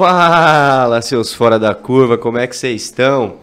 Fala, 0.00 1.02
seus 1.02 1.34
fora 1.34 1.58
da 1.58 1.74
curva, 1.74 2.16
como 2.16 2.38
é 2.38 2.46
que 2.46 2.56
vocês 2.56 2.84
estão? 2.84 3.36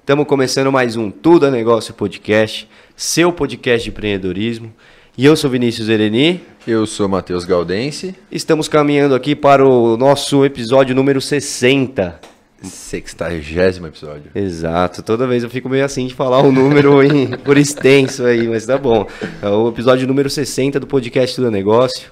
Estamos 0.00 0.26
começando 0.26 0.72
mais 0.72 0.96
um 0.96 1.08
Tudo 1.08 1.46
é 1.46 1.52
Negócio 1.52 1.94
Podcast, 1.94 2.68
seu 2.96 3.32
podcast 3.32 3.84
de 3.84 3.90
empreendedorismo. 3.90 4.74
E 5.16 5.24
eu 5.24 5.36
sou 5.36 5.48
Vinícius 5.48 5.88
Ereni. 5.88 6.40
Eu 6.66 6.84
sou 6.84 7.08
Matheus 7.08 7.44
Galdense. 7.44 8.16
Estamos 8.28 8.66
caminhando 8.66 9.14
aqui 9.14 9.36
para 9.36 9.64
o 9.64 9.96
nosso 9.96 10.44
episódio 10.44 10.96
número 10.96 11.20
60. 11.20 12.20
Sextagésimo 12.60 13.86
episódio. 13.86 14.32
Exato. 14.34 15.04
Toda 15.04 15.28
vez 15.28 15.44
eu 15.44 15.48
fico 15.48 15.68
meio 15.68 15.84
assim 15.84 16.08
de 16.08 16.14
falar 16.14 16.40
o 16.40 16.50
número 16.50 17.04
em, 17.04 17.38
por 17.38 17.56
extenso 17.56 18.26
aí, 18.26 18.48
mas 18.48 18.66
tá 18.66 18.76
bom. 18.76 19.06
É 19.40 19.48
o 19.48 19.68
episódio 19.68 20.08
número 20.08 20.28
60 20.28 20.80
do 20.80 20.88
podcast 20.88 21.36
Tudo 21.36 21.46
é 21.46 21.50
Negócio. 21.52 22.10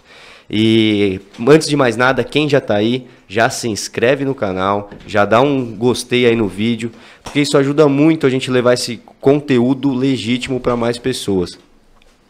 E 0.51 1.21
antes 1.47 1.69
de 1.69 1.77
mais 1.77 1.97
nada, 1.97 2.25
quem 2.25 2.49
já 2.49 2.61
tá 2.61 2.77
aí, 2.77 3.07
já 3.29 3.51
se 3.51 3.69
inscreve 3.69 4.25
no 4.25 4.35
canal, 4.35 4.91
já 5.07 5.25
dá 5.27 5.41
um 5.43 5.75
gostei 5.77 6.25
aí 6.25 6.35
no 6.35 6.49
vídeo, 6.49 6.91
porque 7.23 7.41
isso 7.41 7.59
ajuda 7.59 7.87
muito 7.87 8.27
a 8.27 8.31
gente 8.31 8.51
levar 8.51 8.73
esse 8.73 9.01
conteúdo 9.21 9.93
legítimo 9.93 10.59
para 10.59 10.75
mais 10.75 10.97
pessoas. 10.97 11.59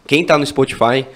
Quem 0.07 0.25
tá 0.25 0.37
no 0.37 0.45
Spotify, 0.45 1.07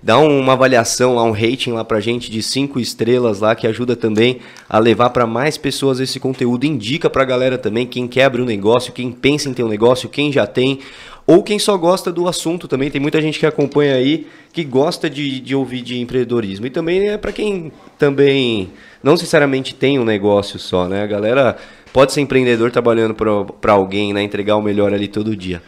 dá 0.00 0.18
uma 0.18 0.52
avaliação 0.52 1.14
lá, 1.16 1.24
um 1.24 1.32
rating 1.32 1.72
lá 1.72 1.84
pra 1.84 2.00
gente 2.00 2.30
de 2.30 2.42
cinco 2.42 2.78
estrelas 2.78 3.40
lá, 3.40 3.54
que 3.54 3.66
ajuda 3.66 3.96
também 3.96 4.38
a 4.68 4.78
levar 4.78 5.10
para 5.10 5.26
mais 5.26 5.56
pessoas 5.56 6.00
esse 6.00 6.20
conteúdo. 6.20 6.64
Indica 6.64 7.08
pra 7.08 7.24
galera 7.24 7.56
também, 7.56 7.86
quem 7.86 8.06
quer 8.06 8.24
abrir 8.24 8.42
um 8.42 8.46
negócio, 8.46 8.92
quem 8.92 9.10
pensa 9.10 9.48
em 9.48 9.54
ter 9.54 9.64
um 9.64 9.68
negócio, 9.68 10.08
quem 10.08 10.30
já 10.30 10.46
tem, 10.46 10.80
ou 11.26 11.42
quem 11.42 11.58
só 11.58 11.76
gosta 11.76 12.10
do 12.10 12.26
assunto 12.26 12.66
também. 12.66 12.90
Tem 12.90 13.00
muita 13.00 13.20
gente 13.20 13.38
que 13.38 13.46
acompanha 13.46 13.94
aí 13.94 14.26
que 14.52 14.64
gosta 14.64 15.08
de, 15.08 15.40
de 15.40 15.54
ouvir 15.54 15.82
de 15.82 15.98
empreendedorismo. 15.98 16.66
E 16.66 16.70
também 16.70 17.08
é 17.08 17.16
para 17.16 17.32
quem 17.32 17.72
também 17.98 18.70
não 19.02 19.12
necessariamente 19.12 19.74
tem 19.74 19.98
um 19.98 20.04
negócio 20.04 20.58
só, 20.58 20.88
né? 20.88 21.02
A 21.02 21.06
galera 21.06 21.56
pode 21.92 22.12
ser 22.12 22.20
empreendedor 22.20 22.70
trabalhando 22.70 23.14
para 23.14 23.72
alguém, 23.72 24.12
né? 24.12 24.22
Entregar 24.22 24.56
o 24.56 24.62
melhor 24.62 24.92
ali 24.92 25.06
todo 25.06 25.36
dia. 25.36 25.62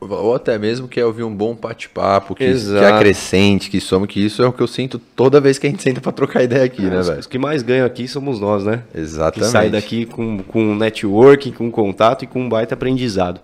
Ou, 0.00 0.10
ou 0.10 0.34
até 0.34 0.58
mesmo 0.58 0.88
quer 0.88 1.04
ouvir 1.04 1.22
um 1.22 1.34
bom 1.34 1.54
bate-papo, 1.54 2.34
que, 2.34 2.52
que 2.52 2.76
acrescente, 2.76 3.70
que 3.70 3.80
some, 3.80 4.06
que 4.06 4.24
isso 4.24 4.42
é 4.42 4.46
o 4.46 4.52
que 4.52 4.62
eu 4.62 4.66
sinto 4.66 4.98
toda 4.98 5.40
vez 5.40 5.58
que 5.58 5.66
a 5.66 5.70
gente 5.70 5.82
senta 5.82 6.00
para 6.00 6.12
trocar 6.12 6.42
ideia 6.42 6.64
aqui, 6.64 6.84
é, 6.84 6.90
né, 6.90 7.02
velho? 7.02 7.20
Os 7.20 7.26
que 7.26 7.38
mais 7.38 7.62
ganham 7.62 7.86
aqui 7.86 8.08
somos 8.08 8.40
nós, 8.40 8.64
né? 8.64 8.82
Exatamente. 8.94 9.46
Que 9.46 9.52
sai 9.52 9.70
daqui 9.70 10.04
com, 10.04 10.38
com 10.42 10.74
networking, 10.74 11.52
com 11.52 11.70
contato 11.70 12.24
e 12.24 12.26
com 12.26 12.42
um 12.42 12.48
baita 12.48 12.74
aprendizado. 12.74 13.40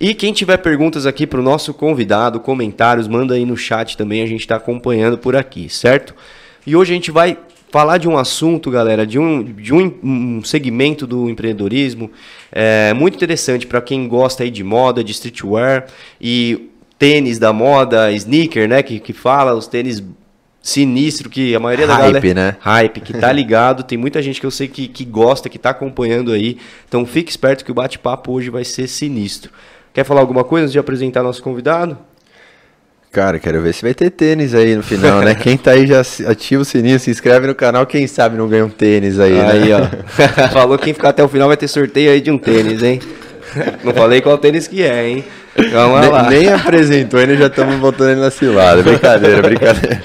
E 0.00 0.12
quem 0.12 0.32
tiver 0.32 0.56
perguntas 0.58 1.06
aqui 1.06 1.26
para 1.26 1.40
o 1.40 1.42
nosso 1.42 1.72
convidado, 1.72 2.40
comentários, 2.40 3.06
manda 3.06 3.34
aí 3.34 3.44
no 3.44 3.56
chat 3.56 3.96
também, 3.96 4.22
a 4.22 4.26
gente 4.26 4.40
está 4.40 4.56
acompanhando 4.56 5.16
por 5.16 5.36
aqui, 5.36 5.68
certo? 5.68 6.14
E 6.66 6.74
hoje 6.74 6.92
a 6.92 6.94
gente 6.96 7.10
vai 7.10 7.38
falar 7.70 7.98
de 7.98 8.08
um 8.08 8.16
assunto, 8.16 8.70
galera, 8.70 9.06
de 9.06 9.18
um, 9.18 9.42
de 9.42 9.74
um, 9.74 9.92
um 10.02 10.44
segmento 10.44 11.06
do 11.06 11.28
empreendedorismo 11.28 12.10
é, 12.52 12.92
muito 12.94 13.16
interessante 13.16 13.66
para 13.66 13.80
quem 13.80 14.06
gosta 14.06 14.44
aí 14.44 14.50
de 14.50 14.62
moda, 14.62 15.02
de 15.02 15.12
streetwear 15.12 15.86
e 16.20 16.70
tênis 16.98 17.38
da 17.38 17.52
moda, 17.52 18.12
sneaker, 18.12 18.68
né, 18.68 18.82
que, 18.82 19.00
que 19.00 19.12
fala, 19.12 19.54
os 19.54 19.66
tênis 19.66 20.02
sinistro 20.62 21.28
que 21.28 21.54
a 21.54 21.60
maioria 21.60 21.86
hype, 21.86 21.94
da 21.94 22.02
galera... 22.02 22.20
Hype, 22.20 22.34
né? 22.34 22.56
Hype, 22.60 23.00
que 23.00 23.12
tá 23.12 23.30
ligado. 23.32 23.82
Tem 23.82 23.98
muita 23.98 24.22
gente 24.22 24.40
que 24.40 24.46
eu 24.46 24.50
sei 24.50 24.66
que, 24.66 24.88
que 24.88 25.04
gosta, 25.04 25.50
que 25.50 25.58
tá 25.58 25.70
acompanhando 25.70 26.32
aí. 26.32 26.56
Então 26.88 27.04
fique 27.04 27.30
esperto 27.30 27.64
que 27.64 27.70
o 27.70 27.74
bate-papo 27.74 28.32
hoje 28.32 28.48
vai 28.48 28.64
ser 28.64 28.88
sinistro. 28.88 29.52
Quer 29.94 30.02
falar 30.02 30.22
alguma 30.22 30.42
coisa 30.42 30.64
antes 30.64 30.72
de 30.72 30.78
apresentar 30.80 31.22
nosso 31.22 31.40
convidado? 31.40 31.96
Cara, 33.12 33.38
quero 33.38 33.62
ver 33.62 33.72
se 33.72 33.82
vai 33.82 33.94
ter 33.94 34.10
tênis 34.10 34.52
aí 34.52 34.74
no 34.74 34.82
final, 34.82 35.20
né? 35.20 35.36
Quem 35.36 35.56
tá 35.56 35.70
aí 35.70 35.86
já 35.86 36.00
ativa 36.26 36.62
o 36.62 36.64
sininho, 36.64 36.98
se 36.98 37.12
inscreve 37.12 37.46
no 37.46 37.54
canal, 37.54 37.86
quem 37.86 38.04
sabe 38.08 38.36
não 38.36 38.48
ganha 38.48 38.66
um 38.66 38.68
tênis 38.68 39.20
aí, 39.20 39.34
né? 39.34 39.52
Aí, 39.52 39.72
ó. 39.72 40.50
Falou 40.52 40.76
que 40.76 40.86
quem 40.86 40.94
ficar 40.94 41.10
até 41.10 41.22
o 41.22 41.28
final 41.28 41.46
vai 41.46 41.56
ter 41.56 41.68
sorteio 41.68 42.10
aí 42.10 42.20
de 42.20 42.28
um 42.28 42.36
tênis, 42.36 42.82
hein? 42.82 42.98
Não 43.84 43.94
falei 43.94 44.20
qual 44.20 44.36
tênis 44.36 44.66
que 44.66 44.82
é, 44.82 45.08
hein? 45.08 45.24
Vamos 45.70 46.08
lá. 46.08 46.28
Nem, 46.28 46.40
nem 46.40 46.52
apresentou, 46.52 47.20
ainda 47.20 47.36
já 47.36 47.46
estamos 47.46 47.76
voltando 47.76 48.10
ele 48.10 48.20
na 48.20 48.32
cilada. 48.32 48.82
Brincadeira, 48.82 49.42
brincadeira. 49.42 50.02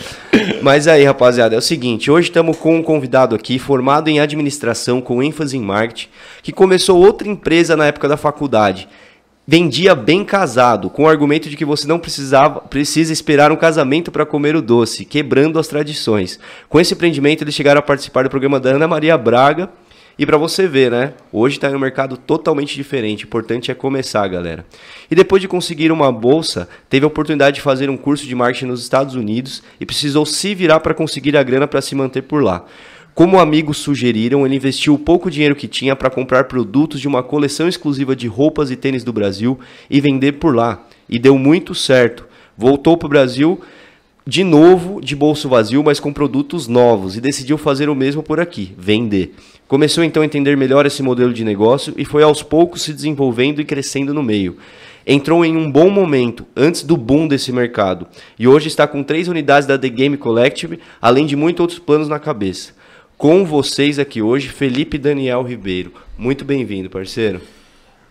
Mas 0.61 0.87
aí, 0.87 1.03
rapaziada, 1.03 1.55
é 1.55 1.57
o 1.57 1.61
seguinte: 1.63 2.11
hoje 2.11 2.29
estamos 2.29 2.55
com 2.57 2.75
um 2.75 2.83
convidado 2.83 3.35
aqui, 3.35 3.57
formado 3.57 4.07
em 4.07 4.19
administração 4.19 5.01
com 5.01 5.23
ênfase 5.23 5.57
em 5.57 5.61
marketing, 5.61 6.09
que 6.43 6.51
começou 6.51 7.03
outra 7.03 7.27
empresa 7.27 7.75
na 7.75 7.87
época 7.87 8.07
da 8.07 8.17
faculdade 8.17 8.87
vendia 9.51 9.95
bem 9.95 10.23
casado, 10.23 10.91
com 10.91 11.05
o 11.05 11.07
argumento 11.07 11.49
de 11.49 11.57
que 11.57 11.65
você 11.65 11.87
não 11.87 11.97
precisava, 11.97 12.59
precisa 12.59 13.11
esperar 13.11 13.51
um 13.51 13.55
casamento 13.55 14.11
para 14.11 14.23
comer 14.23 14.55
o 14.55 14.61
doce, 14.61 15.03
quebrando 15.03 15.57
as 15.57 15.67
tradições. 15.67 16.39
Com 16.69 16.79
esse 16.79 16.93
empreendimento, 16.93 17.43
eles 17.43 17.55
chegaram 17.55 17.79
a 17.79 17.81
participar 17.81 18.25
do 18.25 18.29
programa 18.29 18.59
da 18.59 18.69
Ana 18.69 18.87
Maria 18.87 19.17
Braga. 19.17 19.67
E 20.19 20.23
para 20.23 20.37
você 20.37 20.67
ver, 20.67 20.91
né? 20.91 21.13
Hoje 21.33 21.55
está 21.55 21.67
no 21.67 21.79
mercado 21.79 22.15
totalmente 22.15 22.75
diferente. 22.75 23.23
O 23.23 23.25
importante 23.25 23.71
é 23.71 23.73
começar, 23.73 24.27
galera. 24.27 24.63
E 25.09 25.15
depois 25.15 25.41
de 25.41 25.47
conseguir 25.47 25.91
uma 25.91 26.11
bolsa, 26.11 26.69
teve 26.87 27.05
a 27.05 27.07
oportunidade 27.07 27.55
de 27.55 27.61
fazer 27.61 27.89
um 27.89 27.97
curso 27.97 28.27
de 28.27 28.35
marketing 28.35 28.67
nos 28.67 28.83
Estados 28.83 29.15
Unidos 29.15 29.63
e 29.79 29.85
precisou 29.85 30.27
se 30.27 30.53
virar 30.53 30.79
para 30.81 30.93
conseguir 30.93 31.35
a 31.35 31.41
grana 31.41 31.67
para 31.67 31.81
se 31.81 31.95
manter 31.95 32.21
por 32.21 32.43
lá. 32.43 32.65
Como 33.19 33.37
amigos 33.37 33.79
sugeriram, 33.79 34.45
ele 34.45 34.55
investiu 34.55 34.93
o 34.93 34.97
pouco 34.97 35.29
dinheiro 35.29 35.53
que 35.53 35.67
tinha 35.67 35.93
para 35.93 36.09
comprar 36.09 36.45
produtos 36.45 37.01
de 37.01 37.07
uma 37.09 37.21
coleção 37.21 37.67
exclusiva 37.67 38.15
de 38.15 38.27
roupas 38.27 38.71
e 38.71 38.77
tênis 38.77 39.03
do 39.03 39.11
Brasil 39.11 39.59
e 39.89 39.99
vender 39.99 40.39
por 40.39 40.55
lá. 40.55 40.87
E 41.09 41.19
deu 41.19 41.37
muito 41.37 41.75
certo. 41.75 42.25
Voltou 42.57 42.95
para 42.95 43.07
o 43.07 43.09
Brasil 43.09 43.59
de 44.25 44.41
novo, 44.41 45.01
de 45.01 45.17
bolso 45.17 45.49
vazio, 45.49 45.83
mas 45.83 45.99
com 45.99 46.13
produtos 46.13 46.69
novos 46.69 47.17
e 47.17 47.19
decidiu 47.19 47.57
fazer 47.57 47.89
o 47.89 47.95
mesmo 47.95 48.23
por 48.23 48.39
aqui, 48.39 48.73
vender. 48.77 49.35
Começou 49.67 50.01
então 50.01 50.23
a 50.23 50.25
entender 50.25 50.55
melhor 50.55 50.85
esse 50.85 51.03
modelo 51.03 51.33
de 51.33 51.43
negócio 51.43 51.93
e 51.97 52.05
foi 52.05 52.23
aos 52.23 52.41
poucos 52.41 52.83
se 52.83 52.93
desenvolvendo 52.93 53.59
e 53.59 53.65
crescendo 53.65 54.13
no 54.13 54.23
meio. 54.23 54.55
Entrou 55.05 55.43
em 55.43 55.57
um 55.57 55.69
bom 55.69 55.89
momento, 55.89 56.45
antes 56.55 56.83
do 56.83 56.95
boom 56.95 57.27
desse 57.27 57.51
mercado, 57.51 58.07
e 58.37 58.47
hoje 58.47 58.69
está 58.69 58.87
com 58.87 59.03
três 59.03 59.27
unidades 59.27 59.67
da 59.67 59.77
The 59.77 59.89
Game 59.89 60.15
Collective, 60.15 60.79
além 61.01 61.25
de 61.25 61.35
muitos 61.35 61.59
outros 61.59 61.79
planos 61.79 62.07
na 62.07 62.17
cabeça 62.17 62.78
com 63.19 63.43
vocês 63.43 63.99
aqui 63.99 64.21
hoje, 64.21 64.47
Felipe 64.47 64.97
Daniel 64.97 65.43
Ribeiro. 65.43 65.91
Muito 66.17 66.45
bem-vindo, 66.45 66.89
parceiro. 66.89 67.41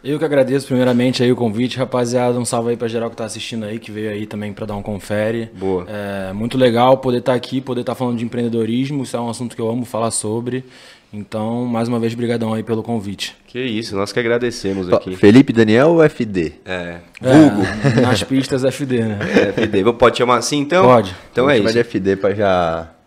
Eu 0.04 0.19
que 0.19 0.24
agradeço 0.24 0.66
primeiramente 0.66 1.22
aí 1.22 1.32
o 1.32 1.34
convite, 1.34 1.78
rapaziada. 1.78 2.38
Um 2.38 2.44
salve 2.44 2.70
aí 2.70 2.76
para 2.76 2.88
geral 2.88 3.08
que 3.08 3.16
tá 3.16 3.24
assistindo 3.24 3.64
aí, 3.64 3.78
que 3.78 3.91
veio 3.91 4.10
aí 4.10 4.26
também 4.26 4.52
para 4.52 4.66
dar 4.66 4.76
um 4.76 4.82
confere. 4.82 5.48
Boa. 5.58 5.86
É 5.88 6.32
muito 6.34 6.58
legal 6.58 6.98
poder 6.98 7.20
estar 7.20 7.32
tá 7.32 7.36
aqui, 7.36 7.58
poder 7.58 7.80
estar 7.80 7.94
tá 7.94 7.98
falando 7.98 8.19
de 8.19 8.24
empreendedorismo. 8.24 9.02
Isso 9.02 9.16
é 9.16 9.20
um 9.20 9.30
assunto 9.30 9.56
que 9.56 9.62
eu 9.62 9.70
amo 9.70 9.86
falar 9.86 10.10
sobre. 10.10 10.62
Então, 11.10 11.64
mais 11.64 11.88
uma 11.88 11.98
vez, 11.98 12.12
brigadão 12.12 12.52
aí 12.52 12.62
pelo 12.62 12.82
convite. 12.82 13.34
Que 13.46 13.60
isso, 13.60 13.96
nós 13.96 14.12
que 14.12 14.20
agradecemos 14.20 14.92
aqui. 14.92 15.16
Felipe 15.16 15.54
Daniel 15.54 15.88
ou 15.88 16.04
FD? 16.06 16.52
É, 16.66 16.98
vulgo. 17.19 17.62
É, 17.96 18.00
nas 18.02 18.22
pistas 18.22 18.62
FD, 18.62 19.04
né? 19.04 19.19
É, 19.56 19.62
FD. 19.62 19.90
Pode 19.94 20.19
chamar 20.19 20.36
assim, 20.36 20.58
então? 20.58 20.84
Pode. 20.84 21.16
Então 21.32 21.44
Vou 21.44 21.50
é 21.50 21.58
isso. 21.58 21.72
de 21.72 21.78
FD 21.82 22.16
para 22.16 22.34
já 22.34 22.97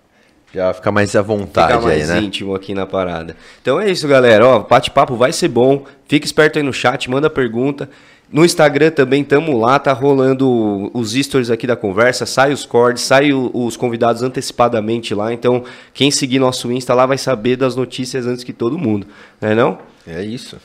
já 0.53 0.73
fica 0.73 0.91
mais 0.91 1.15
à 1.15 1.21
vontade 1.21 1.73
fica 1.73 1.85
mais 1.85 2.09
aí, 2.09 2.19
né? 2.19 2.25
íntimo 2.25 2.53
aqui 2.53 2.73
na 2.73 2.85
parada. 2.85 3.35
Então 3.61 3.79
é 3.79 3.89
isso, 3.89 4.07
galera. 4.07 4.45
Ó, 4.45 4.59
bate-papo 4.59 5.15
vai 5.15 5.31
ser 5.31 5.47
bom. 5.47 5.85
Fica 6.07 6.25
esperto 6.25 6.59
aí 6.59 6.63
no 6.63 6.73
chat, 6.73 7.09
manda 7.09 7.29
pergunta. 7.29 7.89
No 8.31 8.45
Instagram 8.45 8.91
também 8.91 9.25
tamo 9.25 9.57
lá, 9.59 9.77
tá 9.77 9.91
rolando 9.91 10.89
os 10.93 11.11
stories 11.11 11.49
aqui 11.49 11.67
da 11.67 11.75
conversa, 11.75 12.25
sai 12.25 12.53
os 12.53 12.65
cordes, 12.65 13.03
sai 13.03 13.33
os 13.33 13.75
convidados 13.75 14.23
antecipadamente 14.23 15.13
lá. 15.13 15.33
Então, 15.33 15.65
quem 15.93 16.09
seguir 16.09 16.39
nosso 16.39 16.71
Insta 16.71 16.93
lá 16.93 17.05
vai 17.05 17.17
saber 17.17 17.57
das 17.57 17.75
notícias 17.75 18.25
antes 18.25 18.45
que 18.45 18.53
todo 18.53 18.77
mundo, 18.77 19.05
né 19.41 19.53
não? 19.53 19.79
É 20.07 20.23
isso. 20.23 20.57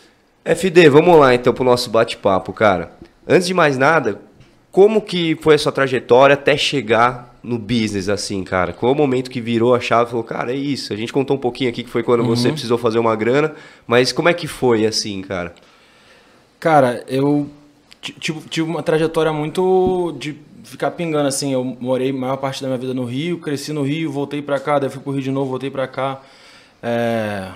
FD, 0.45 0.89
vamos 0.89 1.19
lá 1.19 1.35
então 1.35 1.53
pro 1.53 1.65
nosso 1.65 1.91
bate-papo, 1.91 2.53
cara. 2.53 2.93
Antes 3.27 3.49
de 3.49 3.55
mais 3.55 3.77
nada, 3.77 4.21
como 4.71 5.01
que 5.01 5.37
foi 5.41 5.57
a 5.57 5.59
sua 5.59 5.73
trajetória 5.73 6.35
até 6.35 6.57
chegar 6.57 7.36
no 7.47 7.59
business, 7.59 8.09
assim, 8.09 8.43
cara? 8.43 8.73
Qual 8.73 8.93
o 8.93 8.95
momento 8.95 9.31
que 9.31 9.41
virou 9.41 9.75
a 9.75 9.81
chave 9.81 10.09
e 10.09 10.11
falou, 10.11 10.25
cara, 10.25 10.53
é 10.53 10.57
isso? 10.57 10.93
A 10.93 10.97
gente 10.97 11.13
contou 11.13 11.37
um 11.37 11.41
pouquinho 11.41 11.71
aqui 11.71 11.85
que 11.85 11.91
foi 11.91 12.03
quando 12.03 12.21
uhum. 12.21 12.27
você 12.27 12.51
precisou 12.51 12.77
fazer 12.77 12.99
uma 12.99 13.15
grana, 13.15 13.55
mas 13.87 14.13
como 14.13 14.29
é 14.29 14.35
que 14.35 14.49
foi, 14.49 14.85
assim, 14.85 15.23
cara? 15.23 15.55
Cara, 16.59 17.05
eu 17.07 17.49
tive 18.01 18.63
uma 18.63 18.83
trajetória 18.83 19.33
muito 19.33 20.15
de 20.19 20.37
ficar 20.65 20.91
pingando, 20.91 21.29
assim. 21.29 21.53
Eu 21.53 21.65
morei 21.65 22.11
a 22.11 22.13
maior 22.13 22.37
parte 22.37 22.61
da 22.61 22.69
minha 22.69 22.79
vida 22.79 22.93
no 22.93 23.05
Rio, 23.05 23.39
cresci 23.39 23.73
no 23.73 23.83
Rio, 23.83 24.11
voltei 24.11 24.43
pra 24.43 24.59
cá, 24.59 24.79
daí 24.79 24.91
fui 24.91 25.01
pro 25.01 25.13
Rio 25.13 25.23
de 25.23 25.31
novo, 25.31 25.51
voltei 25.51 25.71
pra 25.71 25.87
cá. 25.87 26.21
É, 26.83 27.51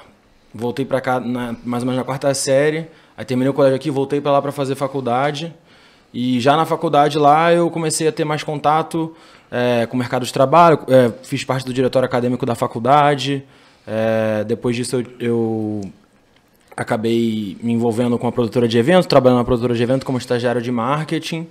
voltei 0.55 0.85
pra 0.85 1.01
cá 1.01 1.19
na, 1.19 1.57
mais 1.65 1.83
ou 1.83 1.87
menos 1.87 1.97
na 1.97 2.05
quarta 2.05 2.33
série. 2.33 2.87
Aí 3.17 3.25
terminei 3.25 3.51
o 3.51 3.55
colégio 3.55 3.77
aqui, 3.77 3.91
voltei 3.91 4.21
pra 4.21 4.31
lá 4.33 4.41
pra 4.41 4.53
fazer 4.53 4.77
faculdade. 4.77 5.53
E 6.13 6.41
já 6.41 6.57
na 6.57 6.65
faculdade 6.65 7.19
lá 7.19 7.53
eu 7.53 7.71
comecei 7.71 8.09
a 8.09 8.13
ter 8.13 8.25
mais 8.25 8.43
contato 8.43 9.15
é, 9.51 9.87
com 9.87 9.97
o 9.97 9.99
mercado 9.99 10.25
de 10.25 10.33
trabalho, 10.33 10.79
é, 10.89 11.11
fiz 11.23 11.45
parte 11.45 11.67
do 11.67 11.73
diretório 11.73 12.07
acadêmico 12.07 12.47
da 12.47 12.55
faculdade. 12.55 13.43
É, 13.87 14.45
depois 14.45 14.77
disso 14.77 14.97
eu, 14.97 15.07
eu, 15.19 15.81
acabei 16.77 17.57
me 17.63 17.73
envolvendo 17.73 18.19
com 18.19 18.27
a 18.27 18.33
produtora 18.33 18.69
de 18.69 18.79
eventos, 18.79 19.07
trabalhando 19.07 19.39
na 19.39 19.45
produtora 19.45 19.75
de 19.75 19.83
eventos 19.83 20.05
como 20.05 20.19
estagiário 20.19 20.63
de 20.63 20.71
marketing. 20.71 21.47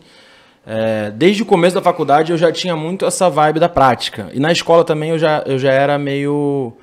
É, 0.66 1.12
desde 1.12 1.44
o 1.44 1.46
começo 1.46 1.76
da 1.76 1.82
faculdade 1.82 2.32
eu 2.32 2.38
já 2.38 2.52
tinha 2.52 2.76
muito 2.76 3.06
essa 3.06 3.30
vibe 3.30 3.60
da 3.60 3.68
prática. 3.68 4.30
E 4.34 4.40
na 4.40 4.52
escola 4.52 4.84
também 4.84 5.10
eu 5.10 5.20
já, 5.20 5.44
eu 5.46 5.60
já 5.60 5.72
era 5.72 5.98
meio 5.98 6.74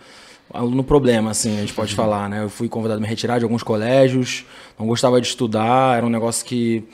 aluno 0.52 0.84
problema, 0.84 1.30
assim, 1.30 1.56
a 1.56 1.60
gente 1.60 1.72
pode 1.72 1.94
falar, 1.94 2.28
né? 2.28 2.42
Eu 2.42 2.48
fui 2.48 2.68
convidado 2.68 2.98
a 2.98 3.02
me 3.02 3.08
retirar 3.08 3.38
de 3.38 3.44
alguns 3.44 3.62
colégios, 3.62 4.44
não 4.78 4.86
gostava 4.86 5.20
de 5.20 5.26
estudar, 5.26 5.96
era 5.96 6.06
um 6.06 6.10
negócio 6.10 6.44
que 6.46 6.84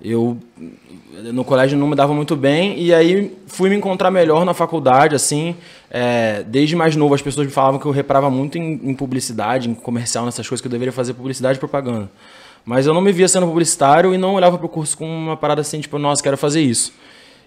eu 0.00 0.38
no 1.32 1.44
colégio 1.44 1.76
não 1.76 1.88
me 1.88 1.96
dava 1.96 2.14
muito 2.14 2.36
bem 2.36 2.78
e 2.80 2.94
aí 2.94 3.36
fui 3.46 3.68
me 3.68 3.76
encontrar 3.76 4.10
melhor 4.10 4.44
na 4.44 4.54
faculdade 4.54 5.14
assim 5.14 5.56
é, 5.90 6.44
desde 6.46 6.76
mais 6.76 6.94
novo 6.94 7.14
as 7.14 7.22
pessoas 7.22 7.46
me 7.46 7.52
falavam 7.52 7.80
que 7.80 7.86
eu 7.86 7.90
reprava 7.90 8.30
muito 8.30 8.56
em, 8.56 8.80
em, 8.84 8.94
publicidade 8.94 9.68
em 9.68 9.74
comercial 9.74 10.24
nessas 10.24 10.46
coisas 10.46 10.60
que 10.60 10.68
eu 10.68 10.70
deveria 10.70 10.92
fazer 10.92 11.14
publicidade 11.14 11.56
e 11.56 11.58
propaganda. 11.58 12.08
Mas 12.64 12.86
eu 12.86 12.92
não 12.92 13.00
me 13.00 13.10
via 13.10 13.26
sendo 13.26 13.46
publicitário 13.46 14.14
e 14.14 14.18
não 14.18 14.34
olhava 14.34 14.58
para 14.58 14.66
o 14.66 14.68
curso 14.68 14.96
com 14.96 15.06
uma 15.08 15.36
parada 15.36 15.62
assim 15.62 15.80
tipo 15.80 15.98
nossa 15.98 16.22
quero 16.22 16.36
fazer 16.36 16.60
isso 16.60 16.92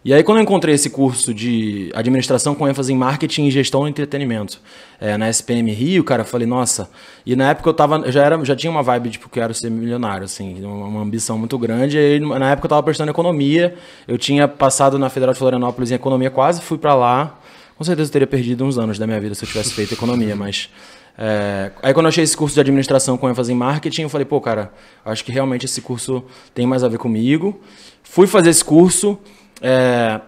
e 0.04 0.16
aí, 0.16 0.24
quando 0.24 0.40
eu 0.40 0.44
encontrei 0.44 0.74
esse 0.74 0.90
curso 0.90 1.32
de 1.32 1.92
administração 1.94 2.56
com 2.56 2.68
ênfase 2.68 2.92
em 2.92 2.96
marketing 2.96 3.46
e 3.46 3.52
gestão 3.52 3.82
do 3.82 3.88
entretenimento 3.88 4.60
é, 5.00 5.16
na 5.16 5.30
SPM 5.30 5.72
Rio, 5.72 6.04
cara, 6.04 6.24
eu 6.24 6.26
falei, 6.26 6.48
nossa. 6.48 6.90
E 7.24 7.36
na 7.36 7.52
época 7.52 7.70
eu 7.70 7.74
tava, 7.74 8.12
já, 8.12 8.26
era, 8.26 8.44
já 8.44 8.56
tinha 8.56 8.72
uma 8.72 8.82
vibe, 8.82 9.12
tipo, 9.12 9.30
que 9.30 9.38
eu 9.38 9.44
quero 9.44 9.54
ser 9.54 9.70
milionário, 9.70 10.26
assim, 10.26 10.66
uma 10.66 11.02
ambição 11.02 11.38
muito 11.38 11.56
grande. 11.60 11.98
E 11.98 12.00
aí, 12.00 12.20
na 12.20 12.50
época 12.50 12.66
eu 12.66 12.70
tava 12.70 12.82
prestando 12.82 13.12
economia, 13.12 13.76
eu 14.08 14.18
tinha 14.18 14.48
passado 14.48 14.98
na 14.98 15.08
Federal 15.08 15.34
de 15.34 15.40
Florianópolis 15.40 15.92
em 15.92 15.96
economia, 15.96 16.32
quase 16.32 16.62
fui 16.62 16.80
para 16.80 16.96
lá. 16.96 17.40
Com 17.78 17.84
certeza 17.84 18.10
eu 18.10 18.14
teria 18.14 18.28
perdido 18.28 18.66
uns 18.66 18.80
anos 18.80 18.98
da 18.98 19.06
minha 19.06 19.20
vida 19.20 19.36
se 19.36 19.44
eu 19.44 19.48
tivesse 19.48 19.72
feito 19.72 19.94
economia, 19.94 20.36
mas. 20.36 20.68
É, 21.16 21.72
aí 21.84 21.94
quando 21.94 22.08
eu 22.08 22.10
achei 22.10 22.24
esse 22.24 22.36
curso 22.36 22.56
de 22.56 22.62
administração 22.62 23.18
com 23.18 23.30
ênfase 23.30 23.52
em 23.52 23.56
marketing, 23.56 24.04
eu 24.04 24.10
falei, 24.10 24.26
pô, 24.26 24.42
cara, 24.42 24.74
acho 25.06 25.24
que 25.24 25.32
realmente 25.32 25.68
esse 25.68 25.80
curso 25.80 26.24
tem 26.56 26.66
mais 26.66 26.84
a 26.84 26.88
ver 26.88 26.98
comigo. 26.98 27.62
Fui 28.02 28.26
fazer 28.26 28.50
esse 28.50 28.66
curso. 28.66 29.20
É, 29.62 30.20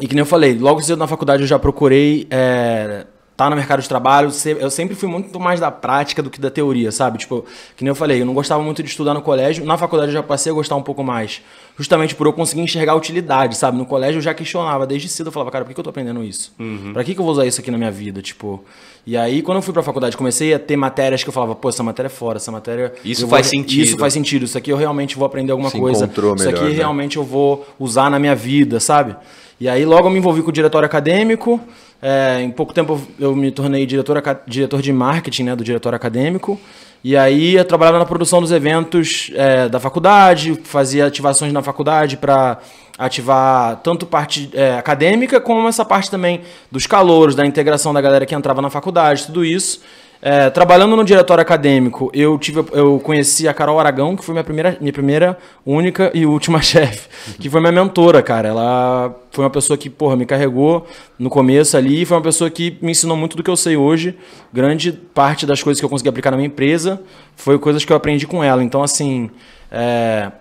e 0.00 0.06
que 0.06 0.14
nem 0.14 0.20
eu 0.20 0.26
falei, 0.26 0.56
logo 0.56 0.80
cedo 0.80 0.98
na 0.98 1.06
faculdade 1.06 1.42
eu 1.42 1.48
já 1.48 1.58
procurei 1.58 2.26
é, 2.30 3.06
tá 3.38 3.48
no 3.48 3.54
mercado 3.54 3.80
de 3.80 3.88
trabalho, 3.88 4.32
eu 4.58 4.68
sempre 4.68 4.96
fui 4.96 5.08
muito 5.08 5.38
mais 5.38 5.60
da 5.60 5.70
prática 5.70 6.20
do 6.20 6.28
que 6.28 6.40
da 6.40 6.50
teoria, 6.50 6.90
sabe? 6.90 7.18
Tipo, 7.18 7.44
que 7.76 7.84
nem 7.84 7.88
eu 7.88 7.94
falei, 7.94 8.20
eu 8.20 8.26
não 8.26 8.34
gostava 8.34 8.60
muito 8.64 8.82
de 8.82 8.88
estudar 8.88 9.14
no 9.14 9.22
colégio, 9.22 9.64
na 9.64 9.78
faculdade 9.78 10.10
eu 10.10 10.14
já 10.14 10.24
passei 10.24 10.50
a 10.50 10.54
gostar 10.56 10.74
um 10.74 10.82
pouco 10.82 11.04
mais, 11.04 11.40
justamente 11.78 12.16
por 12.16 12.26
eu 12.26 12.32
conseguir 12.32 12.62
enxergar 12.62 12.94
a 12.94 12.96
utilidade, 12.96 13.56
sabe? 13.56 13.78
No 13.78 13.86
colégio 13.86 14.18
eu 14.18 14.22
já 14.22 14.34
questionava, 14.34 14.88
desde 14.88 15.08
cedo 15.08 15.28
eu 15.28 15.32
falava, 15.32 15.52
cara, 15.52 15.64
por 15.64 15.72
que 15.72 15.78
eu 15.78 15.84
tô 15.84 15.90
aprendendo 15.90 16.24
isso? 16.24 16.52
Uhum. 16.58 16.92
Pra 16.92 17.04
que, 17.04 17.14
que 17.14 17.20
eu 17.20 17.24
vou 17.24 17.32
usar 17.32 17.46
isso 17.46 17.60
aqui 17.60 17.70
na 17.70 17.78
minha 17.78 17.92
vida? 17.92 18.20
Tipo, 18.20 18.64
e 19.10 19.16
aí 19.16 19.40
quando 19.40 19.56
eu 19.56 19.62
fui 19.62 19.72
pra 19.72 19.82
faculdade, 19.82 20.18
comecei 20.18 20.52
a 20.52 20.58
ter 20.58 20.76
matérias 20.76 21.22
que 21.22 21.30
eu 21.30 21.32
falava, 21.32 21.54
pô, 21.54 21.70
essa 21.70 21.82
matéria 21.82 22.08
é 22.08 22.10
fora, 22.10 22.36
essa 22.36 22.52
matéria... 22.52 22.92
Isso 23.02 23.26
faz 23.26 23.46
vou, 23.46 23.50
sentido. 23.50 23.84
Isso 23.84 23.96
faz 23.96 24.12
sentido, 24.12 24.44
isso 24.44 24.58
aqui 24.58 24.70
eu 24.70 24.76
realmente 24.76 25.16
vou 25.16 25.24
aprender 25.24 25.50
alguma 25.50 25.70
Se 25.70 25.78
coisa, 25.78 26.06
melhor, 26.06 26.36
isso 26.36 26.48
aqui 26.50 26.64
né? 26.64 26.70
realmente 26.72 27.16
eu 27.16 27.24
vou 27.24 27.66
usar 27.78 28.10
na 28.10 28.18
minha 28.18 28.34
vida, 28.34 28.78
sabe? 28.78 29.16
E 29.58 29.66
aí 29.66 29.86
logo 29.86 30.08
eu 30.08 30.10
me 30.10 30.18
envolvi 30.18 30.42
com 30.42 30.50
o 30.50 30.52
diretório 30.52 30.84
acadêmico, 30.84 31.58
é, 32.02 32.42
em 32.42 32.50
pouco 32.50 32.74
tempo 32.74 33.00
eu 33.18 33.34
me 33.34 33.50
tornei 33.50 33.86
diretor, 33.86 34.22
diretor 34.46 34.82
de 34.82 34.92
marketing 34.92 35.44
né, 35.44 35.56
do 35.56 35.64
diretório 35.64 35.96
acadêmico. 35.96 36.60
E 37.02 37.16
aí 37.16 37.54
eu 37.54 37.64
trabalhava 37.64 37.98
na 37.98 38.04
produção 38.04 38.40
dos 38.40 38.50
eventos 38.50 39.30
é, 39.34 39.68
da 39.68 39.78
faculdade, 39.78 40.58
fazia 40.64 41.06
ativações 41.06 41.52
na 41.52 41.62
faculdade 41.62 42.16
para 42.16 42.58
ativar 42.98 43.76
tanto 43.76 44.04
parte 44.04 44.50
é, 44.52 44.74
acadêmica 44.76 45.40
como 45.40 45.68
essa 45.68 45.84
parte 45.84 46.10
também 46.10 46.40
dos 46.70 46.86
calouros, 46.86 47.36
da 47.36 47.46
integração 47.46 47.94
da 47.94 48.00
galera 48.00 48.26
que 48.26 48.34
entrava 48.34 48.60
na 48.60 48.68
faculdade, 48.68 49.26
tudo 49.26 49.44
isso. 49.44 49.80
É, 50.20 50.50
trabalhando 50.50 50.96
no 50.96 51.04
diretório 51.04 51.40
acadêmico, 51.40 52.10
eu 52.12 52.36
tive, 52.38 52.64
eu 52.72 52.98
conheci 52.98 53.46
a 53.46 53.54
Carol 53.54 53.78
Aragão, 53.78 54.16
que 54.16 54.24
foi 54.24 54.32
minha 54.32 54.42
primeira, 54.42 54.76
minha 54.80 54.92
primeira, 54.92 55.38
única 55.64 56.10
e 56.12 56.26
última 56.26 56.60
chefe, 56.62 57.08
que 57.38 57.48
foi 57.48 57.60
minha 57.60 57.72
mentora, 57.72 58.20
cara. 58.20 58.48
Ela 58.48 59.14
foi 59.30 59.44
uma 59.44 59.50
pessoa 59.50 59.76
que, 59.78 59.88
porra, 59.88 60.16
me 60.16 60.26
carregou 60.26 60.84
no 61.16 61.30
começo 61.30 61.76
ali, 61.76 62.04
foi 62.04 62.16
uma 62.16 62.22
pessoa 62.22 62.50
que 62.50 62.76
me 62.82 62.90
ensinou 62.90 63.16
muito 63.16 63.36
do 63.36 63.44
que 63.44 63.50
eu 63.50 63.56
sei 63.56 63.76
hoje. 63.76 64.18
Grande 64.52 64.90
parte 64.90 65.46
das 65.46 65.62
coisas 65.62 65.80
que 65.80 65.84
eu 65.84 65.90
consegui 65.90 66.08
aplicar 66.08 66.32
na 66.32 66.36
minha 66.36 66.48
empresa 66.48 67.00
foi 67.36 67.56
coisas 67.56 67.84
que 67.84 67.92
eu 67.92 67.96
aprendi 67.96 68.26
com 68.26 68.42
ela. 68.42 68.64
Então, 68.64 68.82
assim, 68.82 69.30
é, 69.70 70.32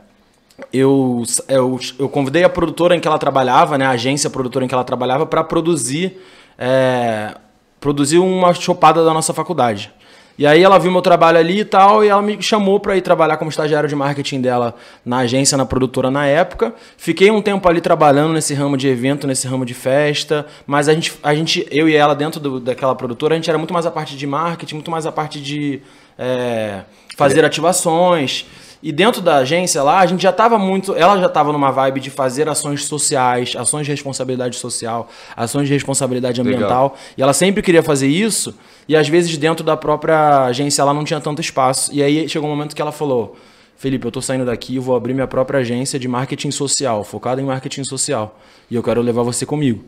eu, 0.74 1.22
eu, 1.48 1.80
eu 2.00 2.10
convidei 2.10 2.44
a 2.44 2.50
produtora 2.50 2.96
em 2.96 3.00
que 3.00 3.08
ela 3.08 3.20
trabalhava, 3.20 3.78
né, 3.78 3.86
a 3.86 3.92
agência 3.92 4.28
produtora 4.28 4.66
em 4.66 4.68
que 4.68 4.74
ela 4.74 4.84
trabalhava, 4.84 5.24
para 5.28 5.44
produzir. 5.44 6.20
É, 6.58 7.36
produziu 7.80 8.26
uma 8.26 8.54
chopada 8.54 9.04
da 9.04 9.14
nossa 9.14 9.34
faculdade. 9.34 9.92
E 10.38 10.46
aí 10.46 10.62
ela 10.62 10.78
viu 10.78 10.92
meu 10.92 11.02
trabalho 11.02 11.40
ali 11.40 11.62
e 11.62 11.66
tal, 11.66 12.06
e 12.06 12.10
ela 12.10 12.22
me 12.22 12.40
chamou 12.40 12.80
para 12.80 12.96
ir 12.96 13.02
trabalhar 13.02 13.38
como 13.38 13.50
estagiário 13.50 13.90
de 13.90 13.96
marketing 13.96 14.40
dela 14.40 14.76
na 15.04 15.20
agência, 15.20 15.58
na 15.58 15.66
produtora 15.66 16.12
na 16.12 16.28
época. 16.28 16.76
Fiquei 16.96 17.32
um 17.32 17.42
tempo 17.42 17.68
ali 17.68 17.82
trabalhando 17.82 18.34
nesse 18.34 18.54
ramo 18.54 18.78
de 18.78 18.88
evento, 18.88 19.26
nesse 19.26 19.48
ramo 19.48 19.66
de 19.66 19.74
festa, 19.74 20.46
mas 20.68 20.88
a 20.88 20.94
gente, 20.94 21.12
a 21.24 21.34
gente 21.34 21.68
eu 21.72 21.90
e 21.90 21.96
ela 21.96 22.14
dentro 22.14 22.40
do, 22.40 22.60
daquela 22.60 22.94
produtora, 22.94 23.34
a 23.34 23.38
gente 23.38 23.50
era 23.50 23.58
muito 23.58 23.74
mais 23.74 23.88
a 23.88 23.92
parte 23.92 24.16
de 24.16 24.28
marketing, 24.28 24.76
muito 24.76 24.92
mais 24.92 25.08
a 25.08 25.12
parte 25.12 25.42
de 25.42 25.82
é, 26.20 26.82
fazer 27.18 27.44
ativações. 27.44 28.46
E 28.82 28.92
dentro 28.92 29.22
da 29.22 29.38
agência 29.38 29.82
lá, 29.82 30.00
a 30.00 30.06
gente 30.06 30.22
já 30.22 30.30
estava 30.30 30.58
muito. 30.58 30.96
Ela 30.96 31.20
já 31.20 31.26
estava 31.26 31.52
numa 31.52 31.72
vibe 31.72 32.00
de 32.00 32.10
fazer 32.10 32.48
ações 32.48 32.86
sociais, 32.86 33.56
ações 33.56 33.86
de 33.86 33.92
responsabilidade 33.92 34.56
social, 34.56 35.10
ações 35.36 35.68
de 35.68 35.74
responsabilidade 35.74 36.40
ambiental. 36.40 36.84
Legal. 36.84 36.98
E 37.18 37.22
ela 37.22 37.34
sempre 37.34 37.62
queria 37.62 37.82
fazer 37.82 38.08
isso. 38.08 38.54
E 38.88 38.96
às 38.96 39.08
vezes 39.08 39.36
dentro 39.38 39.66
da 39.66 39.76
própria 39.76 40.46
agência 40.46 40.82
ela 40.82 40.94
não 40.94 41.04
tinha 41.04 41.20
tanto 41.20 41.42
espaço. 41.42 41.92
E 41.94 42.04
aí 42.04 42.30
chegou 42.30 42.48
um 42.48 42.52
momento 42.56 42.76
que 42.76 42.82
ela 42.82 42.92
falou: 42.92 43.36
Felipe, 43.78 44.06
eu 44.06 44.10
estou 44.10 44.22
saindo 44.22 44.46
daqui 44.46 44.76
e 44.76 44.80
vou 44.80 44.96
abrir 44.96 45.14
minha 45.14 45.28
própria 45.28 45.60
agência 45.60 46.00
de 46.00 46.08
marketing 46.08 46.52
social, 46.52 47.04
focada 47.04 47.42
em 47.42 47.46
marketing 47.46 47.84
social. 47.84 48.40
E 48.70 48.76
eu 48.76 48.84
quero 48.84 49.02
levar 49.02 49.24
você 49.24 49.46
comigo. 49.46 49.84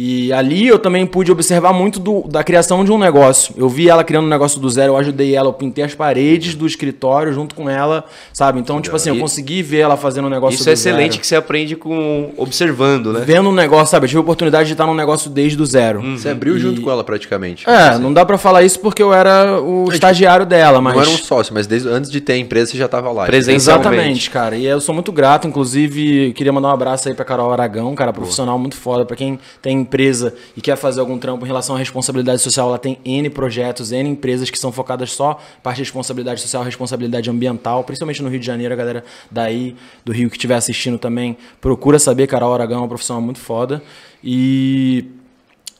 E 0.00 0.32
ali 0.32 0.68
eu 0.68 0.78
também 0.78 1.04
pude 1.04 1.32
observar 1.32 1.72
muito 1.72 1.98
do, 1.98 2.22
da 2.28 2.44
criação 2.44 2.84
de 2.84 2.92
um 2.92 2.96
negócio. 2.96 3.52
Eu 3.56 3.68
vi 3.68 3.88
ela 3.88 4.04
criando 4.04 4.26
um 4.26 4.28
negócio 4.28 4.60
do 4.60 4.70
zero, 4.70 4.92
eu 4.92 4.96
ajudei 4.96 5.34
ela, 5.34 5.48
eu 5.48 5.52
pintei 5.52 5.82
as 5.82 5.92
paredes 5.92 6.54
do 6.54 6.68
escritório 6.68 7.32
junto 7.32 7.52
com 7.52 7.68
ela, 7.68 8.04
sabe? 8.32 8.60
Então, 8.60 8.80
tipo 8.80 8.94
assim, 8.94 9.10
eu 9.10 9.18
consegui 9.18 9.60
ver 9.60 9.78
ela 9.78 9.96
fazendo 9.96 10.26
um 10.26 10.30
negócio 10.30 10.54
Isso 10.54 10.70
é 10.70 10.74
excelente 10.74 11.14
zero. 11.14 11.20
que 11.20 11.26
você 11.26 11.34
aprende 11.34 11.74
com 11.74 12.30
observando, 12.36 13.12
né? 13.12 13.24
Vendo 13.26 13.48
um 13.48 13.52
negócio, 13.52 13.90
sabe? 13.90 14.04
Eu 14.04 14.08
tive 14.08 14.18
a 14.18 14.20
oportunidade 14.20 14.68
de 14.68 14.74
estar 14.74 14.86
num 14.86 14.94
negócio 14.94 15.28
desde 15.28 15.60
o 15.60 15.66
zero. 15.66 15.98
Uhum. 15.98 16.16
Você 16.16 16.28
abriu 16.28 16.56
e... 16.56 16.60
junto 16.60 16.80
com 16.80 16.92
ela 16.92 17.02
praticamente. 17.02 17.68
É, 17.68 17.72
assim. 17.72 18.00
não 18.00 18.12
dá 18.12 18.24
para 18.24 18.38
falar 18.38 18.62
isso 18.62 18.78
porque 18.78 19.02
eu 19.02 19.12
era 19.12 19.60
o 19.60 19.92
estagiário 19.92 20.46
dela, 20.46 20.80
mas... 20.80 20.94
Não 20.94 21.02
era 21.02 21.10
um 21.10 21.16
sócio, 21.18 21.52
mas 21.52 21.66
desde 21.66 21.88
antes 21.88 22.08
de 22.08 22.20
ter 22.20 22.34
a 22.34 22.38
empresa 22.38 22.70
você 22.70 22.78
já 22.78 22.84
estava 22.84 23.10
lá. 23.10 23.26
Exatamente, 23.34 24.30
cara. 24.30 24.56
E 24.56 24.64
eu 24.64 24.80
sou 24.80 24.94
muito 24.94 25.10
grato, 25.10 25.48
inclusive, 25.48 26.32
queria 26.34 26.52
mandar 26.52 26.68
um 26.68 26.72
abraço 26.74 27.08
aí 27.08 27.14
pra 27.16 27.24
Carol 27.24 27.52
Aragão, 27.52 27.92
cara, 27.96 28.12
profissional 28.12 28.56
muito 28.60 28.76
foda, 28.76 29.04
para 29.04 29.16
quem 29.16 29.40
tem 29.60 29.87
empresa 29.88 30.34
e 30.54 30.60
quer 30.60 30.76
fazer 30.76 31.00
algum 31.00 31.18
trampo 31.18 31.44
em 31.44 31.48
relação 31.48 31.74
à 31.74 31.78
responsabilidade 31.78 32.42
social, 32.42 32.68
ela 32.68 32.78
tem 32.78 32.98
N 33.04 33.30
projetos, 33.30 33.90
N 33.90 34.10
empresas 34.10 34.50
que 34.50 34.58
são 34.58 34.70
focadas 34.70 35.12
só 35.12 35.38
parte 35.62 35.76
de 35.78 35.82
responsabilidade 35.84 36.40
social, 36.40 36.62
responsabilidade 36.62 37.30
ambiental, 37.30 37.82
principalmente 37.84 38.22
no 38.22 38.28
Rio 38.28 38.38
de 38.38 38.46
Janeiro, 38.46 38.74
a 38.74 38.76
galera 38.76 39.04
daí 39.30 39.74
do 40.04 40.12
Rio 40.12 40.28
que 40.28 40.36
estiver 40.36 40.56
assistindo 40.56 40.98
também, 40.98 41.36
procura 41.60 41.98
saber, 41.98 42.26
Carol 42.26 42.52
Aragão 42.52 42.78
é 42.78 42.80
uma 42.82 42.88
profissional 42.88 43.22
muito 43.22 43.40
foda. 43.40 43.82
E 44.22 45.06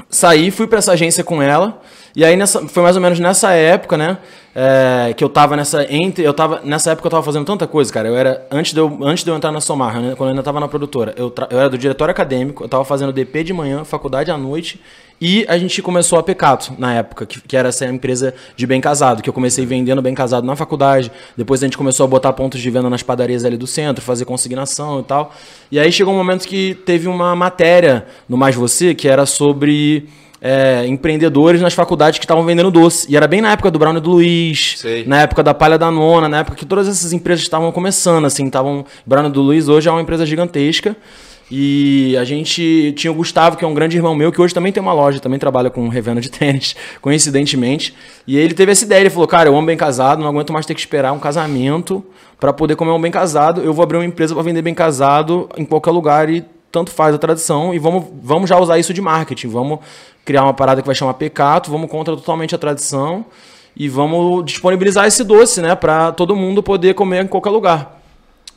saí, 0.09 0.51
fui 0.51 0.67
para 0.67 0.79
essa 0.79 0.93
agência 0.93 1.23
com 1.23 1.43
ela, 1.43 1.83
e 2.19 2.25
aí 2.25 2.37
nessa, 2.37 2.67
foi 2.67 2.83
mais 2.83 2.97
ou 2.97 3.01
menos 3.01 3.21
nessa 3.21 3.53
época, 3.53 3.97
né? 3.97 4.19
É, 4.53 5.15
que 5.17 5.23
eu 5.23 5.29
tava 5.29 5.55
nessa. 5.55 5.87
Entre, 5.89 6.25
eu 6.25 6.35
tava, 6.35 6.61
nessa 6.65 6.91
época 6.91 7.07
eu 7.07 7.11
tava 7.13 7.23
fazendo 7.23 7.45
tanta 7.45 7.65
coisa, 7.65 7.93
cara. 7.93 8.09
Eu 8.09 8.17
era. 8.17 8.45
Antes 8.51 8.73
de 8.73 8.81
eu, 8.81 8.99
antes 9.03 9.23
de 9.23 9.31
eu 9.31 9.37
entrar 9.37 9.53
na 9.53 9.61
Somar, 9.61 10.01
né, 10.01 10.17
quando 10.17 10.31
eu 10.31 10.33
ainda 10.33 10.43
tava 10.43 10.59
na 10.59 10.67
produtora, 10.67 11.15
eu, 11.17 11.33
eu 11.49 11.61
era 11.61 11.71
do 11.71 11.79
diretório 11.79 12.11
acadêmico, 12.11 12.65
eu 12.65 12.69
tava 12.69 12.85
fazendo 12.85 13.13
DP 13.13 13.45
de 13.45 13.53
manhã, 13.53 13.85
faculdade 13.85 14.33
à 14.33 14.37
noite. 14.37 14.81
E 15.21 15.47
a 15.49 15.57
gente 15.57 15.81
começou 15.81 16.19
a 16.19 16.23
Pecato 16.25 16.75
na 16.77 16.93
época, 16.93 17.25
que, 17.25 17.41
que 17.41 17.57
era 17.57 17.69
essa 17.69 17.87
empresa 17.87 18.35
de 18.57 18.67
bem 18.67 18.81
casado, 18.81 19.23
que 19.23 19.29
eu 19.31 19.33
comecei 19.33 19.65
vendendo 19.65 20.03
bem 20.03 20.13
casado 20.13 20.45
na 20.45 20.57
faculdade. 20.57 21.13
Depois 21.37 21.63
a 21.63 21.67
gente 21.67 21.79
começou 21.79 22.03
a 22.03 22.09
botar 22.09 22.33
pontos 22.33 22.61
de 22.61 22.69
venda 22.69 22.91
nas 22.91 23.05
padarias 23.05 23.45
ali 23.45 23.57
do 23.57 23.67
centro, 23.67 24.03
fazer 24.03 24.25
consignação 24.25 24.99
e 24.99 25.05
tal. 25.05 25.33
E 25.71 25.79
aí 25.79 25.93
chegou 25.93 26.13
um 26.13 26.17
momento 26.17 26.49
que 26.49 26.75
teve 26.85 27.07
uma 27.07 27.37
matéria 27.37 28.07
no 28.29 28.37
Mais 28.37 28.57
Você 28.57 28.93
que 28.93 29.07
era 29.07 29.25
sobre 29.25 30.09
é, 30.41 30.87
empreendedores 30.87 31.61
nas 31.61 31.75
faculdades 31.75 32.19
que 32.19 32.25
estavam 32.25 32.45
vendendo 32.45 32.71
doce. 32.71 33.07
E 33.11 33.17
era 33.17 33.27
bem 33.27 33.41
na 33.41 33.53
época 33.53 33.71
do 33.71 33.79
Brown 33.79 33.97
e 33.97 34.01
do 34.01 34.11
Luiz, 34.11 34.75
Sei. 34.79 35.05
na 35.07 35.23
época 35.23 35.43
da 35.43 35.53
Palha 35.53 35.79
da 35.79 35.91
Nona, 35.91 36.29
na 36.29 36.39
época 36.39 36.57
que 36.57 36.67
todas 36.67 36.89
essas 36.89 37.13
empresas 37.13 37.43
estavam 37.43 37.71
começando, 37.73 38.25
assim, 38.25 38.47
estavam. 38.47 38.85
Brown 39.05 39.27
e 39.27 39.31
do 39.31 39.43
Luiz 39.43 39.69
hoje 39.69 39.89
é 39.89 39.93
uma 39.93 40.03
empresa 40.03 40.25
gigantesca. 40.25 40.97
E 41.51 42.15
a 42.19 42.25
gente 42.25 42.93
tinha 42.95 43.11
o 43.11 43.15
Gustavo, 43.15 43.57
que 43.57 43.65
é 43.65 43.69
um 43.69 43.73
grande 43.73 43.97
irmão 43.97 44.15
meu, 44.15 44.31
que 44.31 44.41
hoje 44.41 44.53
também 44.53 44.71
tem 44.71 44.83
uma 44.83 44.93
loja, 44.93 45.19
também 45.19 45.39
trabalha 45.39 45.71
com 45.71 45.89
revenda 45.89 46.21
de 46.21 46.29
tênis, 46.31 46.77
coincidentemente. 47.01 47.95
E 48.27 48.37
ele 48.37 48.53
teve 48.53 48.73
essa 48.73 48.85
ideia, 48.85 49.01
ele 49.01 49.11
falou: 49.11 49.27
"Cara, 49.27 49.49
eu 49.49 49.57
amo 49.57 49.67
bem 49.67 49.77
casado, 49.77 50.21
não 50.21 50.29
aguento 50.29 50.53
mais 50.53 50.67
ter 50.67 50.75
que 50.75 50.81
esperar 50.81 51.13
um 51.13 51.19
casamento 51.19 52.05
para 52.39 52.53
poder 52.53 52.77
comer 52.77 52.93
um 52.93 53.01
bem 53.01 53.11
casado. 53.11 53.63
Eu 53.63 53.73
vou 53.73 53.83
abrir 53.83 53.97
uma 53.97 54.05
empresa 54.05 54.35
para 54.35 54.43
vender 54.43 54.63
bem 54.63 54.75
casado 54.75 55.49
em 55.57 55.65
qualquer 55.65 55.91
lugar 55.91 56.29
e 56.29 56.45
tanto 56.79 56.93
faz 56.93 57.13
a 57.13 57.19
tradição 57.19 57.75
e 57.75 57.79
vamos, 57.79 58.05
vamos 58.23 58.49
já 58.49 58.57
usar 58.57 58.79
isso 58.79 58.95
de 58.95 59.01
marketing. 59.01 59.49
Vamos 59.49 59.81
criar 60.25 60.45
uma 60.45 60.55
parada 60.55 60.81
que 60.81 60.87
vai 60.87 60.95
chamar 60.95 61.15
Pecato, 61.15 61.71
vamos 61.71 61.91
contra 61.91 62.15
totalmente 62.15 62.55
a 62.55 62.59
tradição 62.59 63.27
e 63.77 63.89
vamos 63.89 64.45
disponibilizar 64.45 65.07
esse 65.07 65.25
doce, 65.25 65.61
né, 65.61 65.75
para 65.75 66.13
todo 66.13 66.37
mundo 66.37 66.63
poder 66.63 66.95
comer 66.95 67.25
em 67.25 67.27
qualquer 67.27 67.51
lugar. 67.51 68.01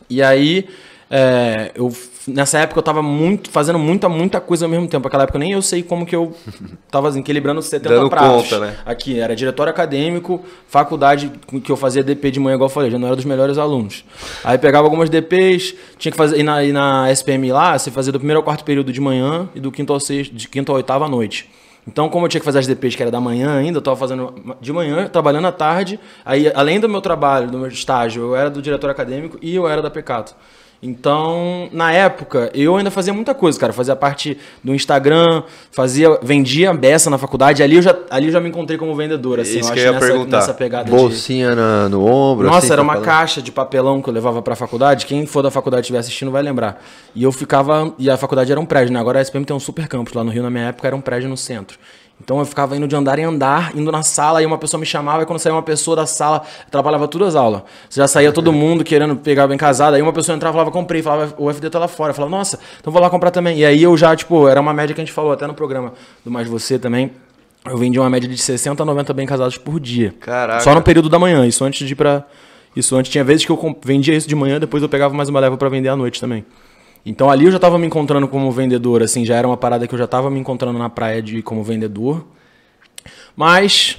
E 0.08 0.22
aí 0.22 0.68
é, 1.10 1.72
eu 1.74 1.92
nessa 2.28 2.60
época 2.60 2.80
eu 2.80 2.84
tava 2.84 3.02
muito, 3.02 3.50
fazendo 3.50 3.80
muita, 3.80 4.08
muita 4.10 4.40
coisa 4.40 4.66
ao 4.66 4.70
mesmo 4.70 4.88
tempo. 4.88 5.04
Naquela 5.06 5.24
época 5.24 5.40
nem 5.40 5.52
eu 5.52 5.62
sei 5.62 5.84
como 5.84 6.06
que 6.06 6.16
eu 6.16 6.36
tava 6.92 7.10
assim, 7.10 7.20
equilibrando 7.20 7.62
70 7.62 7.90
Dando 7.94 8.10
pratos. 8.10 8.44
conta, 8.44 8.60
né? 8.60 8.78
Aqui, 8.86 9.20
era 9.20 9.36
diretório 9.36 9.72
acadêmico, 9.72 10.44
faculdade 10.68 11.32
que 11.64 11.72
eu 11.72 11.78
fazia 11.78 12.04
DP 12.04 12.32
de 12.32 12.40
manhã, 12.40 12.56
igual 12.56 12.70
eu 12.70 12.74
falei, 12.74 12.92
já 12.92 13.00
não 13.00 13.08
era 13.08 13.16
dos 13.16 13.26
melhores 13.26 13.58
alunos. 13.58 14.06
Aí 14.44 14.58
pegava 14.58 14.86
algumas 14.86 15.10
DPs, 15.10 15.74
tinha 15.98 16.12
que 16.12 16.18
fazer, 16.18 16.40
e 16.40 16.44
na, 16.44 16.64
e 16.64 16.72
na 16.72 17.12
SPM 17.12 17.52
lá, 17.52 17.78
você 17.78 17.92
fazia 17.92 18.12
do 18.12 18.20
primeiro 18.20 18.40
ao 18.40 18.44
quarto 18.44 18.64
período 18.64 18.92
de 18.92 19.02
manhã 19.02 19.50
e 19.56 19.60
do 19.60 19.72
quinto 19.72 19.94
ao 19.94 20.00
sexto, 20.00 20.34
de 20.34 20.48
quinto 20.48 20.72
ao 20.72 20.78
oitavo 20.78 21.04
à 21.04 21.10
noite. 21.10 21.50
Então, 21.88 22.10
como 22.10 22.26
eu 22.26 22.30
tinha 22.30 22.40
que 22.40 22.46
fazer 22.46 22.60
as 22.60 22.68
DPs 22.68 22.96
que 22.96 23.02
era 23.02 23.12
da 23.12 23.20
manhã 23.20 23.58
ainda, 23.58 23.78
eu 23.78 23.80
estava 23.80 23.98
fazendo 23.98 24.36
de 24.62 24.72
manhã, 24.72 25.08
trabalhando 25.08 25.48
à 25.48 25.52
tarde. 25.52 26.00
Aí, 26.24 26.52
além 26.54 26.80
do 26.80 26.88
meu 26.88 27.02
trabalho, 27.02 27.50
do 27.50 27.58
meu 27.58 27.68
estágio, 27.68 28.22
eu 28.22 28.36
era 28.36 28.50
do 28.50 28.62
diretor 28.62 28.90
acadêmico 28.90 29.38
e 29.42 29.56
eu 29.56 29.68
era 29.68 29.82
da 29.82 29.90
Pecato. 29.90 30.36
Então, 30.84 31.70
na 31.72 31.92
época, 31.94 32.50
eu 32.56 32.76
ainda 32.76 32.90
fazia 32.90 33.14
muita 33.14 33.36
coisa, 33.36 33.60
cara. 33.60 33.72
Fazia 33.72 33.96
parte 33.96 34.36
do 34.64 34.74
Instagram, 34.74 35.44
fazia, 35.72 36.18
vendia 36.24 36.74
beça 36.74 37.08
na 37.10 37.20
faculdade. 37.20 37.62
Ali 37.62 37.76
eu 37.76 37.82
já, 37.84 37.96
ali 38.10 38.26
eu 38.28 38.32
já 38.32 38.40
me 38.40 38.50
encontrei 38.50 38.80
como 38.80 38.96
vendedor, 38.96 39.40
assim. 39.40 39.60
Isso 39.60 39.70
eu 39.70 39.74
que 39.74 39.80
acho 39.80 39.82
eu 39.82 39.86
ia 39.86 39.92
nessa, 39.94 40.06
perguntar. 40.08 40.38
nessa 40.38 40.54
pegada 40.56 40.86
de... 40.86 40.92
Bolsinha 40.92 41.54
na- 41.54 41.88
no 41.88 42.04
ombro. 42.06 42.48
Nossa, 42.48 42.60
assim, 42.60 42.68
era 42.68 42.78
tá 42.78 42.82
uma 42.82 42.94
falando? 42.94 43.06
caixa 43.06 43.42
de 43.44 43.52
papelão 43.52 44.02
que 44.02 44.10
eu 44.10 44.14
levava 44.14 44.42
pra 44.42 44.56
faculdade. 44.56 45.06
Quem 45.06 45.26
for 45.28 45.44
da 45.44 45.52
faculdade 45.52 45.82
e 45.82 45.84
estiver 45.84 46.00
assistindo 46.00 46.32
vai 46.32 46.42
lembrar. 46.42 46.84
E 47.14 47.22
eu 47.24 47.32
ficava. 47.32 47.94
E 48.00 48.10
a 48.10 48.18
faculdade 48.18 48.52
era 48.52 48.60
um 48.60 48.66
prédio, 48.66 48.92
né? 48.92 49.00
Agora 49.00 49.20
a 49.20 49.22
SPM 49.22 49.46
tem 49.46 49.56
um 49.56 49.60
super 49.60 49.88
campus. 49.88 50.14
Lá 50.14 50.24
no 50.24 50.32
Rio, 50.32 50.42
na 50.42 50.50
minha 50.50 50.66
época, 50.70 50.88
era 50.88 50.96
um 50.96 51.02
prédio 51.02 51.30
no 51.30 51.38
centro. 51.38 51.78
Então 52.24 52.38
eu 52.38 52.46
ficava 52.46 52.78
indo 52.78 52.88
de 52.88 52.96
andar 52.96 53.18
em 53.18 53.24
andar, 53.24 53.76
indo 53.76 53.92
na 53.92 54.04
sala, 54.04 54.44
e 54.44 54.46
uma 54.46 54.58
pessoa 54.58 54.80
me 54.80 54.86
chamava, 54.86 55.24
e 55.24 55.26
quando 55.26 55.40
saía 55.40 55.56
uma 55.56 55.64
pessoa 55.64 55.96
da 55.96 56.06
sala, 56.06 56.44
trabalhava 56.70 57.08
todas 57.08 57.30
as 57.30 57.36
aulas. 57.36 57.64
Já 57.90 58.08
saía 58.08 58.32
todo 58.32 58.54
mundo 58.54 58.84
querendo 58.84 59.16
pegar 59.16 59.48
bem 59.48 59.58
casado, 59.58 59.96
aí 59.96 60.02
uma 60.02 60.14
pessoa 60.14 60.36
entrava 60.36 60.54
e 60.54 60.56
falava, 60.58 60.72
comprei, 60.72 61.02
falava, 61.02 61.34
o 61.38 61.52
FD 61.52 61.70
tá 61.72 61.80
lá 61.80 61.88
fora. 61.88 62.12
Eu 62.12 62.16
falava, 62.16 62.36
nossa, 62.36 62.60
então 62.80 62.94
vou 62.94 63.02
lá 63.02 63.10
comprar 63.10 63.32
também. 63.32 63.58
E 63.58 63.66
aí 63.66 63.82
eu 63.82 63.98
já, 63.98 64.16
tipo, 64.16 64.48
era 64.48 64.62
uma 64.62 64.74
média 64.74 64.94
que 64.94 65.02
a 65.02 65.04
gente 65.04 65.14
falou 65.14 65.32
até 65.32 65.48
no 65.48 65.56
programa 65.56 65.94
do 66.24 66.30
Mais 66.30 66.48
Você 66.48 66.78
também. 66.78 67.12
Eu 67.66 67.78
vendia 67.78 68.02
uma 68.02 68.10
média 68.10 68.30
de 68.30 68.38
60 68.38 68.82
a 68.82 68.86
90 68.86 69.14
bem 69.14 69.26
casados 69.26 69.58
por 69.58 69.80
dia. 69.80 70.14
Caraca. 70.20 70.60
Só 70.62 70.76
no 70.76 70.82
período 70.82 71.10
da 71.10 71.18
manhã, 71.18 71.46
isso 71.46 71.64
antes 71.64 71.88
de 71.88 71.94
ir 71.94 71.96
pra. 71.96 72.24
Isso 72.76 72.96
antes 72.96 73.12
tinha 73.12 73.24
vezes 73.24 73.46
que 73.46 73.52
eu 73.52 73.78
vendia 73.84 74.16
isso 74.16 74.28
de 74.28 74.36
manhã, 74.36 74.60
depois 74.60 74.82
eu 74.82 74.88
pegava 74.88 75.14
mais 75.14 75.28
uma 75.28 75.40
leva 75.40 75.58
pra 75.58 75.70
vender 75.70 75.90
à 75.90 75.96
noite 75.96 76.22
também. 76.22 76.46
Então 77.06 77.30
ali 77.30 77.46
eu 77.46 77.52
já 77.52 77.60
tava 77.60 77.78
me 77.80 77.88
encontrando 77.88 78.28
como 78.28 78.52
vendedor, 78.52 79.02
assim, 79.02 79.26
já 79.26 79.36
era 79.36 79.48
uma 79.48 79.58
parada 79.58 79.88
que 79.88 79.94
eu 79.94 80.00
já 80.00 80.08
tava 80.08 80.30
me 80.30 80.40
encontrando 80.40 80.78
na 80.78 80.90
praia 80.90 81.22
de 81.22 81.42
como 81.42 81.64
vendedor. 81.64 82.26
Mas 83.36 83.98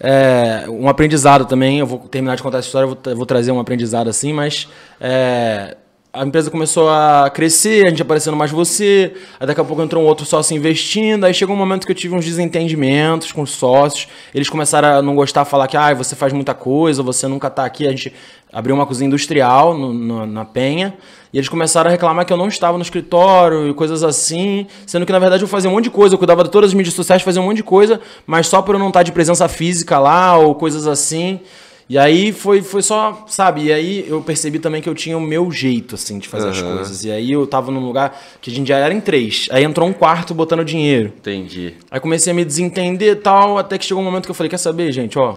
é, 0.00 0.64
um 0.68 0.88
aprendizado 0.88 1.44
também, 1.46 1.78
eu 1.78 1.86
vou 1.86 1.98
terminar 2.00 2.36
de 2.36 2.42
contar 2.42 2.58
essa 2.58 2.66
história, 2.68 2.86
vou, 2.86 3.16
vou 3.16 3.26
trazer 3.26 3.52
um 3.52 3.58
aprendizado 3.60 4.08
assim, 4.08 4.32
mas 4.32 4.68
é, 5.00 5.76
a 6.12 6.24
empresa 6.24 6.50
começou 6.50 6.88
a 6.90 7.28
crescer, 7.32 7.86
a 7.86 7.90
gente 7.90 8.02
aparecendo 8.02 8.36
mais 8.36 8.50
você, 8.50 9.14
aí 9.40 9.46
daqui 9.46 9.60
a 9.60 9.64
pouco 9.64 9.82
entrou 9.82 10.02
um 10.02 10.06
outro 10.06 10.24
sócio 10.24 10.56
investindo, 10.56 11.24
aí 11.24 11.34
chegou 11.34 11.56
um 11.56 11.58
momento 11.58 11.86
que 11.86 11.92
eu 11.92 11.96
tive 11.96 12.14
uns 12.14 12.24
desentendimentos 12.24 13.32
com 13.32 13.42
os 13.42 13.50
sócios, 13.50 14.06
eles 14.34 14.48
começaram 14.48 14.88
a 14.98 15.02
não 15.02 15.14
gostar, 15.16 15.44
falar 15.44 15.66
que 15.66 15.76
ah, 15.76 15.92
você 15.94 16.14
faz 16.14 16.32
muita 16.32 16.54
coisa, 16.54 17.02
você 17.02 17.26
nunca 17.26 17.50
tá 17.50 17.64
aqui, 17.64 17.86
a 17.86 17.90
gente 17.90 18.12
abriu 18.52 18.74
uma 18.76 18.86
cozinha 18.86 19.08
industrial 19.08 19.76
no- 19.76 19.92
no- 19.92 20.26
na 20.26 20.44
Penha, 20.44 20.94
e 21.34 21.36
eles 21.36 21.48
começaram 21.48 21.88
a 21.88 21.90
reclamar 21.90 22.24
que 22.24 22.32
eu 22.32 22.36
não 22.36 22.46
estava 22.46 22.78
no 22.78 22.82
escritório 22.84 23.68
e 23.68 23.74
coisas 23.74 24.04
assim, 24.04 24.68
sendo 24.86 25.04
que 25.04 25.10
na 25.10 25.18
verdade 25.18 25.42
eu 25.42 25.48
fazia 25.48 25.68
um 25.68 25.72
monte 25.72 25.84
de 25.84 25.90
coisa, 25.90 26.14
eu 26.14 26.18
cuidava 26.18 26.44
de 26.44 26.50
todas 26.50 26.70
as 26.70 26.74
mídias 26.74 26.94
sociais, 26.94 27.22
fazia 27.22 27.42
um 27.42 27.44
monte 27.44 27.56
de 27.56 27.64
coisa, 27.64 28.00
mas 28.24 28.46
só 28.46 28.62
por 28.62 28.76
eu 28.76 28.78
não 28.78 28.86
estar 28.86 29.02
de 29.02 29.10
presença 29.10 29.48
física 29.48 29.98
lá 29.98 30.38
ou 30.38 30.54
coisas 30.54 30.86
assim. 30.86 31.40
E 31.88 31.98
aí 31.98 32.30
foi, 32.30 32.62
foi 32.62 32.82
só, 32.82 33.24
sabe? 33.26 33.64
E 33.64 33.72
aí 33.72 34.06
eu 34.08 34.22
percebi 34.22 34.60
também 34.60 34.80
que 34.80 34.88
eu 34.88 34.94
tinha 34.94 35.18
o 35.18 35.20
meu 35.20 35.50
jeito, 35.50 35.96
assim, 35.96 36.20
de 36.20 36.28
fazer 36.28 36.50
as 36.50 36.58
Aham. 36.62 36.76
coisas. 36.76 37.04
E 37.04 37.10
aí 37.10 37.32
eu 37.32 37.44
tava 37.48 37.72
num 37.72 37.84
lugar 37.84 38.16
que 38.40 38.48
a 38.48 38.54
gente 38.54 38.68
já 38.68 38.78
era 38.78 38.94
em 38.94 39.00
três. 39.00 39.48
Aí 39.50 39.64
entrou 39.64 39.88
um 39.88 39.92
quarto 39.92 40.32
botando 40.32 40.64
dinheiro. 40.64 41.12
Entendi. 41.18 41.74
Aí 41.90 41.98
comecei 41.98 42.32
a 42.32 42.34
me 42.34 42.44
desentender 42.44 43.12
e 43.12 43.16
tal, 43.16 43.58
até 43.58 43.76
que 43.76 43.84
chegou 43.84 44.00
um 44.00 44.06
momento 44.06 44.24
que 44.24 44.30
eu 44.30 44.34
falei, 44.36 44.48
quer 44.48 44.56
saber, 44.58 44.92
gente, 44.92 45.18
ó, 45.18 45.36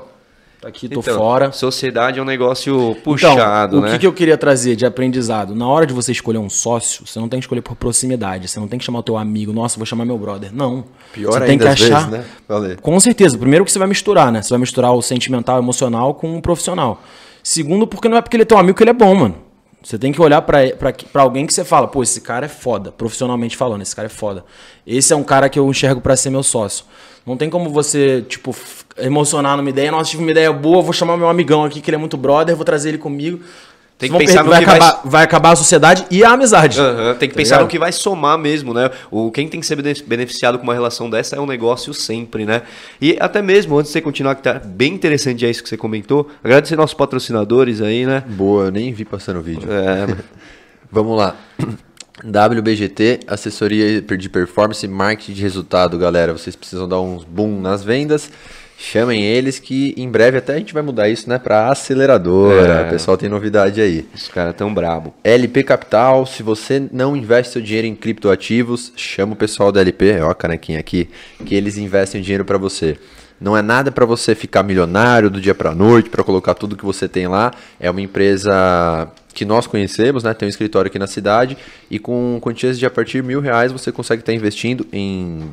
tá 0.61 0.67
aqui, 0.67 0.87
tô 0.89 0.99
Então, 0.99 1.17
fora. 1.17 1.51
Sociedade 1.51 2.19
é 2.19 2.21
um 2.21 2.25
negócio 2.25 2.95
puxado, 3.03 3.77
então, 3.77 3.79
o 3.79 3.81
né? 3.81 3.91
que, 3.93 3.99
que 3.99 4.07
eu 4.07 4.13
queria 4.13 4.37
trazer 4.37 4.75
de 4.75 4.85
aprendizado? 4.85 5.55
Na 5.55 5.67
hora 5.67 5.85
de 5.85 5.93
você 5.93 6.11
escolher 6.11 6.39
um 6.39 6.49
sócio, 6.49 7.05
você 7.05 7.19
não 7.19 7.29
tem 7.29 7.39
que 7.39 7.45
escolher 7.45 7.61
por 7.61 7.75
proximidade. 7.75 8.47
Você 8.47 8.59
não 8.59 8.67
tem 8.67 8.77
que 8.79 8.85
chamar 8.85 8.99
o 8.99 9.03
teu 9.03 9.17
amigo, 9.17 9.53
nossa, 9.53 9.77
vou 9.77 9.85
chamar 9.85 10.05
meu 10.05 10.17
brother. 10.17 10.53
Não. 10.53 10.85
Pior 11.13 11.31
você 11.31 11.37
ainda 11.37 11.47
tem 11.47 11.57
que 11.57 11.67
achar. 11.67 12.09
vezes, 12.09 12.27
né? 12.49 12.77
Com 12.81 12.99
certeza. 12.99 13.37
Primeiro 13.37 13.65
que 13.65 13.71
você 13.71 13.79
vai 13.79 13.87
misturar, 13.87 14.31
né? 14.31 14.41
Você 14.41 14.49
vai 14.49 14.59
misturar 14.59 14.93
o 14.93 15.01
sentimental, 15.01 15.57
emocional 15.59 16.13
com 16.13 16.37
o 16.37 16.41
profissional. 16.41 17.01
Segundo, 17.43 17.87
porque 17.87 18.09
não 18.09 18.17
é 18.17 18.21
porque 18.21 18.35
ele 18.35 18.43
é 18.43 18.45
teu 18.45 18.57
amigo 18.57 18.77
que 18.77 18.83
ele 18.83 18.89
é 18.89 18.93
bom, 18.93 19.15
mano. 19.15 19.47
Você 19.83 19.97
tem 19.97 20.11
que 20.11 20.21
olhar 20.21 20.41
pra 20.41 20.59
alguém 21.13 21.45
que 21.45 21.53
você 21.53 21.63
fala, 21.63 21.87
pô, 21.87 22.03
esse 22.03 22.19
cara 22.19 22.45
é 22.45 22.49
foda, 22.49 22.91
profissionalmente 22.91 23.55
falando, 23.55 23.83
esse 23.83 23.95
cara 23.95 24.07
é 24.07 24.09
foda. 24.09 24.43
Esse 24.85 25.13
é 25.13 25.15
um 25.15 25.23
cara 25.23 25.47
que 25.47 25.57
eu 25.57 25.69
enxergo 25.69 26.01
pra 26.01 26.15
ser 26.17 26.29
meu 26.29 26.43
sócio. 26.43 26.83
Não 27.27 27.35
tem 27.35 27.49
como 27.49 27.69
você, 27.69 28.23
tipo, 28.27 28.55
emocionar 28.97 29.57
numa 29.57 29.69
ideia, 29.69 29.91
nossa, 29.91 30.09
tive 30.09 30.23
uma 30.23 30.31
ideia 30.31 30.51
boa, 30.53 30.81
vou 30.81 30.93
chamar 30.93 31.17
meu 31.17 31.27
amigão 31.27 31.65
aqui, 31.65 31.81
que 31.81 31.89
ele 31.89 31.95
é 31.95 31.99
muito 31.99 32.15
brother, 32.15 32.55
vou 32.55 32.63
trazer 32.63 32.89
ele 32.89 32.97
comigo. 32.97 33.41
Tem 33.99 34.11
que 34.11 34.17
pensar 34.19 34.43
no 34.43 34.51
vai 34.51 34.59
que 34.59 34.65
vai- 34.65 34.75
acabar, 34.77 35.01
vai 35.03 35.23
acabar 35.23 35.51
a 35.53 35.55
sociedade 35.55 36.05
e 36.11 36.23
a 36.23 36.29
amizade. 36.31 36.79
Aham, 36.79 37.15
tem 37.15 37.27
que 37.27 37.33
Tá 37.33 37.37
pensar 37.39 37.55
ligado? 37.55 37.65
no 37.65 37.67
que 37.71 37.79
vai 37.79 37.91
somar 37.91 38.37
mesmo, 38.37 38.71
né? 38.71 38.91
O, 39.09 39.31
quem 39.31 39.47
tem 39.47 39.59
que 39.59 39.65
ser 39.65 39.75
bene- 39.75 40.03
beneficiado 40.05 40.57
com 40.59 40.63
uma 40.63 40.73
relação 40.75 41.09
dessa 41.09 41.35
é 41.35 41.39
um 41.41 41.47
negócio 41.47 41.93
sempre, 41.95 42.45
né? 42.45 42.61
E 43.01 43.17
até 43.19 43.41
mesmo, 43.41 43.75
antes 43.77 43.89
de 43.89 43.93
você 43.93 44.01
continuar, 44.01 44.35
que 44.35 44.43
tá 44.43 44.53
bem 44.63 44.93
interessante 44.93 45.41
já 45.41 45.49
isso 45.49 45.63
que 45.63 45.67
você 45.69 45.75
comentou, 45.77 46.29
agradecer 46.43 46.75
nossos 46.75 46.93
patrocinadores 46.93 47.81
aí, 47.81 48.05
né? 48.05 48.23
Boa, 48.27 48.65
eu 48.65 48.71
nem 48.71 48.93
vi 48.93 49.03
passando 49.03 49.39
o 49.39 49.41
vídeo. 49.41 49.67
É, 49.69 50.15
Vamos 50.91 51.17
lá. 51.17 51.35
WBGT, 52.23 53.21
assessoria 53.27 54.01
de 54.01 54.29
performance 54.29 54.85
e 54.85 54.89
marketing 54.89 55.33
de 55.33 55.41
resultado, 55.41 55.97
galera. 55.97 56.33
Vocês 56.33 56.55
precisam 56.55 56.87
dar 56.87 56.99
uns 56.99 57.23
boom 57.23 57.61
nas 57.61 57.83
vendas. 57.83 58.29
Chamem 58.79 59.23
eles 59.23 59.57
que 59.57 59.95
em 59.97 60.07
breve 60.07 60.37
até 60.37 60.53
a 60.53 60.57
gente 60.57 60.71
vai 60.71 60.83
mudar 60.83 61.09
isso, 61.09 61.27
né, 61.27 61.39
para 61.39 61.71
aceleradora. 61.71 62.73
É. 62.73 62.87
O 62.87 62.89
pessoal 62.89 63.17
tem 63.17 63.27
novidade 63.27 63.81
aí. 63.81 64.05
os 64.13 64.27
caras 64.27 64.55
tão 64.55 64.71
brabo. 64.71 65.13
LP 65.23 65.63
Capital, 65.63 66.27
se 66.27 66.43
você 66.43 66.87
não 66.91 67.15
investe 67.15 67.53
seu 67.53 67.61
dinheiro 67.61 67.87
em 67.87 67.95
criptoativos, 67.95 68.93
chama 68.95 69.33
o 69.33 69.35
pessoal 69.35 69.71
da 69.71 69.81
LP, 69.81 70.21
ó 70.21 70.29
a 70.29 70.35
canequinha 70.35 70.79
aqui, 70.79 71.09
que 71.43 71.55
eles 71.55 71.77
investem 71.77 72.21
o 72.21 72.23
dinheiro 72.23 72.45
para 72.45 72.59
você. 72.59 72.97
Não 73.39 73.55
é 73.55 73.61
nada 73.61 73.91
para 73.91 74.05
você 74.05 74.33
ficar 74.33 74.63
milionário 74.63 75.29
do 75.29 75.39
dia 75.39 75.53
para 75.53 75.73
noite, 75.73 76.09
para 76.09 76.23
colocar 76.23 76.55
tudo 76.55 76.75
que 76.75 76.85
você 76.85 77.07
tem 77.07 77.27
lá. 77.27 77.51
É 77.79 77.89
uma 77.89 78.01
empresa 78.01 79.07
que 79.37 79.45
nós 79.45 79.67
conhecemos, 79.67 80.23
né? 80.23 80.33
Tem 80.33 80.47
um 80.47 80.49
escritório 80.49 80.89
aqui 80.89 80.97
na 80.97 81.05
cidade 81.05 81.55
e 81.91 81.99
com 81.99 82.39
quantias 82.41 82.79
de 82.79 82.87
a 82.87 82.89
partir 82.89 83.21
de 83.21 83.27
mil 83.27 83.39
reais 83.39 83.71
você 83.71 83.91
consegue 83.91 84.23
estar 84.23 84.33
investindo 84.33 84.87
em, 84.91 85.43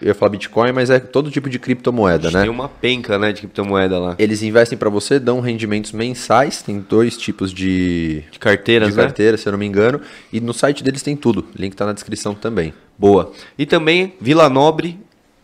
eu 0.00 0.06
ia 0.06 0.14
falar 0.14 0.30
Bitcoin, 0.30 0.70
mas 0.70 0.88
é 0.88 1.00
todo 1.00 1.32
tipo 1.32 1.50
de 1.50 1.58
criptomoeda, 1.58 2.30
né? 2.30 2.42
Tem 2.42 2.48
uma 2.48 2.68
penca, 2.68 3.18
né, 3.18 3.32
de 3.32 3.40
criptomoeda 3.40 3.98
lá. 3.98 4.14
Eles 4.20 4.40
investem 4.44 4.78
para 4.78 4.88
você, 4.88 5.18
dão 5.18 5.40
rendimentos 5.40 5.90
mensais, 5.90 6.62
tem 6.62 6.78
dois 6.78 7.16
tipos 7.16 7.52
de, 7.52 8.22
De 8.30 8.38
carteiras, 8.38 8.90
de 8.90 8.96
né? 8.96 9.02
carteira, 9.02 9.36
se 9.36 9.48
eu 9.48 9.50
não 9.50 9.58
me 9.58 9.66
engano. 9.66 10.00
E 10.32 10.40
no 10.40 10.54
site 10.54 10.84
deles 10.84 11.02
tem 11.02 11.16
tudo. 11.16 11.44
Link 11.56 11.74
tá 11.74 11.84
na 11.84 11.92
descrição 11.92 12.36
também. 12.36 12.72
Boa. 12.96 13.32
E 13.58 13.66
também 13.66 14.14
Vila 14.20 14.48
Nobre, 14.48 14.96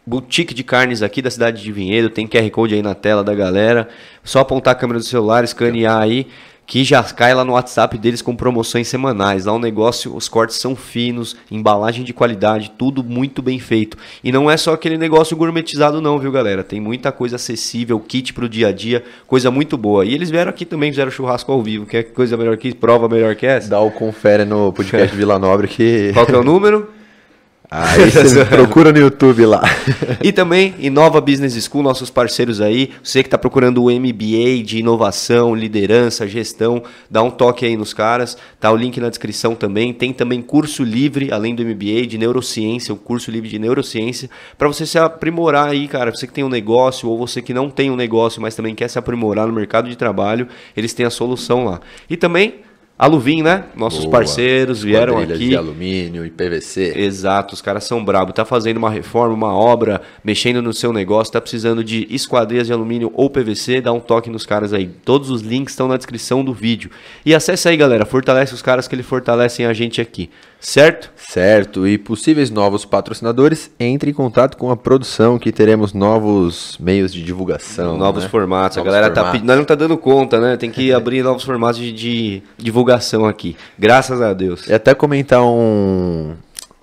boutique 0.07 0.55
de 0.55 0.63
carnes 0.63 1.03
aqui 1.03 1.21
da 1.21 1.31
cidade 1.31 1.61
de 1.61 1.73
Vinhedo, 1.73 2.09
tem 2.09 2.29
QR 2.29 2.49
Code 2.51 2.75
aí 2.75 2.83
na 2.83 2.95
tela 2.95 3.25
da 3.25 3.35
galera. 3.35 3.89
Só 4.23 4.39
apontar 4.39 4.73
a 4.73 4.75
câmera 4.77 5.01
do 5.01 5.05
celular, 5.05 5.43
escanear 5.43 6.01
aí, 6.01 6.29
que 6.71 6.85
já 6.85 7.03
cai 7.03 7.35
lá 7.35 7.45
no 7.45 7.55
WhatsApp 7.55 7.99
deles 7.99 8.23
com 8.23 8.37
promoções 8.37 8.87
semanais. 8.87 9.45
Lá 9.45 9.53
o 9.53 9.59
negócio, 9.59 10.15
os 10.15 10.29
cortes 10.29 10.57
são 10.57 10.77
finos, 10.77 11.35
embalagem 11.51 12.05
de 12.05 12.13
qualidade, 12.13 12.71
tudo 12.79 13.03
muito 13.03 13.43
bem 13.43 13.59
feito. 13.59 13.97
E 14.23 14.31
não 14.31 14.49
é 14.49 14.57
só 14.57 14.75
aquele 14.75 14.97
negócio 14.97 15.37
gourmetizado 15.37 16.01
não, 16.01 16.17
viu, 16.17 16.31
galera? 16.31 16.63
Tem 16.63 16.81
muita 16.81 17.11
coisa 17.11 17.35
acessível, 17.35 17.99
kit 17.99 18.33
pro 18.33 18.49
dia 18.49 18.69
a 18.69 18.73
dia, 18.73 19.03
coisa 19.27 19.51
muito 19.51 19.77
boa. 19.77 20.05
E 20.05 20.15
eles 20.15 20.31
vieram 20.31 20.51
aqui 20.51 20.65
também, 20.65 20.93
fizeram 20.93 21.11
churrasco 21.11 21.51
ao 21.51 21.61
vivo. 21.61 21.87
Quer 21.87 22.05
coisa 22.05 22.37
melhor 22.37 22.57
que 22.57 22.69
isso? 22.69 22.77
Prova 22.77 23.09
melhor 23.09 23.35
que 23.35 23.47
essa? 23.47 23.69
Dá 23.69 23.81
o 23.81 23.91
confere 23.91 24.45
no 24.45 24.73
podcast 24.73 25.17
Vila 25.17 25.41
Nobre 25.41 25.67
que. 25.67 26.13
Qual 26.15 26.25
que 26.25 26.37
é 26.37 26.39
o 26.39 26.45
número? 26.45 26.89
Aí 27.71 28.11
você 28.11 28.45
procura 28.51 28.93
no 28.93 28.99
YouTube 28.99 29.47
lá. 29.47 29.63
E 30.21 30.33
também 30.33 30.75
Inova 30.81 31.21
Business 31.21 31.55
School, 31.65 31.85
nossos 31.85 32.11
parceiros 32.11 32.61
aí. 32.61 32.91
Você 33.01 33.23
que 33.23 33.29
está 33.29 33.39
procurando 33.39 33.85
o 33.85 33.91
MBA 33.91 34.65
de 34.65 34.79
inovação, 34.79 35.55
liderança, 35.55 36.27
gestão, 36.27 36.83
dá 37.09 37.23
um 37.23 37.31
toque 37.31 37.65
aí 37.65 37.77
nos 37.77 37.95
caras. 37.95 38.37
Tá 38.59 38.73
o 38.73 38.77
link 38.77 38.99
na 39.01 39.09
descrição 39.09 39.55
também. 39.55 39.93
Tem 39.93 40.13
também 40.13 40.43
curso 40.43 40.83
livre, 40.83 41.33
além 41.33 41.55
do 41.55 41.65
MBA, 41.65 42.09
de 42.09 42.19
neurociência, 42.19 42.93
o 42.93 42.97
curso 42.97 43.31
livre 43.31 43.49
de 43.49 43.59
neurociência, 43.59 44.29
para 44.59 44.67
você 44.67 44.85
se 44.85 44.99
aprimorar 44.99 45.69
aí, 45.69 45.87
cara. 45.87 46.11
Você 46.11 46.27
que 46.27 46.33
tem 46.33 46.43
um 46.43 46.49
negócio 46.49 47.09
ou 47.09 47.17
você 47.17 47.41
que 47.41 47.55
não 47.55 47.71
tem 47.71 47.89
um 47.89 47.97
negócio, 47.97 48.43
mas 48.43 48.57
também 48.57 48.75
quer 48.75 48.89
se 48.89 48.99
aprimorar 48.99 49.47
no 49.47 49.53
mercado 49.53 49.89
de 49.89 49.97
trabalho, 49.97 50.49
eles 50.77 50.93
têm 50.93 51.07
a 51.07 51.11
solução 51.11 51.65
lá. 51.65 51.81
E 52.09 52.17
também 52.17 52.63
a 53.01 53.07
Luvin, 53.07 53.43
né? 53.43 53.65
Nossos 53.75 54.01
Boa. 54.05 54.19
parceiros 54.19 54.83
vieram 54.83 55.15
Quadrilhas 55.15 55.39
aqui. 55.39 55.49
de 55.49 55.57
alumínio 55.57 56.27
e 56.27 56.29
PVC. 56.29 56.93
Exato, 56.99 57.55
os 57.55 57.63
caras 57.63 57.85
são 57.85 58.05
brabos. 58.05 58.35
Tá 58.35 58.45
fazendo 58.45 58.77
uma 58.77 58.91
reforma, 58.91 59.33
uma 59.33 59.55
obra, 59.55 60.03
mexendo 60.23 60.61
no 60.61 60.71
seu 60.75 60.93
negócio, 60.93 61.33
tá 61.33 61.41
precisando 61.41 61.83
de 61.83 62.07
esquadrias 62.11 62.67
de 62.67 62.75
alumínio 62.75 63.11
ou 63.15 63.31
PVC, 63.31 63.81
dá 63.81 63.91
um 63.91 64.01
toque 64.01 64.29
nos 64.29 64.45
caras 64.45 64.75
aí. 64.75 64.87
Todos 65.03 65.31
os 65.31 65.41
links 65.41 65.73
estão 65.73 65.89
na 65.89 65.97
descrição 65.97 66.45
do 66.45 66.53
vídeo. 66.53 66.91
E 67.25 67.35
acesse 67.35 67.71
aí, 67.71 67.77
galera, 67.79 68.05
fortalece 68.05 68.53
os 68.53 68.61
caras 68.61 68.87
que 68.87 68.95
eles 68.95 69.07
fortalecem 69.07 69.65
a 69.65 69.73
gente 69.73 69.99
aqui. 69.99 70.29
Certo? 70.61 71.11
Certo, 71.17 71.87
e 71.87 71.97
possíveis 71.97 72.51
novos 72.51 72.85
patrocinadores, 72.85 73.71
entre 73.79 74.11
em 74.11 74.13
contato 74.15 74.57
com 74.57 74.71
a 74.71 74.77
produção 74.77 75.39
que 75.39 75.53
teremos 75.53 75.93
novos 75.93 76.77
meios 76.79 77.13
de 77.13 77.23
divulgação. 77.23 77.97
Novos 77.97 78.25
né? 78.25 78.29
formatos. 78.29 78.77
Novos 78.77 78.89
a 78.89 78.93
galera 78.93 79.15
tá 79.15 79.21
formatos. 79.21 79.33
pedindo. 79.33 79.47
Nós 79.47 79.57
não 79.57 79.65
tá 79.65 79.75
dando 79.77 79.97
conta, 79.97 80.41
né? 80.41 80.57
Tem 80.57 80.71
que 80.71 80.91
abrir 80.93 81.23
novos 81.23 81.45
formatos 81.45 81.81
de, 81.81 81.93
de 81.93 82.43
divulgação 82.59 83.27
aqui. 83.27 83.57
Graças 83.79 84.21
a 84.21 84.35
Deus. 84.35 84.67
E 84.67 84.75
até 84.75 84.93
comentar 84.93 85.43
um. 85.43 86.35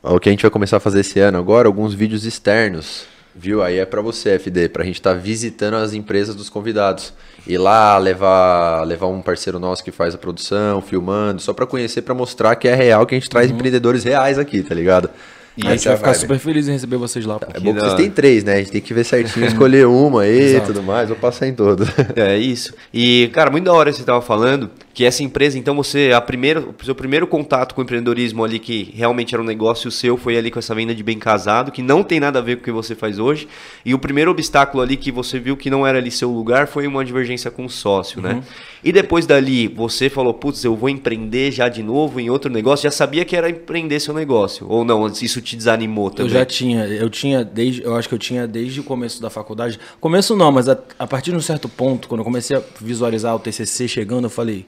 O 0.02 0.20
que 0.20 0.30
a 0.30 0.32
gente 0.32 0.42
vai 0.42 0.50
começar 0.50 0.78
a 0.78 0.80
fazer 0.80 1.02
esse 1.02 1.20
ano 1.20 1.38
agora, 1.38 1.68
alguns 1.68 1.94
vídeos 1.94 2.26
externos. 2.26 3.06
Viu? 3.40 3.62
Aí 3.62 3.78
é 3.78 3.86
pra 3.86 4.02
você, 4.02 4.32
FD, 4.40 4.70
pra 4.70 4.84
gente 4.84 4.96
estar 4.96 5.14
visitando 5.14 5.76
as 5.76 5.94
empresas 5.94 6.34
dos 6.34 6.50
convidados. 6.50 7.14
Ir 7.46 7.60
lá, 7.60 7.96
levar, 7.98 8.84
levar 8.84 9.08
um 9.08 9.22
parceiro 9.22 9.60
nosso 9.60 9.84
que 9.84 9.92
faz 9.92 10.16
a 10.16 10.18
produção, 10.18 10.82
filmando, 10.82 11.40
só 11.40 11.54
pra 11.54 11.68
conhecer, 11.68 12.02
pra 12.02 12.16
mostrar 12.16 12.56
que 12.56 12.68
é 12.68 12.74
real, 12.74 13.06
que 13.06 13.14
a 13.14 13.20
gente 13.20 13.30
traz 13.30 13.52
empreendedores 13.52 14.04
reais 14.04 14.40
aqui, 14.40 14.64
tá 14.64 14.74
ligado? 14.74 15.10
E 15.58 15.68
a 15.68 15.72
gente 15.72 15.88
é 15.88 15.90
vai 15.90 15.98
ficar 15.98 16.12
vibe. 16.12 16.22
super 16.22 16.40
feliz 16.40 16.68
em 16.68 16.74
receber 16.74 16.98
vocês 16.98 17.26
lá. 17.26 17.40
É 17.54 17.60
bom 17.60 17.74
que 17.74 17.80
vocês 17.80 17.94
têm 17.96 18.12
três, 18.12 18.44
né? 18.44 18.54
A 18.54 18.58
gente 18.60 18.72
tem 18.72 18.82
que 18.82 18.94
ver 18.94 19.04
certinho, 19.04 19.46
escolher 19.48 19.88
uma 19.88 20.22
aí 20.22 20.58
e 20.58 20.62
tudo 20.62 20.84
mais. 20.84 21.10
Vou 21.10 21.18
passar 21.18 21.48
em 21.48 21.54
todos. 21.54 21.88
É 22.16 22.38
isso. 22.38 22.74
E, 22.94 23.30
cara, 23.34 23.50
muito 23.50 23.66
da 23.66 23.74
hora 23.74 23.92
você 23.92 24.02
estava 24.02 24.22
falando 24.22 24.70
que 24.94 25.06
essa 25.06 25.22
empresa, 25.22 25.60
então 25.60 25.76
você, 25.76 26.12
a 26.12 26.20
primeira, 26.20 26.60
o 26.60 26.74
seu 26.84 26.96
primeiro 26.96 27.28
contato 27.28 27.76
com 27.76 27.82
o 27.82 27.84
empreendedorismo 27.84 28.44
ali, 28.44 28.58
que 28.58 28.92
realmente 28.96 29.34
era 29.36 29.42
um 29.42 29.46
negócio 29.46 29.92
seu, 29.92 30.18
foi 30.18 30.36
ali 30.36 30.50
com 30.50 30.58
essa 30.58 30.74
venda 30.74 30.94
de 30.96 31.04
bem 31.04 31.20
casado, 31.20 31.72
que 31.72 31.84
não 31.84 32.04
tem 32.04 32.20
nada 32.20 32.40
a 32.40 32.42
ver 32.42 32.56
com 32.56 32.62
o 32.62 32.66
que 32.66 32.72
você 32.72 32.96
faz 32.96 33.20
hoje. 33.20 33.48
E 33.86 33.94
o 33.94 34.00
primeiro 34.00 34.32
obstáculo 34.32 34.82
ali 34.82 34.98
que 34.98 35.12
você 35.12 35.40
viu 35.40 35.56
que 35.56 35.70
não 35.70 35.86
era 35.86 36.00
ali 36.00 36.10
seu 36.10 36.32
lugar 36.32 36.68
foi 36.68 36.88
uma 36.88 37.06
divergência 37.06 37.52
com 37.52 37.66
o 37.66 37.70
sócio, 37.70 38.22
né? 38.22 38.42
E 38.84 38.92
depois 38.92 39.26
dali, 39.26 39.68
você 39.68 40.10
falou, 40.10 40.34
putz, 40.34 40.64
eu 40.64 40.76
vou 40.76 40.90
empreender 40.90 41.52
já 41.52 41.68
de 41.68 41.84
novo 41.84 42.20
em 42.20 42.30
outro 42.30 42.52
negócio, 42.52 42.84
já 42.84 42.92
sabia 42.92 43.26
que 43.26 43.36
era 43.36 43.50
empreender 43.50 44.00
seu 44.00 44.14
negócio. 44.14 44.66
Ou 44.70 44.84
não, 44.84 45.06
isso 45.08 45.42
te 45.48 45.56
desanimou 45.56 46.08
Eu 46.08 46.12
também? 46.12 46.34
já 46.34 46.46
tinha, 46.46 46.86
eu 46.88 47.10
tinha 47.10 47.44
desde, 47.44 47.82
eu 47.84 47.96
acho 47.96 48.08
que 48.10 48.16
eu 48.16 48.20
tinha 48.20 48.46
desde 48.48 48.80
o 48.80 48.84
começo 48.84 49.22
da 49.22 49.30
faculdade. 49.30 49.80
Começo 50.02 50.36
não, 50.36 50.52
mas 50.52 50.68
a, 50.68 50.78
a 51.00 51.08
partir 51.08 51.32
de 51.32 51.38
um 51.38 51.42
certo 51.42 51.70
ponto, 51.70 52.08
quando 52.08 52.20
eu 52.20 52.26
comecei 52.26 52.58
a 52.58 52.62
visualizar 52.82 53.36
o 53.36 53.40
TCC 53.40 53.88
chegando, 53.88 54.26
eu 54.26 54.30
falei, 54.30 54.66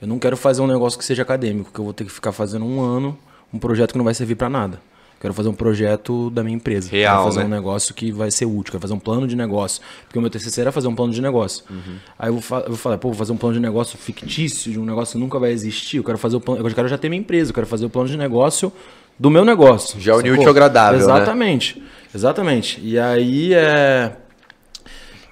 eu 0.00 0.06
não 0.08 0.18
quero 0.18 0.36
fazer 0.36 0.60
um 0.62 0.66
negócio 0.66 0.98
que 0.98 1.04
seja 1.04 1.22
acadêmico, 1.22 1.70
que 1.72 1.78
eu 1.80 1.84
vou 1.84 1.92
ter 1.92 2.04
que 2.04 2.12
ficar 2.12 2.32
fazendo 2.32 2.64
um 2.64 2.80
ano, 2.80 3.16
um 3.52 3.58
projeto 3.58 3.92
que 3.92 3.98
não 3.98 4.04
vai 4.04 4.14
servir 4.14 4.34
pra 4.36 4.48
nada. 4.48 4.80
Quero 5.20 5.32
fazer 5.32 5.48
um 5.48 5.54
projeto 5.54 6.28
da 6.28 6.42
minha 6.44 6.54
empresa. 6.54 6.90
Real, 6.90 7.14
quero 7.14 7.24
fazer 7.32 7.40
né? 7.40 7.46
um 7.46 7.48
negócio 7.48 7.94
que 7.94 8.12
vai 8.12 8.30
ser 8.30 8.44
útil, 8.44 8.72
quero 8.72 8.80
fazer 8.82 8.92
um 8.92 8.98
plano 8.98 9.26
de 9.26 9.34
negócio. 9.34 9.80
Porque 10.04 10.18
o 10.18 10.20
meu 10.20 10.28
TCC 10.30 10.60
era 10.60 10.70
fazer 10.70 10.86
um 10.86 10.94
plano 10.94 11.14
de 11.14 11.22
negócio. 11.22 11.64
Aí 12.18 12.28
eu, 12.28 12.40
fa- 12.42 12.64
eu 12.68 12.76
falei, 12.76 12.98
pô, 12.98 13.08
vou 13.08 13.16
fazer 13.16 13.32
um 13.32 13.36
plano 13.38 13.54
de 13.54 13.60
negócio 13.60 13.96
fictício, 13.96 14.70
de 14.70 14.78
um 14.78 14.84
negócio 14.84 15.14
que 15.14 15.18
nunca 15.18 15.38
vai 15.38 15.50
existir. 15.50 15.96
Eu 15.96 16.04
quero 16.04 16.18
fazer 16.18 16.36
o 16.36 16.40
plano, 16.40 16.60
eu 16.68 16.74
quero 16.74 16.88
já 16.88 16.98
ter 16.98 17.08
minha 17.08 17.20
empresa, 17.20 17.50
eu 17.50 17.54
quero 17.54 17.66
fazer 17.66 17.86
o 17.86 17.90
plano 17.90 18.06
de 18.08 18.18
negócio 18.18 18.70
do 19.18 19.30
meu 19.30 19.44
negócio. 19.44 20.00
Já 20.00 20.14
uniu 20.14 20.36
o 20.36 20.48
agradável, 20.48 20.98
né? 20.98 21.04
Exatamente. 21.04 21.82
Exatamente. 22.14 22.80
E 22.82 22.98
aí 22.98 23.52
é. 23.54 24.12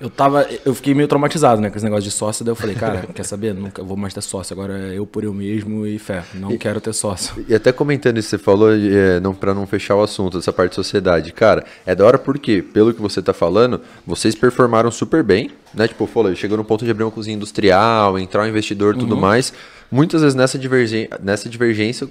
Eu 0.00 0.10
tava. 0.10 0.44
Eu 0.64 0.74
fiquei 0.74 0.94
meio 0.94 1.06
traumatizado, 1.06 1.60
né, 1.60 1.70
com 1.70 1.76
esse 1.76 1.84
negócio 1.84 2.02
de 2.02 2.10
sócio. 2.10 2.44
Daí 2.44 2.50
eu 2.50 2.56
falei, 2.56 2.74
cara, 2.74 3.06
quer 3.14 3.22
saber? 3.22 3.54
Nunca 3.54 3.84
vou 3.84 3.96
mais 3.96 4.12
ter 4.12 4.20
sócio. 4.20 4.52
Agora 4.52 4.76
é 4.76 4.98
eu 4.98 5.06
por 5.06 5.22
eu 5.22 5.32
mesmo 5.32 5.86
e 5.86 5.96
fé. 5.96 6.24
Não 6.34 6.58
quero 6.58 6.80
ter 6.80 6.92
sócio. 6.92 7.44
E 7.48 7.54
até 7.54 7.70
comentando 7.70 8.18
isso 8.18 8.28
você 8.30 8.38
falou, 8.38 8.70
é, 8.74 9.20
não, 9.20 9.32
pra 9.32 9.54
não 9.54 9.64
fechar 9.64 9.94
o 9.94 10.02
assunto 10.02 10.38
dessa 10.38 10.52
parte 10.52 10.70
de 10.70 10.74
sociedade, 10.74 11.32
cara, 11.32 11.64
é 11.86 11.94
da 11.94 12.04
hora 12.04 12.18
porque, 12.18 12.62
pelo 12.62 12.92
que 12.92 13.00
você 13.00 13.22
tá 13.22 13.32
falando, 13.32 13.80
vocês 14.04 14.34
performaram 14.34 14.90
super 14.90 15.22
bem, 15.22 15.52
né? 15.72 15.86
Tipo, 15.86 16.04
falou, 16.08 16.34
chegou 16.34 16.56
no 16.56 16.64
ponto 16.64 16.84
de 16.84 16.90
abrir 16.90 17.04
uma 17.04 17.12
cozinha 17.12 17.36
industrial, 17.36 18.18
entrar 18.18 18.42
um 18.42 18.48
investidor 18.48 18.96
e 18.96 18.98
tudo 18.98 19.16
mais. 19.16 19.52
Muitas 19.88 20.22
vezes 20.22 20.34
nessa, 20.34 20.58
divergência, 20.58 21.10
nessa 21.22 21.48
divergência, 21.48 22.08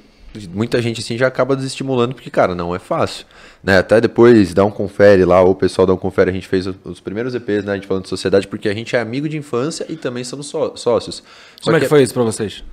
muita 0.53 0.81
gente 0.81 1.01
assim 1.01 1.17
já 1.17 1.27
acaba 1.27 1.55
desestimulando, 1.55 2.13
porque, 2.15 2.29
cara, 2.29 2.55
não 2.55 2.73
é 2.75 2.79
fácil. 2.79 3.25
Né? 3.63 3.77
Até 3.77 3.99
depois 4.01 4.53
dá 4.53 4.63
um 4.65 4.71
confere 4.71 5.23
lá, 5.25 5.41
ou 5.41 5.51
o 5.51 5.55
pessoal 5.55 5.85
dá 5.85 5.93
um 5.93 5.97
confere, 5.97 6.29
a 6.29 6.33
gente 6.33 6.47
fez 6.47 6.67
os 6.83 6.99
primeiros 6.99 7.35
EPs, 7.35 7.63
né? 7.65 7.73
A 7.73 7.75
gente 7.75 7.87
falando 7.87 8.03
de 8.03 8.09
sociedade, 8.09 8.47
porque 8.47 8.67
a 8.69 8.73
gente 8.73 8.95
é 8.95 8.99
amigo 8.99 9.27
de 9.29 9.37
infância 9.37 9.85
e 9.89 9.95
também 9.95 10.23
somos 10.23 10.47
só- 10.47 10.75
sócios. 10.75 11.17
Só 11.57 11.63
Como 11.65 11.77
é 11.77 11.79
que 11.79 11.87
foi 11.87 12.01
isso 12.03 12.13
pra 12.13 12.23
vocês? 12.23 12.63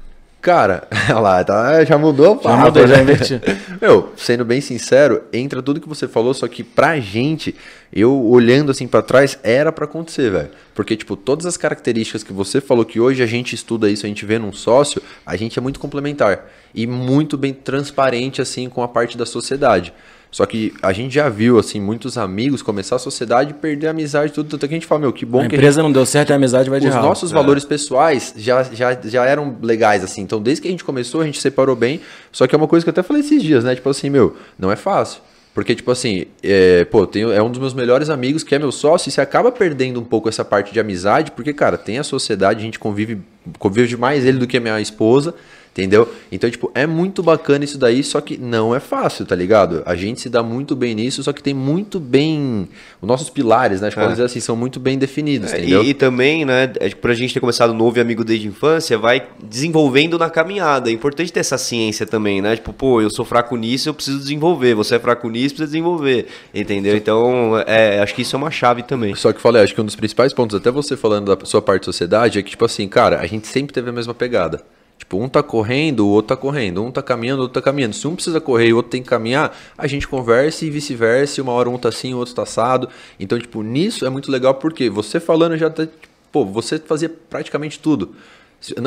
Cara, 0.41 0.87
lá, 1.21 1.43
tá, 1.43 1.85
já 1.85 1.99
mudou 1.99 2.39
o 2.39 2.43
Já 2.43 2.57
mudou, 2.57 2.87
né? 2.87 2.95
já 2.95 3.03
inverti. 3.03 3.41
Meu, 3.83 4.13
sendo 4.17 4.45
bem 4.45 4.61
sincero, 4.61 5.25
entra 5.33 5.61
tudo 5.61 5.81
que 5.81 5.89
você 5.89 6.07
falou, 6.07 6.33
só 6.33 6.47
que 6.47 6.63
pra 6.63 7.01
gente, 7.01 7.57
eu 7.93 8.13
olhando 8.27 8.71
assim 8.71 8.87
pra 8.87 9.03
trás, 9.03 9.39
era 9.43 9.73
pra 9.73 9.85
acontecer, 9.85 10.31
velho. 10.31 10.51
Porque, 10.75 10.97
tipo, 10.97 11.17
todas 11.17 11.47
as 11.47 11.57
características 11.57 12.23
que 12.23 12.33
você 12.33 12.61
falou 12.61 12.85
que 12.85 13.01
hoje 13.01 13.23
a 13.23 13.27
gente 13.27 13.55
estuda 13.55 13.91
isso, 13.91 14.05
a 14.05 14.09
gente 14.09 14.25
vê 14.25 14.39
num 14.39 14.53
sócio, 14.53 15.03
a 15.25 15.37
gente 15.37 15.59
é 15.59 15.63
muito 15.63 15.81
complementar. 15.81 16.47
E 16.75 16.87
muito 16.87 17.37
bem 17.39 17.53
transparente, 17.53 18.43
assim, 18.43 18.69
com 18.69 18.83
a 18.83 18.89
parte 18.89 19.17
da 19.17 19.25
sociedade. 19.25 19.93
Só 20.31 20.45
que 20.45 20.75
a 20.83 20.93
gente 20.93 21.15
já 21.15 21.29
viu, 21.29 21.59
assim, 21.59 21.81
muitos 21.81 22.19
amigos 22.19 22.61
começar 22.61 22.97
a 22.97 22.99
sociedade 22.99 23.53
e 23.53 23.55
perder 23.55 23.87
a 23.87 23.91
amizade 23.91 24.33
tudo. 24.33 24.51
Tanto 24.51 24.69
que 24.69 24.75
a 24.75 24.77
gente 24.77 24.87
fala, 24.87 25.01
meu, 25.01 25.13
que 25.13 25.25
bom 25.25 25.39
a 25.39 25.49
que 25.49 25.55
a 25.55 25.59
empresa 25.59 25.83
não 25.83 25.91
deu 25.91 26.05
certo 26.05 26.31
e 26.31 26.33
a 26.35 26.37
amizade 26.37 26.69
vai 26.69 26.81
de 26.81 26.87
os 26.87 26.95
ralo. 26.95 27.09
nossos 27.09 27.31
valores 27.31 27.65
pessoais 27.65 28.35
já, 28.37 28.63
já, 28.65 28.93
já 29.03 29.25
eram 29.25 29.57
legais, 29.63 30.05
assim. 30.05 30.21
Então, 30.21 30.41
desde 30.41 30.61
que 30.61 30.69
a 30.69 30.71
gente 30.71 30.85
começou, 30.85 31.23
a 31.23 31.25
gente 31.25 31.41
separou 31.41 31.75
bem. 31.75 32.01
Só 32.31 32.47
que 32.47 32.55
é 32.55 32.59
uma 32.59 32.69
coisa 32.69 32.85
que 32.85 32.91
eu 32.91 32.93
até 32.93 33.03
falei 33.03 33.23
esses 33.23 33.43
dias, 33.43 33.65
né? 33.65 33.75
Tipo 33.75 33.89
assim, 33.89 34.11
meu, 34.11 34.37
não 34.59 34.71
é 34.71 34.77
fácil. 34.77 35.23
Porque, 35.59 35.75
tipo 35.75 35.91
assim, 35.91 36.27
é, 36.41 36.85
pô, 36.85 37.05
tenho, 37.05 37.33
é 37.33 37.43
um 37.43 37.51
dos 37.51 37.59
meus 37.59 37.75
melhores 37.75 38.11
amigos 38.11 38.45
que 38.45 38.55
é 38.55 38.61
meu 38.61 38.71
sócio 38.71 39.09
e 39.09 39.11
você 39.11 39.21
acaba 39.21 39.51
perdendo 39.51 39.99
um 39.99 40.05
pouco 40.05 40.29
essa 40.29 40.45
parte 40.45 40.73
de 40.73 40.79
amizade, 40.79 41.33
porque, 41.33 41.53
cara, 41.53 41.77
tem 41.77 41.99
a 41.99 42.05
sociedade, 42.05 42.61
a 42.61 42.63
gente 42.63 42.79
convive, 42.79 43.21
convive 43.59 43.97
mais 43.97 44.25
ele 44.25 44.39
do 44.39 44.47
que 44.47 44.57
a 44.57 44.61
minha 44.61 44.81
esposa, 44.81 45.35
entendeu? 45.79 46.13
Então, 46.31 46.51
tipo, 46.51 46.71
é 46.75 46.87
muito 46.87 47.23
bacana 47.23 47.65
isso 47.65 47.79
daí, 47.79 48.03
só 48.03 48.21
que 48.21 48.37
não 48.37 48.75
é 48.75 48.81
fácil, 48.81 49.25
tá 49.25 49.37
ligado? 49.37 49.83
A 49.87 49.95
gente 49.95 50.21
se 50.21 50.29
dá 50.29 50.43
muito 50.43 50.75
bem 50.75 50.95
nisso, 50.95 51.23
só 51.23 51.33
que 51.33 51.43
tem 51.43 51.55
muito 51.55 52.01
bem. 52.01 52.69
Os 53.01 53.07
nossos 53.07 53.31
pilares, 53.31 53.81
né? 53.81 53.89
Que 53.89 53.95
pode 53.95 54.11
dizer 54.11 54.25
assim, 54.25 54.41
são 54.41 54.57
muito 54.57 54.81
bem 54.81 54.99
definidos, 54.99 55.53
É, 55.53 55.59
entendeu? 55.59 55.85
E, 55.85 55.91
e 55.91 55.95
também, 55.95 56.45
né, 56.45 56.73
é, 56.81 56.91
por 56.91 57.11
a 57.11 57.15
gente 57.15 57.33
ter 57.33 57.41
começado 57.41 57.73
novo 57.73 57.97
e 57.97 58.01
amigo 58.01 58.25
desde 58.25 58.49
a 58.49 58.51
infância, 58.51 58.99
vai 58.99 59.27
desenvolvendo 59.43 60.19
na 60.19 60.29
caminhada. 60.29 60.91
É 60.91 60.93
importante 60.93 61.33
ter 61.33 61.41
essa 61.41 61.57
ciência 61.57 62.05
também, 62.05 62.43
né? 62.43 62.57
Tipo, 62.57 62.73
pô, 62.73 63.01
eu 63.01 63.11
sou 63.11 63.25
fraco 63.25 63.57
nisso, 63.57 63.89
eu 63.89 63.95
preciso 63.95 64.19
desenvolver. 64.19 64.75
Você 64.75 64.97
é 64.97 64.99
fraco 64.99 65.29
nisso, 65.29 65.55
precisa 65.55 65.67
desenvolver. 65.67 66.27
Entendeu? 66.53 66.97
Então, 66.97 67.53
é, 67.67 68.01
acho 68.01 68.15
que 68.15 68.23
isso 68.23 68.35
é 68.35 68.39
uma 68.39 68.51
chave 68.51 68.83
também. 68.83 69.15
Só 69.15 69.33
que 69.33 69.41
falei, 69.41 69.63
acho 69.63 69.75
que 69.75 69.81
um 69.81 69.85
dos 69.85 69.97
principais 69.97 70.33
pontos, 70.33 70.57
até 70.57 70.71
você 70.71 70.97
falando 70.97 71.35
da 71.35 71.47
sua 71.47 71.63
parte 71.63 71.83
de 71.83 71.87
sociedade, 71.87 72.39
é 72.39 72.43
que, 72.43 72.51
tipo 72.51 72.65
assim, 72.65 72.89
cara, 72.89 73.21
a 73.21 73.27
gente 73.27 73.47
sempre 73.47 73.73
teve 73.73 73.89
a 73.89 73.93
mesma 73.93 74.15
pegada. 74.15 74.61
Tipo, 74.99 75.23
um 75.23 75.29
tá 75.29 75.43
correndo, 75.43 76.01
o 76.01 76.09
outro 76.09 76.29
tá 76.29 76.37
correndo. 76.37 76.85
Um 76.85 76.91
tá 76.91 77.01
caminhando, 77.01 77.39
o 77.39 77.43
outro 77.43 77.55
tá 77.55 77.65
caminhando. 77.65 77.95
Se 77.95 78.07
um 78.07 78.15
precisa 78.15 78.41
correr 78.41 78.69
e 78.69 78.73
o 78.73 78.77
outro 78.77 78.91
tem 78.91 79.03
que 79.03 79.09
caminhar, 79.09 79.57
a 79.77 79.87
gente 79.87 80.09
conversa 80.09 80.65
e 80.65 80.71
vice-versa. 80.71 81.41
Uma 81.41 81.53
hora 81.53 81.71
um 81.71 81.79
tá 81.79 81.89
assim, 81.89 82.13
o 82.13 82.19
outro 82.19 82.35
tá 82.35 82.43
assado. 82.43 82.89
Então, 83.19 83.39
tipo, 83.39 83.63
nisso 83.63 84.05
é 84.05 84.11
muito 84.11 84.31
legal 84.31 84.55
porque 84.55 84.91
você 84.91 85.21
falando 85.21 85.57
já 85.57 85.71
tá. 85.71 85.87
Tipo, 85.87 86.09
pô, 86.33 86.45
você 86.45 86.79
fazia 86.79 87.09
praticamente 87.09 87.79
tudo. 87.79 88.15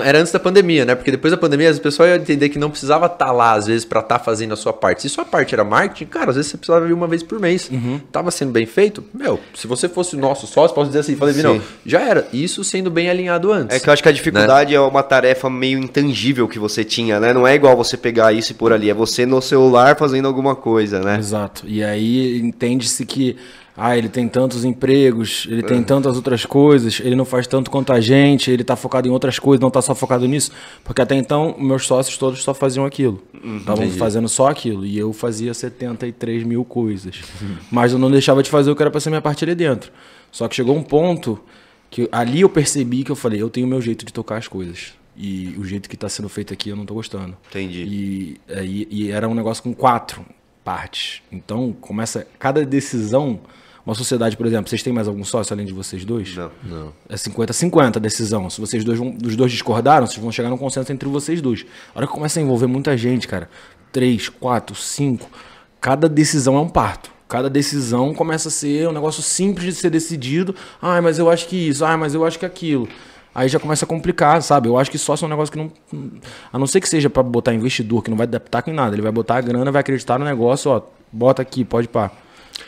Era 0.04 0.20
antes 0.20 0.34
da 0.34 0.40
pandemia, 0.40 0.84
né? 0.84 0.96
Porque 0.96 1.12
depois 1.12 1.32
da 1.32 1.38
pandemia 1.38 1.70
as 1.70 1.80
pessoas 1.80 2.10
iam 2.10 2.18
entender 2.18 2.50
que 2.50 2.60
não 2.60 2.70
precisava 2.70 3.06
estar 3.06 3.32
lá, 3.32 3.54
às 3.54 3.68
vezes, 3.68 3.86
pra 3.86 4.02
estar 4.02 4.20
fazendo 4.20 4.54
a 4.54 4.58
sua 4.58 4.74
parte. 4.74 5.02
Se 5.02 5.10
sua 5.10 5.24
parte 5.24 5.54
era 5.54 5.64
marketing, 5.64 6.06
cara, 6.06 6.30
às 6.30 6.36
vezes 6.36 6.52
você 6.52 6.58
precisava 6.58 6.86
vir 6.86 6.94
uma 6.94 7.08
vez 7.08 7.24
por 7.24 7.40
mês. 7.40 7.70
Uhum. 7.72 8.00
Tava 8.12 8.32
sendo 8.32 8.52
bem 8.52 8.66
feito? 8.66 9.04
Meu, 9.14 9.40
se 9.54 9.68
você 9.68 9.88
fosse 9.88 10.16
o 10.16 10.20
nosso 10.20 10.46
sócio, 10.46 10.76
posso 10.76 10.88
dizer 10.88 11.00
assim, 11.00 11.16
falei, 11.16 11.34
Sim. 11.34 11.44
não, 11.44 11.62
já 11.86 12.02
era. 12.02 12.28
Isso 12.34 12.64
sendo 12.64 12.92
bem 12.92 13.10
alinhado 13.10 13.52
antes. 13.52 13.76
É 13.76 13.80
que 13.80 13.88
eu 13.88 13.94
acho 13.94 14.04
que 14.04 14.10
a 14.10 14.12
dificuldade 14.12 14.76
é 14.76 14.80
uma 14.82 15.04
tarefa 15.04 15.50
meio 15.50 15.80
intangível 15.80 16.48
que 16.50 16.60
você 16.60 16.84
tinha, 16.84 17.20
né? 17.20 17.34
Não 17.34 17.48
é 17.48 17.56
igual 17.56 17.76
você 17.78 17.96
pegar 17.96 18.34
isso 18.34 18.52
e 18.52 18.56
pôr 18.56 18.74
ali, 18.74 18.90
é 18.90 18.94
você 18.94 19.26
no 19.26 19.42
celular 19.42 19.96
fazendo 19.98 20.28
alguma 20.28 20.54
coisa, 20.54 21.00
né? 21.00 21.18
Exato. 21.18 21.64
E 21.66 21.82
aí 21.82 22.40
entende-se 22.40 23.06
que 23.06 23.38
ah, 23.76 23.98
ele 23.98 24.10
tem 24.10 24.28
tantos 24.28 24.66
empregos, 24.66 25.48
ele 25.50 25.62
É. 25.62 25.64
tem 25.64 25.82
tantas 25.84 26.16
outras 26.16 26.46
coisas, 26.46 27.00
ele 27.00 27.16
não 27.16 27.26
faz 27.26 27.48
tanto 27.48 27.72
quanto 27.72 27.94
a 27.94 28.02
gente, 28.02 28.52
ele 28.52 28.64
tá 28.64 28.76
focado 28.76 29.08
em 29.08 29.12
outras 29.12 29.40
coisas, 29.40 29.62
não 29.62 29.72
tá 29.72 29.82
só 29.82 29.96
focado 29.96 30.28
nisso. 30.28 30.52
Porque 30.84 31.02
até 31.02 31.16
então, 31.16 31.56
meus 31.58 31.86
sócios 31.88 32.18
todos 32.18 32.44
só 32.44 32.54
faziam 32.54 32.86
aquilo. 32.86 33.22
Estavam 33.60 33.90
fazendo 33.92 34.28
só 34.28 34.48
aquilo. 34.50 34.86
E 34.86 34.98
eu 34.98 35.14
fazia 35.14 35.54
73 35.54 36.44
mil 36.44 36.64
coisas. 36.66 37.22
Mas 37.72 37.92
eu 37.94 38.00
não 38.00 38.12
deixava 38.12 38.44
de 38.44 38.50
fazer 38.50 38.70
o 38.72 38.76
que 38.76 38.84
era 38.84 38.92
pra 38.92 39.00
ser 39.00 39.10
minha 39.10 39.22
parte 39.22 39.44
ali 39.44 39.56
dentro. 39.56 39.92
Só 40.32 40.48
que 40.48 40.56
chegou 40.56 40.76
um 40.76 40.84
ponto 40.84 41.40
que 41.90 42.08
ali 42.12 42.42
eu 42.42 42.50
percebi 42.50 43.04
que 43.04 43.12
eu 43.12 43.16
falei, 43.16 43.42
eu 43.42 43.50
tenho 43.50 43.66
o 43.68 43.70
meu 43.70 43.82
jeito 43.82 44.06
de 44.06 44.14
tocar 44.14 44.38
as 44.38 44.48
coisas. 44.48 44.94
E 45.18 45.56
o 45.58 45.66
jeito 45.66 45.90
que 45.90 45.98
tá 45.98 46.08
sendo 46.08 46.30
feito 46.30 46.54
aqui 46.54 46.70
eu 46.70 46.76
não 46.76 46.86
tô 46.86 46.94
gostando. 46.94 47.36
Entendi. 47.50 47.84
E, 47.84 48.38
é, 48.48 48.64
e, 48.64 48.88
e 48.90 49.12
era 49.12 49.28
um 49.28 49.34
negócio 49.34 49.62
com 49.62 49.74
quatro 49.74 50.26
partes. 50.64 51.22
Então, 51.32 51.74
começa. 51.80 52.26
Cada 52.40 52.66
decisão. 52.66 53.40
Uma 53.86 53.96
sociedade, 53.96 54.38
por 54.38 54.46
exemplo, 54.46 54.70
vocês 54.70 54.84
têm 54.84 54.94
mais 54.94 55.08
algum 55.08 55.24
sócio 55.24 55.54
além 55.54 55.66
de 55.66 55.74
vocês 55.74 56.06
dois? 56.06 56.36
Não. 56.36 56.52
Não. 56.64 56.94
É 57.10 57.16
50-50 57.16 57.98
a 57.98 58.00
decisão. 58.00 58.50
Se 58.50 58.62
vocês 58.62 58.84
dois, 58.84 59.00
vão, 59.00 59.18
os 59.26 59.36
dois 59.36 59.52
discordaram, 59.52 60.06
vocês 60.06 60.20
vão 60.20 60.32
chegar 60.32 60.50
num 60.50 60.58
consenso 60.58 60.92
entre 60.92 61.10
vocês 61.10 61.42
dois. 61.42 61.66
A 61.94 62.00
hora 62.00 62.08
que 62.08 62.14
começa 62.14 62.40
a 62.40 62.44
envolver 62.44 62.68
muita 62.68 62.96
gente, 62.96 63.28
cara, 63.28 63.50
três, 63.92 64.30
quatro, 64.30 64.76
cinco, 64.76 65.30
cada 65.80 66.08
decisão 66.08 66.56
é 66.56 66.60
um 66.60 66.70
parto. 66.70 67.12
Cada 67.28 67.50
decisão 67.50 68.14
começa 68.14 68.50
a 68.50 68.52
ser 68.52 68.90
um 68.90 68.92
negócio 68.92 69.24
simples 69.24 69.66
de 69.66 69.74
ser 69.74 69.90
decidido. 69.90 70.54
Ah, 70.82 71.02
mas 71.02 71.18
eu 71.18 71.30
acho 71.30 71.48
que 71.48 71.56
isso. 71.56 71.84
Ah, 71.86 71.96
mas 71.96 72.14
eu 72.14 72.26
acho 72.26 72.38
que 72.38 72.46
aquilo. 72.46 72.88
Aí 73.34 73.48
já 73.48 73.58
começa 73.58 73.86
a 73.86 73.88
complicar, 73.88 74.42
sabe? 74.44 74.68
Eu 74.68 74.78
acho 74.78 74.92
que 74.92 74.98
sócio 74.98 75.24
é 75.24 75.28
um 75.28 75.30
negócio 75.30 75.50
que 75.50 75.58
não. 75.58 75.72
A 76.52 76.60
não 76.60 76.68
ser 76.68 76.82
que 76.82 76.90
seja 76.90 77.10
pra 77.10 77.24
botar 77.24 77.54
investidor, 77.54 78.04
que 78.04 78.10
não 78.10 78.18
vai 78.18 78.28
adaptar 78.28 78.62
com 78.62 78.74
nada. 78.74 78.94
Ele 78.94 79.02
vai 79.02 79.12
botar 79.14 79.38
a 79.38 79.42
grana, 79.42 79.72
vai 79.72 79.80
acreditar 79.80 80.20
no 80.20 80.26
negócio, 80.26 80.70
ó. 80.70 80.82
Bota 81.10 81.42
aqui, 81.42 81.64
pode 81.64 81.88
pá. 81.88 82.12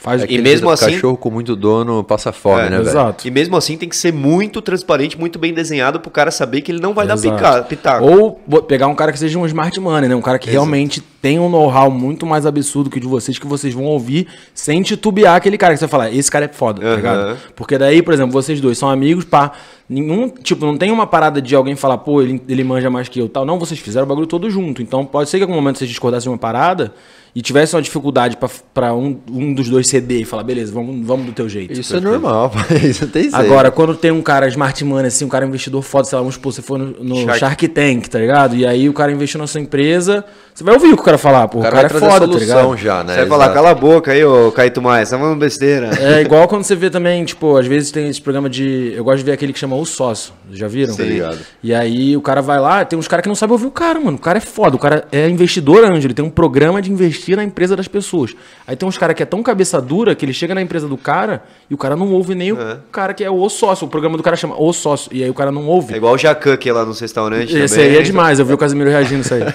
Faz 0.02 0.22
É 0.22 0.26
o 0.26 0.28
que 0.28 0.36
E 0.36 0.42
mesmo 0.42 0.70
assim- 0.70 0.92
Cachorro 0.92 1.16
com 1.18 1.30
muito 1.30 1.56
dono 1.56 2.04
passa 2.04 2.32
fome, 2.34 2.60
É, 2.62 2.64
né, 2.70 2.78
velho? 2.78 2.90
Exato. 2.90 3.28
E 3.28 3.32
mesmo 3.32 3.56
assim 3.56 3.78
tem 3.78 3.88
que 3.88 3.96
ser 3.96 4.12
muito 4.12 4.62
transparente, 4.62 5.18
muito 5.18 5.40
bem 5.40 5.54
desenhado 5.54 6.00
pro 6.00 6.12
cara 6.12 6.30
saber 6.30 6.62
que 6.62 6.72
ele 6.72 6.82
não 6.82 6.94
vai 6.94 7.06
Exato. 7.06 7.22
dar 7.22 7.36
pica- 7.36 7.64
pitaco. 7.64 8.06
Ou 8.06 8.62
pegar 8.64 8.88
um 8.88 8.96
cara 8.96 9.12
que 9.14 9.20
seja 9.20 9.40
um 9.40 9.46
smart 9.46 9.80
money, 9.80 10.10
né? 10.10 10.16
Um 10.16 10.22
cara 10.22 10.38
que 10.38 10.50
realmente 10.50 11.02
tem 11.22 11.40
um 11.40 11.48
know-how 11.50 11.90
muito 11.90 12.26
mais 12.26 12.46
absurdo 12.46 12.90
que 12.90 12.98
o 12.98 13.00
de 13.02 13.08
vocês, 13.08 13.40
que 13.40 13.48
vocês 13.48 13.74
vão 13.74 13.86
ouvir 13.86 14.28
sem 14.54 14.82
titubear 14.82 15.36
aquele 15.36 15.58
cara 15.58 15.74
que 15.74 15.80
você 15.80 15.86
vai 15.86 15.90
falar, 15.92 16.12
esse 16.12 16.30
cara 16.30 16.46
é 16.46 16.50
foda, 16.50 16.82
tá 16.82 16.88
Aham. 16.88 16.96
ligado? 16.98 17.38
Porque 17.56 17.78
daí, 17.78 18.02
por 18.02 18.14
exemplo, 18.14 18.32
vocês 18.34 18.60
dois 18.60 18.78
são 18.78 18.90
amigos, 18.90 19.24
pá. 19.24 19.54
Nenhum, 19.90 20.30
tipo, 20.30 20.66
não 20.66 20.78
tem 20.78 20.92
uma 20.92 21.06
parada 21.06 21.42
de 21.42 21.56
alguém 21.56 21.76
falar, 21.76 21.98
pô, 21.98 22.22
ele, 22.22 22.42
ele 22.48 22.64
manja 22.64 22.90
mais 22.90 23.10
que 23.10 23.20
eu 23.20 23.28
tal. 23.28 23.46
Não, 23.46 23.60
vocês 23.60 23.80
fizeram 23.80 24.06
o 24.06 24.10
bagulho 24.10 24.28
todo 24.28 24.50
junto. 24.50 24.82
Então 24.82 25.06
pode 25.06 25.30
ser 25.30 25.38
que 25.38 25.44
em 25.44 25.46
algum 25.48 25.56
momento 25.56 25.78
vocês 25.78 25.90
discordassem 25.90 26.24
de 26.24 26.30
uma 26.30 26.38
parada 26.38 26.94
e 27.36 27.42
tivesse 27.42 27.76
uma 27.76 27.82
dificuldade 27.82 28.38
pra- 28.38 28.48
pra 28.74 28.94
um, 28.94 29.20
um 29.30 29.54
dos 29.56 29.68
dois 29.68 29.88
ceder 29.88 30.22
e 30.22 30.26
falar, 30.26 30.44
beleza, 30.44 30.72
vamos, 30.72 31.04
vamos 31.06 31.26
do 31.26 31.32
teu 31.32 31.50
jeito. 31.50 31.74
Isso 31.80 31.96
é 31.98 32.00
normal, 32.00 32.52
pai. 32.54 32.78
Isso 32.86 33.08
tem 33.08 33.24
jeito. 33.24 33.36
Agora, 33.36 33.72
quando 33.72 33.96
tem 33.96 34.12
um 34.12 34.22
cara 34.22 34.48
smart 34.48 34.84
money, 34.86 35.08
assim, 35.08 35.26
um 35.26 35.30
cara 35.30 35.44
investidor 35.46 35.82
foda, 35.82 36.04
sei 36.06 36.16
lá, 36.16 36.22
vamos 36.22 36.36
supor, 36.36 36.54
você 36.54 36.62
for 36.62 36.78
no, 36.78 37.04
no 37.04 37.16
Shark. 37.26 37.40
Shark. 37.40 37.68
Tank, 37.70 38.08
tá 38.08 38.20
ligado? 38.20 38.56
E 38.56 38.66
aí 38.68 38.88
o 38.88 38.94
cara 38.94 39.12
investiu 39.12 39.40
na 39.40 39.48
sua 39.48 39.60
empresa, 39.60 40.24
você 40.54 40.64
vai 40.64 40.76
ouvir 40.76 40.90
o 40.94 40.96
que 40.96 41.02
o 41.02 41.06
cara 41.06 41.18
falar, 41.18 41.48
pô, 41.48 41.58
o 41.58 41.62
o 41.62 41.64
cara, 41.64 41.76
cara, 41.76 41.88
vai 42.00 42.08
é 42.08 42.12
foda, 42.12 42.28
tá 42.32 42.38
ligado? 42.40 42.78
já, 42.78 43.04
né? 43.04 43.14
Você 43.14 43.20
vai 43.22 43.30
falar, 43.30 43.50
cala 43.52 43.72
a 43.72 43.76
boca 43.76 44.12
aí, 44.12 44.24
ô 44.24 44.52
Caíto 44.52 44.80
Maia, 44.80 45.04
você 45.04 45.12
tá 45.16 45.20
falando 45.20 45.40
besteira. 45.40 45.90
É 46.00 46.22
igual 46.22 46.48
quando 46.48 46.64
você 46.64 46.76
vê 46.76 46.92
também, 46.92 47.26
tipo, 47.26 47.58
às 47.58 47.66
vezes 47.66 47.90
tem 47.90 48.08
esse 48.08 48.22
programa 48.22 48.48
de. 48.48 48.94
Eu 48.96 49.04
gosto 49.04 49.18
de 49.18 49.24
ver 49.24 49.32
aquele 49.32 49.52
que 49.52 49.58
chama 49.58 49.73
O 49.80 49.86
Sócio. 49.86 50.34
Já 50.52 50.68
viram? 50.68 50.96
Ligado. 50.96 51.40
E 51.64 51.74
aí 51.74 52.16
o 52.18 52.22
cara 52.22 52.42
vai 52.42 52.60
lá, 52.60 52.84
tem 52.86 52.98
uns 53.00 53.08
caras 53.08 53.24
que 53.24 53.28
não 53.30 53.36
sabem 53.36 53.54
ouvir 53.54 53.66
o 53.68 53.72
cara, 53.72 54.00
mano. 54.00 54.18
O 54.18 54.20
cara 54.20 54.38
é 54.38 54.42
foda, 54.42 54.76
o 54.76 54.80
cara 54.80 55.06
é 55.12 55.28
investidor 55.30 55.84
anjo, 55.84 56.06
ele 56.08 56.14
tem 56.14 56.24
um 56.24 56.30
programa 56.30 56.82
de 56.82 56.92
investir 56.92 57.36
na 57.36 57.44
empresa 57.44 57.76
das 57.76 57.88
pessoas. 57.88 58.36
Aí 58.68 58.76
tem 58.76 58.88
uns 58.88 58.98
caras 58.98 59.16
que 59.16 59.24
é 59.24 59.26
tão 59.26 59.42
cabeça 59.42 59.82
dura 59.82 60.14
que 60.16 60.26
ele 60.26 60.34
chega 60.34 60.54
na 60.54 60.62
empresa 60.62 60.88
do 60.88 60.98
cara 60.98 61.44
e 61.70 61.74
o 61.74 61.78
cara 61.78 61.96
não 61.96 62.12
ouve 62.12 62.36
nem 62.36 62.50
É. 62.50 62.54
o 62.54 62.78
cara 62.92 63.14
que 63.14 63.24
é 63.24 63.30
o 63.32 63.48
sócio. 63.50 63.88
O 63.88 63.90
programa 63.90 64.18
do 64.18 64.24
cara 64.24 64.36
chama 64.36 64.56
O 64.60 64.72
Sócio. 64.74 65.10
E 65.14 65.24
aí 65.24 65.30
o 65.30 65.34
cara 65.34 65.52
não 65.52 65.66
ouve. 65.68 65.94
É 65.94 65.98
igual 65.98 66.14
o 66.14 66.18
Jacan 66.18 66.56
que 66.58 66.70
é 66.70 66.74
lá 66.74 66.86
nos 66.86 67.00
restaurantes 67.00 67.54
Esse 67.56 67.76
também. 67.76 67.92
aí 67.92 67.98
é 67.98 68.02
demais, 68.02 68.40
eu 68.40 68.46
vi 68.46 68.54
o 68.54 68.58
Casimiro 68.58 68.90
reagindo 68.90 69.22
isso 69.22 69.34
aí. 69.34 69.42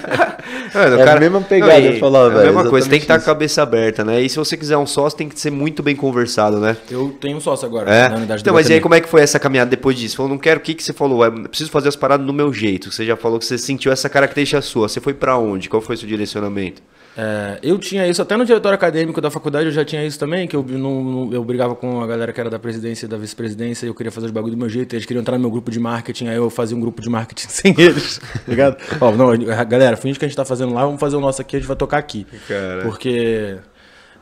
Mano, 0.75 1.01
É 1.01 1.11
a 1.11 1.19
mesma 1.21 1.41
pegada, 1.41 1.79
e- 1.79 1.87
eu 1.87 1.93
ia 1.95 1.99
falar, 2.01 2.19
é 2.21 2.27
a 2.27 2.29
velho, 2.29 2.45
mesma 2.55 2.71
coisa, 2.71 2.89
tem 2.89 2.99
que 2.99 3.05
estar 3.05 3.17
com 3.19 3.23
a 3.23 3.25
cabeça 3.27 3.63
aberta, 3.63 4.05
né? 4.05 4.21
E 4.21 4.29
se 4.29 4.37
você 4.37 4.57
quiser 4.57 4.77
um 4.77 4.87
sócio, 4.87 5.17
tem 5.17 5.29
que 5.29 5.39
ser 5.41 5.51
muito 5.51 5.83
bem 5.83 5.97
conversado, 5.97 6.59
né? 6.59 6.77
Eu 6.91 7.17
tenho 7.21 7.37
um 7.39 7.41
sócio 7.41 7.67
agora, 7.67 7.91
É. 7.91 8.09
na 8.09 8.17
unidade 8.17 8.43
Então, 8.43 8.53
mas 8.55 8.69
e 8.69 8.75
aí 8.75 8.81
como 8.81 8.95
é 8.95 9.01
que 9.01 9.09
foi 9.09 9.23
essa 9.23 9.39
caminhada 9.39 9.71
depois 9.71 9.97
disso? 9.97 10.08
Falou, 10.17 10.31
não 10.31 10.39
quero 10.39 10.61
o 10.61 10.63
que, 10.63 10.75
que 10.75 10.83
você 10.83 10.93
falou, 10.93 11.25
é, 11.25 11.31
preciso 11.31 11.71
fazer 11.71 11.89
as 11.89 11.97
paradas 11.97 12.27
do 12.27 12.33
meu 12.33 12.53
jeito. 12.53 12.91
Você 12.91 13.05
já 13.05 13.17
falou 13.17 13.39
que 13.39 13.45
você 13.45 13.57
sentiu 13.59 13.91
essa 13.93 14.09
característica 14.09 14.61
sua. 14.63 14.89
Você 14.89 15.01
foi 15.01 15.15
pra 15.15 15.37
onde? 15.39 15.69
Qual 15.69 15.81
foi 15.83 15.95
o 15.95 15.99
seu 15.99 16.09
direcionamento? 16.09 16.83
É, 17.21 17.59
eu 17.65 17.77
tinha 17.79 18.07
isso, 18.07 18.23
até 18.23 18.37
no 18.37 18.45
diretório 18.45 18.77
acadêmico 18.77 19.21
da 19.21 19.29
faculdade 19.29 19.67
eu 19.67 19.73
já 19.73 19.85
tinha 19.85 20.07
isso 20.07 20.17
também, 20.21 20.47
que 20.47 20.55
eu, 20.55 20.63
não, 20.69 21.03
não- 21.03 21.33
eu 21.33 21.43
brigava 21.43 21.75
com 21.75 22.01
a 22.01 22.07
galera 22.07 22.33
que 22.33 22.39
era 22.41 22.49
da 22.49 22.61
presidência 22.61 23.07
e 23.07 23.09
da 23.09 23.17
vice-presidência 23.17 23.87
e 23.87 23.89
eu 23.89 23.95
queria 23.95 24.13
fazer 24.13 24.27
os 24.27 24.33
bagulho 24.33 24.53
do 24.53 24.59
meu 24.59 24.69
jeito, 24.69 24.95
eles 24.95 25.05
queriam 25.05 25.21
entrar 25.23 25.35
no 25.37 25.41
meu 25.41 25.51
grupo 25.51 25.69
de 25.69 25.81
marketing, 25.81 26.29
aí 26.29 26.37
eu 26.37 26.49
fazia 26.49 26.77
um 26.77 26.81
grupo 26.81 27.03
de 27.03 27.11
marketing 27.11 27.49
sem 27.51 27.75
eles, 27.77 28.19
tá 28.19 28.41
ligado? 28.47 28.77
Ó, 29.01 29.11
não, 29.11 29.31
galera, 29.69 29.97
finge 29.97 30.17
que 30.17 30.25
a 30.25 30.29
gente 30.29 30.37
tá 30.37 30.45
fazendo 30.45 30.73
lá, 30.73 30.85
vamos 30.85 31.01
fazer 31.01 31.17
o 31.17 31.21
nosso 31.21 31.43
aqui, 31.43 31.57
a 31.57 31.59
gente 31.59 31.67
vai 31.67 31.77
tocar 31.77 31.99
aqui. 31.99 32.25
Cara. 32.47 32.83
Porque... 32.85 33.57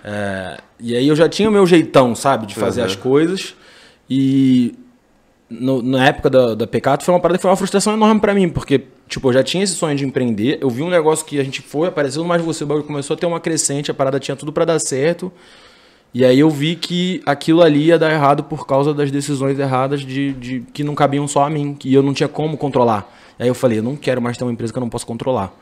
é, 0.02 0.56
e 0.80 0.96
aí 0.96 1.06
eu 1.06 1.16
já 1.16 1.28
tinha 1.28 1.50
o 1.50 1.52
meu 1.52 1.66
jeitão, 1.66 2.14
sabe, 2.14 2.46
de 2.46 2.54
fazer 2.54 2.80
Uhum. 2.80 2.86
as 2.86 2.96
coisas 2.96 3.54
e 4.08 4.74
no- 5.48 5.82
na 5.82 6.06
época 6.08 6.28
da, 6.30 6.54
da 6.54 6.66
Pecato 6.66 7.04
foi 7.04 7.14
uma 7.14 7.20
parada 7.20 7.38
que 7.38 7.42
foi 7.42 7.50
uma 7.50 7.56
frustração 7.56 7.92
enorme 7.94 8.20
pra 8.20 8.34
mim, 8.34 8.48
porque, 8.48 8.82
tipo, 9.08 9.28
eu 9.28 9.32
já 9.32 9.42
tinha 9.42 9.62
esse 9.62 9.74
sonho 9.74 9.96
de 9.96 10.04
empreender, 10.04 10.58
eu 10.60 10.68
vi 10.70 10.82
um 10.82 10.90
negócio 10.90 11.24
que 11.24 11.38
a 11.38 11.44
gente 11.44 11.62
foi, 11.62 11.88
apareceu 11.88 12.24
mais 12.24 12.42
você, 12.42 12.64
o 12.64 12.66
bagulho 12.66 12.86
começou 12.86 13.14
a 13.14 13.16
ter 13.16 13.26
uma 13.26 13.40
crescente, 13.40 13.90
a 13.90 13.94
parada 13.94 14.18
tinha 14.18 14.36
tudo 14.36 14.52
pra 14.52 14.64
dar 14.64 14.78
certo, 14.80 15.30
e 16.12 16.24
aí 16.24 16.38
eu 16.40 16.48
vi 16.48 16.76
que 16.76 17.20
aquilo 17.26 17.62
ali 17.62 17.86
ia 17.86 17.98
dar 17.98 18.10
errado 18.12 18.42
por 18.44 18.66
causa 18.66 18.94
das 18.94 19.10
decisões 19.10 19.58
erradas 19.58 20.00
de, 20.00 20.32
de 20.32 20.60
que 20.72 20.82
não 20.82 20.94
cabiam 20.94 21.28
só 21.28 21.44
a 21.44 21.50
mim, 21.50 21.74
que 21.74 21.92
eu 21.92 22.02
não 22.02 22.14
tinha 22.14 22.28
como 22.28 22.56
controlar. 22.56 23.12
Aí 23.38 23.48
eu 23.48 23.54
falei, 23.54 23.78
eu 23.78 23.82
não 23.82 23.96
quero 23.96 24.22
mais 24.22 24.38
ter 24.38 24.44
uma 24.44 24.52
empresa 24.52 24.72
que 24.72 24.78
eu 24.78 24.80
não 24.80 24.88
posso 24.88 25.06
controlar. 25.06 25.52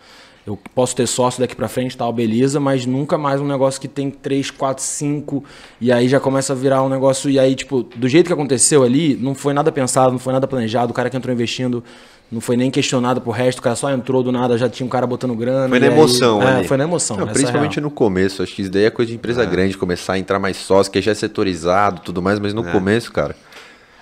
Eu 0.47 0.59
posso 0.75 0.95
ter 0.95 1.07
sócio 1.07 1.41
daqui 1.41 1.57
pra 1.57 1.69
frente, 1.69 1.97
tal, 1.97 2.13
beleza, 2.13 2.61
mas 2.61 2.85
nunca 2.85 3.17
mais 3.17 3.41
um 3.41 3.47
negócio 3.47 3.81
que 3.81 3.89
tem 3.89 4.11
3, 4.11 4.51
4, 4.51 4.85
5, 4.85 5.43
e 5.81 5.91
aí 5.91 6.07
já 6.07 6.21
começa 6.21 6.53
a 6.53 6.57
virar 6.57 6.83
um 6.83 6.89
negócio, 6.91 7.31
e 7.31 7.39
aí, 7.39 7.55
tipo, 7.55 7.83
do 7.83 8.07
jeito 8.07 8.27
que 8.27 8.33
aconteceu 8.33 8.83
ali, 8.83 9.17
não 9.19 9.35
foi 9.35 9.55
nada 9.55 9.73
pensado, 9.73 10.13
não 10.13 10.19
foi 10.19 10.35
nada 10.35 10.47
planejado, 10.47 10.91
o 10.91 10.95
cara 10.95 11.09
que 11.09 11.17
entrou 11.17 11.33
investindo 11.33 11.83
não 12.31 12.43
foi 12.43 12.59
nem 12.59 12.71
questionado 12.71 13.23
pro 13.23 13.31
resto, 13.31 13.61
o 13.61 13.63
cara 13.63 13.75
só 13.77 13.91
entrou 13.91 14.23
do 14.23 14.31
nada, 14.33 14.59
já 14.59 14.69
tinha 14.69 14.87
um 14.87 14.91
cara 14.91 15.07
botando 15.07 15.35
grana. 15.35 15.67
Foi 15.69 15.79
e 15.79 15.81
na 15.81 15.87
aí- 15.87 15.93
emoção 15.93 16.43
É, 16.43 16.57
ali. 16.57 16.69
foi 16.69 16.77
na 16.77 16.85
emoção. 16.85 17.17
Não, 17.17 17.29
é 17.29 17.33
principalmente 17.33 17.77
real. 17.77 17.85
no 17.85 17.91
começo, 17.91 18.43
acho 18.43 18.55
que 18.55 18.63
isso 18.63 18.71
daí 18.71 18.85
é 18.85 18.91
coisa 18.91 19.11
de 19.11 19.17
empresa 19.17 19.45
grande, 19.47 19.79
começar 19.79 20.15
a 20.15 20.19
entrar 20.19 20.39
mais 20.39 20.57
sócio, 20.59 20.93
que 20.93 21.01
já 21.01 21.13
é 21.13 21.15
setorizado 21.15 22.03
tudo 22.03 22.21
mais, 22.21 22.39
mas 22.39 22.53
no 22.53 22.65
começo, 22.65 23.11
cara, 23.13 23.35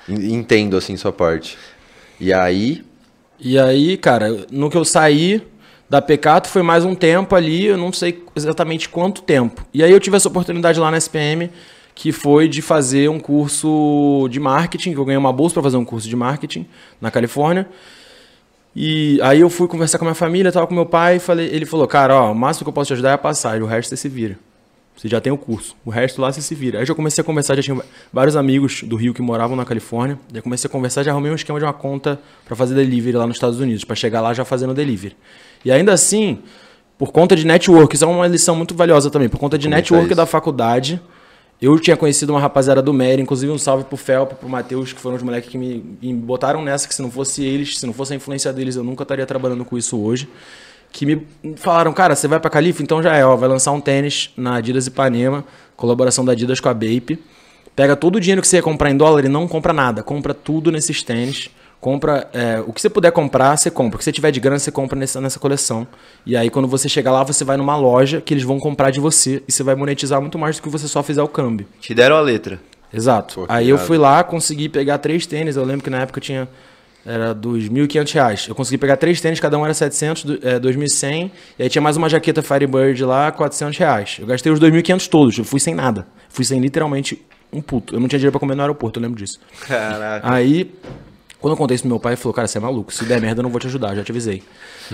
en- 0.09 0.35
entendo 0.35 0.76
assim 0.76 0.96
sua 0.96 1.12
parte. 1.12 1.57
E 2.18 2.33
aí, 2.33 2.83
E 3.44 3.59
aí, 3.59 3.96
cara, 3.96 4.46
no 4.52 4.70
que 4.70 4.76
eu 4.76 4.85
saí 4.85 5.42
da 5.92 6.00
Pecato 6.00 6.48
foi 6.48 6.62
mais 6.62 6.87
um 6.87 6.94
tempo 6.94 7.37
ali, 7.37 7.66
eu 7.66 7.76
não 7.76 7.92
sei 7.92 8.24
exatamente 8.35 8.88
quanto 8.88 9.20
tempo. 9.20 9.62
E 9.74 9.85
aí 9.85 9.92
eu 9.92 10.00
tive 10.00 10.16
essa 10.16 10.26
oportunidade 10.26 10.81
lá 10.81 10.90
na 10.90 10.96
SPM, 10.96 11.50
que 11.94 12.12
foi 12.12 12.48
de 12.48 12.62
fazer 12.62 13.11
um 13.11 13.20
curso 13.20 14.26
de 14.31 14.40
marketing, 14.40 14.94
que 14.94 14.98
eu 14.98 15.05
ganhei 15.05 15.18
uma 15.18 15.35
bolsa 15.35 15.52
para 15.52 15.64
fazer 15.64 15.76
um 15.76 15.85
curso 15.85 16.09
de 16.09 16.16
marketing 16.16 16.66
na 16.98 17.11
Califórnia. 17.11 17.68
E 18.74 19.20
aí 19.22 19.42
eu 19.42 19.50
fui 19.50 19.68
conversar 19.68 19.98
com 19.98 20.07
a 20.07 20.09
minha 20.09 20.14
família, 20.14 20.50
tava 20.50 20.66
com 20.66 20.74
meu 20.74 20.87
pai, 20.87 21.18
falei, 21.18 21.50
ele 21.52 21.66
falou, 21.66 21.87
cara, 21.87 22.22
ó, 22.22 22.33
o 22.33 22.35
máximo 22.35 22.64
que 22.64 22.70
eu 22.70 22.72
posso 22.72 22.88
te 22.88 22.94
ajudar 22.94 23.11
é 23.11 23.12
a 23.12 23.18
passagem, 23.18 23.61
o 23.61 23.66
resto 23.66 23.90
você 23.90 23.98
se 23.98 24.09
vira. 24.09 24.38
Você 24.96 25.09
já 25.09 25.20
tem 25.20 25.33
o 25.33 25.37
curso. 25.37 25.74
O 25.85 25.90
resto 25.90 26.22
lá 26.22 26.33
você 26.33 26.40
se 26.40 26.55
vira. 26.55 26.78
Aí 26.78 26.87
já 26.87 26.94
comecei 26.94 27.20
a 27.20 27.24
conversar, 27.24 27.57
já 27.57 27.62
tinha 27.62 27.83
vários 28.12 28.37
amigos 28.37 28.83
do 28.83 28.96
Rio 28.96 29.12
que 29.12 29.20
moravam 29.20 29.57
na 29.57 29.64
Califórnia. 29.64 30.18
Já 30.33 30.40
comecei 30.40 30.68
a 30.68 30.70
conversar, 30.70 31.02
já 31.02 31.11
arrumei 31.11 31.33
um 31.33 31.35
esquema 31.35 31.59
de 31.59 31.64
uma 31.64 31.72
conta 31.72 32.18
para 32.44 32.57
fazer 32.57 32.74
delivery 32.74 33.16
lá 33.16 33.26
nos 33.26 33.37
Estados 33.37 33.59
Unidos, 33.59 33.85
para 33.85 33.96
chegar 33.96 34.20
lá 34.20 34.33
já 34.33 34.44
fazendo 34.44 34.72
delivery. 34.72 35.16
E 35.64 35.70
ainda 35.70 35.92
assim, 35.92 36.38
por 36.98 37.12
conta 37.12 37.35
de 37.35 37.46
network, 37.46 37.94
isso 37.94 38.05
é 38.05 38.09
uma 38.09 38.27
lição 38.27 38.55
muito 38.55 38.75
valiosa 38.75 39.11
também, 39.11 39.29
por 39.29 39.38
conta 39.38 39.59
de 39.59 39.66
Comenta 39.66 39.81
network 39.81 40.07
isso. 40.07 40.14
da 40.14 40.27
faculdade, 40.27 41.01
eu 41.61 41.79
tinha 41.79 41.96
conhecido 41.96 42.33
uma 42.33 42.40
rapaziada 42.40 42.83
do 42.83 42.92
Mary, 42.92 43.22
inclusive 43.22 43.53
um 43.53 43.57
salve 43.57 43.85
pro 43.85 43.96
Felpa, 43.96 44.35
pro 44.35 44.48
Matheus, 44.48 44.92
que 44.92 45.01
foram 45.01 45.16
os 45.16 45.22
moleques 45.22 45.48
que 45.48 45.57
me, 45.57 45.96
me 46.03 46.12
botaram 46.12 46.61
nessa, 46.61 46.88
que 46.88 46.94
se 46.94 47.01
não 47.01 47.11
fosse 47.11 47.44
eles, 47.44 47.79
se 47.79 47.87
não 47.87 47.92
fosse 47.92 48.12
a 48.12 48.16
influência 48.16 48.53
deles, 48.53 48.75
eu 48.75 48.83
nunca 48.83 49.05
estaria 49.05 49.25
trabalhando 49.25 49.64
com 49.64 49.79
isso 49.79 49.96
hoje. 49.96 50.29
Que 50.90 51.07
me 51.07 51.27
falaram, 51.55 51.92
cara, 51.92 52.16
você 52.16 52.27
vai 52.27 52.40
pra 52.40 52.51
Califa? 52.51 52.83
Então 52.83 53.01
já 53.01 53.16
é, 53.16 53.25
ó, 53.25 53.37
vai 53.37 53.48
lançar 53.48 53.70
um 53.70 53.81
tênis 53.81 54.31
na 54.37 54.57
Adidas 54.57 54.88
Ipanema, 54.88 55.44
colaboração 55.77 56.25
da 56.25 56.33
Adidas 56.33 56.59
com 56.59 56.68
a 56.68 56.75
Bape. 56.75 57.18
Pega 57.77 57.94
todo 57.94 58.16
o 58.16 58.20
dinheiro 58.20 58.42
que 58.42 58.48
você 58.48 58.57
ia 58.57 58.62
comprar 58.62 58.90
em 58.90 58.96
dólar 58.96 59.25
e 59.25 59.29
não 59.29 59.46
compra 59.46 59.72
nada, 59.72 60.03
compra 60.03 60.35
tudo 60.35 60.70
nesses 60.70 61.03
tênis. 61.03 61.48
Compra 61.83 62.29
é, 62.33 62.62
o 62.64 62.73
que 62.73 62.81
você 62.81 62.88
puder 62.88 63.11
comprar, 63.11 63.57
você 63.57 63.68
compra. 63.68 63.97
O 63.97 63.99
que 63.99 64.05
você 64.05 64.12
tiver 64.12 64.31
de 64.31 64.38
grana, 64.38 64.57
você 64.57 64.71
compra 64.71 64.97
nessa, 64.97 65.21
nessa 65.21 65.40
coleção. 65.40 65.85
E 66.25 66.37
aí, 66.37 66.49
quando 66.49 66.68
você 66.68 66.88
chegar 66.88 67.11
lá, 67.11 67.25
você 67.25 67.45
vai 67.45 67.57
numa 67.57 67.77
loja 67.77 68.21
que 68.21 68.33
eles 68.33 68.45
vão 68.45 68.61
comprar 68.61 68.92
de 68.92 69.01
você 69.01 69.42
e 69.49 69.51
você 69.51 69.64
vai 69.64 69.75
monetizar 69.75 70.21
muito 70.21 70.38
mais 70.38 70.55
do 70.57 70.62
que 70.62 70.68
você 70.68 70.87
só 70.87 71.03
fizer 71.03 71.23
o 71.25 71.27
câmbio. 71.27 71.66
Te 71.81 71.92
deram 71.92 72.14
a 72.14 72.21
letra. 72.21 72.61
Exato. 72.95 73.35
Pô, 73.40 73.47
aí 73.49 73.68
eu 73.68 73.79
fui 73.79 73.99
lá, 73.99 74.23
consegui 74.23 74.68
pegar 74.68 74.99
três 74.99 75.27
tênis. 75.27 75.57
Eu 75.57 75.64
lembro 75.64 75.83
que 75.83 75.90
na 75.90 76.03
época 76.03 76.18
eu 76.21 76.23
tinha. 76.23 76.49
Era 77.05 77.35
dos 77.35 77.68
1.500 77.68 78.12
reais. 78.12 78.47
Eu 78.49 78.55
consegui 78.55 78.79
pegar 78.79 78.97
três 78.97 79.21
tênis, 79.21 79.40
cada 79.40 79.59
um 79.59 79.64
era 79.64 79.75
700, 79.75 80.25
do- 80.25 80.38
é, 80.47 80.61
2.100. 80.61 81.33
E 81.59 81.64
aí 81.64 81.68
tinha 81.68 81.83
mais 81.83 81.97
uma 81.97 82.09
jaqueta 82.09 82.42
Firebird 82.42 83.05
lá, 83.05 83.33
400 83.33 83.77
reais. 83.77 84.18
Eu 84.21 84.27
gastei 84.29 84.53
os 84.53 84.61
2.500 84.61 85.09
todos. 85.09 85.37
Eu 85.37 85.45
fui 85.45 85.59
sem 85.59 85.75
nada. 85.75 86.07
Fui 86.29 86.45
sem 86.45 86.61
literalmente 86.61 87.21
um 87.53 87.61
puto. 87.61 87.97
Eu 87.97 87.99
não 87.99 88.07
tinha 88.07 88.21
dinheiro 88.21 88.31
pra 88.31 88.38
comer 88.38 88.55
no 88.55 88.62
aeroporto, 88.62 89.01
eu 89.01 89.03
lembro 89.03 89.18
disso. 89.18 89.40
Caraca. 89.66 90.33
Aí, 90.33 90.71
quando 91.42 91.52
eu 91.52 91.57
contei 91.59 91.74
isso 91.74 91.83
pro 91.83 91.90
meu 91.90 92.00
pai, 92.00 92.12
ele 92.12 92.20
falou, 92.20 92.33
cara, 92.33 92.46
você 92.46 92.57
é 92.57 92.61
maluco. 92.61 92.94
Se 92.94 93.05
der 93.05 93.20
merda, 93.20 93.40
eu 93.40 93.42
não 93.42 93.50
vou 93.50 93.61
te 93.61 93.66
ajudar, 93.66 93.94
já 93.96 94.05
te 94.05 94.12
avisei. 94.12 94.42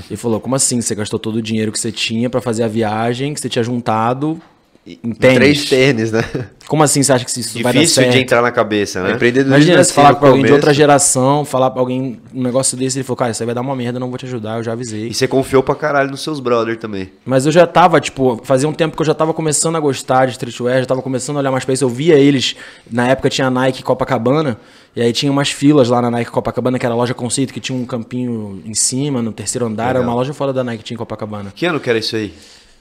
Ele 0.08 0.16
falou, 0.16 0.40
como 0.40 0.56
assim? 0.56 0.80
Você 0.80 0.94
gastou 0.94 1.18
todo 1.18 1.36
o 1.36 1.42
dinheiro 1.42 1.70
que 1.70 1.78
você 1.78 1.92
tinha 1.92 2.30
pra 2.30 2.40
fazer 2.40 2.62
a 2.62 2.68
viagem, 2.68 3.34
que 3.34 3.40
você 3.40 3.48
tinha 3.48 3.62
juntado 3.62 4.40
em 4.86 5.12
tênis? 5.12 5.36
três 5.36 5.68
tênis, 5.68 6.12
né? 6.12 6.24
Como 6.66 6.82
assim 6.82 7.02
você 7.02 7.12
acha 7.12 7.24
que 7.24 7.30
isso 7.30 7.54
vai 7.62 7.72
dar 7.72 7.80
Difícil 7.80 8.02
certo? 8.02 8.12
de 8.12 8.20
entrar 8.20 8.42
na 8.42 8.50
cabeça, 8.50 9.02
né? 9.02 9.12
Empreendedorismo 9.12 9.56
Imagina 9.56 9.80
é 9.80 9.84
se 9.84 9.90
assim 9.90 9.94
falar 9.94 10.14
pra 10.16 10.28
alguém 10.28 10.44
de 10.44 10.52
outra 10.52 10.72
geração, 10.74 11.44
falar 11.44 11.70
pra 11.70 11.80
alguém 11.80 12.20
um 12.34 12.42
negócio 12.42 12.76
desse, 12.76 12.98
ele 12.98 13.04
falou, 13.04 13.16
cara, 13.16 13.30
isso 13.30 13.42
aí 13.42 13.46
vai 13.46 13.54
dar 13.54 13.60
uma 13.62 13.74
merda, 13.74 13.96
eu 13.96 14.00
não 14.00 14.08
vou 14.08 14.18
te 14.18 14.26
ajudar, 14.26 14.58
eu 14.58 14.62
já 14.62 14.72
avisei. 14.72 15.08
E 15.08 15.14
você 15.14 15.26
confiou 15.26 15.62
pra 15.62 15.74
caralho 15.74 16.10
nos 16.10 16.22
seus 16.22 16.40
brothers 16.40 16.78
também. 16.78 17.10
Mas 17.24 17.46
eu 17.46 17.52
já 17.52 17.66
tava, 17.66 18.00
tipo, 18.00 18.40
fazia 18.44 18.68
um 18.68 18.72
tempo 18.72 18.96
que 18.96 19.02
eu 19.02 19.06
já 19.06 19.14
tava 19.14 19.32
começando 19.32 19.76
a 19.76 19.80
gostar 19.80 20.26
de 20.26 20.32
streetwear, 20.32 20.80
já 20.80 20.86
tava 20.86 21.00
começando 21.00 21.36
a 21.36 21.40
olhar 21.40 21.50
mais 21.50 21.64
pra 21.64 21.72
isso. 21.72 21.84
Eu 21.84 21.88
via 21.88 22.16
eles, 22.16 22.54
na 22.90 23.08
época 23.08 23.30
tinha 23.30 23.46
a 23.46 23.50
Nike 23.50 23.82
Copacabana, 23.82 24.58
e 24.98 25.00
aí 25.00 25.12
tinha 25.12 25.30
umas 25.30 25.48
filas 25.50 25.88
lá 25.88 26.02
na 26.02 26.10
Nike 26.10 26.28
Copacabana, 26.28 26.76
que 26.76 26.84
era 26.84 26.92
a 26.92 26.98
loja 26.98 27.14
conceito, 27.14 27.54
que 27.54 27.60
tinha 27.60 27.78
um 27.78 27.84
campinho 27.86 28.60
em 28.66 28.74
cima, 28.74 29.22
no 29.22 29.30
terceiro 29.30 29.64
andar, 29.64 29.90
era 29.90 30.00
uma 30.00 30.12
loja 30.12 30.34
fora 30.34 30.52
da 30.52 30.64
Nike 30.64 30.82
tinha 30.82 30.96
em 30.96 30.98
Copacabana. 30.98 31.52
Que 31.54 31.66
ano 31.66 31.78
que 31.78 31.88
era 31.88 32.00
isso 32.00 32.16
aí? 32.16 32.34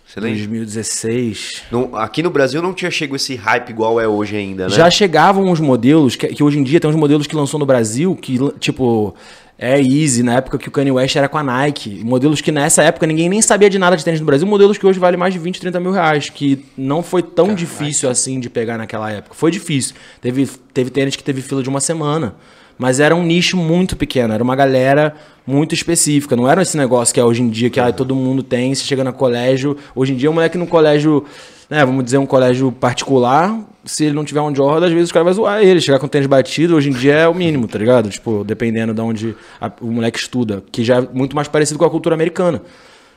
Você 0.08 0.20
lembra? 0.20 0.38
2016. 0.38 1.64
Não- 1.72 1.96
aqui 1.96 2.24
no 2.24 2.32
Brasil 2.32 2.60
não 2.60 2.74
tinha 2.74 2.90
chegado 2.90 3.16
esse 3.18 3.36
hype 3.36 3.70
igual 3.70 4.02
é 4.02 4.08
hoje 4.08 4.36
ainda, 4.36 4.68
né? 4.68 4.74
Já 4.76 4.90
chegavam 4.90 5.44
uns 5.46 5.60
modelos, 5.60 6.16
que, 6.16 6.28
que 6.30 6.42
hoje 6.44 6.58
em 6.58 6.64
dia 6.64 6.80
tem 6.80 6.90
uns 6.90 6.96
modelos 6.96 7.28
que 7.28 7.36
lançou 7.36 7.60
no 7.60 7.68
Brasil, 7.68 8.16
que, 8.16 8.40
tipo, 8.58 9.14
é 9.60 9.82
Easy, 9.82 10.22
na 10.22 10.36
época 10.36 10.58
que 10.58 10.68
o 10.68 10.72
Kanye 10.72 10.92
West 10.92 11.16
era 11.16 11.28
com 11.28 11.38
a 11.38 11.44
Nike. 11.44 12.02
Modelos 12.04 12.42
que 12.42 12.52
nessa 12.52 12.84
época 12.84 13.08
ninguém 13.08 13.28
nem 13.28 13.42
sabia 13.42 13.70
de 13.70 13.80
nada 13.80 13.98
de 13.98 14.06
tênis 14.06 14.20
no 14.20 14.26
Brasil. 14.26 14.46
Modelos 14.46 14.78
que 14.78 14.86
hoje 14.86 15.00
valem 15.00 15.20
mais 15.20 15.34
de 15.34 15.40
20, 15.40 15.60
30 15.60 15.80
mil 15.80 15.92
reais. 15.92 16.30
Que 16.30 16.64
não 16.78 17.02
foi 17.02 17.24
tão 17.24 17.56
difícil 17.56 18.08
assim 18.08 18.40
de 18.40 18.50
pegar 18.50 18.78
naquela 18.78 19.12
época. 19.12 19.34
Foi 19.34 19.50
difícil. 19.50 19.96
Teve, 20.22 20.48
teve 20.72 20.92
tênis 20.92 21.16
que 21.16 21.24
teve 21.24 21.42
fila 21.42 21.64
de 21.64 21.70
uma 21.70 21.80
semana. 21.80 22.36
Mas 22.78 23.00
era 23.00 23.16
um 23.16 23.24
nicho 23.24 23.58
muito 23.58 23.96
pequeno, 23.96 24.36
era 24.36 24.44
uma 24.44 24.56
galera 24.56 25.16
muito 25.48 25.74
específica. 25.74 26.36
Não 26.36 26.48
era 26.48 26.62
esse 26.62 26.78
negócio 26.78 27.12
que 27.12 27.20
é 27.20 27.24
hoje 27.24 27.42
em 27.42 27.50
dia, 27.50 27.72
que 27.72 27.80
ah, 27.80 27.92
todo 27.92 28.16
mundo 28.16 28.44
tem, 28.44 28.76
você 28.76 28.84
chega 28.84 29.04
no 29.04 29.12
colégio. 29.12 29.76
Hoje 29.96 30.14
em 30.14 30.16
dia, 30.16 30.30
um 30.30 30.34
moleque 30.34 30.60
no 30.60 30.68
colégio, 30.68 31.26
né, 31.68 31.84
vamos 31.84 32.06
dizer, 32.06 32.20
um 32.20 32.26
colégio 32.28 32.72
particular, 32.72 33.60
se 33.88 34.06
ele 34.06 34.14
não 34.14 34.24
tiver 34.24 34.42
um 34.42 34.54
Jordan, 34.54 34.86
às 34.88 34.94
vezes 34.94 35.10
o 35.10 35.14
cara 35.14 35.24
vai 35.24 35.34
zoar 35.34 35.62
ele, 35.64 35.82
chegar 35.82 35.98
com 36.00 36.08
tênis 36.08 36.28
batido, 36.28 36.76
hoje 36.76 36.90
em 36.90 36.94
dia 36.94 37.14
é 37.16 37.28
o 37.28 37.34
mínimo, 37.34 37.68
tá 37.68 37.80
ligado? 37.80 38.10
Tipo, 38.10 38.44
dependendo 38.44 38.94
de 38.94 39.02
onde 39.02 39.36
a- 39.60 39.72
o 39.82 39.88
moleque 39.88 40.20
estuda, 40.20 40.64
que 40.72 40.84
já 40.84 40.98
é 40.98 41.02
muito 41.14 41.36
mais 41.36 41.48
parecido 41.48 41.80
com 41.80 41.86
a 41.86 41.90
cultura 41.90 42.14
americana. 42.14 42.62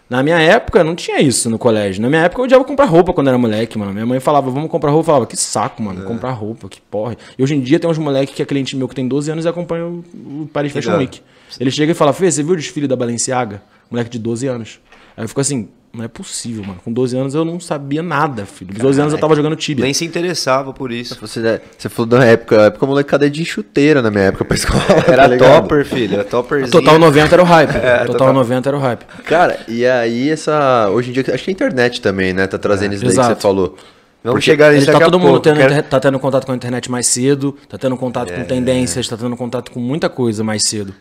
Na 0.09 0.24
minha 0.24 0.38
época, 0.40 0.83
não 0.83 0.96
tinha 0.96 1.20
isso 1.20 1.48
no 1.48 1.56
colégio. 1.56 2.02
Na 2.02 2.09
minha 2.09 2.22
época, 2.22 2.40
eu 2.40 2.44
odiava 2.44 2.64
comprar 2.64 2.87
roupa 2.87 3.12
quando 3.12 3.28
era 3.28 3.38
moleque, 3.38 3.78
mano. 3.78 3.92
Minha 3.92 4.04
mãe 4.04 4.18
falava, 4.18 4.50
vamos 4.50 4.68
comprar 4.68 4.90
roupa. 4.90 5.02
Eu 5.02 5.06
falava, 5.06 5.26
que 5.26 5.37
saco, 5.37 5.80
mano, 5.80 6.02
comprar 6.04 6.33
roupa, 6.33 6.68
que 6.68 6.80
porra. 6.80 7.16
E 7.38 7.42
hoje 7.42 7.54
em 7.54 7.61
dia 7.61 7.78
tem 7.78 7.88
uns 7.88 7.96
moleques 7.98 8.35
que 8.35 8.42
é 8.42 8.44
cliente 8.44 8.74
meu 8.76 8.88
que 8.88 8.94
tem 8.96 9.06
12 9.06 9.30
anos 9.30 9.44
e 9.44 9.48
acompanha 9.48 9.87
o 9.87 10.04
o 10.42 10.48
Paris 10.52 10.72
Fashion 10.72 10.90
Legal. 10.90 11.00
Week. 11.06 11.20
Ele 11.61 11.70
chega 11.70 11.92
e 11.92 11.94
fala, 11.94 12.12
Fê, 12.12 12.28
você 12.28 12.42
viu 12.42 12.54
o 12.54 12.56
desfile 12.56 12.88
da 12.88 12.96
Balenciaga? 12.96 13.62
Moleque 13.88 14.11
de 14.11 14.18
12 14.18 14.48
anos. 14.48 14.80
Aí 15.20 15.24
eu 15.24 15.28
fico 15.28 15.38
assim, 15.42 15.68
não 15.92 16.02
é 16.02 16.09
possível, 16.09 16.64
mano. 16.64 16.80
Com 16.83 16.90
12 16.90 17.14
anos 17.14 17.35
eu 17.35 17.44
não 17.44 17.61
sabia 17.61 18.02
nada, 18.02 18.46
filho. 18.46 18.72
Com 18.74 18.80
12 18.80 19.02
anos 19.02 19.12
eu 19.12 19.18
tava 19.18 19.35
jogando 19.37 19.54
Tibia. 19.54 19.85
Nem 19.85 19.92
se 19.92 20.02
interessava 20.02 20.72
por 20.72 20.90
isso. 20.90 21.14
Você, 21.20 21.61
você 21.76 21.90
falou 21.90 22.06
da 22.09 22.24
época, 22.24 22.62
a 22.62 22.64
época 22.66 22.87
molecada 22.87 23.28
de 23.28 23.44
chuteira 23.44 24.00
na 24.00 24.11
minha 24.11 24.24
época 24.24 24.46
pra 24.46 24.56
escola. 24.56 24.83
Era 25.06 25.28
tá 25.37 25.61
topper, 25.61 25.85
filho. 25.85 26.14
Era 26.14 26.24
topperzinho. 26.24 26.70
Total 26.72 26.98
90 26.98 27.35
era 27.35 27.42
o 27.42 27.44
hype. 27.44 27.68
É, 27.76 27.98
total, 27.98 28.06
total. 28.06 28.33
90 28.33 28.68
era 28.70 28.76
o 28.78 28.80
hype. 28.80 29.04
Cara, 29.26 29.61
e 29.68 29.85
aí 29.85 30.30
essa. 30.30 30.88
Hoje 30.88 31.11
em 31.11 31.12
dia, 31.12 31.22
acho 31.35 31.44
que 31.44 31.50
a 31.50 31.52
internet 31.52 32.00
também, 32.00 32.33
né? 32.33 32.46
Tá 32.46 32.56
trazendo 32.56 32.94
isso 32.94 33.04
daí 33.04 33.14
que 33.14 33.22
você 33.22 33.37
falou. 33.37 33.76
Vamos 34.24 34.37
Porque 34.37 34.40
chegar 34.50 34.68
Ele 34.68 34.80
nisso 34.80 34.90
tá 34.92 35.00
todo 35.00 35.18
mundo 35.18 35.28
pouco. 35.33 35.40
tendo, 35.42 35.56
Quero- 35.59 35.83
tá 35.83 36.00
tendo 36.00 36.18
contato 36.18 36.46
com 36.46 36.52
a 36.52 36.56
internet 36.56 36.90
mais 36.90 37.06
cedo, 37.06 37.56
tá 37.68 37.76
tendo 37.76 37.96
contato 37.96 38.30
É. 38.33 38.37
com 38.37 38.44
tendências, 38.44 39.06
tá 39.09 39.16
tendo 39.18 39.37
contato 39.37 39.70
com 39.70 39.80
muita 39.80 40.09
coisa 40.09 40.42
mais 40.44 40.62
cedo. 40.62 40.94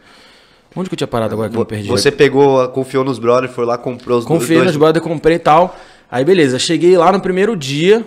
Onde 0.75 0.89
que 0.89 0.93
eu 0.93 0.97
tinha 0.97 1.07
parado 1.07 1.33
agora 1.33 1.49
que 1.49 1.55
eu 1.55 1.59
me 1.59 1.65
perdi? 1.65 1.87
Você 1.87 2.11
pegou, 2.11 2.67
confiou 2.69 3.03
nos 3.03 3.17
brothers, 3.19 3.53
foi 3.53 3.65
lá, 3.65 3.77
comprou 3.77 4.19
os 4.19 4.25
Confiei 4.25 4.57
dois. 4.59 4.67
nos 4.67 4.77
brothers, 4.77 5.03
comprei 5.03 5.35
e 5.35 5.39
tal. 5.39 5.75
Aí 6.11 6.23
beleza, 6.23 6.57
cheguei 6.59 6.97
lá 6.97 7.11
no 7.11 7.19
primeiro 7.19 7.55
dia. 7.55 8.05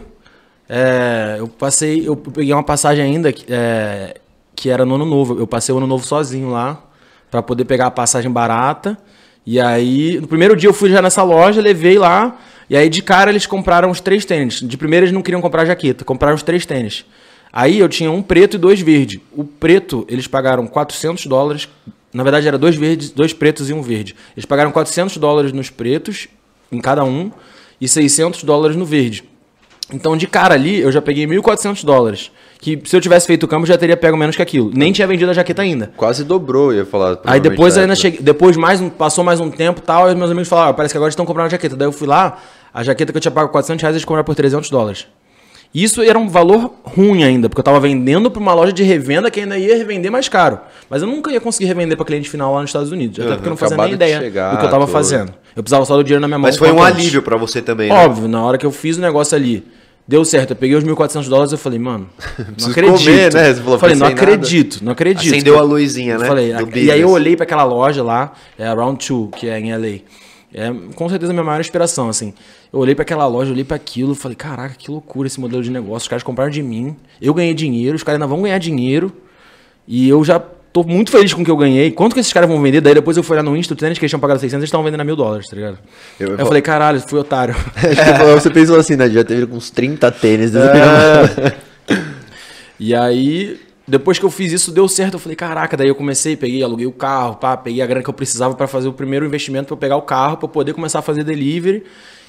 é, 0.68 1.36
eu 1.38 1.48
passei, 1.48 2.06
eu 2.06 2.16
peguei 2.16 2.52
uma 2.52 2.62
passagem 2.62 3.04
ainda 3.04 3.32
que, 3.32 3.44
é, 3.52 4.14
que 4.54 4.70
era 4.70 4.84
no 4.84 4.94
ano 4.94 5.04
novo. 5.04 5.38
Eu 5.38 5.46
passei 5.46 5.74
o 5.74 5.78
ano 5.78 5.86
novo 5.86 6.06
sozinho 6.06 6.50
lá 6.50 6.82
pra 7.30 7.42
poder 7.42 7.64
pegar 7.64 7.86
a 7.86 7.90
passagem 7.90 8.30
barata. 8.30 8.96
E 9.44 9.58
aí, 9.60 10.20
no 10.20 10.28
primeiro 10.28 10.54
dia 10.54 10.68
eu 10.68 10.74
fui 10.74 10.88
já 10.88 11.02
nessa 11.02 11.22
loja, 11.22 11.60
levei 11.60 11.98
lá. 11.98 12.38
E 12.70 12.76
aí 12.76 12.88
de 12.88 13.02
cara 13.02 13.30
eles 13.30 13.44
compraram 13.44 13.90
os 13.90 14.00
três 14.00 14.24
tênis. 14.24 14.60
De 14.60 14.76
primeira 14.76 15.04
eles 15.04 15.12
não 15.14 15.20
queriam 15.20 15.42
comprar 15.42 15.64
jaqueta, 15.64 16.04
compraram 16.04 16.36
os 16.36 16.42
três 16.44 16.64
tênis. 16.64 17.04
Aí 17.52 17.80
eu 17.80 17.88
tinha 17.88 18.10
um 18.10 18.22
preto 18.22 18.54
e 18.54 18.58
dois 18.58 18.80
verdes. 18.80 19.20
O 19.32 19.44
preto 19.44 20.06
eles 20.08 20.26
pagaram 20.26 20.66
400 20.66 21.26
dólares. 21.26 21.68
Na 22.12 22.22
verdade 22.22 22.46
era 22.46 22.58
dois 22.58 22.76
verdes, 22.76 23.10
dois 23.10 23.32
pretos 23.32 23.70
e 23.70 23.72
um 23.72 23.80
verde. 23.82 24.14
Eles 24.36 24.44
pagaram 24.44 24.70
400 24.70 25.16
dólares 25.16 25.52
nos 25.52 25.70
pretos, 25.70 26.28
em 26.70 26.80
cada 26.80 27.04
um, 27.04 27.30
e 27.80 27.88
600 27.88 28.44
dólares 28.44 28.76
no 28.76 28.84
verde. 28.84 29.24
Então, 29.92 30.16
de 30.16 30.26
cara 30.26 30.54
ali, 30.54 30.80
eu 30.80 30.90
já 30.90 31.02
peguei 31.02 31.26
1.400 31.26 31.84
dólares. 31.84 32.30
Que 32.58 32.80
se 32.84 32.94
eu 32.96 33.00
tivesse 33.00 33.26
feito 33.26 33.44
o 33.44 33.54
eu 33.54 33.66
já 33.66 33.76
teria 33.76 33.96
pego 33.96 34.16
menos 34.16 34.36
que 34.36 34.40
aquilo. 34.42 34.70
Nem 34.72 34.92
tinha 34.92 35.06
vendido 35.06 35.30
a 35.30 35.34
jaqueta 35.34 35.60
ainda. 35.62 35.92
Quase 35.96 36.24
dobrou, 36.24 36.72
eu 36.72 36.78
ia 36.78 36.86
falar. 36.86 37.18
Aí 37.24 37.40
depois 37.40 37.76
ainda 37.76 37.94
cheguei. 37.94 38.20
Depois 38.20 38.56
mais 38.56 38.80
um- 38.80 38.88
passou 38.88 39.22
mais 39.24 39.40
um 39.40 39.50
tempo 39.50 39.80
e 39.80 39.82
tal, 39.82 40.10
e 40.10 40.14
meus 40.14 40.30
amigos 40.30 40.48
falaram, 40.48 40.70
ah, 40.70 40.74
parece 40.74 40.94
que 40.94 40.98
agora 40.98 41.10
estão 41.10 41.26
comprando 41.26 41.46
a 41.46 41.50
jaqueta. 41.50 41.76
Daí 41.76 41.88
eu 41.88 41.92
fui 41.92 42.06
lá, 42.06 42.38
a 42.72 42.82
jaqueta 42.84 43.12
que 43.12 43.18
eu 43.18 43.20
tinha 43.20 43.32
pago 43.32 43.50
400 43.50 43.82
reais, 43.82 43.94
eles 43.96 44.04
compraram 44.04 44.24
por 44.24 44.34
300 44.34 44.70
dólares. 44.70 45.06
Isso 45.74 46.02
era 46.02 46.18
um 46.18 46.28
valor 46.28 46.74
ruim 46.84 47.24
ainda, 47.24 47.48
porque 47.48 47.60
eu 47.60 47.64
tava 47.64 47.80
vendendo 47.80 48.30
para 48.30 48.40
uma 48.40 48.52
loja 48.52 48.72
de 48.72 48.82
revenda 48.82 49.30
que 49.30 49.40
ainda 49.40 49.56
ia 49.56 49.74
revender 49.76 50.12
mais 50.12 50.28
caro. 50.28 50.60
Mas 50.90 51.00
eu 51.00 51.08
nunca 51.08 51.30
ia 51.32 51.40
conseguir 51.40 51.64
revender 51.66 51.96
para 51.96 52.04
cliente 52.04 52.28
final 52.28 52.52
lá 52.52 52.60
nos 52.60 52.68
Estados 52.68 52.92
Unidos. 52.92 53.18
Até 53.18 53.34
porque 53.36 53.48
eu 53.48 53.50
não 53.50 53.56
fazia 53.56 53.76
nem 53.78 53.92
ideia 53.92 54.20
chegar, 54.20 54.52
do 54.52 54.58
que 54.58 54.66
eu 54.66 54.70
tava 54.70 54.84
tudo. 54.84 54.92
fazendo. 54.92 55.32
Eu 55.56 55.62
precisava 55.62 55.84
só 55.86 55.96
do 55.96 56.04
dinheiro 56.04 56.20
na 56.20 56.28
minha 56.28 56.38
mão. 56.38 56.46
Mas 56.46 56.58
foi 56.58 56.70
um 56.70 56.82
alívio 56.82 57.22
pra 57.22 57.38
você 57.38 57.62
também, 57.62 57.88
né? 57.88 57.94
Óbvio, 57.94 58.28
na 58.28 58.42
hora 58.42 58.58
que 58.58 58.66
eu 58.66 58.70
fiz 58.70 58.98
o 58.98 59.00
negócio 59.00 59.34
ali, 59.34 59.64
deu 60.06 60.24
certo. 60.26 60.50
Eu 60.50 60.56
peguei 60.56 60.76
os 60.76 60.84
1.400 60.84 61.26
dólares 61.28 61.52
eu 61.52 61.58
falei, 61.58 61.78
mano, 61.78 62.08
não 62.60 62.68
acredito. 62.68 62.98
comer, 62.98 63.32
né? 63.32 63.54
Você 63.54 63.62
falou, 63.62 63.78
falei, 63.78 63.96
não 63.96 64.10
em 64.10 64.14
nada. 64.14 64.22
acredito, 64.22 64.84
não 64.84 64.92
acredito. 64.92 65.32
Acendeu 65.34 65.58
a 65.58 65.62
luzinha, 65.62 66.18
né? 66.18 66.26
Falei, 66.26 66.52
e 66.74 66.90
aí 66.90 67.00
eu 67.00 67.08
olhei 67.08 67.34
pra 67.34 67.44
aquela 67.44 67.64
loja 67.64 68.02
lá, 68.02 68.32
é 68.58 68.66
a 68.66 68.74
Round 68.74 69.02
2, 69.08 69.30
que 69.40 69.48
é 69.48 69.58
em 69.58 69.74
LA. 69.74 70.00
É 70.54 70.70
com 70.94 71.08
certeza 71.08 71.32
a 71.32 71.34
minha 71.34 71.44
maior 71.44 71.60
inspiração, 71.60 72.08
assim. 72.08 72.34
Eu 72.72 72.78
olhei 72.78 72.94
pra 72.94 73.02
aquela 73.02 73.26
loja, 73.26 73.50
olhei 73.52 73.64
pra 73.64 73.76
aquilo, 73.76 74.14
falei, 74.14 74.36
caraca, 74.36 74.74
que 74.76 74.90
loucura 74.90 75.26
esse 75.26 75.40
modelo 75.40 75.62
de 75.62 75.70
negócio. 75.70 76.04
Os 76.04 76.08
caras 76.08 76.22
compraram 76.22 76.50
de 76.50 76.62
mim, 76.62 76.94
eu 77.20 77.32
ganhei 77.32 77.54
dinheiro, 77.54 77.96
os 77.96 78.02
caras 78.02 78.20
ainda 78.20 78.26
vão 78.26 78.42
ganhar 78.42 78.58
dinheiro. 78.58 79.12
E 79.88 80.08
eu 80.08 80.22
já 80.24 80.38
tô 80.72 80.82
muito 80.84 81.10
feliz 81.10 81.32
com 81.34 81.42
o 81.42 81.44
que 81.44 81.50
eu 81.50 81.56
ganhei. 81.56 81.90
Quanto 81.90 82.14
que 82.14 82.20
esses 82.20 82.32
caras 82.32 82.48
vão 82.48 82.60
vender? 82.62 82.80
Daí 82.80 82.94
depois 82.94 83.16
eu 83.16 83.22
fui 83.22 83.36
lá 83.36 83.42
no 83.42 83.56
Insta, 83.56 83.74
o 83.74 83.76
tênis 83.76 83.98
que 83.98 84.04
eles 84.04 84.10
tinham 84.10 84.20
pagado 84.20 84.40
600, 84.40 84.60
eles 84.60 84.68
estavam 84.68 84.84
vendendo 84.84 85.00
a 85.00 85.04
mil 85.04 85.16
dólares, 85.16 85.48
tá 85.48 85.56
ligado? 85.56 85.78
Eu- 86.20 86.28
Eu, 86.28 86.36
eu- 86.38 86.46
falei, 86.46 86.62
caralho, 86.62 87.00
fui 87.00 87.18
otário. 87.18 87.54
Tipo, 87.76 88.40
você 88.40 88.50
pensou 88.50 88.76
assim, 88.78 88.96
né? 88.96 89.08
Já 89.10 89.24
teve 89.24 89.52
uns 89.52 89.70
30 89.70 90.10
tênis. 90.10 90.52
né? 90.52 90.62
E 92.78 92.94
aí, 92.94 93.60
depois 93.86 94.18
que 94.18 94.24
eu 94.24 94.30
fiz 94.30 94.52
isso, 94.52 94.70
deu 94.72 94.86
certo. 94.88 95.14
Eu 95.14 95.18
falei, 95.18 95.36
caraca, 95.36 95.76
daí 95.76 95.88
eu 95.88 95.94
comecei, 95.94 96.36
peguei, 96.36 96.62
aluguei 96.62 96.86
o 96.86 96.92
carro, 96.92 97.36
pá, 97.36 97.56
peguei 97.56 97.82
a 97.82 97.86
grana 97.86 98.02
que 98.02 98.10
eu 98.10 98.14
precisava 98.14 98.54
pra 98.54 98.66
fazer 98.66 98.88
o 98.88 98.92
primeiro 98.92 99.26
investimento 99.26 99.66
pra 99.66 99.74
eu 99.74 99.78
pegar 99.78 99.96
o 99.96 100.02
carro, 100.02 100.36
pra 100.36 100.44
eu 100.46 100.48
poder 100.50 100.72
começar 100.72 101.00
a 101.00 101.02
fazer 101.02 101.24
delivery 101.24 101.84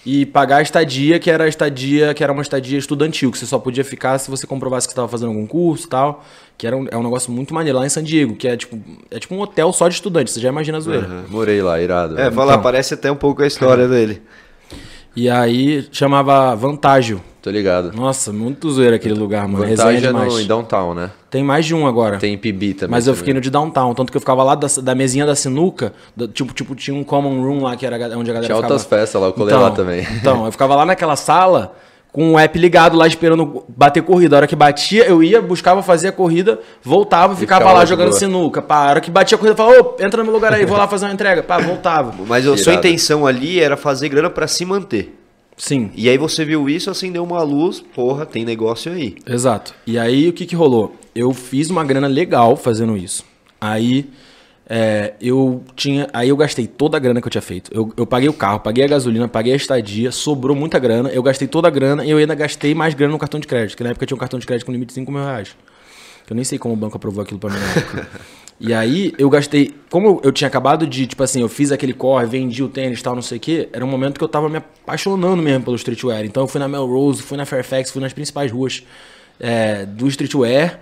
e 0.05 0.25
pagar 0.25 0.57
a 0.57 0.61
estadia, 0.61 1.17
que 1.17 1.31
era 1.31 1.45
a 1.45 1.47
estadia, 1.47 2.13
que 2.13 2.21
era 2.23 2.33
uma 2.33 2.41
estadia 2.41 2.77
estudantil, 2.77 3.31
que 3.31 3.37
você 3.37 3.45
só 3.45 3.57
podia 3.57 3.85
ficar 3.85 4.17
se 4.17 4.29
você 4.29 4.45
comprovasse 4.45 4.85
que 4.85 4.91
estava 4.91 5.07
fazendo 5.07 5.29
algum 5.29 5.47
curso 5.47 5.85
e 5.85 5.89
tal. 5.89 6.25
Que 6.57 6.67
era 6.67 6.75
um, 6.75 6.85
é 6.91 6.97
um 6.97 7.03
negócio 7.03 7.31
muito 7.31 7.53
maneiro 7.53 7.79
lá 7.79 7.85
em 7.85 7.89
San 7.89 8.03
Diego, 8.03 8.35
que 8.35 8.47
é 8.47 8.57
tipo, 8.57 8.77
é 9.09 9.17
tipo 9.17 9.33
um 9.33 9.39
hotel 9.39 9.71
só 9.71 9.87
de 9.87 9.95
estudante, 9.95 10.29
você 10.31 10.39
já 10.41 10.49
imagina 10.49 10.77
a 10.77 10.81
zoeira. 10.81 11.23
Morei 11.29 11.61
lá, 11.61 11.81
irado. 11.81 12.19
É, 12.19 12.29
fala, 12.29 12.51
Então. 12.53 12.63
parece 12.63 12.93
até 12.95 13.11
um 13.11 13.15
pouco 13.15 13.41
a 13.41 13.47
história 13.47 13.87
dele. 13.87 14.21
E 15.15 15.29
aí 15.29 15.87
chamava 15.91 16.55
Vantágio. 16.55 17.21
Tô 17.41 17.49
ligado. 17.49 17.91
Nossa, 17.93 18.31
muito 18.31 18.71
zoeira 18.71 18.95
aquele 18.95 19.15
lugar, 19.15 19.45
mano. 19.47 19.65
Vantagem 19.67 20.07
é 20.07 20.11
no, 20.13 20.39
em 20.39 20.45
downtown, 20.47 20.93
né? 20.93 21.11
Tem 21.29 21.43
mais 21.43 21.65
de 21.65 21.75
um 21.75 21.85
agora. 21.85 22.17
Tem 22.17 22.37
PB 22.37 22.73
também. 22.75 22.91
Mas 22.91 23.05
eu 23.05 23.13
você 23.13 23.19
fiquei 23.19 23.33
no 23.33 23.41
de 23.41 23.49
downtown, 23.49 23.93
tanto 23.93 24.11
que 24.11 24.15
eu 24.17 24.21
ficava 24.21 24.41
lá 24.43 24.55
da, 24.55 24.67
da 24.81 24.95
mesinha 24.95 25.25
da 25.25 25.35
sinuca, 25.35 25.91
tipo, 26.33 26.53
tipo, 26.53 26.73
tinha 26.73 26.95
um 26.95 27.03
common 27.03 27.41
room 27.43 27.61
lá 27.63 27.75
que 27.75 27.85
era 27.85 27.95
onde 28.17 28.31
a 28.31 28.33
galera 28.33 28.45
Tinha 28.45 28.55
ficava. 28.55 28.73
altas 28.73 28.85
festas 28.85 29.21
lá, 29.21 29.27
eu 29.27 29.33
colei 29.33 29.53
Então, 29.53 29.61
lá 29.61 29.71
também. 29.71 30.07
Então, 30.21 30.45
eu 30.45 30.51
ficava 30.53 30.73
lá 30.73 30.85
naquela 30.85 31.17
sala 31.17 31.75
com 32.13 32.33
o 32.33 32.39
app 32.39 32.57
ligado 32.59 32.95
lá 32.95 33.07
esperando 33.07 33.65
bater 33.67 34.03
corrida. 34.03 34.35
A 34.35 34.37
hora 34.37 34.47
que 34.47 34.55
batia, 34.55 35.03
eu 35.05 35.23
ia, 35.23 35.41
buscava 35.41 35.81
fazer 35.81 36.09
a 36.09 36.11
corrida, 36.11 36.59
voltava, 36.81 37.35
ficava, 37.35 37.61
ficava 37.61 37.79
lá 37.79 37.85
jogando 37.85 38.09
boa. 38.09 38.19
sinuca. 38.19 38.61
Pá, 38.61 38.85
a 38.85 38.89
hora 38.91 39.01
que 39.01 39.09
batia 39.09 39.35
a 39.35 39.39
corrida, 39.39 39.53
eu 39.53 39.57
falava, 39.57 39.81
ô, 39.81 39.95
entra 39.99 40.19
no 40.19 40.25
meu 40.25 40.33
lugar 40.33 40.53
aí, 40.53 40.63
vou 40.63 40.77
lá 40.77 40.87
fazer 40.87 41.07
uma 41.07 41.13
entrega. 41.13 41.41
Pá, 41.41 41.57
voltava. 41.57 42.13
Mas 42.25 42.47
a 42.47 42.55
sua 42.55 42.75
intenção 42.75 43.25
ali 43.25 43.59
era 43.59 43.75
fazer 43.75 44.07
grana 44.09 44.29
pra 44.29 44.47
se 44.47 44.63
manter. 44.63 45.19
Sim. 45.57 45.91
E 45.95 46.07
aí 46.07 46.17
você 46.17 46.45
viu 46.45 46.69
isso, 46.69 46.89
acendeu 46.89 47.23
uma 47.23 47.41
luz, 47.41 47.83
porra, 47.93 48.25
tem 48.25 48.45
negócio 48.45 48.91
aí. 48.91 49.15
Exato. 49.27 49.73
E 49.85 49.97
aí 49.97 50.29
o 50.29 50.33
que 50.33 50.45
que 50.45 50.55
rolou? 50.55 50.95
Eu 51.15 51.33
fiz 51.33 51.69
uma 51.69 51.83
grana 51.83 52.07
legal 52.07 52.55
fazendo 52.55 52.95
isso. 52.95 53.23
Aí 53.59 54.09
é, 54.69 55.13
eu 55.19 55.63
tinha, 55.75 56.07
aí 56.13 56.29
eu 56.29 56.37
gastei 56.37 56.67
toda 56.67 56.95
a 56.97 56.99
grana 56.99 57.21
que 57.21 57.27
eu 57.27 57.31
tinha 57.31 57.41
feito. 57.41 57.69
Eu, 57.73 57.91
eu 57.97 58.05
paguei 58.05 58.29
o 58.29 58.33
carro, 58.33 58.59
paguei 58.59 58.85
a 58.85 58.87
gasolina, 58.87 59.27
paguei 59.27 59.53
a 59.53 59.55
estadia, 59.55 60.11
sobrou 60.11 60.55
muita 60.55 60.79
grana. 60.79 61.09
Eu 61.09 61.21
gastei 61.21 61.47
toda 61.47 61.67
a 61.67 61.71
grana 61.71 62.05
e 62.05 62.09
eu 62.09 62.17
ainda 62.17 62.33
gastei 62.33 62.73
mais 62.73 62.93
grana 62.93 63.11
no 63.11 63.19
cartão 63.19 63.39
de 63.39 63.47
crédito. 63.47 63.75
Que 63.75 63.83
na 63.83 63.89
época 63.89 64.05
tinha 64.05 64.15
um 64.15 64.19
cartão 64.19 64.39
de 64.39 64.45
crédito 64.45 64.65
com 64.65 64.71
limite 64.71 64.89
de 64.89 64.93
5 64.93 65.11
mil 65.11 65.21
reais. 65.21 65.55
Eu 66.29 66.35
nem 66.35 66.45
sei 66.45 66.57
como 66.57 66.73
o 66.73 66.77
banco 66.77 66.95
aprovou 66.95 67.21
aquilo 67.21 67.39
pra 67.39 67.49
mim 67.49 67.59
na 67.59 67.71
época. 67.73 68.07
E 68.59 68.73
aí 68.73 69.13
eu 69.17 69.29
gastei. 69.29 69.73
Como 69.89 70.21
eu, 70.23 70.31
tinha 70.31 70.47
acabado 70.47 70.87
de, 70.87 71.05
tipo 71.05 71.21
assim, 71.21 71.41
eu 71.41 71.49
fiz 71.49 71.71
aquele 71.71 71.91
corre, 71.91 72.25
vendi 72.25 72.63
o 72.63 72.69
tênis 72.69 73.01
tal, 73.01 73.13
não 73.13 73.21
sei 73.21 73.37
o 73.37 73.41
quê, 73.41 73.67
era 73.73 73.83
um 73.83 73.87
momento 73.87 74.17
que 74.17 74.23
eu 74.23 74.27
tava 74.29 74.47
me 74.47 74.57
apaixonando 74.57 75.41
mesmo 75.41 75.65
pelo 75.65 75.75
streetwear. 75.75 76.23
Então 76.23 76.43
eu 76.43 76.47
fui 76.47 76.59
na 76.59 76.67
Melrose, 76.67 77.21
fui 77.21 77.35
na 77.37 77.45
Fairfax, 77.45 77.91
fui 77.91 78.01
nas 78.01 78.13
principais 78.13 78.51
ruas 78.51 78.83
é, 79.39 79.85
do 79.85 80.07
streetwear. 80.07 80.79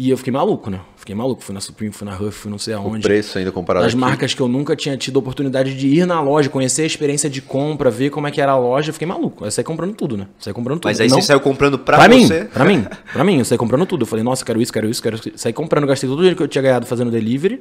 E 0.00 0.10
eu 0.10 0.16
fiquei 0.16 0.32
maluco, 0.32 0.70
né? 0.70 0.80
Fiquei 0.96 1.12
maluco. 1.12 1.42
Fui 1.42 1.52
na 1.52 1.60
Supreme, 1.60 1.92
fui 1.92 2.06
na 2.06 2.14
Huff, 2.14 2.30
fui 2.38 2.50
não 2.50 2.58
sei 2.58 2.72
O 2.74 2.78
aonde. 2.78 3.02
preço 3.02 3.36
ainda 3.36 3.50
comparado 3.50 3.84
Das 3.84 3.94
aqui. 3.94 4.00
marcas 4.00 4.32
que 4.32 4.40
eu 4.40 4.46
nunca 4.46 4.76
tinha 4.76 4.96
tido 4.96 5.16
oportunidade 5.16 5.76
de 5.76 5.88
ir 5.88 6.06
na 6.06 6.20
loja, 6.20 6.48
conhecer 6.48 6.82
a 6.82 6.86
experiência 6.86 7.28
de 7.28 7.42
compra, 7.42 7.90
ver 7.90 8.10
como 8.10 8.28
é 8.28 8.30
que 8.30 8.40
era 8.40 8.52
a 8.52 8.56
loja. 8.58 8.92
Fiquei 8.92 9.08
maluco. 9.08 9.44
Eu 9.44 9.50
saí 9.50 9.64
comprando 9.64 9.94
tudo, 9.96 10.16
né? 10.16 10.28
Saí 10.38 10.52
comprando 10.52 10.78
tudo. 10.78 10.88
Mas 10.88 11.00
aí 11.00 11.08
Não- 11.08 11.20
você 11.20 11.26
saiu 11.26 11.40
comprando 11.40 11.78
pra, 11.80 11.98
Pra, 11.98 12.08
mim, 12.08 12.26
você. 12.28 12.44
pra 12.44 12.64
mim, 12.64 12.86
pra 13.12 13.24
mim, 13.24 13.38
eu 13.40 13.44
saí 13.44 13.58
comprando 13.58 13.86
tudo. 13.86 14.02
Eu 14.02 14.06
falei, 14.06 14.24
nossa, 14.24 14.44
quero 14.44 14.62
isso, 14.62 14.72
quero 14.72 14.88
isso, 14.88 15.02
quero 15.02 15.16
isso. 15.16 15.32
Saí 15.34 15.52
comprando, 15.52 15.84
gastei 15.88 16.08
todo 16.08 16.18
o 16.18 16.20
dinheiro 16.20 16.36
que 16.36 16.42
eu 16.44 16.48
tinha 16.48 16.62
ganhado 16.62 16.86
fazendo 16.86 17.10
delivery 17.10 17.60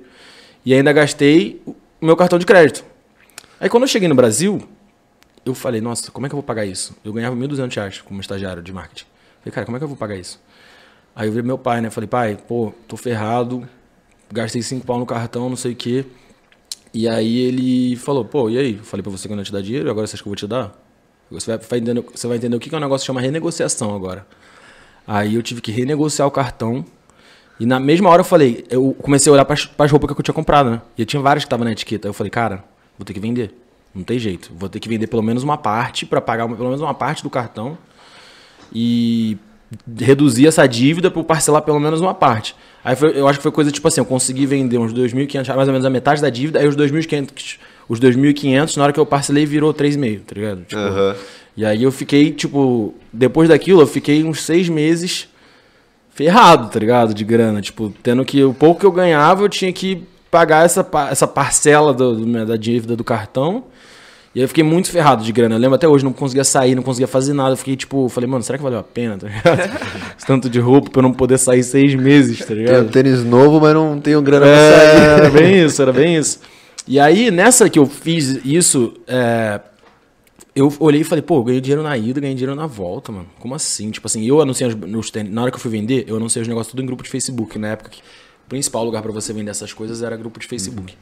e 0.64 0.76
ainda 0.76 0.94
gastei 0.94 1.60
o 1.66 1.76
meu 2.06 2.16
cartão 2.16 2.38
de 2.38 2.46
crédito. 2.46 2.86
Aí 3.60 3.68
quando 3.68 3.84
eu 3.84 3.88
cheguei 3.88 4.08
no 4.08 4.14
Brasil, 4.14 4.62
eu 5.44 5.56
falei, 5.56 5.82
nossa, 5.82 6.12
como 6.12 6.28
é 6.28 6.30
que 6.30 6.36
eu 6.36 6.38
vou 6.38 6.44
pagar 6.44 6.68
isso? 6.68 6.96
Eu 7.04 7.12
ganhava 7.14 7.36
1.200 7.36 7.74
reais 7.76 8.00
como 8.02 8.22
estagiário 8.22 8.62
de 8.62 8.72
marketing. 8.72 9.06
Falei, 9.42 9.52
cara, 9.56 9.66
como 9.66 9.78
é 9.78 9.80
que 9.80 9.84
eu 9.86 9.88
vou 9.90 9.98
pagar 9.98 10.16
isso? 10.16 10.40
Aí 11.18 11.28
eu 11.28 11.34
vi 11.34 11.42
meu 11.42 11.58
pai, 11.58 11.82
né? 11.82 11.90
Falei, 11.90 12.08
pai, 12.08 12.38
pô, 12.48 12.72
tô 12.88 12.96
ferrado, 12.96 13.68
gastei 14.32 14.62
5 14.62 14.86
pau 14.86 15.00
no 15.00 15.06
cartão, 15.06 15.50
não 15.50 15.56
sei 15.56 15.72
o 15.72 15.76
quê. 15.76 16.06
E 16.94 17.10
aí 17.10 17.40
ele 17.40 17.96
falou, 17.96 18.24
pô, 18.24 18.52
e 18.52 18.58
aí? 18.60 18.78
Falei 18.78 19.02
pra 19.02 19.12
você 19.12 19.28
que 19.28 19.34
eu 19.34 19.36
não 19.36 19.44
te 19.44 19.52
dar 19.52 19.64
dinheiro, 19.64 19.90
agora 19.90 20.06
você 20.06 20.16
acha 20.16 20.22
que 20.22 20.28
eu 20.28 20.30
vou 20.30 20.36
te 20.36 20.46
dar? 20.46 20.80
Você 21.32 21.58
vai, 21.58 21.80
entender, 21.80 22.06
você 22.14 22.28
vai 22.28 22.38
entender 22.38 22.56
o 22.56 22.60
que 22.60 22.74
é 22.74 22.78
um 22.78 22.82
negócio 22.82 23.04
que 23.04 23.08
chama 23.08 23.20
renegociação 23.20 23.96
agora. 23.96 24.28
Aí 25.08 25.34
eu 25.34 25.42
tive 25.42 25.60
que 25.60 25.72
renegociar 25.72 26.28
o 26.28 26.32
cartão. 26.32 26.86
E 27.60 27.66
na 27.66 27.80
mesma 27.80 28.12
hora 28.12 28.20
eu 28.20 28.24
falei, 28.24 28.64
eu 28.70 28.96
comecei 29.02 29.32
a 29.32 29.34
olhar 29.34 29.46
para 29.46 29.56
as 29.56 29.92
roupas 29.92 30.14
que 30.14 30.20
eu 30.20 30.24
tinha 30.24 30.36
comprado, 30.36 30.70
né? 30.70 30.82
E 30.96 31.04
tinha 31.04 31.20
várias 31.20 31.44
que 31.44 31.48
estavam 31.48 31.66
na 31.66 31.72
etiqueta. 31.72 32.08
Aí 32.08 32.10
eu 32.10 32.14
falei, 32.14 32.30
cara, 32.30 32.64
vou 32.96 33.04
ter 33.04 33.16
que 33.16 33.20
vender. 33.20 33.58
Não 33.94 34.04
tem 34.04 34.20
jeito. 34.20 34.52
Vou 34.56 34.70
ter 34.70 34.80
que 34.80 34.88
vender 34.88 35.08
pelo 35.08 35.24
menos 35.24 35.42
uma 35.42 35.58
parte 35.58 36.06
para 36.06 36.22
pagar 36.22 36.48
pelo 36.48 36.70
menos 36.70 36.80
uma 36.80 36.94
parte 36.94 37.24
do 37.24 37.30
cartão. 37.32 37.76
E 38.72 39.36
reduzir 40.00 40.48
essa 40.48 40.66
dívida 40.68 41.12
para 41.12 41.24
parcelar 41.24 41.62
pelo 41.62 41.80
menos 41.80 42.00
uma 42.02 42.14
parte. 42.14 42.56
Aí 42.84 42.96
foi, 42.96 43.20
eu 43.20 43.28
acho 43.28 43.40
que 43.40 43.44
foi 43.44 43.52
coisa 43.52 43.72
tipo 43.72 43.88
assim, 43.88 44.00
eu 44.02 44.06
consegui 44.06 44.46
vender 44.46 44.78
uns 44.78 44.94
2.500, 44.94 45.56
mais 45.56 45.68
ou 45.68 45.74
menos 45.74 45.86
a 45.86 45.90
metade 45.90 46.22
da 46.22 46.30
dívida, 46.30 46.60
aí 46.60 46.68
os 46.68 46.76
2.500, 46.76 47.58
os 47.90 48.00
2.500 48.00 48.78
na 48.78 48.84
hora 48.84 48.94
que 48.94 49.00
eu 49.00 49.06
parcelei 49.06 49.46
virou 49.46 49.74
3,5, 49.74 50.22
tá 50.26 50.36
ligado? 50.36 50.62
Tipo, 50.64 50.80
Aham. 50.82 51.16
E 51.58 51.66
aí 51.66 51.82
eu 51.84 51.92
fiquei, 51.92 52.32
tipo, 52.32 52.94
depois 53.12 53.50
daquilo 53.50 53.82
eu 53.82 53.88
fiquei 53.88 54.24
uns 54.24 54.44
seis 54.44 54.70
meses 54.70 55.28
ferrado, 56.14 56.70
tá 56.70 56.80
ligado? 56.80 57.14
De 57.14 57.24
grana, 57.24 57.62
tipo, 57.62 57.94
tendo 58.04 58.24
que 58.26 58.44
o 58.44 58.54
pouco 58.54 58.80
que 58.80 58.86
eu 58.86 58.92
ganhava 58.92 59.44
eu 59.44 59.50
tinha 59.50 59.72
que 59.74 60.04
pagar 60.32 60.66
essa, 60.66 60.88
essa 61.10 61.28
parcela 61.28 61.94
do, 61.94 62.16
do- 62.16 62.46
da 62.46 62.56
dívida 62.58 62.96
do 62.96 63.04
cartão. 63.04 63.66
E 64.38 64.40
aí 64.40 64.44
eu 64.44 64.48
fiquei 64.48 64.64
muito 64.64 64.92
ferrado 64.92 65.24
de 65.24 65.32
grana. 65.32 65.56
Eu 65.56 65.60
lembro 65.60 65.74
até 65.74 65.88
hoje, 65.88 66.06
não 66.06 66.14
conseguia 66.14 66.44
sair, 66.44 66.76
não 66.76 66.84
conseguia 66.84 67.08
fazer 67.08 67.34
nada. 67.34 67.54
Eu 67.54 67.58
fiquei 67.58 67.76
tipo, 67.76 68.08
falei, 68.08 68.30
mano, 68.30 68.44
será 68.44 68.56
que 68.56 68.64
valeu 68.64 68.78
a 68.78 68.84
pena, 68.84 69.18
tá 69.18 69.28
tanto 70.28 70.48
de 70.48 70.60
roupa 70.60 70.92
pra 70.92 71.00
eu 71.00 71.02
não 71.02 71.12
poder 71.12 71.40
sair 71.40 71.64
seis 71.64 71.96
meses, 71.96 72.38
tá 72.38 72.46
Tem 72.46 72.58
um 72.58 72.60
ligado? 72.60 72.92
tênis 72.92 73.24
novo, 73.24 73.60
mas 73.60 73.74
não 73.74 74.00
tenho 74.00 74.22
grana 74.22 74.46
pra 74.46 74.56
sair. 74.56 75.02
É, 75.02 75.14
era 75.26 75.30
bem 75.32 75.66
isso, 75.66 75.82
era 75.82 75.92
bem 75.92 76.16
isso. 76.18 76.40
E 76.88 77.00
aí, 77.00 77.32
nessa 77.32 77.68
que 77.68 77.80
eu 77.80 77.88
fiz 77.88 78.40
isso, 78.46 78.94
é, 79.08 79.60
eu 80.56 80.72
olhei 80.80 81.02
e 81.02 81.04
falei, 81.04 81.24
pô, 81.24 81.44
ganhei 81.44 81.60
dinheiro 81.60 81.82
na 81.82 81.98
ida, 81.98 82.22
ganhei 82.22 82.36
dinheiro 82.36 82.54
na 82.54 82.68
volta, 82.68 83.12
mano. 83.12 83.26
Como 83.40 83.56
assim? 83.56 83.90
Tipo 83.90 84.06
assim, 84.06 84.24
eu 84.24 84.40
anunciei 84.40 84.70
os, 84.70 85.10
tênis, 85.10 85.34
na 85.34 85.42
hora 85.42 85.50
que 85.50 85.58
eu 85.58 85.62
fui 85.62 85.72
vender, 85.72 86.06
eu 86.08 86.16
anunciei 86.16 86.44
os 86.44 86.48
negócios 86.48 86.70
tudo 86.70 86.84
em 86.84 86.86
grupo 86.86 87.02
de 87.02 87.10
Facebook. 87.10 87.58
Na 87.58 87.70
época 87.70 87.90
que 87.90 88.02
o 88.02 88.50
principal 88.50 88.86
lugar 88.86 89.02
pra 89.02 89.12
você 89.12 89.34
vender 89.34 89.50
essas 89.50 89.74
coisas 89.74 90.04
era 90.04 90.16
grupo 90.16 90.40
de 90.40 90.46
Facebook. 90.46 90.96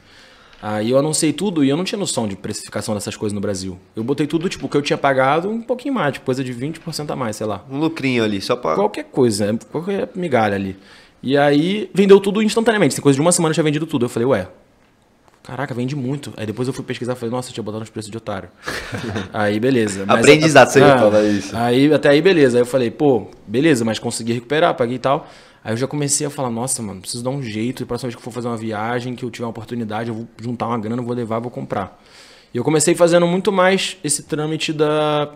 Aí 0.62 0.90
eu 0.90 0.98
anunciei 0.98 1.32
tudo 1.32 1.64
e 1.64 1.70
eu 1.70 1.78
não 1.78 1.84
tinha 1.84 2.00
noção 2.00 2.28
de 2.28 2.36
precificação 2.36 2.96
dessas 2.96 3.16
coisas 3.16 3.34
no 3.34 3.42
Brasil. 3.42 3.78
Eu 3.96 4.04
botei 4.04 4.26
tudo, 4.26 4.50
tipo, 4.50 4.68
que 4.68 4.76
eu 4.76 4.82
tinha 4.82 4.98
pagado 4.98 5.50
um 5.50 5.62
pouquinho 5.62 5.94
mais, 5.94 6.14
tipo, 6.14 6.26
coisa 6.26 6.44
de 6.44 6.54
20% 6.54 7.12
a 7.12 7.16
mais, 7.16 7.36
sei 7.36 7.46
lá. 7.46 7.64
Um 7.70 7.78
lucrinho 7.80 8.24
ali, 8.24 8.42
só 8.42 8.56
pra. 8.56 8.74
Qualquer 8.76 9.04
coisa, 9.06 9.46
é, 9.52 9.58
qualquer 9.72 10.10
migalha 10.16 10.56
ali. 10.56 10.76
E 11.22 11.38
aí 11.38 11.90
vendeu 11.94 12.20
tudo 12.20 12.42
instantaneamente. 12.42 12.96
Tem 12.96 13.02
coisa 13.04 13.16
de 13.16 13.22
uma 13.22 13.32
semana 13.32 13.52
eu 13.52 13.54
tinha 13.54 13.64
vendido 13.64 13.86
tudo. 13.86 14.06
Eu 14.06 14.10
falei, 14.10 14.28
ué, 14.28 14.48
caraca, 15.44 15.74
vende 15.74 15.96
muito. 15.96 16.34
Aí 16.38 16.46
depois 16.46 16.68
eu 16.68 16.74
fui 16.74 16.84
pesquisar 16.84 17.14
e 17.14 17.16
falei, 17.16 17.32
nossa, 17.32 17.50
eu 17.50 17.54
tinha 17.54 17.64
botado 17.64 17.80
nos 17.82 17.90
preços 17.90 18.10
de 18.12 18.18
otário. 18.18 18.50
aí, 19.34 19.60
beleza. 19.60 20.04
Mas- 20.06 20.20
Aprendizado, 20.20 20.70
você 20.70 20.82
Ah, 20.82 20.98
fala 20.98 21.24
isso. 21.24 21.56
Aí, 21.56 21.94
até 21.94 22.10
aí, 22.10 22.22
beleza. 22.22 22.58
Aí 22.58 22.62
eu 22.62 22.66
falei, 22.66 22.90
pô, 22.92 23.28
beleza, 23.46 23.84
mas 23.86 24.00
consegui 24.00 24.34
recuperar, 24.34 24.74
paguei 24.76 24.96
e 24.96 25.00
tal. 25.00 25.28
Aí 25.66 25.74
eu 25.74 25.78
já 25.78 25.88
comecei 25.88 26.28
a 26.28 26.30
falar, 26.30 26.52
nossa, 26.52 26.80
mano, 26.84 27.02
preciso 27.02 27.24
dar 27.24 27.32
um 27.32 27.42
jeito. 27.42 27.82
E 27.82 27.88
próxima 27.88 28.08
vez 28.08 28.16
que 28.16 28.20
eu 28.20 28.24
for 28.24 28.30
fazer 28.30 28.48
uma 28.48 28.56
viagem, 28.56 29.16
que 29.16 29.26
eu 29.26 29.32
tiver 29.32 29.46
uma 29.46 29.50
oportunidade, 29.50 30.10
eu 30.10 30.16
vou 30.16 30.28
juntar 30.40 30.68
uma 30.68 30.78
grana, 30.78 31.02
vou 31.02 31.16
levar, 31.16 31.40
vou 31.40 31.50
comprar. 31.50 32.00
E 32.54 32.58
eu 32.58 32.64
comecei 32.64 32.94
fazendo 32.94 33.26
muito 33.26 33.52
mais 33.52 33.98
esse 34.04 34.22
trâmite 34.22 34.72
da, 34.72 35.28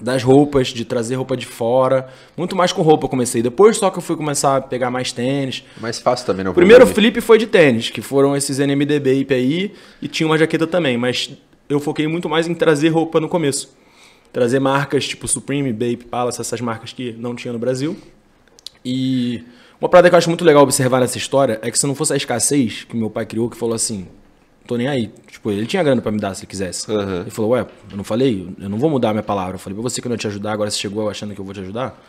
das 0.00 0.22
roupas, 0.22 0.68
de 0.68 0.86
trazer 0.86 1.16
roupa 1.16 1.36
de 1.36 1.44
fora. 1.44 2.08
Muito 2.34 2.56
mais 2.56 2.72
com 2.72 2.80
roupa 2.80 3.04
eu 3.04 3.10
comecei. 3.10 3.42
Depois 3.42 3.76
só 3.76 3.90
que 3.90 3.98
eu 3.98 4.02
fui 4.02 4.16
começar 4.16 4.56
a 4.56 4.60
pegar 4.62 4.90
mais 4.90 5.12
tênis. 5.12 5.62
Mais 5.78 5.98
fácil 5.98 6.24
também, 6.24 6.42
não 6.42 6.52
O 6.52 6.54
primeiro 6.54 6.86
flip 6.86 7.20
foi 7.20 7.36
de 7.36 7.46
tênis, 7.46 7.90
que 7.90 8.00
foram 8.00 8.34
esses 8.34 8.58
NMD 8.58 8.98
Bape 9.00 9.34
aí, 9.34 9.74
e 10.00 10.08
tinha 10.08 10.26
uma 10.26 10.38
jaqueta 10.38 10.66
também, 10.66 10.96
mas 10.96 11.30
eu 11.68 11.78
foquei 11.78 12.08
muito 12.08 12.26
mais 12.26 12.48
em 12.48 12.54
trazer 12.54 12.88
roupa 12.88 13.20
no 13.20 13.28
começo. 13.28 13.76
Trazer 14.32 14.60
marcas 14.60 15.06
tipo 15.06 15.28
Supreme, 15.28 15.74
Bape, 15.74 16.06
Palace, 16.06 16.40
essas 16.40 16.62
marcas 16.62 16.94
que 16.94 17.12
não 17.18 17.34
tinha 17.34 17.52
no 17.52 17.58
Brasil. 17.58 17.94
E 18.90 19.44
uma 19.78 19.86
parada 19.86 20.08
que 20.08 20.14
eu 20.14 20.18
acho 20.18 20.30
muito 20.30 20.46
legal 20.46 20.62
observar 20.62 21.00
nessa 21.00 21.18
história 21.18 21.58
é 21.60 21.70
que 21.70 21.78
se 21.78 21.86
não 21.86 21.94
fosse 21.94 22.14
a 22.14 22.16
escassez 22.16 22.84
que 22.84 22.96
meu 22.96 23.10
pai 23.10 23.26
criou, 23.26 23.50
que 23.50 23.56
falou 23.56 23.74
assim, 23.74 24.08
tô 24.66 24.78
nem 24.78 24.88
aí. 24.88 25.12
Tipo, 25.30 25.50
ele 25.50 25.66
tinha 25.66 25.82
grana 25.82 26.00
pra 26.00 26.10
me 26.10 26.18
dar 26.18 26.32
se 26.34 26.40
ele 26.40 26.46
quisesse. 26.46 26.90
Aham. 26.90 27.20
Ele 27.20 27.30
falou, 27.30 27.50
ué, 27.50 27.66
eu 27.90 27.96
não 27.98 28.02
falei, 28.02 28.48
eu 28.58 28.66
não 28.66 28.78
vou 28.78 28.88
mudar 28.88 29.10
a 29.10 29.12
minha 29.12 29.22
palavra. 29.22 29.56
Eu 29.56 29.58
falei 29.58 29.74
pra 29.74 29.82
você 29.82 30.00
que 30.00 30.06
eu 30.06 30.08
não 30.08 30.14
ia 30.14 30.18
te 30.18 30.26
ajudar, 30.26 30.52
agora 30.52 30.70
você 30.70 30.78
chegou 30.78 31.10
achando 31.10 31.34
que 31.34 31.40
eu 31.40 31.44
vou 31.44 31.52
te 31.52 31.60
ajudar. 31.60 32.02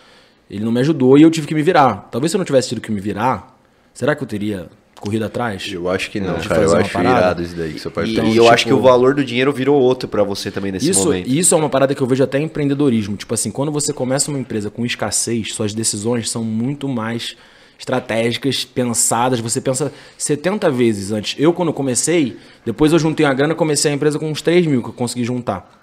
Ele 0.50 0.63
não 0.63 0.72
me 0.72 0.80
ajudou 0.80 1.18
e 1.18 1.22
eu 1.22 1.30
tive 1.30 1.48
que 1.48 1.54
me 1.54 1.62
virar. 1.62 2.08
Talvez 2.10 2.32
se 2.32 2.38
eu 2.38 2.39
não 2.39 2.46
tivesse 2.46 2.70
tido 2.70 2.80
que 2.80 2.94
me 2.94 3.02
virar, 3.02 3.60
será 3.94 4.15
que 4.15 4.24
eu 4.24 4.28
teria 4.28 4.70
corrido 5.00 5.26
atrás? 5.26 5.70
Eu 5.72 5.90
acho 5.90 6.12
que 6.12 6.20
não, 6.20 6.38
De 6.38 6.48
cara. 6.48 6.62
Eu 6.64 6.76
acho 6.78 6.92
parada. 6.92 7.18
irado 7.18 7.42
isso 7.44 7.56
daí 7.56 7.74
que 7.74 7.80
seu 7.80 7.90
pai 7.92 8.06
E, 8.06 8.16
fez. 8.16 8.18
e 8.28 8.38
eu 8.38 8.44
tipo- 8.44 8.54
acho 8.54 8.66
que 8.66 8.74
o 8.74 8.82
valor 8.82 9.14
do 9.16 9.24
dinheiro 9.24 9.52
virou 9.54 9.80
outro 9.80 10.08
pra 10.08 10.24
você 10.24 10.52
também 10.52 10.72
nesse 10.72 10.90
Isso, 10.90 11.06
momento. 11.06 11.28
isso 11.28 11.56
é 11.56 11.58
uma 11.58 11.70
parada 11.70 11.96
que 11.96 12.02
eu 12.02 12.08
vejo 12.08 12.24
até 12.24 12.40
em 12.40 12.44
empreendedorismo. 12.44 13.16
Tipo 13.18 13.34
assim, 13.34 13.50
quando 13.52 13.72
você 13.72 13.92
começa 13.94 14.30
uma 14.30 14.40
empresa 14.40 14.70
com 14.70 14.86
escassez, 14.86 15.54
suas 15.54 15.74
decisões 15.74 16.30
são 16.30 16.44
muito 16.44 16.88
mais 16.88 17.36
estratégicas, 17.78 18.66
pensadas. 18.66 19.40
Você 19.40 19.62
pensa 19.62 19.92
70 20.18 20.70
vezes 20.70 21.12
antes. 21.12 21.36
Eu, 21.40 21.54
quando 21.54 21.72
comecei, 21.74 22.38
depois 22.66 22.92
eu 22.92 23.00
juntei 23.00 23.26
a 23.26 23.34
grana, 23.34 23.56
comecei 23.56 23.90
a 23.92 23.94
empresa 23.94 24.20
com 24.20 24.30
uns 24.30 24.42
3 24.42 24.68
mil 24.68 24.82
que 24.84 24.90
eu 24.90 24.94
consegui 24.94 25.24
juntar. 25.24 25.79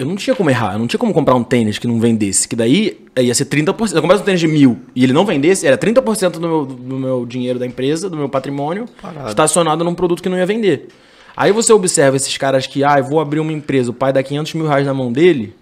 Eu 0.00 0.06
não 0.06 0.16
tinha 0.16 0.34
como 0.34 0.48
errar, 0.48 0.72
eu 0.72 0.78
não 0.78 0.86
tinha 0.86 0.98
como 0.98 1.12
comprar 1.12 1.34
um 1.34 1.44
tênis 1.44 1.78
que 1.78 1.86
não 1.86 2.00
vendesse, 2.00 2.48
que 2.48 2.56
daí 2.56 2.98
eh, 3.14 3.24
ia 3.24 3.34
ser 3.34 3.44
30%. 3.44 3.86
Se 3.86 3.94
eu 3.94 4.00
comprasse 4.00 4.22
um 4.22 4.24
tênis 4.24 4.40
de 4.40 4.48
mil 4.48 4.78
e 4.96 5.04
ele 5.04 5.12
não 5.12 5.26
vendesse, 5.26 5.66
era 5.66 5.76
30% 5.76 6.30
do 6.30 6.40
meu, 6.40 6.64
do 6.64 6.96
meu 6.96 7.26
dinheiro 7.26 7.58
da 7.58 7.66
empresa, 7.66 8.08
do 8.08 8.16
meu 8.16 8.26
patrimônio, 8.26 8.86
estacionado 9.28 9.84
num 9.84 9.94
produto 9.94 10.22
que 10.22 10.28
não 10.30 10.38
ia 10.38 10.46
vender. 10.46 10.88
Aí 11.36 11.52
você 11.52 11.70
observa 11.74 12.16
esses 12.16 12.34
caras 12.38 12.66
que, 12.66 12.82
ah, 12.82 12.96
eu 12.96 13.04
vou 13.04 13.20
abrir 13.20 13.40
uma 13.40 13.52
empresa, 13.52 13.90
o 13.90 13.92
pai 13.92 14.10
dá 14.10 14.22
500 14.22 14.54
mil 14.54 14.66
reais 14.66 14.86
na 14.86 14.94
mão 14.94 15.12
dele, 15.12 15.54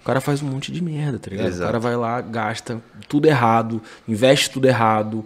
o 0.00 0.04
cara 0.06 0.22
faz 0.22 0.42
um 0.42 0.46
monte 0.46 0.72
de 0.72 0.82
merda, 0.82 1.18
tá 1.18 1.30
ligado? 1.30 1.48
Exato. 1.48 1.64
O 1.64 1.66
cara 1.66 1.78
vai 1.78 1.96
lá, 1.96 2.22
gasta 2.22 2.82
tudo 3.06 3.26
errado, 3.26 3.82
investe 4.08 4.48
tudo 4.50 4.66
errado, 4.66 5.22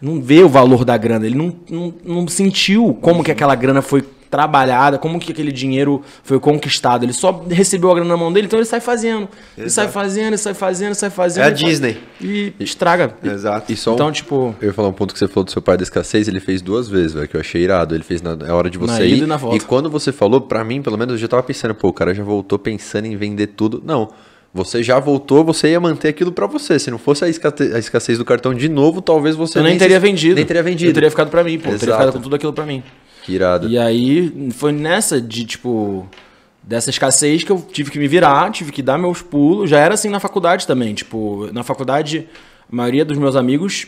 não 0.00 0.20
vê 0.20 0.42
o 0.42 0.48
valor 0.48 0.84
da 0.84 0.96
grana, 0.96 1.24
ele 1.24 1.36
não, 1.36 1.54
não, 1.70 1.94
não 2.04 2.26
sentiu 2.26 2.98
como 3.00 3.22
que 3.22 3.30
aquela 3.30 3.54
grana 3.54 3.80
foi 3.80 4.04
trabalhada, 4.32 4.96
como 4.96 5.20
que 5.20 5.30
aquele 5.30 5.52
dinheiro 5.52 6.02
foi 6.24 6.40
conquistado. 6.40 7.04
Ele 7.04 7.12
só 7.12 7.44
recebeu 7.50 7.90
a 7.90 7.94
grana 7.94 8.08
na 8.08 8.16
mão 8.16 8.32
dele, 8.32 8.46
então 8.46 8.58
ele 8.58 8.64
sai 8.64 8.80
fazendo. 8.80 9.28
Ele 9.58 9.68
sai 9.68 9.88
fazendo, 9.88 10.28
ele 10.28 10.38
sai 10.38 10.54
fazendo, 10.54 10.86
ele 10.88 10.94
sai 10.94 11.10
fazendo. 11.10 11.44
É 11.44 11.48
a 11.48 11.50
e 11.50 11.52
Disney. 11.52 11.98
E 12.18 12.54
estraga. 12.58 13.14
Exato. 13.22 13.70
E 13.70 13.76
só 13.76 13.90
um- 13.90 13.94
Então, 13.94 14.10
tipo, 14.10 14.54
Eu 14.58 14.68
ia 14.68 14.72
falar 14.72 14.88
um 14.88 14.92
ponto 14.94 15.12
que 15.12 15.18
você 15.18 15.28
falou 15.28 15.44
do 15.44 15.50
seu 15.50 15.60
pai 15.60 15.76
da 15.76 15.82
escassez, 15.82 16.28
ele 16.28 16.40
fez 16.40 16.62
duas 16.62 16.88
vezes, 16.88 17.12
velho, 17.12 17.28
que 17.28 17.36
eu 17.36 17.40
achei 17.40 17.60
irado. 17.62 17.94
Ele 17.94 18.02
fez 18.02 18.22
na 18.22 18.30
é 18.48 18.50
hora 18.52 18.70
de 18.70 18.78
Na 18.80 18.86
você 18.86 19.04
ida 19.06 19.16
ir. 19.16 19.22
e 19.22 19.26
na 19.26 19.36
volta. 19.36 19.62
quando 19.66 19.90
você 19.90 20.10
falou, 20.10 20.40
pra 20.40 20.64
mim, 20.64 20.80
pelo 20.80 20.96
menos, 20.96 21.12
eu 21.12 21.18
já 21.18 21.28
tava 21.28 21.42
pensando, 21.42 21.74
pô, 21.74 21.88
o 21.88 21.92
cara 21.92 22.14
já 22.14 22.24
voltou 22.24 22.58
pensando 22.58 23.04
em 23.06 23.14
vender 23.16 23.48
tudo. 23.48 23.82
Não. 23.84 24.08
Você 24.54 24.82
já 24.82 24.98
voltou, 24.98 25.44
você 25.44 25.68
ia 25.72 25.80
manter 25.80 26.08
aquilo 26.08 26.32
pra 26.32 26.46
você. 26.46 26.78
Se 26.78 26.90
não 26.90 26.98
fosse 26.98 27.22
a, 27.24 27.28
escate- 27.28 27.72
a 27.74 27.78
escassez 27.78 28.16
do 28.18 28.24
cartão 28.24 28.54
de 28.54 28.68
novo, 28.68 29.00
talvez 29.02 29.34
você 29.36 29.58
eu 29.58 29.62
nem 29.62 29.74
se- 29.74 29.78
teria 29.78 30.00
vendido. 30.00 30.34
Nem 30.36 30.44
teria 30.46 30.62
vendido. 30.62 30.90
Eu 30.90 30.94
teria 30.94 31.10
ficado 31.10 31.30
pra 31.30 31.44
mim, 31.44 31.58
pô. 31.58 31.70
Eu 31.70 31.78
teria 31.78 31.92
Exato. 31.94 31.98
ficado 32.08 32.12
com 32.14 32.20
tudo 32.22 32.36
aquilo 32.36 32.52
pra 32.52 32.64
mim. 32.66 32.82
Que 33.24 33.32
irado. 33.32 33.68
E 33.68 33.78
aí 33.78 34.50
foi 34.52 34.72
nessa 34.72 35.20
de, 35.20 35.44
tipo, 35.44 36.08
dessa 36.62 36.90
escassez 36.90 37.44
que 37.44 37.50
eu 37.50 37.60
tive 37.72 37.90
que 37.90 37.98
me 37.98 38.08
virar, 38.08 38.50
tive 38.50 38.72
que 38.72 38.82
dar 38.82 38.98
meus 38.98 39.22
pulos. 39.22 39.70
Já 39.70 39.78
era 39.78 39.94
assim 39.94 40.08
na 40.08 40.20
faculdade 40.20 40.66
também. 40.66 40.94
Tipo, 40.94 41.48
na 41.52 41.62
faculdade, 41.62 42.28
a 42.70 42.74
maioria 42.74 43.04
dos 43.04 43.18
meus 43.18 43.36
amigos 43.36 43.86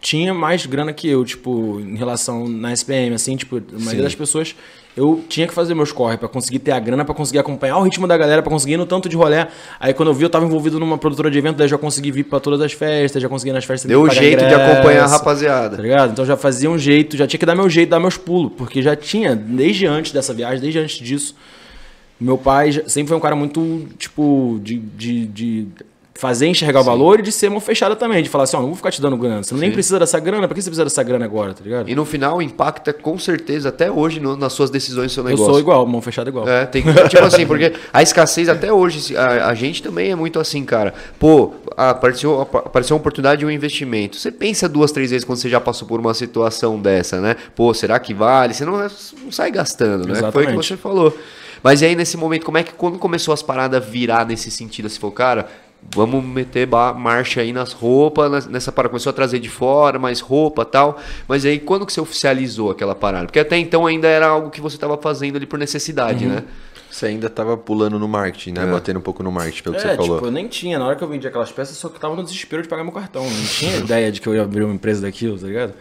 tinha 0.00 0.34
mais 0.34 0.66
grana 0.66 0.92
que 0.92 1.08
eu, 1.08 1.24
tipo, 1.24 1.80
em 1.80 1.96
relação 1.96 2.46
na 2.46 2.72
SPM, 2.72 3.14
assim, 3.14 3.36
tipo, 3.36 3.56
a 3.56 3.60
maioria 3.72 3.96
Sim. 3.96 4.02
das 4.02 4.14
pessoas, 4.14 4.54
eu 4.96 5.24
tinha 5.28 5.46
que 5.46 5.52
fazer 5.54 5.74
meus 5.74 5.90
corre 5.90 6.16
pra 6.16 6.28
conseguir 6.28 6.60
ter 6.60 6.70
a 6.72 6.78
grana, 6.78 7.04
pra 7.04 7.14
conseguir 7.14 7.40
acompanhar 7.40 7.78
o 7.78 7.82
ritmo 7.82 8.06
da 8.06 8.16
galera, 8.16 8.42
pra 8.42 8.50
conseguir 8.50 8.74
ir 8.74 8.76
no 8.76 8.86
tanto 8.86 9.08
de 9.08 9.16
rolé. 9.16 9.48
Aí 9.80 9.92
quando 9.92 10.10
eu 10.10 10.14
vi, 10.14 10.22
eu 10.24 10.30
tava 10.30 10.44
envolvido 10.44 10.78
numa 10.78 10.96
produtora 10.96 11.30
de 11.30 11.38
evento, 11.38 11.56
daí 11.56 11.66
já 11.66 11.76
consegui 11.76 12.12
vir 12.12 12.24
pra 12.24 12.38
todas 12.38 12.60
as 12.60 12.72
festas, 12.72 13.20
já 13.20 13.28
consegui 13.28 13.52
nas 13.52 13.64
festas 13.64 13.88
Deu 13.88 14.02
o 14.02 14.06
pagar 14.06 14.20
jeito 14.20 14.38
de 14.38 14.44
ingresso. 14.44 14.72
acompanhar 14.72 15.04
a 15.04 15.06
rapaziada. 15.08 15.76
Tá 15.76 15.82
ligado? 15.82 16.12
Então 16.12 16.24
já 16.24 16.36
fazia 16.36 16.70
um 16.70 16.78
jeito, 16.78 17.16
já 17.16 17.26
tinha 17.26 17.38
que 17.40 17.46
dar 17.46 17.54
meu 17.54 17.68
jeito, 17.68 17.90
dar 17.90 17.98
meus 17.98 18.16
pulos, 18.16 18.52
porque 18.56 18.80
já 18.82 18.94
tinha, 18.94 19.34
desde 19.34 19.86
antes 19.86 20.12
dessa 20.12 20.32
viagem, 20.32 20.60
desde 20.60 20.78
antes 20.78 20.96
disso, 20.98 21.34
meu 22.20 22.38
pai 22.38 22.72
sempre 22.86 23.08
foi 23.08 23.16
um 23.16 23.20
cara 23.20 23.34
muito, 23.34 23.88
tipo, 23.98 24.60
de, 24.62 24.78
de, 24.78 25.26
de 25.26 25.66
fazer 26.16 26.46
enxergar 26.46 26.80
o 26.80 26.84
valor 26.84 27.18
e 27.18 27.22
de 27.22 27.32
ser 27.32 27.48
mão 27.50 27.58
fechada 27.60 27.96
também, 27.96 28.22
de 28.22 28.28
falar 28.28 28.44
assim, 28.44 28.56
ó, 28.56 28.60
não 28.60 28.68
vou 28.68 28.76
ficar 28.76 28.90
te 28.92 29.02
dando 29.02 29.16
grana, 29.16 29.42
você 29.42 29.52
nem 29.56 29.72
precisa 29.72 29.98
dessa 29.98 30.18
grana, 30.20 30.46
pra 30.46 30.54
que 30.54 30.62
você 30.62 30.70
precisa 30.70 30.84
dessa 30.84 31.02
grana 31.02 31.24
agora, 31.24 31.52
tá 31.52 31.60
ligado? 31.64 31.88
E 31.90 31.94
no 31.94 32.04
final 32.04 32.40
impacta 32.40 32.92
com 32.92 33.18
certeza 33.18 33.68
até 33.70 33.90
hoje 33.90 34.20
no- 34.20 34.36
nas 34.36 34.52
suas 34.52 34.70
decisões 34.70 35.06
do 35.10 35.14
seu 35.14 35.24
Eu 35.24 35.30
negócio. 35.30 35.46
sou 35.52 35.58
igual, 35.60 35.84
mão 35.86 36.00
fechada 36.00 36.30
igual. 36.30 36.48
É, 36.48 36.66
tem 36.66 36.82
que- 36.82 36.92
tipo 37.08 37.24
assim, 37.24 37.44
porque 37.46 37.72
a 37.92 38.00
escassez 38.00 38.48
até 38.48 38.72
hoje, 38.72 39.16
a, 39.16 39.48
a 39.48 39.54
gente 39.54 39.82
também 39.82 40.12
é 40.12 40.14
muito 40.14 40.38
assim, 40.38 40.64
cara. 40.64 40.94
Pô, 41.18 41.52
apareceu, 41.76 42.40
apareceu 42.40 42.94
uma 42.96 43.00
oportunidade 43.00 43.40
de 43.40 43.46
um 43.46 43.50
investimento. 43.50 44.16
Você 44.16 44.30
pensa 44.30 44.68
duas, 44.68 44.92
três 44.92 45.10
vezes 45.10 45.24
quando 45.24 45.38
você 45.38 45.48
já 45.48 45.60
passou 45.60 45.86
por 45.88 45.98
uma 45.98 46.14
situação 46.14 46.78
dessa, 46.78 47.20
né? 47.20 47.34
Pô, 47.56 47.74
será 47.74 47.98
que 47.98 48.14
vale? 48.14 48.54
Você 48.54 48.64
não, 48.64 48.78
não 48.78 49.32
sai 49.32 49.50
gastando, 49.50 50.06
né? 50.06 50.14
Foi 50.14 50.28
o 50.28 50.30
que 50.32 50.38
Exatamente. 50.40 50.66
você 50.68 50.76
falou. 50.76 51.16
Mas 51.62 51.82
aí 51.82 51.96
nesse 51.96 52.16
momento, 52.18 52.44
como 52.44 52.58
é 52.58 52.62
que 52.62 52.74
quando 52.74 52.98
começou 52.98 53.32
as 53.32 53.42
paradas 53.42 53.82
a 53.82 53.84
virar 53.84 54.26
nesse 54.26 54.50
sentido? 54.50 54.86
Você 54.88 54.98
falou, 55.00 55.14
cara, 55.14 55.48
vamos 55.92 56.24
meter 56.24 56.66
ba- 56.66 56.92
marcha 56.94 57.40
aí 57.40 57.52
nas 57.52 57.72
roupas, 57.72 58.46
nessa 58.46 58.70
parada. 58.70 58.90
Começou 58.90 59.10
a 59.10 59.12
trazer 59.12 59.38
de 59.38 59.48
fora, 59.48 59.98
mais 59.98 60.20
roupa 60.20 60.64
tal. 60.64 60.98
Mas 61.28 61.44
aí 61.44 61.58
quando 61.58 61.84
que 61.86 61.92
você 61.92 62.00
oficializou 62.00 62.70
aquela 62.70 62.94
parada? 62.94 63.26
Porque 63.26 63.38
até 63.40 63.56
então 63.58 63.86
ainda 63.86 64.06
era 64.08 64.26
algo 64.26 64.50
que 64.50 64.60
você 64.60 64.76
estava 64.76 64.96
fazendo 64.96 65.36
ali 65.36 65.46
por 65.46 65.58
necessidade, 65.58 66.26
né? 66.26 66.44
Você 66.90 67.06
ainda 67.06 67.28
tava 67.28 67.56
pulando 67.56 67.98
no 67.98 68.06
marketing, 68.06 68.52
né? 68.52 68.66
Batendo 68.66 68.98
um 69.00 69.02
pouco 69.02 69.20
no 69.22 69.32
marketing, 69.32 69.62
pelo 69.64 69.74
que 69.74 69.80
É, 69.82 69.90
você 69.90 69.96
falou. 69.96 70.14
tipo, 70.16 70.26
eu 70.28 70.30
nem 70.30 70.46
tinha. 70.46 70.78
Na 70.78 70.86
hora 70.86 70.94
que 70.94 71.02
eu 71.02 71.08
vendi 71.08 71.26
aquelas 71.26 71.50
peças, 71.50 71.76
só 71.76 71.88
que 71.88 71.96
eu 71.96 72.00
tava 72.00 72.14
no 72.14 72.22
desespero 72.22 72.62
de 72.62 72.68
pagar 72.68 72.84
meu 72.84 72.92
cartão. 72.92 73.24
Não 73.28 73.44
tinha 73.46 73.76
ideia 73.78 74.12
de 74.12 74.20
que 74.20 74.28
eu 74.28 74.34
ia 74.34 74.42
abrir 74.42 74.62
uma 74.62 74.74
empresa 74.74 75.02
daquilo, 75.02 75.36
tá 75.36 75.46
ligado? 75.48 75.74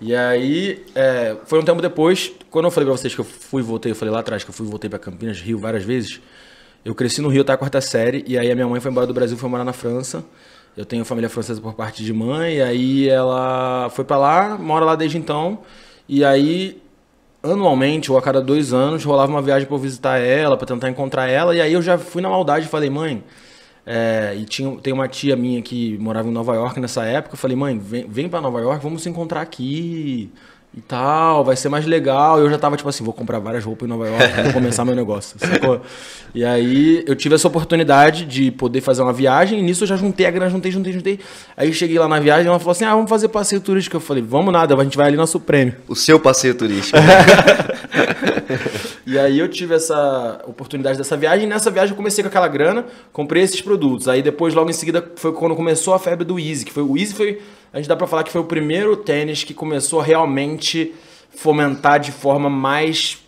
E 0.00 0.14
aí, 0.14 0.82
é, 0.94 1.36
foi 1.44 1.58
um 1.58 1.62
tempo 1.62 1.82
depois, 1.82 2.30
quando 2.50 2.66
eu 2.66 2.70
falei 2.70 2.86
pra 2.88 2.96
vocês 2.96 3.12
que 3.14 3.20
eu 3.20 3.24
fui 3.24 3.60
e 3.62 3.64
voltei, 3.64 3.90
eu 3.92 3.96
falei 3.96 4.14
lá 4.14 4.20
atrás 4.20 4.44
que 4.44 4.48
eu 4.50 4.54
fui 4.54 4.64
e 4.64 4.70
voltei 4.70 4.88
pra 4.88 4.98
Campinas, 4.98 5.40
Rio, 5.40 5.58
várias 5.58 5.82
vezes. 5.82 6.20
Eu 6.84 6.94
cresci 6.94 7.20
no 7.20 7.28
Rio 7.28 7.42
até 7.42 7.52
a 7.52 7.56
quarta 7.56 7.80
série, 7.80 8.24
e 8.26 8.38
aí 8.38 8.50
a 8.50 8.54
minha 8.54 8.66
mãe 8.66 8.80
foi 8.80 8.90
embora 8.90 9.06
do 9.06 9.12
Brasil, 9.12 9.36
foi 9.36 9.50
morar 9.50 9.64
na 9.64 9.72
França. 9.72 10.24
Eu 10.76 10.86
tenho 10.86 11.04
família 11.04 11.28
francesa 11.28 11.60
por 11.60 11.74
parte 11.74 12.02
de 12.02 12.12
mãe, 12.12 12.56
e 12.56 12.62
aí 12.62 13.08
ela 13.08 13.90
foi 13.90 14.04
pra 14.04 14.16
lá, 14.16 14.56
mora 14.56 14.84
lá 14.84 14.96
desde 14.96 15.18
então. 15.18 15.58
E 16.08 16.24
aí, 16.24 16.80
anualmente, 17.42 18.10
ou 18.10 18.16
a 18.16 18.22
cada 18.22 18.40
dois 18.40 18.72
anos, 18.72 19.04
rolava 19.04 19.30
uma 19.30 19.42
viagem 19.42 19.68
eu 19.70 19.78
visitar 19.78 20.18
ela, 20.18 20.56
pra 20.56 20.66
tentar 20.66 20.88
encontrar 20.88 21.28
ela. 21.28 21.54
E 21.54 21.60
aí 21.60 21.72
eu 21.72 21.82
já 21.82 21.98
fui 21.98 22.22
na 22.22 22.30
maldade 22.30 22.66
e 22.66 22.68
falei, 22.68 22.88
mãe, 22.88 23.22
é, 23.84 24.34
e 24.38 24.44
tinha, 24.44 24.76
tem 24.78 24.92
uma 24.92 25.08
tia 25.08 25.36
minha 25.36 25.60
que 25.60 25.98
morava 25.98 26.28
em 26.28 26.32
Nova 26.32 26.54
York 26.54 26.80
nessa 26.80 27.04
época. 27.04 27.34
Eu 27.34 27.38
falei, 27.38 27.56
mãe, 27.56 27.78
vem, 27.78 28.08
vem 28.08 28.28
pra 28.28 28.40
Nova 28.40 28.60
York, 28.60 28.82
vamos 28.82 29.02
se 29.02 29.08
encontrar 29.08 29.42
aqui 29.42 30.32
e 30.72 30.80
tal, 30.80 31.44
vai 31.44 31.56
ser 31.56 31.68
mais 31.68 31.84
legal. 31.84 32.38
E 32.38 32.44
eu 32.44 32.50
já 32.50 32.58
tava 32.58 32.76
tipo 32.76 32.88
assim, 32.88 33.02
vou 33.02 33.12
comprar 33.12 33.38
várias 33.38 33.64
roupas 33.64 33.86
em 33.86 33.90
Nova 33.90 34.06
York, 34.06 34.42
vou 34.44 34.52
começar 34.52 34.84
meu 34.84 34.94
negócio, 34.94 35.36
sacou? 35.40 35.80
E 36.34 36.44
aí 36.44 37.02
eu 37.06 37.16
tive 37.16 37.34
essa 37.34 37.48
oportunidade 37.48 38.24
de 38.24 38.50
poder 38.50 38.80
fazer 38.80 39.02
uma 39.02 39.12
viagem, 39.12 39.58
e 39.58 39.62
nisso 39.62 39.84
eu 39.84 39.88
já 39.88 39.96
juntei 39.96 40.26
a 40.26 40.30
grana, 40.30 40.50
juntei, 40.50 40.70
juntei, 40.70 40.92
juntei. 40.92 41.20
Aí 41.56 41.72
cheguei 41.72 41.98
lá 41.98 42.06
na 42.06 42.20
viagem, 42.20 42.46
ela 42.46 42.58
falou 42.58 42.72
assim: 42.72 42.84
ah, 42.84 42.94
vamos 42.94 43.10
fazer 43.10 43.28
passeio 43.28 43.60
turístico. 43.60 43.96
Eu 43.96 44.00
falei, 44.00 44.22
vamos 44.22 44.52
nada, 44.52 44.74
a 44.74 44.84
gente 44.84 44.96
vai 44.96 45.08
ali 45.08 45.16
na 45.16 45.26
Supreme. 45.26 45.74
O 45.88 45.96
seu 45.96 46.20
passeio 46.20 46.54
turístico. 46.54 46.98
E 49.06 49.18
aí 49.18 49.40
eu 49.40 49.48
tive 49.48 49.74
essa 49.74 50.40
oportunidade 50.46 50.96
dessa 50.96 51.16
viagem. 51.16 51.44
E 51.44 51.48
nessa 51.48 51.68
viagem 51.68 51.90
eu 51.90 51.96
comecei 51.96 52.22
com 52.22 52.28
aquela 52.28 52.46
grana, 52.46 52.84
comprei 53.12 53.42
esses 53.42 53.60
produtos. 53.60 54.06
Aí 54.06 54.22
depois, 54.22 54.54
logo 54.54 54.70
em 54.70 54.72
seguida, 54.72 55.04
foi 55.16 55.32
quando 55.32 55.56
começou 55.56 55.94
a 55.94 55.98
febre 55.98 56.24
do 56.24 56.38
Easy. 56.38 56.64
Que 56.64 56.72
foi, 56.72 56.84
o 56.84 56.96
Easy 56.96 57.12
foi, 57.12 57.40
a 57.72 57.76
gente 57.78 57.88
dá 57.88 57.96
pra 57.96 58.06
falar 58.06 58.24
que 58.24 58.32
foi 58.32 58.40
o 58.40 58.44
primeiro 58.44 58.96
tênis 58.96 59.44
que 59.44 59.54
começou 59.54 60.00
a 60.00 60.04
realmente 60.04 60.92
fomentar 61.30 62.00
de 62.00 62.12
forma 62.12 62.50
mais 62.50 63.18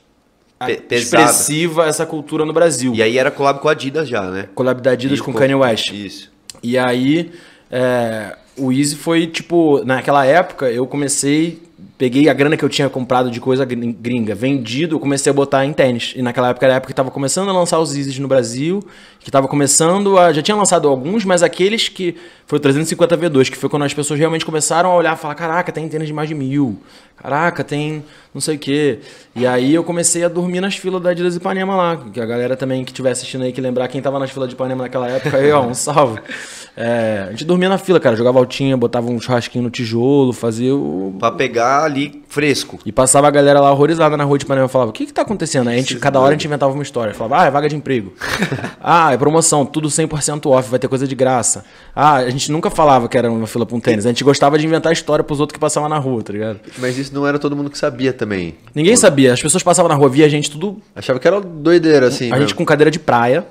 pesada. 0.66 0.94
expressiva 0.94 1.86
essa 1.86 2.06
cultura 2.06 2.44
no 2.44 2.52
Brasil. 2.52 2.94
e 2.94 3.02
aí 3.02 3.18
era 3.18 3.30
collab 3.30 3.60
com 3.60 3.68
a 3.68 3.72
Adidas 3.72 4.08
já, 4.08 4.22
né? 4.30 4.48
Collab 4.54 4.80
da 4.80 4.92
Adidas 4.92 5.18
E 5.18 5.22
com 5.22 5.32
Kanye 5.32 5.54
West. 5.54 5.92
Isso. 5.92 6.30
E 6.62 6.78
aí, 6.78 7.32
é, 7.70 8.36
o 8.56 8.72
Easy 8.72 8.96
foi 8.96 9.26
tipo, 9.26 9.84
naquela 9.84 10.24
época 10.24 10.70
eu 10.70 10.86
comecei, 10.86 11.62
peguei 11.98 12.28
a 12.28 12.32
grana 12.32 12.56
que 12.56 12.64
eu 12.64 12.68
tinha 12.68 12.88
comprado 12.88 13.30
de 13.30 13.40
coisa 13.40 13.64
grin- 13.64 13.92
gringa, 13.92 14.34
vendido, 14.34 14.96
eu 14.96 15.00
comecei 15.00 15.30
a 15.30 15.32
botar 15.32 15.64
em 15.64 15.72
tênis. 15.72 16.12
E 16.16 16.22
naquela 16.22 16.48
época 16.50 16.66
era 16.66 16.74
a 16.74 16.76
época 16.76 16.92
que 16.92 16.96
tava 16.96 17.10
começando 17.10 17.48
a 17.48 17.52
lançar 17.52 17.78
os 17.78 17.96
Easys 17.96 18.18
no 18.18 18.28
Brasil, 18.28 18.84
que 19.20 19.30
tava 19.30 19.46
começando 19.48 20.18
a. 20.18 20.32
Já 20.32 20.42
tinha 20.42 20.56
lançado 20.56 20.88
alguns, 20.88 21.24
mas 21.24 21.42
aqueles 21.42 21.88
que. 21.88 22.16
Foi 22.46 22.58
o 22.58 22.60
350 22.60 23.16
V2, 23.16 23.50
que 23.50 23.56
foi 23.56 23.70
quando 23.70 23.84
as 23.84 23.94
pessoas 23.94 24.18
realmente 24.18 24.44
começaram 24.44 24.90
a 24.90 24.94
olhar 24.96 25.14
e 25.16 25.18
falar: 25.18 25.34
caraca, 25.34 25.72
tem 25.72 25.88
tênis 25.88 26.08
de 26.08 26.12
mais 26.12 26.28
de 26.28 26.34
mil. 26.34 26.78
Caraca, 27.16 27.62
tem 27.62 28.02
não 28.34 28.40
sei 28.40 28.56
o 28.56 28.58
quê. 28.58 28.98
E 29.36 29.46
aí 29.46 29.72
eu 29.74 29.84
comecei 29.84 30.24
a 30.24 30.28
dormir 30.28 30.60
nas 30.60 30.74
filas 30.76 31.00
da 31.00 31.10
Adidas 31.10 31.36
Ipanema 31.36 31.76
lá. 31.76 31.96
Que 32.12 32.20
a 32.20 32.26
galera 32.26 32.56
também 32.56 32.84
que 32.84 32.90
estiver 32.90 33.10
assistindo 33.12 33.44
aí, 33.44 33.52
que 33.52 33.60
lembrar 33.60 33.86
quem 33.88 34.02
tava 34.02 34.18
nas 34.18 34.30
filas 34.30 34.48
de 34.48 34.54
Ipanema 34.54 34.82
naquela 34.84 35.08
época, 35.08 35.36
aí, 35.36 35.50
ó, 35.52 35.62
um 35.62 35.74
salve. 35.74 36.20
É, 36.76 37.26
a 37.28 37.30
gente 37.30 37.44
dormia 37.44 37.68
na 37.68 37.78
fila, 37.78 38.00
cara. 38.00 38.16
Jogava 38.16 38.38
altinha, 38.38 38.76
botava 38.76 39.10
um 39.10 39.20
churrasquinho 39.20 39.64
no 39.64 39.70
tijolo, 39.70 40.32
fazia 40.32 40.74
o. 40.74 41.14
Pra 41.18 41.30
pegar 41.30 41.84
ali 41.84 42.22
fresco. 42.28 42.78
E 42.86 42.90
passava 42.90 43.28
a 43.28 43.30
galera 43.30 43.60
lá 43.60 43.70
horrorizada 43.70 44.16
na 44.16 44.24
rua 44.24 44.38
de 44.38 44.44
Ipanema. 44.44 44.68
Falava, 44.68 44.90
o 44.90 44.92
que 44.92 45.04
que 45.06 45.12
tá 45.12 45.22
acontecendo? 45.22 45.68
Aí 45.68 45.76
a 45.76 45.78
gente, 45.78 45.96
cada 45.96 46.18
hora 46.18 46.30
a 46.30 46.32
gente 46.32 46.46
inventava 46.46 46.72
uma 46.72 46.82
história. 46.82 47.12
Falava, 47.12 47.42
ah, 47.42 47.46
é 47.46 47.50
vaga 47.50 47.68
de 47.68 47.76
emprego. 47.76 48.12
ah, 48.80 49.12
é 49.12 49.16
promoção, 49.18 49.66
tudo 49.66 49.88
100% 49.88 50.50
off, 50.50 50.70
vai 50.70 50.78
ter 50.78 50.88
coisa 50.88 51.06
de 51.06 51.14
graça. 51.14 51.64
Ah, 51.94 52.14
a 52.16 52.30
gente 52.30 52.50
nunca 52.50 52.70
falava 52.70 53.08
que 53.08 53.18
era 53.18 53.30
uma 53.30 53.46
fila 53.46 53.66
pra 53.66 53.76
um 53.76 53.80
tênis. 53.80 54.06
A 54.06 54.08
gente 54.08 54.24
gostava 54.24 54.58
de 54.58 54.66
inventar 54.66 54.92
história 54.92 55.22
pros 55.22 55.40
outros 55.40 55.54
que 55.54 55.60
passavam 55.60 55.88
na 55.88 55.98
rua, 55.98 56.22
tá 56.22 56.32
ligado? 56.32 56.60
Mas 56.78 56.96
isso 56.96 57.14
não 57.14 57.26
era 57.26 57.38
todo 57.38 57.54
mundo 57.54 57.68
que 57.68 57.76
sabia 57.76 58.12
também. 58.12 58.54
Ninguém 58.74 58.96
sabia. 58.96 59.32
As 59.34 59.42
pessoas 59.42 59.62
passavam 59.62 59.90
na 59.90 59.94
rua, 59.94 60.08
via 60.08 60.24
a 60.24 60.28
gente 60.28 60.50
tudo 60.50 60.80
Achava 60.96 61.18
que 61.18 61.28
era 61.28 61.40
doideira, 61.40 62.06
assim. 62.08 62.26
a 62.32 62.36
gente 62.36 62.40
mesmo. 62.40 62.56
com 62.56 62.64
cadeira 62.64 62.90
de 62.90 62.98
praia, 62.98 63.46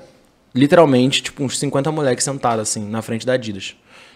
literalmente, 0.54 1.22
tipo, 1.22 1.42
uns 1.42 1.58
50 1.58 1.90
moleques 1.90 2.24
sentados, 2.24 2.62
assim, 2.62 2.88
na 2.88 3.02
frente 3.02 3.26
da 3.26 3.34
Adidas. 3.34 3.74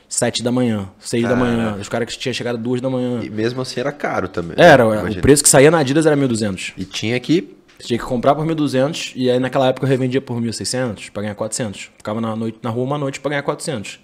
Sete 0.08 0.40
da 0.40 0.52
manhã, 0.52 0.88
seis 1.00 1.24
da 1.24 1.34
manhã. 1.34 1.76
Os 1.80 1.88
caras 1.88 2.12
que 2.14 2.16
tinham 2.16 2.32
chegado 2.32 2.56
duas 2.56 2.80
da 2.80 2.88
manhã. 2.88 3.20
E 3.24 3.28
mesmo 3.28 3.60
assim 3.60 3.80
era 3.80 3.90
caro 3.90 4.28
também. 4.28 4.54
Era, 4.56 4.84
Imagina. 4.84 5.18
o 5.18 5.20
preço 5.20 5.42
que 5.42 5.48
saía 5.48 5.68
na 5.68 5.78
Adidas 5.78 6.06
era 6.06 6.16
1.200. 6.16 6.74
E 6.76 6.84
tinha 6.84 7.18
que. 7.18 7.56
Você 7.76 7.88
tinha 7.88 7.98
que 7.98 8.04
comprar 8.04 8.34
por 8.36 8.46
1.200 8.46 9.12
e 9.16 9.28
aí 9.28 9.40
naquela 9.40 9.66
época 9.66 9.84
eu 9.84 9.90
revendia 9.90 10.20
por 10.20 10.40
1.600 10.40 11.10
pra 11.10 11.22
ganhar 11.22 11.34
400. 11.34 11.90
Ficava 11.98 12.20
na, 12.20 12.36
noite, 12.36 12.58
na 12.62 12.70
rua 12.70 12.84
uma 12.84 12.96
noite 12.96 13.18
pra 13.18 13.30
ganhar 13.30 13.42
400. 13.42 13.98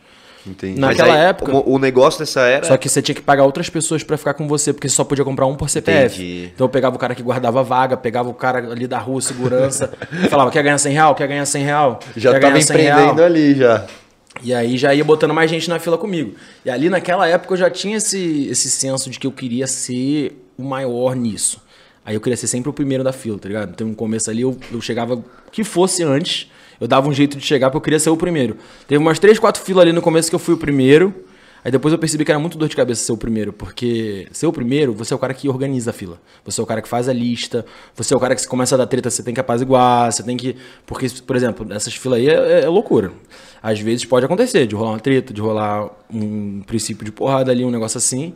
Entendi. 0.46 0.80
Naquela 0.80 1.14
aí, 1.14 1.20
época- 1.26 1.52
O, 1.54 1.74
o 1.74 1.78
negócio 1.78 2.18
dessa 2.20 2.40
era. 2.42 2.64
Só 2.66 2.76
que 2.76 2.88
você 2.88 3.00
tinha 3.00 3.14
que 3.14 3.22
pagar 3.22 3.44
outras 3.44 3.68
pessoas 3.70 4.02
pra 4.02 4.16
ficar 4.16 4.34
com 4.34 4.48
você, 4.48 4.72
porque 4.72 4.88
você 4.88 4.94
só 4.96 5.04
podia 5.04 5.24
comprar 5.24 5.46
um 5.46 5.54
por 5.54 5.70
CPF. 5.70 6.16
Entendi. 6.22 6.50
Então 6.54 6.64
eu 6.64 6.68
pegava 6.68 6.96
o 6.96 6.98
cara 6.98 7.14
que 7.14 7.22
guardava 7.22 7.62
vaga, 7.62 7.96
pegava 7.96 8.28
o 8.28 8.34
cara 8.34 8.58
ali 8.72 8.86
da 8.86 8.98
rua, 8.98 9.20
segurança, 9.20 9.92
falava, 10.28 10.50
quer 10.50 10.62
ganhar 10.62 10.78
100 10.78 10.92
real? 10.92 11.14
Quer 11.14 11.28
ganhar 11.28 11.46
100 11.46 11.64
real? 11.64 12.00
Já 12.16 12.32
quer 12.32 12.40
tava 12.40 12.60
100 12.60 12.76
real?" 12.76 12.98
empreendendo 13.00 13.22
ali 13.22 13.54
já. 13.54 13.86
E 14.42 14.52
aí 14.54 14.76
já 14.78 14.94
ia 14.94 15.04
botando 15.04 15.32
mais 15.34 15.50
gente 15.50 15.68
na 15.68 15.78
fila 15.78 15.96
comigo. 15.98 16.34
E 16.64 16.70
ali 16.70 16.88
naquela 16.88 17.28
época 17.28 17.52
eu 17.52 17.58
já 17.58 17.70
tinha 17.70 17.98
esse, 17.98 18.48
esse 18.50 18.70
senso 18.70 19.10
de 19.10 19.18
que 19.18 19.26
eu 19.26 19.32
queria 19.32 19.66
ser 19.66 20.42
o 20.58 20.62
maior 20.64 21.14
nisso. 21.14 21.60
Aí 22.04 22.16
eu 22.16 22.20
queria 22.20 22.36
ser 22.36 22.48
sempre 22.48 22.68
o 22.68 22.72
primeiro 22.72 23.04
da 23.04 23.12
fila, 23.12 23.38
tá 23.38 23.46
ligado? 23.46 23.70
Então 23.74 23.86
no 23.86 23.94
começo 23.94 24.28
ali 24.28 24.40
eu, 24.42 24.56
eu 24.72 24.80
chegava, 24.80 25.22
que 25.52 25.62
fosse 25.62 26.02
antes, 26.02 26.50
eu 26.82 26.88
dava 26.88 27.08
um 27.08 27.12
jeito 27.12 27.38
de 27.38 27.46
chegar 27.46 27.70
porque 27.70 27.76
eu 27.76 27.80
queria 27.82 28.00
ser 28.00 28.10
o 28.10 28.16
primeiro. 28.16 28.56
Teve 28.88 28.98
umas 28.98 29.16
três, 29.20 29.38
quatro 29.38 29.62
filas 29.62 29.82
ali 29.82 29.92
no 29.92 30.02
começo 30.02 30.28
que 30.28 30.34
eu 30.34 30.38
fui 30.40 30.54
o 30.54 30.58
primeiro. 30.58 31.14
Aí 31.64 31.70
depois 31.70 31.92
eu 31.92 31.98
percebi 31.98 32.24
que 32.24 32.32
era 32.32 32.40
muito 32.40 32.58
dor 32.58 32.68
de 32.68 32.74
cabeça 32.74 33.04
ser 33.04 33.12
o 33.12 33.16
primeiro, 33.16 33.52
porque 33.52 34.26
ser 34.32 34.48
o 34.48 34.52
primeiro, 34.52 34.92
você 34.92 35.14
é 35.14 35.16
o 35.16 35.18
cara 35.18 35.32
que 35.32 35.48
organiza 35.48 35.90
a 35.90 35.92
fila. 35.92 36.20
Você 36.44 36.60
é 36.60 36.64
o 36.64 36.66
cara 36.66 36.82
que 36.82 36.88
faz 36.88 37.08
a 37.08 37.12
lista, 37.12 37.64
você 37.94 38.12
é 38.12 38.16
o 38.16 38.18
cara 38.18 38.34
que 38.34 38.40
se 38.40 38.48
começa 38.48 38.74
a 38.74 38.78
dar 38.78 38.86
treta, 38.88 39.08
você 39.08 39.22
tem 39.22 39.32
que 39.32 39.38
apaziguar, 39.38 40.10
você 40.10 40.24
tem 40.24 40.36
que. 40.36 40.56
Porque, 40.84 41.08
por 41.24 41.36
exemplo, 41.36 41.72
essas 41.72 41.94
filas 41.94 42.18
aí 42.18 42.28
é, 42.28 42.62
é 42.62 42.68
loucura. 42.68 43.12
Às 43.62 43.78
vezes 43.78 44.04
pode 44.04 44.26
acontecer, 44.26 44.66
de 44.66 44.74
rolar 44.74 44.90
uma 44.90 44.98
treta, 44.98 45.32
de 45.32 45.40
rolar 45.40 45.88
um 46.12 46.62
princípio 46.66 47.04
de 47.04 47.12
porrada 47.12 47.52
ali, 47.52 47.64
um 47.64 47.70
negócio 47.70 47.96
assim. 47.96 48.34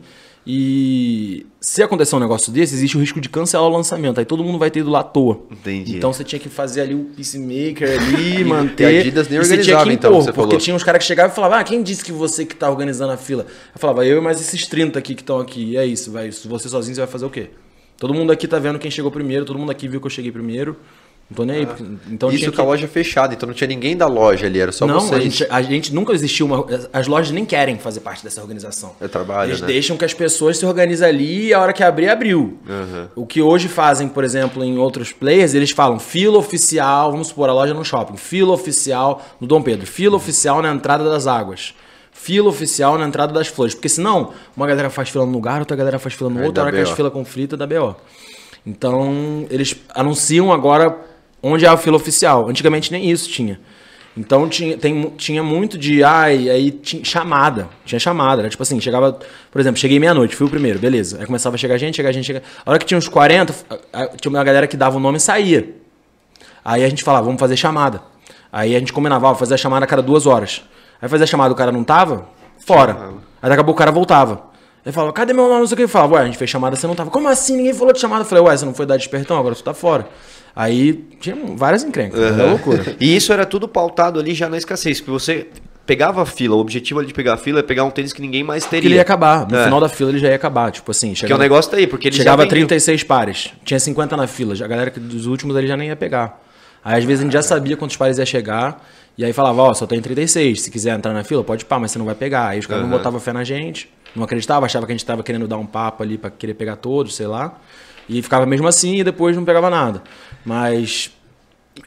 E 0.49 1.45
se 1.59 1.83
acontecer 1.83 2.15
um 2.15 2.19
negócio 2.19 2.53
desse, 2.53 2.73
existe 2.73 2.95
o 2.95 3.01
risco 3.01 3.19
de 3.19 3.27
cancelar 3.27 3.67
o 3.67 3.69
lançamento. 3.69 4.17
Aí 4.17 4.25
todo 4.25 4.45
mundo 4.45 4.57
vai 4.57 4.71
ter 4.71 4.79
ido 4.79 4.89
lá 4.89 5.01
à 5.01 5.03
toa. 5.03 5.41
Entendi. 5.51 5.97
Então 5.97 6.13
você 6.13 6.23
tinha 6.23 6.39
que 6.39 6.47
fazer 6.47 6.79
ali 6.79 6.95
o 6.95 7.03
peacemaker 7.03 7.99
ali, 7.99 8.45
manter. 8.47 8.93
E 8.93 8.97
a 8.97 8.99
Adidas 9.01 9.27
nem 9.27 9.39
organizava, 9.39 9.91
então, 9.91 10.11
impor, 10.11 10.21
você 10.21 10.31
porque 10.31 10.51
falou. 10.51 10.57
tinha 10.57 10.73
uns 10.73 10.85
caras 10.85 10.99
que 10.99 11.05
chegavam 11.05 11.33
e 11.33 11.35
falavam, 11.35 11.57
ah, 11.57 11.63
quem 11.65 11.83
disse 11.83 12.01
que 12.01 12.13
você 12.13 12.45
que 12.45 12.55
tá 12.55 12.69
organizando 12.69 13.11
a 13.11 13.17
fila? 13.17 13.45
Eu 13.75 13.79
falava, 13.81 14.05
eu 14.05 14.19
e 14.19 14.21
mais 14.21 14.39
esses 14.39 14.65
30 14.65 14.97
aqui 14.97 15.15
que 15.15 15.21
estão 15.21 15.37
aqui. 15.37 15.71
E 15.71 15.77
é 15.77 15.85
isso, 15.85 16.13
vai. 16.13 16.31
Se 16.31 16.47
você 16.47 16.69
sozinho, 16.69 16.95
você 16.95 17.01
vai 17.01 17.09
fazer 17.09 17.25
o 17.25 17.29
quê? 17.29 17.49
Todo 17.97 18.13
mundo 18.13 18.31
aqui 18.31 18.47
tá 18.47 18.57
vendo 18.57 18.79
quem 18.79 18.89
chegou 18.89 19.11
primeiro, 19.11 19.43
todo 19.43 19.59
mundo 19.59 19.71
aqui 19.71 19.85
viu 19.85 19.99
que 19.99 20.07
eu 20.07 20.11
cheguei 20.11 20.31
primeiro. 20.31 20.77
Não 21.29 21.35
tô 21.35 21.43
nem 21.43 21.57
aí. 21.57 21.65
porque- 21.65 21.83
Então 22.09 22.31
Isso 22.31 22.45
com 22.45 22.61
a 22.61 22.63
que... 22.63 22.69
loja 22.69 22.87
fechada, 22.87 23.33
então 23.33 23.47
não 23.47 23.53
tinha 23.53 23.67
ninguém 23.67 23.97
da 23.97 24.07
loja 24.07 24.45
ali, 24.45 24.59
era 24.59 24.71
só 24.71 24.87
não, 24.87 25.01
vocês. 25.01 25.13
a 25.13 25.19
gente, 25.19 25.47
a 25.49 25.61
gente 25.61 25.93
nunca 25.93 26.13
existiu 26.13 26.45
uma. 26.45 26.65
As 26.93 27.05
lojas 27.05 27.31
nem 27.31 27.43
querem 27.43 27.77
fazer 27.77 27.99
parte 27.99 28.23
dessa 28.23 28.41
organização. 28.41 28.95
É 29.01 29.09
trabalho, 29.09 29.49
Eles 29.49 29.59
né? 29.59 29.67
deixam 29.67 29.97
que 29.97 30.05
as 30.05 30.13
pessoas 30.13 30.57
se 30.57 30.65
organizem 30.65 31.05
ali 31.05 31.47
e 31.47 31.53
a 31.53 31.59
hora 31.59 31.73
que 31.73 31.83
abrir, 31.83 32.07
abriu. 32.07 32.57
O 33.13 33.25
que 33.25 33.41
hoje 33.41 33.67
fazem, 33.67 34.07
por 34.07 34.23
exemplo, 34.23 34.63
em 34.63 34.77
outros 34.77 35.11
players, 35.11 35.53
eles 35.53 35.71
falam 35.71 35.99
fila 35.99 36.37
oficial, 36.37 37.11
vamos 37.11 37.27
supor, 37.27 37.49
a 37.49 37.53
loja 37.53 37.73
no 37.73 37.83
shopping, 37.83 38.15
fila 38.15 38.53
oficial 38.53 39.21
no 39.41 39.45
Dom 39.45 39.61
Pedro, 39.61 39.85
fila 39.85 40.15
oficial 40.15 40.61
na 40.61 40.71
entrada 40.73 41.03
das 41.09 41.27
águas. 41.27 41.73
Fila 42.13 42.49
oficial 42.49 42.97
na 42.97 43.05
entrada 43.05 43.31
das 43.31 43.47
flores. 43.47 43.75
Porque 43.75 43.87
senão, 43.89 44.31
uma 44.55 44.65
galera 44.65 44.89
faz 44.89 45.09
fila 45.09 45.25
num 45.25 45.31
lugar, 45.33 45.59
outra 45.59 45.75
galera 45.77 45.99
faz 45.99 46.15
fila 46.15 46.29
no 46.29 46.41
outro, 46.43 46.63
a 46.63 46.65
hora 46.67 46.75
que 46.75 46.81
as 46.81 46.89
fila 46.89 47.11
conflita, 47.11 47.55
dá 47.55 47.67
BO. 47.67 47.95
Então, 48.65 49.45
eles 49.49 49.75
anunciam 49.93 50.51
agora 50.51 50.97
onde 51.41 51.65
é 51.65 51.67
a 51.69 51.77
fila 51.77 51.95
oficial. 51.97 52.47
Antigamente 52.49 52.91
nem 52.91 53.09
isso 53.09 53.29
tinha. 53.29 53.59
Então 54.15 54.49
tinha, 54.49 54.75
tem, 54.77 55.09
tinha 55.15 55.43
muito 55.43 55.77
de. 55.77 56.03
Ai, 56.03 56.49
aí 56.49 56.71
tinha 56.71 57.03
chamada. 57.05 57.69
Tinha 57.85 57.99
chamada. 57.99 58.41
Era 58.41 58.49
tipo 58.49 58.63
assim, 58.63 58.79
chegava. 58.81 59.19
Por 59.51 59.59
exemplo, 59.61 59.79
cheguei 59.79 59.99
meia-noite, 59.99 60.35
fui 60.35 60.47
o 60.47 60.49
primeiro, 60.49 60.79
beleza. 60.79 61.19
Aí 61.19 61.25
começava 61.25 61.55
a 61.55 61.57
chegar 61.59 61.77
gente, 61.77 61.95
chegar 61.95 62.11
gente, 62.11 62.25
chegar. 62.25 62.41
A 62.65 62.71
hora 62.71 62.79
que 62.79 62.85
tinha 62.85 62.97
uns 62.97 63.07
40, 63.07 63.53
a- 63.69 64.03
a- 64.03 64.07
tinha 64.07 64.29
uma 64.31 64.43
galera 64.43 64.65
que 64.65 64.75
dava 64.75 64.97
o 64.97 64.99
nome 64.99 65.17
e 65.17 65.21
saía. 65.21 65.69
Aí 66.65 66.83
a 66.83 66.89
gente 66.89 67.03
falava, 67.03 67.25
vamos 67.25 67.39
fazer 67.39 67.55
chamada. 67.55 68.01
Aí 68.51 68.75
a 68.75 68.79
gente 68.79 68.91
combinava, 68.91 69.27
ó, 69.27 69.35
fazer 69.35 69.53
a 69.53 69.57
chamada 69.57 69.85
a 69.85 69.87
cada 69.87 70.01
duas 70.01 70.25
horas. 70.25 70.63
Aí 71.01 71.07
fazia 71.07 71.25
a 71.25 71.27
chamada, 71.27 71.53
o 71.53 71.55
cara 71.55 71.71
não 71.71 71.83
tava, 71.83 72.27
fora. 72.65 72.93
Aí 73.41 73.49
daqui 73.49 73.61
a 73.61 73.63
pouco 73.63 73.77
o 73.77 73.79
cara 73.79 73.91
voltava. 73.91 74.47
Ele 74.85 74.93
falava, 74.93 75.13
cadê 75.13 75.33
meu 75.33 75.47
nome? 75.47 75.59
Não 75.59 75.67
sei 75.67 75.73
o 75.73 75.77
que. 75.77 75.83
Ele 75.83 75.87
falava, 75.91 76.15
ué, 76.15 76.21
a 76.21 76.25
gente 76.25 76.37
fez 76.37 76.49
chamada, 76.49 76.75
você 76.75 76.87
não 76.87 76.95
tava. 76.95 77.11
Como 77.11 77.27
assim? 77.27 77.57
Ninguém 77.57 77.73
falou 77.73 77.93
de 77.93 77.99
chamada. 77.99 78.21
Eu 78.23 78.25
falei, 78.25 78.43
ué, 78.43 78.57
você 78.57 78.65
não 78.65 78.73
foi 78.73 78.85
dar 78.85 78.97
despertão, 78.97 79.37
agora 79.37 79.53
você 79.53 79.61
tá 79.63 79.73
fora. 79.73 80.07
Aí 80.59 80.93
tinha 81.19 81.35
várias 81.55 81.83
encrencas, 81.83 82.19
era 82.19 82.45
loucura. 82.45 82.83
E 82.99 83.15
isso 83.15 83.31
era 83.31 83.45
tudo 83.45 83.67
pautado 83.67 84.19
ali 84.19 84.33
já 84.33 84.49
na 84.49 84.57
escassez, 84.57 84.99
porque 84.99 85.11
você 85.11 85.47
pegava 85.85 86.21
a 86.21 86.25
fila, 86.25 86.55
o 86.55 86.59
objetivo 86.59 86.99
ali 86.99 87.07
de 87.07 87.13
pegar 87.13 87.35
a 87.35 87.37
fila 87.37 87.59
é 87.59 87.63
pegar 87.63 87.83
um 87.85 87.91
tênis 87.91 88.11
que 88.11 88.21
ninguém 88.21 88.43
mais 88.43 88.63
teria. 88.65 88.79
Porque 88.81 88.87
ele 88.87 88.95
ia 88.95 89.01
acabar. 89.01 89.47
No 89.47 89.55
É. 89.57 89.63
final 89.65 89.79
da 89.79 89.87
fila 89.87 90.09
ele 90.09 90.19
já 90.19 90.27
ia 90.29 90.35
acabar. 90.35 90.71
Tipo 90.71 90.91
assim, 90.91 91.09
Porque 91.09 91.25
o 91.25 91.27
chegava, 91.27 91.41
negócio 91.43 91.71
tá 91.71 91.77
aí, 91.77 91.87
porque 91.87 92.07
eles 92.09 92.17
chegava 92.17 92.41
já 92.41 92.47
a 92.47 92.49
vendiam. 92.49 92.67
36 92.67 93.03
pares. 93.03 93.53
Tinha 93.63 93.79
50 93.79 94.17
na 94.17 94.27
fila. 94.27 94.53
Já- 94.55 94.65
A 94.65 94.67
galera 94.67 94.89
que 94.91 94.99
dos 94.99 95.25
últimos 95.27 95.55
ele 95.55 95.67
já 95.67 95.77
nem 95.77 95.87
ia 95.89 95.95
pegar. 95.95 96.41
Aí 96.83 96.97
às 96.99 97.05
vezes 97.05 97.21
a 97.21 97.23
gente 97.23 97.33
já 97.33 97.41
sabia 97.41 97.77
quantos 97.77 97.95
pares 97.95 98.17
ia 98.17 98.25
chegar. 98.25 98.83
E 99.17 99.23
aí 99.23 99.31
falava, 99.33 99.61
ó, 99.61 99.73
só 99.73 99.85
tem 99.87 100.01
36. 100.01 100.61
Se 100.61 100.69
quiser 100.71 100.93
entrar 100.95 101.13
na 101.13 101.23
fila, 101.23 101.43
pode 101.43 101.63
pá, 101.65 101.79
mas 101.79 101.91
você 101.91 101.97
não 101.99 102.05
vai 102.05 102.15
pegar. 102.15 102.49
Aí 102.49 102.59
os 102.59 102.65
caras 102.67 102.83
não 102.83 102.89
botavam 102.89 103.19
fé 103.19 103.31
na 103.33 103.43
gente, 103.43 103.89
não 104.15 104.23
acreditavam, 104.23 104.65
achava 104.65 104.85
que 104.85 104.91
a 104.91 104.95
gente 104.95 105.05
tava 105.05 105.23
querendo 105.23 105.47
dar 105.47 105.57
um 105.57 105.65
papo 105.65 106.03
ali 106.03 106.17
pra 106.17 106.29
querer 106.29 106.53
pegar 106.53 106.75
todos, 106.75 107.15
sei 107.15 107.27
lá. 107.27 107.57
E 108.09 108.21
ficava 108.21 108.45
mesmo 108.45 108.67
assim 108.67 108.95
e 108.97 109.03
depois 109.03 109.35
não 109.35 109.43
pegava 109.45 109.69
nada. 109.69 110.01
Mas 110.45 111.11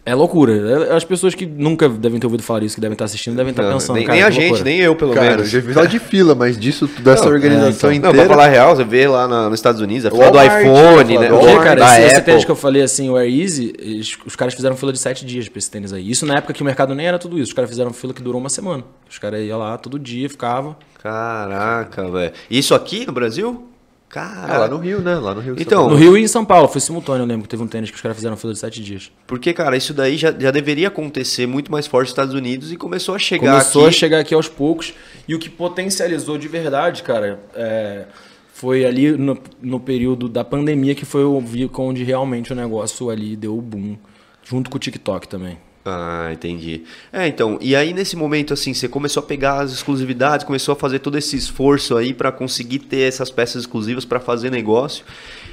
é 0.07 0.15
loucura. 0.15 0.53
É- 0.89 0.95
As 0.95 1.03
pessoas 1.05 1.35
que 1.35 1.45
nunca 1.47 1.89
devem 1.89 2.21
ter 2.21 2.27
ouvido 2.27 2.43
falar 2.43 2.63
isso, 2.63 2.75
que 2.75 2.81
devem 2.81 2.93
estar 2.93 3.07
assistindo, 3.07 3.35
devem 3.37 3.51
estar 3.51 3.63
Não, 3.65 3.73
pensando. 3.73 3.97
nem, 3.97 4.05
cara, 4.05 4.17
nem 4.19 4.25
a 4.25 4.31
gente, 4.31 4.43
loucura. 4.51 4.65
nem 4.65 4.79
eu, 4.81 4.95
pelo 4.95 5.15
Cara, 5.15 5.27
eu 5.27 5.31
menos. 5.37 5.49
já 5.51 5.59
vi 5.61 5.75
só 5.75 5.85
de 5.85 5.99
fila, 5.99 6.35
mas 6.35 6.59
disso, 6.59 6.87
dessa 7.01 7.25
Não, 7.25 7.33
organização 7.33 7.91
é, 7.91 7.95
então. 7.95 8.09
Não, 8.11 8.15
pra 8.15 8.25
inteira. 8.25 8.29
falar 8.29 8.45
a 8.45 8.49
real, 8.49 8.77
você 8.77 8.85
vê 8.85 9.09
lá 9.09 9.27
na- 9.27 9.49
nos 9.49 9.59
Estados 9.59 9.81
Unidos, 9.81 10.07
a 10.07 10.11
fila 10.11 10.31
do 10.31 10.37
Walmart, 10.37 10.61
iPhone, 10.63 11.17
a 11.17 11.21
né? 11.21 11.29
do 11.29 11.35
Porque, 11.35 11.47
Walmart, 11.47 11.65
cara, 11.65 11.81
da 11.81 12.01
esse, 12.01 12.13
esse 12.13 12.23
tênis 12.23 12.45
que 12.45 12.51
eu 12.51 12.57
falei 12.57 12.83
assim, 12.83 13.11
o 13.11 13.17
Air 13.17 13.41
Easy, 13.41 13.73
eles- 13.79 14.17
os 14.25 14.37
caras 14.37 14.55
fizeram 14.55 14.77
fila 14.77 14.93
de 14.93 14.99
7 14.99 15.25
dias 15.27 15.49
pra 15.49 15.59
esse 15.59 15.71
tênis 15.71 15.93
aí. 15.93 16.09
Isso 16.09 16.25
na 16.27 16.37
época 16.37 16.53
que 16.53 16.63
o 16.63 16.65
mercado 16.65 16.95
nem 16.95 17.07
era 17.07 17.19
tudo 17.19 17.37
isso. 17.39 17.49
Os 17.49 17.53
caras 17.55 17.69
fizeram 17.71 17.93
fila 17.93 18.13
que 18.15 18.23
durou 18.23 18.41
uma 18.41 18.51
semana. 18.51 18.85
Os 19.11 19.19
caras 19.19 19.41
iam 19.41 19.59
lá 19.59 19.77
todo 19.79 19.99
dia, 19.99 20.29
ficava. 20.31 20.77
Caraca, 21.03 22.09
velho. 22.11 22.33
Isso 22.51 22.75
aqui 22.75 23.07
no 23.07 23.13
Brasil? 23.13 23.67
Caraca. 24.11 24.53
Ah, 24.53 24.59
lá 24.59 24.69
no 24.69 24.77
Rio, 24.77 25.01
né? 25.01 25.15
Lá 25.15 25.33
no 25.33 25.41
Rio. 25.41 25.55
Então, 25.57 25.89
No 25.89 25.95
Rio 25.95 26.19
e 26.19 26.23
em 26.23 26.27
São 26.27 26.45
Paulo, 26.45 26.67
foi 26.67 26.81
simultâneo, 26.81 27.23
eu 27.23 27.27
lembro 27.27 27.45
que 27.45 27.49
teve 27.49 27.63
um 27.63 27.69
tênis 27.69 27.91
que 27.91 27.97
os 27.97 28.03
caras 28.03 28.17
fizeram 28.17 28.37
fila 28.37 28.53
de 28.53 28.59
7 28.59 28.83
dias. 28.83 29.13
Porque, 29.25 29.53
cara, 29.53 29.77
isso 29.77 29.95
daí 29.95 30.17
já, 30.17 30.33
já 30.37 30.51
deveria 30.51 30.89
acontecer 30.89 31.47
muito 31.47 31.71
mais 31.71 31.87
forte 31.87 32.07
nos 32.07 32.11
Estados 32.11 32.35
Unidos 32.35 32.73
e 32.73 32.77
começou 32.77 33.15
a 33.15 33.21
chegar 33.21 33.53
Começou 33.53 33.83
aqui. 33.83 33.89
a 33.89 33.93
chegar 33.93 34.19
aqui 34.19 34.35
aos 34.35 34.49
poucos. 34.49 34.93
E 35.29 35.35
o 35.35 35.39
que 35.39 35.49
potencializou 35.49 36.37
de 36.37 36.49
verdade, 36.49 37.05
cara, 37.05 37.39
é, 37.55 38.07
foi 38.53 38.85
ali 38.85 39.13
no, 39.13 39.39
no 39.63 39.79
período 39.79 40.29
da 40.29 40.43
pandemia 40.43 40.97
que 40.97 41.05
foi 41.05 41.23
o 41.23 41.41
onde 41.79 42.03
realmente 42.03 42.53
o 42.53 42.57
negócio 42.57 43.11
ali 43.11 43.37
deu 43.37 43.57
o 43.57 43.63
boom. 43.63 43.97
Junto 44.43 44.69
com 44.71 44.77
o 44.77 44.81
TikTok 44.81 45.29
também. 45.29 45.57
Ah, 45.85 46.29
entendi. 46.31 46.85
É, 47.11 47.27
então, 47.27 47.59
e 47.61 47.75
aí 47.75 47.95
nesse 47.95 48.15
momento, 48.15 48.53
assim, 48.53 48.75
você 48.75 48.87
começou 48.87 49.23
a 49.23 49.27
pegar 49.27 49.61
as 49.61 49.73
exclusividades, 49.73 50.45
começou 50.45 50.75
a 50.75 50.77
fazer 50.77 50.99
todo 50.99 51.17
esse 51.17 51.37
esforço 51.37 51.97
aí 51.97 52.13
pra 52.13 52.31
conseguir 52.31 52.81
ter 52.81 53.09
essas 53.09 53.31
peças 53.31 53.63
exclusivas 53.63 54.05
pra 54.05 54.21
fazer 54.21 54.51
negócio. 54.51 55.05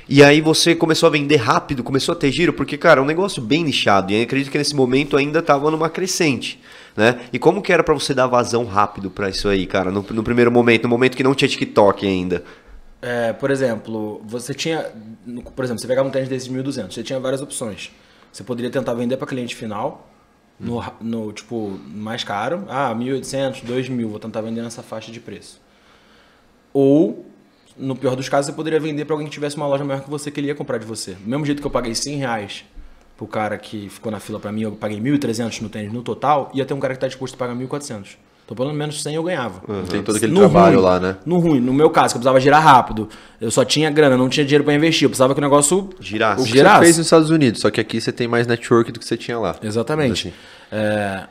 E 0.10 0.22
aí 0.22 0.42
você 0.42 0.76
começou 0.76 1.08
a 1.08 1.10
vender 1.10 1.38
rápido, 1.38 1.84
começou 1.84 2.14
a 2.14 2.16
ter 2.16 2.32
giro, 2.32 2.52
porque, 2.52 2.78
cara, 2.78 3.00
é 3.00 3.04
um 3.04 3.06
negócio 3.06 3.42
bem 3.42 3.64
nichado. 3.64 4.12
E 4.12 4.22
acredito 4.22 4.52
que 4.52 4.58
nesse 4.58 4.76
momento 4.76 5.16
ainda 5.16 5.42
tava 5.42 5.72
numa 5.72 5.90
crescente, 5.90 6.60
né? 6.96 7.22
E 7.32 7.40
como 7.40 7.62
que 7.62 7.72
era 7.72 7.84
pra 7.84 7.94
você 7.94 8.14
dar 8.14 8.28
vazão 8.28 8.66
rápido 8.66 9.10
pra 9.10 9.30
isso 9.30 9.48
aí, 9.48 9.66
cara, 9.66 9.92
no, 9.92 10.06
no 10.10 10.24
primeiro 10.24 10.52
momento, 10.52 10.84
no 10.84 10.90
momento 10.90 11.16
que 11.16 11.24
não 11.24 11.34
tinha 11.34 11.48
TikTok 11.48 12.06
ainda? 12.06 12.44
É, 13.02 13.32
por 13.32 13.50
exemplo, 13.50 14.22
você 14.26 14.54
tinha. 14.54 14.92
Por 15.56 15.64
exemplo, 15.64 15.80
você 15.80 15.88
pegava 15.88 16.08
um 16.08 16.12
tênis 16.12 16.28
desses 16.28 16.50
1.200, 16.50 16.94
você 16.94 17.04
tinha 17.04 17.20
várias 17.20 17.42
opções. 17.42 17.92
Você 18.32 18.44
poderia 18.44 18.70
tentar 18.70 18.94
vender 18.94 19.18
para 19.18 19.28
cliente 19.28 19.56
final, 19.56 20.10
no, 20.60 20.84
no, 21.02 21.32
tipo, 21.32 21.80
mais 21.88 22.24
caro. 22.24 22.66
Ah, 22.68 22.94
1.800, 22.94 23.64
2.000, 23.64 24.08
vou 24.08 24.20
tentar 24.20 24.42
vender 24.42 24.62
nessa 24.62 24.82
faixa 24.82 25.12
de 25.12 25.20
preço. 25.20 25.62
Ou, 26.74 27.26
no 27.78 27.96
pior 27.96 28.16
dos 28.16 28.28
casos, 28.30 28.48
você 28.48 28.56
poderia 28.56 28.80
vender 28.80 29.06
para 29.06 29.14
alguém 29.14 29.28
que 29.28 29.34
tivesse 29.34 29.56
uma 29.56 29.68
loja 29.68 29.84
maior 29.84 30.02
que 30.04 30.10
você 30.10 30.32
que 30.32 30.40
ele 30.40 30.48
ia 30.48 30.56
comprar 30.56 30.78
de 30.78 30.86
você. 30.86 31.14
Do 31.14 31.30
mesmo 31.30 31.46
jeito 31.46 31.62
que 31.62 31.68
eu 31.68 31.72
paguei 31.72 31.94
100 31.94 32.18
reais 32.18 32.66
pro 33.16 33.28
cara 33.28 33.58
que 33.58 33.90
ficou 33.90 34.12
na 34.12 34.20
fila 34.20 34.40
para 34.40 34.52
mim, 34.52 34.62
eu 34.62 34.72
paguei 34.74 35.00
1.300 35.00 35.62
no 35.62 35.70
tênis 35.70 35.92
no 35.92 36.04
total, 36.04 36.52
ia 36.54 36.66
ter 36.66 36.74
um 36.74 36.80
cara 36.80 36.94
que 36.94 36.98
está 36.98 37.08
disposto 37.08 37.36
a 37.36 37.38
pagar 37.38 37.56
1.400. 37.56 38.18
Então, 38.48 38.56
pelo 38.56 38.74
menos 38.74 39.04
100 39.04 39.14
eu 39.16 39.24
ganhava. 39.24 39.60
Tem 39.90 40.02
todo 40.02 40.16
aquele 40.16 40.32
No 40.32 40.40
trabalho 40.40 40.78
ruim, 40.78 40.86
lá, 40.86 41.00
né? 41.02 41.18
No 41.26 41.38
ruim, 41.38 41.60
no 41.60 41.74
meu 41.74 41.90
caso, 41.90 42.14
que 42.14 42.18
eu 42.18 42.20
precisava 42.22 42.40
girar 42.40 42.64
rápido. 42.64 43.10
Eu 43.42 43.52
só 43.52 43.66
tinha 43.66 43.92
grana, 43.92 44.16
não 44.16 44.30
tinha 44.30 44.46
dinheiro 44.46 44.64
pra 44.64 44.74
investir. 44.74 45.04
Eu 45.04 45.10
precisava 45.10 45.34
que 45.34 45.40
o 45.40 45.44
negócio 45.44 45.90
Girasse. 46.00 46.44
O 46.44 46.46
que 46.46 46.52
Girasse. 46.54 46.78
você 46.78 46.84
fez 46.86 46.98
nos 46.98 47.08
Estados 47.08 47.30
Unidos, 47.30 47.60
só 47.60 47.70
que 47.70 47.82
aqui 47.82 48.00
você 48.00 48.10
tem 48.14 48.26
mais 48.26 48.48
network 48.48 48.90
do 48.94 49.00
que 49.02 49.06
você 49.06 49.18
tinha 49.18 49.38
lá. 49.38 49.58
Exatamente. 49.62 50.30
Assim. 50.30 50.38
É, 50.72 51.24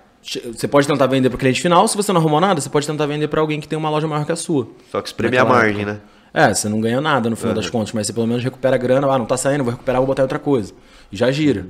você 0.52 0.68
pode 0.68 0.86
tentar 0.86 1.06
vender 1.06 1.30
para 1.30 1.38
cliente 1.38 1.62
final, 1.62 1.88
se 1.88 1.96
você 1.96 2.12
não 2.12 2.20
arrumou 2.20 2.38
nada, 2.38 2.60
você 2.60 2.68
pode 2.68 2.86
tentar 2.86 3.06
vender 3.06 3.28
para 3.28 3.40
alguém 3.40 3.60
que 3.60 3.66
tem 3.68 3.78
uma 3.78 3.88
loja 3.88 4.06
maior 4.06 4.26
que 4.26 4.32
a 4.32 4.36
sua. 4.36 4.68
Só 4.92 5.00
que 5.00 5.08
espremer 5.08 5.40
a 5.40 5.44
margem, 5.46 5.82
época. 5.84 5.92
né? 6.34 6.48
É, 6.48 6.52
você 6.52 6.68
não 6.68 6.82
ganha 6.82 7.00
nada 7.00 7.30
no 7.30 7.36
final 7.36 7.54
das 7.54 7.70
contas, 7.70 7.94
mas 7.94 8.06
você 8.06 8.12
pelo 8.12 8.26
menos 8.26 8.44
recupera 8.44 8.74
a 8.76 8.78
grana. 8.78 9.06
Ah, 9.10 9.16
não 9.18 9.24
tá 9.24 9.38
saindo, 9.38 9.64
vou 9.64 9.70
recuperar, 9.72 10.02
vou 10.02 10.06
botar 10.06 10.20
outra 10.20 10.38
coisa. 10.38 10.74
E 11.10 11.16
já 11.16 11.30
gira. 11.32 11.64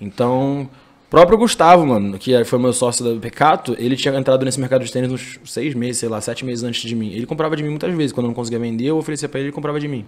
Então, 0.00 0.68
próprio 1.10 1.38
Gustavo, 1.38 1.86
mano, 1.86 2.18
que 2.18 2.44
foi 2.44 2.58
meu 2.58 2.72
sócio 2.72 3.04
da 3.04 3.20
Pecato, 3.20 3.74
ele 3.78 3.96
tinha 3.96 4.14
entrado 4.16 4.44
nesse 4.44 4.60
mercado 4.60 4.84
de 4.84 4.92
tênis 4.92 5.10
uns 5.10 5.38
seis 5.44 5.74
meses, 5.74 5.98
sei 5.98 6.08
lá, 6.08 6.20
sete 6.20 6.44
meses 6.44 6.62
antes 6.64 6.82
de 6.82 6.94
mim. 6.94 7.12
Ele 7.12 7.26
comprava 7.26 7.56
de 7.56 7.62
mim 7.62 7.70
muitas 7.70 7.94
vezes. 7.94 8.12
Quando 8.12 8.26
eu 8.26 8.28
não 8.28 8.34
conseguia 8.34 8.58
vender, 8.58 8.86
eu 8.86 8.98
oferecia 8.98 9.28
pra 9.28 9.40
ele, 9.40 9.48
ele 9.48 9.54
comprava 9.54 9.80
de 9.80 9.88
mim. 9.88 10.04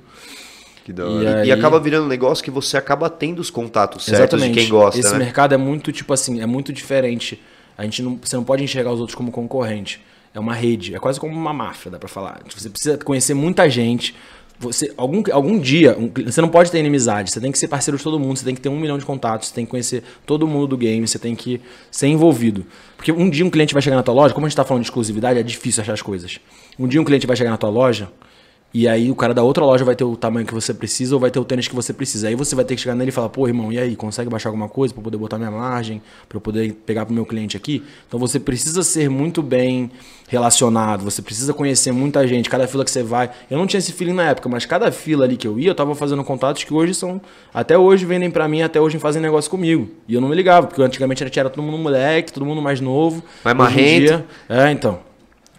Que 0.84 0.92
da 0.92 1.02
E 1.04 1.06
hora. 1.06 1.40
aí- 1.42 1.48
E 1.48 1.52
acaba 1.52 1.78
virando 1.78 2.04
um 2.04 2.08
negócio 2.08 2.42
que 2.42 2.50
você 2.50 2.76
acaba 2.76 3.08
tendo 3.10 3.38
os 3.38 3.50
contatos 3.50 4.04
certos 4.04 4.20
Exatamente. 4.34 4.54
de 4.54 4.60
quem 4.60 4.68
gosta, 4.70 4.98
Esse 4.98 5.12
né? 5.12 5.18
mercado 5.18 5.52
é 5.54 5.56
muito, 5.58 5.92
tipo 5.92 6.12
assim, 6.12 6.40
é 6.40 6.46
muito 6.46 6.72
diferente. 6.72 7.40
A 7.76 7.84
gente 7.84 8.02
não, 8.02 8.18
você 8.22 8.36
não 8.36 8.44
pode 8.44 8.62
enxergar 8.62 8.92
os 8.92 9.00
outros 9.00 9.14
como 9.14 9.30
concorrente. 9.30 10.00
É 10.34 10.38
uma 10.38 10.54
rede, 10.54 10.94
é 10.94 10.98
quase 10.98 11.18
como 11.18 11.34
uma 11.34 11.52
máfia, 11.52 11.90
dá 11.90 11.98
pra 11.98 12.08
falar. 12.08 12.40
Você 12.54 12.70
precisa 12.70 12.96
conhecer 12.98 13.34
muita 13.34 13.68
gente. 13.68 14.14
Você, 14.60 14.92
algum, 14.94 15.22
algum 15.32 15.58
dia, 15.58 15.96
um- 15.98 16.10
você 16.30 16.38
não 16.42 16.48
pode 16.50 16.70
ter 16.70 16.78
inimizade, 16.78 17.30
você 17.30 17.40
tem 17.40 17.50
que 17.50 17.58
ser 17.58 17.66
parceiro 17.66 17.96
de 17.96 18.04
todo 18.04 18.20
mundo, 18.20 18.36
você 18.36 18.44
tem 18.44 18.54
que 18.54 18.60
ter 18.60 18.68
um 18.68 18.78
milhão 18.78 18.98
de 18.98 19.06
contatos, 19.06 19.48
você 19.48 19.54
tem 19.54 19.64
que 19.64 19.70
conhecer 19.70 20.02
todo 20.26 20.46
mundo 20.46 20.66
do 20.66 20.76
game, 20.76 21.08
você 21.08 21.18
tem 21.18 21.34
que 21.34 21.62
ser 21.90 22.08
envolvido. 22.08 22.66
Porque 22.94 23.10
um 23.10 23.30
dia 23.30 23.42
um 23.42 23.48
cliente 23.48 23.72
vai 23.72 23.80
chegar 23.82 23.96
na 23.96 24.02
tua 24.02 24.12
loja, 24.12 24.34
como 24.34 24.44
a 24.44 24.48
gente 24.50 24.56
tá 24.56 24.62
falando 24.64 24.82
de 24.82 24.88
exclusividade, 24.88 25.38
é 25.38 25.42
difícil 25.42 25.80
achar 25.80 25.94
as 25.94 26.02
coisas. 26.02 26.38
Um 26.78 26.86
dia 26.86 27.00
um 27.00 27.04
cliente 27.04 27.26
vai 27.26 27.36
chegar 27.36 27.50
na 27.50 27.56
tua 27.56 27.70
loja, 27.70 28.10
e 28.72 28.86
aí 28.86 29.10
o 29.10 29.14
cara 29.16 29.34
da 29.34 29.42
outra 29.42 29.64
loja 29.64 29.84
vai 29.84 29.96
ter 29.96 30.04
o 30.04 30.16
tamanho 30.16 30.46
que 30.46 30.54
você 30.54 30.72
precisa 30.72 31.14
ou 31.14 31.20
vai 31.20 31.30
ter 31.30 31.38
o 31.40 31.44
tênis 31.44 31.66
que 31.66 31.74
você 31.74 31.92
precisa. 31.92 32.28
Aí 32.28 32.34
você 32.36 32.54
vai 32.54 32.64
ter 32.64 32.76
que 32.76 32.80
chegar 32.80 32.94
nele 32.94 33.08
e 33.08 33.12
falar, 33.12 33.28
pô, 33.28 33.48
irmão, 33.48 33.72
e 33.72 33.78
aí, 33.78 33.96
consegue 33.96 34.30
baixar 34.30 34.48
alguma 34.48 34.68
coisa 34.68 34.94
para 34.94 35.02
poder 35.02 35.16
botar 35.16 35.38
minha 35.38 35.50
margem, 35.50 36.00
para 36.28 36.36
eu 36.36 36.40
poder 36.40 36.72
pegar 36.86 37.04
pro 37.04 37.12
meu 37.14 37.26
cliente 37.26 37.56
aqui? 37.56 37.82
Então 38.06 38.18
você 38.20 38.38
precisa 38.38 38.82
ser 38.84 39.10
muito 39.10 39.42
bem 39.42 39.90
relacionado, 40.28 41.02
você 41.02 41.20
precisa 41.20 41.52
conhecer 41.52 41.90
muita 41.90 42.24
gente, 42.28 42.48
cada 42.48 42.66
fila 42.68 42.84
que 42.84 42.90
você 42.92 43.02
vai. 43.02 43.30
Eu 43.50 43.58
não 43.58 43.66
tinha 43.66 43.78
esse 43.78 43.92
feeling 43.92 44.12
na 44.12 44.28
época, 44.30 44.48
mas 44.48 44.64
cada 44.64 44.92
fila 44.92 45.24
ali 45.24 45.36
que 45.36 45.48
eu 45.48 45.58
ia, 45.58 45.70
eu 45.70 45.74
tava 45.74 45.92
fazendo 45.96 46.22
contatos 46.22 46.62
que 46.62 46.72
hoje 46.72 46.94
são, 46.94 47.20
até 47.52 47.76
hoje 47.76 48.04
vendem 48.06 48.30
para 48.30 48.46
mim, 48.46 48.62
até 48.62 48.80
hoje 48.80 48.96
fazem 49.00 49.20
negócio 49.20 49.50
comigo. 49.50 49.88
E 50.06 50.14
eu 50.14 50.20
não 50.20 50.28
me 50.28 50.36
ligava, 50.36 50.68
porque 50.68 50.80
antigamente 50.80 51.24
era, 51.24 51.32
era 51.34 51.50
todo 51.50 51.64
mundo 51.64 51.76
moleque, 51.78 52.32
todo 52.32 52.46
mundo 52.46 52.62
mais 52.62 52.80
novo. 52.80 53.24
Mais 53.44 53.56
marrento. 53.56 54.00
dia- 54.06 54.26
é, 54.48 54.70
então. 54.70 55.00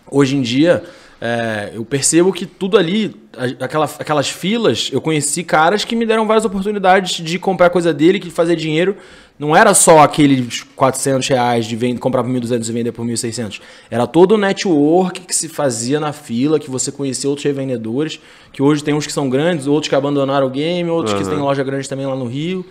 Hoje 0.09 0.35
em 0.35 0.41
dia, 0.41 0.83
é, 1.23 1.69
eu 1.75 1.85
percebo 1.85 2.33
que 2.33 2.47
tudo 2.47 2.79
ali, 2.79 3.15
aquela, 3.59 3.85
aquelas 3.99 4.27
filas, 4.27 4.89
eu 4.91 4.99
conheci 4.99 5.43
caras 5.43 5.85
que 5.85 5.95
me 5.95 6.03
deram 6.03 6.25
várias 6.25 6.45
oportunidades 6.45 7.23
de 7.23 7.37
comprar 7.37 7.69
coisa 7.69 7.93
dele, 7.93 8.19
que 8.19 8.31
fazer 8.31 8.55
dinheiro. 8.55 8.97
Não 9.37 9.55
era 9.55 9.75
só 9.75 9.99
aqueles 9.99 10.63
400 10.75 11.27
reais 11.27 11.67
de 11.67 11.75
vend 11.75 11.99
comprar 11.99 12.23
por 12.23 12.31
1.200 12.31 12.67
e 12.67 12.71
vender 12.71 12.91
por 12.91 13.05
1.600. 13.05 13.61
Era 13.91 14.07
todo 14.07 14.33
o 14.33 14.37
network 14.37 15.21
que 15.21 15.35
se 15.35 15.47
fazia 15.47 15.99
na 15.99 16.11
fila, 16.11 16.59
que 16.59 16.71
você 16.71 16.91
conhecia 16.91 17.29
outros 17.29 17.45
revendedores, 17.45 18.19
que 18.51 18.63
hoje 18.63 18.83
tem 18.83 18.95
uns 18.95 19.05
que 19.05 19.13
são 19.13 19.29
grandes, 19.29 19.67
outros 19.67 19.89
que 19.89 19.95
abandonaram 19.95 20.47
o 20.47 20.49
game, 20.49 20.89
outros 20.89 21.15
que 21.15 21.23
têm 21.23 21.37
loja 21.37 21.63
grande 21.63 21.87
também 21.87 22.05
lá 22.07 22.15
no 22.15 22.25
Rio. 22.25 22.65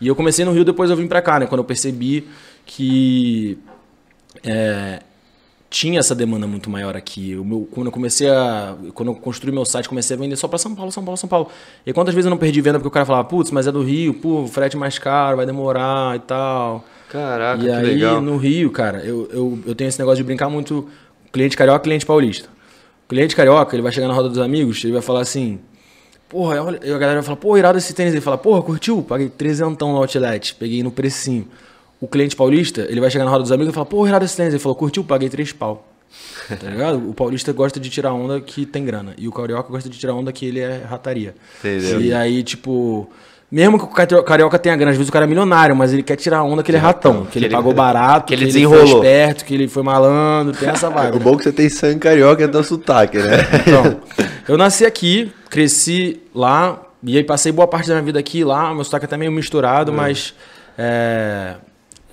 E 0.00 0.08
eu 0.08 0.16
comecei 0.16 0.44
no 0.44 0.50
Rio, 0.50 0.64
depois 0.64 0.90
eu 0.90 0.96
vim 0.96 1.06
pra 1.06 1.22
cá, 1.22 1.38
né? 1.38 1.46
Quando 1.46 1.60
eu 1.60 1.64
percebi 1.64 2.26
que 2.66 3.58
é, 4.44 5.00
tinha 5.72 5.98
essa 5.98 6.14
demanda 6.14 6.46
muito 6.46 6.68
maior 6.68 6.94
aqui. 6.94 7.34
O 7.34 7.44
meu, 7.44 7.66
quando 7.70 7.86
eu 7.86 7.92
comecei 7.92 8.28
a. 8.28 8.76
Quando 8.92 9.08
eu 9.08 9.14
construí 9.14 9.50
meu 9.50 9.64
site, 9.64 9.88
comecei 9.88 10.14
a 10.14 10.20
vender 10.20 10.36
só 10.36 10.46
para 10.46 10.58
São 10.58 10.74
Paulo, 10.74 10.92
São 10.92 11.02
Paulo, 11.02 11.16
São 11.16 11.28
Paulo. 11.28 11.48
E 11.84 11.92
quantas 11.94 12.14
vezes 12.14 12.26
eu 12.26 12.30
não 12.30 12.36
perdi 12.36 12.60
venda 12.60 12.78
porque 12.78 12.88
o 12.88 12.90
cara 12.90 13.06
falava, 13.06 13.24
putz, 13.24 13.50
mas 13.50 13.66
é 13.66 13.72
do 13.72 13.82
Rio, 13.82 14.12
pô, 14.12 14.46
frete 14.46 14.76
mais 14.76 14.98
caro, 14.98 15.38
vai 15.38 15.46
demorar 15.46 16.14
e 16.14 16.20
tal. 16.20 16.84
Caraca, 17.08 17.64
e 17.64 17.70
aí, 17.70 17.86
legal. 17.86 18.20
no 18.20 18.36
Rio, 18.36 18.70
cara, 18.70 18.98
eu, 19.00 19.28
eu, 19.32 19.58
eu 19.66 19.74
tenho 19.74 19.88
esse 19.88 19.98
negócio 19.98 20.18
de 20.18 20.24
brincar 20.24 20.48
muito 20.48 20.88
cliente 21.32 21.56
carioca 21.56 21.80
cliente 21.80 22.04
paulista. 22.04 22.48
O 23.06 23.08
cliente 23.08 23.34
carioca, 23.34 23.74
ele 23.74 23.82
vai 23.82 23.92
chegar 23.92 24.08
na 24.08 24.14
roda 24.14 24.28
dos 24.28 24.38
amigos, 24.38 24.84
ele 24.84 24.92
vai 24.92 25.02
falar 25.02 25.20
assim. 25.20 25.58
Porra, 26.28 26.62
olha, 26.62 26.78
a 26.78 26.98
galera 26.98 27.14
vai 27.14 27.22
falar, 27.22 27.36
pô, 27.36 27.56
irado 27.56 27.76
esse 27.76 27.92
tênis. 27.94 28.12
Ele 28.12 28.22
fala, 28.22 28.38
porra, 28.38 28.62
curtiu? 28.62 29.02
Paguei 29.02 29.28
trezentão 29.28 29.92
no 29.92 29.98
outlet, 29.98 30.54
peguei 30.54 30.82
no 30.82 30.90
precinho. 30.90 31.46
O 32.02 32.08
cliente 32.08 32.34
paulista, 32.36 32.84
ele 32.90 33.00
vai 33.00 33.08
chegar 33.10 33.24
na 33.24 33.30
roda 33.30 33.42
dos 33.44 33.52
amigos 33.52 33.72
e 33.72 33.74
fala, 33.74 33.86
porra, 33.86 34.08
irado 34.10 34.24
esse 34.24 34.36
tênis. 34.36 34.52
Ele 34.52 34.60
falou, 34.62 34.76
curtiu? 34.76 35.04
Paguei 35.04 35.28
três 35.28 35.52
pau. 35.52 35.86
Tá 36.48 36.68
ligado? 36.68 37.08
O 37.08 37.14
paulista 37.14 37.52
gosta 37.52 37.78
de 37.80 37.88
tirar 37.88 38.12
onda 38.12 38.40
que 38.40 38.66
tem 38.66 38.84
grana. 38.84 39.14
E 39.16 39.26
o 39.28 39.32
carioca 39.32 39.70
gosta 39.70 39.88
de 39.88 39.96
tirar 39.98 40.12
onda 40.14 40.32
que 40.32 40.44
ele 40.44 40.58
é 40.60 40.82
rataria. 40.86 41.34
Entendeu. 41.60 42.00
E 42.00 42.12
aí, 42.12 42.42
tipo, 42.42 43.08
Mesmo 43.50 43.78
que 43.78 43.84
o 43.84 43.88
cari- 43.88 44.22
carioca 44.24 44.58
tenha 44.58 44.74
grana, 44.74 44.90
às 44.92 44.96
vezes 44.96 45.08
o 45.10 45.12
cara 45.12 45.26
é 45.26 45.28
milionário, 45.28 45.76
mas 45.76 45.92
ele 45.92 46.02
quer 46.02 46.16
tirar 46.16 46.42
onda 46.42 46.62
que 46.62 46.70
ele 46.70 46.78
é 46.78 46.80
ratão, 46.80 47.24
que 47.26 47.38
ele 47.38 47.46
ele- 47.46 47.54
pagou 47.54 47.72
barato, 47.74 48.26
que 48.26 48.34
ele 48.34 48.42
foi 48.46 48.52
desenrolou. 48.52 48.96
esperto, 48.96 49.44
que 49.44 49.54
ele 49.54 49.68
foi 49.68 49.82
malandro, 49.82 50.54
tem 50.58 50.68
essa 50.70 50.88
vibe. 50.90 51.12
O 51.16 51.18
né? 51.18 51.24
bom 51.24 51.34
é 51.34 51.36
que 51.36 51.42
você 51.44 51.52
tem 51.52 51.68
sangue 51.68 51.98
carioca 52.00 52.42
e 52.42 52.46
dá 52.46 52.62
sotaque, 52.62 53.18
né? 53.18 53.36
Então, 53.66 54.00
eu 54.48 54.56
nasci 54.58 54.84
aqui, 54.86 55.30
cresci 55.50 56.20
lá, 56.34 56.82
e 57.02 57.16
aí 57.18 57.22
passei 57.24 57.52
boa 57.52 57.68
parte 57.68 57.88
da 57.88 57.94
minha 57.94 58.04
vida 58.04 58.18
aqui 58.18 58.42
lá, 58.42 58.74
meu 58.74 58.84
sotaque 58.84 59.04
é 59.04 59.06
até 59.06 59.16
meio 59.18 59.30
misturado, 59.30 59.92
mas 59.92 60.34
é, 60.78 61.56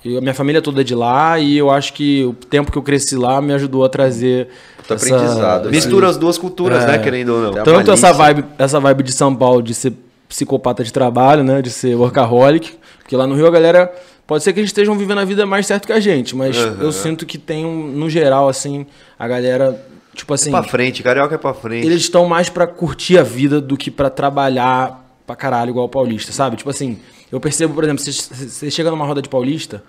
eu- 0.04 0.18
a 0.18 0.20
minha 0.20 0.34
família 0.34 0.60
toda 0.62 0.80
é 0.80 0.84
de 0.84 0.94
lá 0.94 1.38
e 1.38 1.56
eu 1.58 1.70
acho 1.70 1.92
que 1.92 2.24
o 2.24 2.32
tempo 2.32 2.70
que 2.72 2.78
eu 2.78 2.82
cresci 2.82 3.16
lá 3.16 3.40
me 3.40 3.52
ajudou 3.52 3.84
a 3.84 3.88
trazer 3.88 4.48
Muito 4.78 4.94
aprendizado, 4.94 5.64
né? 5.66 5.70
Mistura 5.70 6.08
as 6.08 6.16
duas 6.16 6.36
culturas, 6.38 6.84
né? 6.86 6.98
Querendo 6.98 7.30
ou 7.34 7.40
não. 7.52 7.64
Tanto 7.64 7.90
essa 7.92 8.12
vibe, 8.12 8.44
essa 8.58 8.80
vibe 8.80 9.02
de 9.02 9.12
São 9.12 9.34
Paulo 9.34 9.62
de 9.62 9.74
ser 9.74 9.92
psicopata 10.28 10.84
de 10.84 10.92
trabalho, 10.92 11.42
né, 11.42 11.60
de 11.60 11.70
ser 11.70 11.94
workaholic, 11.96 12.72
porque 12.98 13.16
lá 13.16 13.26
no 13.26 13.34
Rio 13.34 13.46
a 13.48 13.50
galera 13.50 13.92
pode 14.28 14.44
ser 14.44 14.52
que 14.52 14.60
eles 14.60 14.68
estejam 14.70 14.96
vivendo 14.96 15.18
a 15.18 15.24
vida 15.24 15.44
mais 15.44 15.66
certo 15.66 15.86
que 15.86 15.92
a 15.92 15.98
gente, 15.98 16.36
mas 16.36 16.56
eu 16.80 16.92
sinto 16.92 17.26
que 17.26 17.36
tem 17.36 17.66
um, 17.66 17.88
no 17.88 18.08
geral 18.08 18.48
assim, 18.48 18.86
a 19.18 19.26
galera 19.26 19.76
tipo 20.14 20.32
assim, 20.32 20.50
Pra 20.52 20.62
frente, 20.62 21.02
carioca 21.02 21.34
é 21.34 21.38
pra 21.38 21.52
frente. 21.52 21.84
eles 21.84 22.02
estão 22.02 22.26
mais 22.26 22.48
pra 22.48 22.64
curtir 22.66 23.18
a 23.18 23.22
vida 23.24 23.60
do 23.60 23.76
que 23.76 23.90
pra 23.90 24.08
trabalhar 24.10 24.99
pra 25.30 25.36
caralho 25.36 25.70
igual 25.70 25.86
o 25.86 25.88
paulista, 25.88 26.32
sabe? 26.32 26.56
Tipo 26.56 26.70
assim, 26.70 26.98
eu 27.30 27.40
percebo, 27.40 27.72
por 27.74 27.84
exemplo, 27.84 28.02
você, 28.02 28.70
chega 28.70 28.90
numa 28.90 29.04
roda 29.06 29.22
de 29.22 29.28
paulista, 29.28 29.82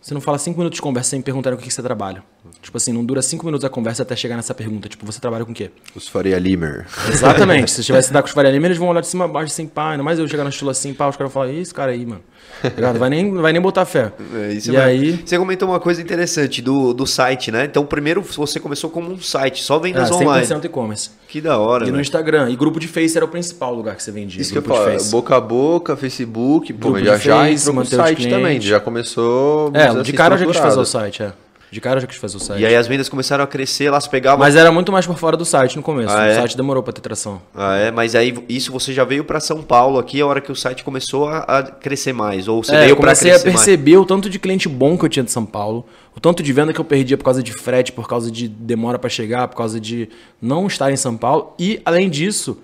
você 0.00 0.14
não 0.14 0.20
fala 0.20 0.38
cinco 0.38 0.58
minutos 0.58 0.76
de 0.76 0.82
conversa 0.82 1.10
sem 1.10 1.20
perguntar 1.20 1.52
o 1.52 1.56
que 1.56 1.64
que 1.64 1.72
você 1.72 1.82
trabalha. 1.82 2.22
Tipo 2.62 2.76
assim, 2.76 2.92
não 2.92 3.04
dura 3.04 3.20
cinco 3.20 3.44
minutos 3.44 3.64
a 3.64 3.68
conversa 3.68 4.02
até 4.02 4.16
chegar 4.16 4.36
nessa 4.36 4.54
pergunta. 4.54 4.88
Tipo, 4.88 5.04
você 5.04 5.20
trabalha 5.20 5.44
com 5.44 5.52
o 5.52 5.54
quê? 5.54 5.70
Os 5.94 6.08
Faria 6.08 6.38
Limer. 6.38 6.86
Exatamente. 7.08 7.70
Se 7.70 7.76
você 7.76 7.82
tivesse 7.82 8.12
dar 8.12 8.22
com 8.22 8.28
os 8.28 8.34
Faria 8.34 8.50
Lima, 8.50 8.66
eles 8.66 8.78
vão 8.78 8.88
olhar 8.88 9.00
de 9.00 9.08
cima 9.08 9.24
a 9.26 9.28
baixo 9.28 9.52
assim, 9.52 9.66
pá. 9.66 9.90
Ainda 9.90 10.02
mais 10.02 10.18
eu 10.18 10.26
chegar 10.28 10.44
no 10.44 10.50
estilo 10.50 10.70
assim, 10.70 10.94
pá, 10.94 11.08
os 11.08 11.16
caras 11.16 11.32
vão 11.32 11.42
falar, 11.42 11.52
"Ih, 11.52 11.60
esse 11.60 11.74
cara 11.74 11.92
aí, 11.92 12.06
mano. 12.06 12.22
Ligado? 12.64 12.98
Vai 12.98 13.10
nem, 13.10 13.32
vai 13.34 13.52
nem 13.52 13.60
botar 13.60 13.84
fé. 13.84 14.12
É, 14.34 14.52
isso 14.52 14.70
e 14.70 14.72
mesmo. 14.72 14.86
aí... 14.86 15.22
Você 15.24 15.38
comentou 15.38 15.68
uma 15.68 15.80
coisa 15.80 16.00
interessante 16.00 16.60
do, 16.60 16.92
do 16.92 17.06
site, 17.06 17.50
né? 17.50 17.64
Então, 17.64 17.84
primeiro 17.84 18.22
você 18.22 18.58
começou 18.58 18.90
como 18.90 19.10
um 19.10 19.20
site, 19.20 19.62
só 19.62 19.76
Ah, 19.76 19.78
vendas 19.78 20.10
online. 20.10 20.46
100% 20.46 20.64
e-commerce. 20.64 21.10
Que 21.28 21.40
da 21.40 21.58
hora, 21.58 21.86
E 21.86 21.90
no 21.90 21.96
né? 21.96 22.02
Instagram. 22.02 22.50
E 22.50 22.56
grupo 22.56 22.80
de 22.80 22.88
Face 22.88 23.16
era 23.16 23.24
o 23.24 23.28
principal 23.28 23.74
lugar 23.74 23.96
que 23.96 24.02
você 24.02 24.10
vendia. 24.10 24.40
Isso 24.40 24.52
que 24.52 24.58
eu 24.58 24.62
falo, 24.62 24.96
boca 25.10 25.36
a 25.36 25.40
boca, 25.40 25.96
Facebook, 25.96 26.72
pô, 26.72 26.98
já, 26.98 27.16
já 27.16 27.50
entrou 27.50 27.74
no 27.74 27.84
site 27.84 28.28
também, 28.28 28.60
já 28.60 28.80
começou... 28.80 29.70
É, 29.74 30.02
de 30.02 30.12
cara 30.12 30.34
eu 30.34 30.38
já 30.38 30.46
quis 30.46 30.56
fazer 30.56 30.80
o 30.80 30.84
site, 30.84 31.22
é. 31.22 31.32
De 31.70 31.80
cara 31.80 31.96
eu 31.98 32.00
já 32.00 32.06
quis 32.06 32.16
fazer 32.16 32.36
o 32.36 32.40
site. 32.40 32.60
E 32.62 32.66
aí 32.66 32.74
as 32.74 32.86
vendas 32.86 33.08
começaram 33.08 33.44
a 33.44 33.46
crescer, 33.46 33.90
lá 33.90 34.00
pegava. 34.00 34.38
Mas 34.38 34.56
era 34.56 34.72
muito 34.72 34.90
mais 34.90 35.06
por 35.06 35.18
fora 35.18 35.36
do 35.36 35.44
site 35.44 35.76
no 35.76 35.82
começo. 35.82 36.10
Ah, 36.14 36.20
o 36.22 36.24
é? 36.26 36.34
site 36.36 36.56
demorou 36.56 36.82
pra 36.82 36.92
ter 36.92 37.00
tração. 37.02 37.42
Ah, 37.54 37.76
é? 37.76 37.90
Mas 37.90 38.14
aí 38.14 38.34
isso 38.48 38.72
você 38.72 38.92
já 38.92 39.04
veio 39.04 39.22
pra 39.24 39.38
São 39.38 39.62
Paulo 39.62 39.98
aqui, 39.98 40.20
a 40.20 40.26
hora 40.26 40.40
que 40.40 40.50
o 40.50 40.56
site 40.56 40.82
começou 40.82 41.28
a, 41.28 41.38
a 41.40 41.62
crescer 41.62 42.12
mais. 42.14 42.48
Ou 42.48 42.62
você 42.64 42.74
É, 42.74 42.78
veio 42.80 42.90
eu 42.92 42.96
pra 42.96 43.06
comecei 43.06 43.30
a 43.30 43.34
crescer 43.34 43.48
mais. 43.48 43.56
perceber 43.64 43.96
o 43.98 44.04
tanto 44.06 44.30
de 44.30 44.38
cliente 44.38 44.68
bom 44.68 44.96
que 44.96 45.04
eu 45.04 45.08
tinha 45.08 45.22
de 45.24 45.30
São 45.30 45.44
Paulo, 45.44 45.84
o 46.16 46.20
tanto 46.20 46.42
de 46.42 46.52
venda 46.52 46.72
que 46.72 46.80
eu 46.80 46.84
perdia 46.84 47.18
por 47.18 47.24
causa 47.24 47.42
de 47.42 47.52
frete, 47.52 47.92
por 47.92 48.08
causa 48.08 48.30
de 48.30 48.48
demora 48.48 48.98
pra 48.98 49.10
chegar, 49.10 49.46
por 49.48 49.56
causa 49.56 49.78
de 49.78 50.08
não 50.40 50.66
estar 50.66 50.90
em 50.90 50.96
São 50.96 51.16
Paulo. 51.16 51.52
E, 51.58 51.82
além 51.84 52.08
disso, 52.08 52.58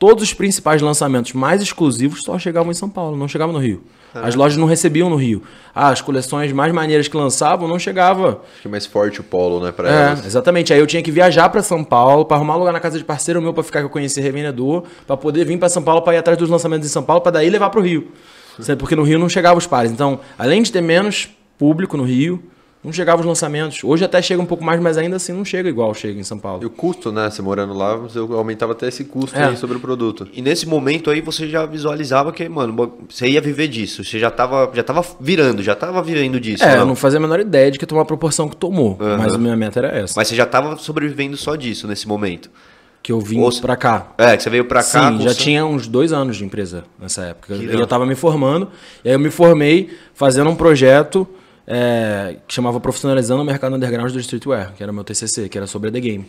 todos 0.00 0.24
os 0.24 0.34
principais 0.34 0.82
lançamentos 0.82 1.32
mais 1.32 1.62
exclusivos 1.62 2.22
só 2.22 2.38
chegavam 2.38 2.72
em 2.72 2.74
São 2.74 2.88
Paulo, 2.88 3.16
não 3.16 3.28
chegavam 3.28 3.52
no 3.52 3.60
Rio. 3.60 3.82
As 4.14 4.34
lojas 4.34 4.56
não 4.56 4.66
recebiam 4.66 5.08
no 5.10 5.16
Rio. 5.16 5.42
Ah, 5.74 5.90
as 5.90 6.00
coleções 6.00 6.52
mais 6.52 6.72
maneiras 6.72 7.06
que 7.08 7.16
lançavam 7.16 7.68
não 7.68 7.78
chegavam. 7.78 8.28
Acho 8.52 8.62
que 8.62 8.68
é 8.68 8.70
mais 8.70 8.84
forte 8.86 9.20
o 9.20 9.24
polo, 9.24 9.62
né, 9.64 9.70
pra 9.70 9.88
É, 9.88 10.06
elas. 10.08 10.26
exatamente. 10.26 10.72
Aí 10.72 10.80
eu 10.80 10.86
tinha 10.86 11.02
que 11.02 11.10
viajar 11.10 11.48
pra 11.50 11.62
São 11.62 11.84
Paulo, 11.84 12.24
pra 12.24 12.36
arrumar 12.36 12.56
lugar 12.56 12.72
na 12.72 12.80
casa 12.80 12.98
de 12.98 13.04
parceiro 13.04 13.40
meu 13.40 13.52
pra 13.54 13.62
ficar 13.62 13.80
que 13.80 13.86
eu 13.86 13.90
conhecia 13.90 14.22
revendedor, 14.22 14.84
pra 15.06 15.16
poder 15.16 15.44
vir 15.44 15.58
pra 15.58 15.68
São 15.68 15.82
Paulo 15.82 16.02
pra 16.02 16.14
ir 16.14 16.18
atrás 16.18 16.38
dos 16.38 16.48
lançamentos 16.50 16.88
em 16.88 16.90
São 16.90 17.02
Paulo, 17.02 17.20
pra 17.22 17.30
daí 17.30 17.48
levar 17.48 17.70
pro 17.70 17.80
Rio. 17.80 18.08
Sabe, 18.60 18.78
Porque 18.78 18.96
no 18.96 19.04
Rio 19.04 19.18
não 19.18 19.28
chegava 19.28 19.56
os 19.56 19.66
pares. 19.66 19.92
Então, 19.92 20.18
além 20.36 20.62
de 20.62 20.72
ter 20.72 20.80
menos 20.80 21.28
público 21.56 21.96
no 21.96 22.02
Rio, 22.02 22.42
não 22.82 22.92
chegava 22.92 23.20
os 23.20 23.26
lançamentos. 23.26 23.82
Hoje 23.82 24.04
até 24.04 24.22
chega 24.22 24.40
um 24.40 24.46
pouco 24.46 24.64
mais, 24.64 24.80
mas 24.80 24.96
ainda 24.96 25.16
assim 25.16 25.32
não 25.32 25.44
chega 25.44 25.68
igual 25.68 25.92
chega 25.94 26.18
em 26.18 26.22
São 26.22 26.38
Paulo. 26.38 26.62
E 26.62 26.66
o 26.66 26.70
custo, 26.70 27.10
né, 27.10 27.28
você 27.28 27.42
morando 27.42 27.74
lá, 27.74 27.96
você 27.96 28.18
aumentava 28.18 28.72
até 28.72 28.86
esse 28.88 29.04
custo 29.04 29.36
É. 29.36 29.46
aí 29.48 29.56
sobre 29.56 29.76
o 29.76 29.80
produto. 29.80 30.28
E 30.32 30.40
nesse 30.40 30.66
momento 30.66 31.10
aí 31.10 31.20
você 31.20 31.48
já 31.48 31.66
visualizava 31.66 32.32
que, 32.32 32.48
mano, 32.48 32.92
você 33.08 33.26
ia 33.28 33.40
viver 33.40 33.68
disso. 33.68 34.04
Você 34.04 34.18
já 34.18 34.30
tava, 34.30 34.70
já 34.74 34.82
tava 34.82 35.04
virando, 35.20 35.62
já 35.62 35.74
tava 35.74 36.00
vivendo 36.02 36.38
disso. 36.38 36.62
É, 36.64 36.74
não? 36.74 36.80
eu 36.82 36.86
não 36.86 36.94
fazia 36.96 37.18
a 37.18 37.20
menor 37.20 37.40
ideia 37.40 37.70
de 37.70 37.78
que 37.78 37.86
tomar 37.86 38.02
a 38.02 38.06
proporção 38.06 38.48
que 38.48 38.56
tomou. 38.56 38.96
Aham. 39.00 39.18
Mas 39.18 39.34
a 39.34 39.38
minha 39.38 39.56
meta 39.56 39.80
era 39.80 39.88
essa. 39.88 40.14
Mas 40.16 40.28
você 40.28 40.36
já 40.36 40.46
tava 40.46 40.76
sobrevivendo 40.76 41.36
só 41.36 41.56
disso 41.56 41.86
nesse 41.88 42.06
momento. 42.06 42.48
Que 43.02 43.12
eu 43.12 43.20
vim 43.20 43.40
Ou- 43.40 43.60
pra 43.60 43.76
cá. 43.76 44.08
É, 44.18 44.36
que 44.36 44.42
você 44.42 44.50
veio 44.50 44.64
pra 44.66 44.82
cá. 44.82 45.10
Sim, 45.12 45.20
já 45.22 45.32
tinha 45.34 45.64
uns 45.64 45.86
dois 45.86 46.12
anos 46.12 46.36
de 46.36 46.44
empresa 46.44 46.84
nessa 46.98 47.22
época. 47.22 47.56
Que 47.56 47.64
Eu 47.64 47.78
já 47.78 47.84
estava 47.84 48.04
me 48.04 48.14
formando, 48.14 48.68
e 49.04 49.08
aí 49.08 49.14
eu 49.14 49.18
me 49.18 49.30
formei 49.30 49.90
fazendo 50.14 50.50
um 50.50 50.56
projeto 50.56 51.26
é, 51.70 52.36
que 52.48 52.54
chamava 52.54 52.80
Profissionalizando 52.80 53.42
o 53.42 53.44
Mercado 53.44 53.76
Underground 53.76 54.10
do 54.10 54.18
Streetwear, 54.18 54.72
que 54.74 54.82
era 54.82 54.90
meu 54.90 55.04
TCC, 55.04 55.48
que 55.50 55.58
era 55.58 55.66
sobre 55.66 55.90
a 55.90 55.92
The 55.92 56.00
Game. 56.00 56.26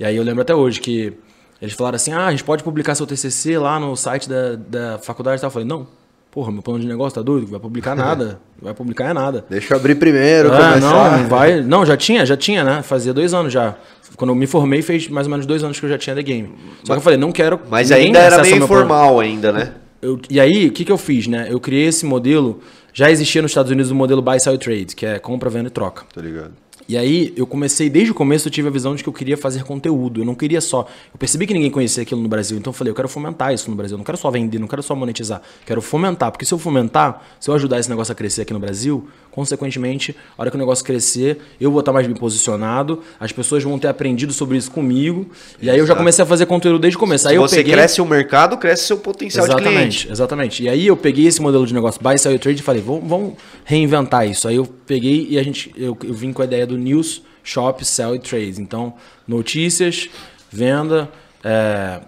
E 0.00 0.04
aí 0.04 0.16
eu 0.16 0.22
lembro 0.24 0.40
até 0.40 0.54
hoje 0.54 0.80
que 0.80 1.12
eles 1.60 1.74
falaram 1.74 1.96
assim, 1.96 2.12
ah, 2.12 2.26
a 2.26 2.30
gente 2.30 2.42
pode 2.44 2.62
publicar 2.64 2.94
seu 2.94 3.06
TCC 3.06 3.58
lá 3.58 3.78
no 3.78 3.94
site 3.96 4.28
da, 4.28 4.54
da 4.56 4.98
faculdade 4.98 5.38
e 5.38 5.40
tal. 5.42 5.48
Eu 5.48 5.52
falei, 5.52 5.68
não, 5.68 5.86
porra, 6.30 6.50
meu 6.50 6.62
plano 6.62 6.80
de 6.80 6.86
negócio 6.86 7.16
tá 7.16 7.22
doido, 7.22 7.46
vai 7.48 7.60
publicar 7.60 7.94
nada, 7.96 8.40
vai 8.62 8.72
publicar 8.72 9.10
é 9.10 9.12
nada. 9.12 9.44
Deixa 9.50 9.74
eu 9.74 9.78
abrir 9.78 9.96
primeiro, 9.96 10.50
Ah, 10.52 10.70
começar. 10.74 10.80
não, 10.80 11.18
não 11.22 11.28
vai. 11.28 11.60
Não, 11.60 11.84
já 11.84 11.96
tinha, 11.96 12.24
já 12.24 12.36
tinha, 12.36 12.64
né? 12.64 12.80
Fazia 12.82 13.12
dois 13.12 13.34
anos 13.34 13.52
já. 13.52 13.74
Quando 14.16 14.30
eu 14.30 14.34
me 14.34 14.46
formei, 14.46 14.80
fez 14.80 15.06
mais 15.08 15.26
ou 15.26 15.30
menos 15.32 15.44
dois 15.44 15.62
anos 15.62 15.78
que 15.78 15.84
eu 15.84 15.90
já 15.90 15.98
tinha 15.98 16.16
The 16.16 16.22
Game. 16.22 16.54
Só 16.82 16.94
que 16.94 16.98
eu 16.98 17.02
falei, 17.02 17.18
não 17.18 17.30
quero. 17.30 17.60
Mas 17.68 17.92
ainda 17.92 18.18
era 18.20 18.40
meio 18.40 18.56
informal 18.56 19.20
ainda, 19.20 19.52
né? 19.52 19.72
Eu- 20.00 20.18
e 20.30 20.38
aí, 20.40 20.68
o 20.68 20.72
que, 20.72 20.84
que 20.84 20.92
eu 20.92 20.96
fiz, 20.96 21.26
né? 21.26 21.46
Eu 21.50 21.58
criei 21.60 21.86
esse 21.88 22.06
modelo. 22.06 22.60
Já 22.98 23.12
existia 23.12 23.40
nos 23.40 23.52
Estados 23.52 23.70
Unidos 23.70 23.92
o 23.92 23.94
modelo 23.94 24.20
Buy, 24.20 24.40
Sell 24.40 24.58
Trade, 24.58 24.96
que 24.96 25.06
é 25.06 25.20
compra, 25.20 25.48
venda 25.48 25.68
e 25.68 25.70
troca. 25.70 26.04
Tô 26.12 26.20
ligado. 26.20 26.52
E 26.88 26.96
aí, 26.96 27.34
eu 27.36 27.46
comecei, 27.46 27.90
desde 27.90 28.12
o 28.12 28.14
começo, 28.14 28.48
eu 28.48 28.50
tive 28.50 28.66
a 28.66 28.70
visão 28.70 28.94
de 28.94 29.02
que 29.02 29.08
eu 29.10 29.12
queria 29.12 29.36
fazer 29.36 29.62
conteúdo. 29.62 30.22
Eu 30.22 30.24
não 30.24 30.34
queria 30.34 30.58
só. 30.60 30.86
Eu 31.12 31.18
percebi 31.18 31.46
que 31.46 31.52
ninguém 31.52 31.70
conhecia 31.70 32.02
aquilo 32.02 32.22
no 32.22 32.28
Brasil, 32.28 32.56
então 32.56 32.70
eu 32.70 32.74
falei, 32.74 32.90
eu 32.90 32.94
quero 32.94 33.08
fomentar 33.08 33.52
isso 33.52 33.68
no 33.68 33.76
Brasil. 33.76 33.94
Eu 33.94 33.98
não 33.98 34.04
quero 34.04 34.16
só 34.16 34.30
vender, 34.30 34.58
não 34.58 34.66
quero 34.66 34.82
só 34.82 34.94
monetizar. 34.94 35.42
Quero 35.66 35.82
fomentar. 35.82 36.30
Porque 36.32 36.46
se 36.46 36.54
eu 36.54 36.58
fomentar, 36.58 37.22
se 37.38 37.50
eu 37.50 37.54
ajudar 37.54 37.78
esse 37.78 37.90
negócio 37.90 38.12
a 38.12 38.14
crescer 38.14 38.40
aqui 38.40 38.54
no 38.54 38.58
Brasil, 38.58 39.06
consequentemente, 39.30 40.16
a 40.36 40.40
hora 40.40 40.50
que 40.50 40.56
o 40.56 40.58
negócio 40.58 40.82
crescer, 40.82 41.38
eu 41.60 41.70
vou 41.70 41.80
estar 41.80 41.92
mais 41.92 42.06
bem 42.06 42.16
posicionado, 42.16 43.02
as 43.20 43.32
pessoas 43.32 43.62
vão 43.62 43.78
ter 43.78 43.88
aprendido 43.88 44.32
sobre 44.32 44.56
isso 44.56 44.70
comigo. 44.70 45.26
E 45.60 45.68
aí 45.68 45.78
eu 45.78 45.86
já 45.86 45.94
comecei 45.94 46.22
a 46.22 46.26
fazer 46.26 46.46
conteúdo 46.46 46.78
desde 46.78 46.96
o 46.96 47.00
começo. 47.00 47.28
Aí 47.28 47.34
Se 47.34 47.36
eu 47.36 47.42
você 47.42 47.56
peguei... 47.56 47.74
cresce 47.74 48.00
o 48.00 48.06
mercado, 48.06 48.56
cresce 48.56 48.86
seu 48.86 48.96
potencial 48.96 49.46
de 49.46 49.54
cliente. 49.54 49.68
Exatamente, 49.68 50.10
exatamente. 50.10 50.62
E 50.62 50.68
aí 50.70 50.86
eu 50.86 50.96
peguei 50.96 51.26
esse 51.26 51.42
modelo 51.42 51.66
de 51.66 51.74
negócio 51.74 52.00
buy, 52.02 52.16
sell 52.16 52.34
e 52.34 52.38
trade 52.38 52.60
e 52.60 52.62
falei, 52.62 52.80
vamos, 52.80 53.06
vamos 53.06 53.34
reinventar 53.64 54.26
isso. 54.26 54.48
Aí 54.48 54.56
eu 54.56 54.66
peguei 54.66 55.26
e 55.28 55.38
a 55.38 55.42
gente, 55.42 55.70
eu, 55.76 55.96
eu 56.02 56.14
vim 56.14 56.32
com 56.32 56.40
a 56.40 56.44
ideia 56.46 56.66
do 56.66 56.77
news, 56.78 57.22
shop, 57.42 57.84
sell 57.84 58.14
e 58.14 58.18
trade. 58.18 58.60
Então, 58.60 58.94
notícias, 59.26 60.08
venda, 60.50 61.10
é, 61.42 62.00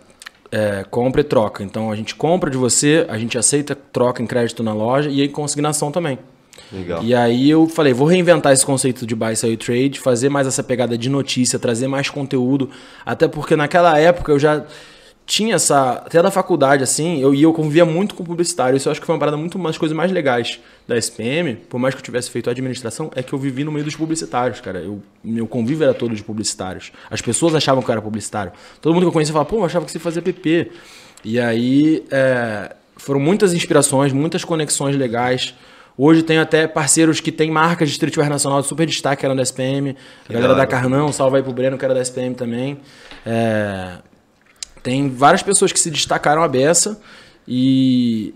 é, 0.50 0.84
compra 0.90 1.20
e 1.20 1.24
troca. 1.24 1.62
Então 1.62 1.90
a 1.90 1.96
gente 1.96 2.14
compra 2.14 2.50
de 2.50 2.56
você, 2.56 3.06
a 3.08 3.18
gente 3.18 3.38
aceita 3.38 3.74
troca 3.74 4.22
em 4.22 4.26
crédito 4.26 4.62
na 4.62 4.72
loja 4.72 5.08
e 5.10 5.20
aí 5.20 5.28
consignação 5.28 5.90
também. 5.90 6.18
Legal. 6.72 7.02
E 7.02 7.14
aí 7.14 7.50
eu 7.50 7.66
falei, 7.66 7.92
vou 7.92 8.06
reinventar 8.06 8.52
esse 8.52 8.64
conceito 8.64 9.06
de 9.06 9.14
buy, 9.14 9.34
sell 9.34 9.52
e 9.52 9.56
trade, 9.56 9.98
fazer 9.98 10.28
mais 10.28 10.46
essa 10.46 10.62
pegada 10.62 10.96
de 10.96 11.08
notícia, 11.08 11.58
trazer 11.58 11.88
mais 11.88 12.08
conteúdo, 12.08 12.70
até 13.04 13.26
porque 13.26 13.56
naquela 13.56 13.98
época 13.98 14.30
eu 14.30 14.38
já 14.38 14.64
tinha 15.30 15.54
essa, 15.54 15.92
até 15.92 16.20
da 16.20 16.28
faculdade 16.28 16.82
assim, 16.82 17.22
eu 17.22 17.32
e 17.32 17.40
eu 17.40 17.52
convivia 17.52 17.84
muito 17.84 18.16
com 18.16 18.24
publicitário, 18.24 18.76
isso 18.76 18.88
eu 18.88 18.90
acho 18.90 19.00
que 19.00 19.06
foi 19.06 19.14
uma 19.14 19.18
parada 19.20 19.36
muito 19.36 19.54
uma 19.54 19.68
das 19.68 19.78
coisas 19.78 19.96
mais 19.96 20.10
legais 20.10 20.58
da 20.88 20.98
SPM, 20.98 21.54
por 21.54 21.78
mais 21.78 21.94
que 21.94 22.00
eu 22.00 22.04
tivesse 22.04 22.28
feito 22.28 22.50
administração, 22.50 23.12
é 23.14 23.22
que 23.22 23.32
eu 23.32 23.38
vivi 23.38 23.62
no 23.62 23.70
meio 23.70 23.84
dos 23.84 23.94
publicitários, 23.94 24.60
cara. 24.60 24.80
Eu, 24.80 25.00
meu 25.22 25.46
convívio 25.46 25.84
era 25.84 25.94
todo 25.94 26.16
de 26.16 26.24
publicitários. 26.24 26.90
As 27.08 27.20
pessoas 27.20 27.54
achavam 27.54 27.80
que 27.80 27.88
eu 27.88 27.92
era 27.92 28.02
publicitário. 28.02 28.50
Todo 28.80 28.92
mundo 28.92 29.04
que 29.04 29.08
eu 29.08 29.12
conhecia 29.12 29.32
falava, 29.32 29.48
pô, 29.48 29.58
eu 29.58 29.64
achava 29.64 29.84
que 29.84 29.92
você 29.92 30.00
fazia 30.00 30.20
PP. 30.20 30.72
E 31.24 31.38
aí 31.38 32.04
é, 32.10 32.74
foram 32.96 33.20
muitas 33.20 33.54
inspirações, 33.54 34.12
muitas 34.12 34.44
conexões 34.44 34.96
legais. 34.96 35.54
Hoje 35.96 36.24
tenho 36.24 36.42
até 36.42 36.66
parceiros 36.66 37.20
que 37.20 37.30
têm 37.30 37.52
marcas 37.52 37.88
de 37.88 37.92
streetwear 37.92 38.28
nacional 38.28 38.62
de 38.62 38.66
super 38.66 38.84
destaque, 38.84 39.20
que 39.20 39.26
eram 39.26 39.36
da 39.36 39.44
SPM. 39.44 39.96
A 40.28 40.32
galera 40.32 40.56
da 40.56 40.66
Carnão, 40.66 41.12
salve 41.12 41.36
aí 41.36 41.42
pro 41.44 41.52
Breno, 41.52 41.78
que 41.78 41.84
era 41.84 41.94
da 41.94 42.00
SPM 42.00 42.34
também. 42.34 42.80
É, 43.24 43.98
tem 44.82 45.08
várias 45.10 45.42
pessoas 45.42 45.72
que 45.72 45.80
se 45.80 45.90
destacaram 45.90 46.42
a 46.42 46.48
beça 46.48 47.00
e 47.46 48.34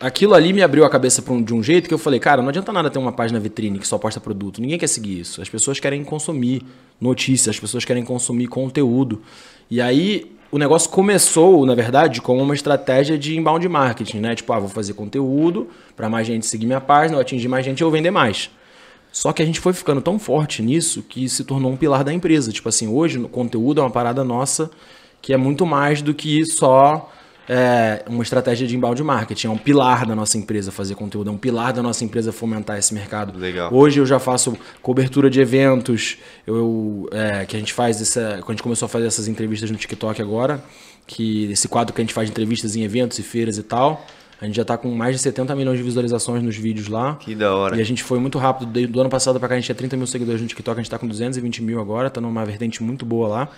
aquilo 0.00 0.34
ali 0.34 0.52
me 0.52 0.62
abriu 0.62 0.84
a 0.84 0.90
cabeça 0.90 1.22
um- 1.32 1.42
de 1.42 1.54
um 1.54 1.62
jeito 1.62 1.88
que 1.88 1.94
eu 1.94 1.98
falei, 1.98 2.20
cara, 2.20 2.42
não 2.42 2.48
adianta 2.48 2.72
nada 2.72 2.90
ter 2.90 2.98
uma 2.98 3.12
página 3.12 3.40
vitrine 3.40 3.78
que 3.78 3.86
só 3.86 3.96
posta 3.98 4.20
produto. 4.20 4.60
Ninguém 4.60 4.78
quer 4.78 4.88
seguir 4.88 5.20
isso. 5.20 5.40
As 5.40 5.48
pessoas 5.48 5.80
querem 5.80 6.04
consumir 6.04 6.62
notícias, 7.00 7.54
as 7.56 7.60
pessoas 7.60 7.84
querem 7.84 8.04
consumir 8.04 8.46
conteúdo. 8.46 9.22
E 9.70 9.80
aí 9.80 10.32
o 10.50 10.58
negócio 10.58 10.88
começou, 10.90 11.66
na 11.66 11.74
verdade, 11.74 12.20
como 12.20 12.42
uma 12.42 12.54
estratégia 12.54 13.18
de 13.18 13.36
inbound 13.36 13.68
marketing, 13.68 14.18
né? 14.18 14.34
Tipo, 14.34 14.52
ah, 14.52 14.58
vou 14.58 14.68
fazer 14.68 14.94
conteúdo 14.94 15.68
para 15.96 16.08
mais 16.08 16.26
gente 16.26 16.46
seguir 16.46 16.66
minha 16.66 16.80
página, 16.80 17.16
eu 17.16 17.20
atingir 17.20 17.48
mais 17.48 17.64
gente, 17.64 17.82
eu 17.82 17.90
vender 17.90 18.10
mais. 18.10 18.50
Só 19.10 19.32
que 19.32 19.42
a 19.42 19.46
gente 19.46 19.60
foi 19.60 19.72
ficando 19.72 20.00
tão 20.02 20.18
forte 20.18 20.62
nisso 20.62 21.02
que 21.02 21.28
se 21.28 21.42
tornou 21.42 21.72
um 21.72 21.76
pilar 21.76 22.04
da 22.04 22.12
empresa. 22.12 22.52
Tipo 22.52 22.68
assim, 22.68 22.86
hoje 22.86 23.18
o 23.18 23.28
conteúdo 23.28 23.80
é 23.80 23.84
uma 23.84 23.90
parada 23.90 24.22
nossa 24.22 24.70
que 25.20 25.32
é 25.32 25.36
muito 25.36 25.66
mais 25.66 26.02
do 26.02 26.14
que 26.14 26.44
só 26.44 27.12
é, 27.48 28.02
uma 28.08 28.22
estratégia 28.22 28.66
de 28.66 28.76
inbound 28.76 29.02
marketing. 29.02 29.46
É 29.46 29.50
um 29.50 29.58
pilar 29.58 30.06
da 30.06 30.14
nossa 30.14 30.36
empresa 30.36 30.72
fazer 30.72 30.94
conteúdo, 30.94 31.30
é 31.30 31.32
um 31.32 31.36
pilar 31.38 31.72
da 31.72 31.82
nossa 31.82 32.04
empresa 32.04 32.32
fomentar 32.32 32.78
esse 32.78 32.92
mercado. 32.92 33.38
Legal. 33.38 33.72
Hoje 33.72 34.00
eu 34.00 34.06
já 34.06 34.18
faço 34.18 34.56
cobertura 34.82 35.30
de 35.30 35.40
eventos, 35.40 36.18
eu, 36.46 37.08
é, 37.12 37.44
que 37.44 37.56
a 37.56 37.58
gente 37.58 37.72
faz 37.72 38.00
essa. 38.00 38.38
Quando 38.40 38.50
a 38.50 38.52
gente 38.52 38.62
começou 38.62 38.86
a 38.86 38.88
fazer 38.88 39.06
essas 39.06 39.28
entrevistas 39.28 39.70
no 39.70 39.76
TikTok 39.76 40.20
agora, 40.20 40.62
que 41.06 41.50
esse 41.52 41.68
quadro 41.68 41.94
que 41.94 42.00
a 42.00 42.04
gente 42.04 42.14
faz 42.14 42.26
de 42.26 42.32
entrevistas 42.32 42.74
em 42.74 42.82
eventos 42.82 43.18
e 43.18 43.22
feiras 43.22 43.58
e 43.58 43.62
tal. 43.62 44.04
A 44.38 44.44
gente 44.44 44.56
já 44.56 44.62
está 44.62 44.76
com 44.76 44.90
mais 44.90 45.16
de 45.16 45.22
70 45.22 45.56
milhões 45.56 45.78
de 45.78 45.82
visualizações 45.82 46.42
nos 46.42 46.54
vídeos 46.54 46.88
lá. 46.88 47.14
Que 47.14 47.34
da 47.34 47.54
hora. 47.54 47.74
E 47.74 47.80
a 47.80 47.84
gente 47.84 48.02
foi 48.04 48.18
muito 48.18 48.36
rápido. 48.36 48.86
Do, 48.86 49.00
ano 49.00 49.08
passado 49.08 49.38
para 49.38 49.48
cá, 49.48 49.54
a 49.54 49.56
gente 49.56 49.64
tinha 49.64 49.74
30 49.74 49.96
mil 49.96 50.06
seguidores 50.06 50.42
no 50.42 50.46
TikTok, 50.46 50.78
a 50.78 50.82
gente 50.82 50.86
está 50.86 50.98
com 50.98 51.08
220 51.08 51.62
mil 51.62 51.80
agora, 51.80 52.10
tá 52.10 52.20
numa 52.20 52.44
vertente 52.44 52.82
muito 52.82 53.06
boa 53.06 53.28
lá. 53.28 53.48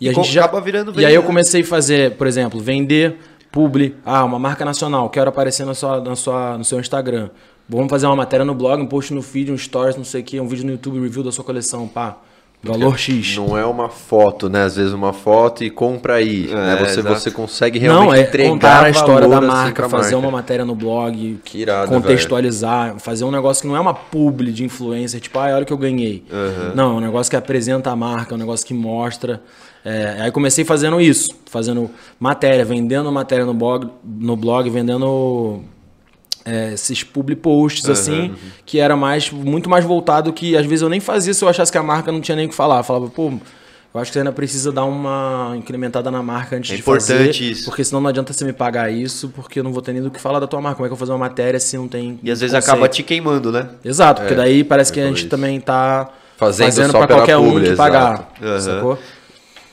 E, 0.00 0.08
a 0.08 0.14
co- 0.14 0.22
gente 0.22 0.32
já. 0.32 0.44
acaba 0.44 0.60
virando 0.60 0.98
e 1.00 1.04
aí 1.04 1.14
eu 1.14 1.20
né? 1.20 1.26
comecei 1.26 1.60
a 1.60 1.64
fazer, 1.64 2.12
por 2.16 2.26
exemplo, 2.26 2.58
vender 2.60 3.18
publi. 3.52 3.94
Ah, 4.04 4.24
uma 4.24 4.38
marca 4.38 4.64
nacional, 4.64 5.08
quero 5.10 5.28
aparecer 5.28 5.66
na 5.66 5.74
sua, 5.74 6.00
na 6.00 6.16
sua, 6.16 6.56
no 6.56 6.64
seu 6.64 6.80
Instagram. 6.80 7.30
Vamos 7.68 7.88
fazer 7.90 8.06
uma 8.06 8.16
matéria 8.16 8.44
no 8.44 8.54
blog, 8.54 8.80
um 8.82 8.86
post 8.86 9.12
no 9.14 9.22
feed, 9.22 9.52
um 9.52 9.58
stories, 9.58 9.96
não 9.96 10.04
sei 10.04 10.22
o 10.22 10.24
que, 10.24 10.40
um 10.40 10.48
vídeo 10.48 10.64
no 10.64 10.72
YouTube 10.72 11.00
review 11.00 11.22
da 11.22 11.30
sua 11.30 11.44
coleção, 11.44 11.86
pá. 11.86 12.16
Valor 12.62 12.98
X. 12.98 13.36
Não 13.38 13.56
é 13.56 13.64
uma 13.64 13.88
foto, 13.88 14.50
né? 14.50 14.64
Às 14.64 14.76
vezes 14.76 14.92
uma 14.92 15.14
foto 15.14 15.64
e 15.64 15.70
compra 15.70 16.16
aí. 16.16 16.46
né? 16.48 16.76
Você, 16.80 17.00
exato. 17.00 17.18
você 17.18 17.30
consegue 17.30 17.78
realmente 17.78 18.06
Não, 18.06 18.14
é 18.14 18.20
entregar 18.20 18.50
contar 18.50 18.84
a 18.84 18.90
história 18.90 19.26
da 19.26 19.34
valor, 19.36 19.48
assim, 19.48 19.56
marca, 19.56 19.74
pra 19.82 19.88
fazer 19.88 20.14
marca. 20.14 20.28
uma 20.28 20.30
matéria 20.30 20.64
no 20.66 20.74
blog, 20.74 21.40
Que 21.42 21.58
irado, 21.62 21.90
contextualizar, 21.90 22.98
fazer 22.98 23.24
um 23.24 23.30
negócio 23.30 23.62
que 23.62 23.68
não 23.68 23.76
é 23.76 23.80
uma 23.80 23.94
publi 23.94 24.52
de 24.52 24.62
influencer, 24.64 25.20
tipo, 25.20 25.38
ah, 25.38 25.44
olha 25.54 25.62
o 25.62 25.66
que 25.66 25.72
eu 25.72 25.78
ganhei. 25.78 26.22
Não, 26.74 26.92
é 26.92 26.94
um 26.96 27.00
negócio 27.00 27.30
que 27.30 27.36
apresenta 27.36 27.90
a 27.90 27.96
marca, 27.96 28.34
é 28.34 28.36
um 28.36 28.38
negócio 28.38 28.66
que 28.66 28.74
mostra. 28.74 29.40
É, 29.84 30.18
aí 30.20 30.30
comecei 30.30 30.64
fazendo 30.64 31.00
isso, 31.00 31.30
fazendo 31.46 31.90
matéria, 32.18 32.64
vendendo 32.64 33.10
matéria 33.10 33.46
no 33.46 33.54
blog, 33.54 33.88
no 34.04 34.36
blog 34.36 34.68
vendendo 34.68 35.62
é, 36.44 36.74
esses 36.74 37.02
public 37.02 37.40
posts 37.40 37.88
assim, 37.88 38.34
que 38.66 38.78
era 38.78 38.94
mais 38.96 39.30
muito 39.30 39.70
mais 39.70 39.84
voltado 39.84 40.32
que 40.32 40.56
às 40.56 40.66
vezes 40.66 40.82
eu 40.82 40.88
nem 40.88 41.00
fazia 41.00 41.32
se 41.32 41.42
eu 41.44 41.48
achasse 41.48 41.72
que 41.72 41.78
a 41.78 41.82
marca 41.82 42.12
não 42.12 42.20
tinha 42.20 42.36
nem 42.36 42.46
o 42.46 42.48
que 42.50 42.54
falar. 42.54 42.78
Eu 42.80 42.84
falava, 42.84 43.08
pô, 43.08 43.30
eu 43.92 44.00
acho 44.00 44.10
que 44.10 44.12
você 44.12 44.18
ainda 44.18 44.32
precisa 44.32 44.70
dar 44.70 44.84
uma 44.84 45.54
incrementada 45.56 46.10
na 46.10 46.22
marca 46.22 46.56
antes 46.56 46.70
É 46.72 46.76
de 46.76 46.82
fazer, 46.82 47.14
importante 47.14 47.50
isso. 47.50 47.64
porque 47.64 47.82
senão 47.82 48.00
não 48.02 48.08
adianta 48.10 48.32
você 48.34 48.44
me 48.44 48.52
pagar 48.52 48.90
isso, 48.92 49.30
porque 49.30 49.60
eu 49.60 49.64
não 49.64 49.72
vou 49.72 49.80
ter 49.82 49.92
nem 49.94 50.02
do 50.02 50.10
que 50.10 50.20
falar 50.20 50.40
da 50.40 50.46
tua 50.46 50.60
marca. 50.60 50.76
Como 50.76 50.86
é 50.86 50.88
que 50.88 50.92
eu 50.92 50.96
vou 50.96 51.06
fazer 51.06 51.12
uma 51.12 51.18
matéria 51.26 51.58
se 51.58 51.76
não 51.78 51.88
tem 51.88 52.20
E 52.22 52.30
às 52.30 52.40
vezes 52.40 52.54
conceito? 52.54 52.70
acaba 52.70 52.86
te 52.88 53.02
queimando, 53.02 53.50
né? 53.50 53.68
Exato, 53.84 54.20
porque 54.20 54.34
daí 54.34 54.62
parece 54.62 54.92
que 54.92 55.00
a 55.00 55.04
é 55.04 55.08
gente 55.08 55.20
isso. 55.20 55.28
também 55.28 55.58
tá 55.58 56.10
Fazendo 56.36 56.66
fazendo, 56.66 56.92
só 56.92 56.98
pra 56.98 57.06
pela 57.06 57.18
qualquer 57.20 57.36
um 57.36 57.50
publi, 57.50 57.70
te 57.70 57.76
pagar, 57.76 58.32
exato. 58.40 58.76
sacou? 58.76 58.98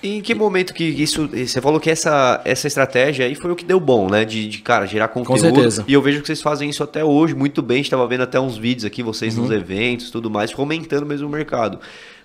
E 0.07 0.17
em 0.19 0.21
que 0.21 0.33
momento 0.33 0.73
que 0.73 0.85
isso. 0.85 1.27
Você 1.27 1.59
falou 1.59 1.79
que 1.81 1.89
essa, 1.89 2.39
essa 2.45 2.65
estratégia 2.65 3.25
aí 3.25 3.35
foi 3.35 3.51
o 3.51 3.55
que 3.55 3.65
deu 3.65 3.79
bom, 3.79 4.09
né? 4.09 4.23
De, 4.23 4.47
de, 4.47 4.59
cara, 4.59 4.85
gerar 4.85 5.09
conteúdo. 5.09 5.39
certeza. 5.41 5.83
E 5.85 5.93
eu 5.93 6.01
vejo 6.01 6.21
que 6.21 6.27
vocês 6.27 6.41
fazem 6.41 6.69
isso 6.69 6.81
até 6.81 7.03
hoje 7.03 7.35
muito 7.35 7.61
bem. 7.61 7.75
A 7.75 7.77
gente 7.79 7.91
tava 7.91 8.07
vendo 8.07 8.21
até 8.21 8.39
uns 8.39 8.57
vídeos 8.57 8.85
aqui, 8.85 9.03
vocês 9.03 9.35
Uhum. 9.35 9.43
nos 9.43 9.51
eventos 9.51 10.09
tudo 10.09 10.29
mais, 10.29 10.51
fomentando 10.51 11.05
mesmo 11.05 11.27
o 11.27 11.29
mercado. 11.29 11.79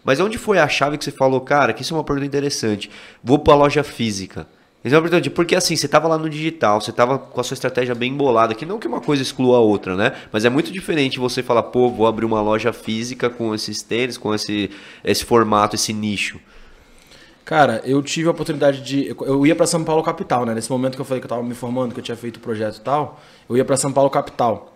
Mas 0.05 0.21
onde 0.21 0.39
foi 0.39 0.59
a 0.59 0.69
chave 0.69 0.97
que 0.97 1.05
você 1.05 1.11
falou, 1.11 1.41
cara, 1.41 1.73
que 1.73 1.83
isso 1.83 1.93
é 1.93 1.97
uma 1.97 2.05
pergunta 2.05 2.27
interessante. 2.27 2.89
Vou 3.23 3.39
pra 3.39 3.55
loja 3.55 3.83
física. 3.83 4.47
Isso 4.85 4.95
é 4.95 4.99
uma 4.99 5.09
pergunta, 5.09 5.31
porque 5.31 5.55
assim, 5.57 5.75
você 5.77 5.89
tava 5.89 6.07
lá 6.09 6.19
no 6.19 6.29
digital, 6.29 6.81
você 6.81 6.93
tava 6.93 7.19
com 7.19 7.41
a 7.41 7.45
sua 7.45 7.55
estratégia 7.55 7.95
bem 7.95 8.15
bolada, 8.15 8.55
que 8.55 8.67
não 8.67 8.79
que 8.79 8.89
uma 8.89 9.01
coisa 9.01 9.23
exclua 9.23 9.59
a 9.59 9.61
outra, 9.61 9.97
né? 9.97 10.13
Mas 10.33 10.45
é 10.45 10.51
muito 10.51 10.73
diferente 10.73 11.19
você 11.21 11.43
falar, 11.43 11.65
pô, 11.65 11.89
vou 11.89 12.07
abrir 12.07 12.25
uma 12.25 12.41
loja 12.41 12.73
física 12.73 13.31
com 13.31 13.55
esses 13.55 13.83
tênis, 13.83 14.19
com 14.19 14.35
esse, 14.35 14.71
esse 15.05 15.25
formato, 15.25 15.77
esse 15.77 15.93
nicho. 15.93 16.41
Cara, 17.53 17.83
eu 17.85 18.03
tive 18.03 18.29
a 18.29 18.31
oportunidade 18.31 18.81
de. 18.81 19.15
eu- 19.21 19.47
ia 19.47 19.55
pra 19.55 19.67
São 19.67 19.85
Paulo 19.85 20.03
capital, 20.03 20.47
né? 20.47 20.55
Nesse 20.55 20.71
momento 20.71 20.95
que 20.95 21.01
eu 21.03 21.05
falei 21.05 21.21
que 21.21 21.27
eu 21.27 21.29
tava 21.29 21.43
me 21.43 21.53
formando, 21.53 21.93
que 21.93 22.01
eu 22.01 22.03
tinha 22.03 22.17
feito 22.17 22.39
o 22.39 22.41
projeto 22.41 22.77
e 22.79 22.81
tal, 22.81 23.21
eu 23.47 23.59
ia 23.59 23.65
pra 23.65 23.77
São 23.77 23.93
Paulo 23.93 24.09
capital. 24.09 24.73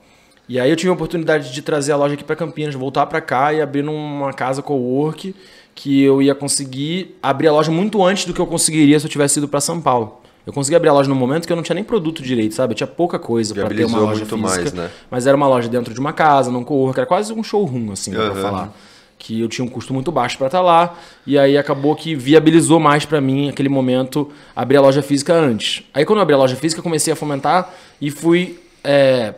E 0.46 0.60
aí 0.60 0.68
eu 0.68 0.76
tive 0.76 0.90
a 0.90 0.92
oportunidade 0.92 1.54
de 1.54 1.62
trazer 1.62 1.92
a 1.92 1.96
loja 1.96 2.12
aqui 2.12 2.22
pra 2.22 2.36
Campinas, 2.36 2.74
voltar 2.74 3.06
pra 3.06 3.22
cá 3.22 3.50
e 3.54 3.62
abrir 3.62 3.82
numa 3.82 4.30
casa 4.34 4.60
co-work 4.60 5.34
que 5.74 6.02
eu 6.02 6.20
ia 6.20 6.34
conseguir 6.34 7.16
abrir 7.22 7.48
a 7.48 7.52
loja 7.52 7.70
muito 7.70 8.04
antes 8.04 8.26
do 8.26 8.34
que 8.34 8.40
eu 8.40 8.46
conseguiria 8.46 9.00
se 9.00 9.06
eu 9.06 9.10
tivesse 9.10 9.38
ido 9.38 9.48
pra 9.48 9.58
São 9.62 9.80
Paulo. 9.80 10.20
Eu 10.46 10.52
consegui 10.52 10.76
abrir 10.76 10.90
a 10.90 10.92
loja 10.92 11.08
no 11.08 11.14
momento 11.14 11.46
que 11.46 11.52
eu 11.52 11.56
não 11.56 11.62
tinha 11.62 11.74
nem 11.74 11.82
produto 11.82 12.22
direito, 12.22 12.54
sabe? 12.54 12.72
Eu 12.72 12.76
tinha 12.76 12.86
pouca 12.86 13.18
coisa 13.18 13.54
pra 13.54 13.68
ter 13.70 13.86
uma 13.86 13.98
loja 14.00 14.20
muito 14.24 14.36
física. 14.36 14.60
mais, 14.60 14.72
né? 14.74 14.90
Mas 15.10 15.26
era 15.26 15.34
uma 15.34 15.48
loja 15.48 15.66
dentro 15.68 15.94
de 15.94 15.98
uma 15.98 16.12
casa, 16.12 16.50
num 16.50 16.62
co-work, 16.62 16.98
era 17.00 17.06
quase 17.06 17.32
um 17.32 17.42
showroom, 17.42 17.90
assim, 17.90 18.12
pra 18.12 18.24
Aham. 18.26 18.42
falar 18.42 18.72
que 19.18 19.40
eu 19.40 19.48
tinha 19.48 19.64
um 19.64 19.68
custo 19.68 19.94
muito 19.94 20.12
baixo 20.12 20.36
para 20.36 20.46
estar 20.46 20.60
lá 20.60 20.94
e 21.26 21.38
aí 21.38 21.56
acabou 21.56 21.94
que 21.96 22.14
viabilizou 22.14 22.78
mais 22.78 23.04
para 23.04 23.20
mim 23.20 23.48
aquele 23.48 23.68
momento 23.68 24.30
abrir 24.54 24.76
a 24.76 24.80
loja 24.80 25.02
física 25.02 25.34
antes. 25.34 25.82
Aí 25.94 26.04
quando 26.04 26.18
eu 26.18 26.22
abri 26.22 26.34
a 26.34 26.38
loja 26.38 26.56
física 26.56 26.82
comecei 26.82 27.12
a 27.12 27.16
fomentar 27.16 27.74
e 28.00 28.10
fui 28.10 28.58
é, 28.84 29.34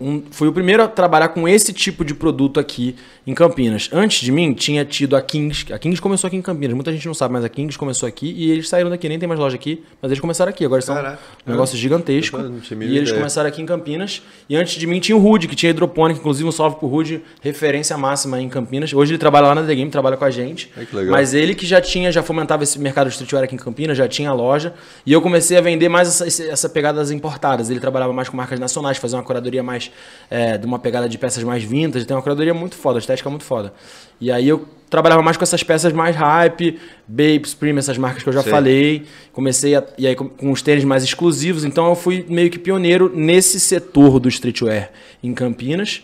um- 0.00 0.22
fui 0.30 0.48
o 0.48 0.52
primeiro 0.52 0.82
a 0.82 0.88
trabalhar 0.88 1.28
com 1.28 1.48
esse 1.48 1.72
tipo 1.72 2.04
de 2.04 2.14
produto 2.14 2.58
aqui 2.58 2.96
em 3.26 3.34
Campinas. 3.34 3.88
Antes 3.92 4.20
de 4.22 4.32
mim 4.32 4.52
tinha 4.54 4.84
tido 4.84 5.14
a 5.14 5.22
Kings, 5.22 5.72
a 5.72 5.78
Kings 5.78 6.00
começou 6.00 6.26
aqui 6.28 6.36
em 6.36 6.42
Campinas. 6.42 6.74
Muita 6.74 6.90
gente 6.92 7.06
não 7.06 7.14
sabe, 7.14 7.32
mas 7.34 7.44
a 7.44 7.48
Kings 7.48 7.76
começou 7.78 8.08
aqui 8.08 8.32
e 8.36 8.50
eles 8.50 8.68
saíram 8.68 8.88
daqui, 8.90 9.08
nem 9.08 9.18
tem 9.18 9.28
mais 9.28 9.38
loja 9.38 9.54
aqui, 9.56 9.84
mas 10.00 10.10
eles 10.10 10.20
começaram 10.20 10.50
aqui. 10.50 10.64
Agora 10.64 10.80
são 10.82 10.94
Caraca. 10.94 11.18
um 11.46 11.50
negócio 11.50 11.76
gigantesco. 11.76 12.36
Tinha 12.38 12.48
a 12.48 12.48
E 12.48 12.74
mínima 12.74 12.96
eles 12.96 13.08
ideia. 13.10 13.16
começaram 13.20 13.48
aqui 13.48 13.60
em 13.62 13.66
Campinas. 13.66 14.22
E 14.48 14.56
antes 14.56 14.74
de 14.74 14.86
mim 14.86 14.98
tinha 15.00 15.16
o 15.16 15.20
Rude, 15.20 15.46
que 15.46 15.54
tinha 15.54 15.70
hidropônica, 15.70 16.18
inclusive 16.18 16.48
um 16.48 16.52
salve 16.52 16.76
pro 16.76 16.88
Rude, 16.88 17.22
referência 17.42 17.96
máxima 17.98 18.40
em 18.40 18.48
Campinas. 18.48 18.92
Hoje 18.92 19.12
ele 19.12 19.18
trabalha 19.18 19.48
lá 19.48 19.54
na 19.54 19.62
The 19.62 19.74
Game, 19.74 19.90
trabalha 19.90 20.16
com 20.16 20.24
a 20.24 20.30
gente. 20.30 20.70
Legal. 20.92 21.12
Mas 21.12 21.34
ele 21.34 21.54
que 21.54 21.66
já 21.66 21.80
tinha, 21.80 22.10
já 22.10 22.22
fomentava 22.22 22.62
esse 22.64 22.78
mercado 22.78 23.06
de 23.08 23.12
streetwear 23.12 23.44
aqui 23.44 23.54
em 23.54 23.58
Campinas, 23.58 23.96
já 23.98 24.08
tinha 24.08 24.30
a 24.30 24.32
loja. 24.32 24.72
E 25.04 25.12
eu 25.12 25.20
comecei 25.20 25.56
a 25.58 25.60
vender 25.60 25.88
mais 25.88 26.08
essa, 26.08 26.42
essa 26.50 26.68
pegada 26.68 26.98
das 26.98 27.10
importadas. 27.10 27.70
Ele 27.70 27.78
trabalhava 27.80 28.12
mais 28.12 28.28
com 28.28 28.36
marcas 28.36 28.58
nacionais, 28.58 28.96
fazia 28.96 29.18
uma 29.18 29.24
curadoria 29.24 29.62
mais 29.62 29.89
é, 30.30 30.56
de 30.56 30.64
uma 30.64 30.78
pegada 30.78 31.08
de 31.08 31.18
peças 31.18 31.42
mais 31.42 31.62
vintage. 31.64 32.04
Tem 32.06 32.16
uma 32.16 32.22
curadoria 32.22 32.54
muito 32.54 32.76
foda, 32.76 32.98
a 32.98 33.00
estética 33.00 33.28
muito 33.28 33.44
foda. 33.44 33.72
E 34.20 34.30
aí 34.30 34.48
eu 34.48 34.66
trabalhava 34.88 35.22
mais 35.22 35.36
com 35.36 35.42
essas 35.42 35.62
peças 35.62 35.92
mais 35.92 36.14
hype, 36.16 36.78
Babe, 37.06 37.42
Supreme, 37.44 37.78
essas 37.78 37.96
marcas 37.98 38.22
que 38.22 38.28
eu 38.28 38.32
já 38.32 38.42
Sei. 38.42 38.50
falei. 38.50 39.02
Comecei 39.32 39.74
a, 39.74 39.84
e 39.96 40.06
aí 40.06 40.14
com, 40.14 40.28
com 40.28 40.50
os 40.50 40.62
tênis 40.62 40.84
mais 40.84 41.02
exclusivos. 41.02 41.64
Então 41.64 41.88
eu 41.88 41.94
fui 41.94 42.24
meio 42.28 42.50
que 42.50 42.58
pioneiro 42.58 43.10
nesse 43.14 43.58
setor 43.58 44.20
do 44.20 44.28
streetwear 44.28 44.90
em 45.22 45.34
Campinas. 45.34 46.02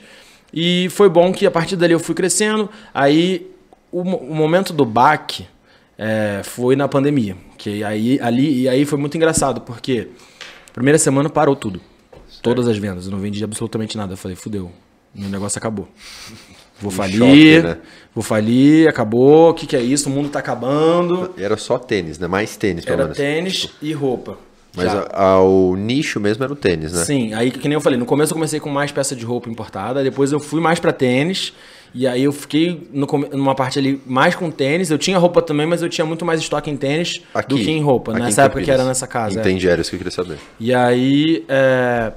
E 0.52 0.88
foi 0.90 1.08
bom 1.08 1.32
que 1.32 1.46
a 1.46 1.50
partir 1.50 1.76
dali 1.76 1.92
eu 1.92 2.00
fui 2.00 2.14
crescendo. 2.14 2.68
Aí 2.94 3.50
o, 3.92 4.00
o 4.00 4.34
momento 4.34 4.72
do 4.72 4.84
baque 4.84 5.46
é, 5.98 6.40
foi 6.44 6.76
na 6.76 6.88
pandemia. 6.88 7.36
Que 7.56 7.82
aí, 7.82 8.18
ali, 8.20 8.62
e 8.62 8.68
aí 8.68 8.84
foi 8.84 8.98
muito 8.98 9.16
engraçado, 9.16 9.60
porque 9.60 10.08
primeira 10.72 10.98
semana 10.98 11.28
parou 11.28 11.56
tudo. 11.56 11.80
Todas 12.54 12.68
as 12.68 12.78
vendas. 12.78 13.06
Eu 13.06 13.12
não 13.12 13.18
vendi 13.18 13.42
absolutamente 13.44 13.96
nada. 13.96 14.12
Eu 14.14 14.16
falei, 14.16 14.36
fudeu. 14.36 14.70
Meu 15.14 15.28
negócio 15.28 15.58
acabou. 15.58 15.88
Vou 16.80 16.90
falir, 16.90 17.62
né? 17.64 17.78
vou 18.14 18.22
falir, 18.22 18.86
acabou. 18.88 19.50
O 19.50 19.54
que, 19.54 19.66
que 19.66 19.74
é 19.76 19.80
isso? 19.80 20.10
O 20.10 20.12
mundo 20.12 20.28
tá 20.28 20.40
acabando. 20.40 21.32
Era 21.38 21.56
só 21.56 21.78
tênis, 21.78 22.18
né? 22.18 22.26
Mais 22.26 22.54
tênis, 22.56 22.84
pelo 22.84 22.94
Era 22.94 23.04
menos. 23.04 23.16
tênis 23.16 23.68
e 23.80 23.92
roupa. 23.94 24.36
Mas 24.76 24.88
a- 24.88 25.08
a- 25.10 25.40
o 25.42 25.74
nicho 25.74 26.20
mesmo 26.20 26.44
era 26.44 26.52
o 26.52 26.56
tênis, 26.56 26.92
né? 26.92 27.02
Sim, 27.02 27.32
aí 27.32 27.50
que 27.50 27.66
nem 27.66 27.72
eu 27.76 27.80
falei, 27.80 27.98
no 27.98 28.04
começo 28.04 28.32
eu 28.32 28.34
comecei 28.34 28.60
com 28.60 28.68
mais 28.68 28.92
peça 28.92 29.16
de 29.16 29.24
roupa 29.24 29.48
importada, 29.48 30.02
depois 30.04 30.32
eu 30.32 30.38
fui 30.38 30.60
mais 30.60 30.78
pra 30.78 30.92
tênis, 30.92 31.54
e 31.94 32.06
aí 32.06 32.24
eu 32.24 32.30
fiquei 32.32 32.86
no 32.92 33.06
numa 33.32 33.54
parte 33.54 33.78
ali 33.78 34.02
mais 34.04 34.34
com 34.34 34.50
tênis. 34.50 34.90
Eu 34.90 34.98
tinha 34.98 35.16
roupa 35.16 35.40
também, 35.40 35.66
mas 35.66 35.80
eu 35.80 35.88
tinha 35.88 36.04
muito 36.04 36.26
mais 36.26 36.40
estoque 36.40 36.68
em 36.70 36.76
tênis 36.76 37.22
Aqui, 37.32 37.48
do 37.48 37.56
que 37.56 37.70
em 37.70 37.80
roupa, 37.82 38.12
nessa 38.12 38.42
em 38.42 38.44
época 38.44 38.62
que 38.62 38.70
era 38.70 38.84
nessa 38.84 39.06
casa. 39.06 39.38
é. 39.38 39.40
Entendi, 39.40 39.66
era 39.66 39.80
isso 39.80 39.88
que 39.88 39.96
eu 39.96 40.00
queria 40.00 40.10
saber. 40.12 40.36
E 40.60 40.74
aí, 40.74 41.42
é, 41.48 42.12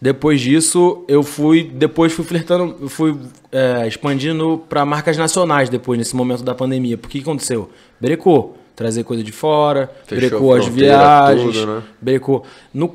depois 0.00 0.40
disso, 0.40 1.04
eu 1.08 1.22
fui, 1.22 1.64
depois 1.64 2.12
fui 2.12 2.24
flertando, 2.24 2.76
eu 2.80 2.88
fui 2.88 3.16
é, 3.50 3.86
expandindo 3.88 4.62
para 4.68 4.84
marcas 4.84 5.16
nacionais 5.16 5.68
depois, 5.68 5.98
nesse 5.98 6.14
momento 6.14 6.42
da 6.42 6.54
pandemia. 6.54 6.98
Porque 6.98 7.18
o 7.18 7.22
que 7.22 7.28
aconteceu? 7.28 7.70
Brecou. 8.00 8.56
Trazer 8.76 9.04
coisa 9.04 9.22
de 9.24 9.32
fora, 9.32 9.90
Fechou 10.06 10.28
brecou 10.28 10.54
as 10.54 10.66
viagens, 10.66 11.56
tudo, 11.56 11.66
né? 11.76 11.82
brecou. 11.98 12.44
No- 12.74 12.94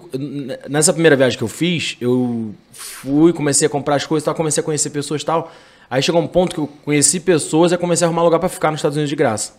nessa 0.69 0.93
primeira 0.93 1.15
viagem 1.15 1.35
que 1.35 1.43
eu 1.43 1.47
fiz, 1.47 1.97
eu 1.99 2.53
fui, 2.71 3.33
comecei 3.33 3.65
a 3.65 3.69
comprar 3.69 3.95
as 3.95 4.05
coisas 4.05 4.23
tal, 4.23 4.35
comecei 4.35 4.61
a 4.61 4.63
conhecer 4.63 4.91
pessoas 4.91 5.23
e 5.23 5.25
tal. 5.25 5.51
Aí 5.89 5.99
chegou 6.03 6.21
um 6.21 6.27
ponto 6.27 6.53
que 6.53 6.61
eu 6.61 6.69
conheci 6.85 7.19
pessoas 7.19 7.71
e 7.71 7.77
comecei 7.79 8.05
a 8.05 8.07
arrumar 8.07 8.21
lugar 8.21 8.37
para 8.39 8.47
ficar 8.47 8.69
nos 8.69 8.77
Estados 8.77 8.95
Unidos 8.95 9.09
de 9.09 9.15
graça. 9.15 9.53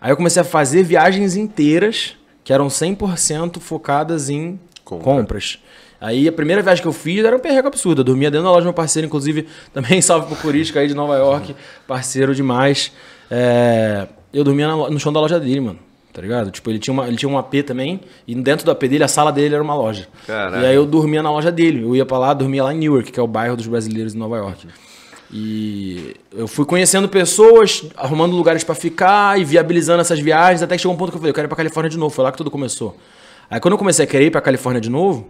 Aí 0.00 0.10
eu 0.10 0.16
comecei 0.16 0.42
a 0.42 0.44
fazer 0.44 0.82
viagens 0.82 1.36
inteiras 1.36 2.16
que 2.42 2.52
eram 2.52 2.66
100% 2.66 3.60
focadas 3.60 4.28
em 4.28 4.58
Compra. 4.84 5.04
compras. 5.04 5.60
Aí 6.00 6.26
a 6.26 6.32
primeira 6.32 6.62
viagem 6.62 6.80
que 6.80 6.88
eu 6.88 6.92
fiz 6.92 7.22
era 7.24 7.36
um 7.36 7.38
perreco 7.38 7.68
absurdo. 7.68 8.00
Eu 8.00 8.04
dormia 8.04 8.30
dentro 8.30 8.44
da 8.44 8.50
loja 8.50 8.62
do 8.62 8.66
meu 8.66 8.72
parceiro, 8.72 9.06
inclusive, 9.06 9.46
também 9.72 10.00
salve 10.00 10.26
pro 10.26 10.36
Curisca 10.36 10.80
aí 10.80 10.88
de 10.88 10.94
Nova 10.94 11.16
York, 11.16 11.54
parceiro 11.86 12.34
demais. 12.34 12.92
É, 13.30 14.06
eu 14.32 14.42
dormia 14.42 14.68
no 14.68 14.98
chão 14.98 15.12
da 15.12 15.20
loja 15.20 15.38
dele, 15.38 15.60
mano. 15.60 15.78
Tá 16.12 16.20
ligado? 16.20 16.50
Tipo, 16.50 16.70
ele 16.70 16.80
tinha, 16.80 16.92
uma, 16.92 17.06
ele 17.06 17.16
tinha 17.16 17.28
um 17.28 17.38
AP 17.38 17.62
também, 17.64 18.00
e 18.26 18.34
dentro 18.34 18.64
do 18.64 18.72
AP 18.72 18.80
dele, 18.82 19.04
a 19.04 19.08
sala 19.08 19.30
dele 19.30 19.54
era 19.54 19.62
uma 19.62 19.74
loja. 19.76 20.08
Caraca. 20.26 20.58
E 20.60 20.66
aí 20.66 20.74
eu 20.74 20.84
dormia 20.84 21.22
na 21.22 21.30
loja 21.30 21.52
dele. 21.52 21.82
Eu 21.82 21.94
ia 21.94 22.04
pra 22.04 22.18
lá, 22.18 22.34
dormia 22.34 22.64
lá 22.64 22.74
em 22.74 22.78
Newark, 22.78 23.12
que 23.12 23.20
é 23.20 23.22
o 23.22 23.28
bairro 23.28 23.56
dos 23.56 23.66
brasileiros 23.68 24.12
de 24.12 24.18
Nova 24.18 24.36
York. 24.36 24.66
E 25.32 26.16
eu 26.32 26.48
fui 26.48 26.64
conhecendo 26.64 27.08
pessoas, 27.08 27.84
arrumando 27.96 28.34
lugares 28.34 28.64
pra 28.64 28.74
ficar 28.74 29.38
e 29.38 29.44
viabilizando 29.44 30.00
essas 30.00 30.18
viagens, 30.18 30.62
até 30.62 30.74
que 30.74 30.82
chegou 30.82 30.94
um 30.94 30.98
ponto 30.98 31.12
que 31.12 31.16
eu 31.16 31.20
falei, 31.20 31.30
eu 31.30 31.34
quero 31.34 31.46
ir 31.46 31.48
pra 31.48 31.56
Califórnia 31.56 31.88
de 31.88 31.96
novo. 31.96 32.12
Foi 32.12 32.24
lá 32.24 32.32
que 32.32 32.38
tudo 32.38 32.50
começou. 32.50 32.96
Aí 33.48 33.60
quando 33.60 33.72
eu 33.72 33.78
comecei 33.78 34.04
a 34.04 34.08
querer 34.08 34.26
ir 34.26 34.30
pra 34.30 34.40
Califórnia 34.40 34.80
de 34.80 34.90
novo, 34.90 35.28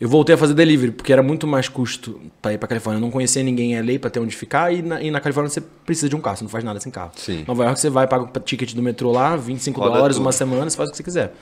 eu 0.00 0.08
voltei 0.08 0.34
a 0.34 0.38
fazer 0.38 0.54
delivery, 0.54 0.92
porque 0.92 1.12
era 1.12 1.22
muito 1.22 1.46
mais 1.46 1.68
custo 1.68 2.20
pra 2.42 2.52
ir 2.52 2.58
pra 2.58 2.68
Califórnia. 2.68 2.98
Eu 2.98 3.02
não 3.02 3.10
conhecia 3.10 3.42
ninguém 3.42 3.74
em 3.74 3.80
LA 3.80 3.98
pra 3.98 4.10
ter 4.10 4.20
onde 4.20 4.34
ficar, 4.34 4.72
e 4.72 4.82
na, 4.82 5.00
e 5.00 5.10
na 5.10 5.20
Califórnia 5.20 5.48
você 5.50 5.60
precisa 5.60 6.08
de 6.08 6.16
um 6.16 6.20
carro, 6.20 6.36
você 6.36 6.44
não 6.44 6.50
faz 6.50 6.64
nada 6.64 6.80
sem 6.80 6.90
carro. 6.90 7.12
Sim. 7.16 7.44
Nova 7.46 7.64
York 7.64 7.80
você 7.80 7.90
vai, 7.90 8.06
paga 8.06 8.24
o 8.24 8.40
ticket 8.40 8.74
do 8.74 8.82
metrô 8.82 9.12
lá, 9.12 9.36
25 9.36 9.78
Roda 9.80 9.94
dólares, 9.94 10.16
tudo. 10.16 10.24
uma 10.24 10.32
semana, 10.32 10.68
você 10.68 10.76
faz 10.76 10.88
o 10.88 10.92
que 10.92 10.96
você 10.96 11.02
quiser. 11.02 11.32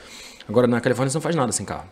Agora 0.49 0.67
na 0.67 0.81
Califórnia 0.81 1.11
você 1.11 1.17
não 1.17 1.23
faz 1.23 1.35
nada 1.35 1.53
sem 1.53 1.65
carro. 1.65 1.87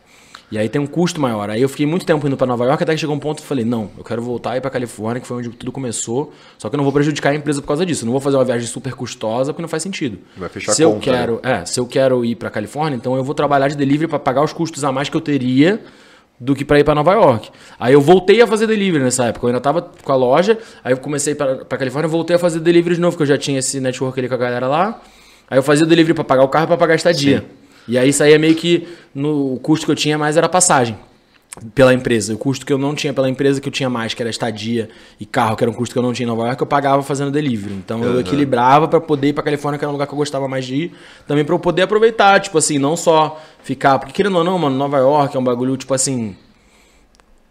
E 0.52 0.58
aí 0.58 0.68
tem 0.68 0.80
um 0.80 0.86
custo 0.86 1.20
maior. 1.20 1.48
Aí 1.48 1.62
eu 1.62 1.68
fiquei 1.68 1.86
muito 1.86 2.04
tempo 2.04 2.26
indo 2.26 2.36
pra 2.36 2.44
Nova 2.44 2.64
York, 2.64 2.82
até 2.82 2.92
que 2.92 2.98
chegou 2.98 3.14
um 3.14 3.20
ponto 3.20 3.36
que 3.36 3.44
eu 3.44 3.46
falei, 3.46 3.64
não, 3.64 3.88
eu 3.96 4.02
quero 4.02 4.20
voltar 4.20 4.56
e 4.56 4.58
ir 4.58 4.60
pra 4.60 4.68
Califórnia, 4.68 5.20
que 5.20 5.26
foi 5.26 5.36
onde 5.36 5.48
tudo 5.50 5.70
começou. 5.70 6.32
Só 6.58 6.68
que 6.68 6.74
eu 6.74 6.76
não 6.76 6.82
vou 6.84 6.92
prejudicar 6.92 7.30
a 7.30 7.34
empresa 7.36 7.60
por 7.60 7.68
causa 7.68 7.86
disso. 7.86 8.02
Eu 8.02 8.06
não 8.06 8.12
vou 8.12 8.20
fazer 8.20 8.36
uma 8.36 8.44
viagem 8.44 8.66
super 8.66 8.92
custosa, 8.94 9.52
porque 9.52 9.62
não 9.62 9.68
faz 9.68 9.82
sentido. 9.84 10.18
Vai 10.36 10.48
fechar 10.48 10.72
se 10.72 10.82
a 10.82 10.86
eu 10.86 10.92
conta, 10.92 11.12
né? 11.12 11.18
quero, 11.18 11.40
é, 11.44 11.64
se 11.64 11.78
eu 11.78 11.86
quero 11.86 12.24
ir 12.24 12.34
pra 12.34 12.50
Califórnia, 12.50 12.96
então 12.96 13.14
eu 13.16 13.22
vou 13.22 13.34
trabalhar 13.34 13.68
de 13.68 13.76
delivery 13.76 14.08
pra 14.08 14.18
pagar 14.18 14.42
os 14.42 14.52
custos 14.52 14.82
a 14.82 14.90
mais 14.90 15.08
que 15.08 15.16
eu 15.16 15.20
teria 15.20 15.80
do 16.40 16.54
que 16.54 16.64
pra 16.64 16.80
ir 16.80 16.84
pra 16.84 16.94
Nova 16.94 17.12
York. 17.12 17.50
Aí 17.78 17.92
eu 17.92 18.00
voltei 18.00 18.40
a 18.40 18.46
fazer 18.46 18.66
delivery 18.66 19.04
nessa 19.04 19.26
época. 19.26 19.44
Eu 19.44 19.48
ainda 19.48 19.60
tava 19.60 19.82
com 19.82 20.12
a 20.12 20.16
loja, 20.16 20.58
aí 20.82 20.92
eu 20.92 20.96
comecei 20.96 21.34
pra 21.34 21.56
Califórnia, 21.56 22.08
voltei 22.08 22.34
a 22.34 22.38
fazer 22.38 22.60
delivery 22.60 22.94
de 22.94 23.00
novo, 23.00 23.16
porque 23.16 23.30
eu 23.30 23.34
já 23.34 23.38
tinha 23.38 23.58
esse 23.58 23.78
network 23.78 24.18
ali 24.18 24.28
com 24.28 24.34
a 24.34 24.38
galera 24.38 24.66
lá. 24.66 25.02
Aí 25.50 25.58
eu 25.58 25.62
fazia 25.62 25.84
delivery 25.84 26.14
pra 26.14 26.24
pagar 26.24 26.42
o 26.42 26.48
carro 26.48 26.64
e 26.64 26.68
pra 26.68 26.76
pagar 26.78 26.94
a 26.94 26.96
estadia. 26.96 27.44
E 27.86 27.98
aí 27.98 28.12
saía 28.12 28.38
meio 28.38 28.54
que 28.54 28.88
no 29.14 29.54
o 29.54 29.60
custo 29.60 29.84
que 29.84 29.92
eu 29.92 29.96
tinha 29.96 30.16
mais 30.16 30.36
era 30.36 30.48
passagem 30.48 30.96
pela 31.74 31.92
empresa. 31.92 32.34
O 32.34 32.38
custo 32.38 32.64
que 32.64 32.72
eu 32.72 32.78
não 32.78 32.94
tinha 32.94 33.12
pela 33.12 33.28
empresa, 33.28 33.60
que 33.60 33.68
eu 33.68 33.72
tinha 33.72 33.90
mais, 33.90 34.14
que 34.14 34.22
era 34.22 34.30
estadia 34.30 34.88
e 35.18 35.26
carro, 35.26 35.56
que 35.56 35.64
era 35.64 35.70
um 35.70 35.74
custo 35.74 35.92
que 35.92 35.98
eu 35.98 36.02
não 36.02 36.12
tinha 36.12 36.24
em 36.24 36.28
Nova 36.28 36.46
York, 36.46 36.60
eu 36.60 36.66
pagava 36.66 37.02
fazendo 37.02 37.30
delivery. 37.30 37.74
Então 37.74 38.02
eu 38.04 38.20
equilibrava 38.20 38.86
pra 38.86 39.00
poder 39.00 39.28
ir 39.28 39.32
pra 39.32 39.42
Califórnia, 39.42 39.78
que 39.78 39.84
era 39.84 39.90
um 39.90 39.92
lugar 39.92 40.06
que 40.06 40.14
eu 40.14 40.18
gostava 40.18 40.46
mais 40.46 40.64
de 40.64 40.74
ir, 40.74 40.92
também 41.26 41.44
pra 41.44 41.54
eu 41.54 41.58
poder 41.58 41.82
aproveitar, 41.82 42.40
tipo 42.40 42.56
assim, 42.56 42.78
não 42.78 42.96
só 42.96 43.40
ficar, 43.62 43.98
porque 43.98 44.12
querendo 44.12 44.38
ou 44.38 44.44
não, 44.44 44.58
mano, 44.58 44.76
Nova 44.76 44.98
York 44.98 45.36
é 45.36 45.40
um 45.40 45.44
bagulho 45.44 45.76
tipo 45.76 45.92
assim, 45.92 46.36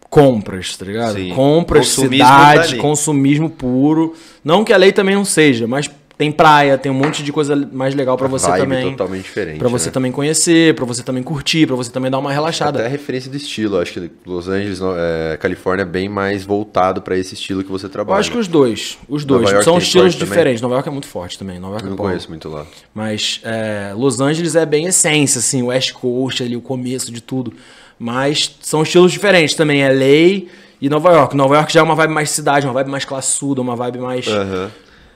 compras, 0.10 0.76
tá 0.78 0.86
ligado? 0.86 1.16
Sim. 1.16 1.34
Compras, 1.34 1.88
Consumismo 1.90 2.26
cidade, 2.26 2.68
dali. 2.70 2.78
consumismo 2.78 3.50
puro. 3.50 4.16
Não 4.44 4.64
que 4.64 4.74
a 4.74 4.78
lei 4.78 4.92
também 4.92 5.16
não 5.16 5.26
seja, 5.26 5.68
mas 5.68 5.90
tem 6.20 6.34
praia, 6.34 6.78
tem 6.78 6.92
um 6.92 6.96
monte 6.96 7.24
de 7.24 7.32
coisa 7.32 7.56
mais 7.72 7.96
legal 7.96 8.18
pra 8.18 8.28
você 8.28 8.46
Vibe 8.46 8.60
também. 8.64 8.92
totalmente 8.92 9.24
diferente. 9.24 9.58
Pra 9.58 9.70
você 9.70 9.86
né? 9.86 9.92
também 9.94 10.12
conhecer, 10.12 10.76
pra 10.76 10.84
você 10.84 11.02
também 11.02 11.24
curtir, 11.24 11.66
pra 11.66 11.78
você 11.78 11.90
também 11.90 12.12
dar 12.12 12.18
uma 12.18 12.30
relaxada. 12.30 12.78
Até 12.80 12.88
a 12.88 12.92
referência 12.92 13.32
do 13.32 13.38
estilo. 13.38 13.80
Acho 13.80 13.94
que 13.94 14.12
Los 14.26 14.50
Angeles, 14.50 14.82
é, 14.98 15.38
Califórnia 15.38 15.84
é 15.84 15.86
bem 15.86 16.10
mais 16.10 16.44
voltado 16.44 17.02
pra 17.02 17.18
esse 17.18 17.36
estilo 17.36 17.64
que 17.64 17.72
você 17.72 17.86
Eu 17.86 17.90
trabalha. 17.90 18.20
acho 18.20 18.32
que 18.32 18.38
os 18.38 18.50
dois. 18.50 18.98
Os 19.08 19.24
dois. 19.24 19.50
São 19.64 19.78
estilos 19.78 20.08
forte 20.08 20.20
também? 20.20 20.30
diferentes. 20.30 20.62
Nova 20.62 20.74
York 20.76 20.90
é 20.90 20.92
muito 20.92 21.08
forte 21.08 21.40
também. 21.40 21.58
Nova 21.58 21.76
York 21.76 21.86
Eu 21.86 21.88
é 21.88 21.90
não 21.92 21.96
bom. 21.96 22.04
conheço 22.04 22.28
muito 22.28 22.50
lá. 22.50 22.66
Mas 22.94 23.40
é, 23.46 23.94
Los 23.96 24.20
Angeles 24.20 24.58
é 24.58 24.66
bem 24.66 24.88
essência, 24.88 25.40
assim, 25.40 25.62
o 25.62 25.68
West 25.68 25.94
Coast 25.94 26.44
ali, 26.44 26.58
o 26.58 26.62
começo 26.62 27.14
de 27.14 27.22
tudo. 27.22 27.54
Mas 27.98 28.58
são 28.60 28.84
estilos 28.84 29.14
diferentes 29.14 29.56
também. 29.56 29.84
É 29.84 29.90
LA 29.90 30.48
e 30.82 30.90
Nova 30.90 31.14
York. 31.14 31.34
Nova 31.34 31.56
York 31.56 31.72
já 31.72 31.80
é 31.80 31.84
uma 31.84 31.96
vibe 31.96 32.12
mais 32.12 32.30
cidade, 32.30 32.68
uma 32.68 32.74
vibe 32.74 32.90
mais 32.90 33.06
classuda, 33.06 33.62
uma 33.62 33.78
vibe 33.78 34.00
mais. 34.00 34.28
Aham. 34.28 34.70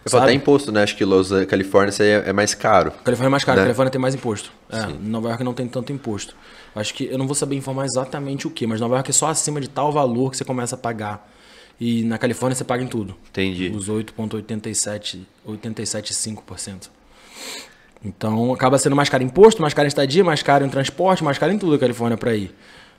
Falo 0.06 0.22
Sabe? 0.22 0.24
até 0.26 0.34
imposto, 0.34 0.72
né? 0.72 0.84
Acho 0.84 0.98
que 0.98 1.06
Los 1.06 1.30
Califórnia 1.48 1.94
é, 2.00 2.30
é 2.30 2.34
mais 2.34 2.54
caro. 2.54 2.92
Califórnia 3.04 3.30
é 3.30 3.32
mais 3.32 3.44
caro, 3.44 3.60
Né? 3.60 3.66
Califórnia 3.66 3.92
tem 3.92 4.02
mais 4.02 4.14
imposto. 4.14 4.52
É, 4.70 4.86
Nova 5.02 5.30
York 5.30 5.44
não 5.44 5.54
tem 5.54 5.68
tanto 5.68 5.94
imposto. 5.94 6.36
Acho 6.76 6.94
que 6.94 7.06
eu 7.06 7.18
não 7.18 7.26
vou 7.26 7.36
saber 7.36 7.56
informar 7.56 7.86
exatamente 7.86 8.46
o 8.46 8.50
que, 8.50 8.68
mas 8.68 8.82
Nova 8.82 8.96
York 8.96 9.10
é 9.10 9.14
só 9.14 9.28
acima 9.28 9.62
de 9.62 9.70
tal 9.70 9.92
valor 9.92 10.32
que 10.32 10.38
você 10.38 10.44
começa 10.44 10.76
a 10.76 10.78
pagar. 10.78 11.30
E 11.80 12.04
na 12.04 12.18
Califórnia 12.18 12.56
você 12.56 12.64
paga 12.64 12.84
em 12.84 12.88
tudo. 12.88 13.16
Entendi. 13.30 13.72
Os 13.74 13.90
8,87, 13.90 15.22
87,5%. 15.48 16.90
Então 18.04 18.54
acaba 18.54 18.78
sendo 18.78 18.96
mais 18.96 19.08
caro 19.08 19.24
em 19.24 19.28
imposto, 19.28 19.62
mais 19.62 19.74
caro 19.74 19.86
em 19.86 19.88
estadia, 19.88 20.24
mais 20.24 20.44
caro 20.44 20.66
em 20.66 20.70
transporte, 20.70 21.24
mais 21.24 21.38
caro 21.38 21.54
em 21.54 21.58
tudo 21.58 21.76
a 21.76 21.80
Califórnia 21.80 22.18
pra 22.18 22.36
ir. 22.36 22.54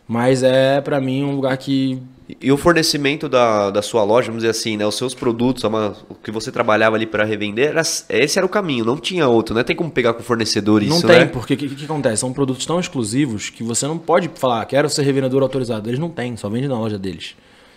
Mas 0.07 0.43
é 0.43 0.81
pra 0.81 1.01
mim 1.01 1.23
um 1.25 1.35
lugar 1.37 1.57
que 1.57 1.99
E 2.41 2.51
o 2.51 2.57
fornecimento 2.57 3.29
da, 3.29 3.71
da 3.71 3.83
sua 3.83 4.03
loja, 4.03 4.27
vamos 4.29 4.43
dizer 4.43 4.51
assim, 4.51 4.77
né? 4.77 4.87
Os 4.87 4.95
seus 4.97 5.15
produtos, 5.15 5.63
uma- 5.65 5.95
o 6.09 6.15
que 6.15 6.31
você 6.31 6.51
trabalhava 6.51 6.97
ali 6.97 7.05
para 7.07 7.23
revender, 7.25 7.69
era, 7.69 7.83
esse 7.83 8.39
era 8.39 8.45
o 8.47 8.49
caminho, 8.49 8.85
não 8.85 8.97
tinha 8.97 9.29
outro, 9.29 9.55
né? 9.55 9.63
Tem 9.63 9.77
como 9.77 9.91
pegar 9.91 10.15
com 10.15 10.21
o 10.21 10.25
fornecedor 10.25 10.83
isso, 10.83 10.91
não 10.95 11.03
tem, 11.03 11.21
né? 11.21 11.27
porque 11.27 11.53
o 11.55 11.57
que, 11.57 11.69
que 11.69 11.85
acontece? 11.85 12.19
São 12.21 12.33
produtos 12.33 12.65
tão 12.65 12.81
exclusivos 12.81 13.51
que 13.51 13.63
você 13.63 13.87
não 13.87 13.99
pode 13.99 14.31
falar, 14.37 14.63
"Ah, 14.63 14.65
quero 14.65 14.89
ser 14.89 15.03
revendedor 15.03 15.43
autorizado. 15.43 15.89
Eles 15.89 15.99
não 16.01 16.09
têm, 16.11 16.37
só 16.37 16.49
vende 16.49 16.67
na 16.69 16.79
loja 16.79 16.99
deles. 16.99 17.35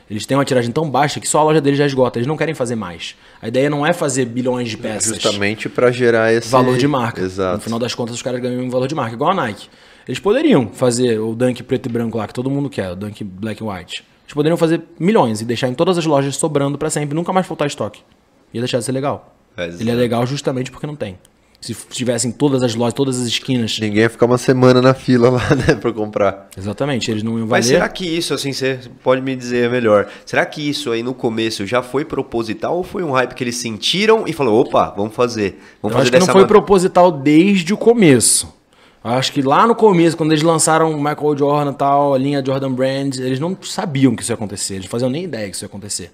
Eles 0.09 0.25
têm 0.25 0.37
uma 0.37 0.45
tiragem 0.45 0.71
tão 0.71 0.89
baixa 0.89 1.19
que 1.19 1.27
só 1.27 1.39
a 1.39 1.43
loja 1.43 1.59
deles 1.59 1.77
já 1.77 1.85
esgota. 1.85 2.17
Eles 2.17 2.27
não 2.27 2.37
querem 2.37 2.55
fazer 2.55 2.75
mais. 2.75 3.15
A 3.41 3.49
ideia 3.49 3.69
não 3.69 3.85
é 3.85 3.91
fazer 3.91 4.23
bilhões 4.23 4.69
de 4.69 4.77
peças. 4.77 5.13
Justamente 5.15 5.67
pra 5.67 5.91
gerar 5.91 6.31
esse... 6.33 6.47
valor 6.49 6.77
de 6.77 6.87
marca. 6.87 7.21
Exato. 7.21 7.57
No 7.57 7.61
final 7.61 7.77
das 7.77 7.93
contas, 7.93 8.15
os 8.15 8.21
caras 8.21 8.39
ganham 8.39 8.63
em 8.63 8.69
valor 8.69 8.87
de 8.87 8.95
marca, 8.95 9.13
igual 9.13 9.31
a 9.31 9.33
Nike. 9.33 9.67
Eles 10.07 10.19
poderiam 10.19 10.69
fazer 10.69 11.19
o 11.19 11.35
Dunk 11.35 11.61
preto 11.63 11.87
e 11.87 11.91
branco 11.91 12.17
lá, 12.17 12.27
que 12.27 12.33
todo 12.33 12.49
mundo 12.49 12.69
quer, 12.69 12.91
o 12.91 12.95
Dunk 12.95 13.23
black 13.23 13.63
and 13.63 13.67
white. 13.67 14.03
Eles 14.23 14.33
poderiam 14.33 14.57
fazer 14.57 14.81
milhões 14.99 15.41
e 15.41 15.45
deixar 15.45 15.67
em 15.67 15.73
todas 15.73 15.97
as 15.97 16.05
lojas 16.05 16.35
sobrando 16.37 16.77
pra 16.77 16.89
sempre, 16.89 17.15
nunca 17.15 17.33
mais 17.33 17.45
faltar 17.45 17.67
estoque. 17.67 18.01
Ia 18.53 18.61
deixar 18.61 18.79
de 18.79 18.85
ser 18.85 18.93
legal. 18.93 19.35
Exato. 19.57 19.81
Ele 19.81 19.91
é 19.91 19.95
legal 19.95 20.25
justamente 20.25 20.71
porque 20.71 20.87
não 20.87 20.95
tem. 20.95 21.17
Se 21.59 21.73
tivessem 21.89 22.31
todas 22.31 22.61
as 22.61 22.75
lojas, 22.75 22.93
todas 22.93 23.19
as 23.19 23.27
esquinas. 23.27 23.79
Ninguém 23.79 24.01
ia 24.01 24.09
ficar 24.09 24.27
uma 24.27 24.37
semana 24.37 24.79
na 24.81 24.93
fila 24.93 25.31
lá, 25.31 25.49
né? 25.55 25.75
Pra 25.75 25.91
comprar. 25.91 26.49
Exatamente, 26.55 27.09
eles 27.09 27.23
não 27.23 27.37
iam 27.37 27.47
valer. 27.47 27.59
Mas 27.59 27.65
será 27.65 27.89
que 27.89 28.05
isso, 28.05 28.33
assim, 28.33 28.53
você 28.53 28.79
pode 29.03 29.21
me 29.21 29.35
dizer 29.35 29.69
melhor? 29.69 30.07
Será 30.25 30.45
que 30.45 30.69
isso 30.69 30.91
aí 30.91 31.01
no 31.01 31.15
começo 31.15 31.65
já 31.65 31.81
foi 31.81 32.05
proposital 32.05 32.77
ou 32.77 32.83
foi 32.83 33.03
um 33.03 33.11
hype 33.11 33.33
que 33.33 33.43
eles 33.43 33.57
sentiram 33.57 34.25
e 34.27 34.33
falou, 34.33 34.61
opa, 34.61 34.93
vamos 34.95 35.15
fazer, 35.15 35.59
vamos 35.81 35.95
Eu 35.95 35.99
fazer 35.99 36.01
acho 36.01 36.11
que 36.11 36.19
não 36.19 36.39
foi 36.39 36.45
proposital 36.45 37.11
desde 37.11 37.73
o 37.73 37.77
começo. 37.77 38.55
Acho 39.03 39.31
que 39.31 39.41
lá 39.41 39.65
no 39.65 39.75
começo, 39.75 40.17
quando 40.17 40.31
eles 40.31 40.43
lançaram 40.43 40.91
o 40.91 40.97
Michael 40.97 41.37
Jordan 41.37 41.71
e 41.71 41.75
tal, 41.75 42.13
a 42.13 42.17
linha 42.17 42.43
Jordan 42.43 42.71
Brand, 42.71 43.17
eles 43.17 43.39
não 43.39 43.57
sabiam 43.61 44.15
que 44.15 44.21
isso 44.21 44.31
ia 44.31 44.35
acontecer. 44.35 44.75
Eles 44.75 44.85
não 44.85 44.91
faziam 44.91 45.09
nem 45.09 45.23
ideia 45.23 45.49
que 45.49 45.55
isso 45.55 45.63
ia 45.63 45.67
acontecer. 45.67 46.11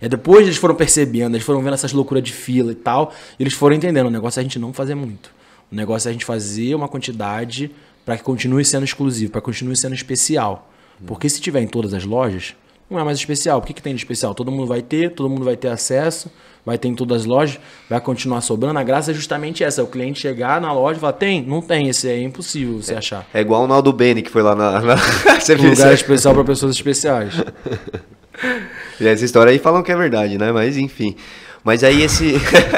E 0.00 0.08
depois 0.08 0.46
eles 0.46 0.56
foram 0.56 0.74
percebendo, 0.74 1.34
eles 1.34 1.44
foram 1.44 1.60
vendo 1.60 1.74
essas 1.74 1.92
loucuras 1.92 2.22
de 2.22 2.32
fila 2.32 2.72
e 2.72 2.74
tal, 2.74 3.12
e 3.38 3.42
eles 3.42 3.52
foram 3.52 3.76
entendendo, 3.76 4.06
o 4.06 4.10
negócio 4.10 4.38
é 4.38 4.40
a 4.40 4.42
gente 4.42 4.58
não 4.58 4.72
fazer 4.72 4.94
muito. 4.94 5.30
O 5.70 5.74
negócio 5.74 6.08
é 6.08 6.10
a 6.10 6.12
gente 6.12 6.24
fazer 6.24 6.74
uma 6.74 6.88
quantidade 6.88 7.70
para 8.04 8.16
que 8.16 8.22
continue 8.22 8.64
sendo 8.64 8.84
exclusivo, 8.84 9.30
para 9.30 9.40
que 9.40 9.44
continue 9.44 9.76
sendo 9.76 9.94
especial. 9.94 10.70
Porque 11.06 11.28
se 11.28 11.40
tiver 11.40 11.60
em 11.60 11.66
todas 11.66 11.92
as 11.92 12.04
lojas, 12.04 12.54
não 12.88 12.98
é 12.98 13.04
mais 13.04 13.18
especial. 13.18 13.58
O 13.58 13.62
que, 13.62 13.72
que 13.72 13.82
tem 13.82 13.94
de 13.94 14.00
especial? 14.00 14.34
Todo 14.34 14.50
mundo 14.50 14.66
vai 14.66 14.82
ter, 14.82 15.14
todo 15.14 15.28
mundo 15.28 15.44
vai 15.44 15.56
ter 15.56 15.68
acesso, 15.68 16.30
vai 16.64 16.78
ter 16.78 16.88
em 16.88 16.94
todas 16.94 17.22
as 17.22 17.26
lojas, 17.26 17.58
vai 17.88 18.00
continuar 18.00 18.40
sobrando. 18.40 18.78
A 18.78 18.82
graça 18.82 19.10
é 19.10 19.14
justamente 19.14 19.64
essa: 19.64 19.80
é 19.80 19.84
o 19.84 19.86
cliente 19.86 20.20
chegar 20.20 20.60
na 20.60 20.72
loja 20.72 20.98
e 20.98 21.00
falar, 21.00 21.14
tem? 21.14 21.42
Não 21.42 21.60
tem, 21.60 21.88
esse 21.88 22.08
aí 22.08 22.20
é 22.20 22.22
impossível 22.22 22.80
você 22.82 22.94
achar. 22.94 23.26
É 23.32 23.40
igual 23.40 23.64
o 23.64 23.66
Naldo 23.66 23.92
Bene 23.92 24.22
que 24.22 24.30
foi 24.30 24.42
lá 24.42 24.54
na... 24.54 24.80
na... 24.80 24.94
viu 24.94 25.70
Lugar 25.70 25.92
especial 25.92 26.34
para 26.34 26.44
pessoas 26.44 26.74
especiais. 26.74 27.34
E 29.00 29.06
essa 29.06 29.24
história 29.24 29.50
aí 29.50 29.58
falam 29.58 29.82
que 29.82 29.90
é 29.90 29.96
verdade, 29.96 30.36
né? 30.36 30.52
Mas 30.52 30.76
enfim. 30.76 31.16
Mas 31.62 31.84
aí 31.84 32.02
esse... 32.02 32.34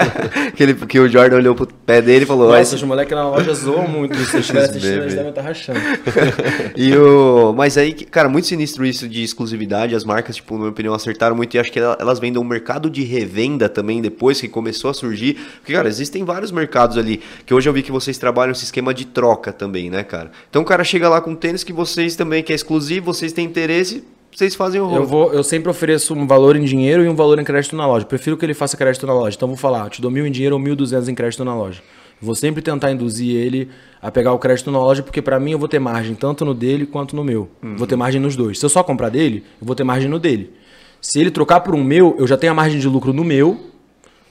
que, 0.57 0.63
ele, 0.63 0.75
que 0.75 0.99
o 0.99 1.09
Jordan 1.09 1.37
olhou 1.37 1.55
pro 1.55 1.67
pé 1.67 2.03
dele 2.03 2.25
e 2.25 2.27
falou... 2.27 2.53
"Ah, 2.53 2.59
Nossa, 2.59 2.75
os 2.77 2.83
moleques 2.83 3.15
na 3.15 3.29
loja 3.29 3.55
zoam 3.55 3.87
muito. 3.87 4.15
Se 4.17 4.23
eles 4.23 4.35
estiverem 4.35 4.69
assistindo, 4.71 5.03
eles 5.03 5.15
devem 5.15 5.29
estar 5.31 5.43
rachando. 5.43 5.81
E 6.77 6.97
o... 6.97 7.53
Mas 7.57 7.77
aí, 7.79 7.93
cara, 7.93 8.29
muito 8.29 8.47
sinistro 8.47 8.85
isso 8.85 9.09
de 9.09 9.23
exclusividade. 9.23 9.95
As 9.95 10.05
marcas, 10.05 10.37
tipo, 10.37 10.55
na 10.55 10.61
minha 10.61 10.71
opinião, 10.71 10.95
acertaram 10.95 11.37
muito. 11.37 11.55
E 11.55 11.59
acho 11.59 11.71
que 11.71 11.79
ela- 11.79 11.97
elas 12.01 12.19
vendem 12.19 12.41
um 12.41 12.45
mercado 12.45 12.91
de 12.91 13.03
revenda 13.05 13.69
também 13.69 14.01
depois 14.01 14.41
que 14.41 14.49
começou 14.49 14.91
a 14.91 14.95
surgir. 14.95 15.35
Porque, 15.61 15.73
cara, 15.73 15.89
existem 15.89 16.25
vários 16.25 16.51
mercados 16.51 16.97
ali. 16.99 17.21
Que 17.47 17.55
hoje 17.55 17.69
eu 17.69 17.73
vi 17.73 17.83
que 17.83 17.93
vocês 17.93 18.19
trabalham 18.19 18.53
esse 18.53 18.65
esquema 18.65 18.93
de 18.93 19.05
troca 19.07 19.53
também, 19.53 19.91
né, 19.91 20.03
cara? 20.03 20.31
Então 20.51 20.63
o 20.63 20.65
cara 20.65 20.83
chega 20.85 21.09
lá 21.09 21.21
com 21.21 21.31
um 21.31 21.37
tênis 21.37 21.63
que 21.65 21.73
vocês 21.73 22.17
também, 22.17 22.43
que 22.43 22.53
é 22.53 22.57
exclusivo, 22.57 23.13
vocês 23.13 23.33
têm 23.33 23.45
interesse, 23.45 24.03
vocês 24.35 24.55
fazem 24.55 24.81
o 24.81 24.85
Eu, 24.85 24.89
rolo. 24.89 25.07
vou, 25.07 25.33
eu 25.33 25.43
sempre 25.43 25.71
ofereço 25.71 26.15
um 26.15 26.27
valor 26.27 26.57
em 26.57 26.65
dinheiro 26.65 27.05
e 27.05 27.09
um 27.09 27.15
valor 27.15 27.39
em 27.39 27.45
crédito 27.45 27.77
na 27.77 27.87
loja. 27.87 28.05
Prefiro 28.07 28.37
que 28.37 28.45
ele 28.45 28.55
faça 28.55 28.77
crédito 28.77 29.07
na 29.07 29.13
loja. 29.15 29.37
Então 29.37 29.47
eu 29.49 29.55
vou 29.55 29.59
falar, 29.61 29.85
eu 29.85 29.91
te 29.91 30.01
dou 30.03 30.11
mil 30.11 30.27
em 30.27 30.31
dinheiro 30.31 30.55
ou 30.57 30.61
mil 30.61 30.75
duzentos 30.75 31.09
em 31.09 31.15
crédito 31.15 31.45
na 31.45 31.55
loja. 31.55 31.83
Vou 32.21 32.35
sempre 32.37 32.63
tentar 32.63 32.93
induzir 32.93 33.35
ele 33.35 33.69
a 34.01 34.11
pegar 34.11 34.33
o 34.33 34.39
crédito 34.39 34.71
na 34.71 34.79
loja, 34.79 35.03
porque 35.03 35.21
pra 35.21 35.41
mim 35.41 35.53
eu 35.53 35.59
vou 35.59 35.67
ter 35.69 35.79
margem 35.81 36.15
tanto 36.15 36.45
no 36.45 36.55
dele 36.55 36.87
quanto 36.87 37.17
no 37.17 37.25
meu. 37.25 37.49
Vou 37.77 37.87
ter 37.87 37.97
margem 37.97 38.21
nos 38.21 38.37
dois. 38.37 38.59
Se 38.61 38.65
eu 38.65 38.69
só 38.71 38.83
comprar 38.83 39.09
dele, 39.09 39.45
eu 39.61 39.67
vou 39.67 39.75
ter 39.75 39.83
margem 39.85 40.09
no 40.09 40.19
dele. 40.21 40.53
Se 41.01 41.19
ele 41.21 41.33
trocar 41.33 41.61
por 41.61 41.75
um 41.75 41.83
meu, 41.83 42.15
eu 42.19 42.27
já 42.27 42.37
tenho 42.37 42.53
a 42.53 42.55
margem 42.55 42.79
de 42.79 42.87
lucro 42.87 43.13
no 43.13 43.25
meu 43.25 43.59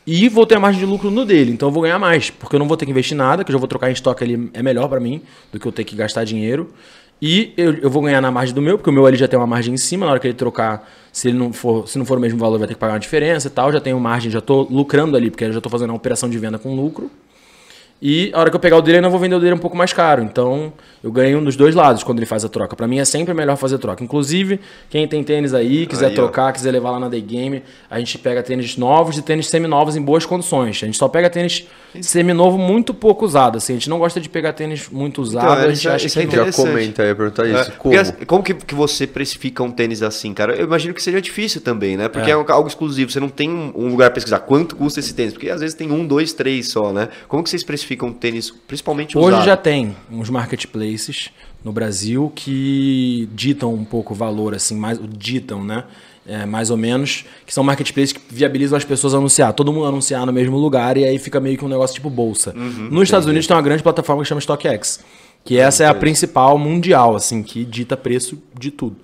e 0.07 0.29
vou 0.29 0.45
ter 0.45 0.55
a 0.55 0.59
margem 0.59 0.79
de 0.79 0.85
lucro 0.85 1.11
no 1.11 1.25
dele. 1.25 1.51
Então 1.51 1.67
eu 1.67 1.73
vou 1.73 1.83
ganhar 1.83 1.99
mais, 1.99 2.29
porque 2.29 2.55
eu 2.55 2.59
não 2.59 2.67
vou 2.67 2.77
ter 2.77 2.85
que 2.85 2.91
investir 2.91 3.15
nada, 3.15 3.43
que 3.43 3.51
eu 3.51 3.53
já 3.53 3.59
vou 3.59 3.67
trocar 3.67 3.89
em 3.89 3.93
estoque 3.93 4.23
ali, 4.23 4.49
é 4.53 4.63
melhor 4.63 4.87
pra 4.87 4.99
mim 4.99 5.21
do 5.51 5.59
que 5.59 5.65
eu 5.67 5.71
ter 5.71 5.83
que 5.83 5.95
gastar 5.95 6.23
dinheiro. 6.23 6.69
E 7.21 7.53
eu, 7.55 7.73
eu 7.75 7.89
vou 7.89 8.01
ganhar 8.01 8.19
na 8.19 8.31
margem 8.31 8.55
do 8.55 8.61
meu, 8.61 8.77
porque 8.77 8.89
o 8.89 8.93
meu 8.93 9.05
ali 9.05 9.15
já 9.15 9.27
tem 9.27 9.37
uma 9.37 9.45
margem 9.45 9.73
em 9.73 9.77
cima, 9.77 10.05
na 10.05 10.13
hora 10.13 10.19
que 10.19 10.27
ele 10.27 10.33
trocar, 10.33 10.89
se 11.11 11.27
ele 11.27 11.37
não 11.37 11.53
for, 11.53 11.87
se 11.87 11.99
não 11.99 12.05
for 12.05 12.17
o 12.17 12.21
mesmo 12.21 12.39
valor, 12.39 12.57
vai 12.57 12.67
ter 12.67 12.73
que 12.73 12.79
pagar 12.79 12.93
uma 12.93 12.99
diferença 12.99 13.47
e 13.47 13.51
tal. 13.51 13.71
Já 13.71 13.79
tenho 13.79 13.99
margem, 13.99 14.31
já 14.31 14.41
tô 14.41 14.63
lucrando 14.63 15.15
ali, 15.15 15.29
porque 15.29 15.43
eu 15.43 15.53
já 15.53 15.61
tô 15.61 15.69
fazendo 15.69 15.91
a 15.91 15.95
operação 15.95 16.27
de 16.27 16.39
venda 16.39 16.57
com 16.57 16.75
lucro. 16.75 17.11
E 18.01 18.31
a 18.33 18.39
hora 18.39 18.49
que 18.49 18.55
eu 18.55 18.59
pegar 18.59 18.77
o 18.77 18.81
dele, 18.81 18.97
eu 18.97 19.01
não 19.03 19.11
vou 19.11 19.19
vender 19.19 19.35
o 19.35 19.39
dele 19.39 19.53
um 19.53 19.59
pouco 19.59 19.77
mais 19.77 19.93
caro. 19.93 20.23
Então, 20.23 20.73
eu 21.03 21.11
ganho 21.11 21.37
um 21.39 21.43
dos 21.43 21.55
dois 21.55 21.75
lados 21.75 22.01
quando 22.03 22.17
ele 22.17 22.25
faz 22.25 22.43
a 22.43 22.49
troca. 22.49 22.75
Pra 22.75 22.87
mim 22.87 22.97
é 22.99 23.05
sempre 23.05 23.31
melhor 23.33 23.55
fazer 23.57 23.77
troca. 23.77 24.03
Inclusive, 24.03 24.59
quem 24.89 25.07
tem 25.07 25.23
tênis 25.23 25.53
aí, 25.53 25.85
quiser 25.85 26.07
Aí, 26.07 26.11
ó. 26.13 26.15
trocar, 26.15 26.51
quiser 26.51 26.71
levar 26.71 26.91
lá 26.91 26.99
na 26.99 27.07
Day 27.09 27.21
Game, 27.21 27.61
a 27.89 27.99
gente 27.99 28.17
pega 28.17 28.41
tênis 28.41 28.75
novos 28.75 29.17
e 29.19 29.21
tênis 29.21 29.47
semi-novos 29.49 29.95
em 29.95 30.01
boas 30.01 30.25
condições. 30.25 30.77
A 30.81 30.85
gente 30.87 30.97
só 30.97 31.07
pega 31.07 31.29
tênis 31.29 31.67
semi-novo 32.01 32.57
muito 32.57 32.91
pouco 32.93 33.23
usado. 33.23 33.57
Assim, 33.57 33.73
a 33.73 33.75
gente 33.75 33.89
não 33.89 33.99
gosta 33.99 34.19
de 34.19 34.29
pegar 34.29 34.53
tênis 34.53 34.89
muito 34.89 35.21
usado. 35.21 35.43
Então, 35.43 35.53
a 35.53 35.67
gente 35.67 35.77
isso 35.77 35.89
é- 35.89 35.93
acha 35.93 36.07
isso 36.07 36.19
é 36.19 36.25
que 36.25 36.31
Já 36.31 36.41
interessante. 36.41 36.67
comenta 36.69 37.03
aí, 37.03 37.09
eu 37.09 37.15
perguntar 37.15 37.45
isso. 37.47 37.57
É, 37.57 37.63
como? 37.65 37.77
porque 37.83 37.97
as- 37.97 38.13
como 38.25 38.43
que, 38.43 38.53
que 38.55 38.73
você 38.73 39.05
precifica 39.05 39.61
um 39.61 39.69
tênis 39.69 40.01
assim, 40.01 40.33
cara? 40.33 40.55
Eu 40.55 40.65
imagino 40.65 40.93
que 40.93 41.03
seja 41.03 41.21
difícil 41.21 41.61
também, 41.61 41.97
né? 41.97 42.07
Porque 42.07 42.31
é, 42.31 42.33
É. 42.33 42.51
algo 42.51 42.67
exclusivo. 42.67 43.11
Você 43.11 43.19
não 43.19 43.29
tem 43.29 43.47
um 43.49 43.71
um 43.75 43.89
lugar 43.89 44.05
pra 44.09 44.15
pesquisar 44.15 44.39
quanto 44.39 44.75
custa 44.75 44.99
esse 44.99 45.13
tênis. 45.13 45.33
Porque 45.33 45.49
às 45.49 45.61
vezes 45.61 45.75
tem 45.75 45.91
um, 45.91 46.05
dois, 46.05 46.33
três 46.33 46.69
só, 46.69 46.91
né? 46.91 47.09
Como 47.27 47.43
que 47.43 47.49
vocês 47.49 47.63
precificam 47.63 47.90
um 48.05 48.13
tênis, 48.13 48.51
principalmente 48.67 49.17
Hoje 49.17 49.29
usado? 49.29 49.45
já 49.45 49.57
tem 49.57 49.95
uns 50.11 50.29
marketplaces 50.29 51.29
no 51.63 51.71
Brasil 51.71 52.31
que 52.35 53.29
ditam 53.33 53.73
um 53.73 53.83
pouco 53.83 54.13
o 54.13 54.15
valor, 54.15 54.53
assim, 54.53 54.75
mais 54.75 54.99
ditam, 55.17 55.63
né? 55.63 55.83
É, 56.25 56.45
mais 56.45 56.69
ou 56.69 56.77
menos, 56.77 57.25
que 57.47 57.53
são 57.53 57.63
marketplaces 57.63 58.13
que 58.13 58.21
viabilizam 58.29 58.77
as 58.77 58.85
pessoas 58.85 59.15
a 59.15 59.17
anunciar. 59.17 59.53
Todo 59.53 59.73
mundo 59.73 59.87
anunciar 59.87 60.23
no 60.25 60.31
mesmo 60.31 60.55
lugar 60.57 60.95
e 60.95 61.03
aí 61.03 61.17
fica 61.17 61.39
meio 61.39 61.57
que 61.57 61.65
um 61.65 61.67
negócio 61.67 61.95
tipo 61.95 62.09
bolsa. 62.11 62.53
Nos 62.53 63.03
Estados 63.03 63.27
Unidos 63.27 63.47
tem 63.47 63.55
uma 63.55 63.61
grande 63.61 63.81
plataforma 63.81 64.21
que 64.21 64.29
chama 64.29 64.39
StockX, 64.39 65.03
que 65.43 65.57
essa 65.57 65.83
é 65.83 65.87
a 65.87 65.93
principal 65.95 66.59
mundial, 66.59 67.15
assim, 67.15 67.41
que 67.41 67.65
dita 67.65 67.97
preço 67.97 68.37
de 68.57 68.69
tudo. 68.69 68.97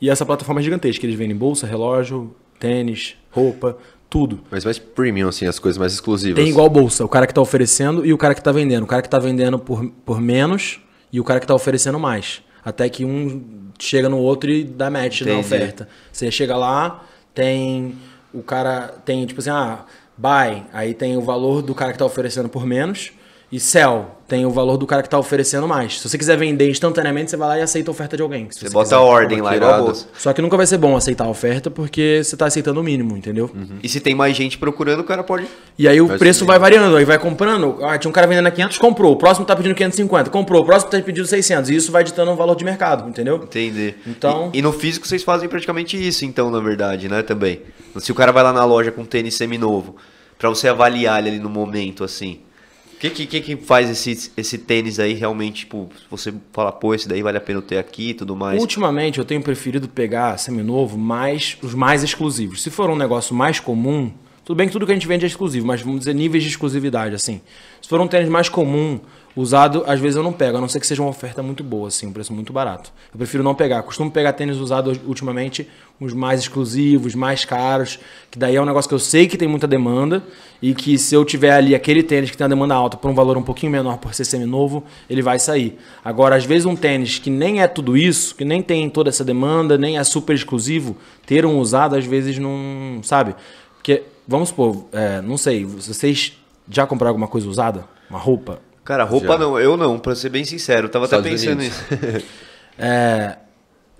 E 0.00 0.10
essa 0.10 0.24
plataforma 0.24 0.60
é 0.60 0.64
gigantesca, 0.64 1.04
eles 1.04 1.16
vendem 1.16 1.34
bolsa, 1.34 1.66
relógio, 1.66 2.34
tênis, 2.58 3.16
roupa, 3.30 3.78
tudo. 4.10 4.40
Mas 4.50 4.64
mais 4.64 4.78
premium, 4.78 5.28
assim, 5.28 5.46
as 5.46 5.60
coisas 5.60 5.78
mais 5.78 5.92
exclusivas. 5.92 6.42
Tem 6.42 6.50
igual 6.50 6.68
bolsa, 6.68 7.04
o 7.04 7.08
cara 7.08 7.26
que 7.26 7.32
tá 7.32 7.40
oferecendo 7.40 8.04
e 8.04 8.12
o 8.12 8.18
cara 8.18 8.34
que 8.34 8.42
tá 8.42 8.50
vendendo. 8.50 8.82
O 8.82 8.86
cara 8.86 9.00
que 9.00 9.08
tá 9.08 9.20
vendendo 9.20 9.58
por, 9.58 9.88
por 10.04 10.20
menos 10.20 10.80
e 11.12 11.20
o 11.20 11.24
cara 11.24 11.38
que 11.38 11.46
tá 11.46 11.54
oferecendo 11.54 11.98
mais. 11.98 12.42
Até 12.64 12.88
que 12.88 13.04
um 13.04 13.70
chega 13.78 14.08
no 14.08 14.18
outro 14.18 14.50
e 14.50 14.64
dá 14.64 14.90
match 14.90 15.22
na 15.22 15.32
Entendi. 15.32 15.46
oferta. 15.46 15.88
Você 16.12 16.30
chega 16.30 16.56
lá, 16.56 17.04
tem 17.32 17.94
o 18.34 18.42
cara, 18.42 18.94
tem 19.04 19.24
tipo 19.24 19.40
assim, 19.40 19.50
ah, 19.50 19.84
buy, 20.18 20.64
aí 20.72 20.92
tem 20.92 21.16
o 21.16 21.22
valor 21.22 21.62
do 21.62 21.74
cara 21.74 21.92
que 21.92 21.98
tá 21.98 22.04
oferecendo 22.04 22.48
por 22.48 22.66
menos. 22.66 23.12
E 23.52 23.58
sell, 23.58 24.12
tem 24.28 24.46
o 24.46 24.50
valor 24.50 24.76
do 24.76 24.86
cara 24.86 25.02
que 25.02 25.08
tá 25.10 25.18
oferecendo 25.18 25.66
mais. 25.66 25.98
Se 25.98 26.08
você 26.08 26.16
quiser 26.16 26.36
vender 26.38 26.70
instantaneamente, 26.70 27.32
você 27.32 27.36
vai 27.36 27.48
lá 27.48 27.58
e 27.58 27.62
aceita 27.62 27.90
a 27.90 27.92
oferta 27.92 28.16
de 28.16 28.22
alguém. 28.22 28.46
Se 28.48 28.60
Você 28.60 28.68
você 28.68 28.72
bota 28.72 28.84
quiser. 28.84 28.94
a 28.96 29.00
ordem 29.00 29.40
lá, 29.40 29.56
igual 29.56 29.82
bolsa. 29.86 30.06
Só 30.16 30.32
que 30.32 30.40
nunca 30.40 30.56
vai 30.56 30.66
ser 30.68 30.78
bom 30.78 30.96
aceitar 30.96 31.24
a 31.24 31.28
oferta 31.28 31.68
porque 31.68 32.20
você 32.22 32.36
tá 32.36 32.46
aceitando 32.46 32.78
o 32.78 32.84
mínimo, 32.84 33.16
entendeu? 33.16 33.50
E 33.82 33.88
se 33.88 33.98
tem 33.98 34.14
mais 34.14 34.36
gente 34.36 34.56
procurando, 34.56 35.00
o 35.00 35.04
cara 35.04 35.24
pode... 35.24 35.48
E 35.76 35.88
aí 35.88 36.00
o 36.00 36.06
Vai 36.06 36.16
preço 36.18 36.46
vai 36.46 36.60
variando, 36.60 36.94
aí 36.96 37.04
vai 37.04 37.18
comprando. 37.18 37.78
Ah, 37.82 37.98
tinha 37.98 38.08
um 38.08 38.12
cara 38.12 38.28
vendendo 38.28 38.46
a 38.46 38.52
500, 38.52 38.78
comprou. 38.78 39.14
O 39.14 39.16
próximo 39.16 39.44
tá 39.44 39.56
pedindo 39.56 39.74
550, 39.74 40.30
comprou. 40.30 40.62
O 40.62 40.64
próximo 40.64 40.92
tá 40.92 41.00
pedindo 41.02 41.26
600. 41.26 41.70
E 41.70 41.74
isso 41.74 41.90
vai 41.90 42.04
ditando 42.04 42.30
um 42.30 42.36
valor 42.36 42.54
de 42.54 42.64
mercado, 42.64 43.08
entendeu? 43.08 43.34
Entender. 43.42 43.98
Então- 44.06 44.50
E, 44.52 44.60
e 44.60 44.62
no 44.62 44.72
físico 44.72 45.08
vocês 45.08 45.24
fazem 45.24 45.48
praticamente 45.48 45.96
isso, 45.96 46.24
então, 46.24 46.52
na 46.52 46.60
verdade, 46.60 47.08
né? 47.08 47.20
Também. 47.22 47.62
Se 47.98 48.12
o 48.12 48.14
cara 48.14 48.30
vai 48.30 48.44
lá 48.44 48.52
na 48.52 48.64
loja 48.64 48.92
com 48.92 49.04
tênis 49.04 49.34
seminovo, 49.34 49.96
pra 50.38 50.48
você 50.48 50.68
avaliar 50.68 51.18
ele 51.18 51.30
ali 51.30 51.38
no 51.40 51.50
momento, 51.50 52.04
assim. 52.04 52.38
O 53.02 53.10
que, 53.10 53.26
que, 53.26 53.40
que 53.40 53.56
faz 53.56 53.88
esse, 53.88 54.30
esse 54.36 54.58
tênis 54.58 55.00
aí 55.00 55.14
realmente, 55.14 55.60
tipo, 55.60 55.88
você 56.10 56.34
fala, 56.52 56.70
pô, 56.70 56.94
esse 56.94 57.08
daí 57.08 57.22
vale 57.22 57.38
a 57.38 57.40
pena 57.40 57.58
eu 57.58 57.62
ter 57.62 57.78
aqui 57.78 58.10
e 58.10 58.14
tudo 58.14 58.36
mais? 58.36 58.60
Ultimamente 58.60 59.18
eu 59.18 59.24
tenho 59.24 59.42
preferido 59.42 59.88
pegar 59.88 60.36
seminovo 60.36 60.98
mais 60.98 61.56
os 61.62 61.74
mais 61.74 62.02
exclusivos. 62.02 62.62
Se 62.62 62.68
for 62.68 62.90
um 62.90 62.96
negócio 62.96 63.34
mais 63.34 63.58
comum, 63.58 64.12
tudo 64.44 64.58
bem 64.58 64.66
que 64.66 64.72
tudo 64.72 64.84
que 64.84 64.92
a 64.92 64.94
gente 64.94 65.06
vende 65.06 65.24
é 65.24 65.28
exclusivo, 65.28 65.66
mas 65.66 65.80
vamos 65.80 66.00
dizer 66.00 66.14
níveis 66.14 66.42
de 66.42 66.50
exclusividade, 66.50 67.14
assim. 67.14 67.40
Se 67.80 67.88
for 67.88 67.98
um 68.02 68.06
tênis 68.06 68.28
mais 68.28 68.50
comum, 68.50 69.00
usado, 69.34 69.84
às 69.86 70.00
vezes 70.00 70.16
eu 70.16 70.22
não 70.22 70.32
pego, 70.32 70.58
a 70.58 70.60
não 70.60 70.68
ser 70.68 70.80
que 70.80 70.86
seja 70.86 71.02
uma 71.02 71.10
oferta 71.10 71.42
muito 71.42 71.62
boa, 71.62 71.88
assim, 71.88 72.06
um 72.06 72.12
preço 72.12 72.32
muito 72.32 72.52
barato. 72.52 72.92
Eu 73.12 73.18
prefiro 73.18 73.42
não 73.42 73.54
pegar. 73.54 73.82
Costumo 73.82 74.10
pegar 74.10 74.32
tênis 74.32 74.56
usados 74.58 74.98
ultimamente, 75.06 75.68
os 76.00 76.12
mais 76.12 76.40
exclusivos, 76.40 77.14
mais 77.14 77.44
caros, 77.44 77.98
que 78.30 78.38
daí 78.38 78.56
é 78.56 78.62
um 78.62 78.64
negócio 78.64 78.88
que 78.88 78.94
eu 78.94 78.98
sei 78.98 79.28
que 79.28 79.36
tem 79.36 79.46
muita 79.46 79.66
demanda 79.66 80.22
e 80.60 80.74
que 80.74 80.98
se 80.98 81.14
eu 81.14 81.24
tiver 81.24 81.52
ali 81.52 81.74
aquele 81.74 82.02
tênis 82.02 82.30
que 82.30 82.36
tem 82.36 82.44
uma 82.44 82.48
demanda 82.48 82.74
alta 82.74 82.96
por 82.96 83.10
um 83.10 83.14
valor 83.14 83.36
um 83.36 83.42
pouquinho 83.42 83.70
menor 83.70 83.98
por 83.98 84.14
ser 84.14 84.24
seminovo, 84.24 84.82
ele 85.08 85.22
vai 85.22 85.38
sair. 85.38 85.78
Agora, 86.04 86.36
às 86.36 86.44
vezes 86.44 86.66
um 86.66 86.74
tênis 86.74 87.18
que 87.18 87.30
nem 87.30 87.62
é 87.62 87.68
tudo 87.68 87.96
isso, 87.96 88.34
que 88.34 88.44
nem 88.44 88.62
tem 88.62 88.88
toda 88.90 89.10
essa 89.10 89.24
demanda, 89.24 89.78
nem 89.78 89.98
é 89.98 90.04
super 90.04 90.34
exclusivo, 90.34 90.96
ter 91.26 91.46
um 91.46 91.58
usado 91.58 91.96
às 91.96 92.04
vezes 92.04 92.38
não, 92.38 93.00
sabe? 93.02 93.34
Porque, 93.76 94.02
vamos 94.26 94.50
supor, 94.50 94.86
é, 94.92 95.20
não 95.22 95.36
sei, 95.36 95.64
vocês 95.64 96.36
já 96.68 96.86
compraram 96.86 97.10
alguma 97.10 97.28
coisa 97.28 97.48
usada? 97.48 97.84
Uma 98.08 98.18
roupa? 98.18 98.69
Cara, 98.90 99.04
roupa 99.04 99.34
Já. 99.34 99.38
não, 99.38 99.56
eu 99.56 99.76
não, 99.76 100.00
pra 100.00 100.16
ser 100.16 100.30
bem 100.30 100.44
sincero. 100.44 100.88
Eu 100.88 100.90
tava 100.90 101.04
até 101.04 101.16
Estados 101.16 101.40
pensando 101.40 101.60
Unidos. 101.60 101.78
nisso. 101.92 102.26
É, 102.82 103.36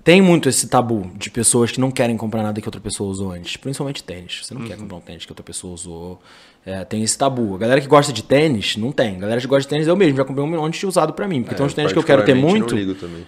tem 0.03 0.21
muito 0.21 0.49
esse 0.49 0.67
tabu 0.67 1.09
de 1.15 1.29
pessoas 1.29 1.71
que 1.71 1.79
não 1.79 1.91
querem 1.91 2.17
comprar 2.17 2.43
nada 2.43 2.59
que 2.59 2.67
outra 2.67 2.81
pessoa 2.81 3.09
usou 3.09 3.31
antes. 3.31 3.57
Principalmente 3.57 4.03
tênis. 4.03 4.41
Você 4.43 4.53
não 4.53 4.61
quer 4.61 4.77
comprar 4.77 4.97
um 4.97 5.01
tênis 5.01 5.25
que 5.25 5.31
outra 5.31 5.43
pessoa 5.43 5.73
usou. 5.73 6.19
É, 6.65 6.83
tem 6.85 7.01
esse 7.01 7.17
tabu. 7.17 7.55
A 7.55 7.57
galera 7.57 7.81
que 7.81 7.87
gosta 7.87 8.13
de 8.13 8.23
tênis, 8.23 8.77
não 8.77 8.91
tem. 8.91 9.15
A 9.15 9.19
galera 9.19 9.41
que 9.41 9.47
gosta 9.47 9.61
de 9.63 9.67
tênis, 9.67 9.87
eu 9.87 9.95
mesmo 9.95 10.15
já 10.17 10.23
comprei 10.23 10.45
um 10.45 10.49
monte 10.49 10.79
de 10.79 10.85
usado 10.85 11.13
pra 11.13 11.27
mim. 11.27 11.41
Porque 11.41 11.55
É, 11.55 11.57
tem 11.57 11.65
uns 11.65 11.73
tênis 11.73 11.91
que 11.91 11.97
eu 11.99 12.03
quero 12.03 12.23
ter 12.23 12.35
muito. 12.35 12.75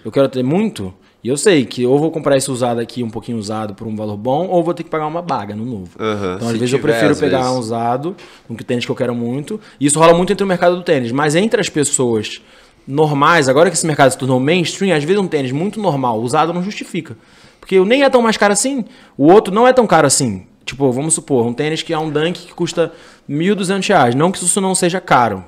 Eu 0.05 0.11
quero 0.11 0.29
ter 0.29 0.43
muito. 0.43 0.93
E 1.23 1.29
eu 1.29 1.37
sei 1.37 1.65
que 1.65 1.85
ou 1.85 1.97
vou 1.97 2.11
comprar 2.11 2.35
esse 2.37 2.51
usado 2.51 2.79
aqui 2.81 3.01
um 3.01 3.09
pouquinho 3.09 3.37
usado 3.37 3.73
por 3.73 3.87
um 3.87 3.95
valor 3.95 4.17
bom, 4.17 4.47
ou 4.47 4.61
vou 4.63 4.73
ter 4.73 4.83
que 4.83 4.89
pagar 4.89 5.07
uma 5.07 5.21
baga 5.21 5.55
no 5.55 5.65
novo. 5.65 5.89
Aham. 5.99 6.35
Então, 6.35 6.47
às 6.47 6.53
Se 6.53 6.59
vezes, 6.59 6.73
eu 6.73 6.79
tiver, 6.79 6.91
prefiro 6.91 7.11
às 7.11 7.19
pegar 7.19 7.37
vezes. 7.39 7.53
um 7.53 7.59
usado, 7.59 8.15
um 8.49 8.55
que 8.55 8.63
tênis 8.63 8.85
que 8.85 8.91
eu 8.91 8.95
quero 8.95 9.15
muito. 9.15 9.59
E 9.79 9.85
isso 9.85 9.97
rola 9.97 10.13
muito 10.13 10.31
entre 10.33 10.43
o 10.43 10.47
mercado 10.47 10.75
do 10.75 10.83
tênis. 10.83 11.11
Mas 11.11 11.33
entre 11.33 11.59
as 11.61 11.69
pessoas 11.69 12.41
normais, 12.87 13.47
agora 13.47 13.69
que 13.69 13.75
esse 13.75 13.85
mercado 13.87 14.11
se 14.11 14.17
tornou 14.17 14.39
mainstream, 14.39 14.95
às 14.95 15.03
vezes 15.03 15.21
um 15.21 15.27
tênis 15.27 15.51
muito 15.51 15.79
normal, 15.79 16.19
usado, 16.19 16.53
não 16.53 16.63
justifica. 16.63 17.17
Porque 17.59 17.79
o 17.79 17.85
nem 17.85 18.03
é 18.03 18.09
tão 18.09 18.21
mais 18.21 18.35
caro 18.35 18.53
assim, 18.53 18.85
o 19.17 19.31
outro 19.31 19.53
não 19.53 19.67
é 19.67 19.73
tão 19.73 19.87
caro 19.87 20.05
assim. 20.05 20.45
Tipo, 20.65 20.91
vamos 20.91 21.13
supor, 21.13 21.45
um 21.45 21.53
tênis 21.53 21.81
que 21.81 21.93
é 21.93 21.97
um 21.97 22.09
Dunk 22.09 22.47
que 22.47 22.53
custa 22.53 22.91
1.200 23.29 23.87
reais. 23.87 24.15
Não 24.15 24.31
que 24.31 24.37
isso 24.43 24.61
não 24.61 24.73
seja 24.73 25.01
caro, 25.01 25.43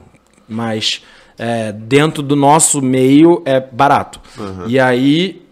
mas 0.47 1.01
é, 1.37 1.71
dentro 1.71 2.21
do 2.21 2.35
nosso 2.35 2.81
meio 2.81 3.41
é 3.45 3.59
barato. 3.59 4.19
E 4.67 4.79
aí 4.79 5.44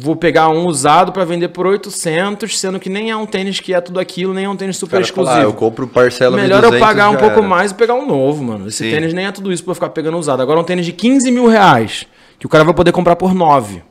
vou 0.00 0.14
pegar 0.16 0.48
um 0.48 0.66
usado 0.66 1.12
para 1.12 1.24
vender 1.24 1.48
por 1.48 1.66
800, 1.66 2.58
sendo 2.58 2.78
que 2.78 2.88
nem 2.88 3.10
é 3.10 3.16
um 3.16 3.26
tênis 3.26 3.60
que 3.60 3.74
é 3.74 3.80
tudo 3.80 3.98
aquilo, 3.98 4.32
nem 4.32 4.44
é 4.44 4.48
um 4.48 4.56
tênis 4.56 4.76
super 4.76 4.92
cara 5.00 5.04
fala, 5.04 5.08
exclusivo. 5.26 5.40
ah, 5.40 5.42
eu 5.50 5.52
compro 5.52 5.86
parcela 5.86 6.36
Melhor 6.36 6.62
eu 6.64 6.70
1.200, 6.70 6.78
pagar 6.78 7.10
um 7.10 7.16
pouco 7.16 7.38
era. 7.38 7.48
mais 7.48 7.70
e 7.70 7.74
pegar 7.74 7.94
um 7.94 8.06
novo, 8.06 8.42
mano. 8.44 8.68
Esse 8.68 8.84
Sim. 8.84 8.90
tênis 8.90 9.12
nem 9.12 9.26
é 9.26 9.32
tudo 9.32 9.52
isso 9.52 9.62
pra 9.64 9.72
eu 9.72 9.74
ficar 9.74 9.88
pegando 9.90 10.16
usado. 10.18 10.40
Agora 10.42 10.60
um 10.60 10.64
tênis 10.64 10.86
de 10.86 10.92
15 10.92 11.30
mil 11.30 11.46
reais, 11.48 12.06
que 12.38 12.46
o 12.46 12.48
cara 12.48 12.64
vai 12.64 12.74
poder 12.74 12.92
comprar 12.92 13.16
por 13.16 13.34
9. 13.34 13.82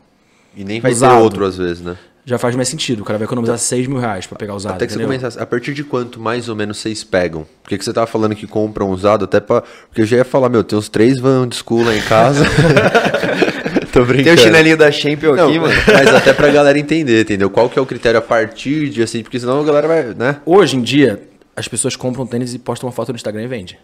E 0.56 0.64
nem 0.64 0.80
vai 0.80 0.92
Usado. 0.92 1.16
ter 1.18 1.22
outro 1.22 1.46
às 1.46 1.56
vezes, 1.58 1.82
né? 1.82 1.96
Já 2.26 2.38
faz 2.38 2.56
mais 2.58 2.68
sentido. 2.68 3.02
O 3.02 3.06
cara 3.06 3.18
vai 3.18 3.26
economizar 3.26 3.58
6 3.58 3.88
mil 3.88 4.00
reais 4.00 4.26
pra 4.26 4.38
pegar 4.38 4.54
usado. 4.54 4.74
Até 4.74 4.86
que 4.86 4.92
você 4.92 4.98
entendeu? 5.00 5.18
começasse, 5.18 5.40
a 5.42 5.46
partir 5.46 5.74
de 5.74 5.82
quanto 5.84 6.20
mais 6.20 6.50
ou 6.50 6.56
menos 6.58 6.78
vocês 6.78 7.02
pegam? 7.04 7.46
Porque 7.64 7.78
que 7.78 7.86
você 7.86 7.94
tava 7.94 8.06
falando 8.08 8.36
que 8.36 8.46
compram 8.46 8.90
usado 8.90 9.24
até 9.24 9.40
pra. 9.40 9.62
Porque 9.62 10.02
eu 10.02 10.06
já 10.06 10.18
ia 10.18 10.26
falar, 10.26 10.50
meu, 10.50 10.62
tem 10.64 10.78
uns 10.78 10.90
três 10.90 11.22
van 11.22 11.48
de 11.48 11.56
school 11.56 11.86
lá 11.86 11.96
em 11.96 12.02
casa. 12.02 12.44
Tô 13.98 14.06
brincando. 14.06 14.24
Tem 14.26 14.34
o 14.36 14.38
chinelinho 14.38 14.78
da 14.78 14.92
Champion 14.92 15.34
Não, 15.34 15.50
aqui, 15.50 15.60
mano. 15.60 15.74
mas 15.88 16.08
até 16.14 16.32
pra 16.32 16.52
galera 16.52 16.78
entender, 16.78 17.22
entendeu? 17.22 17.50
Qual 17.50 17.68
que 17.68 17.80
é 17.80 17.82
o 17.82 17.86
critério 17.86 18.20
a 18.20 18.22
partir 18.22 18.90
de 18.90 19.02
assim, 19.02 19.24
porque 19.24 19.40
senão 19.40 19.60
a 19.60 19.64
galera 19.64 19.88
vai, 19.88 20.04
né? 20.14 20.40
Hoje 20.46 20.78
em 20.78 20.82
dia, 20.82 21.28
as 21.56 21.68
pessoas 21.68 21.96
compram 21.96 22.28
tênis 22.28 22.54
e 22.54 22.60
postam 22.60 22.88
uma 22.88 22.94
foto 22.94 23.12
no 23.12 23.16
Instagram 23.16 23.42
e 23.44 23.48
vende. 23.48 23.80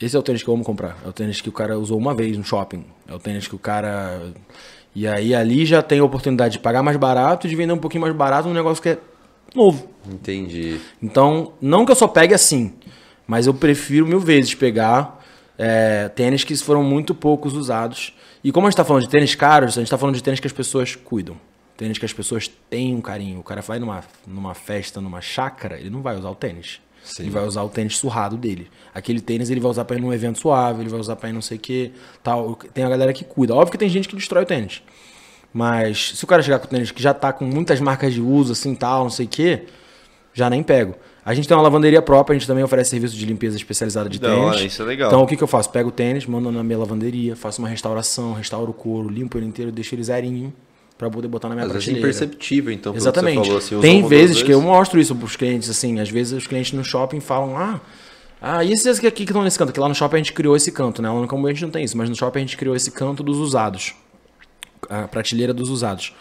Esse 0.00 0.16
é 0.16 0.18
o 0.18 0.22
tênis 0.22 0.42
que 0.42 0.48
eu 0.48 0.54
amo 0.54 0.64
comprar. 0.64 0.98
É 1.04 1.08
o 1.08 1.12
tênis 1.12 1.40
que 1.40 1.48
o 1.48 1.52
cara 1.52 1.78
usou 1.78 1.96
uma 1.96 2.12
vez 2.12 2.36
no 2.36 2.42
shopping. 2.42 2.84
É 3.08 3.14
o 3.14 3.18
tênis 3.20 3.46
que 3.46 3.54
o 3.54 3.58
cara. 3.58 4.20
E 4.92 5.06
aí 5.06 5.32
ali 5.32 5.64
já 5.64 5.80
tem 5.80 6.00
a 6.00 6.04
oportunidade 6.04 6.54
de 6.54 6.58
pagar 6.58 6.82
mais 6.82 6.96
barato 6.96 7.46
e 7.46 7.50
de 7.50 7.54
vender 7.54 7.72
um 7.72 7.78
pouquinho 7.78 8.00
mais 8.00 8.14
barato 8.14 8.48
um 8.48 8.52
negócio 8.52 8.82
que 8.82 8.88
é 8.88 8.98
novo. 9.54 9.88
Entendi. 10.12 10.80
Então, 11.00 11.52
não 11.60 11.84
que 11.84 11.92
eu 11.92 11.96
só 11.96 12.08
pegue 12.08 12.34
assim, 12.34 12.72
mas 13.24 13.46
eu 13.46 13.54
prefiro 13.54 14.04
mil 14.04 14.18
vezes 14.18 14.52
pegar 14.52 15.24
é, 15.56 16.08
tênis 16.08 16.42
que 16.42 16.56
foram 16.56 16.82
muito 16.82 17.14
poucos 17.14 17.54
usados. 17.54 18.12
E 18.44 18.52
como 18.52 18.66
a 18.66 18.70
gente 18.70 18.74
está 18.74 18.84
falando 18.84 19.04
de 19.04 19.08
tênis 19.08 19.34
caros, 19.34 19.78
a 19.78 19.80
gente 19.80 19.86
está 19.86 19.96
falando 19.96 20.16
de 20.16 20.22
tênis 20.22 20.38
que 20.38 20.46
as 20.46 20.52
pessoas 20.52 20.94
cuidam. 20.94 21.34
Tênis 21.78 21.96
que 21.96 22.04
as 22.04 22.12
pessoas 22.12 22.46
têm 22.46 22.94
um 22.94 23.00
carinho. 23.00 23.40
O 23.40 23.42
cara 23.42 23.62
vai 23.62 23.78
numa, 23.78 24.04
numa 24.26 24.52
festa, 24.52 25.00
numa 25.00 25.22
chácara, 25.22 25.80
ele 25.80 25.88
não 25.88 26.02
vai 26.02 26.14
usar 26.14 26.28
o 26.28 26.34
tênis. 26.34 26.78
Ele 27.18 27.30
vai 27.30 27.44
usar 27.46 27.62
o 27.62 27.70
tênis 27.70 27.96
surrado 27.96 28.36
dele. 28.36 28.70
Aquele 28.94 29.20
tênis 29.20 29.48
ele 29.48 29.60
vai 29.60 29.70
usar 29.70 29.86
para 29.86 29.96
ir 29.96 30.00
num 30.00 30.12
evento 30.12 30.38
suave, 30.38 30.82
ele 30.82 30.90
vai 30.90 31.00
usar 31.00 31.16
para 31.16 31.30
ir 31.30 31.32
não 31.32 31.40
sei 31.40 31.56
o 31.56 31.60
que, 31.60 31.92
tal. 32.22 32.54
Tem 32.54 32.84
a 32.84 32.88
galera 32.88 33.14
que 33.14 33.24
cuida. 33.24 33.54
Óbvio 33.54 33.72
que 33.72 33.78
tem 33.78 33.88
gente 33.88 34.06
que 34.06 34.14
destrói 34.14 34.42
o 34.42 34.46
tênis. 34.46 34.82
Mas 35.52 36.12
se 36.14 36.24
o 36.24 36.26
cara 36.26 36.42
chegar 36.42 36.58
com 36.58 36.66
o 36.66 36.68
tênis 36.68 36.90
que 36.90 37.02
já 37.02 37.14
tá 37.14 37.32
com 37.32 37.46
muitas 37.46 37.80
marcas 37.80 38.12
de 38.12 38.20
uso, 38.20 38.52
assim, 38.52 38.74
tal, 38.74 39.04
não 39.04 39.10
sei 39.10 39.24
o 39.24 39.28
que, 39.28 39.62
já 40.34 40.50
nem 40.50 40.62
pego. 40.62 40.94
A 41.24 41.32
gente 41.32 41.48
tem 41.48 41.56
uma 41.56 41.62
lavanderia 41.62 42.02
própria, 42.02 42.34
a 42.36 42.38
gente 42.38 42.46
também 42.46 42.62
oferece 42.62 42.90
serviço 42.90 43.16
de 43.16 43.24
limpeza 43.24 43.56
especializada 43.56 44.08
de 44.10 44.18
Da 44.18 44.28
tênis. 44.28 44.44
hora, 44.44 44.62
isso 44.62 44.82
é 44.82 44.84
legal. 44.84 45.08
Então 45.08 45.22
o 45.22 45.26
que, 45.26 45.36
que 45.36 45.42
eu 45.42 45.46
faço? 45.48 45.70
Pego 45.70 45.88
o 45.88 45.92
tênis, 45.92 46.26
mando 46.26 46.52
na 46.52 46.62
minha 46.62 46.78
lavanderia, 46.78 47.34
faço 47.34 47.62
uma 47.62 47.68
restauração, 47.68 48.34
restauro 48.34 48.70
o 48.70 48.74
couro, 48.74 49.08
limpo 49.08 49.38
ele 49.38 49.46
inteiro, 49.46 49.72
deixo 49.72 49.94
ele 49.94 50.02
zerinho 50.04 50.52
pra 50.98 51.08
poder 51.08 51.26
botar 51.28 51.48
na 51.48 51.54
minha 51.54 51.66
Às 51.66 51.72
vezes 51.72 51.88
é 51.88 51.92
prateleira. 51.92 52.16
imperceptível, 52.18 52.72
então, 52.72 52.92
pelo 52.92 53.02
que 53.02 53.08
Exatamente. 53.08 53.36
você 53.38 53.44
falou, 53.44 53.58
assim, 53.58 53.80
Tem 53.80 54.06
vezes 54.06 54.42
que 54.42 54.50
eu 54.52 54.60
mostro 54.60 55.00
isso 55.00 55.14
pros 55.16 55.34
clientes, 55.34 55.70
assim, 55.70 55.98
às 55.98 56.10
vezes 56.10 56.34
os 56.34 56.46
clientes 56.46 56.72
no 56.72 56.84
shopping 56.84 57.20
falam, 57.20 57.56
ah, 57.56 57.80
Ah, 58.46 58.62
e 58.62 58.72
esses 58.72 58.98
aqui 58.98 59.10
que 59.10 59.22
estão 59.22 59.42
nesse 59.42 59.58
canto? 59.58 59.72
Que 59.72 59.80
lá 59.80 59.88
no 59.88 59.94
shopping 59.94 60.16
a 60.16 60.18
gente 60.18 60.34
criou 60.34 60.54
esse 60.54 60.70
canto, 60.70 61.00
né? 61.00 61.08
Lá 61.08 61.18
no 61.18 61.26
Cambuí 61.26 61.50
a 61.50 61.54
gente 61.54 61.62
não 61.62 61.70
tem 61.70 61.82
isso, 61.82 61.96
mas 61.96 62.10
no 62.10 62.14
shopping 62.14 62.40
a 62.40 62.42
gente 62.42 62.58
criou 62.58 62.76
esse 62.76 62.90
canto 62.90 63.22
dos 63.22 63.38
usados. 63.38 63.94
A 64.90 65.08
prateleira 65.08 65.54
dos 65.54 65.70
usados. 65.70 66.12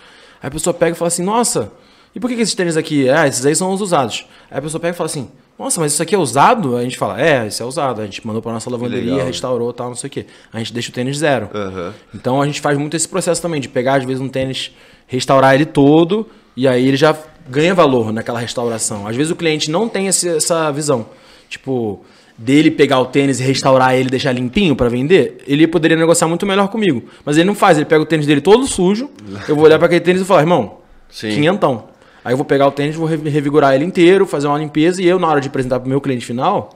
Aí 0.41 0.47
a 0.47 0.51
pessoa 0.51 0.73
pega 0.73 0.95
e 0.95 0.97
fala 0.97 1.09
assim, 1.09 1.21
nossa, 1.23 1.73
e 2.15 2.19
por 2.19 2.29
que, 2.29 2.35
que 2.35 2.41
esses 2.41 2.53
tênis 2.55 2.77
aqui? 2.77 3.09
Ah, 3.09 3.27
esses 3.27 3.45
aí 3.45 3.55
são 3.55 3.71
os 3.71 3.81
usados. 3.81 4.25
Aí 4.51 4.57
a 4.57 4.61
pessoa 4.61 4.79
pega 4.79 4.93
e 4.93 4.97
fala 4.97 5.05
assim, 5.07 5.29
nossa, 5.57 5.79
mas 5.79 5.93
isso 5.93 6.01
aqui 6.03 6.13
é 6.15 6.17
usado? 6.17 6.75
A 6.77 6.83
gente 6.83 6.97
fala, 6.97 7.19
é, 7.21 7.47
isso 7.47 7.61
é 7.61 7.65
usado. 7.65 8.01
A 8.01 8.05
gente 8.05 8.25
mandou 8.25 8.41
pra 8.41 8.51
nossa 8.51 8.69
lavanderia, 8.69 9.11
legal, 9.13 9.27
restaurou 9.27 9.71
tal, 9.73 9.89
não 9.89 9.95
sei 9.95 10.07
o 10.07 10.11
quê. 10.11 10.25
A 10.51 10.57
gente 10.59 10.73
deixa 10.73 10.89
o 10.89 10.93
tênis 10.93 11.17
zero. 11.17 11.49
Aham. 11.53 11.93
Então 12.13 12.41
a 12.41 12.45
gente 12.45 12.59
faz 12.61 12.77
muito 12.77 12.95
esse 12.95 13.07
processo 13.07 13.41
também, 13.41 13.59
de 13.61 13.67
pegar, 13.69 13.95
às 13.95 14.03
vezes, 14.05 14.21
um 14.21 14.29
tênis, 14.29 14.71
restaurar 15.07 15.55
ele 15.55 15.65
todo, 15.65 16.27
e 16.55 16.67
aí 16.67 16.87
ele 16.87 16.97
já 16.97 17.15
ganha 17.49 17.73
valor 17.75 18.11
naquela 18.13 18.39
restauração. 18.39 19.05
Às 19.07 19.15
vezes 19.15 19.31
o 19.31 19.35
cliente 19.35 19.69
não 19.69 19.87
tem 19.89 20.07
esse- 20.07 20.29
essa 20.29 20.71
visão. 20.71 21.05
Tipo, 21.49 22.03
dele 22.37 22.71
pegar 22.71 22.99
o 22.99 23.05
tênis 23.05 23.39
e 23.39 23.43
restaurar 23.43 23.93
ele 23.95 24.07
e 24.07 24.11
deixar 24.11 24.31
limpinho 24.31 24.75
pra 24.75 24.89
vender, 24.89 25.37
ele 25.45 25.67
poderia 25.67 25.95
negociar 25.97 26.27
muito 26.27 26.45
melhor 26.47 26.67
comigo. 26.67 27.03
Mas 27.23 27.37
ele 27.37 27.45
não 27.45 27.53
faz, 27.55 27.77
ele 27.77 27.85
pega 27.85 28.01
o 28.01 28.05
tênis 28.05 28.25
dele 28.25 28.41
todo 28.41 28.65
sujo, 28.65 29.09
eu 29.47 29.55
vou 29.55 29.65
olhar 29.65 29.77
pra 29.77 29.85
aquele 29.85 30.01
tênis 30.01 30.21
e 30.21 30.25
falar, 30.25 30.41
irmão, 30.41 30.77
Sim. 31.09 31.29
quinhentão. 31.29 31.89
Aí 32.23 32.33
eu 32.33 32.37
vou 32.37 32.45
pegar 32.45 32.67
o 32.67 32.71
tênis, 32.71 32.95
vou 32.95 33.05
re- 33.07 33.17
revigorar 33.29 33.73
ele 33.75 33.83
inteiro, 33.85 34.25
fazer 34.25 34.47
uma 34.47 34.57
limpeza 34.57 35.01
e 35.01 35.07
eu, 35.07 35.19
na 35.19 35.27
hora 35.27 35.41
de 35.41 35.47
apresentar 35.49 35.79
pro 35.79 35.89
meu 35.89 35.99
cliente 35.99 36.25
final, 36.25 36.69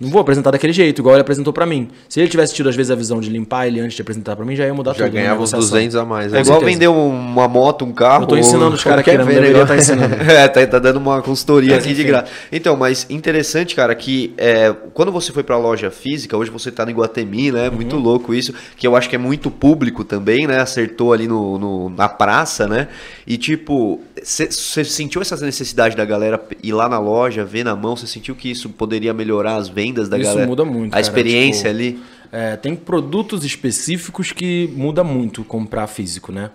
não 0.00 0.10
vou 0.10 0.20
apresentar 0.20 0.50
daquele 0.50 0.72
jeito, 0.72 1.00
igual 1.00 1.14
ele 1.14 1.22
apresentou 1.22 1.52
pra 1.52 1.64
mim. 1.64 1.88
Se 2.08 2.20
ele 2.20 2.28
tivesse 2.28 2.52
tido, 2.54 2.68
às 2.68 2.74
vezes, 2.74 2.90
a 2.90 2.94
visão 2.96 3.20
de 3.20 3.30
limpar 3.30 3.68
ele 3.68 3.78
antes 3.80 3.94
de 3.94 4.02
apresentar 4.02 4.34
pra 4.34 4.44
mim, 4.44 4.56
já 4.56 4.66
ia 4.66 4.74
mudar 4.74 4.90
Já 4.92 5.04
tudo. 5.04 5.14
na 5.14 5.20
ganhava 5.20 5.42
uns 5.42 5.52
negociação. 5.52 5.70
200 5.78 5.96
a 5.96 6.04
mais. 6.04 6.32
É 6.32 6.36
né? 6.36 6.40
igual 6.42 6.58
certeza. 6.58 6.70
vender 6.78 6.88
uma 6.88 7.46
moto, 7.46 7.84
um 7.84 7.92
carro. 7.92 8.24
Eu 8.24 8.26
tô 8.26 8.36
ensinando 8.36 8.74
os 8.74 8.80
ou 8.80 8.90
caras 8.90 9.00
aqui, 9.00 9.10
qualquer 9.12 9.18
né? 9.18 9.24
Não 9.24 9.40
deveria 9.40 9.54
venda. 9.64 9.66
tá 9.66 9.76
ensinando. 9.76 10.14
é, 10.30 10.48
tá, 10.48 10.66
tá 10.66 10.78
dando 10.80 10.96
uma 10.96 11.22
consultoria 11.22 11.76
Mas, 11.76 11.84
aqui 11.84 11.94
de 11.94 12.00
enfim. 12.00 12.10
graça. 12.10 12.26
Então, 12.50 12.76
mas 12.76 13.06
interessante, 13.08 13.76
cara, 13.76 13.94
que 13.94 14.34
é, 14.36 14.74
quando 14.92 15.12
você 15.12 15.30
foi 15.32 15.44
pra 15.44 15.56
loja 15.56 15.90
física, 15.92 16.36
hoje 16.36 16.50
você 16.50 16.72
tá 16.72 16.84
no 16.84 16.90
Iguatemi, 16.90 17.52
né? 17.52 17.68
Uhum. 17.68 17.76
Muito 17.76 17.96
louco 17.96 18.34
isso, 18.34 18.52
que 18.76 18.86
eu 18.86 18.96
acho 18.96 19.08
que 19.08 19.14
é 19.14 19.18
muito 19.18 19.48
público 19.50 20.02
também, 20.02 20.46
né? 20.46 20.58
Acertou 20.60 21.12
ali 21.12 21.28
no, 21.28 21.56
no- 21.56 21.88
na 21.90 22.08
praça, 22.08 22.66
né? 22.66 22.88
E 23.26 23.36
tipo, 23.38 24.00
você 24.20 24.50
sentiu 24.84 25.22
essa 25.22 25.36
necessidade 25.36 25.96
da 25.96 26.04
galera 26.04 26.42
ir 26.62 26.72
lá 26.72 26.88
na 26.88 26.98
loja, 26.98 27.44
ver 27.44 27.62
na 27.64 27.76
mão? 27.76 27.94
Você 27.96 28.08
sentiu 28.08 28.34
que 28.34 28.50
isso 28.50 28.68
poderia 28.70 29.14
melhorar 29.14 29.54
as 29.54 29.68
vendas 29.68 29.83
da 29.92 30.02
Isso 30.02 30.28
galera? 30.30 30.46
muda 30.46 30.64
muito, 30.64 30.88
A 30.92 30.96
cara, 30.96 31.00
experiência 31.02 31.70
tipo, 31.70 31.82
ali. 31.82 32.02
É, 32.32 32.56
tem 32.56 32.74
produtos 32.74 33.44
específicos 33.44 34.32
que 34.32 34.68
muda 34.74 35.04
muito 35.04 35.44
comprar 35.44 35.86
físico, 35.86 36.32
né? 36.32 36.50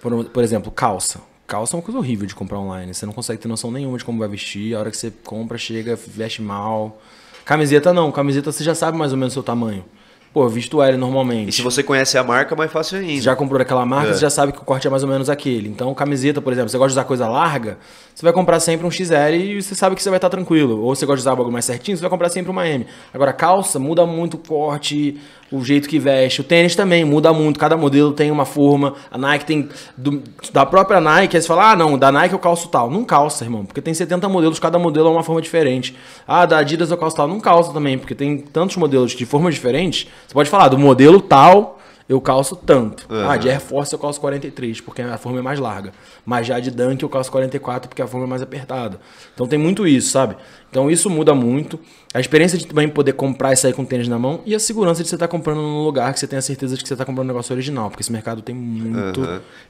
Por, 0.00 0.24
por 0.24 0.42
exemplo, 0.42 0.70
calça. 0.70 1.20
Calça 1.46 1.74
é 1.74 1.78
uma 1.78 1.82
coisa 1.82 1.98
horrível 1.98 2.26
de 2.26 2.34
comprar 2.34 2.58
online. 2.58 2.94
Você 2.94 3.04
não 3.04 3.12
consegue 3.12 3.40
ter 3.40 3.48
noção 3.48 3.70
nenhuma 3.70 3.98
de 3.98 4.04
como 4.04 4.18
vai 4.18 4.28
vestir. 4.28 4.74
A 4.74 4.80
hora 4.80 4.90
que 4.90 4.96
você 4.96 5.12
compra, 5.24 5.58
chega, 5.58 5.98
veste 6.06 6.40
mal. 6.40 7.00
Camiseta 7.44 7.92
não. 7.92 8.10
Camiseta 8.12 8.52
você 8.52 8.62
já 8.62 8.74
sabe 8.74 8.96
mais 8.96 9.12
ou 9.12 9.18
menos 9.18 9.32
o 9.32 9.34
seu 9.34 9.42
tamanho. 9.42 9.84
Pô, 10.32 10.44
eu 10.44 10.48
visto 10.48 10.80
L 10.80 10.96
normalmente. 10.96 11.48
E 11.48 11.52
se 11.52 11.60
você 11.60 11.82
conhece 11.82 12.16
a 12.16 12.22
marca, 12.22 12.54
mais 12.54 12.70
fácil 12.70 12.98
ainda. 12.98 13.14
Você 13.14 13.20
já 13.22 13.34
comprou 13.34 13.58
daquela 13.58 13.84
marca, 13.84 14.10
É. 14.10 14.14
você 14.14 14.20
já 14.20 14.30
sabe 14.30 14.52
que 14.52 14.58
o 14.58 14.64
corte 14.64 14.86
é 14.86 14.90
mais 14.90 15.02
ou 15.02 15.08
menos 15.08 15.28
aquele. 15.28 15.68
Então, 15.68 15.92
camiseta, 15.92 16.40
por 16.40 16.52
exemplo, 16.52 16.68
você 16.68 16.78
gosta 16.78 16.90
de 16.90 16.92
usar 16.94 17.04
coisa 17.04 17.26
larga, 17.28 17.78
você 18.14 18.22
vai 18.24 18.32
comprar 18.32 18.60
sempre 18.60 18.86
um 18.86 18.90
XL 18.92 19.34
e 19.34 19.60
você 19.60 19.74
sabe 19.74 19.96
que 19.96 20.02
você 20.02 20.08
vai 20.08 20.18
estar 20.18 20.30
tranquilo. 20.30 20.82
Ou 20.84 20.94
você 20.94 21.04
gosta 21.04 21.16
de 21.16 21.22
usar 21.22 21.30
algo 21.32 21.50
mais 21.50 21.64
certinho, 21.64 21.96
você 21.96 22.00
vai 22.02 22.10
comprar 22.10 22.28
sempre 22.28 22.48
uma 22.48 22.64
M. 22.68 22.86
Agora, 23.12 23.32
calça 23.32 23.80
muda 23.80 24.06
muito 24.06 24.34
o 24.34 24.38
corte, 24.38 25.18
o 25.52 25.64
jeito 25.64 25.88
que 25.88 25.98
veste. 25.98 26.40
O 26.40 26.44
tênis 26.44 26.76
também 26.76 27.04
muda 27.04 27.32
muito, 27.32 27.58
cada 27.58 27.76
modelo 27.76 28.12
tem 28.12 28.30
uma 28.30 28.44
forma. 28.44 28.94
A 29.10 29.18
Nike 29.18 29.44
tem. 29.44 29.68
do- 29.96 30.22
da 30.52 30.64
própria 30.64 31.00
Nike, 31.00 31.36
aí 31.36 31.42
você 31.42 31.48
fala, 31.48 31.72
ah, 31.72 31.76
não, 31.76 31.98
da 31.98 32.12
Nike 32.12 32.32
eu 32.34 32.38
calço 32.38 32.68
tal. 32.68 32.90
Não 32.90 33.04
calça, 33.04 33.44
irmão, 33.44 33.64
porque 33.64 33.80
tem 33.80 33.92
70 33.92 34.28
modelos, 34.28 34.58
cada 34.58 34.78
modelo 34.78 35.08
é 35.08 35.10
uma 35.10 35.22
forma 35.22 35.42
diferente. 35.42 35.96
Ah, 36.26 36.46
da 36.46 36.58
Adidas 36.58 36.90
eu 36.90 36.96
calço 36.96 37.16
tal. 37.16 37.26
Não 37.28 37.40
calça 37.40 37.72
também, 37.72 37.98
porque 37.98 38.14
tem 38.14 38.38
tantos 38.38 38.76
modelos 38.76 39.12
de 39.12 39.26
formas 39.26 39.54
diferentes. 39.54 40.06
Você 40.26 40.34
pode 40.34 40.48
falar 40.50 40.68
do 40.68 40.78
modelo 40.78 41.20
tal. 41.20 41.76
Eu 42.08 42.20
calço 42.20 42.56
tanto. 42.56 43.06
Ah, 43.08 43.36
de 43.36 43.48
Air 43.48 43.60
Force 43.60 43.92
eu 43.92 43.98
calço 43.98 44.20
43, 44.20 44.80
porque 44.80 45.00
a 45.00 45.16
forma 45.16 45.38
é 45.38 45.42
mais 45.42 45.60
larga. 45.60 45.92
Mas 46.26 46.44
já 46.44 46.58
de 46.58 46.68
Dunk 46.68 47.00
eu 47.04 47.08
calço 47.08 47.30
44, 47.30 47.88
porque 47.88 48.02
a 48.02 48.06
forma 48.08 48.26
é 48.26 48.28
mais 48.28 48.42
apertada. 48.42 48.98
Então 49.32 49.46
tem 49.46 49.56
muito 49.56 49.86
isso, 49.86 50.10
sabe? 50.10 50.34
Então 50.70 50.90
isso 50.90 51.10
muda 51.10 51.34
muito. 51.34 51.78
A 52.14 52.20
experiência 52.20 52.58
de 52.58 52.66
também 52.66 52.88
poder 52.88 53.12
comprar 53.12 53.52
e 53.52 53.56
sair 53.56 53.72
com 53.72 53.84
tênis 53.84 54.08
na 54.08 54.18
mão 54.18 54.40
e 54.44 54.54
a 54.54 54.58
segurança 54.58 55.02
de 55.02 55.08
você 55.08 55.14
estar 55.16 55.28
comprando 55.28 55.58
num 55.58 55.84
lugar 55.84 56.12
que 56.12 56.18
você 56.18 56.26
tenha 56.26 56.42
certeza 56.42 56.76
de 56.76 56.82
que 56.82 56.88
você 56.88 56.94
está 56.94 57.04
comprando 57.04 57.26
um 57.26 57.28
negócio 57.28 57.52
original, 57.52 57.88
porque 57.88 58.02
esse 58.02 58.10
mercado 58.10 58.42
tem 58.42 58.54
muito, 58.54 59.20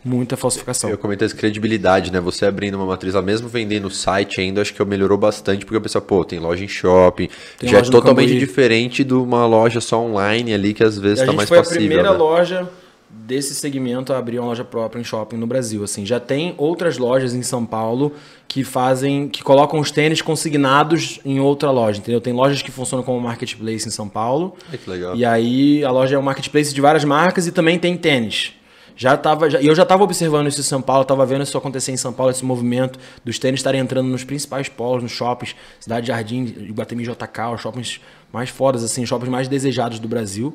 muita 0.05 0.37
falsificação. 0.37 0.89
Eu 0.89 0.97
comentei 0.97 1.27
essa 1.27 1.37
credibilidade, 1.37 2.11
né? 2.11 2.21
Você 2.21 2.47
abrindo 2.47 2.75
uma 2.77 2.87
matriz 2.87 3.15
mesmo 3.23 3.49
vendendo 3.49 3.85
no 3.85 3.91
site 3.91 4.41
ainda, 4.41 4.63
acho 4.63 4.73
que 4.73 4.85
melhorou 4.85 5.19
bastante, 5.19 5.65
porque 5.65 5.77
o 5.77 5.81
pessoal, 5.81 6.03
pô, 6.03 6.25
tem 6.25 6.39
loja 6.39 6.65
em 6.65 6.69
shopping, 6.69 7.29
Tem 7.59 7.69
já 7.69 7.79
é 7.79 7.83
totalmente 7.83 8.39
diferente 8.39 9.05
de 9.05 9.15
uma 9.15 9.47
loja 9.47 9.81
só 9.81 10.01
online 10.01 10.55
ali, 10.55 10.73
que 10.73 10.85
às 10.85 10.99
vezes 10.99 11.19
E 11.19 11.23
a 11.23 11.27
tá 11.27 11.33
gente 11.33 11.37
mais 11.37 11.49
foi 11.49 11.59
passível. 11.59 11.79
a 11.79 11.87
primeira 11.87 12.13
né? 12.13 12.19
loja 12.19 12.69
desse 13.13 13.55
segmento 13.55 14.13
a 14.13 14.19
abrir 14.19 14.39
uma 14.39 14.49
loja 14.49 14.65
própria 14.65 15.01
em 15.01 15.05
shopping 15.05 15.37
no 15.37 15.47
Brasil. 15.47 15.83
Assim, 15.83 16.07
já 16.07 16.21
tem 16.21 16.55
outras 16.57 16.99
lojas 16.99 17.35
em 17.35 17.43
São 17.43 17.67
Paulo 17.67 18.13
que 18.47 18.65
fazem, 18.65 19.29
que 19.29 19.43
colocam 19.43 19.79
os 19.81 19.91
tênis 19.91 20.23
consignados 20.23 21.21
em 21.25 21.41
outra 21.41 21.71
loja, 21.71 21.99
entendeu? 21.99 22.21
Tem 22.21 22.33
lojas 22.33 22.63
que 22.63 22.71
funcionam 22.71 23.05
como 23.05 23.21
marketplace 23.21 23.87
em 23.87 23.91
São 23.91 24.09
Paulo. 24.09 24.57
Ai, 24.71 24.79
que 24.79 24.89
legal. 24.89 25.17
E 25.17 25.25
aí 25.25 25.85
a 25.85 25.91
loja 25.91 26.17
é 26.17 26.19
um 26.19 26.23
marketplace 26.23 26.73
de 26.73 26.81
várias 26.81 27.05
marcas 27.05 27.47
e 27.47 27.53
também 27.53 27.79
tem 27.79 27.97
tênis. 27.97 28.53
Já 28.97 29.17
tava, 29.17 29.49
já, 29.49 29.61
e 29.61 29.67
eu 29.67 29.75
já 29.75 29.85
estava 29.85 30.05
observando 30.05 30.47
isso 30.49 30.61
em 30.61 30.65
São 30.65 30.83
Paulo, 30.83 31.03
estava 31.03 31.25
vendo 31.25 31.43
isso 31.43 31.57
acontecer 31.57 31.91
em 31.91 31.97
São 31.97 32.13
Paulo, 32.13 32.31
esse 32.31 32.45
movimento 32.45 32.99
dos 33.25 33.39
tênis 33.39 33.61
estarem 33.61 33.81
entrando 33.81 34.09
nos 34.09 34.25
principais 34.25 34.69
polos, 34.69 35.03
nos 35.03 35.13
shoppings, 35.13 35.57
Cidade 35.81 36.09
Jardim, 36.09 36.43
Iguatemi 36.69 37.05
JK, 37.05 37.55
os 37.55 37.63
shoppings 37.63 37.99
mais 38.31 38.51
fodas, 38.51 38.85
assim, 38.85 39.07
shoppings 39.07 39.31
mais 39.31 39.49
desejados 39.49 39.99
do 39.99 40.07
Brasil. 40.07 40.55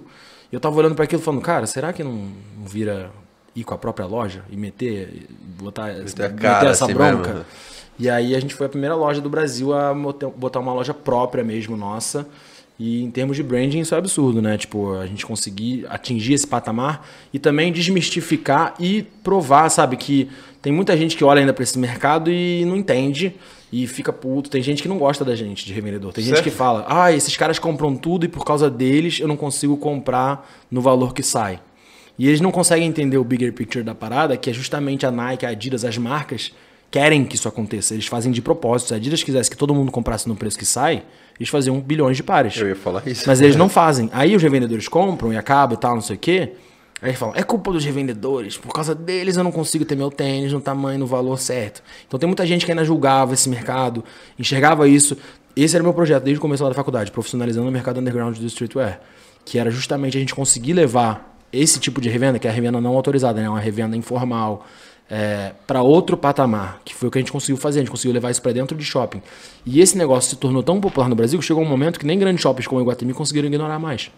Eu 0.55 0.59
tava 0.61 0.77
olhando 0.77 0.95
para 0.95 1.03
aquilo 1.03 1.21
falando, 1.21 1.41
cara, 1.41 1.67
será 1.67 1.91
que 1.91 2.01
não, 2.01 2.31
não 2.57 2.65
vira 2.65 3.11
ir 3.53 3.65
com 3.65 3.73
a 3.73 3.77
própria 3.77 4.05
loja 4.05 4.41
e 4.49 4.55
meter, 4.55 5.27
botar, 5.61 5.87
Meter 5.87 6.33
cara 6.33 6.69
essa 6.69 6.85
assim 6.85 6.93
bronca? 6.93 7.29
mesmo. 7.29 7.45
E 7.99 8.09
aí 8.09 8.33
a 8.33 8.39
gente 8.39 8.53
foi 8.53 8.65
a 8.65 8.69
primeira 8.69 8.95
loja 8.95 9.19
do 9.19 9.29
Brasil 9.29 9.73
a 9.73 9.93
botar 9.93 10.61
uma 10.61 10.73
loja 10.73 10.93
própria 10.93 11.43
mesmo 11.43 11.75
nossa. 11.75 12.25
E 12.79 13.03
em 13.03 13.11
termos 13.11 13.35
de 13.35 13.43
branding 13.43 13.81
isso 13.81 13.93
é 13.93 13.97
absurdo, 13.97 14.41
né? 14.41 14.57
Tipo, 14.57 14.95
a 14.95 15.05
gente 15.05 15.25
conseguir 15.25 15.85
atingir 15.89 16.35
esse 16.35 16.47
patamar 16.47 17.05
e 17.33 17.39
também 17.39 17.69
desmistificar 17.69 18.75
e 18.79 19.03
provar, 19.23 19.67
sabe, 19.67 19.97
que 19.97 20.29
tem 20.61 20.71
muita 20.71 20.95
gente 20.95 21.17
que 21.17 21.23
olha 21.25 21.41
ainda 21.41 21.53
para 21.53 21.63
esse 21.63 21.77
mercado 21.77 22.31
e 22.31 22.63
não 22.63 22.77
entende 22.77 23.35
e 23.83 23.87
fica 23.87 24.13
puto. 24.13 24.49
Tem 24.49 24.61
gente 24.63 24.81
que 24.81 24.87
não 24.87 24.97
gosta 24.97 25.25
da 25.25 25.35
gente 25.35 25.65
de 25.65 25.73
revendedor. 25.73 26.13
Tem 26.13 26.23
gente 26.23 26.35
Certo. 26.35 26.43
que 26.45 26.49
fala: 26.51 26.85
"Ah, 26.87 27.11
esses 27.11 27.35
caras 27.35 27.59
compram 27.59 27.95
tudo 27.95 28.25
e 28.25 28.29
por 28.29 28.45
causa 28.45 28.69
deles 28.69 29.19
eu 29.19 29.27
não 29.27 29.35
consigo 29.35 29.75
comprar 29.75 30.49
no 30.71 30.81
valor 30.81 31.13
que 31.13 31.21
sai". 31.21 31.59
E 32.17 32.27
eles 32.27 32.39
não 32.39 32.51
conseguem 32.51 32.87
entender 32.87 33.17
o 33.17 33.23
bigger 33.25 33.51
picture 33.51 33.83
da 33.83 33.93
parada, 33.93 34.37
que 34.37 34.49
é 34.49 34.53
justamente 34.53 35.05
a 35.05 35.11
Nike, 35.11 35.45
a 35.45 35.49
Adidas, 35.49 35.83
as 35.83 35.97
marcas 35.97 36.53
querem 36.89 37.25
que 37.25 37.35
isso 37.35 37.49
aconteça. 37.49 37.93
Eles 37.93 38.07
fazem 38.07 38.31
de 38.31 38.41
propósito. 38.41 38.87
Se 38.89 38.93
a 38.93 38.97
Adidas 38.97 39.21
quisesse 39.21 39.49
que 39.51 39.57
todo 39.57 39.75
mundo 39.75 39.91
comprasse 39.91 40.25
no 40.29 40.35
preço 40.37 40.57
que 40.57 40.65
sai, 40.65 41.03
eles 41.37 41.49
faziam 41.49 41.77
bilhões 41.81 42.15
de 42.15 42.23
pares. 42.23 42.55
Eu 42.55 42.69
ia 42.69 42.75
falar 42.75 43.03
isso. 43.05 43.25
Mas 43.27 43.41
eles 43.41 43.57
não 43.57 43.67
fazem. 43.67 44.09
Aí 44.13 44.33
os 44.33 44.41
revendedores 44.41 44.87
compram 44.87 45.33
e 45.33 45.37
acaba 45.37 45.73
e 45.73 45.77
tal, 45.77 45.95
não 45.95 46.01
sei 46.01 46.15
o 46.15 46.19
quê. 46.19 46.53
Aí 47.05 47.13
falam, 47.13 47.35
é 47.35 47.43
culpa 47.43 47.71
dos 47.71 47.85
revendedores. 47.85 48.57
Por 48.57 48.73
causa 48.73 48.95
deles 48.95 49.37
eu 49.37 49.43
não 49.43 49.51
consigo 49.51 49.85
ter 49.85 49.95
meu 49.95 50.09
tênis 50.09 50.51
no 50.51 50.59
tamanho, 50.59 50.97
no 50.97 51.05
valor 51.05 51.37
certo. 51.37 51.83
Então 52.07 52.19
tem 52.19 52.25
muita 52.25 52.43
gente 52.47 52.65
que 52.65 52.71
ainda 52.71 52.83
julgava 52.83 53.35
esse 53.35 53.47
mercado, 53.47 54.03
enxergava 54.39 54.87
isso. 54.87 55.15
Esse 55.55 55.75
era 55.75 55.83
o 55.83 55.85
meu 55.85 55.93
projeto 55.93 56.23
desde 56.23 56.39
o 56.39 56.41
começo 56.41 56.67
da 56.67 56.73
faculdade, 56.73 57.11
profissionalizando 57.11 57.69
o 57.69 57.71
mercado 57.71 57.99
underground 57.99 58.35
do 58.35 58.45
streetwear. 58.47 58.99
Que 59.45 59.59
era 59.59 59.69
justamente 59.69 60.17
a 60.17 60.19
gente 60.19 60.33
conseguir 60.33 60.73
levar 60.73 61.37
esse 61.53 61.79
tipo 61.79 62.01
de 62.01 62.09
revenda, 62.09 62.39
que 62.39 62.47
é 62.47 62.49
a 62.49 62.53
revenda 62.53 62.81
não 62.81 62.95
autorizada, 62.95 63.39
né? 63.39 63.47
uma 63.47 63.59
revenda 63.59 63.95
informal, 63.95 64.65
é, 65.07 65.51
para 65.67 65.83
outro 65.83 66.17
patamar, 66.17 66.81
que 66.83 66.95
foi 66.95 67.07
o 67.07 67.11
que 67.11 67.19
a 67.19 67.21
gente 67.21 67.31
conseguiu 67.31 67.57
fazer, 67.57 67.79
a 67.79 67.81
gente 67.83 67.91
conseguiu 67.91 68.15
levar 68.15 68.31
isso 68.31 68.41
para 68.41 68.51
dentro 68.51 68.75
de 68.75 68.83
shopping. 68.83 69.21
E 69.63 69.79
esse 69.79 69.95
negócio 69.95 70.31
se 70.31 70.37
tornou 70.37 70.63
tão 70.63 70.81
popular 70.81 71.07
no 71.07 71.15
Brasil 71.15 71.37
que 71.37 71.45
chegou 71.45 71.61
um 71.61 71.69
momento 71.69 71.99
que 71.99 72.05
nem 72.07 72.17
grandes 72.17 72.41
shoppings 72.41 72.65
como 72.65 72.81
o 72.81 72.83
Iguatemi 72.83 73.13
conseguiram 73.13 73.47
ignorar 73.47 73.77
mais. 73.77 74.09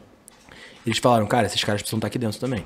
Eles 0.87 0.99
falaram, 0.99 1.25
cara, 1.27 1.45
esses 1.47 1.63
caras 1.63 1.81
precisam 1.81 1.97
estar 1.97 2.07
aqui 2.07 2.17
dentro 2.17 2.39
também. 2.39 2.63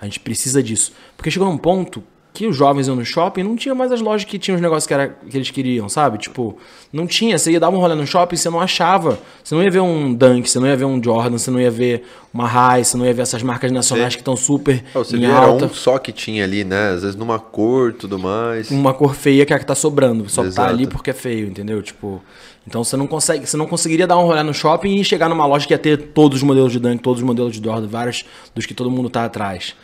A 0.00 0.04
gente 0.04 0.18
precisa 0.20 0.62
disso. 0.62 0.92
Porque 1.16 1.30
chegou 1.30 1.48
num 1.48 1.56
ponto 1.56 2.02
que 2.34 2.46
os 2.46 2.56
jovens 2.56 2.86
iam 2.86 2.96
no 2.96 3.04
shopping 3.04 3.42
não 3.42 3.54
tinha 3.56 3.74
mais 3.74 3.92
as 3.92 4.00
lojas 4.00 4.24
que 4.24 4.38
tinham 4.38 4.56
os 4.56 4.62
negócios 4.62 4.86
que, 4.86 4.94
era, 4.94 5.08
que 5.28 5.36
eles 5.36 5.50
queriam, 5.50 5.86
sabe? 5.86 6.16
Tipo, 6.16 6.56
não 6.90 7.06
tinha. 7.06 7.36
Você 7.38 7.52
ia 7.52 7.60
dar 7.60 7.68
um 7.68 7.76
rolê 7.76 7.94
no 7.94 8.06
shopping 8.06 8.36
você 8.36 8.48
não 8.48 8.58
achava. 8.58 9.18
Você 9.44 9.54
não 9.54 9.62
ia 9.62 9.70
ver 9.70 9.80
um 9.80 10.14
Dunk, 10.14 10.48
você 10.48 10.58
não 10.58 10.66
ia 10.66 10.74
ver 10.76 10.86
um 10.86 11.00
Jordan, 11.02 11.36
você 11.36 11.50
não 11.50 11.60
ia 11.60 11.70
ver 11.70 12.04
uma 12.32 12.48
High, 12.48 12.84
você 12.84 12.96
não 12.96 13.04
ia 13.04 13.12
ver 13.12 13.22
essas 13.22 13.42
marcas 13.42 13.70
nacionais 13.70 14.14
Sim. 14.14 14.16
que 14.16 14.22
estão 14.22 14.34
super 14.34 14.82
Ah, 14.94 14.98
Você 15.00 15.16
em 15.16 15.20
via, 15.20 15.28
era 15.28 15.46
alta. 15.46 15.66
um 15.66 15.68
só 15.74 15.98
que 15.98 16.10
tinha 16.10 16.42
ali, 16.42 16.64
né? 16.64 16.88
Às 16.92 17.02
vezes 17.02 17.16
numa 17.16 17.38
cor 17.38 17.90
e 17.90 17.92
tudo 17.92 18.18
mais. 18.18 18.70
Uma 18.70 18.94
cor 18.94 19.14
feia 19.14 19.44
que 19.44 19.52
é 19.52 19.56
a 19.56 19.58
que 19.58 19.66
tá 19.66 19.74
sobrando. 19.74 20.26
Só 20.30 20.40
tá 20.42 20.48
Exato. 20.48 20.70
ali 20.70 20.86
porque 20.86 21.10
é 21.10 21.14
feio, 21.14 21.46
entendeu? 21.46 21.82
Tipo. 21.82 22.22
Então 22.66 22.84
você 22.84 22.96
não 22.96 23.06
consegue. 23.06 23.46
Você 23.46 23.56
não 23.56 23.66
conseguiria 23.66 24.06
dar 24.06 24.16
um 24.18 24.24
rolê 24.24 24.42
no 24.42 24.54
shopping 24.54 24.96
e 25.00 25.04
chegar 25.04 25.28
numa 25.28 25.44
loja 25.46 25.66
que 25.66 25.74
ia 25.74 25.78
ter 25.78 25.96
todos 25.96 26.38
os 26.38 26.42
modelos 26.44 26.72
de 26.72 26.78
Dunk, 26.78 27.02
todos 27.02 27.20
os 27.20 27.26
modelos 27.26 27.52
de 27.58 27.64
Jordan, 27.64 27.88
vários 27.88 28.24
dos 28.54 28.66
que 28.66 28.74
todo 28.74 28.90
mundo 28.90 29.10
tá 29.10 29.24
atrás. 29.24 29.74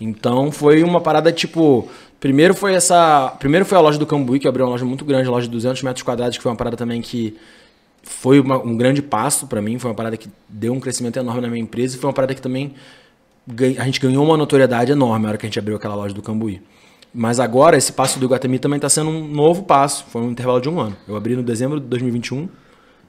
Então 0.00 0.50
foi 0.50 0.82
uma 0.82 1.00
parada 1.00 1.30
tipo. 1.30 1.88
Primeiro 2.18 2.54
foi 2.54 2.74
essa. 2.74 3.34
Primeiro 3.38 3.66
foi 3.66 3.76
a 3.76 3.80
loja 3.80 3.98
do 3.98 4.06
Cambuí, 4.06 4.38
que 4.38 4.46
abriu 4.48 4.64
uma 4.64 4.70
loja 4.72 4.84
muito 4.84 5.04
grande, 5.04 5.28
loja 5.28 5.46
de 5.46 5.52
200 5.52 5.82
metros 5.82 6.02
quadrados, 6.02 6.36
que 6.36 6.42
foi 6.42 6.50
uma 6.52 6.56
parada 6.56 6.76
também 6.76 7.00
que 7.02 7.36
foi 8.04 8.40
uma- 8.40 8.58
um 8.58 8.76
grande 8.76 9.02
passo 9.02 9.46
pra 9.46 9.60
mim, 9.62 9.78
foi 9.78 9.90
uma 9.90 9.94
parada 9.96 10.16
que 10.16 10.28
deu 10.48 10.72
um 10.72 10.80
crescimento 10.80 11.18
enorme 11.18 11.40
na 11.40 11.48
minha 11.48 11.62
empresa 11.62 11.96
e 11.96 11.98
foi 11.98 12.08
uma 12.08 12.14
parada 12.14 12.34
que 12.34 12.40
também 12.42 12.74
a 13.78 13.84
gente 13.84 14.00
ganhou 14.00 14.24
uma 14.24 14.36
notoriedade 14.36 14.92
enorme 14.92 15.24
na 15.24 15.28
hora 15.30 15.38
que 15.38 15.44
a 15.46 15.48
gente 15.48 15.58
abriu 15.58 15.76
aquela 15.76 15.94
loja 15.94 16.14
do 16.14 16.22
Cambuí. 16.22 16.60
Mas 17.14 17.38
agora, 17.38 17.76
esse 17.76 17.92
passo 17.92 18.18
do 18.18 18.24
Iguatemi 18.24 18.58
também 18.58 18.76
está 18.76 18.88
sendo 18.88 19.10
um 19.10 19.28
novo 19.28 19.64
passo. 19.64 20.04
Foi 20.08 20.22
um 20.22 20.30
intervalo 20.30 20.60
de 20.60 20.68
um 20.68 20.80
ano. 20.80 20.96
Eu 21.06 21.14
abri 21.14 21.36
no 21.36 21.42
dezembro 21.42 21.78
de 21.78 21.86
2021, 21.86 22.48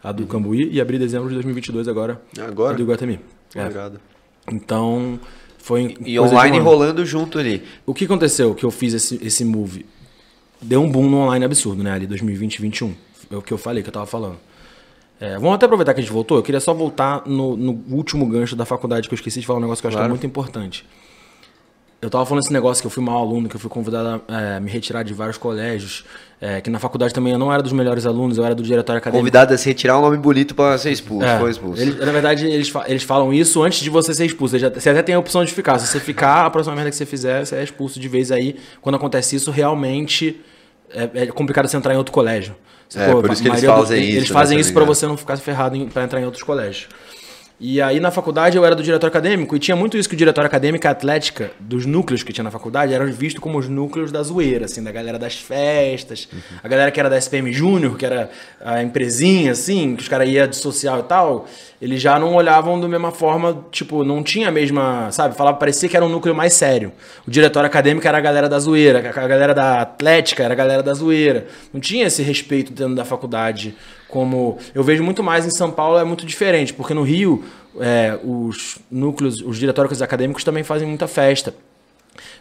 a 0.03 0.11
do 0.11 0.25
Cambuí, 0.25 0.69
e 0.71 0.81
abri 0.81 0.97
em 0.97 0.99
dezembro 0.99 1.29
de 1.29 1.35
2022 1.35 1.87
agora, 1.87 2.21
Agora? 2.39 2.73
a 2.73 2.75
do 2.75 2.83
Iguatemi. 2.83 3.19
É. 3.55 3.61
Obrigado. 3.61 3.99
Então, 4.51 5.19
foi 5.57 5.95
E 6.05 6.19
online 6.19 6.59
um 6.59 6.63
rolando 6.63 7.05
junto 7.05 7.39
ali. 7.39 7.63
O 7.85 7.93
que 7.93 8.03
aconteceu 8.03 8.53
que 8.53 8.65
eu 8.65 8.71
fiz 8.71 8.93
esse, 8.93 9.19
esse 9.25 9.45
move? 9.45 9.85
Deu 10.61 10.81
um 10.81 10.91
boom 10.91 11.09
no 11.09 11.17
online 11.17 11.45
absurdo, 11.45 11.81
né? 11.81 11.91
Ali 11.91 12.05
2020 12.05 12.59
2021. 12.59 12.93
É 13.31 13.37
o 13.37 13.41
que 13.41 13.53
eu 13.53 13.57
falei, 13.57 13.81
que 13.81 13.87
eu 13.87 13.93
tava 13.93 14.05
falando. 14.05 14.37
É, 15.19 15.35
vamos 15.35 15.53
até 15.53 15.65
aproveitar 15.65 15.93
que 15.93 16.01
a 16.01 16.03
gente 16.03 16.11
voltou. 16.11 16.37
Eu 16.37 16.43
queria 16.43 16.59
só 16.59 16.73
voltar 16.73 17.23
no, 17.25 17.55
no 17.55 17.81
último 17.89 18.25
gancho 18.25 18.57
da 18.57 18.65
faculdade, 18.65 19.07
que 19.07 19.13
eu 19.13 19.15
esqueci 19.15 19.39
de 19.39 19.45
falar 19.45 19.59
um 19.59 19.61
negócio 19.61 19.81
que 19.81 19.87
eu 19.87 19.89
acho 19.89 19.97
que 19.97 20.03
é 20.03 20.09
muito 20.09 20.25
importante. 20.25 20.85
Eu 22.03 22.09
tava 22.09 22.25
falando 22.25 22.43
esse 22.43 22.51
negócio 22.51 22.81
que 22.83 22.87
eu 22.87 22.91
fui 22.91 23.01
mau 23.01 23.17
aluno, 23.17 23.47
que 23.47 23.55
eu 23.55 23.59
fui 23.59 23.69
convidado 23.69 24.21
a 24.27 24.41
é, 24.41 24.59
me 24.59 24.69
retirar 24.69 25.03
de 25.03 25.13
vários 25.13 25.37
colégios, 25.37 26.03
é, 26.41 26.59
que 26.59 26.69
na 26.69 26.77
faculdade 26.77 27.13
também 27.13 27.31
eu 27.31 27.39
não 27.39 27.51
era 27.51 27.63
dos 27.63 27.71
melhores 27.71 28.05
alunos, 28.05 28.37
eu 28.37 28.43
era 28.43 28.53
do 28.53 28.61
diretório 28.61 28.97
acadêmico. 28.97 29.21
Convidado 29.21 29.53
a 29.53 29.57
se 29.57 29.69
retirar 29.69 29.97
um 29.97 30.01
nome 30.01 30.17
bonito 30.17 30.53
pra 30.53 30.77
ser 30.77 30.91
expulso. 30.91 31.25
É, 31.25 31.39
Foi 31.39 31.49
expulso. 31.49 31.81
eles- 31.81 31.97
na 31.97 32.11
verdade, 32.11 32.45
eles, 32.45 32.67
fa- 32.67 32.83
eles 32.89 33.03
falam 33.03 33.33
isso 33.33 33.63
antes 33.63 33.79
de 33.79 33.89
você 33.89 34.13
ser 34.13 34.25
expulso. 34.25 34.55
Eles 34.55 34.63
já- 34.63 34.69
Você 34.81 34.89
até 34.89 35.01
tem 35.01 35.15
a 35.15 35.19
opção 35.19 35.45
de 35.45 35.53
ficar. 35.53 35.79
Se 35.79 35.87
você 35.87 35.99
ficar, 36.01 36.45
a 36.45 36.49
próxima 36.49 36.75
merda 36.75 36.89
que 36.89 36.95
você 36.97 37.05
fizer, 37.05 37.45
você 37.45 37.55
é 37.55 37.63
expulso 37.63 37.97
de 38.01 38.07
vez 38.09 38.33
aí. 38.33 38.57
Quando 38.81 38.95
acontece 38.95 39.37
isso, 39.37 39.49
realmente 39.49 40.41
é, 40.93 41.09
é 41.23 41.25
complicado 41.27 41.67
você 41.69 41.77
entrar 41.77 41.93
em 41.93 41.97
outro 41.97 42.11
colégio. 42.11 42.53
Você, 42.89 42.99
É, 42.99 43.11
por 43.11 43.31
isso 43.31 43.41
que 43.41 43.47
eles 43.47 43.63
fazem 43.63 43.97
Eles 44.03 44.23
isso, 44.25 44.33
né, 44.33 44.39
fazem 44.39 44.57
tá 44.57 44.61
isso 44.61 44.69
ligado? 44.71 44.85
você 44.87 45.07
não 45.07 45.15
ficar 45.17 45.37
ferrado 45.37 45.79
pra 45.93 46.03
entrar 46.03 46.19
em 46.21 46.25
outros 46.25 46.43
colégios. 46.43 46.87
E 47.59 47.81
aí 47.81 47.99
na 47.99 48.09
faculdade 48.09 48.57
eu 48.57 48.65
era 48.65 48.75
do 48.75 48.81
diretório 48.81 49.11
acadêmico 49.11 49.55
e 49.55 49.59
tinha 49.59 49.75
muito 49.75 49.95
isso 49.95 50.09
que 50.09 50.15
o 50.15 50.17
diretório 50.17 50.47
acadêmico 50.47 50.87
atlética 50.87 51.51
dos 51.59 51.85
núcleos 51.85 52.23
que 52.23 52.33
tinha 52.33 52.43
na 52.43 52.51
faculdade 52.51 52.93
eram 52.93 53.05
vistos 53.05 53.41
como 53.41 53.57
os 53.57 53.69
núcleos 53.69 54.11
da 54.11 54.21
zoeira, 54.23 54.65
assim, 54.65 54.83
da 54.83 54.91
galera 54.91 55.19
das 55.19 55.35
festas, 55.35 56.27
a 56.63 56.67
galera 56.67 56.91
que 56.91 56.99
era 56.99 57.09
da 57.09 57.17
SPM 57.17 57.53
Júnior, 57.53 57.95
que 57.95 58.05
era 58.05 58.29
a 58.59 58.81
empresinha, 58.81 59.51
assim, 59.51 59.95
que 59.95 60.01
os 60.01 60.09
caras 60.09 60.27
iam 60.27 60.47
de 60.47 60.55
social 60.55 60.99
e 60.99 61.03
tal, 61.03 61.47
eles 61.81 62.01
já 62.01 62.17
não 62.17 62.33
olhavam 62.33 62.79
da 62.79 62.87
mesma 62.87 63.11
forma, 63.11 63.65
tipo, 63.71 64.03
não 64.03 64.23
tinha 64.23 64.47
a 64.47 64.51
mesma, 64.51 65.11
sabe, 65.11 65.35
falava, 65.35 65.57
parecia 65.57 65.87
que 65.87 65.95
era 65.95 66.05
um 66.05 66.09
núcleo 66.09 66.33
mais 66.33 66.53
sério. 66.53 66.91
O 67.25 67.31
diretório 67.31 67.67
acadêmico 67.67 68.07
era 68.07 68.17
a 68.17 68.21
galera 68.21 68.49
da 68.49 68.57
zoeira, 68.59 68.99
a 68.99 69.27
galera 69.27 69.53
da 69.53 69.81
atlética 69.81 70.43
era 70.43 70.53
a 70.53 70.57
galera 70.57 70.81
da 70.81 70.93
zoeira. 70.93 71.47
Não 71.71 71.79
tinha 71.79 72.07
esse 72.07 72.23
respeito 72.23 72.73
dentro 72.73 72.95
da 72.95 73.05
faculdade 73.05 73.75
como 74.13 74.59
eu 74.75 74.83
vejo 74.83 75.03
muito 75.03 75.23
mais 75.23 75.43
em 75.43 75.49
São 75.49 75.71
Paulo 75.71 75.97
é 75.97 76.03
muito 76.03 76.23
diferente, 76.23 76.71
porque 76.71 76.93
no 76.93 77.01
Rio 77.01 77.43
é, 77.79 78.19
os 78.23 78.77
núcleos, 78.91 79.41
os 79.41 79.57
diretórios 79.57 80.03
acadêmicos 80.03 80.43
também 80.43 80.63
fazem 80.63 80.87
muita 80.87 81.07
festa. 81.07 81.51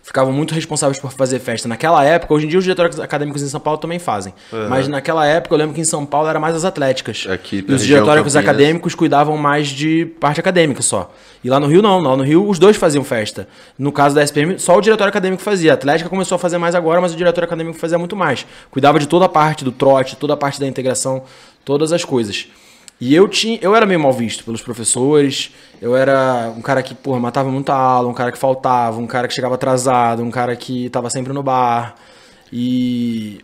Ficavam 0.03 0.33
muito 0.33 0.53
responsáveis 0.53 0.99
por 0.99 1.13
fazer 1.13 1.39
festa. 1.39 1.67
Naquela 1.69 2.05
época, 2.05 2.35
hoje 2.35 2.45
em 2.45 2.49
dia 2.49 2.59
os 2.59 2.65
diretórios 2.65 3.01
acadêmicos 3.01 3.41
em 3.41 3.47
São 3.47 3.61
Paulo 3.61 3.79
também 3.79 3.99
fazem. 3.99 4.35
Mas 4.69 4.87
naquela 4.87 5.25
época 5.25 5.55
eu 5.55 5.59
lembro 5.59 5.75
que 5.75 5.81
em 5.81 5.85
São 5.85 6.05
Paulo 6.05 6.29
era 6.29 6.39
mais 6.39 6.55
as 6.55 6.65
atléticas. 6.65 7.27
Aqui 7.31 7.65
e 7.67 7.73
os 7.73 7.83
diretórios 7.83 8.37
acadêmicos 8.37 8.95
cuidavam 8.95 9.39
mais 9.39 9.69
de 9.69 10.05
parte 10.05 10.41
acadêmica 10.41 10.83
só. 10.83 11.11
E 11.43 11.49
lá 11.49 11.59
no 11.59 11.69
Rio 11.69 11.81
não, 11.81 12.01
lá 12.01 12.17
no 12.17 12.23
Rio 12.23 12.47
os 12.47 12.59
dois 12.59 12.77
faziam 12.77 13.03
festa. 13.03 13.49
No 13.79 13.93
caso 13.93 14.15
da 14.15 14.23
SPM, 14.23 14.59
só 14.59 14.77
o 14.77 14.81
diretório 14.81 15.09
acadêmico 15.09 15.41
fazia. 15.41 15.71
A 15.71 15.75
Atlética 15.75 16.11
começou 16.11 16.37
a 16.37 16.39
fazer 16.39 16.59
mais 16.59 16.75
agora, 16.75 17.01
mas 17.01 17.15
o 17.15 17.17
diretório 17.17 17.47
acadêmico 17.47 17.79
fazia 17.79 17.97
muito 17.97 18.15
mais. 18.15 18.45
Cuidava 18.71 18.99
de 18.99 19.07
toda 19.07 19.25
a 19.25 19.29
parte 19.29 19.65
do 19.65 19.73
trote, 19.73 20.17
toda 20.17 20.35
a 20.35 20.37
parte 20.37 20.61
da 20.61 20.67
integração, 20.67 21.23
todas 21.65 21.93
as 21.93 22.05
coisas. 22.05 22.49
E 23.01 23.15
eu 23.15 23.27
tinha, 23.27 23.59
eu 23.61 23.75
era 23.75 23.85
meio 23.85 23.99
mal 23.99 24.13
visto 24.13 24.45
pelos 24.45 24.63
professores. 24.63 25.51
Eu 25.81 25.97
era 25.97 26.53
um 26.57 26.63
cara 26.63 26.83
que, 26.83 26.95
porra, 26.95 27.19
matava 27.19 27.51
muita 27.51 27.75
aula, 27.75 28.09
um 28.09 28.15
cara 28.15 28.31
que 28.31 28.39
faltava, 28.39 29.01
um 29.01 29.07
cara 29.09 29.27
que 29.27 29.35
chegava 29.35 29.57
atrasado, 29.57 30.23
um 30.23 30.31
cara 30.31 30.55
que 30.55 30.89
tava 30.89 31.11
sempre 31.11 31.33
no 31.33 31.43
bar. 31.43 31.97
E 32.53 33.41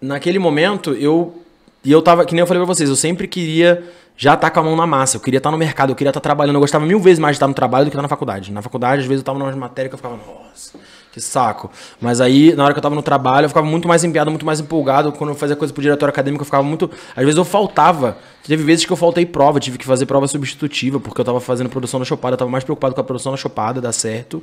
naquele 0.00 0.38
momento 0.38 0.94
eu 0.94 1.42
e 1.84 1.92
eu 1.92 2.02
tava, 2.02 2.24
que 2.24 2.34
nem 2.34 2.40
eu 2.40 2.46
falei 2.46 2.60
pra 2.62 2.74
vocês, 2.74 2.88
eu 2.90 2.96
sempre 2.96 3.28
queria 3.28 3.84
já 4.16 4.34
estar 4.34 4.50
com 4.50 4.60
a 4.60 4.62
mão 4.64 4.74
na 4.74 4.86
massa, 4.86 5.16
eu 5.16 5.20
queria 5.20 5.38
estar 5.38 5.50
no 5.50 5.56
mercado, 5.56 5.90
eu 5.90 5.94
queria 5.94 6.10
estar 6.10 6.20
trabalhando, 6.20 6.56
eu 6.56 6.60
gostava 6.60 6.84
mil 6.84 6.98
vezes 6.98 7.20
mais 7.20 7.34
de 7.34 7.36
estar 7.36 7.46
no 7.46 7.54
trabalho 7.54 7.84
do 7.84 7.90
que 7.90 7.94
estar 7.94 8.02
na 8.02 8.08
faculdade. 8.08 8.52
Na 8.52 8.60
faculdade, 8.60 9.02
às 9.02 9.06
vezes 9.06 9.20
eu 9.20 9.24
tava 9.24 9.38
numa 9.38 9.54
matéria 9.54 9.88
que 9.88 9.94
eu 9.94 9.96
ficava, 9.96 10.16
nossa, 10.16 10.76
que 11.12 11.20
saco. 11.20 11.70
Mas 12.00 12.20
aí, 12.20 12.54
na 12.54 12.64
hora 12.64 12.72
que 12.72 12.78
eu 12.78 12.82
tava 12.82 12.94
no 12.94 13.02
trabalho, 13.02 13.46
eu 13.46 13.48
ficava 13.48 13.66
muito 13.66 13.88
mais 13.88 14.04
empenhado, 14.04 14.30
muito 14.30 14.46
mais 14.46 14.60
empolgado. 14.60 15.12
Quando 15.12 15.30
eu 15.30 15.36
fazia 15.36 15.56
coisa 15.56 15.72
pro 15.72 15.82
diretório 15.82 16.10
acadêmico, 16.10 16.42
eu 16.42 16.46
ficava 16.46 16.62
muito. 16.62 16.90
Às 17.16 17.24
vezes 17.24 17.36
eu 17.36 17.44
faltava. 17.44 18.16
Teve 18.46 18.62
vezes 18.62 18.86
que 18.86 18.92
eu 18.92 18.96
faltei 18.96 19.26
prova, 19.26 19.60
tive 19.60 19.76
que 19.76 19.84
fazer 19.84 20.06
prova 20.06 20.26
substitutiva, 20.26 20.98
porque 20.98 21.20
eu 21.20 21.24
tava 21.24 21.38
fazendo 21.38 21.68
produção 21.68 21.98
na 22.00 22.06
chopada, 22.06 22.34
eu 22.34 22.38
tava 22.38 22.50
mais 22.50 22.64
preocupado 22.64 22.94
com 22.94 23.00
a 23.00 23.04
produção 23.04 23.32
na 23.32 23.36
chopada, 23.36 23.78
dar 23.78 23.92
certo, 23.92 24.42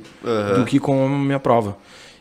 do 0.56 0.64
que 0.64 0.78
com 0.78 1.06
a 1.06 1.08
minha 1.08 1.40
prova. 1.40 1.76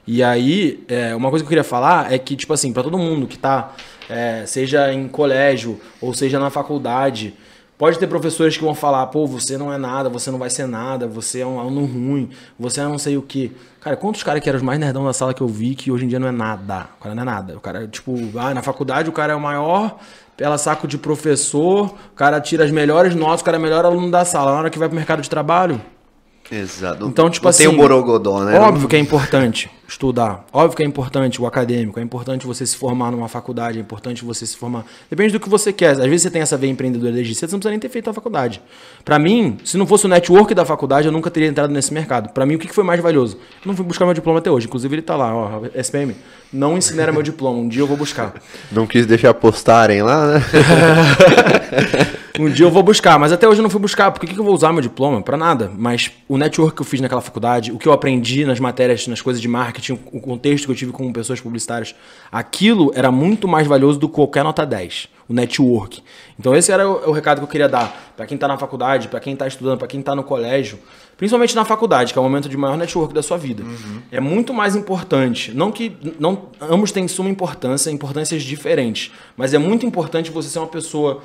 E 0.08 0.24
aí, 0.24 0.84
é, 0.88 1.16
uma 1.16 1.30
coisa 1.30 1.44
que 1.44 1.48
eu 1.48 1.50
queria 1.50 1.64
falar 1.64 2.12
é 2.12 2.18
que, 2.18 2.36
tipo 2.36 2.54
assim, 2.54 2.72
pra 2.72 2.84
todo 2.84 2.98
mundo 2.98 3.28
que 3.28 3.38
tá, 3.38 3.74
é, 4.10 4.44
seja 4.46 4.94
em 4.94 5.08
colégio 5.08 5.80
ou 6.00 6.14
seja 6.14 6.40
na 6.40 6.50
faculdade, 6.50 7.34
pode 7.78 8.00
ter 8.00 8.08
professores 8.08 8.58
que 8.58 8.64
vão 8.64 8.76
falar, 8.76 9.06
pô, 9.08 9.26
você 9.28 9.58
não 9.58 9.72
é 9.72 9.78
nada, 9.78 10.10
você 10.10 10.32
não 10.32 10.40
vai 10.40 10.50
ser 10.50 10.68
nada, 10.68 11.08
você 11.08 11.42
é 11.42 11.46
um 11.46 11.60
aluno 11.60 11.86
ruim, 11.86 12.30
você 12.58 12.82
é 12.82 12.84
não 12.84 12.98
sei 12.98 13.18
o 13.18 13.22
quê. 13.22 13.52
Cara, 13.82 13.96
quantos 13.96 14.24
caras 14.24 14.42
que 14.42 14.50
eram 14.50 14.58
os 14.58 14.64
mais 14.64 14.80
nerdão 14.80 15.06
da 15.06 15.14
sala 15.14 15.34
que 15.34 15.42
eu 15.42 15.48
vi 15.48 15.76
que 15.76 15.92
hoje 15.92 16.06
em 16.06 16.08
dia 16.08 16.20
não 16.20 16.28
é 16.28 16.32
nada? 16.32 16.88
O 17.00 17.04
cara 17.04 17.16
não 17.16 17.22
é 17.22 17.26
nada. 17.26 17.58
O 17.58 17.60
cara, 17.60 17.88
tipo, 17.88 18.16
ah, 18.38 18.54
na 18.54 18.62
faculdade 18.62 19.10
o 19.10 19.14
cara 19.14 19.34
é 19.34 19.36
o 19.36 19.40
maior, 19.40 19.98
pela 20.36 20.58
saco 20.58 20.88
de 20.88 20.98
professor, 20.98 21.88
o 21.88 22.16
cara 22.16 22.42
tira 22.42 22.64
as 22.64 22.72
melhores 22.72 23.14
notas, 23.16 23.42
o 23.42 23.44
cara 23.44 23.58
é 23.58 23.60
o 23.60 23.64
melhor 23.64 23.86
aluno 23.86 24.10
da 24.10 24.26
sala. 24.26 24.52
Na 24.52 24.58
hora 24.58 24.70
que 24.70 24.80
vai 24.80 24.88
pro 24.88 24.96
mercado 24.96 25.22
de 25.22 25.30
trabalho, 25.30 25.80
Exato. 26.52 27.08
então, 27.08 27.30
tipo 27.30 27.46
não 27.46 27.50
assim. 27.50 27.64
tem 27.64 27.68
um 27.68 27.78
borogodó, 27.78 28.44
né? 28.44 28.60
Óbvio 28.60 28.88
que 28.88 28.96
é 28.96 29.00
importante 29.00 29.70
estudar. 29.88 30.46
Óbvio 30.52 30.78
que 30.78 30.84
é 30.84 30.86
importante 30.86 31.42
o 31.42 31.46
acadêmico. 31.46 32.00
É 32.00 32.04
importante 32.04 32.46
você 32.46 32.66
se 32.66 32.76
formar 32.76 33.12
numa 33.12 33.28
faculdade. 33.28 33.78
É 33.78 33.82
importante 33.82 34.24
você 34.26 34.46
se 34.46 34.58
formar. 34.58 34.86
Depende 35.10 35.34
do 35.34 35.40
que 35.40 35.48
você 35.48 35.72
quer. 35.72 35.92
Às 35.92 35.98
vezes 36.00 36.24
você 36.24 36.32
tem 36.32 36.42
essa 36.42 36.58
veia 36.58 36.72
empreendedora 36.72 37.12
você 37.16 37.46
não 37.46 37.60
precisa 37.60 37.70
nem 37.70 37.80
ter 37.80 37.90
feito 37.90 38.10
a 38.10 38.14
faculdade. 38.14 38.62
Pra 39.04 39.20
mim, 39.20 39.58
se 39.64 39.78
não 39.78 39.86
fosse 39.86 40.06
o 40.06 40.10
network 40.10 40.54
da 40.54 40.66
faculdade, 40.66 41.08
eu 41.08 41.12
nunca 41.12 41.30
teria 41.30 41.50
entrado 41.50 41.72
nesse 41.72 41.94
mercado. 41.94 42.30
Pra 42.30 42.46
mim, 42.46 42.56
o 42.56 42.60
que 42.60 42.68
que 42.68 42.76
foi 42.76 42.84
mais 42.84 43.00
valioso? 43.00 43.38
Eu 43.64 43.68
não 43.68 43.76
fui 43.76 43.86
buscar 43.86 44.06
meu 44.06 44.14
diploma 44.14 44.40
até 44.40 44.50
hoje. 44.50 44.68
Inclusive, 44.68 44.96
ele 44.96 45.02
tá 45.02 45.16
lá, 45.16 45.34
ó, 45.34 45.62
SPM. 45.76 46.16
Não 46.52 46.78
incinera 46.78 47.12
meu 47.12 47.22
diploma. 47.22 47.60
Um 47.60 47.68
dia 47.68 47.82
eu 47.82 47.88
vou 47.88 47.98
buscar. 47.98 48.34
Não 48.72 48.88
quis 48.88 49.06
deixar 49.06 49.34
postarem 49.34 50.02
lá, 50.02 50.34
né? 50.34 50.42
Um 52.40 52.50
dia 52.50 52.66
eu 52.66 52.72
vou 52.72 52.84
buscar, 52.84 53.18
mas 53.18 53.32
até 53.32 53.48
hoje 53.48 53.60
eu 53.60 53.64
não 53.64 53.70
fui 53.70 53.80
buscar. 53.80 54.12
Por 54.12 54.20
que 54.20 54.34
que 54.34 54.40
eu 54.40 54.44
vou 54.44 54.54
usar 54.54 54.72
meu 54.74 54.82
diploma? 54.82 55.22
Pra 55.22 55.38
nada. 55.38 55.72
Mas 55.78 56.12
o 56.28 56.38
network 56.38 56.76
que 56.76 56.82
eu 56.82 56.86
fiz 56.86 57.00
naquela 57.00 57.22
faculdade, 57.22 57.72
o 57.72 57.78
que 57.78 57.88
eu 57.88 57.94
aprendi 57.94 58.46
nas 58.46 58.60
matérias, 58.60 59.08
nas 59.08 59.22
coisas 59.22 59.42
de 59.42 59.48
marketing, 59.48 60.00
o 60.12 60.20
contexto 60.20 60.66
que 60.66 60.72
eu 60.72 60.76
tive 60.76 60.92
com 60.92 61.12
pessoas 61.14 61.40
publicitárias, 61.40 61.96
aquilo 62.32 62.92
era 62.96 63.12
muito 63.12 63.48
mais 63.48 63.68
valioso 63.68 64.00
do 64.00 64.10
que 64.10 64.16
qualquer 64.16 64.44
nota 64.44 64.66
10. 64.66 65.08
O 65.28 65.34
network. 65.34 66.04
Então 66.40 66.56
esse 66.56 66.72
era 66.72 66.88
o, 66.88 67.10
o 67.10 67.12
recado 67.12 67.40
que 67.40 67.46
eu 67.46 67.48
queria 67.48 67.68
dar 67.68 68.14
pra 68.16 68.28
quem 68.28 68.38
tá 68.38 68.48
na 68.48 68.58
faculdade, 68.58 69.08
pra 69.08 69.20
quem 69.20 69.36
tá 69.36 69.48
estudando, 69.48 69.80
pra 69.80 69.88
quem 69.88 70.00
tá 70.02 70.14
no 70.14 70.24
colégio. 70.24 70.78
Principalmente 71.18 71.56
na 71.56 71.66
faculdade, 71.66 72.12
que 72.12 72.20
é 72.20 72.22
o 72.22 72.24
momento 72.24 72.50
de 72.50 72.58
maior 72.58 72.78
network 72.78 73.14
da 73.14 73.24
sua 73.24 73.38
vida. 73.38 73.64
É 74.12 74.20
muito 74.20 74.54
mais 74.54 74.76
importante. 74.76 75.52
Não 75.56 75.72
que 75.72 75.96
não, 76.20 76.50
ambos 76.62 76.92
têm 76.92 77.08
suma 77.08 77.30
importância, 77.30 77.90
importâncias 77.90 78.44
diferentes. 78.44 79.12
Mas 79.36 79.54
é 79.54 79.58
muito 79.58 79.86
importante 79.86 80.30
você 80.30 80.50
ser 80.50 80.60
uma 80.60 80.68
pessoa 80.68 81.24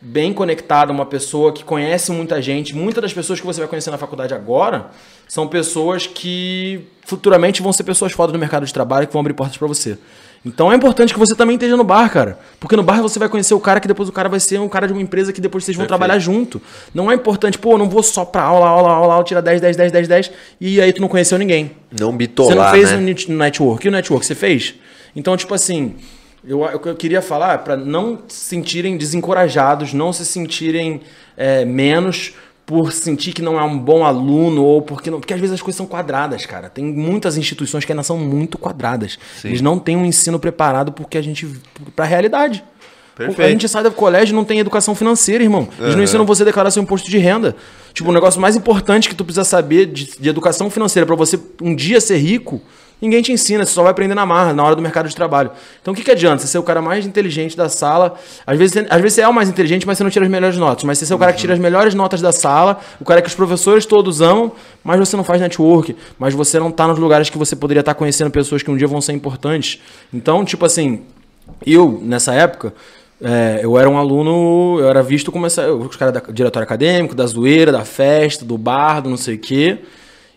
bem 0.00 0.32
conectada, 0.32 0.92
uma 0.92 1.04
pessoa 1.06 1.52
que 1.52 1.64
conhece 1.64 2.12
muita 2.12 2.40
gente. 2.40 2.74
Muitas 2.74 3.02
das 3.02 3.12
pessoas 3.12 3.40
que 3.40 3.46
você 3.46 3.60
vai 3.60 3.68
conhecer 3.68 3.90
na 3.90 3.98
faculdade 3.98 4.32
agora 4.34 4.86
são 5.26 5.46
pessoas 5.48 6.06
que 6.06 6.80
futuramente 7.04 7.60
vão 7.62 7.72
ser 7.72 7.82
pessoas 7.84 8.12
fodas 8.12 8.32
no 8.32 8.38
mercado 8.38 8.64
de 8.64 8.72
trabalho 8.72 9.06
que 9.06 9.12
vão 9.12 9.20
abrir 9.20 9.34
portas 9.34 9.56
pra 9.56 9.66
você. 9.66 9.98
Então 10.46 10.70
é 10.70 10.76
importante 10.76 11.12
que 11.12 11.18
você 11.18 11.34
também 11.34 11.56
esteja 11.56 11.76
no 11.76 11.82
bar, 11.82 12.08
cara. 12.12 12.38
Porque 12.60 12.76
no 12.76 12.82
bar 12.82 13.02
você 13.02 13.18
vai 13.18 13.28
conhecer 13.28 13.54
o 13.54 13.60
cara 13.60 13.80
que 13.80 13.88
depois 13.88 14.08
o 14.08 14.12
cara 14.12 14.28
vai 14.28 14.38
ser 14.38 14.60
um 14.60 14.68
cara 14.68 14.86
de 14.86 14.92
uma 14.92 15.02
empresa 15.02 15.32
que 15.32 15.40
depois 15.40 15.64
vocês 15.64 15.76
vão 15.76 15.84
trabalhar 15.84 16.16
junto. 16.20 16.62
Não 16.94 17.10
é 17.10 17.14
importante, 17.16 17.58
pô, 17.58 17.72
eu 17.72 17.78
não 17.78 17.88
vou 17.90 18.04
só 18.04 18.24
pra 18.24 18.42
aula, 18.42 18.68
aula, 18.68 18.90
aula, 18.92 19.12
aula, 19.14 19.24
tirar 19.24 19.40
10, 19.40 19.60
10, 19.60 19.76
10, 19.76 19.90
10, 19.92 20.08
10 20.08 20.30
e 20.60 20.80
aí 20.80 20.92
tu 20.92 21.00
não 21.00 21.08
conheceu 21.08 21.36
ninguém. 21.38 21.72
Não 21.98 22.12
Você 22.12 22.16
bitolar, 22.18 22.56
não 22.56 22.70
fez 22.70 22.92
né? 22.92 22.98
um 22.98 23.00
net- 23.00 23.30
network. 23.32 23.84
E 23.84 23.88
o 23.88 23.92
network 23.92 24.24
você 24.24 24.36
fez? 24.36 24.74
Então, 25.16 25.36
tipo 25.36 25.52
assim, 25.54 25.96
eu, 26.48 26.80
que 26.80 26.88
eu 26.88 26.96
queria 26.96 27.20
falar 27.20 27.58
para 27.58 27.76
não 27.76 28.18
se 28.26 28.40
sentirem 28.40 28.96
desencorajados, 28.96 29.92
não 29.92 30.12
se 30.12 30.24
sentirem 30.24 31.02
é, 31.36 31.64
menos 31.64 32.32
por 32.64 32.92
sentir 32.92 33.32
que 33.32 33.42
não 33.42 33.58
é 33.58 33.62
um 33.62 33.78
bom 33.78 34.04
aluno 34.04 34.62
ou 34.62 34.82
porque 34.82 35.10
não. 35.10 35.20
Porque 35.20 35.34
às 35.34 35.40
vezes 35.40 35.54
as 35.54 35.62
coisas 35.62 35.76
são 35.76 35.86
quadradas, 35.86 36.46
cara. 36.46 36.68
Tem 36.68 36.84
muitas 36.84 37.36
instituições 37.36 37.84
que 37.84 37.92
ainda 37.92 38.02
são 38.02 38.18
muito 38.18 38.58
quadradas. 38.58 39.18
Eles 39.44 39.60
não 39.60 39.78
têm 39.78 39.96
um 39.96 40.04
ensino 40.04 40.38
preparado 40.38 40.92
porque 40.92 41.18
a 41.18 41.22
gente. 41.22 41.46
pra 41.94 42.04
realidade. 42.04 42.64
Perfeito. 43.14 43.42
A 43.42 43.50
gente 43.50 43.68
sai 43.68 43.82
do 43.82 43.90
colégio 43.90 44.32
e 44.32 44.36
não 44.36 44.44
tem 44.44 44.60
educação 44.60 44.94
financeira, 44.94 45.42
irmão. 45.42 45.66
Eles 45.80 45.96
não 45.96 46.04
ensinam 46.04 46.24
você 46.24 46.42
a 46.42 46.46
declarar 46.46 46.70
seu 46.70 46.82
imposto 46.82 47.10
de 47.10 47.18
renda. 47.18 47.56
Tipo, 47.92 48.10
o 48.10 48.12
negócio 48.12 48.40
mais 48.40 48.54
importante 48.54 49.08
que 49.08 49.14
tu 49.14 49.24
precisa 49.24 49.44
saber 49.44 49.86
de, 49.86 50.20
de 50.20 50.28
educação 50.28 50.70
financeira 50.70 51.04
para 51.04 51.16
você 51.16 51.38
um 51.60 51.74
dia 51.74 52.00
ser 52.00 52.18
rico 52.18 52.62
Ninguém 53.00 53.22
te 53.22 53.32
ensina, 53.32 53.64
você 53.64 53.72
só 53.72 53.82
vai 53.82 53.92
aprender 53.92 54.14
na 54.14 54.26
marra, 54.26 54.52
na 54.52 54.64
hora 54.64 54.74
do 54.74 54.82
mercado 54.82 55.08
de 55.08 55.14
trabalho. 55.14 55.52
Então 55.80 55.92
o 55.94 55.96
que, 55.96 56.02
que 56.02 56.10
adianta? 56.10 56.42
Você 56.42 56.48
ser 56.48 56.58
o 56.58 56.62
cara 56.62 56.82
mais 56.82 57.06
inteligente 57.06 57.56
da 57.56 57.68
sala. 57.68 58.14
Às 58.44 58.58
vezes, 58.58 58.76
às 58.90 59.00
vezes 59.00 59.14
você 59.14 59.22
é 59.22 59.28
o 59.28 59.32
mais 59.32 59.48
inteligente, 59.48 59.86
mas 59.86 59.98
você 59.98 60.04
não 60.04 60.10
tira 60.10 60.24
as 60.24 60.30
melhores 60.30 60.56
notas. 60.56 60.84
Mas 60.84 60.98
você 60.98 61.12
é 61.12 61.16
o 61.16 61.18
cara 61.18 61.32
que 61.32 61.38
tira 61.38 61.52
as 61.52 61.60
melhores 61.60 61.94
notas 61.94 62.20
da 62.20 62.32
sala, 62.32 62.80
o 63.00 63.04
cara 63.04 63.22
que 63.22 63.28
os 63.28 63.34
professores 63.34 63.86
todos 63.86 64.20
amam, 64.20 64.50
mas 64.82 64.98
você 64.98 65.16
não 65.16 65.22
faz 65.22 65.40
network, 65.40 65.94
mas 66.18 66.34
você 66.34 66.58
não 66.58 66.72
tá 66.72 66.88
nos 66.88 66.98
lugares 66.98 67.30
que 67.30 67.38
você 67.38 67.54
poderia 67.54 67.80
estar 67.80 67.94
conhecendo 67.94 68.30
pessoas 68.30 68.62
que 68.62 68.70
um 68.70 68.76
dia 68.76 68.88
vão 68.88 69.00
ser 69.00 69.12
importantes. 69.12 69.80
Então, 70.12 70.44
tipo 70.44 70.66
assim, 70.66 71.02
eu, 71.64 72.00
nessa 72.02 72.34
época, 72.34 72.74
é, 73.22 73.60
eu 73.62 73.78
era 73.78 73.88
um 73.88 73.96
aluno, 73.96 74.80
eu 74.80 74.88
era 74.88 75.02
visto 75.02 75.32
como 75.32 75.46
essa, 75.46 75.72
os 75.72 75.96
caras 75.96 76.14
da 76.14 76.20
diretório 76.32 76.64
acadêmico, 76.64 77.14
da 77.14 77.26
zoeira, 77.26 77.72
da 77.72 77.84
festa, 77.84 78.44
do 78.44 78.56
bar, 78.56 79.00
do 79.00 79.10
não 79.10 79.16
sei 79.16 79.36
o 79.36 79.38
quê. 79.38 79.78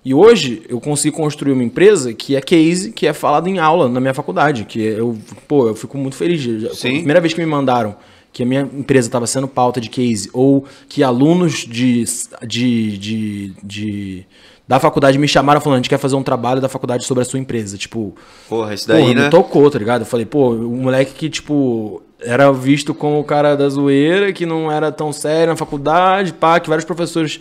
E 0.03 0.13
hoje 0.13 0.63
eu 0.67 0.79
consegui 0.81 1.15
construir 1.15 1.53
uma 1.53 1.63
empresa 1.63 2.11
que 2.13 2.35
é 2.35 2.41
case, 2.41 2.91
que 2.91 3.05
é 3.05 3.13
falado 3.13 3.47
em 3.47 3.59
aula 3.59 3.87
na 3.87 3.99
minha 3.99 4.13
faculdade, 4.13 4.65
que 4.65 4.79
eu, 4.79 5.17
pô, 5.47 5.67
eu 5.67 5.75
fico 5.75 5.97
muito 5.97 6.15
feliz. 6.15 6.41
Sim. 6.75 6.89
A 6.89 6.91
primeira 6.93 7.21
vez 7.21 7.33
que 7.33 7.39
me 7.39 7.45
mandaram 7.45 7.95
que 8.33 8.43
a 8.43 8.45
minha 8.45 8.61
empresa 8.61 9.07
estava 9.07 9.27
sendo 9.27 9.47
pauta 9.47 9.79
de 9.79 9.89
case, 9.89 10.29
ou 10.33 10.65
que 10.87 11.03
alunos 11.03 11.65
de, 11.67 12.03
de, 12.47 12.97
de, 12.97 13.53
de, 13.61 14.25
da 14.67 14.79
faculdade 14.79 15.17
me 15.19 15.27
chamaram 15.27 15.59
falando, 15.59 15.75
a 15.75 15.79
gente 15.79 15.89
quer 15.89 15.97
fazer 15.97 16.15
um 16.15 16.23
trabalho 16.23 16.61
da 16.61 16.69
faculdade 16.69 17.03
sobre 17.03 17.21
a 17.23 17.25
sua 17.25 17.39
empresa. 17.39 17.77
Tipo, 17.77 18.15
porra, 18.47 18.73
isso 18.73 18.87
daí, 18.87 19.01
porra, 19.01 19.13
né? 19.13 19.23
me 19.25 19.29
tocou, 19.29 19.69
tá 19.69 19.77
ligado? 19.77 20.01
Eu 20.01 20.05
falei, 20.05 20.25
pô, 20.25 20.51
o 20.51 20.77
moleque 20.77 21.13
que, 21.13 21.29
tipo, 21.29 22.01
era 22.21 22.51
visto 22.51 22.93
como 22.93 23.19
o 23.19 23.23
cara 23.23 23.55
da 23.55 23.67
zoeira, 23.67 24.31
que 24.31 24.45
não 24.45 24.71
era 24.71 24.91
tão 24.91 25.11
sério 25.11 25.47
na 25.47 25.57
faculdade, 25.57 26.33
pá, 26.33 26.59
que 26.59 26.69
vários 26.69 26.85
professores 26.85 27.39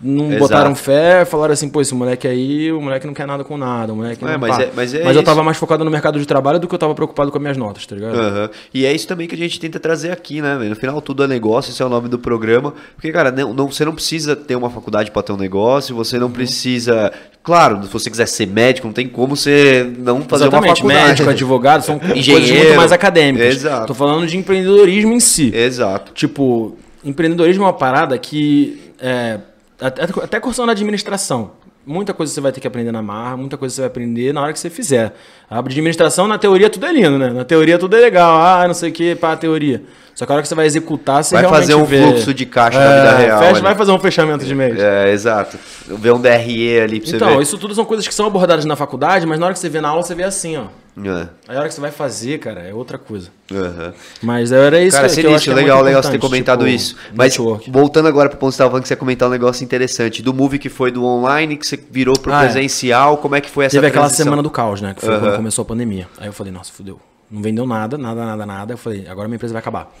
não 0.00 0.26
Exato. 0.26 0.38
botaram 0.40 0.74
fé, 0.74 1.24
falaram 1.24 1.54
assim, 1.54 1.68
pô, 1.70 1.80
esse 1.80 1.94
moleque 1.94 2.28
aí, 2.28 2.70
o 2.70 2.80
moleque 2.82 3.06
não 3.06 3.14
quer 3.14 3.26
nada 3.26 3.42
com 3.42 3.56
nada, 3.56 3.92
o 3.92 3.96
moleque 3.96 4.22
É, 4.22 4.32
não 4.32 4.38
mas 4.38 4.56
pá. 4.56 4.62
é- 4.62 4.70
mas 4.76 4.94
é 4.94 5.02
eu 5.06 5.10
isso. 5.10 5.22
tava 5.22 5.42
mais 5.42 5.56
focado 5.56 5.82
no 5.84 5.90
mercado 5.90 6.18
de 6.18 6.26
trabalho 6.26 6.58
do 6.58 6.68
que 6.68 6.74
eu 6.74 6.78
tava 6.78 6.94
preocupado 6.94 7.30
com 7.30 7.38
as 7.38 7.42
minhas 7.42 7.56
notas, 7.56 7.86
tá 7.86 7.94
ligado? 7.94 8.14
Aham. 8.14 8.50
E 8.74 8.84
é 8.84 8.92
isso 8.92 9.08
também 9.08 9.26
que 9.26 9.34
a 9.34 9.38
gente 9.38 9.58
tenta 9.58 9.80
trazer 9.80 10.10
aqui, 10.12 10.42
né? 10.42 10.56
velho? 10.58 10.70
No 10.70 10.76
final, 10.76 11.00
tudo 11.00 11.24
é 11.24 11.26
negócio, 11.26 11.70
esse 11.70 11.80
é 11.82 11.86
o 11.86 11.88
nome 11.88 12.08
do 12.10 12.18
programa. 12.18 12.74
Porque, 12.94 13.10
cara, 13.10 13.30
não, 13.32 13.54
não- 13.54 13.70
você 13.72 13.84
não 13.86 13.94
precisa 13.94 14.36
ter 14.36 14.54
uma 14.54 14.68
faculdade 14.68 15.10
para 15.10 15.22
ter 15.22 15.32
um 15.32 15.36
negócio, 15.38 15.94
você 15.96 16.16
Uhum. 16.16 16.22
não 16.22 16.30
precisa. 16.30 17.10
Claro, 17.42 17.82
se 17.84 17.88
você 17.90 18.10
quiser 18.10 18.26
ser 18.26 18.46
médico, 18.46 18.86
não 18.88 18.92
tem 18.92 19.08
como 19.08 19.34
você 19.34 19.90
não 19.98 20.20
fazer 20.22 20.44
Exatamente, 20.44 20.68
uma 20.68 20.76
faculdade. 20.76 21.08
médico, 21.08 21.30
advogado, 21.30 21.82
são 21.82 21.98
coisas 21.98 22.18
Engenheiro. 22.18 22.64
muito 22.64 22.76
mais 22.76 22.92
acadêmicas. 22.92 23.54
Exato. 23.56 23.86
Tô 23.86 23.94
falando 23.94 24.26
de 24.26 24.36
empreendedorismo 24.36 25.12
em 25.14 25.20
si. 25.20 25.52
Exato. 25.54 26.12
Tipo, 26.12 26.76
empreendedorismo 27.04 27.62
é 27.62 27.66
uma 27.66 27.72
parada 27.72 28.18
que. 28.18 28.82
É, 29.00 29.38
até, 29.80 30.02
até 30.04 30.40
cursando 30.40 30.70
administração. 30.70 31.52
Muita 31.88 32.12
coisa 32.12 32.32
você 32.32 32.40
vai 32.40 32.50
ter 32.50 32.60
que 32.60 32.66
aprender 32.66 32.90
na 32.90 33.00
marra, 33.00 33.36
muita 33.36 33.56
coisa 33.56 33.72
você 33.72 33.80
vai 33.82 33.86
aprender 33.88 34.32
na 34.34 34.42
hora 34.42 34.52
que 34.52 34.58
você 34.58 34.68
fizer. 34.68 35.14
A 35.48 35.60
administração, 35.60 36.26
na 36.26 36.36
teoria, 36.36 36.68
tudo 36.68 36.84
é 36.84 36.92
lindo, 36.92 37.16
né? 37.16 37.30
Na 37.30 37.44
teoria, 37.44 37.78
tudo 37.78 37.94
é 37.96 38.00
legal. 38.00 38.40
Ah, 38.40 38.66
não 38.66 38.74
sei 38.74 38.90
o 38.90 38.92
que, 38.92 39.14
pá, 39.14 39.32
a 39.32 39.36
teoria. 39.36 39.84
Só 40.12 40.26
que 40.26 40.32
a 40.32 40.34
hora 40.34 40.42
que 40.42 40.48
você 40.48 40.54
vai 40.56 40.66
executar, 40.66 41.22
você 41.22 41.34
Vai 41.34 41.42
realmente 41.44 41.60
fazer 41.60 41.74
um 41.76 41.84
vê- 41.84 42.02
fluxo 42.02 42.34
de 42.34 42.44
caixa 42.44 42.78
na 42.80 42.96
vida 42.96 43.16
real, 43.18 43.38
fecha- 43.38 43.54
né? 43.54 43.60
vai 43.60 43.74
fazer 43.76 43.92
um 43.92 43.98
fechamento 44.00 44.44
de 44.44 44.54
mês. 44.54 44.76
É, 44.80 45.12
exato. 45.12 45.56
Ver 45.86 46.10
um 46.12 46.20
DRE 46.20 46.80
ali 46.80 46.98
pra 47.00 47.08
você 47.10 47.16
Então, 47.16 47.36
ver. 47.36 47.42
isso 47.42 47.56
tudo 47.56 47.72
são 47.74 47.84
coisas 47.84 48.08
que 48.08 48.14
são 48.14 48.26
abordadas 48.26 48.64
na 48.64 48.74
faculdade, 48.74 49.24
mas 49.24 49.38
na 49.38 49.46
hora 49.46 49.52
que 49.52 49.60
você 49.60 49.68
vê 49.68 49.80
na 49.80 49.90
aula, 49.90 50.02
você 50.02 50.14
vê 50.14 50.24
assim, 50.24 50.56
ó. 50.56 50.64
É. 50.98 51.28
Aí 51.48 51.56
a 51.56 51.60
hora 51.60 51.68
que 51.68 51.74
você 51.74 51.80
vai 51.80 51.90
fazer, 51.90 52.38
cara, 52.38 52.60
é 52.62 52.72
outra 52.72 52.96
coisa. 52.96 53.28
Aham. 53.52 53.92
Mas 54.22 54.50
era 54.50 54.80
isso 54.80 54.96
Cara, 54.96 55.08
que, 55.08 55.20
que 55.20 55.26
eu 55.26 55.34
acho 55.34 55.44
que 55.44 55.50
é 55.50 55.54
legal, 55.54 55.82
legal 55.82 56.02
você 56.02 56.10
ter 56.10 56.18
comentado 56.18 56.60
tipo, 56.60 56.70
isso. 56.70 56.96
Mas 57.14 57.32
network. 57.32 57.70
voltando 57.70 58.08
agora 58.08 58.30
pro 58.30 58.38
ponto 58.38 58.50
que 58.52 58.56
você 58.56 58.62
falando 58.64 58.82
que 58.82 58.88
você 58.88 58.94
ia 58.94 58.98
comentar 58.98 59.28
um 59.28 59.30
negócio 59.30 59.62
interessante. 59.62 60.22
Do 60.22 60.32
movie 60.32 60.58
que 60.58 60.70
foi 60.70 60.90
do 60.90 61.04
online, 61.04 61.56
que 61.58 61.66
você 61.66 61.76
virou 61.90 62.18
pro 62.18 62.32
Ah, 62.32 62.44
é. 62.44 62.44
presencial, 62.46 63.18
como 63.18 63.34
é 63.34 63.40
que 63.42 63.50
foi 63.50 63.66
essa 63.66 63.76
Teve 63.76 63.88
aquela 63.88 64.04
transição? 64.06 64.24
semana 64.24 64.42
do 64.42 64.50
caos, 64.50 64.80
né? 64.80 64.94
Que 64.94 65.02
foi 65.02 65.14
Aham. 65.14 65.20
quando 65.20 65.36
começou 65.36 65.62
a 65.62 65.66
pandemia. 65.66 66.08
Aí 66.18 66.28
eu 66.28 66.32
falei, 66.32 66.50
nossa, 66.52 66.72
fudeu. 66.72 66.98
Não 67.30 67.42
vendeu 67.42 67.66
nada, 67.66 67.98
nada, 67.98 68.24
nada, 68.24 68.46
nada. 68.46 68.72
Eu 68.72 68.78
falei, 68.78 69.06
agora 69.06 69.28
minha 69.28 69.36
empresa 69.36 69.52
vai 69.52 69.60
acabar. 69.60 69.92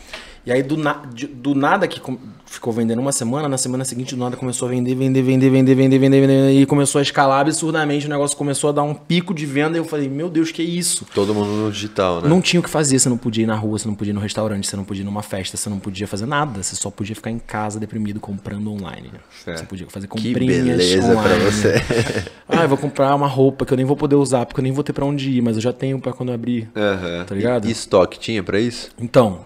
E 0.46 0.52
aí, 0.52 0.62
do, 0.62 0.76
na- 0.76 1.02
do 1.34 1.54
nada 1.56 1.88
que 1.88 2.00
ficou 2.46 2.72
vendendo 2.72 3.00
uma 3.00 3.10
semana, 3.10 3.48
na 3.48 3.58
semana 3.58 3.84
seguinte, 3.84 4.14
do 4.14 4.20
nada 4.20 4.36
começou 4.36 4.68
a 4.68 4.70
vender, 4.70 4.94
vender, 4.94 5.20
vender, 5.20 5.50
vender, 5.50 5.74
vender, 5.74 5.98
vender, 5.98 6.20
vender. 6.20 6.50
E 6.52 6.64
começou 6.64 7.00
a 7.00 7.02
escalar 7.02 7.40
absurdamente. 7.40 8.06
O 8.06 8.08
negócio 8.08 8.36
começou 8.36 8.70
a 8.70 8.72
dar 8.72 8.84
um 8.84 8.94
pico 8.94 9.34
de 9.34 9.44
venda. 9.44 9.76
E 9.76 9.80
eu 9.80 9.84
falei, 9.84 10.08
meu 10.08 10.28
Deus, 10.30 10.52
que 10.52 10.62
isso? 10.62 11.04
Todo 11.12 11.34
mundo 11.34 11.48
no 11.48 11.72
digital, 11.72 12.20
né? 12.22 12.28
Não 12.28 12.40
tinha 12.40 12.60
o 12.60 12.62
que 12.62 12.70
fazer, 12.70 12.98
você 13.00 13.08
não 13.08 13.18
podia 13.18 13.42
ir 13.42 13.46
na 13.48 13.56
rua, 13.56 13.76
você 13.76 13.88
não 13.88 13.96
podia 13.96 14.12
ir 14.12 14.14
no 14.14 14.20
restaurante, 14.20 14.68
você 14.68 14.76
não 14.76 14.84
podia 14.84 15.02
ir 15.02 15.04
numa 15.04 15.22
festa, 15.22 15.56
você 15.56 15.68
não 15.68 15.80
podia 15.80 16.06
fazer 16.06 16.26
nada. 16.26 16.62
Você 16.62 16.76
só 16.76 16.90
podia 16.90 17.16
ficar 17.16 17.30
em 17.32 17.40
casa 17.40 17.80
deprimido 17.80 18.20
comprando 18.20 18.70
online. 18.70 19.10
Certo. 19.44 19.58
Você 19.58 19.64
podia 19.66 19.86
fazer 19.88 20.06
Que 20.06 20.28
comprinhas 20.28 20.64
beleza 20.64 21.08
pra 21.08 21.16
online. 21.20 21.44
você. 21.44 21.74
Ah, 22.48 22.62
eu 22.62 22.68
vou 22.68 22.78
comprar 22.78 23.12
uma 23.16 23.26
roupa 23.26 23.66
que 23.66 23.72
eu 23.72 23.76
nem 23.76 23.84
vou 23.84 23.96
poder 23.96 24.14
usar, 24.14 24.46
porque 24.46 24.60
eu 24.60 24.62
nem 24.62 24.70
vou 24.72 24.84
ter 24.84 24.92
pra 24.92 25.04
onde 25.04 25.28
ir, 25.30 25.42
mas 25.42 25.56
eu 25.56 25.60
já 25.60 25.72
tenho 25.72 25.98
pra 25.98 26.12
quando 26.12 26.28
eu 26.28 26.34
abrir. 26.36 26.70
Tá 27.26 27.34
ligado? 27.34 27.66
E 27.66 27.72
estoque 27.72 28.20
tinha 28.20 28.40
pra 28.40 28.60
isso? 28.60 28.88
Então, 29.00 29.40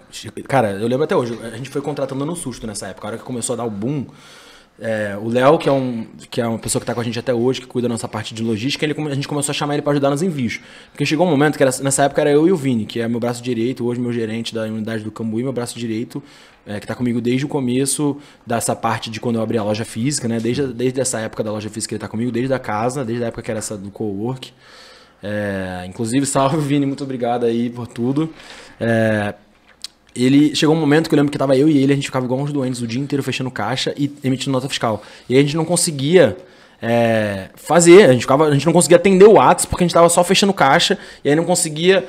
cara, 0.46 0.72
eu 0.72 0.86
lembro 0.90 1.04
até 1.04 1.16
hoje, 1.16 1.38
a 1.42 1.56
gente 1.56 1.70
foi 1.70 1.80
contratando 1.80 2.24
no 2.26 2.36
susto 2.36 2.66
nessa 2.66 2.88
época. 2.88 3.06
A 3.06 3.08
hora 3.10 3.18
que 3.18 3.24
começou 3.24 3.54
a 3.54 3.56
dar 3.56 3.64
o 3.64 3.70
boom, 3.70 4.06
é, 4.78 5.16
o 5.20 5.28
Léo, 5.28 5.58
que 5.58 5.68
é, 5.68 5.72
um, 5.72 6.06
que 6.30 6.40
é 6.40 6.46
uma 6.46 6.58
pessoa 6.58 6.80
que 6.80 6.86
tá 6.86 6.94
com 6.94 7.00
a 7.00 7.04
gente 7.04 7.18
até 7.18 7.34
hoje, 7.34 7.60
que 7.60 7.66
cuida 7.66 7.86
da 7.86 7.92
nossa 7.92 8.08
parte 8.08 8.32
de 8.34 8.42
logística, 8.42 8.84
ele, 8.84 8.94
a 9.10 9.14
gente 9.14 9.28
começou 9.28 9.52
a 9.52 9.54
chamar 9.54 9.74
ele 9.74 9.82
pra 9.82 9.92
ajudar 9.92 10.08
nos 10.10 10.22
envios. 10.22 10.60
Porque 10.90 11.04
chegou 11.04 11.26
um 11.26 11.30
momento 11.30 11.56
que 11.56 11.62
era- 11.62 11.72
nessa 11.82 12.04
época 12.04 12.20
era 12.22 12.30
eu 12.30 12.48
e 12.48 12.52
o 12.52 12.56
Vini, 12.56 12.86
que 12.86 12.98
é 13.00 13.06
meu 13.06 13.20
braço 13.20 13.42
direito, 13.42 13.84
hoje 13.86 14.00
meu 14.00 14.12
gerente 14.12 14.54
da 14.54 14.62
unidade 14.62 15.04
do 15.04 15.10
Cambuí, 15.10 15.42
meu 15.42 15.52
braço 15.52 15.78
direito, 15.78 16.22
é, 16.66 16.80
que 16.80 16.86
tá 16.86 16.94
comigo 16.94 17.20
desde 17.20 17.44
o 17.44 17.48
começo 17.48 18.16
dessa 18.46 18.74
parte 18.74 19.10
de 19.10 19.20
quando 19.20 19.36
eu 19.36 19.42
abri 19.42 19.58
a 19.58 19.62
loja 19.62 19.84
física, 19.84 20.26
né? 20.28 20.38
Desde, 20.40 20.66
desde 20.68 21.00
essa 21.00 21.18
época 21.20 21.42
da 21.44 21.52
loja 21.52 21.68
física 21.68 21.94
ele 21.94 22.00
tá 22.00 22.08
comigo, 22.08 22.30
desde 22.30 22.52
a 22.54 22.58
casa, 22.58 23.04
desde 23.04 23.24
a 23.24 23.28
época 23.28 23.42
que 23.42 23.50
era 23.50 23.58
essa 23.58 23.76
do 23.76 23.90
co-work. 23.90 24.50
É, 25.22 25.84
inclusive, 25.86 26.24
salve 26.26 26.56
Vini, 26.58 26.86
muito 26.86 27.04
obrigado 27.04 27.44
aí 27.44 27.68
por 27.68 27.86
tudo. 27.86 28.32
É, 28.80 29.34
ele 30.14 30.54
chegou 30.54 30.74
um 30.74 30.78
momento 30.78 31.08
que 31.08 31.14
eu 31.14 31.16
lembro 31.16 31.30
que 31.30 31.38
tava 31.38 31.56
eu 31.56 31.68
e 31.68 31.78
ele, 31.78 31.92
a 31.92 31.96
gente 31.96 32.06
ficava 32.06 32.24
igual 32.24 32.40
uns 32.40 32.52
doentes 32.52 32.80
o 32.82 32.86
dia 32.86 33.00
inteiro 33.00 33.22
fechando 33.22 33.50
caixa 33.50 33.94
e 33.96 34.12
emitindo 34.24 34.52
nota 34.52 34.68
fiscal. 34.68 35.02
E 35.28 35.36
a 35.36 35.40
gente 35.40 35.56
não 35.56 35.64
conseguia 35.64 36.36
é, 36.82 37.48
fazer, 37.54 38.08
a 38.08 38.12
gente, 38.12 38.22
ficava, 38.22 38.46
a 38.46 38.52
gente 38.52 38.66
não 38.66 38.72
conseguia 38.72 38.96
atender 38.96 39.26
o 39.26 39.32
WhatsApp 39.32 39.68
porque 39.68 39.84
a 39.84 39.86
gente 39.86 39.94
tava 39.94 40.08
só 40.08 40.24
fechando 40.24 40.52
caixa 40.52 40.98
e 41.24 41.28
aí 41.28 41.36
não 41.36 41.44
conseguia 41.44 42.06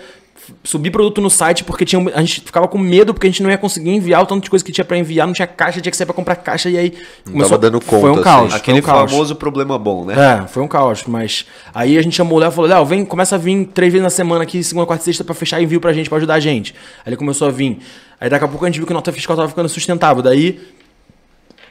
subir 0.63 0.91
produto 0.91 1.21
no 1.21 1.29
site 1.29 1.63
porque 1.63 1.85
tinha, 1.85 1.99
um, 1.99 2.07
a 2.13 2.19
gente 2.21 2.41
ficava 2.41 2.67
com 2.67 2.77
medo 2.77 3.13
porque 3.13 3.27
a 3.27 3.29
gente 3.29 3.41
não 3.41 3.49
ia 3.49 3.57
conseguir 3.57 3.89
enviar 3.89 4.21
o 4.21 4.25
tanto 4.25 4.43
de 4.43 4.49
coisa 4.49 4.63
que 4.63 4.71
tinha 4.71 4.85
pra 4.85 4.97
enviar, 4.97 5.27
não 5.27 5.33
tinha 5.33 5.47
caixa, 5.47 5.81
tinha 5.81 5.91
que 5.91 5.97
sair 5.97 6.05
pra 6.05 6.13
comprar 6.13 6.35
caixa 6.35 6.69
e 6.69 6.77
aí 6.77 6.93
tava 7.39 7.57
dando 7.57 7.81
foi 7.81 7.99
conta, 7.99 8.19
um 8.19 8.23
caos, 8.23 8.47
assim. 8.47 8.55
Aquele 8.57 8.81
foi 8.81 8.91
um 8.91 8.95
caos. 8.95 9.11
famoso 9.11 9.35
problema 9.35 9.77
bom, 9.77 10.05
né? 10.05 10.43
É, 10.43 10.47
foi 10.47 10.61
um 10.63 10.67
caos, 10.67 11.03
mas 11.07 11.45
aí 11.73 11.97
a 11.97 12.01
gente 12.01 12.15
chamou 12.15 12.37
o 12.37 12.39
Léo 12.39 12.49
e 12.49 12.53
falou: 12.53 12.69
Léo, 12.69 12.85
vem, 12.85 13.05
começa 13.05 13.35
a 13.35 13.37
vir 13.37 13.65
três 13.73 13.91
vezes 13.91 14.03
na 14.03 14.09
semana 14.09 14.43
aqui, 14.43 14.63
segunda, 14.63 14.85
quarta 14.85 15.03
e 15.03 15.05
sexta, 15.05 15.23
pra 15.23 15.33
fechar 15.33 15.61
envio 15.61 15.81
pra 15.81 15.93
gente, 15.93 16.09
pra 16.09 16.17
ajudar 16.17 16.35
a 16.35 16.39
gente. 16.39 16.73
Aí 17.05 17.09
ele 17.09 17.17
começou 17.17 17.47
a 17.47 17.51
vir. 17.51 17.79
Aí 18.19 18.29
daqui 18.29 18.45
a 18.45 18.47
pouco 18.47 18.63
a 18.65 18.67
gente 18.67 18.77
viu 18.77 18.85
que 18.85 18.93
a 18.93 18.95
nota 18.95 19.11
fiscal 19.11 19.35
tava 19.35 19.49
ficando 19.49 19.67
sustentável. 19.67 20.21
Daí 20.21 20.59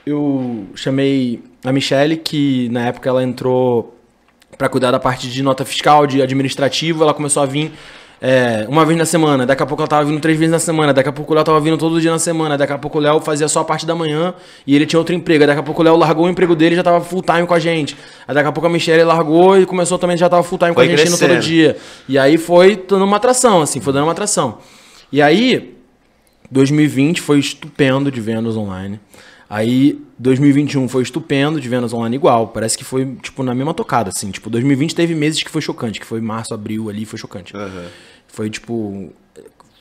eu 0.04 0.66
chamei 0.74 1.42
a 1.64 1.72
Michelle, 1.72 2.16
que 2.16 2.68
na 2.70 2.86
época 2.86 3.08
ela 3.08 3.22
entrou 3.22 3.96
pra 4.56 4.68
cuidar 4.68 4.90
da 4.90 4.98
parte 4.98 5.28
de 5.30 5.42
nota 5.42 5.64
fiscal, 5.64 6.06
de 6.06 6.20
administrativo, 6.20 7.02
ela 7.02 7.14
começou 7.14 7.42
a 7.42 7.46
vir. 7.46 7.72
É, 8.22 8.66
uma 8.68 8.84
vez 8.84 8.98
na 8.98 9.06
semana, 9.06 9.46
daqui 9.46 9.62
a 9.62 9.66
pouco 9.66 9.80
ela 9.82 9.88
tava 9.88 10.04
vindo 10.04 10.20
três 10.20 10.38
vezes 10.38 10.52
na 10.52 10.58
semana, 10.58 10.92
daqui 10.92 11.08
a 11.08 11.12
pouco 11.12 11.32
o 11.32 11.34
Léo 11.34 11.42
tava 11.42 11.58
vindo 11.60 11.78
todo 11.78 11.98
dia 12.00 12.10
na 12.10 12.18
semana, 12.18 12.58
daqui 12.58 12.72
a 12.72 12.76
pouco 12.78 12.98
o 12.98 13.00
Léo 13.00 13.18
fazia 13.20 13.48
só 13.48 13.60
a 13.60 13.64
parte 13.64 13.86
da 13.86 13.94
manhã 13.94 14.34
e 14.66 14.76
ele 14.76 14.84
tinha 14.84 14.98
outro 14.98 15.14
emprego, 15.14 15.46
daqui 15.46 15.60
a 15.60 15.62
pouco 15.62 15.80
o 15.80 15.84
Léo 15.84 15.96
largou 15.96 16.26
o 16.26 16.28
emprego 16.28 16.54
dele 16.54 16.74
e 16.74 16.76
já 16.76 16.82
tava 16.82 17.02
full 17.02 17.22
time 17.22 17.46
com 17.46 17.54
a 17.54 17.58
gente. 17.58 17.96
Aí 18.28 18.34
daqui 18.34 18.48
a 18.48 18.52
pouco 18.52 18.66
a 18.66 18.70
Michelle 18.70 19.04
largou 19.04 19.58
e 19.58 19.64
começou 19.64 19.98
também, 19.98 20.18
já 20.18 20.28
tava 20.28 20.42
full 20.42 20.58
time 20.58 20.74
com 20.74 20.80
a 20.80 20.84
Foi 20.84 20.96
gente 20.96 21.08
indo 21.08 21.18
todo 21.18 21.28
crescendo. 21.30 21.42
dia. 21.42 21.76
E 22.08 22.18
aí 22.18 22.36
foi 22.36 22.76
dando 22.76 23.04
uma 23.06 23.16
atração, 23.16 23.62
assim, 23.62 23.80
foi 23.80 23.92
dando 23.92 24.04
uma 24.04 24.12
atração. 24.12 24.58
E 25.10 25.22
aí, 25.22 25.74
2020 26.50 27.20
foi 27.20 27.38
estupendo 27.38 28.10
de 28.10 28.20
vendas 28.20 28.56
online. 28.56 29.00
Aí, 29.48 30.00
2021 30.16 30.88
foi 30.88 31.02
estupendo 31.02 31.60
de 31.60 31.68
vendas 31.68 31.92
online 31.92 32.14
igual. 32.14 32.46
Parece 32.48 32.78
que 32.78 32.84
foi, 32.84 33.16
tipo, 33.20 33.42
na 33.42 33.52
mesma 33.52 33.74
tocada, 33.74 34.10
assim. 34.14 34.30
Tipo, 34.30 34.48
2020 34.48 34.94
teve 34.94 35.12
meses 35.12 35.42
que 35.42 35.50
foi 35.50 35.60
chocante, 35.60 35.98
que 35.98 36.06
foi 36.06 36.20
março, 36.20 36.54
abril 36.54 36.88
ali, 36.88 37.04
foi 37.04 37.18
chocante. 37.18 37.52
Foi, 38.32 38.48
tipo... 38.50 39.10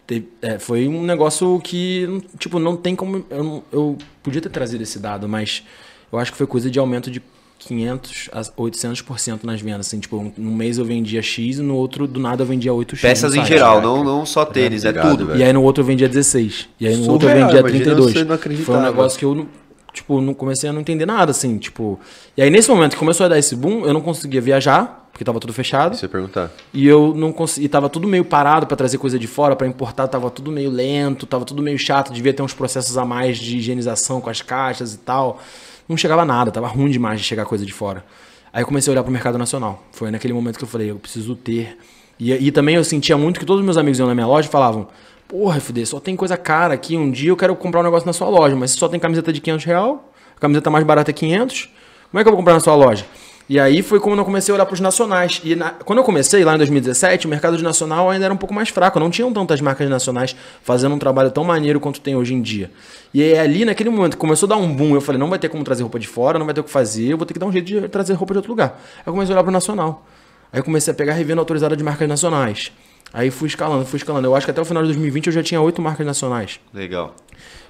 teve- 0.07 0.27
é, 0.41 0.57
foi 0.59 0.87
um 0.87 1.03
negócio 1.03 1.59
que, 1.63 2.21
tipo, 2.37 2.59
não 2.59 2.75
tem 2.75 2.95
como... 2.95 3.25
Eu, 3.29 3.43
não- 3.43 3.63
eu 3.71 3.97
podia 4.23 4.41
ter 4.41 4.49
trazido 4.49 4.81
esse 4.83 4.99
dado, 4.99 5.27
mas 5.29 5.63
eu 6.11 6.17
acho 6.19 6.31
que 6.31 6.37
foi 6.37 6.47
coisa 6.47 6.69
de 6.69 6.79
aumento 6.79 7.11
de 7.11 7.21
500 7.59 8.29
a 8.31 8.41
800% 8.41 9.39
nas 9.43 9.61
vendas. 9.61 9.87
Assim, 9.87 9.99
tipo, 9.99 10.17
um- 10.17 10.31
num 10.37 10.55
mês 10.55 10.77
eu 10.77 10.85
vendia 10.85 11.21
X 11.21 11.59
e 11.59 11.61
no 11.61 11.75
outro, 11.75 12.07
do 12.07 12.19
nada, 12.19 12.41
eu 12.43 12.47
vendia 12.47 12.71
8X. 12.73 13.01
Peças 13.01 13.35
em 13.35 13.45
geral, 13.45 13.81
não, 13.81 14.03
não 14.03 14.25
só 14.25 14.45
tênis, 14.45 14.85
é 14.85 14.89
Obrigado, 14.89 15.11
tudo. 15.11 15.25
velho. 15.27 15.39
E 15.39 15.43
aí 15.43 15.53
no 15.53 15.61
outro 15.61 15.81
eu 15.83 15.85
vendia 15.85 16.07
16. 16.09 16.69
E 16.79 16.87
aí 16.87 16.95
no 16.95 17.11
outro 17.11 17.27
eu 17.27 17.31
Surreal, 17.31 17.47
vendia 17.49 17.59
imagina 17.59 17.83
32. 17.95 18.13
você 18.13 18.23
não 18.55 18.63
Foi 18.65 18.75
um 18.77 18.81
negócio 18.81 19.19
que 19.19 19.25
eu, 19.25 19.35
não- 19.35 19.47
tipo, 19.93 20.21
não 20.21 20.33
comecei 20.33 20.69
a 20.69 20.73
não 20.73 20.81
entender 20.81 21.05
nada, 21.05 21.31
assim, 21.31 21.57
tipo... 21.57 21.99
E 22.37 22.41
aí 22.41 22.49
nesse 22.49 22.69
momento 22.69 22.93
que 22.93 22.97
começou 22.99 23.25
a 23.25 23.29
dar 23.29 23.37
esse 23.37 23.55
boom, 23.55 23.85
eu 23.85 23.93
não 23.93 24.01
conseguia 24.01 24.39
viajar, 24.41 25.08
porque 25.19 25.25
tava 25.25 25.39
tudo 25.41 25.51
fechado. 25.51 25.97
Você 25.97 26.07
perguntar. 26.07 26.49
E 26.73 26.87
eu 26.87 27.13
não 27.13 27.33
consegui, 27.33 27.67
tava 27.67 27.89
tudo 27.89 28.07
meio 28.07 28.23
parado 28.23 28.65
pra 28.65 28.77
trazer 28.77 28.97
coisa 28.97 29.19
de 29.19 29.27
fora, 29.27 29.53
pra 29.53 29.67
importar, 29.67 30.07
tava 30.07 30.29
tudo 30.29 30.49
meio 30.49 30.71
lento, 30.71 31.25
tava 31.25 31.43
tudo 31.43 31.61
meio 31.61 31.77
chato, 31.77 32.13
devia 32.13 32.33
ter 32.33 32.41
uns 32.41 32.53
processos 32.53 32.97
a 32.97 33.03
mais 33.03 33.37
de 33.37 33.57
higienização 33.57 34.21
com 34.21 34.29
as 34.29 34.41
caixas 34.41 34.93
e 34.93 34.97
tal. 34.97 35.41
Não 35.89 35.97
chegava 35.97 36.23
nada, 36.23 36.51
tava 36.51 36.67
ruim 36.67 36.89
demais 36.89 37.19
de 37.19 37.25
chegar 37.25 37.43
coisa 37.43 37.65
de 37.65 37.73
fora. 37.73 38.05
Aí 38.53 38.61
eu 38.63 38.65
comecei 38.65 38.89
a 38.89 38.93
olhar 38.93 39.03
pro 39.03 39.11
mercado 39.11 39.37
nacional. 39.37 39.83
Foi 39.91 40.09
naquele 40.09 40.33
momento 40.33 40.57
que 40.57 40.63
eu 40.63 40.69
falei, 40.69 40.89
eu 40.89 40.95
preciso 40.95 41.35
ter. 41.35 41.77
E, 42.17 42.31
e 42.31 42.49
também 42.49 42.75
eu 42.75 42.83
sentia 42.85 43.17
muito 43.17 43.41
que 43.41 43.45
todos 43.45 43.59
os 43.59 43.65
meus 43.65 43.75
amigos 43.75 43.99
iam 43.99 44.07
na 44.07 44.15
minha 44.15 44.27
loja 44.27 44.47
e 44.47 44.51
falavam, 44.51 44.87
porra, 45.27 45.59
FD, 45.59 45.85
só 45.85 45.99
tem 45.99 46.15
coisa 46.15 46.37
cara 46.37 46.73
aqui, 46.73 46.95
um 46.95 47.11
dia 47.11 47.29
eu 47.29 47.35
quero 47.35 47.53
comprar 47.57 47.81
um 47.81 47.83
negócio 47.83 48.07
na 48.07 48.13
sua 48.13 48.29
loja, 48.29 48.55
mas 48.55 48.71
só 48.71 48.87
tem 48.87 48.97
camiseta 49.01 49.33
de 49.33 49.41
500 49.41 49.65
real, 49.65 50.13
a 50.37 50.39
camiseta 50.39 50.69
mais 50.69 50.85
barata 50.85 51.11
é 51.11 51.13
500, 51.13 51.69
como 52.09 52.21
é 52.21 52.23
que 52.23 52.27
eu 52.29 52.31
vou 52.31 52.37
comprar 52.37 52.53
na 52.53 52.61
sua 52.61 52.73
loja? 52.73 53.05
E 53.49 53.59
aí 53.59 53.81
foi 53.81 53.99
quando 53.99 54.19
eu 54.19 54.25
comecei 54.25 54.51
a 54.51 54.55
olhar 54.55 54.65
para 54.67 54.75
os 54.75 54.79
nacionais. 54.79 55.41
E 55.43 55.55
na, 55.55 55.71
quando 55.71 55.97
eu 55.97 56.03
comecei 56.03 56.45
lá 56.45 56.53
em 56.53 56.57
2017, 56.59 57.25
o 57.25 57.29
mercado 57.29 57.57
de 57.57 57.63
nacional 57.63 58.07
ainda 58.07 58.25
era 58.25 58.33
um 58.33 58.37
pouco 58.37 58.53
mais 58.53 58.69
fraco. 58.69 58.99
Não 58.99 59.09
tinham 59.09 59.33
tantas 59.33 59.59
marcas 59.59 59.89
nacionais 59.89 60.35
fazendo 60.61 60.93
um 60.93 60.99
trabalho 60.99 61.31
tão 61.31 61.43
maneiro 61.43 61.79
quanto 61.79 61.99
tem 61.99 62.15
hoje 62.15 62.35
em 62.35 62.43
dia. 62.43 62.69
E 63.11 63.23
aí 63.23 63.39
ali, 63.39 63.65
naquele 63.65 63.89
momento, 63.89 64.17
começou 64.17 64.45
a 64.45 64.49
dar 64.51 64.57
um 64.57 64.71
boom. 64.71 64.93
Eu 64.93 65.01
falei, 65.01 65.19
não 65.19 65.27
vai 65.27 65.39
ter 65.39 65.49
como 65.49 65.63
trazer 65.63 65.81
roupa 65.81 65.97
de 65.97 66.07
fora, 66.07 66.37
não 66.37 66.45
vai 66.45 66.53
ter 66.53 66.61
o 66.61 66.63
que 66.63 66.69
fazer, 66.69 67.07
eu 67.07 67.17
vou 67.17 67.25
ter 67.25 67.33
que 67.33 67.39
dar 67.39 67.47
um 67.47 67.51
jeito 67.51 67.65
de 67.65 67.89
trazer 67.89 68.13
roupa 68.13 68.35
de 68.35 68.37
outro 68.37 68.51
lugar. 68.51 68.79
Aí 68.97 69.03
eu 69.07 69.13
comecei 69.13 69.33
a 69.33 69.35
olhar 69.35 69.43
para 69.43 69.49
o 69.49 69.53
nacional. 69.53 70.05
Aí 70.53 70.59
eu 70.59 70.63
comecei 70.63 70.91
a 70.91 70.95
pegar 70.95 71.13
a 71.13 71.15
revenda 71.15 71.41
autorizada 71.41 71.75
de 71.75 71.83
marcas 71.83 72.07
nacionais. 72.07 72.71
Aí 73.11 73.31
fui 73.31 73.47
escalando, 73.47 73.83
fui 73.83 73.97
escalando. 73.97 74.27
Eu 74.27 74.35
acho 74.35 74.45
que 74.45 74.51
até 74.51 74.61
o 74.61 74.65
final 74.65 74.83
de 74.83 74.89
2020 74.89 75.27
eu 75.27 75.33
já 75.33 75.41
tinha 75.41 75.59
oito 75.59 75.81
marcas 75.81 76.05
nacionais. 76.05 76.59
Legal. 76.71 77.15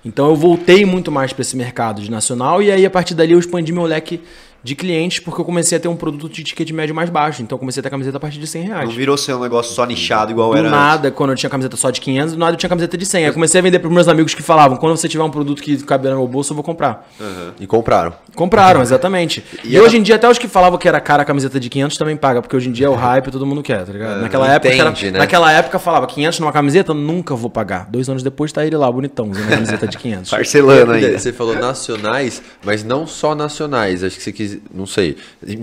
Então 0.03 0.27
eu 0.29 0.35
voltei 0.35 0.85
muito 0.85 1.11
mais 1.11 1.31
para 1.31 1.41
esse 1.41 1.55
mercado 1.55 2.01
de 2.01 2.09
nacional 2.11 2.61
e 2.61 2.71
aí 2.71 2.85
a 2.85 2.89
partir 2.89 3.13
dali 3.13 3.33
eu 3.33 3.39
expandi 3.39 3.71
meu 3.71 3.83
leque 3.83 4.21
de 4.63 4.75
clientes 4.75 5.19
porque 5.19 5.39
eu 5.41 5.45
comecei 5.45 5.77
a 5.77 5.81
ter 5.81 5.87
um 5.87 5.95
produto 5.95 6.29
de 6.31 6.43
ticket 6.43 6.69
médio 6.71 6.93
mais 6.93 7.09
baixo. 7.09 7.41
Então 7.41 7.55
eu 7.55 7.59
comecei 7.59 7.79
a 7.79 7.83
ter 7.83 7.89
camiseta 7.89 8.17
a 8.17 8.19
partir 8.19 8.39
de 8.39 8.47
100 8.47 8.63
reais. 8.63 8.89
Não 8.89 8.95
virou 8.95 9.17
ser 9.17 9.33
um 9.33 9.39
negócio 9.41 9.73
só 9.73 9.85
nichado 9.85 10.31
igual 10.31 10.51
do 10.51 10.57
era 10.57 10.69
nada, 10.69 11.07
antes. 11.07 11.17
quando 11.17 11.29
eu 11.31 11.35
tinha 11.35 11.49
camiseta 11.49 11.77
só 11.77 11.89
de 11.89 12.01
500, 12.01 12.33
do 12.33 12.39
nada 12.39 12.53
eu 12.53 12.57
tinha 12.57 12.69
camiseta 12.69 12.97
de 12.97 13.05
100. 13.05 13.21
Aí 13.23 13.29
eu 13.29 13.33
comecei 13.33 13.59
a 13.59 13.61
vender 13.63 13.79
para 13.79 13.89
meus 13.89 14.07
amigos 14.07 14.33
que 14.33 14.41
falavam, 14.43 14.77
quando 14.77 14.95
você 14.97 15.07
tiver 15.07 15.23
um 15.23 15.29
produto 15.31 15.61
que 15.61 15.77
cabe 15.83 16.09
no 16.09 16.15
meu 16.17 16.27
bolso, 16.27 16.51
eu 16.51 16.55
vou 16.55 16.63
comprar. 16.63 17.07
E 17.59 17.65
compraram. 17.67 18.13
Compraram, 18.35 18.81
exatamente. 18.81 19.43
E, 19.63 19.75
E 19.75 19.79
hoje 19.79 19.97
em 19.97 20.01
dia, 20.01 20.15
até 20.15 20.27
os 20.29 20.37
que 20.37 20.47
falavam 20.47 20.77
que 20.79 20.87
era 20.87 20.99
cara 21.01 21.23
a 21.23 21.25
camiseta 21.25 21.59
de 21.59 21.69
500 21.69 21.97
também 21.97 22.15
paga, 22.15 22.41
porque 22.41 22.55
hoje 22.55 22.69
em 22.69 22.71
dia 22.71 22.87
é 22.87 22.89
o 22.89 22.95
hype, 22.95 23.29
todo 23.31 23.45
mundo 23.45 23.61
quer, 23.61 23.85
tá 23.85 23.91
ligado? 23.91 24.21
naquela, 24.21 24.47
época, 24.51 24.73
entende, 24.73 25.05
era- 25.07 25.11
né? 25.13 25.19
naquela 25.19 25.51
época 25.51 25.77
falava 25.79 26.07
500 26.07 26.39
numa 26.39 26.51
camiseta, 26.51 26.93
nunca 26.93 27.35
vou 27.35 27.49
pagar. 27.49 27.87
Dois 27.89 28.07
anos 28.09 28.23
depois 28.23 28.51
tá 28.51 28.65
ele 28.65 28.75
lá, 28.77 28.89
bonitão, 28.91 29.29
usando 29.29 29.45
a 29.45 29.55
camiseta 29.55 29.87
de 29.87 29.97
500. 29.97 30.29
Parcelando 30.31 30.91
ainda. 30.93 31.17
Você 31.19 31.33
falou 31.33 31.55
nacionais, 31.55 32.41
mas 32.63 32.83
não 32.83 33.05
só 33.07 33.35
nacionais. 33.35 34.03
Acho 34.03 34.15
que 34.17 34.23
você 34.23 34.31
quis, 34.31 34.48
não 34.73 34.85
sei, 34.85 35.17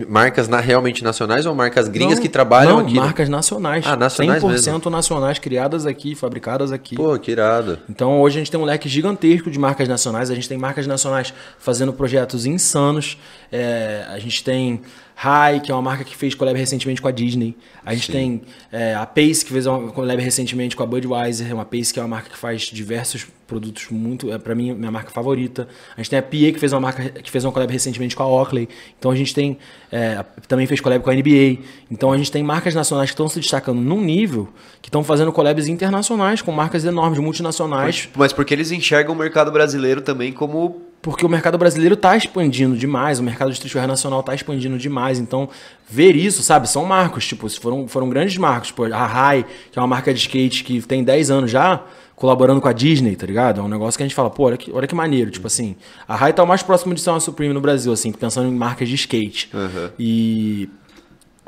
marcas 0.09 0.49
na- 0.49 0.61
realmente 0.61 1.03
nacionais 1.03 1.47
ou 1.47 1.55
marcas 1.55 1.89
gringas 1.89 2.17
Não, 2.17 2.23
que 2.23 2.29
trabalham 2.29 2.77
não, 2.79 2.81
aqui? 2.85 2.95
né? 2.95 3.01
marcas 3.01 3.29
nacionais. 3.29 3.85
Ah, 3.87 3.97
nacionais 3.97 4.43
100% 4.43 4.91
nacionais, 4.91 5.39
criadas 5.39 5.87
aqui, 5.87 6.15
fabricadas 6.15 6.73
aqui. 6.73 6.95
Pô, 6.97 7.19
que 7.19 7.31
irado. 7.31 7.79
Então 7.89 8.21
hoje 8.21 8.37
a 8.37 8.41
gente 8.41 8.51
tem 8.51 8.61
um 8.61 8.65
leque 8.65 8.89
gigantesco 8.89 9.51
de 9.51 9.59
marcas 9.59 9.89
nacionais. 9.89 10.31
A 10.31 10.35
gente 10.35 10.49
tem 10.49 10.59
marcas 10.59 10.87
nacionais 10.87 11.33
fazendo 11.59 11.93
projetos 11.93 12.47
insanos. 12.47 13.19
É, 13.51 14.05
a 14.09 14.19
gente 14.19 14.43
tem 14.43 14.83
Rai, 15.19 15.61
que 15.61 15.73
é 15.73 15.75
uma 15.75 15.81
marca 15.81 16.05
que 16.05 16.15
fez 16.15 16.35
collab 16.35 16.59
recentemente 16.59 17.01
com 17.01 17.09
a 17.09 17.11
Disney. 17.11 17.57
A 17.83 17.95
gente 17.95 18.13
tem 18.13 18.43
é, 18.71 18.95
a 18.95 19.07
Pace, 19.07 19.43
que 19.43 19.51
fez 19.51 19.67
uma 19.67 19.91
collab 19.91 20.21
recentemente 20.23 20.77
com 20.77 20.83
a 20.83 20.87
Budweiser. 20.87 21.55
Uma 21.55 21.65
Pace 21.65 21.91
que 21.91 21.99
é 21.99 22.03
uma 22.03 22.09
marca 22.09 22.29
que 22.29 22.37
faz 22.37 22.65
diversos 22.65 23.27
produtos 23.47 23.87
muito, 23.91 24.31
é, 24.31 24.37
para 24.37 24.55
mim, 24.55 24.75
minha 24.75 24.91
marca 24.91 25.11
favorita. 25.11 25.67
A 25.97 26.03
gente 26.03 26.11
tem 26.11 26.19
a 26.19 26.23
PA, 26.23 26.53
que 26.53 26.59
fez 26.59 26.71
uma 26.75 26.81
marca 26.81 27.09
que 27.09 27.31
fez 27.31 27.47
uma 27.47 27.53
collab 27.53 27.73
recentemente 27.73 28.15
com 28.15 28.23
a 28.25 28.27
Oakley. 28.29 28.69
Então 28.99 29.11
a 29.11 29.17
gente 29.17 29.35
tem 29.35 29.57
é, 29.91 30.23
também 30.47 30.67
fez 30.67 30.81
collab 30.83 31.03
com 31.03 31.09
a 31.09 31.15
NBA. 31.15 31.63
Então 31.91 32.13
a 32.13 32.19
gente 32.19 32.31
tem 32.31 32.43
marcas 32.43 32.75
nacionais 32.75 33.09
que 33.09 33.15
estão 33.15 33.27
se 33.27 33.41
destacando 33.41 33.81
num 33.81 34.03
nível 34.03 34.51
que 34.83 34.89
estão 34.91 35.03
fazendo 35.03 35.33
collabs 35.33 35.67
internacionais 35.67 36.43
com 36.43 36.53
marcas 36.53 36.85
enormes, 36.85 37.19
multinacionais. 37.19 38.11
Mas 38.15 38.35
porque 38.35 38.53
eles 38.53 38.71
enxergam 38.71 39.15
o 39.15 39.19
mercado 39.19 39.51
brasileiro 39.51 40.03
também 40.03 40.31
como. 40.31 40.86
Porque 41.07 41.25
o 41.25 41.29
mercado 41.29 41.57
brasileiro 41.57 41.95
está 41.95 42.17
expandindo 42.17 42.77
demais, 42.77 43.21
o 43.21 43.23
mercado 43.23 43.47
de 43.47 43.55
streetwear 43.55 43.87
nacional 43.87 44.19
está 44.19 44.35
expandindo 44.35 44.77
demais. 44.77 45.21
Então, 45.21 45.49
ver 45.89 46.17
isso, 46.17 46.43
sabe, 46.43 46.69
são 46.69 46.85
marcos, 46.85 47.25
tipo, 47.25 47.49
foram, 47.49 47.87
foram 47.87 48.09
grandes 48.09 48.37
marcos. 48.37 48.71
Tipo, 48.71 48.93
a 48.93 49.07
Rai, 49.07 49.47
que 49.71 49.79
é 49.79 49.81
uma 49.81 49.87
marca 49.87 50.13
de 50.13 50.19
skate 50.19 50.65
que 50.65 50.83
tem 50.83 51.05
10 51.05 51.31
anos 51.31 51.49
já, 51.49 51.81
colaborando 52.17 52.61
com 52.61 52.67
a 52.67 52.73
Disney, 52.73 53.15
tá 53.15 53.25
ligado? 53.25 53.61
É 53.61 53.63
um 53.63 53.69
negócio 53.69 53.97
que 53.97 54.03
a 54.03 54.07
gente 54.07 54.17
fala, 54.17 54.29
pô, 54.29 54.47
olha 54.47 54.57
que, 54.57 54.73
olha 54.73 54.89
que 54.89 54.97
maneiro. 54.97 55.31
Tipo 55.31 55.47
assim, 55.47 55.77
a 56.09 56.17
Rai 56.17 56.33
tá 56.33 56.43
o 56.43 56.47
mais 56.47 56.65
próximo 56.65 56.93
de 56.93 57.01
ser 57.01 57.11
uma 57.11 57.21
Supreme 57.21 57.55
no 57.55 57.61
Brasil, 57.61 57.93
assim, 57.93 58.11
pensando 58.11 58.49
em 58.49 58.57
marcas 58.57 58.89
de 58.89 58.97
skate. 58.97 59.49
E 59.97 60.69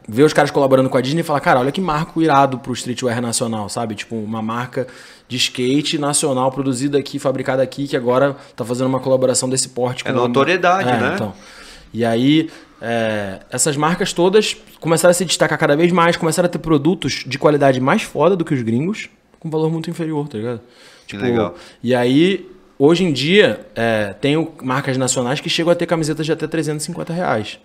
ver 0.08 0.22
os 0.22 0.32
caras 0.32 0.52
colaborando 0.52 0.88
com 0.88 0.96
a 0.96 1.00
Disney 1.00 1.22
e 1.22 1.24
falar, 1.24 1.40
cara, 1.40 1.58
olha 1.58 1.72
que 1.72 1.80
marco 1.80 2.22
irado 2.22 2.60
pro 2.60 2.72
streetwear 2.72 3.20
nacional, 3.20 3.68
sabe? 3.68 3.96
Tipo, 3.96 4.14
uma 4.14 4.40
marca 4.40 4.86
de 5.28 5.36
skate 5.36 5.98
nacional 5.98 6.50
produzida 6.50 6.98
aqui, 6.98 7.18
fabricada 7.18 7.62
aqui, 7.62 7.86
que 7.86 7.96
agora 7.96 8.34
tá 8.56 8.64
fazendo 8.64 8.86
uma 8.86 8.98
colaboração 9.00 9.48
desse 9.48 9.68
porte. 9.68 10.02
É 10.06 10.10
com 10.10 10.18
uma- 10.18 10.26
notoriedade, 10.26 10.86
né? 10.90 11.12
Então. 11.14 11.34
E 11.92 12.04
aí, 12.04 12.50
é, 12.80 13.40
essas 13.50 13.76
marcas 13.76 14.12
todas 14.12 14.56
começaram 14.80 15.10
a 15.10 15.14
se 15.14 15.24
destacar 15.24 15.58
cada 15.58 15.76
vez 15.76 15.92
mais, 15.92 16.16
começaram 16.16 16.46
a 16.46 16.50
ter 16.50 16.58
produtos 16.58 17.24
de 17.26 17.38
qualidade 17.38 17.80
mais 17.80 18.02
foda 18.02 18.34
do 18.36 18.44
que 18.44 18.54
os 18.54 18.62
gringos, 18.62 19.08
com 19.38 19.50
valor 19.50 19.70
muito 19.70 19.90
inferior, 19.90 20.26
tá 20.28 20.38
ligado? 20.38 20.60
Tipo, 21.06 21.22
legal. 21.22 21.54
E 21.82 21.94
aí, 21.94 22.48
hoje 22.78 23.04
em 23.04 23.12
dia, 23.12 23.66
é, 23.74 24.14
tem 24.20 24.48
marcas 24.62 24.96
nacionais 24.96 25.40
que 25.40 25.48
chegam 25.48 25.72
a 25.72 25.74
ter 25.74 25.86
camisetas 25.86 26.24
de 26.26 26.32
até 26.32 26.46
350 26.46 27.12
reais. 27.12 27.58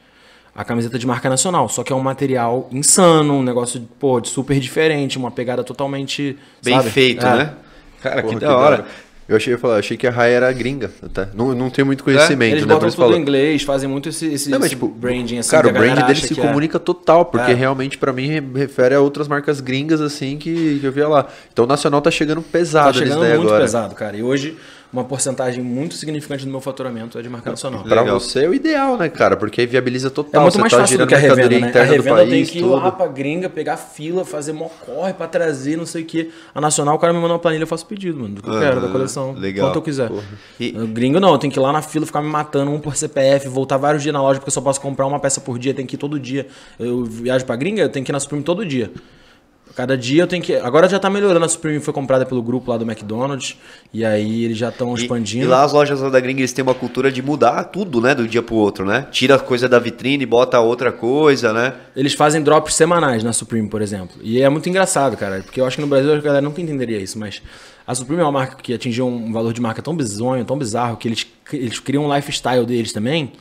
A 0.55 0.63
camiseta 0.63 0.99
de 0.99 1.07
marca 1.07 1.27
nacional, 1.29 1.67
só 1.67 1.81
que 1.83 1.91
é 1.91 1.95
um 1.95 1.99
material 1.99 2.67
insano, 2.71 3.33
um 3.33 3.43
negócio 3.43 3.81
pô, 3.99 4.19
de 4.21 4.29
super 4.29 4.59
diferente, 4.59 5.17
uma 5.17 5.31
pegada 5.31 5.63
totalmente. 5.63 6.37
Bem 6.63 6.75
sabe? 6.77 6.89
feito, 6.91 7.25
É. 7.25 7.35
né? 7.35 7.53
Cara, 8.01 8.21
Porra, 8.21 8.33
que 8.35 8.45
da 8.45 8.55
hora. 8.57 8.85
Eu 9.27 9.37
achei, 9.37 9.53
eu 9.53 9.57
falei, 9.57 9.79
achei 9.79 9.95
que 9.95 10.05
a 10.05 10.11
Rai 10.11 10.33
era 10.33 10.51
gringa. 10.51 10.91
Até. 11.01 11.29
Não, 11.33 11.55
não 11.55 11.69
tenho 11.69 11.85
muito 11.85 12.03
conhecimento, 12.03 12.55
Eles 12.55 12.65
né? 12.67 12.73
Botam 12.73 12.89
tudo 12.91 13.15
em 13.15 13.21
inglês, 13.21 13.63
fazem 13.63 13.89
muito 13.89 14.09
esse, 14.09 14.27
esse, 14.27 14.49
Não, 14.49 14.59
mas 14.59 14.65
esse 14.65 14.75
tipo, 14.75 14.87
branding 14.89 15.37
assim. 15.39 15.49
cara, 15.49 15.71
que 15.71 15.75
o 15.75 15.79
brand 15.81 16.05
dele 16.05 16.19
se 16.19 16.35
que 16.35 16.39
é- 16.41 16.45
comunica 16.45 16.77
total, 16.77 17.25
porque 17.25 17.51
É. 17.51 17.55
realmente 17.55 17.97
pra 17.97 18.11
mim 18.11 18.27
re- 18.27 18.43
refere 18.53 18.93
a 18.93 18.99
outras 18.99 19.27
marcas 19.29 19.61
gringas 19.61 20.01
assim 20.01 20.37
que, 20.37 20.77
que 20.81 20.85
eu 20.85 20.91
via 20.91 21.07
lá. 21.07 21.25
Então 21.53 21.63
o 21.63 21.67
nacional 21.67 22.01
tá 22.01 22.11
chegando 22.11 22.41
Tá 22.41 22.47
pesado 22.51 22.99
nisso 22.99 23.11
chegando 23.13 23.25
muito 23.29 23.41
agora. 23.47 23.61
pesado, 23.61 23.95
cara. 23.95 24.17
E 24.17 24.21
hoje, 24.21 24.57
uma 24.93 25.03
porcentagem 25.03 25.63
muito 25.63 25.95
significante 25.95 26.45
do 26.45 26.51
meu 26.51 26.61
faturamento 26.61 27.17
é 27.17 27.21
de 27.23 27.27
marca 27.27 27.49
nacional. 27.49 27.83
Pra 27.83 28.01
Legal. 28.01 28.19
você 28.19 28.45
é 28.45 28.47
o 28.49 28.53
ideal, 28.53 28.95
né, 28.95 29.09
cara? 29.09 29.35
Porque 29.35 29.59
aí 29.61 29.67
viabiliza 29.67 30.07
É 30.07 30.11
total. 30.11 30.41
muito 30.43 30.53
você 30.53 30.59
mais 30.61 30.71
tá 30.71 30.79
fácil 30.79 30.97
do 30.99 31.07
que 31.07 31.15
a 31.15 31.17
revenda, 31.17 31.49
né? 31.49 31.55
A 31.65 31.69
interna 31.69 31.87
do 31.87 31.91
revenda 31.93 32.09
eu 32.21 32.29
tenho 32.29 32.29
país, 32.29 32.49
que 32.51 32.59
ir 32.59 32.61
tudo. 32.61 32.75
lá 32.75 32.91
pra 32.91 33.07
gringa, 33.07 33.49
pegar 33.49 33.75
fila, 33.77 34.23
fazer 34.23 34.53
mó 34.53 34.69
corre 34.85 35.13
pra 35.13 35.27
trazer, 35.27 35.75
não 35.75 35.85
sei 35.87 36.03
o 36.03 36.05
quê. 36.05 36.29
A 36.53 36.61
nacional, 36.61 36.95
o 36.95 36.99
cara 36.99 37.11
me 37.11 37.19
manda 37.19 37.33
uma 37.33 37.39
planilha, 37.39 37.63
eu 37.63 37.67
faço 37.67 37.85
pedido, 37.87 38.19
mano, 38.19 38.35
do 38.35 38.43
que 38.43 38.49
eu 38.49 38.59
quero, 38.59 38.79
da 38.79 38.87
coleção. 38.89 39.33
legal. 39.33 39.67
Quanto 39.67 39.77
eu 39.77 39.81
quiser. 39.81 40.11
E- 40.59 40.77
O 40.77 40.85
Gringo 40.87 41.19
não, 41.19 41.31
eu 41.31 41.37
tenho 41.39 41.51
que 41.51 41.57
ir 41.57 41.61
lá 41.61 41.73
na 41.73 41.81
fila, 41.81 42.05
ficar 42.05 42.21
me 42.21 42.29
matando 42.29 42.69
um 42.69 42.79
por 42.79 42.95
CPF, 42.95 43.47
voltar 43.47 43.77
vários 43.77 44.03
dias 44.03 44.13
na 44.13 44.21
loja, 44.21 44.39
porque 44.39 44.49
eu 44.49 44.53
só 44.53 44.61
posso 44.61 44.79
comprar 44.79 45.07
uma 45.07 45.19
peça 45.19 45.41
por 45.41 45.57
dia, 45.57 45.73
tem 45.73 45.85
que 45.87 45.95
ir 45.95 45.97
todo 45.97 46.19
dia. 46.19 46.45
Eu 46.79 47.03
viajo 47.03 47.45
pra 47.45 47.55
gringa, 47.55 47.81
eu 47.81 47.89
tenho 47.89 48.05
que 48.05 48.11
ir 48.11 48.13
na 48.13 48.19
Supreme 48.19 48.43
todo 48.43 48.63
dia. 48.65 48.91
Cada 49.75 49.97
dia 49.97 50.23
eu 50.23 50.27
tenho 50.27 50.43
que. 50.43 50.55
Agora 50.55 50.87
já 50.87 50.99
tá 50.99 51.09
melhorando. 51.09 51.43
A 51.45 51.49
Supreme 51.49 51.79
foi 51.79 51.93
comprada 51.93 52.25
pelo 52.25 52.43
grupo 52.43 52.69
lá 52.69 52.77
do 52.77 52.85
McDonald's. 52.85 53.57
E 53.91 54.05
aí 54.05 54.45
eles 54.45 54.57
já 54.57 54.69
estão 54.69 54.93
expandindo. 54.93 55.45
e 55.45 55.47
lá 55.47 55.63
as 55.63 55.73
lojas 55.73 55.99
da 55.99 56.19
gringa, 56.19 56.41
eles 56.41 56.53
têm 56.53 56.61
uma 56.61 56.75
cultura 56.75 57.11
de 57.11 57.21
mudar 57.23 57.63
tudo, 57.65 57.99
né? 57.99 58.13
Do 58.13 58.27
dia 58.27 58.43
pro 58.43 58.55
outro, 58.55 58.85
né? 58.85 59.07
Tira 59.11 59.35
a 59.35 59.39
coisa 59.39 59.67
da 59.67 59.79
vitrine, 59.79 60.25
bota 60.25 60.59
outra 60.59 60.91
coisa, 60.91 61.51
né? 61.51 61.73
Eles 61.95 62.13
fazem 62.13 62.41
drops 62.43 62.75
semanais 62.75 63.23
na 63.23 63.33
Supreme, 63.33 63.67
por 63.67 63.81
exemplo. 63.81 64.15
E 64.21 64.41
é 64.41 64.49
muito 64.49 64.69
engraçado, 64.69 65.17
cara, 65.17 65.41
porque 65.41 65.59
eu 65.59 65.65
acho 65.65 65.77
que 65.77 65.81
no 65.81 65.87
Brasil 65.87 66.13
a 66.13 66.19
galera 66.19 66.41
nunca 66.41 66.61
entenderia 66.61 66.99
isso, 66.99 67.17
mas 67.17 67.41
a 67.85 67.95
Supreme 67.95 68.21
é 68.21 68.25
uma 68.25 68.31
marca 68.31 68.55
que 68.61 68.73
atingiu 68.73 69.07
um 69.07 69.31
valor 69.33 69.53
de 69.53 69.61
marca 69.61 69.81
tão 69.81 69.95
bizonho, 69.95 70.45
tão 70.45 70.57
bizarro, 70.57 70.97
que 70.97 71.07
eles, 71.07 71.27
eles 71.51 71.79
criam 71.79 72.05
um 72.05 72.15
lifestyle 72.15 72.65
deles 72.65 72.93
também. 72.93 73.31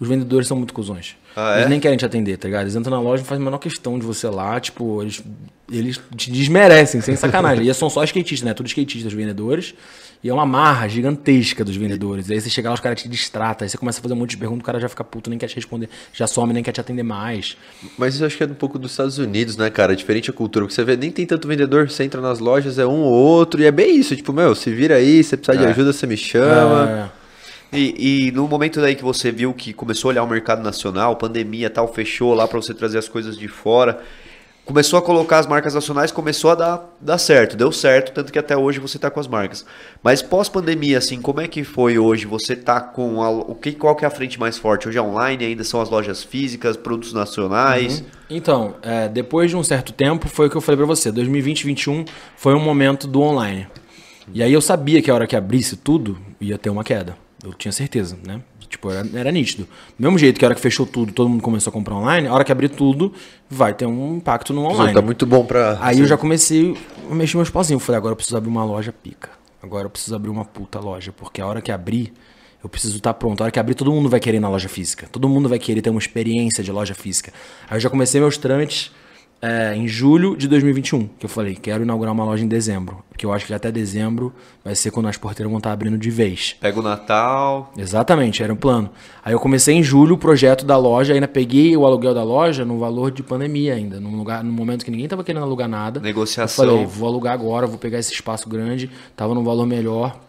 Os 0.00 0.08
vendedores 0.08 0.48
são 0.48 0.56
muito 0.56 0.74
cuzões. 0.74 1.16
Ah, 1.36 1.54
é? 1.54 1.58
Eles 1.58 1.70
nem 1.70 1.78
querem 1.78 1.96
te 1.96 2.04
atender, 2.04 2.36
tá 2.36 2.48
ligado? 2.48 2.62
Eles 2.62 2.74
entram 2.74 2.96
na 2.96 3.00
loja 3.00 3.22
e 3.22 3.26
fazem 3.26 3.42
a 3.42 3.44
menor 3.44 3.58
questão 3.58 3.98
de 3.98 4.04
você 4.04 4.28
lá, 4.28 4.58
tipo, 4.58 5.00
eles, 5.02 5.22
eles 5.72 6.00
te 6.16 6.30
desmerecem, 6.30 7.00
sem 7.00 7.16
sacanagem. 7.16 7.66
e 7.68 7.74
são 7.74 7.88
só 7.90 8.04
skatistas, 8.04 8.46
né? 8.46 8.54
Tudo 8.54 8.66
skatistas, 8.66 9.06
os 9.12 9.16
vendedores. 9.16 9.74
E 10.24 10.28
é 10.28 10.32
uma 10.32 10.46
marra 10.46 10.86
gigantesca 10.86 11.64
dos 11.64 11.74
vendedores. 11.74 12.30
aí 12.30 12.40
você 12.40 12.48
chega 12.48 12.68
lá, 12.68 12.74
os 12.74 12.80
caras 12.80 13.02
te 13.02 13.08
distratam, 13.08 13.64
aí 13.64 13.68
você 13.68 13.76
começa 13.76 13.98
a 13.98 14.02
fazer 14.02 14.14
um 14.14 14.18
monte 14.18 14.30
de 14.30 14.36
perguntas, 14.36 14.62
o 14.62 14.64
cara 14.64 14.78
já 14.78 14.88
fica 14.88 15.02
puto, 15.02 15.28
nem 15.28 15.36
quer 15.36 15.48
te 15.48 15.56
responder, 15.56 15.88
já 16.12 16.28
some, 16.28 16.52
nem 16.52 16.62
quer 16.62 16.70
te 16.70 16.80
atender 16.80 17.02
mais. 17.02 17.56
Mas 17.98 18.14
isso 18.14 18.22
eu 18.22 18.28
acho 18.28 18.36
que 18.36 18.44
é 18.44 18.46
um 18.46 18.54
pouco 18.54 18.78
dos 18.78 18.92
Estados 18.92 19.18
Unidos, 19.18 19.56
né, 19.56 19.68
cara? 19.68 19.96
Diferente 19.96 20.30
a 20.30 20.32
cultura. 20.32 20.64
Porque 20.64 20.76
você 20.76 20.84
vê, 20.84 20.96
nem 20.96 21.10
tem 21.10 21.26
tanto 21.26 21.48
vendedor, 21.48 21.90
você 21.90 22.04
entra 22.04 22.20
nas 22.20 22.38
lojas, 22.38 22.78
é 22.78 22.86
um 22.86 23.00
ou 23.00 23.12
outro, 23.12 23.60
e 23.60 23.64
é 23.64 23.72
bem 23.72 23.96
isso. 23.98 24.14
Tipo, 24.14 24.32
meu, 24.32 24.54
se 24.54 24.70
vira 24.72 24.94
aí, 24.94 25.24
você 25.24 25.36
precisar 25.36 25.58
de 25.58 25.66
É. 25.66 25.70
ajuda, 25.70 25.92
você 25.92 26.06
me 26.06 26.16
chama. 26.16 27.10
É. 27.18 27.76
E, 27.76 28.28
e 28.28 28.32
no 28.32 28.46
momento 28.46 28.80
daí 28.80 28.94
que 28.94 29.02
você 29.02 29.32
viu 29.32 29.52
que 29.54 29.72
começou 29.72 30.08
a 30.08 30.12
olhar 30.12 30.22
o 30.22 30.28
mercado 30.28 30.62
nacional, 30.62 31.16
pandemia 31.16 31.66
e 31.66 31.70
tal, 31.70 31.92
fechou 31.92 32.32
lá 32.34 32.46
pra 32.46 32.60
você 32.60 32.74
trazer 32.74 32.98
as 32.98 33.08
coisas 33.08 33.36
de 33.36 33.48
fora, 33.48 33.98
começou 34.72 34.98
a 34.98 35.02
colocar 35.02 35.38
as 35.38 35.46
marcas 35.46 35.74
nacionais, 35.74 36.10
começou 36.10 36.50
a 36.50 36.54
dar, 36.54 36.96
dar 36.98 37.18
certo, 37.18 37.58
deu 37.58 37.70
certo, 37.70 38.10
tanto 38.10 38.32
que 38.32 38.38
até 38.38 38.56
hoje 38.56 38.80
você 38.80 38.98
tá 38.98 39.10
com 39.10 39.20
as 39.20 39.28
marcas. 39.28 39.66
Mas 40.02 40.22
pós-pandemia, 40.22 40.96
assim, 40.96 41.20
como 41.20 41.42
é 41.42 41.46
que 41.46 41.62
foi 41.62 41.98
hoje? 41.98 42.24
Você 42.24 42.56
tá 42.56 42.80
com 42.80 43.22
a, 43.22 43.28
o 43.28 43.54
que, 43.54 43.72
qual 43.72 43.94
que 43.94 44.02
é 44.02 44.08
a 44.08 44.10
frente 44.10 44.40
mais 44.40 44.56
forte? 44.56 44.88
Hoje 44.88 44.96
é 44.96 45.02
online, 45.02 45.44
ainda 45.44 45.62
são 45.62 45.78
as 45.78 45.90
lojas 45.90 46.24
físicas, 46.24 46.74
produtos 46.74 47.12
nacionais. 47.12 48.02
Então, 48.30 48.76
é, 48.80 49.10
depois 49.10 49.50
de 49.50 49.56
um 49.58 49.62
certo 49.62 49.92
tempo, 49.92 50.26
foi 50.26 50.46
o 50.46 50.50
que 50.50 50.56
eu 50.56 50.62
falei 50.62 50.78
pra 50.78 50.86
você. 50.86 51.12
2020 51.12 51.64
2021 51.64 52.06
foi 52.34 52.54
um 52.54 52.60
momento 52.60 53.06
do 53.06 53.20
online. 53.20 53.66
E 54.32 54.42
aí 54.42 54.54
eu 54.54 54.62
sabia 54.62 55.02
que 55.02 55.10
a 55.10 55.14
hora 55.14 55.26
que 55.26 55.36
abrisse 55.36 55.76
tudo, 55.76 56.16
ia 56.40 56.56
ter 56.56 56.70
uma 56.70 56.82
queda. 56.82 57.14
Eu 57.44 57.52
tinha 57.52 57.72
certeza, 57.72 58.16
né? 58.26 58.40
Tipo, 58.72 58.90
era, 58.90 59.06
era 59.12 59.30
nítido. 59.30 59.68
Do 59.98 60.02
mesmo 60.02 60.18
jeito 60.18 60.38
que 60.38 60.44
a 60.46 60.48
hora 60.48 60.54
que 60.54 60.60
fechou 60.60 60.86
tudo, 60.86 61.12
todo 61.12 61.28
mundo 61.28 61.42
começou 61.42 61.70
a 61.70 61.72
comprar 61.74 61.94
online, 61.94 62.26
a 62.26 62.32
hora 62.32 62.42
que 62.42 62.50
abrir 62.50 62.70
tudo, 62.70 63.12
vai 63.48 63.74
ter 63.74 63.84
um 63.84 64.16
impacto 64.16 64.54
no 64.54 64.64
online. 64.64 64.94
Tá 64.94 65.02
muito 65.02 65.26
bom 65.26 65.44
pra. 65.44 65.76
Aí 65.80 66.00
eu 66.00 66.06
já 66.06 66.16
comecei 66.16 66.74
a 67.10 67.14
mexer 67.14 67.36
meus 67.36 67.50
pauzinhos. 67.50 67.82
Falei, 67.82 67.98
agora 67.98 68.12
eu 68.12 68.16
preciso 68.16 68.34
abrir 68.34 68.48
uma 68.48 68.64
loja 68.64 68.90
pica. 68.90 69.28
Agora 69.62 69.84
eu 69.84 69.90
preciso 69.90 70.16
abrir 70.16 70.30
uma 70.30 70.46
puta 70.46 70.80
loja. 70.80 71.12
Porque 71.12 71.42
a 71.42 71.46
hora 71.46 71.60
que 71.60 71.70
abrir, 71.70 72.14
eu 72.64 72.68
preciso 72.70 72.96
estar 72.96 73.12
pronto. 73.12 73.42
A 73.42 73.44
hora 73.44 73.50
que 73.52 73.60
abrir, 73.60 73.74
todo 73.74 73.92
mundo 73.92 74.08
vai 74.08 74.18
querer 74.18 74.38
ir 74.38 74.40
na 74.40 74.48
loja 74.48 74.70
física. 74.70 75.06
Todo 75.12 75.28
mundo 75.28 75.50
vai 75.50 75.58
querer 75.58 75.82
ter 75.82 75.90
uma 75.90 76.00
experiência 76.00 76.64
de 76.64 76.72
loja 76.72 76.94
física. 76.94 77.30
Aí 77.68 77.76
eu 77.76 77.80
já 77.80 77.90
comecei 77.90 78.22
meus 78.22 78.38
trâmites 78.38 78.90
é, 79.42 79.74
em 79.74 79.88
julho 79.88 80.36
de 80.36 80.46
2021. 80.46 81.08
Que 81.18 81.26
eu 81.26 81.28
falei, 81.28 81.56
quero 81.56 81.82
inaugurar 81.82 82.14
uma 82.14 82.24
loja 82.24 82.44
em 82.44 82.48
dezembro. 82.48 83.02
Porque 83.08 83.26
eu 83.26 83.32
acho 83.32 83.44
que 83.44 83.52
até 83.52 83.72
dezembro 83.72 84.32
vai 84.64 84.76
ser 84.76 84.92
quando 84.92 85.08
as 85.08 85.16
porteiras 85.16 85.50
vão 85.50 85.58
estar 85.58 85.72
abrindo 85.72 85.98
de 85.98 86.10
vez. 86.10 86.54
Pega 86.60 86.78
o 86.78 86.82
Natal. 86.82 87.72
Exatamente, 87.76 88.40
era 88.40 88.52
um 88.52 88.56
plano. 88.56 88.88
Aí 89.24 89.32
eu 89.34 89.40
comecei 89.40 89.74
em 89.74 89.82
julho 89.82 90.14
o 90.14 90.18
projeto 90.18 90.64
da 90.64 90.76
loja, 90.76 91.12
ainda 91.12 91.26
peguei 91.26 91.76
o 91.76 91.84
aluguel 91.84 92.14
da 92.14 92.22
loja 92.22 92.64
no 92.64 92.78
valor 92.78 93.10
de 93.10 93.22
pandemia 93.22 93.74
ainda, 93.74 93.98
num 93.98 94.16
lugar, 94.16 94.44
no 94.44 94.52
momento 94.52 94.84
que 94.84 94.90
ninguém 94.90 95.08
tava 95.08 95.24
querendo 95.24 95.42
alugar 95.42 95.68
nada. 95.68 95.98
Negociação. 95.98 96.64
Eu 96.64 96.70
falei, 96.70 96.86
vou 96.86 97.08
alugar 97.08 97.34
agora, 97.34 97.66
vou 97.66 97.78
pegar 97.78 97.98
esse 97.98 98.12
espaço 98.12 98.48
grande, 98.48 98.88
tava 99.16 99.34
num 99.34 99.42
valor 99.42 99.66
melhor. 99.66 100.20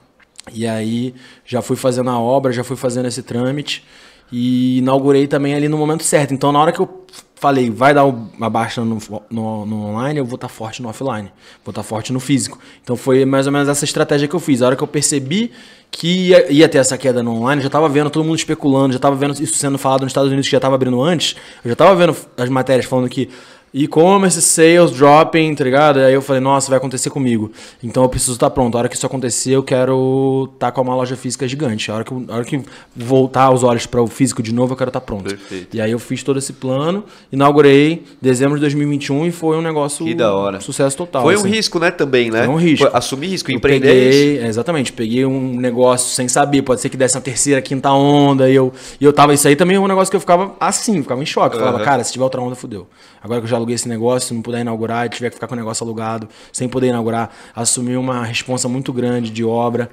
E 0.52 0.68
aí 0.68 1.14
já 1.46 1.62
fui 1.62 1.76
fazendo 1.76 2.10
a 2.10 2.20
obra, 2.20 2.52
já 2.52 2.64
fui 2.64 2.76
fazendo 2.76 3.08
esse 3.08 3.22
trâmite 3.24 3.86
e 4.32 4.80
inaugurei 4.80 5.28
também 5.28 5.54
ali 5.54 5.68
no 5.68 5.78
momento 5.78 6.04
certo. 6.04 6.34
Então 6.34 6.52
na 6.52 6.60
hora 6.60 6.72
que 6.72 6.80
eu 6.80 7.04
falei, 7.44 7.70
vai 7.70 7.94
dar 7.94 8.06
uma 8.06 8.50
baixa 8.50 8.86
no, 8.86 8.98
no, 9.30 9.66
no 9.66 9.86
online, 9.88 10.18
eu 10.18 10.26
vou 10.26 10.36
estar 10.36 10.48
forte 10.48 10.82
no 10.82 10.88
offline, 10.88 11.30
vou 11.64 11.72
estar 11.72 11.84
forte 11.84 12.14
no 12.14 12.20
físico. 12.22 12.58
Então 12.82 12.96
foi 12.96 13.26
mais 13.26 13.46
ou 13.46 13.52
menos 13.52 13.68
essa 13.68 13.84
estratégia 13.84 14.30
que 14.30 14.34
eu 14.34 14.40
fiz. 14.40 14.62
A 14.62 14.68
hora 14.68 14.76
que 14.78 14.82
eu 14.82 14.88
percebi 14.88 15.52
que 15.92 16.30
ia, 16.30 16.52
ia 16.52 16.70
ter 16.70 16.78
essa 16.78 16.98
queda 16.98 17.22
no 17.22 17.36
online, 17.36 17.62
já 17.62 17.68
estava 17.68 17.90
vendo 17.90 18.10
todo 18.10 18.24
mundo 18.24 18.38
especulando, 18.38 18.94
já 18.94 18.98
estava 18.98 19.16
vendo 19.16 19.34
isso 19.34 19.58
sendo 19.58 19.78
falado 19.78 20.04
nos 20.04 20.12
Estados 20.12 20.30
Unidos 20.30 20.48
que 20.48 20.52
já 20.54 20.58
estava 20.58 20.76
abrindo 20.76 21.02
antes, 21.02 21.36
eu 21.66 21.70
já 21.70 21.74
estava 21.74 21.94
vendo 21.94 22.16
as 22.38 22.50
matérias 22.50 22.86
falando 22.86 23.10
que 23.10 23.30
e-commerce, 23.74 24.40
sales, 24.42 24.92
dropping, 24.92 25.56
tá 25.56 25.64
ligado? 25.64 26.00
Aí 26.00 26.14
eu 26.14 26.22
falei, 26.22 26.40
nossa, 26.40 26.70
vai 26.70 26.78
acontecer 26.78 27.10
comigo. 27.10 27.52
Então 27.82 28.04
eu 28.04 28.10
preciso 28.10 28.34
estar 28.34 28.50
pronto. 28.52 28.76
A 28.76 28.80
hora 28.80 28.90
que 28.90 28.96
isso 28.96 29.06
acontecer, 29.06 29.52
eu 29.52 29.64
quero 29.64 30.50
estar 30.54 30.72
com 30.72 30.82
uma 30.82 30.96
loja 30.96 31.16
física 31.16 31.48
gigante. 31.48 31.90
A 31.90 31.96
hora 31.96 32.04
que, 32.04 32.14
a 32.14 32.36
hora 32.36 32.46
que 32.46 32.62
voltar 32.96 33.52
os 33.52 33.64
olhos 33.64 33.86
para 33.88 34.02
o 34.02 34.08
físico 34.08 34.44
de 34.44 34.54
novo, 34.54 34.74
eu 34.74 34.78
quero 34.78 34.90
estar 34.90 35.02
pronto. 35.02 35.30
Perfeito. 35.30 35.76
E 35.76 35.82
aí 35.82 35.92
eu 35.92 36.00
fiz 36.00 36.22
todo 36.22 36.38
esse 36.38 36.54
plano, 36.54 37.04
inaugurei 37.32 38.04
dezembro 38.22 38.56
de 38.56 38.62
2021 38.62 39.26
e 39.28 39.32
foi 39.32 39.58
um 39.58 39.62
negócio. 39.62 40.06
Que 40.06 40.14
da 40.14 40.34
hora. 40.34 40.60
Sucesso 40.60 40.96
total. 40.96 41.24
Foi 41.24 41.36
um 41.36 41.40
assim. 41.40 41.50
risco, 41.50 41.80
né, 41.80 41.90
também, 41.90 42.30
né? 42.30 42.46
Foi 42.46 42.54
um 42.54 42.58
risco. 42.58 42.88
Foi 42.88 42.98
assumir 42.98 43.28
risco, 43.28 43.50
Eu 43.52 43.56
empreender 43.56 43.88
peguei, 43.88 44.40
é, 44.40 44.48
exatamente, 44.48 44.94
peguei 44.94 45.26
um 45.26 45.60
negócio 45.60 46.14
sem 46.14 46.28
saber, 46.28 46.62
pode 46.62 46.80
ser 46.80 46.90
que 46.90 46.98
desse 46.98 47.16
uma 47.18 47.22
terceira, 47.22 47.62
quinta 47.62 47.92
onda, 47.92 48.50
e 48.50 48.56
eu, 48.56 48.72
e 49.02 49.06
eu 49.06 49.12
tava, 49.12 49.34
isso 49.34 49.48
aí 49.48 49.56
também 49.56 49.78
é 49.78 49.80
um 49.80 49.88
negócio 49.88 50.12
que 50.12 50.16
eu 50.16 50.20
ficava 50.20 50.56
assim, 50.60 51.02
ficava 51.02 51.22
em 51.22 51.26
choque, 51.26 51.56
eu 51.56 51.60
falava, 51.60 51.78
Aham. 51.78 51.86
cara, 51.86 52.04
se 52.04 52.12
tiver 52.12 52.24
outra 52.24 52.42
onda, 52.42 52.56
fudeu. 52.56 52.88
Agora 53.24 53.40
que 53.40 53.46
eu 53.46 53.50
já 53.50 53.58
aluguei 53.64 53.76
esse 53.76 53.88
negócio, 53.88 54.28
se 54.28 54.34
não 54.34 54.42
puder 54.42 54.62
inaugurar, 54.62 55.10
tiver 55.10 55.30
que 55.30 55.36
ficar 55.36 55.48
com 55.48 55.54
o 55.54 55.58
negócio 55.58 55.84
alugado, 55.84 56.28
sem 56.52 56.70
poder 56.70 56.88
inaugurar, 56.88 57.32
assumir 57.56 57.98
uma 57.98 58.24
responsa 58.24 58.68
muito 58.70 58.94
grande 58.94 59.30
de 59.30 59.44
obra. 59.44 59.90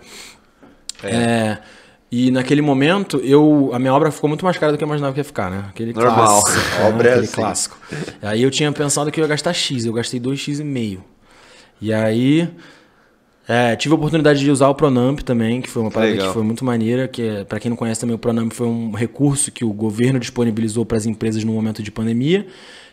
É, 1.03 1.59
e 2.13 2.31
naquele 2.31 2.61
momento, 2.61 3.19
eu, 3.19 3.71
a 3.73 3.79
minha 3.79 3.95
obra 3.95 4.11
ficou 4.11 4.29
muito 4.29 4.45
mais 4.45 4.59
cara 4.59 4.73
do 4.73 4.79
que 4.79 4.83
eu 4.83 4.87
imaginava 4.87 5.15
que 5.15 5.21
ia 5.21 5.25
ficar, 5.25 5.51
né? 5.51 5.65
Aquele 5.69 5.93
Normal. 5.93 6.43
clássico. 6.43 6.83
A 6.83 6.87
obra 6.89 7.09
é 7.09 7.13
aquele 7.13 7.25
assim. 7.27 7.35
clássico. 7.35 7.79
Aí 8.21 8.43
eu 8.43 8.51
tinha 8.51 8.71
pensado 8.73 9.11
que 9.11 9.21
eu 9.21 9.25
ia 9.25 9.29
gastar 9.29 9.53
X, 9.53 9.85
eu 9.85 9.93
gastei 9.93 10.19
2x 10.19 10.61
e 10.61 10.65
meio. 10.65 11.05
E 11.81 11.93
aí 11.93 12.51
é, 13.53 13.75
tive 13.75 13.93
a 13.95 13.97
oportunidade 13.97 14.39
de 14.39 14.51
usar 14.51 14.69
o 14.69 14.75
Pronamp 14.77 15.21
também, 15.23 15.61
que 15.61 15.69
foi 15.69 15.83
uma 15.83 15.91
parada 15.91 16.13
Legal. 16.13 16.29
que 16.29 16.35
foi 16.35 16.43
muito 16.45 16.65
maneira, 16.65 17.09
que 17.09 17.21
é, 17.21 17.45
para 17.45 17.59
quem 17.59 17.69
não 17.69 17.77
conhece 17.77 18.01
também 18.01 18.15
o 18.15 18.19
Pronamp 18.19 18.53
foi 18.53 18.69
um 18.69 18.93
recurso 18.93 19.51
que 19.51 19.65
o 19.65 19.73
governo 19.73 20.21
disponibilizou 20.21 20.85
para 20.85 20.97
as 20.97 21.07
empresas 21.07 21.43
no 21.43 21.53
momento 21.53 21.83
de 21.83 21.91
pandemia, 21.91 22.47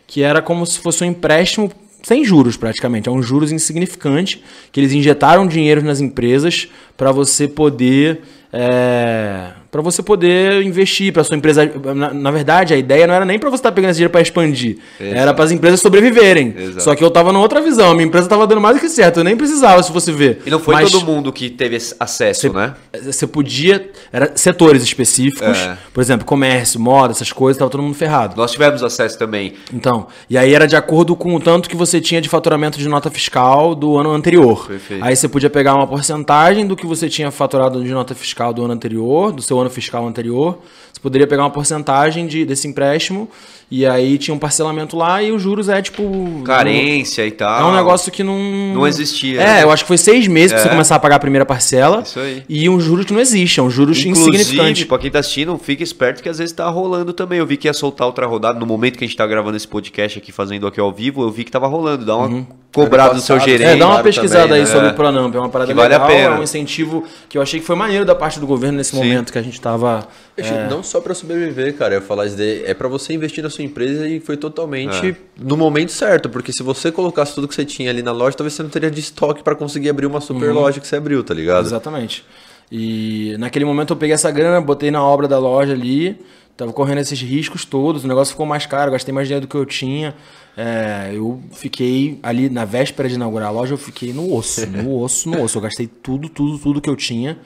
que 0.08 0.22
era 0.22 0.42
como 0.42 0.66
se 0.66 0.80
fosse 0.80 1.04
um 1.04 1.06
empréstimo 1.06 1.70
sem 2.02 2.24
juros 2.24 2.56
praticamente, 2.56 3.08
é 3.08 3.12
um 3.12 3.22
juros 3.22 3.52
insignificante, 3.52 4.42
que 4.72 4.80
eles 4.80 4.92
injetaram 4.92 5.46
dinheiro 5.46 5.82
nas 5.82 6.00
empresas 6.00 6.68
para 6.96 7.12
você 7.12 7.46
poder 7.46 8.22
é, 8.52 9.52
para 9.70 9.82
você 9.82 10.02
poder 10.02 10.62
investir 10.62 11.12
para 11.12 11.22
sua 11.24 11.36
empresa. 11.36 11.70
Na, 11.94 12.12
na 12.12 12.30
verdade, 12.30 12.72
a 12.72 12.76
ideia 12.76 13.06
não 13.06 13.14
era 13.14 13.24
nem 13.24 13.38
para 13.38 13.50
você 13.50 13.56
estar 13.56 13.72
pegando 13.72 13.90
esse 13.90 13.98
dinheiro 13.98 14.10
para 14.12 14.20
expandir, 14.20 14.78
era 14.98 15.34
para 15.34 15.44
as 15.44 15.50
empresas 15.50 15.80
sobreviverem. 15.80 16.54
Exato. 16.56 16.82
Só 16.82 16.94
que 16.94 17.04
eu 17.04 17.10
tava 17.10 17.32
numa 17.32 17.42
outra 17.42 17.60
visão, 17.60 17.90
a 17.90 17.94
minha 17.94 18.06
empresa 18.06 18.28
tava 18.28 18.46
dando 18.46 18.60
mais 18.60 18.76
do 18.76 18.80
que 18.80 18.88
certo, 18.88 19.20
eu 19.20 19.24
nem 19.24 19.36
precisava 19.36 19.82
se 19.82 19.92
você 19.92 20.12
ver. 20.12 20.42
E 20.46 20.50
não 20.50 20.58
foi 20.58 20.74
Mas 20.74 20.90
todo 20.90 21.04
mundo 21.04 21.32
que 21.32 21.50
teve 21.50 21.76
acesso, 21.98 22.52
né? 22.52 22.74
Você 23.02 23.26
podia, 23.26 23.90
era 24.12 24.32
setores 24.34 24.82
específicos, 24.82 25.58
É. 25.58 25.76
por 25.92 26.00
exemplo, 26.00 26.24
comércio, 26.24 26.80
moda, 26.80 27.12
essas 27.12 27.32
coisas, 27.32 27.58
tava 27.58 27.70
todo 27.70 27.82
mundo 27.82 27.94
ferrado. 27.94 28.36
Nós 28.36 28.52
tivemos 28.52 28.82
acesso 28.82 29.18
também. 29.18 29.54
Então, 29.72 30.06
e 30.30 30.38
aí 30.38 30.54
era 30.54 30.66
de 30.66 30.76
acordo 30.76 31.14
com 31.14 31.34
o 31.34 31.40
tanto 31.40 31.68
que 31.68 31.76
você 31.76 32.00
tinha 32.00 32.20
de 32.20 32.28
faturamento 32.28 32.78
de 32.78 32.88
nota 32.88 33.10
fiscal 33.10 33.74
do 33.74 33.98
ano 33.98 34.12
anterior. 34.12 34.66
Perfeito. 34.66 35.04
Aí 35.04 35.14
você 35.14 35.28
podia 35.28 35.50
pegar 35.50 35.74
uma 35.74 35.86
porcentagem 35.86 36.66
do 36.66 36.76
que 36.76 36.86
você 36.86 37.08
tinha 37.08 37.30
faturado 37.30 37.82
de 37.82 37.90
nota 37.90 38.14
fiscal 38.14 38.52
do 38.52 38.64
ano 38.64 38.72
anterior, 38.72 39.32
do 39.32 39.42
seu 39.42 39.57
ano 39.60 39.70
fiscal 39.70 40.06
anterior. 40.06 40.58
Você 40.92 41.00
poderia 41.00 41.26
pegar 41.26 41.42
uma 41.42 41.50
porcentagem 41.50 42.26
de, 42.26 42.44
desse 42.44 42.66
empréstimo 42.66 43.30
e 43.70 43.84
aí 43.84 44.16
tinha 44.16 44.34
um 44.34 44.38
parcelamento 44.38 44.96
lá 44.96 45.22
e 45.22 45.30
os 45.30 45.42
juros 45.42 45.68
é 45.68 45.82
tipo. 45.82 46.42
Carência 46.44 47.26
e 47.26 47.30
tal. 47.30 47.60
É 47.60 47.72
um 47.72 47.76
negócio 47.76 48.10
que 48.10 48.22
não. 48.22 48.38
Não 48.74 48.86
existia, 48.86 49.40
É, 49.40 49.44
né? 49.56 49.62
eu 49.64 49.70
acho 49.70 49.84
que 49.84 49.88
foi 49.88 49.98
seis 49.98 50.26
meses 50.26 50.52
pra 50.52 50.60
É. 50.60 50.62
você 50.64 50.68
começar 50.70 50.96
a 50.96 50.98
pagar 50.98 51.16
a 51.16 51.18
primeira 51.18 51.44
parcela. 51.44 52.00
Isso 52.02 52.18
aí. 52.18 52.42
E 52.48 52.68
um 52.68 52.80
juros 52.80 53.04
que 53.04 53.12
não 53.12 53.20
existe, 53.20 53.60
é 53.60 53.62
um 53.62 53.70
juros 53.70 53.98
Inclusive, 53.98 54.36
insignificante. 54.36 54.86
pra 54.86 54.98
quem 54.98 55.10
tá 55.10 55.18
assistindo, 55.18 55.56
fica 55.58 55.82
esperto 55.82 56.22
que 56.22 56.28
às 56.28 56.38
vezes 56.38 56.52
tá 56.52 56.68
rolando 56.68 57.12
também. 57.12 57.38
Eu 57.38 57.46
vi 57.46 57.56
que 57.56 57.68
ia 57.68 57.72
soltar 57.74 58.06
outra 58.06 58.26
rodada. 58.26 58.58
No 58.58 58.66
momento 58.66 58.96
que 58.98 59.04
a 59.04 59.06
gente 59.06 59.16
tá 59.16 59.26
gravando 59.26 59.56
esse 59.56 59.68
podcast 59.68 60.18
aqui, 60.18 60.32
fazendo 60.32 60.66
aqui 60.66 60.80
ao 60.80 60.90
vivo, 60.92 61.22
eu 61.22 61.30
vi 61.30 61.44
que 61.44 61.50
tava 61.50 61.66
rolando. 61.66 62.04
Dá 62.06 62.16
uma 62.16 62.46
cobrada 62.72 63.14
do 63.14 63.20
seu 63.20 63.38
gerente. 63.40 63.64
Uhum. 63.64 63.68
É, 63.70 63.76
dá 63.76 63.84
uma 63.86 63.90
Claro, 63.94 64.04
pesquisada 64.04 64.42
também, 64.44 64.56
aí 64.62 64.64
né? 64.66 64.72
sobre 64.72 64.88
É. 64.88 64.90
o 64.90 64.94
Pronamp, 64.94 65.34
é 65.34 65.38
uma 65.38 65.48
parada 65.48 65.70
Que 65.72 65.76
vale 65.76 65.94
a 65.94 65.98
legal, 65.98 66.08
pena. 66.16 66.36
é 66.36 66.38
um 66.38 66.42
incentivo 66.42 67.04
que 67.28 67.36
eu 67.36 67.42
achei 67.42 67.60
que 67.60 67.66
foi 67.66 67.76
maneiro 67.76 68.04
da 68.04 68.14
parte 68.14 68.38
do 68.40 68.46
governo 68.46 68.78
nesse 68.78 68.90
Sim. 68.92 68.96
momento 68.98 69.32
que 69.32 69.38
a 69.38 69.42
gente 69.42 69.60
tava... 69.60 70.06
Que 70.42 70.70
Não 70.70 70.82
só 70.82 71.00
pra 71.00 71.14
sobreviver, 71.14 71.74
cara. 71.76 71.96
Eu 71.96 72.02
falar 72.02 72.26
isso 72.26 72.36
daí, 72.36 72.64
é 72.64 72.74
pra 72.74 72.88
você 72.88 73.12
investir 73.12 73.42
na 73.42 73.50
sua 73.50 73.64
empresa 73.64 74.08
e 74.08 74.20
foi 74.20 74.36
totalmente 74.36 75.08
É. 75.10 75.16
no 75.38 75.56
momento 75.56 75.92
certo, 75.92 76.28
porque 76.28 76.52
se 76.52 76.62
você 76.62 76.92
colocasse 76.92 77.34
tudo 77.34 77.48
que 77.48 77.54
você 77.54 77.64
tinha 77.64 77.90
ali 77.90 78.02
na 78.02 78.12
loja, 78.12 78.36
talvez 78.36 78.54
você 78.54 78.62
não 78.62 78.70
teria 78.70 78.90
de 78.90 79.00
estoque 79.00 79.42
pra 79.42 79.54
conseguir 79.54 79.88
abrir 79.90 80.06
uma 80.06 80.20
super 80.20 80.52
loja 80.52 80.80
que 80.80 80.86
você 80.86 80.96
abriu, 80.96 81.22
tá 81.24 81.34
ligado? 81.34 81.64
Exatamente. 81.66 82.24
E 82.70 83.34
naquele 83.38 83.64
momento 83.64 83.92
eu 83.92 83.96
peguei 83.96 84.14
essa 84.14 84.30
grana, 84.30 84.60
botei 84.60 84.90
na 84.90 85.02
obra 85.02 85.26
da 85.26 85.38
loja 85.38 85.72
ali, 85.72 86.18
tava 86.56 86.72
correndo 86.72 86.98
esses 86.98 87.20
riscos 87.20 87.64
todos, 87.64 88.04
o 88.04 88.08
negócio 88.08 88.32
ficou 88.32 88.44
mais 88.44 88.66
caro, 88.66 88.92
gastei 88.92 89.12
mais 89.14 89.26
dinheiro 89.26 89.46
do 89.46 89.50
que 89.50 89.56
eu 89.56 89.64
tinha. 89.64 90.14
É, 90.56 91.12
eu 91.14 91.40
fiquei 91.52 92.18
ali 92.22 92.50
na 92.50 92.64
véspera 92.64 93.08
de 93.08 93.14
inaugurar 93.14 93.48
a 93.48 93.50
loja, 93.52 93.72
eu 93.74 93.78
fiquei 93.78 94.12
no 94.12 94.34
osso, 94.34 94.66
no 94.66 95.00
osso, 95.00 95.30
no 95.30 95.42
osso. 95.42 95.56
Eu 95.56 95.62
gastei 95.62 95.86
tudo, 95.86 96.28
tudo, 96.28 96.58
tudo 96.58 96.80
que 96.80 96.90
eu 96.90 96.96
tinha. 96.96 97.38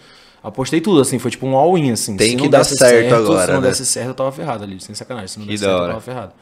Apostei 0.43 0.81
tudo, 0.81 1.01
assim, 1.01 1.19
foi 1.19 1.31
tipo 1.31 1.47
um 1.47 1.57
all-in, 1.57 1.93
assim. 1.93 2.17
Tem 2.17 2.31
Se 2.31 2.37
que 2.37 2.49
dar 2.49 2.59
desse 2.59 2.77
certo 2.77 3.15
agora, 3.15 3.47
Se 3.47 3.53
não 3.53 3.61
né? 3.61 3.69
desse 3.69 3.87
certo, 3.87 4.09
eu 4.09 4.15
tava 4.15 4.33
ferrado 4.33 4.65
ali, 4.65 4.81
sem 4.81 4.95
sacanagem. 4.95 5.29
Se 5.29 5.39
não 5.39 5.47
Que 5.47 5.53
desse 5.53 5.63
da 5.63 5.69
certo, 5.69 5.79
eu 5.79 5.83
hora. 5.85 5.93
tava 5.95 6.05
ferrado. 6.05 6.33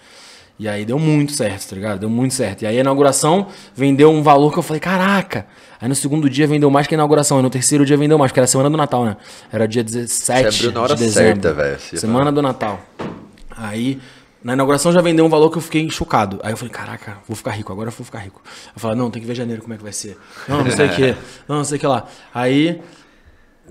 E 0.58 0.68
aí 0.68 0.84
deu 0.84 0.98
muito 0.98 1.32
certo, 1.32 1.68
tá 1.70 1.74
ligado? 1.74 1.98
Deu 2.00 2.10
muito 2.10 2.34
certo. 2.34 2.62
E 2.62 2.66
aí 2.66 2.76
a 2.76 2.80
inauguração 2.80 3.46
vendeu 3.74 4.10
um 4.10 4.22
valor 4.22 4.52
que 4.52 4.58
eu 4.58 4.62
falei, 4.62 4.78
caraca! 4.80 5.46
Aí 5.80 5.88
no 5.88 5.94
segundo 5.94 6.28
dia 6.28 6.46
vendeu 6.46 6.70
mais 6.70 6.86
que 6.86 6.94
a 6.94 6.96
inauguração. 6.96 7.38
Aí 7.38 7.42
no 7.42 7.48
terceiro 7.48 7.84
dia 7.86 7.96
vendeu 7.96 8.18
mais, 8.18 8.30
porque 8.30 8.40
era 8.40 8.46
semana 8.46 8.68
do 8.68 8.76
Natal, 8.76 9.04
né? 9.06 9.16
Era 9.50 9.66
dia 9.66 9.82
17 9.82 10.08
Você 10.52 10.56
abriu 10.58 10.72
na 10.72 10.82
hora 10.82 10.94
de 10.94 11.04
dezembro. 11.04 11.42
certa. 11.42 11.78
Você 11.78 11.96
Semana 11.96 12.30
do 12.30 12.42
Natal. 12.42 12.78
Aí, 13.56 13.98
na 14.44 14.52
inauguração 14.52 14.92
já 14.92 15.00
vendeu 15.00 15.24
um 15.24 15.28
valor 15.30 15.50
que 15.50 15.56
eu 15.56 15.62
fiquei 15.62 15.88
chocado. 15.90 16.38
Aí 16.42 16.52
eu 16.52 16.56
falei, 16.58 16.72
caraca, 16.72 17.18
vou 17.26 17.34
ficar 17.36 17.52
rico, 17.52 17.72
agora 17.72 17.88
eu 17.88 17.92
vou 17.94 18.04
ficar 18.04 18.18
rico. 18.18 18.42
Eu 18.74 18.80
falei, 18.80 18.96
não, 18.98 19.10
tem 19.10 19.20
que 19.22 19.28
ver 19.28 19.34
janeiro 19.34 19.62
como 19.62 19.72
é 19.72 19.76
que 19.78 19.82
vai 19.82 19.92
ser. 19.92 20.18
Não, 20.46 20.62
não 20.62 20.70
sei 20.70 20.86
o 20.86 20.90
que. 20.90 21.16
Não, 21.48 21.56
não 21.56 21.64
sei 21.64 21.76
o 21.78 21.80
que 21.80 21.86
lá. 21.86 22.06
Aí, 22.34 22.80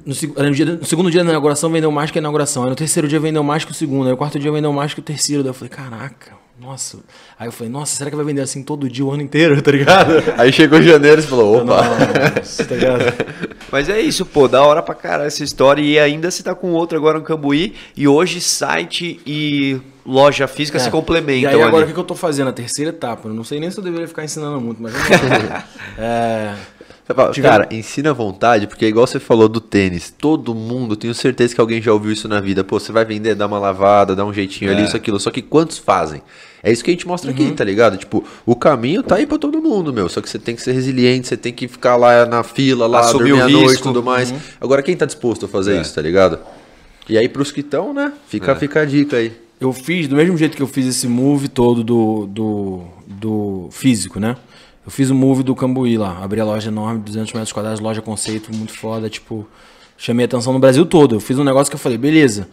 no, 0.05 0.51
dia- 0.51 0.65
no 0.65 0.85
segundo 0.85 1.09
dia 1.11 1.23
da 1.23 1.29
inauguração 1.29 1.69
vendeu 1.71 1.91
mais 1.91 2.11
que 2.11 2.17
a 2.17 2.21
inauguração. 2.21 2.63
Aí 2.63 2.69
no 2.69 2.75
terceiro 2.75 3.07
dia 3.07 3.19
vendeu 3.19 3.43
mais 3.43 3.63
que 3.65 3.71
o 3.71 3.73
segundo. 3.73 4.05
Aí 4.05 4.11
no 4.11 4.17
quarto 4.17 4.37
dia 4.39 4.51
vendeu 4.51 4.71
mais 4.73 4.93
que 4.93 4.99
o 4.99 5.03
terceiro. 5.03 5.43
Daí 5.43 5.49
eu 5.49 5.53
falei, 5.53 5.69
caraca, 5.69 6.31
nossa. 6.59 6.97
Aí 7.37 7.47
eu 7.47 7.51
falei, 7.51 7.71
nossa, 7.71 7.95
será 7.95 8.09
que 8.09 8.15
vai 8.15 8.25
vender 8.25 8.41
assim 8.41 8.61
todo 8.63 8.89
dia, 8.89 9.05
o 9.05 9.11
ano 9.11 9.21
inteiro, 9.23 9.59
tá 9.63 9.71
ligado? 9.71 10.11
Aí 10.37 10.51
chegou 10.51 10.81
janeiro 10.81 11.19
e 11.19 11.23
você 11.23 11.27
falou, 11.29 11.57
opa. 11.61 11.81
Nossa, 12.35 12.65
tá 12.65 12.75
ligado? 12.75 13.03
Mas 13.71 13.87
é 13.87 14.01
isso, 14.01 14.25
pô, 14.25 14.47
da 14.47 14.63
hora 14.63 14.81
pra 14.81 14.95
caralho 14.95 15.27
essa 15.27 15.43
história. 15.43 15.81
E 15.81 15.99
ainda 15.99 16.31
você 16.31 16.41
tá 16.41 16.55
com 16.55 16.71
outro 16.71 16.97
agora 16.97 17.19
no 17.19 17.23
Cambuí. 17.23 17.75
E 17.95 18.07
hoje 18.07 18.41
site 18.41 19.19
e 19.27 19.79
loja 20.05 20.47
física 20.47 20.79
se 20.79 20.87
É. 20.87 20.91
complementam 20.91 21.51
E 21.51 21.55
aí 21.55 21.61
agora 21.61 21.85
o 21.85 21.93
que 21.93 21.99
eu 21.99 22.03
tô 22.03 22.15
fazendo? 22.15 22.47
A 22.47 22.53
terceira 22.53 22.89
etapa. 22.89 23.27
Eu 23.29 23.33
não 23.35 23.43
sei 23.43 23.59
nem 23.59 23.69
se 23.69 23.77
eu 23.77 23.83
deveria 23.83 24.07
ficar 24.07 24.23
ensinando 24.23 24.59
muito, 24.59 24.81
mas 24.81 24.91
é, 25.99 26.55
fala, 27.15 27.33
Cara, 27.33 27.67
ensina 27.71 28.11
à 28.11 28.13
vontade, 28.13 28.67
porque 28.67 28.85
igual 28.85 29.05
você 29.07 29.19
falou 29.19 29.49
do 29.49 29.59
tênis, 29.59 30.13
todo 30.15 30.53
mundo, 30.53 30.95
tenho 30.95 31.13
certeza 31.13 31.55
que 31.55 31.61
alguém 31.61 31.81
já 31.81 31.91
ouviu 31.93 32.11
isso 32.11 32.27
na 32.27 32.39
vida. 32.39 32.63
Pô, 32.63 32.79
você 32.79 32.91
vai 32.91 33.03
vender, 33.05 33.35
dá 33.35 33.47
uma 33.47 33.57
lavada, 33.59 34.15
dá 34.15 34.25
um 34.25 34.33
jeitinho 34.33 34.71
ali, 34.71 34.81
É. 34.81 34.85
isso, 34.85 34.95
aquilo. 34.95 35.19
Só 35.19 35.31
que 35.31 35.41
quantos 35.41 35.77
fazem? 35.77 36.21
É 36.61 36.71
isso 36.71 36.83
que 36.83 36.91
a 36.91 36.93
gente 36.93 37.07
mostra 37.07 37.31
Uhum. 37.31 37.35
aqui, 37.35 37.51
tá 37.51 37.63
ligado? 37.63 37.97
Tipo, 37.97 38.23
o 38.45 38.55
caminho 38.55 39.01
tá 39.01 39.15
aí 39.15 39.25
pra 39.25 39.37
todo 39.37 39.61
mundo, 39.61 39.93
meu. 39.93 40.09
Só 40.09 40.21
que 40.21 40.29
você 40.29 40.37
tem 40.37 40.55
que 40.55 40.61
ser 40.61 40.73
resiliente, 40.73 41.27
você 41.27 41.37
tem 41.37 41.53
que 41.53 41.67
ficar 41.67 41.95
lá 41.95 42.25
na 42.25 42.43
fila, 42.43 42.85
lá, 42.85 42.99
Assumir 42.99 43.29
dormir 43.29 43.41
à 43.41 43.49
noite 43.49 43.79
e 43.79 43.83
tudo 43.83 44.03
mais. 44.03 44.31
Uhum. 44.31 44.39
Agora, 44.59 44.81
quem 44.83 44.95
tá 44.95 45.05
disposto 45.05 45.45
a 45.45 45.49
fazer 45.49 45.77
É. 45.77 45.81
isso, 45.81 45.95
tá 45.95 46.01
ligado? 46.01 46.37
E 47.07 47.17
aí 47.17 47.27
pros 47.29 47.51
que 47.51 47.61
estão, 47.61 47.93
né? 47.93 48.11
Fica, 48.27 48.55
fica 48.55 48.81
a 48.81 48.85
dica 48.85 49.17
aí. 49.17 49.31
Eu 49.59 49.73
fiz, 49.73 50.07
do 50.07 50.15
mesmo 50.15 50.37
jeito 50.37 50.55
que 50.55 50.61
eu 50.63 50.67
fiz 50.67 50.85
esse 50.85 51.07
move 51.07 51.47
todo 51.49 51.83
do, 51.83 52.25
do, 52.27 52.83
do 53.07 53.67
físico, 53.71 54.19
né? 54.19 54.35
Eu 54.89 54.91
fiz 54.91 55.11
o 55.11 55.13
move 55.13 55.43
do 55.43 55.53
Cambuí 55.53 55.99
lá. 55.99 56.17
Abri 56.19 56.41
a 56.41 56.43
loja 56.43 56.69
enorme, 56.69 56.99
200 57.01 57.31
metros 57.33 57.51
quadrados, 57.51 57.79
loja 57.79 58.01
conceito, 58.01 58.51
muito 58.51 58.73
foda. 58.73 59.07
Tipo, 59.07 59.47
chamei 59.95 60.25
atenção 60.25 60.51
no 60.51 60.57
Brasil 60.57 60.83
todo. 60.83 61.13
Eu 61.13 61.19
fiz 61.19 61.37
um 61.37 61.43
negócio 61.43 61.69
que 61.69 61.75
eu 61.75 61.79
falei, 61.79 61.95
beleza. 61.95 62.49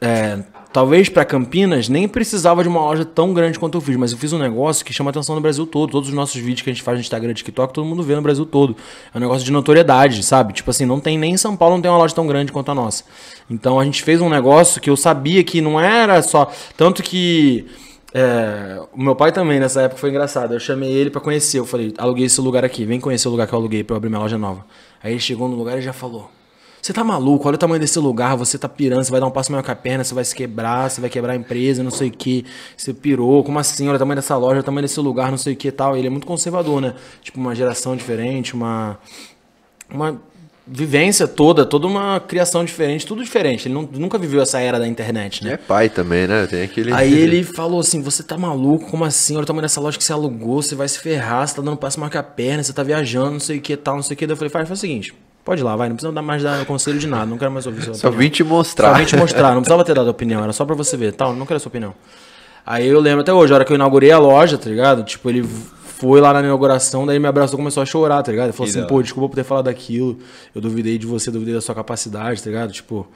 É, 0.00 0.38
talvez 0.72 1.10
para 1.10 1.26
Campinas 1.26 1.90
nem 1.90 2.08
precisava 2.08 2.62
de 2.62 2.70
uma 2.70 2.80
loja 2.80 3.04
tão 3.04 3.34
grande 3.34 3.58
quanto 3.58 3.76
eu 3.76 3.82
fiz, 3.82 3.96
mas 3.96 4.12
eu 4.12 4.16
fiz 4.16 4.32
um 4.32 4.38
negócio 4.38 4.82
que 4.82 4.94
chama 4.94 5.10
atenção 5.10 5.34
no 5.34 5.42
Brasil 5.42 5.66
todo. 5.66 5.90
Todos 5.90 6.08
os 6.08 6.14
nossos 6.14 6.36
vídeos 6.36 6.62
que 6.62 6.70
a 6.70 6.72
gente 6.72 6.82
faz 6.82 6.96
no 6.96 7.02
Instagram, 7.02 7.34
TikTok, 7.34 7.74
todo 7.74 7.84
mundo 7.84 8.02
vê 8.02 8.16
no 8.16 8.22
Brasil 8.22 8.46
todo. 8.46 8.74
É 9.14 9.18
um 9.18 9.20
negócio 9.20 9.44
de 9.44 9.52
notoriedade, 9.52 10.22
sabe? 10.22 10.54
Tipo 10.54 10.70
assim, 10.70 10.86
não 10.86 10.98
tem 10.98 11.18
nem 11.18 11.34
em 11.34 11.36
São 11.36 11.54
Paulo 11.54 11.74
não 11.74 11.82
tem 11.82 11.90
uma 11.90 11.98
loja 11.98 12.14
tão 12.14 12.26
grande 12.26 12.50
quanto 12.50 12.70
a 12.70 12.74
nossa. 12.74 13.04
Então 13.50 13.78
a 13.78 13.84
gente 13.84 14.02
fez 14.02 14.22
um 14.22 14.30
negócio 14.30 14.80
que 14.80 14.88
eu 14.88 14.96
sabia 14.96 15.44
que 15.44 15.60
não 15.60 15.78
era 15.78 16.22
só 16.22 16.50
tanto 16.78 17.02
que 17.02 17.66
é, 18.14 18.80
o 18.92 19.02
meu 19.02 19.14
pai 19.14 19.32
também 19.32 19.60
nessa 19.60 19.82
época 19.82 20.00
foi 20.00 20.10
engraçado. 20.10 20.54
Eu 20.54 20.60
chamei 20.60 20.90
ele 20.90 21.10
para 21.10 21.20
conhecer. 21.20 21.58
Eu 21.58 21.66
falei, 21.66 21.92
aluguei 21.98 22.26
esse 22.26 22.40
lugar 22.40 22.64
aqui, 22.64 22.84
vem 22.84 23.00
conhecer 23.00 23.28
o 23.28 23.30
lugar 23.30 23.46
que 23.46 23.54
eu 23.54 23.58
aluguei 23.58 23.84
para 23.84 23.94
eu 23.94 23.96
abrir 23.98 24.08
minha 24.08 24.20
loja 24.20 24.38
nova. 24.38 24.64
Aí 25.02 25.12
ele 25.12 25.20
chegou 25.20 25.48
no 25.48 25.56
lugar 25.56 25.78
e 25.78 25.82
já 25.82 25.92
falou: 25.92 26.30
você 26.80 26.92
tá 26.92 27.02
maluco? 27.04 27.46
Olha 27.46 27.56
o 27.56 27.58
tamanho 27.58 27.80
desse 27.80 27.98
lugar, 27.98 28.36
você 28.36 28.56
tá 28.56 28.68
pirando, 28.68 29.04
você 29.04 29.10
vai 29.10 29.20
dar 29.20 29.26
um 29.26 29.30
passo 29.30 29.50
maior 29.52 29.64
com 29.64 29.70
a 29.70 29.76
perna, 29.76 30.04
você 30.04 30.14
vai 30.14 30.24
se 30.24 30.34
quebrar, 30.34 30.88
você 30.88 31.00
vai 31.00 31.10
quebrar 31.10 31.32
a 31.32 31.36
empresa, 31.36 31.82
não 31.82 31.90
sei 31.90 32.08
o 32.08 32.10
que. 32.10 32.46
Você 32.76 32.94
pirou, 32.94 33.44
como 33.44 33.58
assim? 33.58 33.86
Olha 33.88 33.96
o 33.96 33.98
tamanho 33.98 34.16
dessa 34.16 34.36
loja, 34.36 34.60
o 34.60 34.62
tamanho 34.62 34.82
desse 34.82 34.98
lugar, 35.00 35.30
não 35.30 35.38
sei 35.38 35.54
o 35.54 35.56
que 35.56 35.68
e 35.68 35.72
tal. 35.72 35.96
Ele 35.96 36.06
é 36.06 36.10
muito 36.10 36.26
conservador, 36.26 36.80
né? 36.80 36.94
Tipo, 37.20 37.38
uma 37.40 37.54
geração 37.54 37.96
diferente, 37.96 38.54
uma. 38.54 38.98
Uma 39.90 40.20
vivência 40.70 41.26
toda, 41.26 41.64
toda 41.64 41.86
uma 41.86 42.20
criação 42.20 42.64
diferente, 42.64 43.06
tudo 43.06 43.22
diferente. 43.22 43.66
Ele 43.66 43.74
não, 43.74 43.88
nunca 43.92 44.18
viveu 44.18 44.40
essa 44.42 44.60
era 44.60 44.78
da 44.78 44.86
internet, 44.86 45.44
né? 45.44 45.54
É 45.54 45.56
pai 45.56 45.88
também, 45.88 46.26
né? 46.26 46.46
Tem 46.46 46.62
aquele. 46.62 46.92
Aí 46.92 47.12
ele 47.12 47.42
falou 47.42 47.80
assim: 47.80 48.02
Você 48.02 48.22
tá 48.22 48.36
maluco? 48.36 48.90
Como 48.90 49.04
assim? 49.04 49.34
Olha 49.34 49.44
o 49.44 49.46
tamanho 49.46 49.62
dessa 49.62 49.80
loja 49.80 49.96
que 49.96 50.04
você 50.04 50.12
alugou, 50.12 50.62
você 50.62 50.74
vai 50.74 50.88
se 50.88 50.98
ferrar, 50.98 51.46
você 51.46 51.56
tá 51.56 51.62
dando 51.62 51.76
passo 51.76 51.98
maior 51.98 52.10
com 52.10 52.18
a 52.18 52.22
perna, 52.22 52.62
você 52.62 52.72
tá 52.72 52.82
viajando, 52.82 53.32
não 53.32 53.40
sei 53.40 53.58
o 53.58 53.60
que 53.60 53.76
tal, 53.76 53.96
não 53.96 54.02
sei 54.02 54.14
o 54.14 54.18
que. 54.18 54.26
Daí 54.26 54.32
eu 54.34 54.36
falei: 54.36 54.50
Faz, 54.50 54.68
faz 54.68 54.78
o 54.78 54.80
seguinte. 54.80 55.14
Pode 55.44 55.62
ir 55.62 55.64
lá, 55.64 55.74
vai. 55.76 55.88
Não 55.88 55.96
precisa 55.96 56.12
dar 56.12 56.20
mais 56.20 56.42
dar 56.42 56.64
conselho 56.66 56.98
de 56.98 57.06
nada. 57.06 57.24
Não 57.24 57.38
quero 57.38 57.50
mais 57.50 57.66
ouvir 57.66 57.82
sua 57.82 57.94
Só 57.94 58.08
opinião. 58.08 58.20
vim 58.20 58.28
te 58.30 58.44
mostrar. 58.44 58.92
Só 58.92 58.98
vim 58.98 59.04
te 59.06 59.16
mostrar. 59.16 59.54
Não 59.54 59.62
precisava 59.62 59.84
ter 59.84 59.94
dado 59.94 60.10
opinião. 60.10 60.42
Era 60.42 60.52
só 60.52 60.64
pra 60.66 60.74
você 60.74 60.96
ver. 60.96 61.12
Tal, 61.12 61.34
não 61.34 61.46
quero 61.46 61.56
a 61.56 61.60
sua 61.60 61.70
opinião. 61.70 61.94
Aí 62.66 62.86
eu 62.86 63.00
lembro 63.00 63.22
até 63.22 63.32
hoje, 63.32 63.50
a 63.50 63.56
hora 63.56 63.64
que 63.64 63.72
eu 63.72 63.76
inaugurei 63.76 64.10
a 64.10 64.18
loja, 64.18 64.58
tá 64.58 64.68
ligado? 64.68 65.02
Tipo, 65.02 65.30
ele 65.30 65.48
foi 65.98 66.20
lá 66.20 66.32
na 66.32 66.40
inauguração, 66.40 67.04
daí 67.04 67.18
me 67.18 67.26
abraçou 67.26 67.58
começou 67.58 67.82
a 67.82 67.86
chorar, 67.86 68.22
tá 68.22 68.30
ligado? 68.30 68.46
Ele 68.46 68.52
falou 68.52 68.72
Que 68.72 68.78
assim, 68.78 68.86
pô, 68.88 69.02
desculpa 69.02 69.28
por 69.28 69.34
ter 69.36 69.44
falado 69.44 69.64
daquilo. 69.64 70.18
Eu 70.54 70.60
duvidei 70.60 70.96
de 70.98 71.06
você, 71.06 71.30
duvidei 71.30 71.54
da 71.54 71.60
sua 71.60 71.74
capacidade, 71.74 72.42
tá 72.42 72.48
ligado? 72.50 72.72
Tipo, 72.72 73.06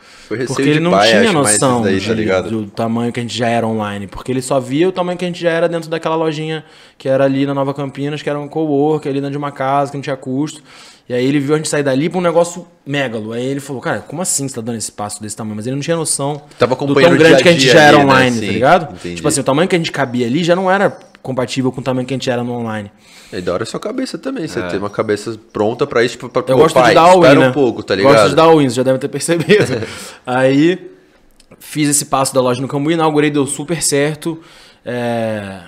porque 0.46 0.62
ele 0.62 0.80
não 0.80 0.90
pai, 0.90 1.08
tinha 1.08 1.32
noção 1.32 1.82
daí, 1.82 2.00
tá 2.00 2.06
de- 2.06 2.14
ligado? 2.14 2.50
do 2.50 2.66
tamanho 2.70 3.12
que 3.12 3.20
a 3.20 3.22
gente 3.22 3.36
já 3.36 3.48
era 3.48 3.66
online. 3.66 4.06
Porque 4.06 4.32
ele 4.32 4.42
só 4.42 4.58
via 4.58 4.88
o 4.88 4.92
tamanho 4.92 5.16
que 5.16 5.24
a 5.24 5.28
gente 5.28 5.40
já 5.40 5.50
era 5.50 5.68
dentro 5.68 5.88
daquela 5.88 6.16
lojinha 6.16 6.64
que 6.98 7.08
era 7.08 7.24
ali 7.24 7.46
na 7.46 7.54
Nova 7.54 7.72
Campinas, 7.74 8.22
que 8.22 8.28
era 8.30 8.38
um 8.38 8.48
co-work, 8.48 9.08
ali 9.08 9.18
dentro 9.20 9.32
de 9.32 9.38
uma 9.38 9.52
casa, 9.52 9.90
que 9.90 9.96
não 9.96 10.02
tinha 10.02 10.16
custo. 10.16 10.62
E 11.08 11.12
aí 11.14 11.24
ele 11.26 11.40
viu 11.40 11.54
a 11.54 11.56
gente 11.56 11.68
sair 11.68 11.82
dali 11.82 12.08
pra 12.08 12.18
um 12.18 12.22
negócio 12.22 12.64
megalo. 12.86 13.32
Aí 13.32 13.44
ele 13.44 13.60
falou, 13.60 13.82
cara, 13.82 13.98
como 14.00 14.22
assim 14.22 14.46
você 14.48 14.54
tá 14.54 14.60
dando 14.60 14.76
esse 14.78 14.90
passo 14.92 15.20
desse 15.20 15.36
tamanho? 15.36 15.56
Mas 15.56 15.66
ele 15.66 15.74
não 15.76 15.82
tinha 15.82 15.96
noção 15.96 16.40
Tava 16.58 16.74
do 16.76 16.94
tão 16.94 16.94
grande 16.94 17.18
dia 17.34 17.36
que 17.42 17.48
a 17.48 17.52
gente 17.52 17.60
dia 17.62 17.72
já 17.72 17.80
era 17.82 17.96
ali, 17.98 18.06
né? 18.06 18.12
online, 18.12 18.36
Sim, 18.38 18.46
tá 18.46 18.52
ligado? 18.52 18.94
entendi. 18.94 19.14
Tipo 19.16 19.28
assim, 19.28 19.40
o 19.40 19.44
tamanho 19.44 19.68
que 19.68 19.74
a 19.74 19.78
gente 19.78 19.90
cabia 19.92 20.26
ali 20.26 20.44
já 20.44 20.54
não 20.56 20.70
era 20.70 20.96
compatível 21.22 21.70
com 21.70 21.80
o 21.80 21.84
tamanho 21.84 22.06
que 22.06 22.12
a 22.12 22.16
gente 22.16 22.28
era 22.28 22.42
no 22.42 22.52
online. 22.52 22.90
E 23.32 23.40
da 23.40 23.54
hora 23.54 23.62
a 23.62 23.66
sua 23.66 23.80
cabeça 23.80 24.18
também. 24.18 24.46
Você 24.46 24.60
tem 24.68 24.78
uma 24.78 24.90
cabeça 24.90 25.38
pronta 25.52 25.86
pra 25.86 26.04
isso. 26.04 26.18
É. 26.20 26.50
Eu 26.50 26.56
gosto 26.58 26.74
pai, 26.74 26.88
de 26.90 26.94
dar 26.96 27.16
né? 27.34 27.48
um 27.48 27.52
pouco, 27.52 27.82
tá 27.82 27.94
ligado? 27.94 28.12
Gosto 28.12 28.28
de 28.30 28.34
dar 28.34 28.42
all-in, 28.42 28.68
você 28.68 28.76
já 28.76 28.82
deve 28.82 28.98
ter 28.98 29.08
percebido. 29.08 29.86
Aí, 30.26 30.90
fiz 31.58 31.88
esse 31.88 32.06
passo 32.06 32.34
da 32.34 32.40
loja 32.40 32.60
no 32.60 32.68
Cambuí, 32.68 32.94
inaugurei, 32.94 33.30
deu 33.30 33.46
super 33.46 33.80
certo. 33.82 34.40
É, 34.84 35.60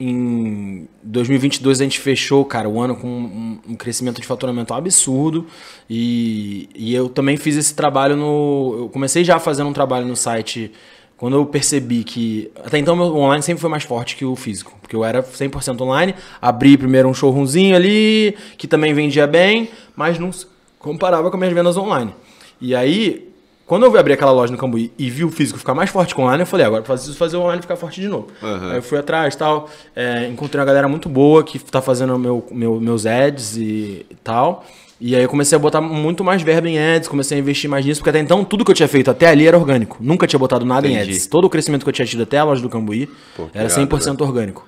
Em 0.00 0.88
2022 1.02 1.80
a 1.80 1.84
gente 1.84 2.00
fechou, 2.00 2.44
cara, 2.44 2.68
o 2.68 2.80
ano 2.80 2.96
com 2.96 3.06
um, 3.06 3.60
um 3.68 3.74
crescimento 3.76 4.20
de 4.20 4.26
faturamento 4.26 4.72
absurdo. 4.72 5.46
E, 5.88 6.68
e 6.74 6.94
eu 6.94 7.08
também 7.08 7.36
fiz 7.36 7.56
esse 7.56 7.74
trabalho 7.74 8.16
no... 8.16 8.76
Eu 8.78 8.88
comecei 8.88 9.22
já 9.22 9.38
fazendo 9.38 9.68
um 9.68 9.74
trabalho 9.74 10.06
no 10.06 10.16
site... 10.16 10.72
Quando 11.16 11.36
eu 11.36 11.46
percebi 11.46 12.02
que. 12.04 12.50
Até 12.64 12.78
então, 12.78 12.96
meu 12.96 13.14
online 13.16 13.42
sempre 13.42 13.60
foi 13.60 13.70
mais 13.70 13.84
forte 13.84 14.16
que 14.16 14.24
o 14.24 14.34
físico. 14.34 14.76
Porque 14.80 14.96
eu 14.96 15.04
era 15.04 15.22
100% 15.22 15.80
online. 15.80 16.14
Abri 16.42 16.76
primeiro 16.76 17.08
um 17.08 17.14
showroomzinho 17.14 17.74
ali, 17.74 18.36
que 18.58 18.66
também 18.66 18.92
vendia 18.92 19.26
bem, 19.26 19.70
mas 19.94 20.18
não 20.18 20.30
comparava 20.78 21.30
com 21.30 21.36
as 21.36 21.40
minhas 21.40 21.54
vendas 21.54 21.76
online. 21.76 22.12
E 22.60 22.74
aí, 22.74 23.32
quando 23.66 23.84
eu 23.84 23.90
fui 23.90 23.98
abrir 23.98 24.12
aquela 24.12 24.32
loja 24.32 24.52
no 24.52 24.58
Cambuí 24.58 24.92
e 24.98 25.08
vi 25.08 25.24
o 25.24 25.30
físico 25.30 25.58
ficar 25.58 25.74
mais 25.74 25.88
forte 25.88 26.14
que 26.14 26.20
o 26.20 26.24
online, 26.24 26.42
eu 26.42 26.46
falei, 26.46 26.66
agora 26.66 26.82
preciso 26.82 27.16
fazer 27.16 27.36
o 27.36 27.40
online 27.40 27.62
ficar 27.62 27.76
forte 27.76 28.00
de 28.00 28.08
novo. 28.08 28.28
Uhum. 28.42 28.70
Aí 28.70 28.76
eu 28.76 28.82
fui 28.82 28.98
atrás 28.98 29.34
e 29.34 29.38
tal. 29.38 29.70
é, 29.96 30.28
encontrei 30.28 30.60
uma 30.60 30.66
galera 30.66 30.86
muito 30.88 31.08
boa 31.08 31.42
que 31.42 31.58
tá 31.58 31.80
fazendo 31.80 32.18
meu, 32.18 32.46
meu, 32.50 32.80
meus 32.80 33.06
ads 33.06 33.56
e 33.56 34.04
tal. 34.22 34.64
E 35.06 35.14
aí 35.14 35.22
eu 35.22 35.28
comecei 35.28 35.54
a 35.54 35.58
botar 35.58 35.82
muito 35.82 36.24
mais 36.24 36.40
verba 36.40 36.66
em 36.66 36.78
ads, 36.78 37.08
comecei 37.08 37.36
a 37.36 37.38
investir 37.38 37.68
mais 37.68 37.84
nisso, 37.84 38.00
porque 38.00 38.08
até 38.08 38.20
então 38.20 38.42
tudo 38.42 38.64
que 38.64 38.70
eu 38.70 38.74
tinha 38.74 38.88
feito 38.88 39.10
até 39.10 39.26
ali 39.26 39.46
era 39.46 39.54
orgânico. 39.54 39.98
Nunca 40.00 40.26
tinha 40.26 40.40
botado 40.40 40.64
nada 40.64 40.88
em 40.88 40.94
Entendi. 40.94 41.10
ads. 41.10 41.26
Todo 41.26 41.44
o 41.44 41.50
crescimento 41.50 41.82
que 41.82 41.90
eu 41.90 41.92
tinha 41.92 42.06
tido 42.06 42.22
até 42.22 42.38
a 42.38 42.44
loja 42.44 42.62
do 42.62 42.70
Cambuí 42.70 43.10
Pô, 43.36 43.50
era 43.52 43.66
irado, 43.68 43.86
100% 43.86 44.22
orgânico. 44.22 44.66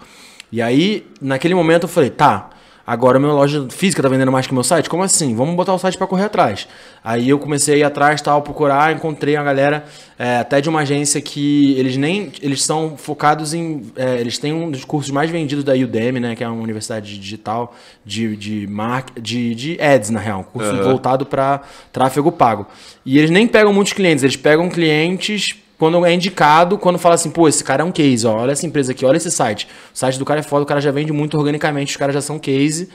E 0.53 0.61
aí, 0.61 1.07
naquele 1.23 1.55
momento 1.55 1.85
eu 1.85 1.89
falei, 1.89 2.11
tá, 2.11 2.51
agora 2.87 3.19
minha 3.19 3.33
loja 3.33 3.67
física 3.69 4.03
tá 4.03 4.09
vendendo 4.09 4.31
mais 4.31 4.47
que 4.47 4.55
meu 4.55 4.63
site? 4.63 4.89
Como 4.89 5.03
assim? 5.03 5.35
Vamos 5.35 5.57
botar 5.57 5.75
o 5.75 5.79
site 5.79 5.99
para 5.99 6.07
correr 6.07 6.25
atrás. 6.25 6.69
Aí 7.03 7.29
eu 7.29 7.39
comecei 7.39 7.75
a 7.75 7.79
ir 7.79 7.83
atrás, 7.83 8.23
tal, 8.23 8.43
procurar, 8.43 8.95
encontrei 8.95 9.37
uma 9.37 9.45
galera 9.45 9.85
é, 10.19 10.39
até 10.39 10.61
de 10.61 10.69
uma 10.69 10.81
agência 10.81 11.21
que 11.21 11.79
eles 11.79 11.97
nem, 11.97 12.31
eles 12.41 12.63
são 12.63 12.97
focados 12.97 13.53
em, 13.53 13.91
é, 13.97 14.21
eles 14.21 14.39
têm 14.39 14.53
um 14.53 14.71
dos 14.71 14.85
cursos 14.85 15.11
mais 15.11 15.31
vendidos 15.31 15.65
da 15.65 15.73
Udemy, 15.73 16.21
né, 16.21 16.37
que 16.37 16.45
é 16.45 16.49
uma 16.49 16.63
universidade 16.63 17.19
digital 17.19 17.75
de, 18.05 18.37
de, 18.37 18.67
mark, 18.67 19.19
de, 19.21 19.55
de 19.55 19.81
ads, 19.81 20.11
na 20.11 20.21
real, 20.21 20.41
um 20.41 20.45
curso 20.45 20.71
Aham. 20.71 20.83
voltado 20.83 21.27
para 21.27 21.63
tráfego 21.93 22.31
pago. 22.31 22.67
E 23.05 23.19
eles 23.19 23.31
nem 23.31 23.47
pegam 23.47 23.73
muitos 23.73 23.93
clientes, 23.93 24.23
eles 24.23 24.37
pegam 24.37 24.69
clientes 24.69 25.57
quando 25.79 26.05
é 26.07 26.13
indicado, 26.13 26.79
quando 26.79 26.99
fala 26.99 27.15
assim, 27.15 27.31
pô, 27.31 27.49
esse 27.49 27.63
cara 27.63 27.83
é 27.83 27.85
um 27.85 27.93
case, 27.93 28.27
ó, 28.27 28.37
olha 28.37 28.53
essa 28.53 28.67
empresa 28.67 28.93
aqui, 28.93 29.05
olha 29.05 29.17
esse 29.17 29.31
site. 29.31 29.69
O 29.95 29.99
site 29.99 30.19
do 30.19 30.25
cara 30.25 30.41
é 30.41 30.43
foda, 30.43 30.63
o 30.63 30.67
cara 30.67 30.81
já 30.81 30.91
vende 30.91 31.13
muito 31.13 31.37
organicamente, 31.37 31.91
os 31.91 31.97
caras 31.97 32.15
já 32.15 32.21
são 32.21 32.39
case. 32.39 32.89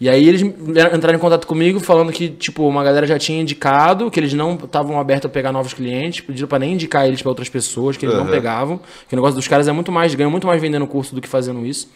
E 0.00 0.08
aí 0.08 0.28
eles 0.28 0.42
entraram 0.42 1.16
em 1.16 1.20
contato 1.20 1.46
comigo 1.46 1.78
falando 1.78 2.10
que, 2.12 2.28
tipo, 2.28 2.66
uma 2.66 2.82
galera 2.82 3.06
já 3.06 3.16
tinha 3.18 3.40
indicado, 3.40 4.10
que 4.10 4.18
eles 4.18 4.34
não 4.34 4.54
estavam 4.54 4.98
abertos 4.98 5.26
a 5.26 5.28
pegar 5.28 5.52
novos 5.52 5.72
clientes, 5.72 6.20
pediram 6.20 6.48
pra 6.48 6.58
nem 6.58 6.72
indicar 6.72 7.06
eles 7.06 7.22
pra 7.22 7.30
outras 7.30 7.48
pessoas, 7.48 7.96
que 7.96 8.04
eles 8.04 8.16
não 8.16 8.24
Aham. 8.24 8.30
pegavam. 8.30 8.80
Que 9.08 9.14
o 9.14 9.16
negócio 9.16 9.36
dos 9.36 9.46
caras 9.46 9.68
é 9.68 9.72
muito 9.72 9.92
mais, 9.92 10.12
ganham 10.14 10.30
muito 10.30 10.48
mais 10.48 10.60
vendendo 10.60 10.86
curso 10.86 11.14
do 11.14 11.20
que 11.20 11.28
fazendo 11.28 11.64
isso. 11.64 11.88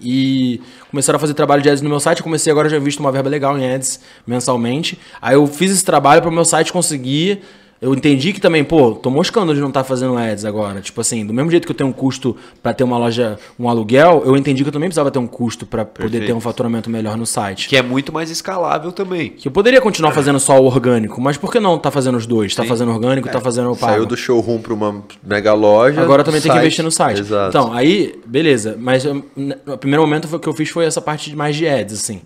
E 0.00 0.60
começaram 0.90 1.16
a 1.16 1.20
fazer 1.20 1.34
trabalho 1.34 1.62
de 1.62 1.70
ads 1.70 1.80
no 1.80 1.88
meu 1.88 2.00
site. 2.00 2.18
Eu 2.18 2.24
comecei 2.24 2.50
agora, 2.50 2.68
já 2.68 2.78
visto 2.78 2.98
uma 2.98 3.12
verba 3.12 3.28
legal 3.28 3.56
em 3.56 3.72
ads 3.72 4.00
mensalmente. 4.26 4.98
Aí 5.20 5.34
eu 5.34 5.46
fiz 5.46 5.70
esse 5.70 5.84
trabalho 5.84 6.20
para 6.22 6.30
o 6.30 6.34
meu 6.34 6.44
site 6.44 6.72
conseguir. 6.72 7.42
Eu 7.82 7.92
entendi 7.94 8.32
que 8.32 8.40
também, 8.40 8.62
pô, 8.62 8.92
tô 8.92 9.10
moscando 9.10 9.52
de 9.52 9.60
não 9.60 9.66
estar 9.66 9.82
fazendo 9.82 10.16
ads 10.16 10.44
agora. 10.44 10.80
Tipo 10.80 11.00
assim, 11.00 11.26
do 11.26 11.34
mesmo 11.34 11.50
jeito 11.50 11.66
que 11.66 11.72
eu 11.72 11.76
tenho 11.76 11.90
um 11.90 11.92
custo 11.92 12.36
para 12.62 12.72
ter 12.72 12.84
uma 12.84 12.96
loja, 12.96 13.36
um 13.58 13.68
aluguel, 13.68 14.22
eu 14.24 14.36
entendi 14.36 14.62
que 14.62 14.68
eu 14.68 14.72
também 14.72 14.88
precisava 14.88 15.10
ter 15.10 15.18
um 15.18 15.26
custo 15.26 15.66
para 15.66 15.84
poder 15.84 16.24
ter 16.24 16.32
um 16.32 16.38
faturamento 16.40 16.88
melhor 16.88 17.16
no 17.16 17.26
site. 17.26 17.68
Que 17.68 17.76
é 17.76 17.82
muito 17.82 18.12
mais 18.12 18.30
escalável 18.30 18.92
também. 18.92 19.30
Que 19.30 19.48
eu 19.48 19.52
poderia 19.52 19.80
continuar 19.80 20.12
fazendo 20.12 20.38
só 20.38 20.60
o 20.62 20.64
orgânico, 20.66 21.20
mas 21.20 21.36
por 21.36 21.50
que 21.50 21.58
não 21.58 21.76
tá 21.76 21.90
fazendo 21.90 22.16
os 22.16 22.24
dois? 22.24 22.54
Tá 22.54 22.62
fazendo 22.64 22.92
orgânico, 22.92 23.28
tá 23.28 23.40
fazendo 23.40 23.72
o 23.72 23.76
pago. 23.76 23.92
Saiu 23.94 24.06
do 24.06 24.16
showroom 24.16 24.60
pra 24.60 24.72
uma 24.74 25.02
mega 25.20 25.52
loja. 25.52 26.00
Agora 26.00 26.22
também 26.22 26.40
tem 26.40 26.52
que 26.52 26.54
site. 26.56 26.64
investir 26.64 26.84
no 26.84 26.90
site. 26.92 27.18
Exato. 27.20 27.48
Então, 27.48 27.72
aí, 27.72 28.14
beleza. 28.24 28.76
Mas 28.78 29.04
eu- 29.04 29.24
n- 29.36 29.56
no 29.66 29.76
primeiro 29.76 30.02
momento 30.02 30.38
que 30.38 30.48
eu 30.48 30.52
fiz 30.52 30.68
foi 30.70 30.84
essa 30.84 31.00
parte 31.00 31.28
de 31.30 31.34
mais 31.34 31.56
de 31.56 31.66
ads, 31.66 31.94
assim. 31.98 32.22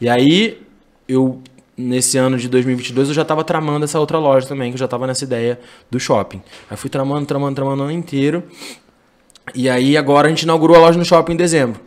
E 0.00 0.08
aí, 0.08 0.58
eu, 1.08 1.40
nesse 1.76 2.16
ano 2.16 2.38
de 2.38 2.48
2022, 2.48 3.08
eu 3.08 3.14
já 3.14 3.24
tava 3.24 3.44
tramando 3.44 3.84
essa 3.84 4.00
outra 4.00 4.18
loja 4.18 4.46
também, 4.46 4.70
que 4.70 4.76
eu 4.76 4.78
já 4.78 4.88
tava 4.88 5.06
nessa 5.06 5.24
ideia 5.24 5.60
do 5.90 6.00
shopping. 6.00 6.40
Aí 6.70 6.76
fui 6.76 6.88
tramando, 6.88 7.26
tramando, 7.26 7.54
tramando 7.54 7.82
o 7.82 7.84
ano 7.84 7.92
inteiro. 7.92 8.42
E 9.54 9.68
aí, 9.68 9.96
agora 9.96 10.26
a 10.26 10.30
gente 10.30 10.42
inaugurou 10.42 10.76
a 10.76 10.80
loja 10.80 10.98
no 10.98 11.04
shopping 11.04 11.34
em 11.34 11.36
dezembro. 11.36 11.80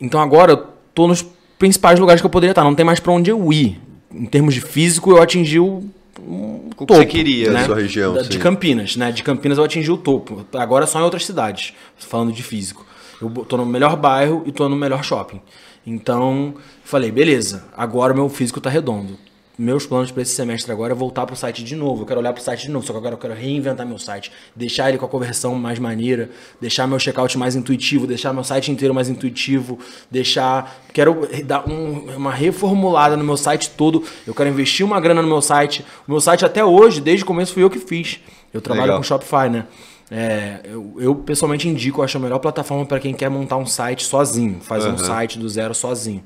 Então, 0.00 0.20
agora 0.20 0.52
eu 0.52 0.66
tô 0.94 1.06
nos 1.06 1.24
principais 1.58 1.98
lugares 1.98 2.20
que 2.20 2.26
eu 2.26 2.30
poderia 2.30 2.52
estar. 2.52 2.64
Não 2.64 2.74
tem 2.74 2.84
mais 2.84 3.00
pra 3.00 3.12
onde 3.12 3.30
eu 3.30 3.52
ir. 3.52 3.80
Em 4.12 4.26
termos 4.26 4.54
de 4.54 4.60
físico, 4.60 5.10
eu 5.12 5.22
atingi 5.22 5.60
o 5.60 5.84
um 6.20 6.70
O 6.76 6.86
que 6.86 6.94
você 6.94 7.06
queria, 7.06 7.50
né? 7.50 7.64
sua 7.64 7.76
região, 7.76 8.22
sim. 8.22 8.28
de 8.28 8.38
Campinas, 8.38 8.96
né? 8.96 9.12
De 9.12 9.22
Campinas 9.22 9.58
eu 9.58 9.64
atingi 9.64 9.90
o 9.90 9.96
topo. 9.96 10.44
Agora 10.52 10.86
só 10.86 11.00
em 11.00 11.02
outras 11.02 11.24
cidades, 11.24 11.72
falando 11.96 12.32
de 12.32 12.42
físico. 12.42 12.84
Eu 13.20 13.30
tô 13.44 13.56
no 13.56 13.66
melhor 13.66 13.96
bairro 13.96 14.42
e 14.46 14.52
tô 14.52 14.68
no 14.68 14.76
melhor 14.76 15.04
shopping. 15.04 15.40
Então, 15.86 16.54
falei, 16.84 17.10
beleza, 17.10 17.64
agora 17.76 18.12
o 18.12 18.16
meu 18.16 18.28
físico 18.28 18.60
tá 18.60 18.68
redondo. 18.70 19.16
meus 19.58 19.84
planos 19.84 20.10
para 20.10 20.22
esse 20.22 20.34
semestre 20.34 20.72
agora 20.72 20.94
é 20.94 20.96
voltar 20.96 21.26
pro 21.26 21.36
site 21.36 21.62
de 21.62 21.76
novo. 21.76 22.00
Eu 22.02 22.06
quero 22.06 22.18
olhar 22.20 22.32
pro 22.32 22.42
site 22.42 22.62
de 22.62 22.70
novo, 22.70 22.86
só 22.86 22.94
que 22.94 22.98
agora 22.98 23.12
eu 23.14 23.18
quero 23.18 23.34
reinventar 23.34 23.86
meu 23.86 23.98
site, 23.98 24.32
deixar 24.56 24.88
ele 24.88 24.96
com 24.96 25.04
a 25.04 25.08
conversão 25.08 25.54
mais 25.54 25.78
maneira, 25.78 26.30
deixar 26.58 26.86
meu 26.86 26.98
checkout 26.98 27.36
mais 27.36 27.54
intuitivo, 27.54 28.06
deixar 28.06 28.32
meu 28.32 28.42
site 28.42 28.70
inteiro 28.72 28.94
mais 28.94 29.10
intuitivo, 29.10 29.78
deixar. 30.10 30.80
Quero 30.94 31.28
dar 31.44 31.68
um- 31.68 32.16
uma 32.16 32.32
reformulada 32.32 33.18
no 33.18 33.24
meu 33.24 33.36
site 33.36 33.68
todo. 33.76 34.02
Eu 34.26 34.32
quero 34.34 34.48
investir 34.48 34.84
uma 34.86 34.98
grana 34.98 35.20
no 35.20 35.28
meu 35.28 35.42
site. 35.42 35.84
O 36.08 36.10
meu 36.10 36.22
site 36.22 36.42
até 36.42 36.64
hoje, 36.64 36.98
desde 37.02 37.24
o 37.24 37.26
começo, 37.26 37.52
fui 37.52 37.62
eu 37.62 37.68
que 37.68 37.78
fiz. 37.78 38.18
Eu 38.54 38.62
trabalho 38.62 38.86
Legal. 38.86 38.98
com 38.98 39.02
Shopify, 39.04 39.50
né? 39.50 39.66
É, 40.10 40.60
eu, 40.64 40.94
eu, 40.98 41.14
pessoalmente 41.14 41.68
indico, 41.68 42.00
eu 42.00 42.04
acho 42.04 42.16
a 42.16 42.20
melhor 42.20 42.38
plataforma 42.40 42.84
para 42.84 42.98
quem 42.98 43.14
quer 43.14 43.28
montar 43.30 43.56
um 43.56 43.66
site 43.66 44.04
sozinho, 44.04 44.58
fazer 44.60 44.88
um 44.88 44.98
site 44.98 45.38
do 45.38 45.48
zero 45.48 45.74
sozinho. 45.74 46.22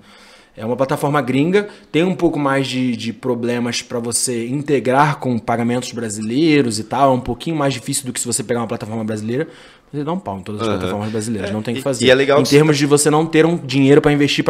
É 0.57 0.65
uma 0.65 0.77
plataforma 0.77 1.21
gringa, 1.21 1.69
tem 1.91 2.05
um 2.05 2.15
pouco 2.15 2.39
mais 2.39 2.69
de, 2.69 2.97
de 2.97 3.13
problemas 3.13 3.83
para 3.83 3.99
você 3.99 4.47
integrar 4.47 5.19
com 5.19 5.37
pagamentos 5.37 5.91
brasileiros 5.91 6.79
e 6.79 6.85
tal, 6.85 7.11
é 7.11 7.15
um 7.15 7.21
pouquinho 7.21 7.57
mais 7.57 7.75
difícil 7.75 8.07
do 8.07 8.13
que 8.13 8.21
se 8.21 8.27
você 8.27 8.43
pegar 8.43 8.61
uma 8.61 8.69
plataforma 8.69 9.03
brasileira. 9.05 9.49
Você 9.93 10.03
dá 10.03 10.13
um 10.13 10.19
pau 10.19 10.39
em 10.39 10.43
todas 10.43 10.61
as 10.63 10.67
plataformas 10.67 11.11
brasileiras, 11.11 11.51
não 11.53 11.63
tem 11.63 11.73
o 11.73 11.77
que 11.77 11.81
e- 11.81 11.85
fazer. 11.85 12.07
e 12.07 12.11
é 12.11 12.15
legal 12.15 12.41
em 12.41 12.45
termos 12.45 12.77
de 12.79 12.87
você 12.87 13.11
não 13.11 13.27
ter 13.27 13.45
um 13.47 13.57
dinheiro 13.57 14.01
para 14.01 14.13
investir 14.13 14.45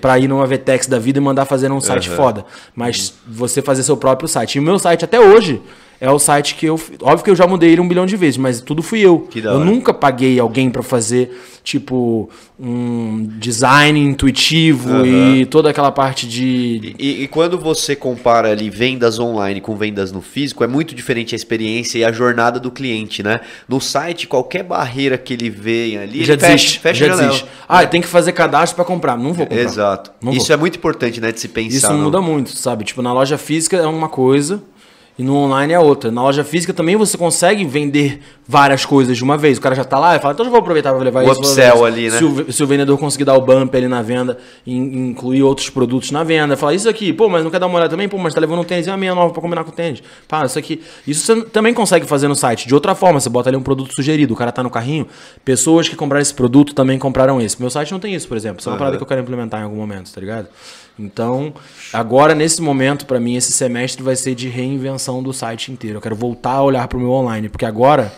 para 0.00 0.18
ir 0.18 0.26
numa 0.26 0.46
VTEX 0.46 0.86
da 0.86 0.98
vida 0.98 1.18
e 1.18 1.22
mandar 1.22 1.44
fazer 1.44 1.70
um 1.70 1.80
site 1.80 2.08
foda. 2.16 2.44
Mas 2.74 3.14
você 3.26 3.60
fazer 3.60 3.82
seu 3.82 3.96
próprio 3.96 4.28
site. 4.28 4.56
E 4.56 4.58
o 4.58 4.62
meu 4.62 4.78
site 4.78 5.04
até 5.04 5.20
hoje 5.20 5.60
é 6.00 6.10
o 6.10 6.18
site 6.18 6.54
que 6.54 6.66
eu. 6.66 6.74
Óbvio 7.02 7.24
que 7.24 7.30
eu 7.30 7.36
já 7.36 7.46
mudei 7.46 7.70
ele 7.70 7.80
um 7.80 7.88
bilhão 7.88 8.06
de 8.06 8.16
vezes, 8.16 8.36
mas 8.36 8.60
tudo 8.60 8.82
fui 8.82 9.00
eu. 9.00 9.28
Eu 9.34 9.60
nunca 9.64 9.92
paguei 9.94 10.38
alguém 10.38 10.70
para 10.70 10.82
fazer, 10.82 11.30
tipo, 11.62 12.28
um 12.58 13.26
design 13.38 13.98
intuitivo 14.00 15.04
e 15.06 15.46
toda 15.46 15.70
aquela 15.70 15.90
parte 15.92 16.26
de. 16.28 16.94
E, 16.98 17.22
e 17.22 17.28
quando 17.28 17.58
você 17.58 17.94
compara 17.96 18.50
ali 18.50 18.68
vendas 18.70 19.18
online 19.18 19.60
com 19.60 19.76
vendas 19.76 20.12
no 20.12 20.20
físico, 20.20 20.62
é 20.64 20.66
muito 20.66 20.94
diferente 20.94 21.34
a 21.34 21.36
experiência 21.36 21.98
e 21.98 22.04
a 22.04 22.12
jornada 22.12 22.58
do 22.60 22.70
cliente, 22.70 23.22
né? 23.22 23.40
No 23.68 23.80
site, 23.80 24.26
qualquer 24.26 24.62
barreira 24.62 25.16
que 25.16 25.32
ele 25.32 25.50
venha 25.50 26.02
ali, 26.02 26.24
já 26.24 26.34
fecha, 26.38 26.52
desiste. 26.54 26.78
fecha 26.80 27.04
a 27.04 27.08
já 27.08 27.16
desiste. 27.16 27.46
Ah, 27.68 27.86
tem 27.86 28.00
que 28.00 28.06
fazer 28.08 28.32
cadastro 28.32 28.76
para 28.76 28.84
comprar. 28.84 29.16
Não 29.16 29.32
vou 29.32 29.46
comprar. 29.46 29.62
Exato. 29.62 30.12
Não 30.22 30.32
Isso 30.32 30.48
vou. 30.48 30.54
é 30.54 30.56
muito 30.58 30.76
importante, 30.76 31.20
né, 31.20 31.32
de 31.32 31.40
se 31.40 31.48
pensar. 31.48 31.76
Isso 31.76 31.92
no- 31.92 32.04
muda 32.04 32.20
muito, 32.20 32.50
sabe? 32.50 32.84
Tipo, 32.84 33.02
na 33.02 33.12
loja 33.12 33.38
física 33.38 33.76
é 33.76 33.86
uma 33.86 34.08
coisa 34.08 34.62
e 35.16 35.22
no 35.22 35.36
online 35.36 35.72
é 35.72 35.78
outra. 35.78 36.10
Na 36.10 36.22
loja 36.22 36.42
física 36.42 36.72
também 36.72 36.96
você 36.96 37.16
consegue 37.16 37.64
vender 37.64 38.20
várias 38.46 38.84
coisas 38.84 39.16
de 39.16 39.22
uma 39.22 39.38
vez. 39.38 39.58
O 39.58 39.60
cara 39.60 39.74
já 39.74 39.84
tá 39.84 39.98
lá 39.98 40.16
e 40.16 40.18
fala, 40.18 40.34
então 40.34 40.44
eu 40.44 40.50
vou 40.50 40.58
aproveitar 40.60 40.92
para 40.92 41.02
levar 41.02 41.24
O 41.24 41.30
isso. 41.30 41.40
upsell 41.40 41.84
ali, 41.84 42.10
né? 42.10 42.18
Se 42.18 42.24
o, 42.24 42.52
se 42.52 42.62
o 42.62 42.66
vendedor 42.66 42.98
conseguir 42.98 43.24
dar 43.24 43.34
o 43.34 43.40
bump 43.40 43.74
ali 43.76 43.86
na 43.88 44.02
venda 44.02 44.36
e 44.66 44.74
in- 44.74 45.10
incluir 45.10 45.42
outros 45.42 45.70
produtos 45.70 46.10
na 46.10 46.24
venda, 46.24 46.56
falar 46.56 46.74
isso 46.74 46.88
aqui, 46.88 47.12
pô, 47.12 47.28
mas 47.28 47.44
não 47.44 47.50
quer 47.50 47.60
dar 47.60 47.66
uma 47.66 47.76
olhada 47.76 47.90
também? 47.90 48.08
Pô, 48.08 48.18
mas 48.18 48.34
tá 48.34 48.40
levando 48.40 48.60
um 48.60 48.64
tênis 48.64 48.86
e 48.86 48.90
uma 48.90 48.96
meia 48.96 49.14
nova 49.14 49.32
para 49.32 49.40
combinar 49.40 49.62
com 49.64 49.70
o 49.70 49.74
tênis. 49.74 50.02
Pá, 50.26 50.44
isso 50.44 50.58
aqui. 50.58 50.82
Isso 51.06 51.24
você 51.24 51.42
também 51.44 51.72
consegue 51.72 52.06
fazer 52.06 52.26
no 52.28 52.34
site. 52.34 52.66
De 52.66 52.74
outra 52.74 52.94
forma, 52.94 53.20
você 53.20 53.28
bota 53.30 53.48
ali 53.48 53.56
um 53.56 53.62
produto 53.62 53.94
sugerido, 53.94 54.34
o 54.34 54.36
cara 54.36 54.50
tá 54.50 54.62
no 54.64 54.70
carrinho, 54.70 55.06
pessoas 55.44 55.88
que 55.88 55.94
compraram 55.94 56.22
esse 56.22 56.34
produto 56.34 56.74
também 56.74 56.98
compraram 56.98 57.40
esse. 57.40 57.58
Meu 57.60 57.70
site 57.70 57.92
não 57.92 58.00
tem 58.00 58.12
isso, 58.14 58.26
por 58.26 58.36
exemplo. 58.36 58.58
Isso 58.60 58.68
é 58.68 58.72
uma 58.72 58.78
parada 58.78 58.96
que 58.96 59.02
eu 59.02 59.06
quero 59.06 59.20
implementar 59.20 59.60
em 59.60 59.64
algum 59.64 59.76
momento, 59.76 60.12
tá 60.12 60.20
ligado? 60.20 60.48
Então, 60.98 61.52
agora 61.92 62.34
nesse 62.34 62.62
momento, 62.62 63.04
pra 63.04 63.18
mim, 63.18 63.34
esse 63.36 63.52
semestre 63.52 64.02
vai 64.02 64.14
ser 64.14 64.34
de 64.34 64.48
reinvenção 64.48 65.22
do 65.22 65.32
site 65.32 65.72
inteiro. 65.72 65.98
Eu 65.98 66.00
quero 66.00 66.14
voltar 66.14 66.52
a 66.52 66.62
olhar 66.62 66.86
pro 66.86 66.98
meu 66.98 67.10
online, 67.10 67.48
porque 67.48 67.64
agora. 67.64 68.12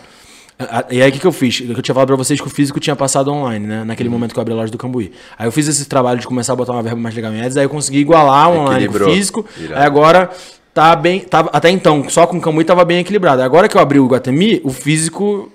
E 0.90 1.02
aí 1.02 1.10
o 1.10 1.12
que, 1.12 1.18
que 1.18 1.26
eu 1.26 1.32
fiz? 1.32 1.62
Eu 1.66 1.82
tinha 1.82 1.94
falado 1.94 2.08
pra 2.08 2.16
vocês 2.16 2.40
que 2.40 2.46
o 2.46 2.50
físico 2.50 2.80
tinha 2.80 2.96
passado 2.96 3.30
online, 3.30 3.66
né? 3.66 3.84
Naquele 3.84 4.08
momento 4.08 4.32
que 4.32 4.38
eu 4.38 4.42
abri 4.42 4.52
a 4.52 4.56
loja 4.56 4.72
do 4.72 4.78
Cambuí. 4.78 5.12
Aí 5.38 5.46
eu 5.46 5.52
fiz 5.52 5.68
esse 5.68 5.86
trabalho 5.86 6.18
de 6.18 6.26
começar 6.26 6.52
a 6.54 6.56
botar 6.56 6.72
uma 6.72 6.82
verba 6.82 7.00
mais 7.00 7.14
legal 7.14 7.32
em 7.32 7.40
ads, 7.40 7.56
aí 7.56 7.64
eu 7.64 7.70
consegui 7.70 7.98
igualar 7.98 8.50
o 8.50 8.58
online 8.58 8.88
com 8.88 8.96
o 8.96 9.04
físico. 9.10 9.46
Irado. 9.58 9.80
Aí 9.80 9.86
agora 9.86 10.30
tá 10.72 10.96
bem. 10.96 11.20
Tava, 11.20 11.50
até 11.52 11.70
então, 11.70 12.08
só 12.08 12.26
com 12.26 12.36
o 12.36 12.40
Cambuí 12.40 12.64
tava 12.64 12.84
bem 12.84 12.98
equilibrado. 12.98 13.42
Agora 13.42 13.68
que 13.68 13.76
eu 13.76 13.80
abri 13.80 13.98
o 13.98 14.06
Guatemi, 14.06 14.60
o 14.64 14.70
físico 14.70 15.50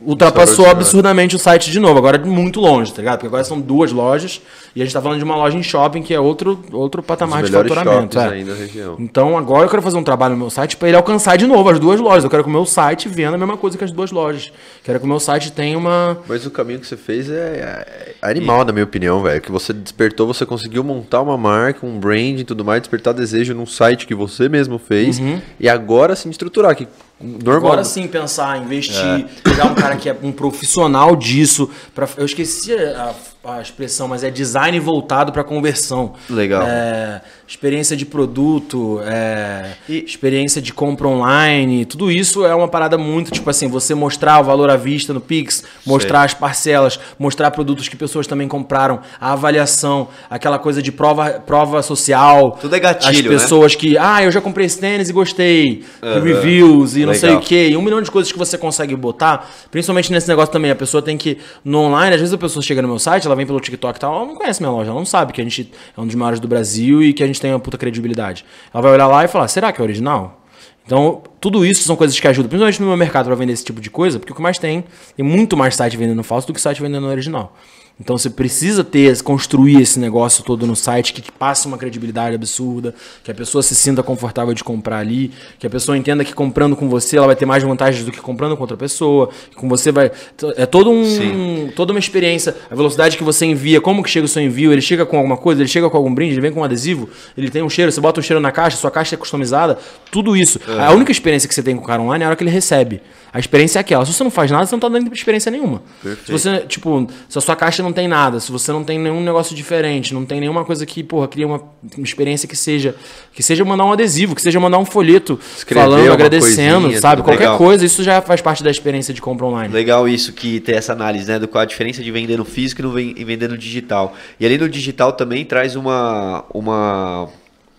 ultrapassou 0.00 0.64
de 0.64 0.70
absurdamente 0.70 1.36
o 1.36 1.38
site 1.38 1.70
de 1.70 1.78
novo. 1.78 1.98
Agora 1.98 2.16
é 2.16 2.24
muito 2.24 2.60
longe, 2.60 2.92
tá 2.92 3.02
ligado? 3.02 3.18
Porque 3.18 3.26
agora 3.26 3.44
são 3.44 3.60
duas 3.60 3.92
lojas 3.92 4.40
e 4.74 4.80
a 4.80 4.84
gente 4.84 4.94
tá 4.94 5.00
falando 5.00 5.18
de 5.18 5.24
uma 5.24 5.36
loja 5.36 5.56
em 5.56 5.62
shopping 5.62 6.02
que 6.02 6.14
é 6.14 6.20
outro, 6.20 6.62
outro 6.72 7.02
patamar 7.02 7.42
de 7.42 7.50
faturamento. 7.50 8.18
é. 8.18 8.28
aí 8.28 8.44
da 8.44 8.54
região. 8.54 8.96
Então 8.98 9.36
agora 9.36 9.64
eu 9.64 9.68
quero 9.68 9.82
fazer 9.82 9.96
um 9.96 10.02
trabalho 10.02 10.34
no 10.34 10.40
meu 10.40 10.50
site 10.50 10.76
para 10.76 10.88
ele 10.88 10.96
alcançar 10.96 11.36
de 11.36 11.46
novo 11.46 11.68
as 11.68 11.78
duas 11.78 12.00
lojas. 12.00 12.24
Eu 12.24 12.30
quero 12.30 12.42
que 12.42 12.48
o 12.48 12.52
meu 12.52 12.64
site 12.64 13.08
venda 13.08 13.34
a 13.34 13.38
mesma 13.38 13.56
coisa 13.56 13.76
que 13.76 13.84
as 13.84 13.92
duas 13.92 14.10
lojas. 14.10 14.52
Quero 14.84 14.98
que 14.98 15.04
o 15.04 15.08
meu 15.08 15.20
site 15.20 15.52
tenha 15.52 15.76
uma. 15.76 16.18
Mas 16.26 16.46
o 16.46 16.50
caminho 16.50 16.80
que 16.80 16.86
você 16.86 16.96
fez 16.96 17.28
é, 17.30 18.14
é 18.22 18.30
animal, 18.30 18.64
na 18.64 18.72
minha 18.72 18.84
opinião, 18.84 19.22
velho. 19.22 19.40
Que 19.40 19.52
você 19.52 19.72
despertou, 19.72 20.26
você 20.26 20.46
conseguiu 20.46 20.82
montar 20.82 21.20
uma 21.20 21.36
marca, 21.36 21.86
um 21.86 21.98
brand 21.98 22.40
e 22.40 22.44
tudo 22.44 22.64
mais, 22.64 22.80
despertar 22.80 23.12
desejo 23.12 23.54
num 23.54 23.66
site 23.66 24.06
que 24.06 24.14
você 24.14 24.48
mesmo 24.48 24.78
fez. 24.78 25.20
E 25.58 25.68
agora 25.68 26.16
sim 26.16 26.30
estruturar, 26.30 26.74
que 26.74 26.88
normal. 27.20 27.72
Agora 27.72 27.84
sim 27.84 28.06
pensar, 28.06 28.58
investir, 28.58 29.26
pegar 29.42 29.66
um 29.66 29.74
cara 29.74 29.96
que 29.96 30.08
é 30.08 30.16
um 30.22 30.32
profissional 30.32 31.14
disso. 31.14 31.70
Pra, 31.94 32.08
eu 32.16 32.24
esqueci 32.24 32.74
a, 32.74 33.14
a 33.42 33.60
expressão, 33.62 34.06
mas 34.06 34.22
é 34.22 34.30
design 34.30 34.78
voltado 34.78 35.32
para 35.32 35.42
conversão. 35.42 36.12
Legal. 36.28 36.62
É, 36.66 37.22
experiência 37.48 37.96
de 37.96 38.04
produto, 38.04 39.00
é, 39.02 39.72
E- 39.88 40.04
experiência 40.04 40.60
de 40.60 40.74
compra 40.74 41.08
online, 41.08 41.86
tudo 41.86 42.10
isso 42.12 42.44
é 42.44 42.54
uma 42.54 42.68
parada 42.68 42.98
muito, 42.98 43.30
tipo 43.30 43.48
assim, 43.48 43.66
você 43.66 43.94
mostrar 43.94 44.40
o 44.40 44.44
valor 44.44 44.68
à 44.68 44.76
vista 44.76 45.14
no 45.14 45.20
Pix, 45.22 45.64
mostrar 45.86 46.24
as 46.24 46.34
parcelas, 46.34 47.00
mostrar 47.18 47.50
produtos 47.50 47.88
que 47.88 47.96
pessoas 47.96 48.26
também 48.26 48.46
compraram, 48.46 49.00
a 49.18 49.32
avaliação, 49.32 50.08
aquela 50.28 50.58
coisa 50.58 50.82
de 50.82 50.92
prova, 50.92 51.30
prova 51.44 51.80
social. 51.82 52.58
Tudo 52.60 52.76
é 52.76 52.78
gatilho, 52.78 53.10
As 53.10 53.24
né? 53.24 53.28
pessoas 53.30 53.74
que, 53.74 53.96
ah, 53.96 54.22
eu 54.22 54.30
já 54.30 54.42
comprei 54.42 54.66
esse 54.66 54.78
tênis 54.78 55.08
e 55.08 55.12
gostei, 55.14 55.82
reviews 56.22 56.94
e 56.94 57.06
não 57.06 57.14
sei 57.14 57.30
Legal. 57.30 57.42
o 57.42 57.46
que, 57.46 57.74
um 57.76 57.80
milhão 57.82 58.02
de 58.02 58.10
coisas 58.10 58.30
que 58.30 58.38
você 58.38 58.58
consegue 58.58 58.94
botar, 58.94 59.48
principalmente 59.70 60.12
nesse 60.12 60.28
negócio 60.28 60.52
também, 60.52 60.70
a 60.70 60.76
pessoa 60.76 61.00
tem 61.02 61.16
que, 61.16 61.38
no 61.64 61.78
online, 61.78 62.14
às 62.14 62.20
vezes 62.20 62.34
a 62.34 62.38
pessoa 62.38 62.62
chega 62.62 62.82
no 62.82 62.88
meu 62.88 62.98
site, 62.98 63.29
ela 63.30 63.36
vem 63.36 63.46
pelo 63.46 63.60
TikTok 63.60 63.96
e 63.96 64.00
tal, 64.00 64.14
ela 64.14 64.26
não 64.26 64.34
conhece 64.34 64.60
minha 64.60 64.72
loja, 64.72 64.90
ela 64.90 64.98
não 64.98 65.06
sabe 65.06 65.32
que 65.32 65.40
a 65.40 65.44
gente 65.44 65.72
é 65.96 66.00
um 66.00 66.06
dos 66.06 66.14
maiores 66.14 66.40
do 66.40 66.48
Brasil 66.48 67.02
e 67.02 67.12
que 67.12 67.22
a 67.22 67.26
gente 67.26 67.40
tem 67.40 67.52
uma 67.52 67.60
puta 67.60 67.78
credibilidade. 67.78 68.44
Ela 68.72 68.82
vai 68.82 68.92
olhar 68.92 69.06
lá 69.06 69.24
e 69.24 69.28
falar, 69.28 69.48
será 69.48 69.72
que 69.72 69.80
é 69.80 69.84
original? 69.84 70.40
Então, 70.84 71.22
tudo 71.40 71.64
isso 71.64 71.84
são 71.84 71.94
coisas 71.94 72.18
que 72.18 72.26
ajudam, 72.26 72.48
principalmente 72.48 72.80
no 72.80 72.88
meu 72.88 72.96
mercado 72.96 73.26
para 73.26 73.34
vender 73.36 73.52
esse 73.52 73.64
tipo 73.64 73.80
de 73.80 73.88
coisa, 73.88 74.18
porque 74.18 74.32
o 74.32 74.36
que 74.36 74.42
mais 74.42 74.58
tem, 74.58 74.84
tem 75.16 75.24
muito 75.24 75.56
mais 75.56 75.76
site 75.76 75.96
vendendo 75.96 76.22
falso 76.24 76.46
do 76.48 76.52
que 76.52 76.60
site 76.60 76.82
vendendo 76.82 77.06
original. 77.06 77.56
Então 78.00 78.16
você 78.16 78.30
precisa 78.30 78.82
ter, 78.82 79.22
construir 79.22 79.82
esse 79.82 80.00
negócio 80.00 80.42
todo 80.42 80.66
no 80.66 80.74
site 80.74 81.12
que, 81.12 81.30
passe 81.30 81.66
uma 81.66 81.78
credibilidade 81.78 82.34
absurda, 82.34 82.94
que 83.22 83.30
a 83.30 83.34
pessoa 83.34 83.62
se 83.62 83.74
sinta 83.74 84.02
confortável 84.02 84.52
de 84.52 84.62
comprar 84.62 84.98
ali, 84.98 85.30
que 85.58 85.66
a 85.66 85.70
pessoa 85.70 85.96
entenda 85.96 86.24
que 86.24 86.34
comprando 86.34 86.76
com 86.76 86.88
você 86.88 87.16
ela 87.16 87.26
vai 87.26 87.36
ter 87.36 87.46
mais 87.46 87.62
vantagens 87.62 88.04
do 88.04 88.12
que 88.12 88.20
comprando 88.20 88.56
com 88.56 88.62
outra 88.62 88.76
pessoa, 88.76 89.30
que 89.50 89.56
com 89.56 89.68
você 89.68 89.92
vai. 89.92 90.10
É 90.56 90.66
todo 90.66 90.90
um, 90.90 91.70
toda 91.74 91.92
uma 91.92 91.98
experiência. 91.98 92.56
A 92.70 92.74
velocidade 92.74 93.16
que 93.16 93.24
você 93.24 93.46
envia, 93.46 93.80
como 93.80 94.02
que 94.02 94.10
chega 94.10 94.24
o 94.24 94.28
seu 94.28 94.42
envio, 94.42 94.72
ele 94.72 94.82
chega 94.82 95.06
com 95.06 95.16
alguma 95.16 95.36
coisa, 95.36 95.62
ele 95.62 95.68
chega 95.68 95.88
com 95.88 95.96
algum 95.96 96.12
brinde, 96.12 96.34
ele 96.34 96.40
vem 96.40 96.52
com 96.52 96.60
um 96.60 96.64
adesivo, 96.64 97.08
ele 97.36 97.50
tem 97.50 97.62
um 97.62 97.70
cheiro, 97.70 97.92
você 97.92 98.00
bota 98.00 98.20
o 98.20 98.22
cheiro 98.22 98.40
na 98.40 98.50
caixa, 98.50 98.76
sua 98.76 98.90
caixa 98.90 99.14
é 99.14 99.18
customizada, 99.18 99.78
tudo 100.10 100.36
isso. 100.36 100.58
A 100.78 100.92
única 100.92 101.12
experiência 101.12 101.48
que 101.48 101.54
você 101.54 101.62
tem 101.62 101.76
com 101.76 101.82
o 101.82 101.86
cara 101.86 102.00
online 102.02 102.22
é 102.22 102.26
a 102.26 102.28
hora 102.28 102.36
que 102.36 102.42
ele 102.42 102.50
recebe. 102.50 103.00
A 103.32 103.38
experiência 103.38 103.78
é 103.78 103.80
aquela. 103.80 104.04
Se 104.04 104.12
você 104.12 104.24
não 104.24 104.30
faz 104.30 104.50
nada, 104.50 104.66
você 104.66 104.74
não 104.74 104.80
tá 104.80 104.88
dando 104.88 105.12
experiência 105.12 105.50
nenhuma. 105.50 105.82
Se 106.26 106.32
você, 106.32 106.60
tipo, 106.60 107.06
se 107.28 107.38
a 107.38 107.40
sua 107.40 107.54
caixa 107.54 107.82
não 107.82 107.89
tem 107.92 108.08
nada, 108.08 108.40
se 108.40 108.50
você 108.50 108.72
não 108.72 108.84
tem 108.84 108.98
nenhum 108.98 109.20
negócio 109.22 109.54
diferente, 109.54 110.12
não 110.12 110.24
tem 110.24 110.40
nenhuma 110.40 110.64
coisa 110.64 110.84
que, 110.84 111.02
porra, 111.02 111.28
cria 111.28 111.46
uma 111.46 111.62
experiência 111.98 112.48
que 112.48 112.56
seja, 112.56 112.94
que 113.32 113.42
seja 113.42 113.64
mandar 113.64 113.84
um 113.84 113.92
adesivo, 113.92 114.34
que 114.34 114.42
seja 114.42 114.58
mandar 114.58 114.78
um 114.78 114.84
folheto 114.84 115.38
Escrever 115.56 115.82
falando, 115.82 116.12
agradecendo, 116.12 116.80
coisinha, 116.82 117.00
sabe? 117.00 117.22
Qualquer 117.22 117.44
legal. 117.44 117.58
coisa, 117.58 117.84
isso 117.84 118.02
já 118.02 118.20
faz 118.20 118.40
parte 118.40 118.62
da 118.62 118.70
experiência 118.70 119.12
de 119.14 119.20
compra 119.20 119.46
online. 119.46 119.72
Legal 119.72 120.08
isso 120.08 120.32
que 120.32 120.60
tem 120.60 120.74
essa 120.74 120.92
análise, 120.92 121.26
né? 121.26 121.38
Do 121.38 121.48
qual 121.48 121.62
a 121.62 121.64
diferença 121.64 122.02
de 122.02 122.10
vender 122.10 122.36
no 122.36 122.44
físico 122.44 122.98
e, 122.98 123.14
e 123.16 123.24
vender 123.24 123.48
no 123.48 123.56
digital. 123.56 124.14
E 124.38 124.46
ali 124.46 124.58
no 124.58 124.68
digital 124.68 125.12
também 125.12 125.44
traz 125.44 125.76
uma, 125.76 126.44
uma, 126.52 127.28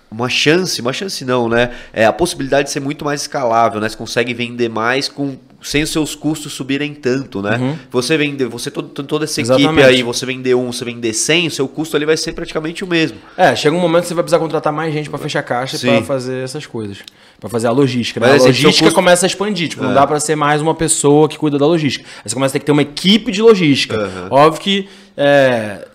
uma 0.10 0.30
chance, 0.30 0.82
uma 0.82 0.94
chance 0.94 1.24
não, 1.24 1.48
né? 1.48 1.72
É 1.94 2.06
a 2.06 2.14
possibilidade 2.14 2.68
de 2.68 2.72
ser 2.72 2.80
muito 2.80 3.06
mais 3.06 3.22
escalável, 3.22 3.80
né? 3.80 3.88
Você 3.88 3.98
consegue 3.98 4.34
vender 4.34 4.70
mais 4.70 5.08
com 5.08 5.38
sem 5.62 5.84
os 5.84 5.90
seus 5.92 6.16
custos 6.16 6.54
subirem 6.54 6.94
tanto, 6.94 7.42
né? 7.42 7.78
Você 7.92 8.18
vender, 8.18 8.48
você 8.48 8.72
todo, 8.72 8.90
toda 9.04 9.26
essa 9.26 9.40
equipe 9.42 9.54
Exatamente. 9.60 9.86
aí, 9.88 10.04
você 10.04 10.26
vender 10.26 10.56
um, 10.56 10.72
você 10.72 10.84
vender 10.84 11.14
100, 11.14 11.48
o 11.48 11.52
seu 11.52 11.68
custo 11.68 11.96
ali 11.96 12.06
vai 12.06 12.18
ser 12.18 12.34
praticamente 12.34 12.84
o 12.84 12.88
mesmo. 12.88 13.18
É, 13.38 13.56
chega 13.56 13.76
um 13.76 13.80
momento 13.80 14.02
que 14.04 14.08
você 14.10 14.14
vai 14.14 14.24
precisar 14.24 14.40
contratar 14.40 14.74
mais 14.74 14.94
gente 14.94 15.10
pra 15.10 15.20
fechar 15.20 15.44
caixa 15.44 15.76
e 15.76 15.80
Sim. 15.80 15.88
pra 15.98 16.02
fazer 16.04 16.44
essas 16.44 16.66
coisas. 16.66 16.98
Pra 17.40 17.50
fazer 17.50 17.68
a 17.68 17.72
logística. 17.72 18.20
Né? 18.20 18.28
Mas, 18.28 18.34
a 18.34 18.36
assim, 18.38 18.48
logística 18.48 18.86
custo- 18.86 18.96
começa 18.96 19.26
a 19.26 19.28
expandir. 19.28 19.68
Tipo, 19.70 19.84
não 19.84 19.94
dá 19.94 20.06
pra 20.06 20.20
ser 20.20 20.36
mais 20.36 20.62
uma 20.62 20.74
pessoa 20.76 21.28
que 21.30 21.38
cuida 21.38 21.58
da 21.58 21.66
logística. 21.66 22.06
Aí 22.24 22.30
você 22.30 22.36
começa 22.36 22.52
a 22.52 22.54
ter 22.54 22.60
que 22.60 22.66
ter 22.66 22.72
uma 22.72 22.82
equipe 22.84 23.32
de 23.32 23.42
logística. 23.42 24.28
Óbvio 24.30 24.62
que. 24.62 24.88
É, 25.18 25.88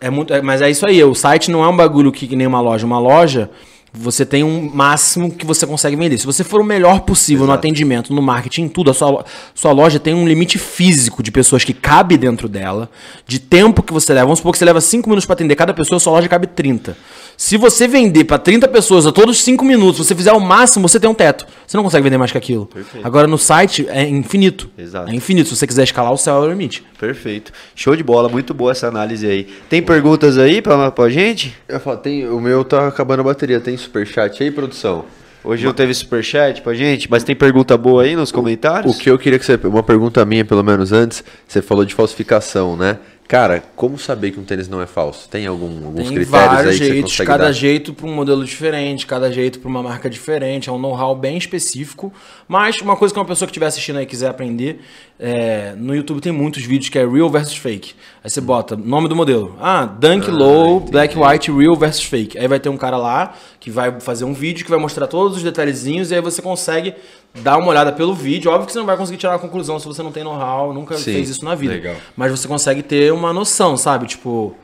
é 0.00 0.10
muito, 0.10 0.32
é- 0.32 0.40
mas 0.42 0.62
é 0.62 0.70
isso 0.70 0.86
aí. 0.86 1.02
O 1.04 1.14
site 1.14 1.50
não 1.50 1.62
é 1.64 1.68
um 1.68 1.76
bagulho 1.76 2.10
que, 2.12 2.26
que 2.26 2.36
nem 2.36 2.46
uma 2.46 2.60
loja. 2.60 2.86
Uma 2.86 2.98
loja. 2.98 3.50
Você 3.92 4.26
tem 4.26 4.44
um 4.44 4.70
máximo 4.72 5.30
que 5.30 5.46
você 5.46 5.66
consegue 5.66 5.96
vender. 5.96 6.18
Se 6.18 6.26
você 6.26 6.44
for 6.44 6.60
o 6.60 6.64
melhor 6.64 7.00
possível 7.00 7.46
no 7.46 7.52
atendimento, 7.52 8.12
no 8.12 8.20
marketing, 8.20 8.62
em 8.62 8.68
tudo, 8.68 8.90
a 8.90 8.94
sua, 8.94 9.24
sua 9.54 9.72
loja 9.72 9.98
tem 9.98 10.14
um 10.14 10.26
limite 10.26 10.58
físico 10.58 11.22
de 11.22 11.30
pessoas 11.30 11.64
que 11.64 11.72
cabe 11.72 12.16
dentro 12.16 12.48
dela, 12.48 12.90
de 13.26 13.38
tempo 13.38 13.82
que 13.82 13.92
você 13.92 14.12
leva. 14.12 14.26
Vamos 14.26 14.40
supor 14.40 14.52
que 14.52 14.58
você 14.58 14.64
leva 14.64 14.80
5 14.80 15.08
minutos 15.08 15.26
para 15.26 15.34
atender 15.34 15.56
cada 15.56 15.72
pessoa, 15.72 15.98
sua 15.98 16.12
loja 16.12 16.28
cabe 16.28 16.46
30. 16.46 16.96
Se 17.36 17.56
você 17.56 17.86
vender 17.86 18.24
para 18.24 18.36
30 18.36 18.66
pessoas 18.66 19.06
a 19.06 19.12
todos 19.12 19.40
5 19.42 19.64
minutos, 19.64 20.04
você 20.04 20.12
fizer 20.12 20.32
o 20.32 20.40
máximo, 20.40 20.88
você 20.88 20.98
tem 20.98 21.08
um 21.08 21.14
teto. 21.14 21.46
Você 21.64 21.76
não 21.76 21.84
consegue 21.84 22.02
vender 22.02 22.18
mais 22.18 22.32
que 22.32 22.36
aquilo. 22.36 22.68
Agora 23.04 23.28
no 23.28 23.38
site 23.38 23.86
é 23.88 24.02
infinito. 24.02 24.68
Exato. 24.76 25.08
É 25.08 25.14
infinito. 25.14 25.48
Se 25.48 25.56
você 25.56 25.64
quiser 25.64 25.84
escalar, 25.84 26.12
o 26.12 26.16
céu 26.16 26.42
é 26.42 26.46
o 26.46 26.50
limite. 26.50 26.84
Perfeito. 26.98 27.52
Show 27.76 27.94
de 27.94 28.02
bola, 28.02 28.28
muito 28.28 28.52
boa 28.52 28.72
essa 28.72 28.88
análise 28.88 29.24
aí. 29.24 29.46
Tem 29.70 29.80
perguntas 29.80 30.36
aí 30.36 30.60
pra, 30.60 30.90
pra 30.90 31.08
gente? 31.08 31.56
Eu 31.68 31.78
falo, 31.78 31.98
tem, 31.98 32.28
o 32.28 32.40
meu 32.40 32.64
tá 32.64 32.88
acabando 32.88 33.20
a 33.20 33.24
bateria. 33.24 33.60
Tem 33.60 33.76
superchat 33.78 34.42
aí, 34.42 34.50
produção? 34.50 35.04
Hoje 35.44 35.64
não 35.64 35.72
teve 35.72 35.94
superchat 35.94 36.60
pra 36.60 36.74
gente, 36.74 37.10
mas 37.10 37.22
tem 37.22 37.34
pergunta 37.34 37.76
boa 37.76 38.02
aí 38.02 38.16
nos 38.16 38.32
comentários? 38.32 38.94
O 38.94 38.98
que 38.98 39.08
eu 39.08 39.18
queria 39.18 39.38
que 39.38 39.44
você. 39.46 39.54
Uma 39.64 39.82
pergunta 39.82 40.24
minha, 40.24 40.44
pelo 40.44 40.62
menos 40.62 40.92
antes, 40.92 41.24
você 41.46 41.62
falou 41.62 41.84
de 41.84 41.94
falsificação, 41.94 42.76
né? 42.76 42.98
Cara, 43.28 43.62
como 43.76 43.98
saber 43.98 44.30
que 44.30 44.40
um 44.40 44.42
tênis 44.42 44.70
não 44.70 44.80
é 44.80 44.86
falso? 44.86 45.28
Tem 45.28 45.46
algum, 45.46 45.84
alguns 45.84 46.08
Tem 46.08 46.16
critérios 46.16 46.28
vários 46.30 46.66
aí 46.66 46.78
que 46.78 46.84
você 46.84 46.92
jeitos, 46.92 47.12
consegue 47.12 47.26
cada 47.26 47.44
dar? 47.44 47.52
jeito 47.52 47.92
para 47.92 48.06
um 48.06 48.14
modelo 48.14 48.42
diferente, 48.42 49.06
cada 49.06 49.30
jeito 49.30 49.60
para 49.60 49.68
uma 49.68 49.82
marca 49.82 50.08
diferente, 50.08 50.70
é 50.70 50.72
um 50.72 50.78
know-how 50.78 51.14
bem 51.14 51.36
específico. 51.36 52.10
Mas 52.48 52.80
uma 52.80 52.96
coisa 52.96 53.12
que 53.12 53.20
uma 53.20 53.26
pessoa 53.26 53.46
que 53.46 53.50
estiver 53.50 53.66
assistindo 53.66 53.98
aí 53.98 54.06
quiser 54.06 54.28
aprender, 54.28 54.80
é, 55.20 55.74
no 55.76 55.96
YouTube 55.96 56.20
tem 56.20 56.30
muitos 56.30 56.62
vídeos 56.62 56.88
que 56.88 56.98
é 56.98 57.04
real 57.04 57.28
versus 57.28 57.56
fake. 57.56 57.94
Aí 58.22 58.30
você 58.30 58.40
bota 58.40 58.76
nome 58.76 59.08
do 59.08 59.16
modelo. 59.16 59.56
Ah, 59.60 59.84
Dunk 59.84 60.30
Low, 60.30 60.80
Black 60.80 61.18
White, 61.18 61.50
Real 61.50 61.74
versus 61.74 62.04
Fake. 62.04 62.38
Aí 62.38 62.46
vai 62.46 62.60
ter 62.60 62.68
um 62.68 62.76
cara 62.76 62.96
lá 62.96 63.34
que 63.58 63.70
vai 63.70 64.00
fazer 64.00 64.24
um 64.24 64.32
vídeo 64.32 64.64
que 64.64 64.70
vai 64.70 64.78
mostrar 64.78 65.08
todos 65.08 65.36
os 65.36 65.42
detalhezinhos 65.42 66.12
e 66.12 66.14
aí 66.14 66.20
você 66.20 66.40
consegue 66.40 66.94
dar 67.34 67.56
uma 67.58 67.68
olhada 67.68 67.92
pelo 67.92 68.14
vídeo. 68.14 68.50
Óbvio 68.50 68.66
que 68.66 68.72
você 68.72 68.78
não 68.78 68.86
vai 68.86 68.96
conseguir 68.96 69.18
tirar 69.18 69.32
uma 69.32 69.38
conclusão 69.40 69.78
se 69.80 69.86
você 69.86 70.02
não 70.02 70.12
tem 70.12 70.22
know-how, 70.22 70.72
nunca 70.72 70.96
Sim, 70.96 71.14
fez 71.14 71.28
isso 71.28 71.44
na 71.44 71.54
vida. 71.56 71.72
legal. 71.72 71.96
Mas 72.16 72.30
você 72.30 72.46
consegue 72.46 72.82
ter 72.82 73.12
uma 73.12 73.32
noção, 73.32 73.76
sabe? 73.76 74.06
Tipo, 74.06 74.54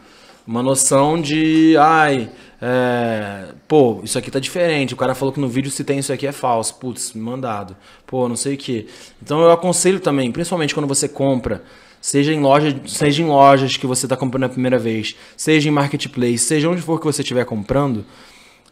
uma 0.46 0.62
noção 0.62 1.20
de. 1.20 1.76
Ai, 1.78 2.30
é, 2.60 3.48
pô, 3.66 4.00
isso 4.02 4.18
aqui 4.18 4.30
tá 4.30 4.38
diferente. 4.38 4.94
O 4.94 4.96
cara 4.96 5.14
falou 5.14 5.32
que 5.32 5.40
no 5.40 5.48
vídeo 5.48 5.70
se 5.70 5.84
tem 5.84 5.98
isso 5.98 6.12
aqui 6.12 6.26
é 6.26 6.32
falso. 6.32 6.74
Putz, 6.76 7.12
mandado. 7.14 7.76
Pô, 8.06 8.28
não 8.28 8.36
sei 8.36 8.54
o 8.54 8.58
que. 8.58 8.86
Então 9.22 9.40
eu 9.40 9.50
aconselho 9.50 10.00
também, 10.00 10.30
principalmente 10.30 10.74
quando 10.74 10.86
você 10.86 11.08
compra. 11.08 11.62
Seja 12.00 12.34
em, 12.34 12.40
loja, 12.40 12.78
seja 12.86 13.22
em 13.22 13.26
lojas 13.26 13.78
que 13.78 13.86
você 13.86 14.04
está 14.04 14.14
comprando 14.14 14.44
a 14.44 14.48
primeira 14.50 14.78
vez, 14.78 15.16
seja 15.38 15.70
em 15.70 15.72
marketplace, 15.72 16.36
seja 16.36 16.68
onde 16.68 16.82
for 16.82 17.00
que 17.00 17.06
você 17.06 17.22
estiver 17.22 17.46
comprando, 17.46 18.04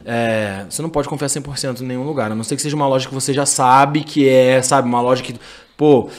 é, 0.05 0.67
você 0.69 0.83
não 0.83 0.89
pode 0.89 1.09
confiar 1.09 1.29
100% 1.29 1.81
em 1.81 1.85
nenhum 1.85 2.03
lugar. 2.03 2.31
A 2.31 2.35
não 2.35 2.43
ser 2.43 2.55
que 2.55 2.61
seja 2.61 2.75
uma 2.75 2.87
loja 2.87 3.07
que 3.07 3.13
você 3.13 3.33
já 3.33 3.45
sabe 3.45 4.03
que 4.03 4.29
é, 4.29 4.61
sabe? 4.61 4.87
Uma 4.87 5.01
loja 5.01 5.23
que, 5.23 5.33
pô, 5.75 6.11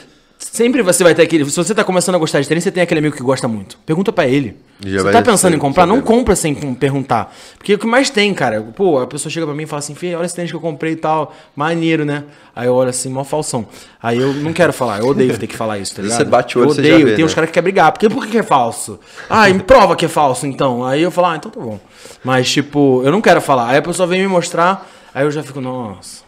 sempre 0.53 0.83
você 0.83 1.03
vai 1.03 1.15
ter 1.15 1.23
aquele. 1.23 1.49
Se 1.49 1.57
você 1.57 1.75
tá 1.75 1.85
começando 1.85 2.15
a 2.15 2.19
gostar 2.19 2.41
de 2.41 2.49
tênis, 2.49 2.65
você 2.65 2.71
tem 2.71 2.83
aquele 2.83 3.01
amigo 3.01 3.16
que 3.16 3.23
gosta 3.23 3.49
muito. 3.49 3.79
Pergunta 3.87 4.12
pra 4.12 4.27
ele. 4.27 4.57
Já 4.85 5.03
você 5.03 5.12
tá 5.12 5.23
pensando 5.23 5.55
em 5.55 5.59
comprar? 5.59 5.87
Não 5.87 6.01
compra 6.01 6.35
sem 6.37 6.55
perguntar. 6.75 7.35
Porque 7.57 7.75
o 7.75 7.79
que 7.79 7.87
mais 7.87 8.11
tem, 8.11 8.35
cara? 8.35 8.61
Pô, 8.61 8.99
a 8.99 9.07
pessoa 9.07 9.31
chega 9.31 9.47
pra 9.47 9.55
mim 9.55 9.62
e 9.62 9.66
fala 9.66 9.79
assim: 9.79 9.95
Fê, 9.95 10.15
olha 10.15 10.27
esse 10.27 10.35
tênis 10.35 10.51
que 10.51 10.57
eu 10.57 10.61
comprei 10.61 10.93
e 10.93 10.97
tal. 10.97 11.35
Maneiro, 11.55 12.05
né? 12.05 12.25
Aí 12.55 12.66
eu 12.66 12.75
olho 12.75 12.91
assim, 12.91 13.09
mó 13.09 13.25
falsão. 13.25 13.66
Aí 14.03 14.19
eu 14.19 14.33
não 14.35 14.53
quero 14.53 14.73
falar, 14.73 15.01
eu 15.01 15.07
odeio 15.07 15.37
ter 15.39 15.47
que 15.47 15.57
falar 15.57 15.79
isso, 15.79 15.95
tá 15.95 16.03
ligado? 16.03 16.19
Você 16.19 16.25
bate 16.25 16.59
o 16.59 16.61
olho, 16.61 16.71
eu 16.71 16.73
odeio, 16.73 17.07
vê, 17.07 17.15
tem 17.16 17.25
uns 17.25 17.31
né? 17.31 17.35
caras 17.35 17.51
que 17.51 17.55
querem 17.55 17.65
brigar. 17.65 17.93
Porque 17.93 18.09
por 18.09 18.25
que 18.25 18.33
que 18.33 18.39
é 18.39 18.43
falso? 18.43 19.01
Ah, 19.29 19.49
me 19.49 19.61
prova 19.61 19.97
que 19.97 20.05
é 20.05 20.09
falso, 20.09 20.47
então. 20.47 20.85
Aí 20.85 21.03
eu 21.03 21.11
falo, 21.11 21.29
ah, 21.29 21.37
então 21.37 21.51
tá 21.51 21.61
bom. 21.61 21.79
Mas, 22.23 22.51
tipo, 22.51 23.03
eu 23.05 23.11
não 23.11 23.21
quero 23.21 23.41
falar. 23.41 23.71
Aí 23.71 23.79
a 23.79 23.83
pessoa 23.83 24.07
vem 24.07 24.21
me 24.21 24.29
mostrar, 24.29 24.89
aí 25.15 25.25
eu 25.25 25.31
já 25.31 25.43
fico, 25.43 25.61
nossa. 25.61 26.23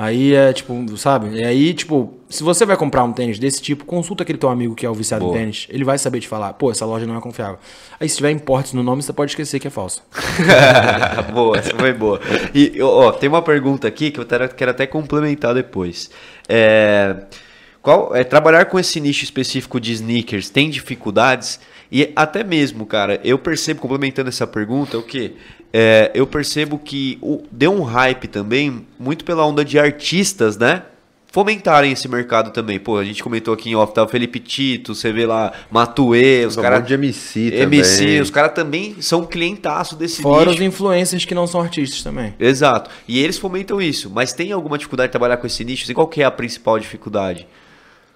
Aí 0.00 0.32
é 0.32 0.52
tipo, 0.52 0.96
sabe? 0.96 1.40
E 1.40 1.44
aí, 1.44 1.74
tipo, 1.74 2.14
se 2.28 2.44
você 2.44 2.64
vai 2.64 2.76
comprar 2.76 3.02
um 3.02 3.12
tênis 3.12 3.36
desse 3.36 3.60
tipo, 3.60 3.84
consulta 3.84 4.22
aquele 4.22 4.38
teu 4.38 4.48
amigo 4.48 4.72
que 4.72 4.86
é 4.86 4.88
o 4.88 4.94
viciado 4.94 5.26
em 5.26 5.32
tênis. 5.32 5.66
Ele 5.68 5.82
vai 5.82 5.98
saber 5.98 6.20
te 6.20 6.28
falar, 6.28 6.52
pô, 6.52 6.70
essa 6.70 6.86
loja 6.86 7.04
não 7.04 7.16
é 7.16 7.20
confiável. 7.20 7.58
Aí 7.98 8.08
se 8.08 8.14
tiver 8.14 8.30
importes 8.30 8.72
no 8.74 8.84
nome, 8.84 9.02
você 9.02 9.12
pode 9.12 9.32
esquecer 9.32 9.58
que 9.58 9.66
é 9.66 9.70
falso. 9.70 10.00
boa, 11.34 11.58
essa 11.58 11.74
foi 11.74 11.92
boa. 11.92 12.20
E, 12.54 12.80
ó, 12.80 13.10
tem 13.10 13.28
uma 13.28 13.42
pergunta 13.42 13.88
aqui 13.88 14.12
que 14.12 14.20
eu 14.20 14.24
quero, 14.24 14.48
quero 14.50 14.70
até 14.70 14.86
complementar 14.86 15.52
depois. 15.52 16.12
É, 16.48 17.16
qual, 17.82 18.14
é, 18.14 18.22
trabalhar 18.22 18.66
com 18.66 18.78
esse 18.78 19.00
nicho 19.00 19.24
específico 19.24 19.80
de 19.80 19.94
sneakers 19.94 20.48
tem 20.48 20.70
dificuldades? 20.70 21.58
E 21.90 22.12
até 22.14 22.44
mesmo, 22.44 22.86
cara, 22.86 23.20
eu 23.24 23.36
percebo, 23.36 23.80
complementando 23.80 24.28
essa 24.28 24.46
pergunta, 24.46 24.96
o 24.96 25.02
que? 25.02 25.34
Eu 26.14 26.26
percebo 26.26 26.78
que 26.78 27.18
o, 27.20 27.42
deu 27.52 27.72
um 27.72 27.82
hype 27.82 28.26
também, 28.28 28.86
muito 28.98 29.24
pela 29.24 29.44
onda 29.46 29.64
de 29.64 29.78
artistas, 29.78 30.56
né? 30.56 30.82
Fomentarem 31.30 31.92
esse 31.92 32.08
mercado 32.08 32.50
também. 32.52 32.80
Pô, 32.80 32.96
a 32.96 33.04
gente 33.04 33.22
comentou 33.22 33.52
aqui 33.52 33.68
em 33.70 33.74
off, 33.76 33.92
tá 33.92 34.02
o 34.02 34.08
Felipe 34.08 34.40
Tito, 34.40 34.94
você 34.94 35.12
vê 35.12 35.26
lá, 35.26 35.52
Matuê, 35.70 36.46
os 36.46 36.56
Um 36.56 36.62
caras. 36.62 36.78
monte 36.78 36.88
de 36.88 36.94
MC 36.94 37.52
MC, 37.54 37.98
também. 37.98 38.20
os 38.22 38.30
caras 38.30 38.52
também 38.54 38.96
são 39.02 39.26
clientaço 39.26 39.94
desse 39.94 40.22
Fora 40.22 40.46
nicho. 40.50 40.56
os 40.62 40.66
influencers 40.66 41.26
que 41.26 41.34
não 41.34 41.46
são 41.46 41.60
artistas 41.60 42.02
também. 42.02 42.32
Exato. 42.40 42.90
E 43.06 43.18
eles 43.22 43.36
fomentam 43.36 43.78
isso. 43.80 44.10
Mas 44.10 44.32
tem 44.32 44.52
alguma 44.52 44.78
dificuldade 44.78 45.08
de 45.08 45.12
trabalhar 45.12 45.36
com 45.36 45.46
esse 45.46 45.62
nicho? 45.64 45.88
E 45.90 45.94
qual 45.94 46.08
que 46.08 46.22
é 46.22 46.24
a 46.24 46.30
principal 46.30 46.78
dificuldade 46.78 47.46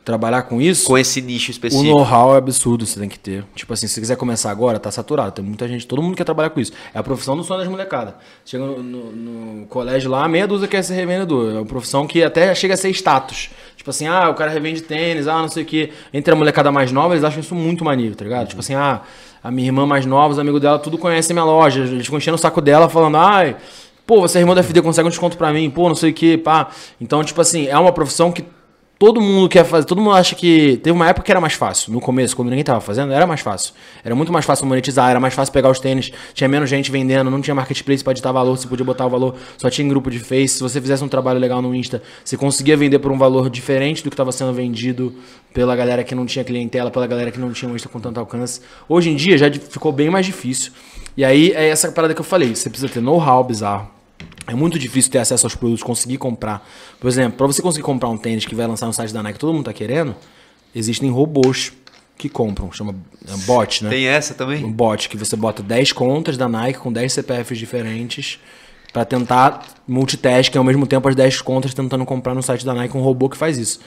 Trabalhar 0.05 0.43
com 0.43 0.61
isso. 0.61 0.87
com 0.87 0.99
esse 0.99 1.23
nicho 1.23 1.51
O 1.51 1.53
específico? 1.53 1.89
know-how 1.89 2.35
é 2.35 2.39
absurdo, 2.39 2.85
você 2.85 2.99
tem 2.99 3.09
que 3.09 3.19
ter. 3.19 3.45
Tipo 3.55 3.73
assim, 3.73 3.87
se 3.87 3.95
você 3.95 4.01
quiser 4.01 4.17
começar 4.17 4.51
agora, 4.51 4.79
tá 4.81 4.91
saturado. 4.91 5.31
Tem 5.33 5.45
muita 5.45 5.69
gente, 5.69 5.87
todo 5.87 6.03
mundo 6.03 6.17
quer 6.17 6.25
trabalhar 6.25 6.51
com 6.51 6.59
isso. 6.59 6.73
É 6.93 6.99
a 6.99 7.03
profissão 7.05 7.37
do 7.37 7.45
sonho 7.45 7.61
das 7.61 7.69
molecadas. 7.69 8.15
Chega 8.45 8.65
no, 8.67 8.83
no- 8.83 9.13
no 9.61 9.67
colégio 9.67 10.11
lá, 10.11 10.27
meia 10.29 10.47
dúzia 10.47 10.67
quer 10.67 10.83
ser 10.83 10.95
revendedor. 10.95 11.51
É 11.51 11.55
uma 11.59 11.65
profissão 11.67 12.05
que 12.07 12.23
até 12.23 12.53
chega 12.55 12.75
a 12.75 12.77
ser 12.77 12.91
status. 12.91 13.51
Tipo 13.77 13.91
assim, 13.91 14.09
ah, 14.09 14.29
o 14.29 14.35
cara 14.35 14.51
revende 14.51 14.83
tênis, 14.83 15.29
ah, 15.29 15.39
não 15.41 15.49
sei 15.49 15.63
o 15.63 15.67
quê. 15.67 15.91
Entre 16.13 16.33
a 16.33 16.37
molecada 16.37 16.73
mais 16.73 16.91
nova, 16.91 17.15
eles 17.15 17.23
acham 17.25 17.41
isso 17.41 17.55
muito 17.55 17.85
maneiro, 17.85 18.15
tá 18.17 18.25
ligado? 18.25 18.49
Tipo 18.49 18.61
assim, 18.61 18.75
ah, 18.75 19.03
a 19.43 19.51
minha 19.53 19.69
irmã 19.69 19.87
mais 19.87 20.05
nova, 20.05 20.33
os 20.33 20.39
amigos 20.39 20.61
dela, 20.61 20.79
tudo 20.81 20.99
conhecem 20.99 21.33
minha 21.35 21.45
loja. 21.45 21.81
Eles 21.85 22.05
ficam 22.05 22.19
enchendo 22.19 22.35
o 22.35 22.39
saco 22.39 22.61
dela, 22.61 22.89
falando, 22.89 23.17
ai, 23.19 23.57
pô, 24.05 24.21
você 24.21 24.39
é 24.39 24.41
irmão 24.41 24.55
da 24.55 24.63
FD, 24.65 24.83
consegue 24.83 25.07
um 25.07 25.11
desconto 25.11 25.37
pra 25.37 25.53
mim, 25.53 25.71
pô, 25.71 25.89
não 25.89 25.95
sei 25.97 26.11
o 26.11 26.15
quê, 26.15 26.37
pá. 26.37 26.71
Então, 27.01 27.23
tipo 27.23 27.41
assim, 27.41 27.67
é 27.69 27.79
uma 27.79 27.93
profissão 27.93 28.31
que 28.33 28.45
todo 29.03 29.21
mundo 29.21 29.49
quer 29.49 29.65
fazer, 29.65 29.85
todo 29.85 30.01
mundo 30.01 30.13
acha 30.15 30.37
que. 30.37 30.77
Teve 30.77 30.93
uma 30.93 31.09
época 31.09 31.25
que 31.25 31.33
era 31.33 31.41
mais 31.41 31.55
fácil. 31.55 31.93
No 31.93 32.01
começo, 32.01 32.37
quando 32.37 32.51
ninguém 32.51 32.63
tava 32.63 32.81
fazendo, 32.81 33.13
era 33.13 33.27
mais 33.27 33.41
fácil. 33.41 33.75
Era 34.05 34.15
muito 34.15 34.33
mais 34.33 34.45
fácil 34.45 34.65
monetizar, 34.65 35.11
era 35.11 35.19
mais 35.19 35.35
fácil 35.35 35.53
pegar 35.53 35.71
os 35.71 35.81
tênis, 35.81 36.13
tinha 36.33 36.47
menos 36.47 36.71
gente 36.71 36.89
vendendo, 36.89 37.29
não 37.29 37.41
tinha 37.41 37.53
marketplace 37.53 38.05
pra 38.05 38.13
editar 38.13 38.31
valor, 38.31 38.57
você 38.57 38.69
podia 38.69 38.85
botar 38.85 39.07
o 39.07 39.11
valor, 39.11 39.35
só 39.59 39.69
tinha 39.69 39.85
em 39.85 39.89
grupo 39.89 40.09
de 40.09 40.21
Face. 40.21 40.55
Se 40.55 40.63
você 40.63 40.81
fizesse 40.81 41.03
um 41.03 41.09
trabalho 41.09 41.41
legal 41.41 41.61
no 41.61 41.75
Insta, 41.75 42.01
você 42.25 42.37
conseguia 42.37 42.77
vender 42.77 43.01
por 43.01 43.11
um 43.11 43.19
valor 43.19 43.51
diferente 43.51 44.05
do 44.05 44.09
que 44.09 44.15
estava 44.15 44.31
sendo 44.31 44.53
vendido 44.53 45.13
pela 45.53 45.75
galera 45.75 46.05
que 46.05 46.15
não 46.15 46.25
tinha 46.25 46.45
clientela, 46.45 46.89
pela 46.89 47.09
galera 47.09 47.33
que 47.33 47.41
não 47.41 47.51
tinha 47.53 47.69
um 47.69 47.75
Insta 47.75 47.89
com 47.89 47.99
tanto 47.99 48.21
alcance. 48.21 48.61
Hoje 48.89 49.11
em 49.11 49.17
dia 49.17 49.37
já 49.37 49.51
ficou 49.51 49.91
bem 49.91 50.11
mais 50.11 50.27
difícil. 50.27 50.71
E 51.17 51.25
aí 51.25 51.51
é 51.57 51.69
essa 51.69 51.91
parada 51.91 52.15
que 52.15 52.21
eu 52.21 52.25
falei, 52.25 52.55
você 52.55 52.71
precisa 52.71 52.89
ter 52.89 53.01
know-how 53.01 53.43
bizarro. 53.43 54.02
É 54.47 54.55
muito 54.55 54.79
difícil 54.79 55.11
ter 55.11 55.19
acesso 55.19 55.47
aos 55.47 55.55
produtos, 55.55 55.83
conseguir 55.83 56.19
comprar. 56.19 56.67
Por 56.99 57.09
exemplo, 57.09 57.39
para 57.39 57.47
você 57.47 57.63
conseguir 57.63 57.85
comprar 57.85 58.09
um 58.09 58.17
tênis 58.17 58.45
que 58.45 58.55
vai 58.55 58.67
lançar 58.67 58.87
no 58.87 58.93
site 58.93 59.13
da 59.13 59.23
Nike, 59.23 59.39
todo 59.39 59.53
mundo 59.53 59.65
tá 59.65 59.73
querendo, 59.73 60.15
existem 60.75 61.11
robôs 61.11 61.73
que 62.19 62.29
compram, 62.29 62.71
chama 62.71 62.95
é, 63.27 63.37
bot, 63.47 63.85
né? 63.85 63.91
Tem 63.91 64.07
essa 64.07 64.33
Um 64.33 64.37
também? 64.37 64.71
bot 64.71 65.09
que 65.09 65.17
você 65.17 65.35
bota 65.37 65.63
10 65.63 65.93
contas 65.93 66.37
da 66.37 66.49
Nike 66.49 66.79
com 66.79 66.93
10 66.93 67.13
CPFs 67.13 67.59
diferentes 67.59 68.39
para 68.93 69.05
tentar 69.05 69.67
multitasking 69.89 70.59
ao 70.59 70.65
mesmo 70.65 70.87
tempo 70.87 71.09
as 71.09 71.17
10 71.17 71.41
contas 71.41 71.73
tentando 71.75 72.05
comprar 72.05 72.35
no 72.35 72.43
site 72.43 72.65
da 72.65 72.75
Nike 72.75 72.97
um 72.97 73.01
robô 73.01 73.29
que 73.29 73.37
faz 73.37 73.59
isso. 73.59 73.81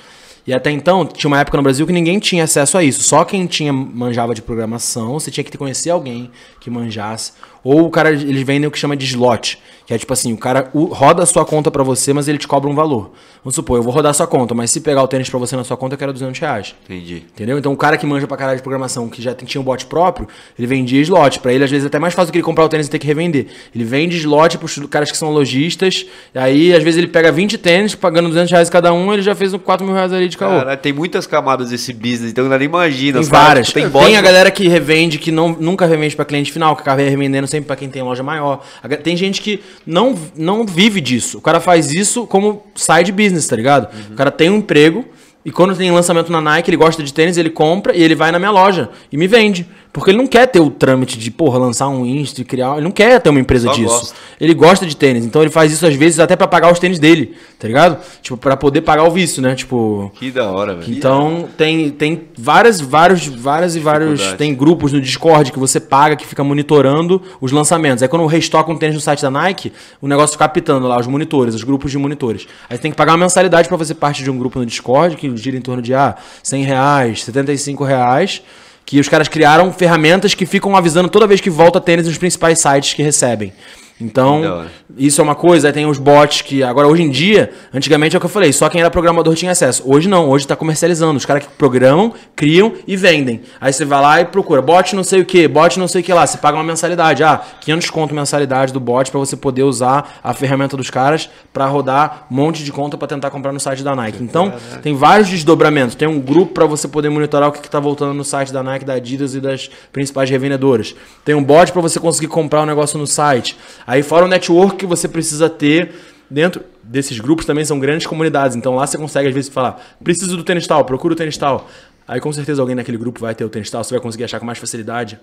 E 0.48 0.54
até 0.54 0.70
então, 0.70 1.06
tinha 1.06 1.28
uma 1.28 1.40
época 1.40 1.58
no 1.58 1.64
Brasil 1.64 1.88
que 1.88 1.94
ninguém 1.94 2.20
tinha 2.20 2.44
acesso 2.44 2.78
a 2.78 2.84
isso. 2.84 3.02
Só 3.04 3.24
quem 3.26 3.48
tinha 3.48 3.74
manjava 3.74 4.36
de 4.36 4.42
programação, 4.42 5.14
você 5.14 5.32
tinha 5.32 5.44
que 5.44 5.52
ter- 5.52 5.58
conhecer 5.58 5.90
alguém 5.90 6.30
que 6.60 6.70
manjasse. 6.70 7.32
Ou 7.64 7.86
o 7.88 7.90
cara, 7.90 8.12
eles 8.12 8.44
vendem 8.44 8.68
o 8.68 8.72
que 8.72 8.78
chama 8.78 8.96
de 8.96 9.04
slot, 9.08 9.58
que 9.88 9.94
é 9.94 9.98
tipo 9.98 10.14
assim, 10.14 10.32
o 10.34 10.38
cara 10.38 10.70
roda 10.92 11.24
a 11.24 11.26
sua 11.26 11.44
conta 11.44 11.72
pra 11.72 11.82
você, 11.82 12.14
mas 12.14 12.28
ele 12.28 12.38
te 12.38 12.48
cobra 12.48 12.70
um 12.70 12.76
valor. 12.76 13.10
Vamos 13.44 13.56
supor, 13.56 13.78
eu 13.78 13.84
vou 13.84 13.92
rodar 13.92 14.12
a 14.12 14.14
sua 14.14 14.28
conta, 14.28 14.54
mas 14.54 14.70
se 14.70 14.80
pegar 14.82 15.02
o 15.02 15.08
tênis 15.08 15.28
pra 15.32 15.40
você 15.40 15.56
na 15.56 15.64
sua 15.64 15.76
conta, 15.76 15.96
eu 15.96 15.98
quero 15.98 16.14
200 16.14 16.40
reais. 16.40 16.76
Entendi. 16.86 17.24
Entendeu? 17.34 17.58
Então 17.58 17.74
o 17.74 17.78
cara 17.78 17.98
que 17.98 18.06
manja 18.06 18.28
pra 18.28 18.38
caralho 18.38 18.58
de 18.58 18.62
programação, 18.62 19.10
que 19.10 19.20
já 19.20 19.34
tinha 19.34 19.60
um 19.60 19.64
bot 19.64 19.84
próprio, 19.88 20.28
ele 20.60 20.68
vendia 20.68 21.02
slot. 21.02 21.40
Pra 21.40 21.52
ele, 21.52 21.64
às 21.64 21.72
vezes, 21.72 21.86
é 21.86 21.88
até 21.88 21.98
mais 21.98 22.14
fácil 22.14 22.28
do 22.30 22.34
que 22.34 22.38
ele 22.38 22.44
comprar 22.46 22.66
o 22.66 22.70
tênis 22.70 22.86
e 22.86 22.90
ter 22.90 23.00
que 23.00 23.08
revender. 23.08 23.48
Ele 23.74 23.84
vende 23.84 24.16
slot 24.18 24.60
pros 24.60 24.78
caras 24.88 25.10
que 25.12 25.18
são 25.18 25.32
lojistas. 25.32 26.06
E 26.36 26.38
aí, 26.40 26.72
às 26.74 26.84
vezes, 26.84 27.00
ele 27.00 27.08
pega 27.08 27.32
20 27.32 27.58
tênis, 27.58 27.96
pagando 27.96 28.28
200 28.30 28.52
reais 28.52 28.70
cada 28.70 28.94
um, 28.94 29.12
ele 29.12 29.24
já 29.24 29.34
fez 29.34 29.56
uns 29.56 29.62
4 29.64 29.84
mil 29.86 29.96
reais 29.96 30.14
ali 30.14 30.28
de 30.28 30.35
caô. 30.38 30.60
Cara, 30.60 30.78
tem 30.78 30.92
muitas 30.94 31.26
camadas 31.28 31.70
desse 31.70 31.92
business, 31.94 32.32
então 32.32 32.48
nem 32.48 32.62
imagina. 32.64 33.20
Tem 33.20 33.28
várias. 33.30 33.68
tipo, 33.68 33.80
Tem, 33.80 33.90
bot- 33.90 34.16
a 34.16 34.22
galera 34.22 34.52
que 34.52 34.68
revende, 34.68 35.18
que 35.18 35.32
não, 35.32 35.50
nunca 35.50 35.86
revende 35.86 36.16
pra 36.16 36.26
cliente 36.26 36.52
final, 36.52 36.76
que 36.76 36.82
acaba 36.82 37.02
revendendo 37.02 37.48
sempre 37.48 37.68
pra 37.68 37.76
quem 37.76 37.90
tem 37.90 38.02
loja 38.02 38.24
maior. 38.24 38.64
Tem 39.04 39.16
gente 39.18 39.42
que 39.42 39.62
não, 39.86 40.16
não 40.36 40.66
vive 40.66 41.00
disso. 41.02 41.38
O 41.38 41.42
cara 41.42 41.60
faz 41.60 41.92
isso 41.92 42.26
como 42.28 42.64
side 42.76 43.12
business, 43.12 43.48
tá 43.48 43.56
ligado? 43.56 43.88
O 44.12 44.16
cara 44.16 44.32
tem 44.32 44.50
um 44.50 44.58
emprego 44.58 45.06
e 45.44 45.52
quando 45.52 45.76
tem 45.76 45.92
lançamento 45.92 46.32
na 46.32 46.42
Nike, 46.42 46.70
ele 46.72 46.78
gosta 46.78 47.04
de 47.04 47.14
tênis, 47.14 47.38
ele 47.38 47.50
compra 47.52 47.96
e 47.96 48.02
ele 48.02 48.16
vai 48.16 48.32
na 48.32 48.40
minha 48.40 48.52
loja 48.52 48.90
e 49.12 49.18
me 49.18 49.28
vende. 49.28 49.68
Porque 49.96 50.12
ele 50.12 50.18
não 50.18 50.28
quer 50.28 50.46
ter 50.46 50.60
o 50.60 50.70
trâmite 50.70 51.18
de, 51.18 51.32
porra, 51.32 51.58
lançar 51.58 51.88
um 51.88 52.06
Insta, 52.06 52.44
criar. 52.44 52.74
Ele 52.74 52.82
não 52.82 52.92
quer 52.92 53.18
ter 53.22 53.30
uma 53.30 53.40
empresa 53.40 53.70
Só 53.70 53.74
disso. 53.76 53.88
gosta. 53.88 54.16
Ele 54.42 54.54
gosta 54.54 54.86
de 54.86 54.94
tênis. 54.94 55.26
Então 55.26 55.42
ele 55.42 55.50
faz 55.50 55.72
isso 55.72 55.88
às 55.88 55.96
vezes 55.96 56.20
até 56.20 56.36
pra 56.36 56.50
pagar 56.50 56.70
os 56.70 56.80
tênis 56.80 57.00
dele, 57.00 57.34
tá 57.58 57.66
ligado? 57.66 57.98
Tipo, 58.22 58.36
pra 58.36 58.58
poder 58.58 58.82
pagar 58.82 59.06
o 59.06 59.12
vício, 59.12 59.42
né? 59.42 59.56
Tipo. 59.56 60.12
Que 60.16 60.32
da 60.32 60.52
hora, 60.52 60.76
velho. 60.76 60.92
Então 60.92 61.48
tem, 61.58 61.90
tem 61.92 62.24
várias, 62.38 62.82
vários, 62.82 63.26
várias 63.26 63.78
e 63.78 63.80
vários. 63.80 64.34
Tem 64.34 64.54
grupos 64.54 64.92
no 64.92 65.00
Discord 65.00 65.50
que 65.50 65.58
você 65.58 65.80
paga 65.80 66.18
que 66.18 66.28
fica 66.28 66.44
monitorando 66.44 67.22
os 67.40 67.54
lançamentos. 67.54 68.04
Aí 68.04 68.10
quando 68.10 68.26
restoca 68.26 68.70
um 68.70 68.76
tênis 68.76 68.96
no 68.96 69.02
site 69.02 69.22
da 69.22 69.32
Nike, 69.32 69.72
o 70.02 70.10
negócio 70.10 70.34
fica 70.34 70.44
apitando 70.44 70.90
lá, 70.90 71.00
os 71.00 71.08
monitores, 71.08 71.56
os 71.56 71.64
grupos 71.64 71.90
de 71.90 71.98
monitores. 71.98 72.46
Aí 72.70 72.76
você 72.76 72.82
tem 72.82 72.92
que 72.92 72.98
pagar 72.98 73.14
uma 73.14 73.20
mensalidade 73.20 73.70
pra 73.70 73.78
fazer 73.78 73.94
parte 73.94 74.26
de 74.26 74.30
um 74.30 74.38
grupo 74.38 74.60
no 74.60 74.66
Discord, 74.66 75.16
que 75.16 75.38
gira 75.38 75.56
em 75.56 75.62
torno 75.62 75.82
de 75.82 75.94
ah, 75.94 76.18
100 76.44 76.64
reais, 76.66 77.24
75 77.24 77.86
reais. 77.86 78.42
Que 78.86 79.00
os 79.00 79.10
caras 79.10 79.28
criaram 79.28 79.74
ferramentas 79.74 80.34
que 80.34 80.46
ficam 80.46 80.76
avisando 80.76 81.10
toda 81.10 81.26
vez 81.26 81.42
que 81.42 81.50
volta 81.50 81.82
tênis 81.82 82.06
nos 82.06 82.18
principais 82.18 82.60
sites 82.60 82.94
que 82.94 83.02
recebem. 83.02 83.52
Então, 84.00 84.66
isso 84.98 85.22
é 85.22 85.24
uma 85.24 85.36
coisa, 85.36 85.68
aí 85.68 85.74
tem 85.74 85.86
os 85.86 85.98
bots 85.98 86.42
que 86.42 86.62
agora 86.62 86.86
hoje 86.86 87.02
em 87.02 87.10
dia, 87.10 87.52
antigamente 87.74 88.14
é 88.14 88.18
o 88.18 88.20
que 88.20 88.26
eu 88.26 88.30
falei, 88.30 88.52
só 88.52 88.68
quem 88.68 88.82
era 88.82 88.92
programador 88.92 89.34
tinha 89.36 89.54
acesso. 89.54 89.84
Hoje 89.86 90.10
não, 90.10 90.30
hoje 90.30 90.46
tá 90.46 90.56
comercializando, 90.56 91.16
os 91.16 91.26
caras 91.26 91.46
que 91.46 91.54
programam, 91.54 92.14
criam 92.36 92.74
e 92.86 92.98
vendem. 92.98 93.42
Aí 93.60 93.72
você 93.72 93.86
vai 93.86 94.02
lá 94.02 94.20
e 94.20 94.26
procura 94.26 94.62
bot 94.62 94.94
não 94.96 95.04
sei 95.04 95.22
o 95.22 95.26
que, 95.26 95.48
bot 95.48 95.80
não 95.80 95.88
sei 95.88 96.02
o 96.02 96.04
que 96.04 96.14
lá, 96.14 96.28
você 96.28 96.38
paga 96.38 96.58
uma 96.58 96.64
mensalidade, 96.64 97.24
ah, 97.24 97.42
500 97.62 97.90
conto 97.90 98.14
mensalidade 98.14 98.74
do 98.74 98.82
bot 98.82 99.10
pra 99.10 99.20
você 99.20 99.38
poder 99.38 99.64
usar 99.64 100.20
a 100.22 100.34
ferramenta 100.34 100.76
dos 100.76 100.90
caras 100.90 101.30
pra 101.54 101.66
rodar 101.66 102.28
um 102.30 102.36
monte 102.36 102.66
de 102.66 102.74
conta 102.74 102.98
pra 102.98 103.08
tentar 103.08 103.30
comprar 103.30 103.54
no 103.54 103.60
site 103.62 103.82
da 103.82 103.96
Nike. 103.96 104.22
Então, 104.22 104.52
tem 104.84 104.94
vários 104.94 105.30
desdobramentos, 105.30 105.96
tem 105.96 106.08
um 106.08 106.20
grupo 106.20 106.54
pra 106.54 106.66
você 106.66 106.86
poder 106.88 107.10
monitorar 107.10 107.48
o 107.48 107.52
que, 107.54 107.62
que 107.62 107.70
tá 107.70 107.80
voltando 107.80 108.14
no 108.14 108.26
site 108.26 108.52
da 108.52 108.62
Nike, 108.62 108.84
da 108.84 108.96
Adidas 108.96 109.36
e 109.36 109.40
das 109.40 109.70
principais 109.94 110.30
revendedoras. 110.30 110.94
Tem 111.24 111.34
um 111.34 111.44
bot 111.44 111.72
pra 111.72 111.82
você 111.82 111.98
conseguir 111.98 112.28
comprar 112.28 112.64
um 112.64 112.66
negócio 112.66 113.00
no 113.00 113.08
site. 113.08 113.58
Aí 113.86 114.02
fora 114.02 114.26
o 114.26 114.28
network 114.28 114.78
que 114.78 114.86
você 114.86 115.08
precisa 115.08 115.50
ter 115.50 115.94
dentro 116.30 116.64
desses 116.84 117.20
grupos 117.20 117.46
também 117.46 117.64
são 117.66 117.80
grandes 117.80 118.08
comunidades. 118.08 118.56
Então 118.56 118.76
lá 118.76 118.86
você 118.86 118.98
consegue 118.98 119.28
às 119.28 119.34
vezes 119.34 119.50
falar, 119.50 119.80
preciso 120.04 120.36
do 120.36 120.44
tênis 120.44 120.66
tal, 120.68 120.84
procura 120.86 121.14
o 121.14 121.18
tênis 121.18 121.38
tal. 121.38 121.70
Aí 122.08 122.20
com 122.20 122.32
certeza 122.32 122.62
alguém 122.62 122.76
naquele 122.76 122.98
grupo 122.98 123.20
vai 123.20 123.34
ter 123.34 123.46
o 123.46 123.50
tênis 123.50 123.70
tal, 123.70 123.84
você 123.84 123.94
vai 123.94 124.02
conseguir 124.02 124.24
achar 124.24 124.40
com 124.40 124.46
mais 124.46 124.58
facilidade. 124.58 125.20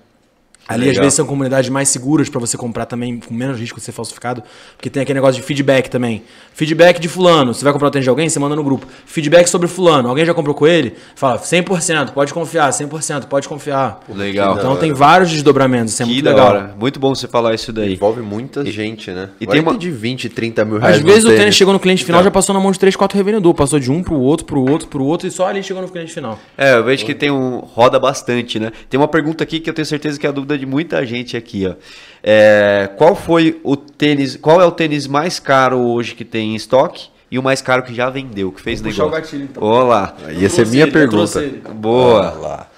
Ali 0.68 0.82
às 0.84 0.88
Legal. 0.90 1.02
vezes 1.04 1.14
são 1.16 1.26
comunidades 1.26 1.68
mais 1.68 1.88
seguras 1.88 2.28
pra 2.28 2.38
você 2.40 2.56
comprar 2.56 2.86
também, 2.86 3.18
com 3.18 3.34
menos 3.34 3.58
risco 3.58 3.78
de 3.80 3.84
ser 3.84 3.92
falsificado, 3.92 4.42
porque 4.76 4.88
tem 4.88 5.02
aquele 5.02 5.18
negócio 5.18 5.40
de 5.40 5.46
feedback 5.46 5.88
também. 5.88 6.22
Feedback 6.54 7.00
de 7.00 7.08
fulano, 7.08 7.52
você 7.52 7.64
vai 7.64 7.72
comprar 7.72 7.88
o 7.88 7.90
tênis 7.90 8.04
de 8.04 8.10
alguém, 8.10 8.28
você 8.28 8.38
manda 8.38 8.54
no 8.54 8.62
grupo. 8.62 8.86
Feedback 9.04 9.48
sobre 9.48 9.66
fulano, 9.68 10.08
alguém 10.08 10.24
já 10.24 10.32
comprou 10.32 10.54
com 10.54 10.66
ele? 10.66 10.94
Fala, 11.16 11.38
100%, 11.38 12.12
pode 12.12 12.32
confiar, 12.32 12.70
100%, 12.72 13.26
pode 13.26 13.48
confiar. 13.48 14.00
Legal. 14.14 14.56
Então 14.56 14.76
tem 14.76 14.92
vários 14.92 15.30
desdobramentos, 15.30 15.92
isso 15.94 16.02
é 16.02 16.06
Que 16.06 16.12
muito 16.12 16.24
da 16.24 16.30
legal. 16.30 16.46
hora. 16.48 16.74
Muito 16.78 17.00
bom 17.00 17.14
você 17.14 17.26
falar 17.26 17.54
isso 17.54 17.72
daí. 17.72 17.94
Envolve 17.94 18.20
muita 18.22 18.64
gente, 18.64 19.10
né? 19.10 19.30
e 19.40 19.46
tem 19.46 19.60
uma- 19.60 19.76
de 19.76 19.90
20, 19.90 20.28
30 20.28 20.64
mil 20.64 20.78
reais. 20.78 20.96
Às 20.96 21.02
vezes 21.02 21.24
o 21.24 21.28
tênis 21.30 21.54
chegou 21.54 21.72
no 21.72 21.80
cliente 21.80 22.04
final, 22.04 22.22
já 22.22 22.30
passou 22.30 22.54
na 22.54 22.60
mão 22.60 22.70
de 22.70 22.78
3, 22.78 22.94
4 22.94 23.16
revendedores. 23.16 23.56
Passou 23.56 23.80
de 23.80 23.90
um 23.90 24.02
pro 24.02 24.14
outro, 24.14 24.46
pro 24.46 24.60
outro, 24.60 24.88
pro 24.88 25.04
outro, 25.04 25.26
e 25.26 25.30
só 25.30 25.46
ali 25.48 25.62
chegou 25.62 25.82
no 25.82 25.88
cliente 25.88 26.12
final. 26.12 26.38
É, 26.56 26.74
eu 26.74 26.84
vejo 26.84 27.04
que 27.04 27.14
tem 27.14 27.30
um. 27.30 27.58
roda 27.58 27.98
bastante, 27.98 28.58
né? 28.60 28.70
Tem 28.88 28.98
uma 29.00 29.08
pergunta 29.08 29.42
aqui 29.42 29.58
que 29.60 29.68
eu 29.68 29.74
tenho 29.74 29.86
certeza 29.86 30.18
que 30.18 30.26
é 30.26 30.28
a 30.28 30.32
dúvida 30.32 30.51
de 30.58 30.66
muita 30.66 31.04
gente 31.06 31.36
aqui, 31.36 31.66
ó. 31.66 31.74
É, 32.22 32.88
qual 32.96 33.14
foi 33.16 33.60
o 33.64 33.76
tênis. 33.76 34.36
Qual 34.36 34.60
é 34.60 34.64
o 34.64 34.70
tênis 34.70 35.06
mais 35.06 35.38
caro 35.38 35.78
hoje 35.78 36.14
que 36.14 36.24
tem 36.24 36.52
em 36.52 36.54
estoque? 36.56 37.08
E 37.30 37.38
o 37.38 37.42
mais 37.42 37.62
caro 37.62 37.82
que 37.82 37.94
já 37.94 38.10
vendeu, 38.10 38.52
que 38.52 38.60
fez 38.60 38.80
Vou 38.80 38.90
puxar 38.90 39.04
negócio? 39.04 39.18
o 39.18 39.22
gatilho, 39.22 39.44
então. 39.44 39.62
Olá. 39.62 40.14
Ia 40.38 40.48
ser 40.50 40.66
minha 40.66 40.82
ele, 40.82 40.90
eu 40.90 40.92
pergunta. 40.92 41.40
ele. 41.42 41.62
Boa. 41.74 42.30
Olha 42.30 42.38
lá. 42.38 42.70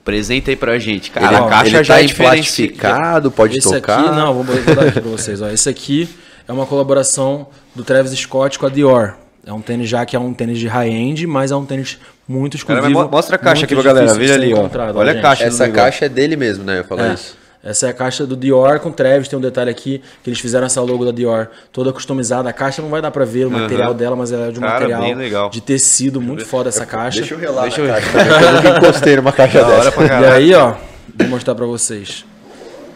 Apresenta 0.00 0.50
aí 0.50 0.56
pra 0.56 0.78
gente. 0.78 1.10
Ele, 1.14 1.20
Cara, 1.20 1.38
a 1.46 1.48
caixa 1.48 1.76
ele 1.76 1.84
já 1.84 1.94
tá 1.94 2.02
é 2.02 2.08
plastificado, 2.08 3.30
pode 3.30 3.58
Esse 3.58 3.70
tocar. 3.70 4.00
aqui, 4.00 4.10
não, 4.10 4.34
vou 4.34 4.44
dar 4.44 4.86
aqui 4.88 5.00
pra 5.00 5.10
vocês. 5.10 5.40
Ó. 5.40 5.48
Esse 5.50 5.68
aqui 5.68 6.08
é 6.46 6.52
uma 6.52 6.66
colaboração 6.66 7.48
do 7.74 7.84
Travis 7.84 8.12
Scott 8.18 8.58
com 8.58 8.66
a 8.66 8.68
Dior. 8.70 9.14
É 9.46 9.52
um 9.52 9.60
tênis 9.62 9.88
já 9.88 10.04
que 10.04 10.14
é 10.14 10.18
um 10.18 10.34
tênis 10.34 10.58
de 10.58 10.66
high-end, 10.66 11.26
mas 11.26 11.50
é 11.50 11.56
um 11.56 11.64
tênis 11.64 11.98
muito 12.28 12.58
Cara, 12.66 12.80
exclusivo. 12.80 13.02
mo- 13.04 13.08
mostra 13.10 13.36
a 13.36 13.38
caixa 13.38 13.64
aqui 13.64 13.74
pra 13.74 13.82
galera. 13.84 14.12
Veja 14.14 14.34
ali, 14.34 14.52
ó. 14.52 14.58
encontrado, 14.58 14.96
Olha 14.98 15.12
a 15.12 15.20
caixa. 15.22 15.44
Essa 15.44 15.68
caixa 15.68 16.04
é 16.04 16.08
dele 16.08 16.36
mesmo, 16.36 16.64
né? 16.64 16.74
Eu 16.74 16.78
ia 16.78 16.84
falar 16.84 17.10
É. 17.10 17.14
isso. 17.14 17.36
Essa 17.64 17.86
é 17.88 17.90
a 17.90 17.92
caixa 17.92 18.24
do 18.24 18.36
Dior 18.36 18.78
com 18.78 18.92
Travis, 18.92 19.26
tem 19.26 19.36
um 19.36 19.42
detalhe 19.42 19.68
aqui 19.68 20.00
que 20.22 20.30
eles 20.30 20.38
fizeram 20.38 20.66
essa 20.66 20.80
logo 20.80 21.04
da 21.04 21.10
Dior 21.10 21.48
toda 21.72 21.92
customizada. 21.92 22.48
A 22.48 22.52
caixa 22.52 22.80
não 22.80 22.88
vai 22.88 23.02
dar 23.02 23.10
pra 23.10 23.24
ver 23.24 23.46
o 23.46 23.50
material 23.50 23.92
dela, 23.92 24.14
mas 24.14 24.30
ela 24.30 24.46
é 24.46 24.50
de 24.52 24.58
um 24.58 24.62
Cara, 24.62 24.74
material 24.74 25.00
bem 25.02 25.14
legal. 25.14 25.50
de 25.50 25.60
tecido 25.60 26.20
muito 26.20 26.44
foda 26.46 26.68
essa 26.68 26.86
caixa. 26.86 27.18
Deixa 27.20 27.34
eu 27.34 27.38
relar 27.38 27.62
Deixa 27.62 27.80
eu- 27.80 27.88
caixa. 27.88 28.08
Eu 28.16 28.52
nunca 28.52 28.68
encostei 28.78 29.16
numa 29.16 29.32
caixa 29.32 29.60
Da 29.60 29.66
hora 29.66 29.76
dessa. 29.84 29.92
pra 29.92 30.20
E 30.20 30.24
aí, 30.26 30.54
ó, 30.54 30.74
vou 31.18 31.28
mostrar 31.28 31.54
pra 31.56 31.66
vocês. 31.66 32.24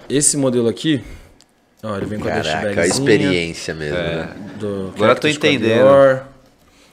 Esse 0.08 0.36
modelo 0.36 0.68
aqui, 0.68 1.02
ó, 1.82 1.96
ele 1.96 2.06
vem 2.06 2.20
com 2.20 2.28
a 2.28 2.30
Caraca, 2.30 2.48
a 2.50 2.60
dashbagzinha 2.62 2.86
experiência 2.86 3.74
mesmo, 3.74 3.96
né? 3.96 4.28
do 4.60 4.92
Agora 4.94 5.12
eu 5.12 5.16
tô 5.16 5.26
a 5.26 5.30
entendendo. 5.30 5.74
Dior. 5.82 6.22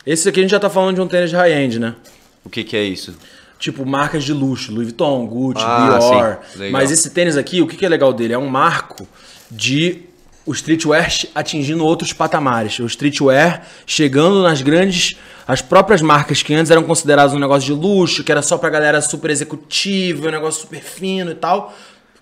Esse 0.06 0.30
aqui 0.30 0.40
a 0.40 0.44
gente 0.44 0.52
já 0.52 0.60
tá 0.60 0.70
falando 0.70 0.96
de 0.96 1.02
um 1.02 1.08
tênis 1.08 1.30
de 1.30 1.36
high-end, 1.36 1.80
né? 1.80 1.96
O 2.44 2.50
que, 2.50 2.64
que 2.64 2.76
é 2.76 2.84
isso? 2.84 3.16
Tipo, 3.60 3.86
marcas 3.86 4.24
de 4.24 4.32
luxo, 4.34 4.72
Louis 4.72 4.88
Vuitton, 4.88 5.26
Gucci, 5.28 5.64
Ah, 5.66 6.00
Dior. 6.00 6.40
sim. 6.56 6.70
Mas 6.72 6.92
esse 6.92 7.10
tênis 7.10 7.36
aqui, 7.36 7.62
o 7.62 7.68
que, 7.68 7.76
que 7.76 7.86
é 7.86 7.90
legal 7.90 8.14
dele? 8.14 8.34
É 8.34 8.38
um 8.38 8.48
marco 8.48 9.06
de 9.52 10.04
o 10.46 10.54
streetwear 10.54 11.12
atingindo 11.36 11.86
outros 11.86 12.14
patamares. 12.14 12.80
O 12.80 12.86
streetwear 12.86 13.64
chegando 13.86 14.42
nas 14.42 14.62
grandes. 14.62 15.18
As 15.46 15.62
próprias 15.62 16.02
marcas 16.02 16.42
que 16.44 16.54
antes 16.54 16.72
eram 16.72 16.84
consideradas 16.84 17.34
um 17.34 17.40
negócio 17.40 17.66
de 17.66 17.74
luxo, 17.74 18.24
que 18.24 18.32
era 18.32 18.42
só 18.42 18.58
pra 18.58 18.70
galera 18.70 19.02
super 19.02 19.30
executiva, 19.32 20.28
um 20.28 20.32
negócio 20.32 20.62
super 20.62 20.82
fino 20.82 21.32
e 21.32 21.36
tal. 21.36 21.76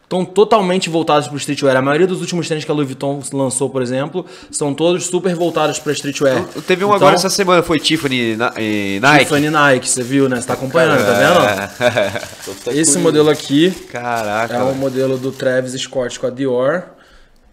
Estão 0.07 0.23
totalmente 0.23 0.89
voltados 0.89 1.27
para 1.27 1.35
o 1.35 1.37
streetwear. 1.37 1.75
A 1.75 1.81
maioria 1.81 2.07
dos 2.07 2.21
últimos 2.21 2.47
tênis 2.47 2.63
que 2.63 2.71
a 2.71 2.73
Louis 2.73 2.87
Vuitton 2.87 3.21
lançou, 3.33 3.69
por 3.69 3.81
exemplo, 3.81 4.25
são 4.49 4.73
todos 4.73 5.05
super 5.05 5.35
voltados 5.35 5.79
para 5.79 5.91
streetwear. 5.91 6.45
Teve 6.65 6.85
um 6.85 6.87
Então, 6.87 6.95
agora 6.95 7.15
essa 7.15 7.29
semana, 7.29 7.61
foi 7.61 7.77
Tiffany 7.77 8.37
na- 8.37 8.53
e 8.57 8.99
Nike. 9.01 9.25
Tiffany 9.25 9.49
Nike, 9.49 9.89
você 9.89 10.03
viu, 10.03 10.29
né? 10.29 10.39
Você 10.39 10.47
tá 10.47 10.53
acompanhando, 10.53 11.05
tá 11.05 11.11
vendo? 11.11 11.41
É. 12.71 12.71
Esse 12.79 12.97
modelo 12.99 13.29
aqui 13.29 13.69
Caraca. 13.91 14.53
é 14.55 14.63
o 14.63 14.67
velho. 14.67 14.77
modelo 14.77 15.17
do 15.17 15.29
Travis 15.29 15.73
Scott 15.73 16.17
com 16.17 16.27
a 16.27 16.29
Dior. 16.29 16.83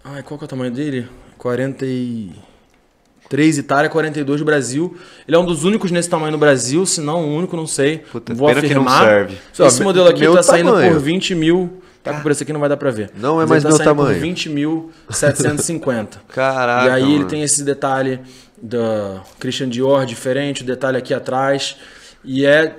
Ai, 0.04 0.22
qual 0.22 0.38
que 0.38 0.44
é 0.44 0.46
o 0.46 0.48
tamanho 0.48 0.70
dele? 0.70 1.08
43 1.36 3.58
Itália, 3.58 3.90
42 3.90 4.42
Brasil. 4.42 4.96
Ele 5.26 5.36
é 5.36 5.40
um 5.40 5.44
dos 5.44 5.64
únicos 5.64 5.90
nesse 5.90 6.08
tamanho 6.08 6.30
no 6.30 6.38
Brasil, 6.38 6.86
se 6.86 7.00
não 7.00 7.24
o 7.24 7.34
único, 7.36 7.56
não 7.56 7.66
sei. 7.66 7.98
Puta, 7.98 8.32
Vou 8.32 8.46
pena 8.48 8.60
que 8.62 8.72
não 8.74 8.82
afirmar. 8.86 9.04
serve. 9.08 9.38
Esse 9.58 9.80
me- 9.80 9.86
modelo 9.86 10.08
aqui 10.08 10.20
meu 10.20 10.34
tá 10.34 10.42
saindo 10.44 10.70
tamanho. 10.70 10.92
por 10.92 11.00
20 11.00 11.34
mil. 11.34 11.80
Tá 12.04 12.12
com 12.12 12.22
preço 12.22 12.42
aqui, 12.42 12.52
não 12.52 12.60
vai 12.60 12.68
dar 12.68 12.76
pra 12.76 12.90
ver. 12.90 13.10
Não 13.16 13.40
é 13.40 13.46
Mas 13.46 13.62
mais 13.62 13.64
ele 13.64 13.72
tá 13.72 13.78
meu 13.78 13.94
tamanho. 13.96 14.20
Por 14.20 14.26
20.750. 14.26 16.08
Caraca. 16.28 16.86
E 16.86 16.90
aí 16.90 17.02
ele 17.02 17.14
mano. 17.16 17.28
tem 17.28 17.42
esse 17.42 17.64
detalhe 17.64 18.20
da 18.62 19.22
Christian 19.40 19.70
Dior 19.70 20.04
diferente, 20.04 20.62
o 20.62 20.66
detalhe 20.66 20.98
aqui 20.98 21.14
atrás. 21.14 21.76
E 22.22 22.44
é, 22.44 22.76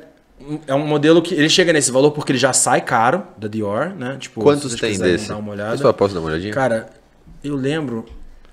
é 0.67 0.75
um 0.75 0.85
modelo 0.85 1.23
que. 1.23 1.33
Ele 1.33 1.49
chega 1.49 1.73
nesse 1.73 1.91
valor 1.91 2.11
porque 2.11 2.31
ele 2.33 2.39
já 2.39 2.53
sai 2.53 2.81
caro 2.81 3.23
da 3.35 3.47
Dior, 3.47 3.89
né? 3.97 4.15
Tipo, 4.19 4.41
Quantos 4.41 4.75
tem 4.75 4.97
desse? 4.99 5.29
Dar 5.29 5.37
uma 5.37 5.53
olhada. 5.53 5.73
Eu 5.73 5.79
só 5.79 5.91
posso 5.91 6.13
dar 6.13 6.19
uma 6.19 6.29
olhadinha? 6.29 6.53
Cara, 6.53 6.87
eu 7.43 7.55
lembro. 7.55 8.05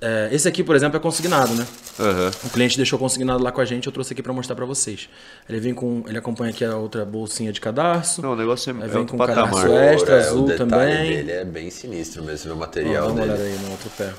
É, 0.02 0.28
esse 0.32 0.48
aqui, 0.48 0.64
por 0.64 0.74
exemplo, 0.74 0.96
é 0.96 1.00
consignado, 1.00 1.54
né? 1.54 1.64
Aham. 2.00 2.30
O 2.44 2.50
cliente 2.50 2.76
deixou 2.76 2.98
consignado 2.98 3.40
lá 3.40 3.52
com 3.52 3.60
a 3.60 3.64
gente, 3.64 3.86
eu 3.86 3.92
trouxe 3.92 4.12
aqui 4.12 4.20
pra 4.20 4.32
mostrar 4.32 4.56
pra 4.56 4.66
vocês. 4.66 5.08
Ele 5.48 5.60
vem 5.60 5.72
com. 5.72 6.02
Ele 6.08 6.18
acompanha 6.18 6.50
aqui 6.50 6.64
a 6.64 6.76
outra 6.76 7.04
bolsinha 7.04 7.52
de 7.52 7.60
cadarço. 7.60 8.20
Não, 8.20 8.32
o 8.32 8.36
negócio 8.36 8.70
é, 8.70 8.84
é 8.84 8.88
vem 8.88 8.98
outro 8.98 9.12
com 9.12 9.18
patamar. 9.18 9.50
cadastro 9.50 9.72
extra, 9.76 10.14
É, 10.16 10.18
azul 10.26 10.46
o 10.46 10.56
também. 10.56 11.08
dele 11.08 11.30
é 11.30 11.44
bem 11.44 11.70
sinistro 11.70 12.24
mesmo, 12.24 12.52
o 12.52 12.56
material 12.56 13.06
dá 13.06 13.12
uma 13.12 13.22
olhada 13.22 13.42
aí 13.42 13.56
no 13.58 13.70
outro 13.70 13.88
pé. 13.96 14.12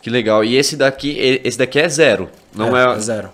Que 0.00 0.10
legal. 0.10 0.44
E 0.44 0.56
esse 0.56 0.76
daqui, 0.76 1.18
esse 1.44 1.58
daqui 1.58 1.80
é 1.80 1.88
zero. 1.88 2.30
Não 2.54 2.76
é. 2.76 2.96
é 2.96 3.00
zero. 3.00 3.30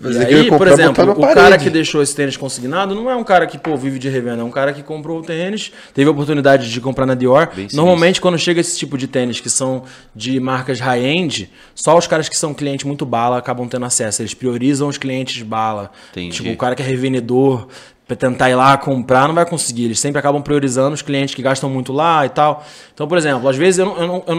Mas 0.00 0.16
E 0.16 0.18
é 0.18 0.24
aí, 0.24 0.48
por 0.48 0.66
exemplo, 0.66 1.10
o 1.10 1.34
cara 1.34 1.58
que 1.58 1.68
deixou 1.68 2.02
esse 2.02 2.16
tênis 2.16 2.36
consignado 2.36 2.94
não 2.94 3.10
é 3.10 3.14
um 3.14 3.22
cara 3.22 3.46
que, 3.46 3.58
pô, 3.58 3.76
vive 3.76 3.98
de 3.98 4.08
revenda, 4.08 4.40
é 4.40 4.44
um 4.44 4.50
cara 4.50 4.72
que 4.72 4.82
comprou 4.82 5.18
o 5.18 5.22
tênis, 5.22 5.70
teve 5.92 6.08
a 6.08 6.10
oportunidade 6.10 6.70
de 6.70 6.80
comprar 6.80 7.04
na 7.04 7.14
Dior. 7.14 7.50
Bem. 7.54 7.68
Normalmente, 7.74 8.20
quando 8.20 8.38
chega 8.38 8.60
esse 8.60 8.78
tipo 8.78 8.96
de 8.96 9.06
tênis 9.06 9.40
que 9.40 9.50
são 9.50 9.84
de 10.16 10.40
marcas 10.40 10.80
high-end, 10.80 11.50
só 11.74 11.98
os 11.98 12.06
caras 12.06 12.28
que 12.28 12.36
são 12.36 12.54
cliente 12.54 12.86
muito 12.86 13.04
bala 13.04 13.36
acabam 13.36 13.68
tendo 13.68 13.84
acesso. 13.84 14.22
Eles 14.22 14.32
priorizam 14.32 14.88
os 14.88 14.96
clientes 14.96 15.42
bala. 15.42 15.90
Entendi. 16.12 16.36
Tipo, 16.36 16.50
o 16.50 16.56
cara 16.56 16.74
que 16.74 16.82
é 16.82 16.86
revendedor, 16.86 17.68
pra 18.10 18.16
tentar 18.16 18.50
ir 18.50 18.56
lá 18.56 18.76
comprar, 18.76 19.28
não 19.28 19.34
vai 19.36 19.46
conseguir. 19.46 19.84
Eles 19.84 20.00
sempre 20.00 20.18
acabam 20.18 20.42
priorizando 20.42 20.94
os 20.94 21.00
clientes 21.02 21.32
que 21.32 21.40
gastam 21.42 21.70
muito 21.70 21.92
lá 21.92 22.26
e 22.26 22.28
tal. 22.28 22.64
Então, 22.92 23.06
por 23.06 23.16
exemplo, 23.16 23.48
às 23.48 23.56
vezes 23.56 23.78
eu, 23.78 23.86
não, 23.86 23.96
eu, 24.00 24.06
não, 24.08 24.24
eu 24.26 24.34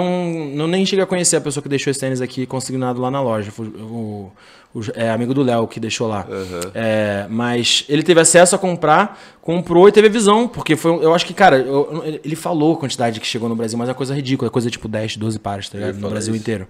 não, 0.57 0.67
nem 0.67 0.85
cheguei 0.85 1.03
a 1.03 1.07
conhecer 1.07 1.37
a 1.37 1.41
pessoa 1.41 1.61
que 1.63 1.69
deixou 1.69 1.89
esse 1.89 1.99
tênis 1.99 2.19
aqui 2.19 2.45
consignado 2.45 2.99
lá 2.99 3.09
na 3.09 3.21
loja. 3.21 3.49
O, 3.57 4.29
o- 4.75 4.81
é 4.93 5.09
amigo 5.09 5.33
do 5.33 5.41
Léo 5.41 5.67
que 5.67 5.79
deixou 5.79 6.07
lá. 6.07 6.25
É, 6.73 7.25
mas 7.29 7.85
ele 7.87 8.03
teve 8.03 8.19
acesso 8.19 8.55
a 8.55 8.59
comprar, 8.59 9.19
comprou 9.41 9.87
e 9.87 9.91
teve 9.91 10.09
visão, 10.09 10.47
porque 10.49 10.75
foi. 10.75 10.91
Eu 11.03 11.13
acho 11.13 11.25
que, 11.25 11.33
cara, 11.33 11.65
ele 12.23 12.35
falou 12.35 12.73
a 12.73 12.77
quantidade 12.77 13.19
que 13.21 13.27
chegou 13.27 13.47
no 13.49 13.55
Brasil, 13.55 13.77
mas 13.77 13.87
é 13.89 13.93
coisa 13.93 14.13
ridícula, 14.13 14.47
é 14.47 14.51
coisa 14.51 14.69
tipo 14.69 14.87
10, 14.87 15.15
12 15.17 15.39
pares, 15.39 15.69
tá 15.69 15.77
ligado? 15.77 15.97
No 15.97 16.09
Brasil 16.09 16.33
isso. 16.33 16.41
inteiro. 16.41 16.67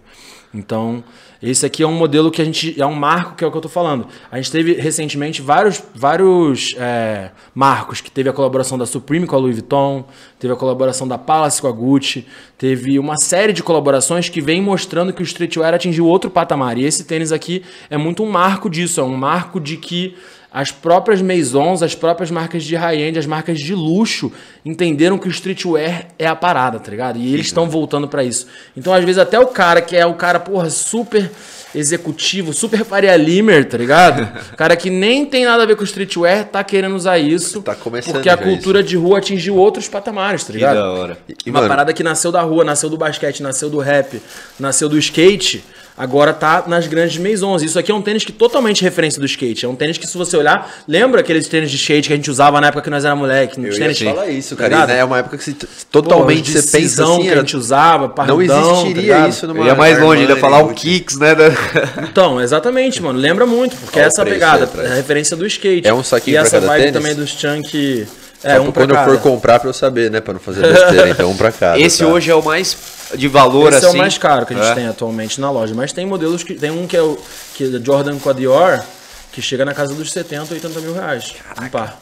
Então, 0.53 1.01
esse 1.41 1.65
aqui 1.65 1.81
é 1.81 1.87
um 1.87 1.93
modelo 1.93 2.29
que 2.29 2.41
a 2.41 2.45
gente. 2.45 2.79
É 2.79 2.85
um 2.85 2.93
marco 2.93 3.35
que 3.35 3.43
é 3.43 3.47
o 3.47 3.51
que 3.51 3.57
eu 3.57 3.61
tô 3.61 3.69
falando. 3.69 4.05
A 4.29 4.35
gente 4.35 4.51
teve 4.51 4.73
recentemente 4.73 5.41
vários, 5.41 5.81
vários 5.95 6.75
é, 6.77 7.31
marcos, 7.55 8.01
que 8.01 8.11
teve 8.11 8.29
a 8.29 8.33
colaboração 8.33 8.77
da 8.77 8.85
Supreme 8.85 9.25
com 9.25 9.35
a 9.35 9.39
Louis 9.39 9.55
Vuitton, 9.55 10.05
teve 10.37 10.53
a 10.53 10.57
colaboração 10.57 11.07
da 11.07 11.17
Palace 11.17 11.61
com 11.61 11.67
a 11.67 11.71
Gucci, 11.71 12.27
teve 12.57 12.99
uma 12.99 13.17
série 13.17 13.53
de 13.53 13.63
colaborações 13.63 14.27
que 14.27 14.41
vem 14.41 14.61
mostrando 14.61 15.13
que 15.13 15.21
o 15.21 15.23
streetwear 15.23 15.73
atingiu 15.73 16.05
outro 16.05 16.29
patamar. 16.29 16.77
E 16.77 16.83
esse 16.83 17.05
tênis 17.05 17.31
aqui 17.31 17.63
é 17.89 17.97
muito 17.97 18.21
um 18.21 18.29
marco 18.29 18.69
disso, 18.69 18.99
é 18.99 19.03
um 19.03 19.15
marco 19.15 19.59
de 19.59 19.77
que 19.77 20.15
as 20.53 20.69
próprias 20.69 21.21
maisons, 21.21 21.81
as 21.81 21.95
próprias 21.95 22.29
marcas 22.29 22.63
de 22.63 22.75
high-end, 22.75 23.17
as 23.17 23.25
marcas 23.25 23.57
de 23.57 23.73
luxo 23.73 24.31
entenderam 24.65 25.17
que 25.17 25.27
o 25.27 25.31
streetwear 25.31 26.07
é 26.19 26.27
a 26.27 26.35
parada, 26.35 26.77
tá 26.77 26.91
ligado? 26.91 27.17
E 27.17 27.33
eles 27.33 27.45
estão 27.45 27.69
voltando 27.69 28.05
para 28.07 28.21
isso. 28.21 28.47
Então, 28.75 28.93
às 28.93 29.03
vezes, 29.03 29.17
até 29.17 29.39
o 29.39 29.47
cara 29.47 29.81
que 29.81 29.95
é 29.95 30.05
o 30.05 30.13
cara, 30.13 30.41
porra, 30.41 30.69
super 30.69 31.31
executivo, 31.73 32.51
super 32.51 32.83
Faria 32.83 33.15
Limer, 33.15 33.67
tá 33.67 33.77
ligado? 33.77 34.27
cara 34.57 34.75
que 34.75 34.89
nem 34.89 35.25
tem 35.25 35.45
nada 35.45 35.63
a 35.63 35.65
ver 35.65 35.77
com 35.77 35.85
streetwear, 35.85 36.45
tá 36.45 36.61
querendo 36.63 36.95
usar 36.95 37.17
isso. 37.17 37.61
Tá 37.61 37.73
começando 37.73 38.13
Porque 38.15 38.29
a 38.29 38.35
cultura 38.35 38.83
de 38.83 38.97
rua 38.97 39.19
atingiu 39.19 39.55
outros 39.55 39.87
patamares, 39.87 40.43
tá 40.43 40.47
Que 40.47 40.59
ligado? 40.59 40.75
da 40.75 40.91
hora. 40.91 41.17
E, 41.45 41.49
Uma 41.49 41.59
mano, 41.59 41.69
parada 41.69 41.93
que 41.93 42.03
nasceu 42.03 42.29
da 42.29 42.41
rua, 42.41 42.65
nasceu 42.65 42.89
do 42.89 42.97
basquete, 42.97 43.41
nasceu 43.41 43.69
do 43.69 43.79
rap, 43.79 44.21
nasceu 44.59 44.89
do 44.89 44.97
skate, 44.97 45.63
agora 45.97 46.33
tá 46.33 46.63
nas 46.67 46.87
grandes 46.87 47.17
maisons. 47.17 47.61
Isso 47.61 47.77
aqui 47.77 47.91
é 47.91 47.95
um 47.95 48.01
tênis 48.01 48.23
que 48.23 48.31
totalmente 48.31 48.81
referência 48.83 49.19
do 49.19 49.25
skate. 49.25 49.65
É 49.65 49.69
um 49.69 49.75
tênis 49.75 49.97
que, 49.97 50.07
se 50.07 50.17
você 50.17 50.35
olhar, 50.37 50.69
lembra 50.87 51.21
aqueles 51.21 51.47
tênis 51.47 51.69
de 51.69 51.77
skate 51.77 52.07
que 52.07 52.13
a 52.13 52.15
gente 52.15 52.29
usava 52.31 52.59
na 52.61 52.67
época 52.67 52.81
que 52.83 52.89
nós 52.89 53.05
era 53.05 53.15
moleque? 53.15 53.57
eu 53.57 53.63
Nos 53.67 53.77
ia 53.77 53.81
tênis, 53.85 53.99
falar 53.99 54.27
isso, 54.27 54.55
tá 54.55 54.69
cara. 54.69 54.87
né? 54.87 54.99
É 54.99 55.03
uma 55.03 55.19
época 55.19 55.37
que 55.37 55.43
se, 55.43 55.53
Pô, 55.53 55.67
totalmente 55.91 56.51
de 56.51 56.61
você 56.61 56.77
pensa 56.79 57.03
assim, 57.03 57.21
que 57.21 57.27
a 57.27 57.31
era- 57.31 57.39
gente 57.41 57.57
usava, 57.57 58.09
parrudão, 58.09 58.37
não 58.61 58.65
tá 58.67 58.71
existiria 58.81 59.01
ligado? 59.01 59.29
isso 59.29 59.47
numa 59.47 59.59
Eu 59.61 59.65
ia 59.67 59.75
mais 59.75 59.99
longe, 59.99 60.23
ia 60.23 60.35
falar 60.37 60.59
o. 60.63 60.73
Kicks, 60.73 61.17
né? 61.17 61.35
Então, 62.09 62.41
exatamente, 62.41 63.01
mano. 63.01 63.19
Lembra 63.19 63.45
muito, 63.45 63.75
porque 63.77 63.97
Olha 63.99 64.05
é 64.05 64.07
essa 64.07 64.23
pegada, 64.25 64.69
é 64.83 64.91
a 64.91 64.95
referência 64.95 65.35
do 65.37 65.45
skate. 65.45 65.87
É 65.87 65.93
um 65.93 66.03
saquinho 66.03 66.35
E 66.35 66.37
pra 66.39 66.47
essa 66.47 66.55
cada 66.57 66.67
vibe 66.67 66.79
tênis? 66.83 66.93
também 66.93 67.15
dos 67.15 67.29
chunk. 67.29 68.07
Só 68.41 68.47
É, 68.47 68.59
um 68.59 68.71
pra 68.71 68.81
quando 68.87 68.95
eu 68.95 69.03
for 69.05 69.19
comprar 69.19 69.59
pra 69.59 69.69
eu 69.69 69.73
saber, 69.73 70.09
né? 70.09 70.19
Pra 70.19 70.33
não 70.33 70.39
fazer 70.39 70.61
besteira. 70.61 71.09
Então, 71.09 71.29
um 71.29 71.37
pra 71.37 71.51
cada. 71.51 71.79
Esse 71.79 71.99
tá? 71.99 72.07
hoje 72.07 72.31
é 72.31 72.35
o 72.35 72.41
mais 72.43 72.75
de 73.15 73.27
valor, 73.27 73.69
Esse 73.73 73.85
assim. 73.85 73.87
é 73.87 73.99
o 73.99 74.01
mais 74.01 74.17
caro 74.17 74.45
que 74.45 74.53
a 74.53 74.57
gente 74.57 74.69
É. 74.71 74.75
tem 74.75 74.87
atualmente 74.87 75.39
na 75.41 75.49
loja. 75.51 75.73
Mas 75.75 75.91
tem 75.93 76.05
modelos 76.05 76.43
que. 76.43 76.55
Tem 76.55 76.71
um 76.71 76.87
que 76.87 76.95
é 76.97 77.01
o 77.01 77.17
que 77.55 77.65
é 77.65 77.67
da 77.67 77.83
Jordan 77.83 78.17
com 78.19 78.29
a 78.29 78.33
Dior, 78.33 78.83
que 79.31 79.41
chega 79.41 79.63
na 79.65 79.73
casa 79.73 79.93
dos 79.93 80.11
70, 80.11 80.53
80 80.53 80.79
mil 80.79 80.93
reais. 80.93 81.33
Um 81.61 81.69
par. 81.69 81.99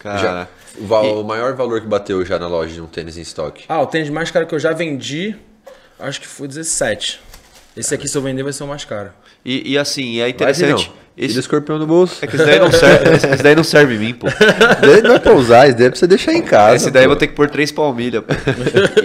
Cara, 0.00 0.18
Já, 0.18 0.48
o, 0.80 0.86
val- 0.86 1.20
o 1.20 1.24
maior 1.24 1.54
valor 1.54 1.80
que 1.80 1.86
bateu 1.86 2.24
já 2.24 2.38
na 2.38 2.48
loja 2.48 2.74
de 2.74 2.80
um 2.80 2.86
tênis 2.86 3.16
em 3.16 3.20
estoque. 3.20 3.64
Ah, 3.68 3.80
o 3.80 3.86
tênis 3.86 4.10
mais 4.10 4.30
caro 4.30 4.46
que 4.46 4.54
eu 4.54 4.58
já 4.58 4.72
vendi, 4.72 5.36
acho 5.98 6.20
que 6.20 6.26
foi 6.26 6.48
17. 6.48 7.20
Esse 7.76 7.94
aqui, 7.94 8.08
se 8.08 8.16
eu 8.18 8.22
vender, 8.22 8.42
vai 8.42 8.52
ser 8.52 8.64
o 8.64 8.66
mais 8.66 8.84
caro. 8.84 9.10
E, 9.44 9.72
e 9.72 9.78
assim, 9.78 10.18
é 10.18 10.22
Vai, 10.22 10.30
interessante. 10.30 10.92
Esse, 11.16 11.36
o 11.36 11.40
escorpião 11.40 11.78
do 11.78 11.86
bolso. 11.86 12.24
é 12.24 12.26
que 12.26 12.36
esse 12.36 12.44
daí 12.44 12.58
não 12.58 12.72
serve, 12.72 13.10
esse, 13.16 13.26
esse 13.26 13.42
daí 13.42 13.54
não 13.54 13.64
serve 13.64 13.94
em 13.94 13.98
mim, 13.98 14.14
pô. 14.14 14.26
Esse 14.28 15.02
não 15.02 15.14
é 15.14 15.18
pra 15.18 15.34
usar, 15.34 15.66
esse 15.68 15.76
daí 15.76 15.86
é 15.86 15.90
pra 15.90 15.98
você 15.98 16.06
deixar 16.06 16.32
em 16.32 16.42
casa. 16.42 16.74
Esse 16.76 16.90
daí 16.90 17.04
eu 17.04 17.08
pô. 17.08 17.14
vou 17.14 17.18
ter 17.18 17.26
que 17.26 17.34
pôr 17.34 17.50
três 17.50 17.70
palmilhas. 17.70 18.22
pô. 18.24 18.32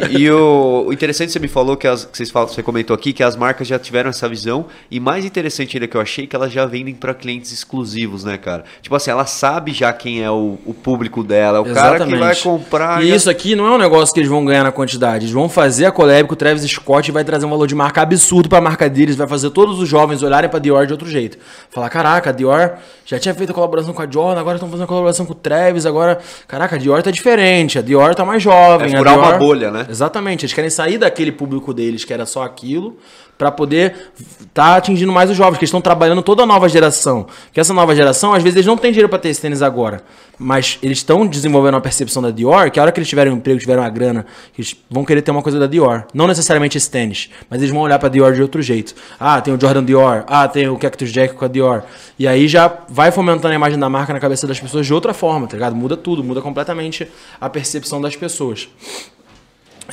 E 0.10 0.30
o, 0.32 0.86
o 0.88 0.94
interessante 0.94 1.32
você 1.32 1.40
me 1.40 1.48
falou 1.50 1.76
que, 1.76 1.88
as, 1.88 2.06
que 2.06 2.16
vocês 2.18 2.30
falam, 2.32 2.48
você 2.48 2.64
comentou 2.64 2.94
aqui 2.94 3.12
que 3.12 3.22
as 3.24 3.36
marcas 3.36 3.68
já 3.68 3.78
tiveram 3.78 4.10
essa 4.10 4.28
visão. 4.30 4.66
E 4.90 5.00
mais 5.00 5.26
interessante 5.26 5.76
ainda 5.76 5.88
que 5.88 5.98
eu 5.98 6.02
achei 6.02 6.26
que 6.26 6.36
elas 6.36 6.52
já 6.52 6.66
vendem 6.66 6.96
pra 6.96 7.14
clientes 7.14 7.52
exclusivos, 7.52 8.24
né, 8.24 8.38
cara? 8.38 8.64
Tipo 8.82 8.96
assim, 8.96 9.12
ela 9.12 9.26
sabe 9.26 9.74
já 9.74 9.92
quem 9.92 10.24
é 10.24 10.32
o, 10.32 10.58
o 10.66 10.74
público 10.74 11.24
dela, 11.24 11.58
é 11.58 11.62
o 11.62 11.74
cara 11.74 12.06
que 12.06 12.16
vai 12.16 12.36
comprar. 12.38 13.04
E 13.04 13.10
já- 13.10 13.16
isso 13.16 13.30
aqui 13.30 13.56
não 13.56 13.68
é 13.68 13.72
um 13.72 13.78
negócio 13.78 14.14
que 14.14 14.20
eles 14.22 14.30
vão 14.30 14.46
ganhar 14.46 14.64
na 14.64 14.72
quantidade. 14.72 15.26
Eles 15.26 15.34
vão 15.34 15.50
fazer 15.50 15.86
a 15.86 15.92
collab 15.92 16.26
com 16.28 16.34
o 16.34 16.38
Travis 16.38 16.64
Scott 16.64 17.10
e 17.10 17.12
vai 17.12 17.24
trazer 17.26 17.46
um 17.46 17.50
valor 17.50 17.68
de 17.68 17.76
marca 17.76 18.02
absurdo 18.02 18.48
pra 18.48 18.62
marca 18.62 18.90
deles. 18.90 19.16
Vai 19.16 19.28
fazer 19.28 19.50
todos 19.50 19.80
os 19.80 19.90
jovens 19.90 20.24
olharem 20.24 20.50
pra 20.50 20.60
Dior 20.60 20.86
de 20.86 20.94
outro 20.94 21.10
jeito. 21.10 21.38
Falar, 21.70 21.90
caraca, 21.98 22.30
a 22.30 22.34
Dior 22.34 22.74
já 23.06 23.18
tinha 23.18 23.34
feito 23.34 23.50
a 23.52 23.54
colaboração 23.54 23.94
com 23.94 24.02
a 24.02 24.10
Jordan, 24.10 24.40
agora 24.40 24.58
estão 24.58 24.70
fazendo 24.70 24.84
a 24.84 24.88
colaboração 24.88 25.26
com 25.26 25.32
o 25.32 25.36
Travis, 25.36 25.86
agora... 25.86 26.20
Caraca, 26.48 26.76
a 26.76 26.80
Dior 26.80 27.02
tá 27.02 27.10
diferente, 27.10 27.80
a 27.80 27.82
Dior 27.82 28.14
tá 28.14 28.24
mais 28.26 28.44
jovem. 28.44 28.94
É 28.94 28.98
furar 28.98 29.14
Dior- 29.16 29.28
uma 29.28 29.38
bolha, 29.38 29.72
né? 29.72 29.86
Exatamente, 29.90 30.46
eles 30.46 30.54
querem 30.54 30.70
sair 30.70 30.98
daquele 30.98 31.32
público 31.32 31.74
deles 31.74 32.04
que 32.04 32.14
era 32.14 32.26
só 32.26 32.44
aquilo 32.44 32.98
pra 33.38 33.52
poder 33.52 34.12
tá 34.54 34.76
atingindo 34.76 35.12
mais 35.12 35.30
os 35.30 35.38
jovens, 35.38 35.60
que 35.60 35.66
estão 35.66 35.80
trabalhando 35.80 36.22
toda 36.24 36.44
a 36.44 36.46
nova 36.46 36.68
geração. 36.68 37.28
Que 37.54 37.60
essa 37.60 37.74
nova 37.74 37.96
geração, 37.96 38.34
às 38.34 38.42
vezes 38.42 38.58
eles 38.58 38.66
não 38.66 38.76
têm 38.76 38.92
dinheiro 38.92 39.08
pra 39.08 39.20
ter 39.20 39.30
esse 39.30 39.40
tênis 39.40 39.62
agora, 39.62 40.02
mas 40.38 40.80
eles 40.82 40.98
estão 40.98 41.26
desenvolvendo 41.28 41.76
uma 41.76 41.82
percepção 41.82 42.22
da 42.22 42.32
Dior, 42.32 42.72
que 42.72 42.80
a 42.80 42.84
hora 42.84 42.92
que 42.92 43.00
eles 43.00 43.08
tiverem 43.08 43.32
um 43.32 43.38
emprego, 43.38 43.60
tiverem 43.60 43.84
uma 43.84 43.90
grana, 43.90 44.26
eles 44.58 44.76
vão 44.90 45.06
querer 45.06 45.22
ter 45.22 45.32
uma 45.32 45.44
coisa 45.44 45.60
da 45.60 45.68
Dior, 45.68 46.06
não 46.14 46.28
necessariamente 46.28 46.78
esse 46.78 46.90
tênis, 46.90 47.30
mas 47.50 47.62
eles 47.62 47.72
vão 47.72 47.82
olhar 47.82 48.00
pra 48.00 48.10
Dior 48.10 48.34
de 48.34 48.42
outro 48.42 48.62
jeito. 48.62 48.96
Ah, 49.20 49.40
tem 49.42 49.54
o 49.54 49.62
Jordan 49.62 49.84
Dior, 49.84 50.24
ah, 50.28 50.48
tem 50.48 50.68
o 50.68 50.78
Cactus 50.78 51.12
Jack 51.12 51.36
com 51.36 51.46
a 51.46 51.48
Dior. 51.48 51.84
E 52.18 52.28
aí 52.28 52.48
já 52.48 52.72
vai 52.90 53.12
fomentando 53.12 53.50
a 53.50 53.56
imagem 53.56 53.78
da 53.78 53.90
marca 53.90 54.12
na 54.14 54.20
cabeça 54.20 54.48
das 54.48 54.60
pessoas 54.60 54.86
de 54.86 54.94
outra 54.94 55.14
forma, 55.14 55.48
tá 55.48 55.56
ligado? 55.56 55.76
Muda 55.76 55.96
tudo, 55.96 56.24
muda 56.24 56.42
completamente 56.42 57.08
a 57.40 57.50
percepção 57.50 58.02
das 58.02 58.16
pessoas. 58.16 58.70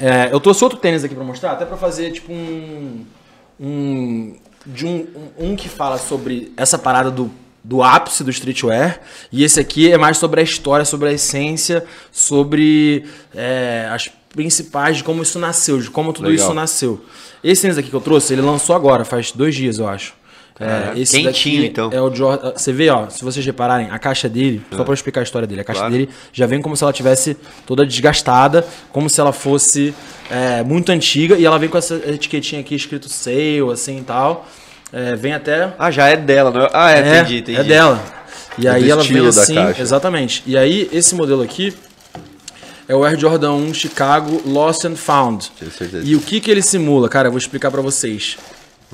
É, 0.01 0.29
eu 0.33 0.41
trouxe 0.41 0.65
outro 0.65 0.79
tênis 0.79 1.05
aqui 1.05 1.15
pra 1.15 1.25
mostrar, 1.25 1.53
até 1.53 1.65
pra 1.65 1.77
fazer 1.77 2.11
tipo 2.11 2.33
um. 2.33 3.05
Um, 3.59 4.37
de 4.67 4.87
um, 4.87 5.07
um, 5.39 5.51
um 5.51 5.57
que 5.57 5.69
fala 5.69 5.99
sobre 5.99 6.53
essa 6.57 6.79
parada 6.79 7.11
do, 7.11 7.31
do 7.63 7.83
ápice 7.83 8.25
do 8.25 8.31
streetwear. 8.31 9.01
E 9.31 9.45
esse 9.45 9.61
aqui 9.61 9.91
é 9.93 9.99
mais 9.99 10.19
sobre 10.19 10.41
a 10.41 10.45
história, 10.45 10.85
sobre 10.85 11.09
a 11.09 11.13
essência, 11.13 11.85
sobre 12.11 13.05
é, 13.35 13.89
as 13.91 14.11
principais 14.35 14.99
de 14.99 15.05
como 15.05 15.23
isso 15.23 15.39
nasceu, 15.39 15.81
de 15.81 15.91
como 15.91 16.13
tudo 16.13 16.29
Legal. 16.29 16.45
isso 16.45 16.55
nasceu. 16.55 17.05
Esse 17.43 17.63
tênis 17.63 17.79
aqui 17.79 17.89
que 17.89 17.97
eu 17.97 18.01
trouxe, 18.01 18.33
ele 18.33 18.43
lançou 18.43 18.75
agora, 18.75 19.05
faz 19.05 19.31
dois 19.33 19.55
dias, 19.55 19.79
eu 19.79 19.89
acho. 19.89 20.15
É, 20.61 20.93
esse 20.97 21.21
quentinho, 21.21 21.57
daqui 21.57 21.67
então. 21.67 21.91
É 21.93 22.01
o 22.01 22.15
Jordan. 22.15 22.53
Você 22.57 22.73
vê, 22.73 22.89
ó, 22.89 23.09
se 23.09 23.25
vocês 23.25 23.45
repararem, 23.45 23.89
a 23.91 23.99
caixa 23.99 24.29
dele, 24.29 24.63
só 24.71 24.85
pra 24.85 24.93
eu 24.93 24.95
explicar 24.95 25.21
a 25.21 25.25
história 25.25 25.49
dele, 25.49 25.63
a 25.63 25.65
caixa 25.65 25.81
Claro. 25.81 25.93
dele 25.93 26.09
já 26.33 26.47
vem 26.47 26.63
como 26.63 26.77
se 26.77 26.85
ela 26.85 26.93
tivesse 26.93 27.37
toda 27.67 27.85
desgastada, 27.85 28.65
como 28.93 29.11
se 29.11 29.21
ela 29.21 29.33
fosse 29.33 29.93
é, 30.31 30.63
muito 30.63 30.93
antiga, 30.93 31.35
e 31.37 31.45
ela 31.45 31.59
vem 31.59 31.69
com 31.69 31.77
essa 31.77 31.97
etiquetinha 32.07 32.61
aqui 32.61 32.75
escrito 32.77 33.09
sale, 33.09 33.69
assim 33.73 33.99
e 33.99 34.03
tal. 34.03 34.47
É, 34.93 35.17
vem 35.17 35.33
até. 35.33 35.73
Ah, 35.77 35.91
já 35.91 36.07
é 36.09 36.17
dela, 36.17 36.53
não 36.53 36.63
é? 36.63 36.71
Ah, 36.73 36.93
é, 36.93 37.01
entendi, 37.01 37.39
entendi. 37.39 37.59
É 37.59 37.65
dela. 37.65 38.01
E 38.57 38.69
É 38.69 38.71
aí 38.71 38.89
ela 38.89 39.03
vem 39.03 39.27
assim, 39.27 39.57
exatamente. 39.77 40.45
E 40.47 40.57
aí 40.57 40.89
esse 40.93 41.17
modelo 41.17 41.43
aqui 41.43 41.75
é 42.89 42.95
o 42.95 43.03
Air 43.05 43.19
Jordan 43.19 43.55
1 43.55 43.75
Chicago 43.75 44.41
Lost 44.47 44.85
and 44.85 44.95
Found. 44.95 45.51
E 46.05 46.15
o 46.15 46.21
que 46.21 46.39
que 46.39 46.49
ele 46.49 46.63
simula, 46.63 47.09
cara? 47.09 47.27
Eu 47.27 47.33
vou 47.33 47.39
explicar 47.39 47.73
pra 47.73 47.83
vocês. 47.83 48.37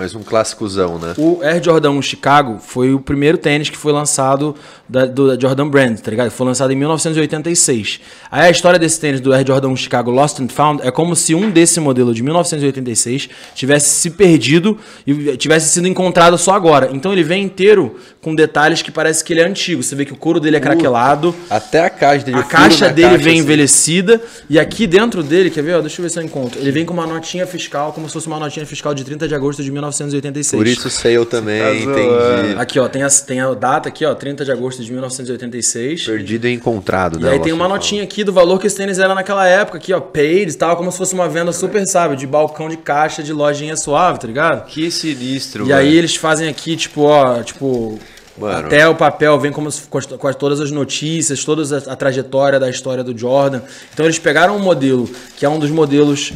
Mas 0.00 0.14
um 0.14 0.22
clássicozão, 0.22 0.98
né? 0.98 1.12
O 1.18 1.42
Air 1.42 1.62
Jordan 1.62 1.90
1 1.90 2.00
Chicago 2.00 2.58
foi 2.58 2.94
o 2.94 2.98
primeiro 2.98 3.36
tênis 3.36 3.68
que 3.68 3.76
foi 3.76 3.92
lançado 3.92 4.56
da, 4.88 5.04
do, 5.04 5.28
da 5.28 5.38
Jordan 5.38 5.68
Brand, 5.68 5.98
tá 5.98 6.10
ligado? 6.10 6.30
Foi 6.30 6.46
lançado 6.46 6.72
em 6.72 6.76
1986. 6.76 8.00
Aí 8.30 8.48
a 8.48 8.50
história 8.50 8.78
desse 8.78 8.98
tênis 8.98 9.20
do 9.20 9.30
Air 9.30 9.46
Jordan 9.46 9.68
1 9.68 9.76
Chicago 9.76 10.10
Lost 10.10 10.40
and 10.40 10.48
Found 10.48 10.80
é 10.82 10.90
como 10.90 11.14
se 11.14 11.34
um 11.34 11.50
desse 11.50 11.80
modelo 11.80 12.14
de 12.14 12.22
1986 12.22 13.28
tivesse 13.54 13.90
se 13.90 14.10
perdido 14.12 14.78
e 15.06 15.36
tivesse 15.36 15.68
sido 15.68 15.86
encontrado 15.86 16.38
só 16.38 16.54
agora. 16.54 16.88
Então 16.94 17.12
ele 17.12 17.22
vem 17.22 17.44
inteiro 17.44 17.98
com 18.22 18.34
detalhes 18.34 18.80
que 18.80 18.90
parece 18.90 19.22
que 19.22 19.34
ele 19.34 19.40
é 19.40 19.46
antigo. 19.46 19.82
Você 19.82 19.94
vê 19.94 20.06
que 20.06 20.14
o 20.14 20.16
couro 20.16 20.40
dele 20.40 20.56
é 20.56 20.60
craquelado. 20.60 21.34
Até 21.50 21.84
a 21.84 21.90
caixa 21.90 22.24
dele. 22.24 22.38
A 22.38 22.42
caixa 22.42 22.88
dele 22.88 23.08
caixa, 23.10 23.22
vem 23.22 23.34
assim. 23.34 23.42
envelhecida 23.42 24.18
e 24.48 24.58
aqui 24.58 24.86
dentro 24.86 25.22
dele, 25.22 25.50
quer 25.50 25.62
ver? 25.62 25.74
Ó, 25.74 25.82
deixa 25.82 26.00
eu 26.00 26.02
ver 26.04 26.08
se 26.08 26.18
eu 26.18 26.22
encontro. 26.22 26.58
Ele 26.58 26.72
vem 26.72 26.86
com 26.86 26.94
uma 26.94 27.06
notinha 27.06 27.46
fiscal, 27.46 27.92
como 27.92 28.08
se 28.08 28.14
fosse 28.14 28.26
uma 28.26 28.38
notinha 28.38 28.64
fiscal 28.64 28.94
de 28.94 29.04
30 29.04 29.28
de 29.28 29.34
agosto 29.34 29.62
de 29.62 29.70
1986. 29.90 30.58
Por 30.60 30.66
isso 30.66 30.88
sale 30.90 31.24
também, 31.26 31.60
Tá 31.62 31.74
entendi. 31.74 32.08
zoando. 32.08 32.60
Aqui, 32.60 32.78
ó, 32.78 32.88
tem 32.88 33.02
a, 33.02 33.08
tem 33.08 33.40
a 33.40 33.52
data 33.54 33.88
aqui, 33.88 34.04
ó, 34.04 34.14
30 34.14 34.44
de 34.44 34.52
agosto 34.52 34.82
de 34.82 34.90
1986. 34.92 36.04
Perdido 36.06 36.46
e 36.48 36.52
encontrado, 36.52 37.18
E 37.18 37.22
né? 37.22 37.30
aí 37.32 37.38
o 37.38 37.42
tem 37.42 37.52
uma 37.52 37.68
notinha 37.68 38.02
aqui 38.02 38.24
do 38.24 38.32
valor 38.32 38.58
que 38.58 38.66
esse 38.66 38.76
tênis 38.76 38.98
era 38.98 39.14
naquela 39.14 39.46
época, 39.46 39.78
aqui, 39.78 39.92
ó, 39.92 40.00
paid 40.00 40.50
e 40.52 40.54
tal, 40.54 40.76
como 40.76 40.90
se 40.90 40.98
fosse 40.98 41.14
uma 41.14 41.28
venda 41.28 41.52
super, 41.52 41.86
sabe, 41.86 42.16
de 42.16 42.26
balcão 42.26 42.68
de 42.68 42.76
caixa 42.76 43.22
de 43.22 43.32
lojinha 43.32 43.76
suave, 43.76 44.18
tá 44.18 44.26
ligado? 44.26 44.66
Que 44.66 44.90
sinistro, 44.90 45.66
E 45.66 45.72
aí 45.72 45.96
eles 45.96 46.16
fazem 46.16 46.48
aqui, 46.48 46.76
tipo, 46.76 47.02
ó, 47.02 47.42
tipo, 47.42 47.98
Mano. 48.38 48.66
até 48.66 48.88
o 48.88 48.94
papel 48.94 49.38
vem 49.38 49.52
como 49.52 49.70
se, 49.70 49.82
com, 49.82 49.98
as, 49.98 50.06
com 50.06 50.26
as- 50.28 50.36
todas 50.36 50.60
as 50.60 50.70
notícias, 50.70 51.44
toda 51.44 51.62
a, 51.76 51.92
a 51.92 51.96
trajetória 51.96 52.58
da 52.58 52.68
história 52.70 53.04
do 53.04 53.16
Jordan. 53.16 53.60
Então 53.92 54.06
eles 54.06 54.18
pegaram 54.18 54.56
um 54.56 54.60
modelo 54.60 55.08
que 55.36 55.44
é 55.44 55.48
um 55.48 55.58
dos 55.58 55.70
modelos 55.70 56.32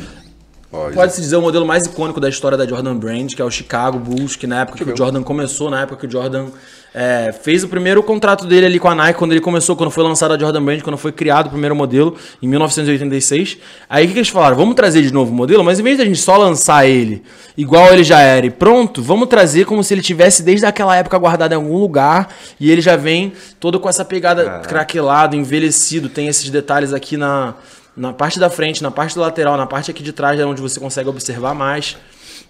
Ó, 0.74 0.90
Pode-se 0.90 1.20
dizer 1.20 1.36
o 1.36 1.40
modelo 1.40 1.64
mais 1.64 1.84
icônico 1.84 2.18
da 2.18 2.28
história 2.28 2.58
da 2.58 2.66
Jordan 2.66 2.96
Brand, 2.96 3.32
que 3.32 3.40
é 3.40 3.44
o 3.44 3.50
Chicago 3.50 3.96
Bulls, 3.96 4.34
que 4.34 4.44
na 4.44 4.62
época 4.62 4.84
que 4.84 4.90
o 4.90 4.96
Jordan 4.96 5.22
começou, 5.22 5.70
na 5.70 5.82
época 5.82 6.00
que 6.00 6.06
o 6.08 6.10
Jordan 6.10 6.46
é, 6.92 7.32
fez 7.32 7.62
o 7.62 7.68
primeiro 7.68 8.02
contrato 8.02 8.44
dele 8.44 8.66
ali 8.66 8.80
com 8.80 8.88
a 8.88 8.94
Nike, 8.94 9.16
quando 9.16 9.30
ele 9.30 9.40
começou, 9.40 9.76
quando 9.76 9.92
foi 9.92 10.02
lançada 10.02 10.34
a 10.34 10.38
Jordan 10.38 10.64
Brand, 10.64 10.82
quando 10.82 10.98
foi 10.98 11.12
criado 11.12 11.46
o 11.46 11.50
primeiro 11.50 11.76
modelo, 11.76 12.16
em 12.42 12.48
1986. 12.48 13.56
Aí 13.88 14.04
o 14.04 14.08
que, 14.08 14.14
que 14.14 14.18
eles 14.18 14.30
falaram? 14.30 14.56
Vamos 14.56 14.74
trazer 14.74 15.02
de 15.02 15.12
novo 15.12 15.30
o 15.30 15.34
modelo, 15.34 15.62
mas 15.62 15.78
em 15.78 15.82
vez 15.84 15.96
de 15.96 16.02
a 16.02 16.06
gente 16.06 16.18
só 16.18 16.36
lançar 16.36 16.84
ele 16.88 17.22
igual 17.56 17.92
ele 17.92 18.02
já 18.02 18.20
era 18.20 18.44
e 18.44 18.50
pronto, 18.50 19.00
vamos 19.00 19.28
trazer 19.28 19.66
como 19.66 19.84
se 19.84 19.94
ele 19.94 20.02
tivesse 20.02 20.42
desde 20.42 20.66
aquela 20.66 20.96
época 20.96 21.16
guardado 21.18 21.52
em 21.52 21.54
algum 21.54 21.78
lugar 21.78 22.34
e 22.58 22.68
ele 22.68 22.80
já 22.80 22.96
vem 22.96 23.32
todo 23.60 23.78
com 23.78 23.88
essa 23.88 24.04
pegada 24.04 24.60
craquelado, 24.66 25.36
envelhecido, 25.36 26.08
tem 26.08 26.26
esses 26.26 26.50
detalhes 26.50 26.92
aqui 26.92 27.16
na, 27.16 27.54
na 27.96 28.12
parte 28.12 28.38
da 28.38 28.50
frente, 28.50 28.82
na 28.82 28.90
parte 28.90 29.14
do 29.14 29.20
lateral, 29.20 29.56
na 29.56 29.66
parte 29.66 29.90
aqui 29.90 30.02
de 30.02 30.12
trás 30.12 30.38
é 30.38 30.44
onde 30.44 30.60
você 30.60 30.78
consegue 30.80 31.08
observar 31.08 31.54
mais. 31.54 31.96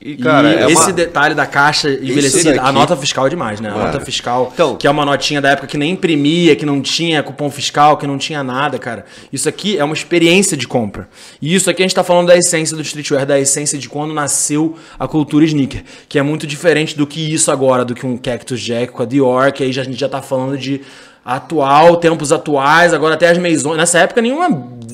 E, 0.02 0.16
cara, 0.16 0.50
e 0.52 0.54
é 0.56 0.72
esse 0.72 0.82
uma- 0.86 0.92
detalhe 0.92 1.34
da 1.34 1.46
caixa 1.46 1.88
envelhecida, 1.88 2.54
daqui- 2.54 2.58
a 2.68 2.72
nota 2.72 2.96
fiscal 2.96 3.26
é 3.26 3.30
demais, 3.30 3.60
né? 3.60 3.70
A 3.70 3.74
nota 3.74 4.00
fiscal, 4.00 4.50
Então- 4.52 4.76
que 4.76 4.86
é 4.86 4.90
uma 4.90 5.04
notinha 5.04 5.40
da 5.40 5.50
época 5.50 5.66
que 5.68 5.78
nem 5.78 5.92
imprimia, 5.92 6.56
que 6.56 6.66
não 6.66 6.82
tinha 6.82 7.22
cupom 7.22 7.48
fiscal, 7.48 7.96
que 7.96 8.06
não 8.06 8.18
tinha 8.18 8.42
nada, 8.42 8.78
cara. 8.78 9.04
Isso 9.32 9.48
aqui 9.48 9.78
é 9.78 9.84
uma 9.84 9.94
experiência 9.94 10.56
de 10.56 10.66
compra. 10.66 11.08
E 11.40 11.54
isso 11.54 11.70
aqui 11.70 11.80
a 11.82 11.84
gente 11.86 11.94
tá 11.94 12.02
falando 12.04 12.26
da 12.26 12.36
essência 12.36 12.76
do 12.76 12.82
streetwear, 12.82 13.24
da 13.24 13.38
essência 13.38 13.78
de 13.78 13.88
quando 13.88 14.12
nasceu 14.12 14.76
a 14.98 15.06
cultura 15.06 15.44
sneaker, 15.44 15.84
que 16.08 16.18
é 16.18 16.22
muito 16.22 16.46
diferente 16.46 16.96
do 16.98 17.06
que 17.06 17.32
isso 17.32 17.50
agora, 17.50 17.84
do 17.84 17.94
que 17.94 18.04
um 18.04 18.16
Cactus 18.16 18.60
Jack 18.60 18.92
com 18.92 19.02
a 19.02 19.06
Dior, 19.06 19.52
que 19.52 19.62
aí 19.62 19.72
já, 19.72 19.82
a 19.82 19.84
gente 19.84 19.98
já 20.00 20.08
tá 20.08 20.20
falando 20.20 20.58
de 20.58 20.80
atual, 21.24 21.96
tempos 21.96 22.32
atuais, 22.32 22.92
agora 22.92 23.14
até 23.14 23.28
as 23.30 23.38
Maisons. 23.38 23.76
Nessa 23.76 23.98
época 24.00 24.20
nenhuma 24.20 24.48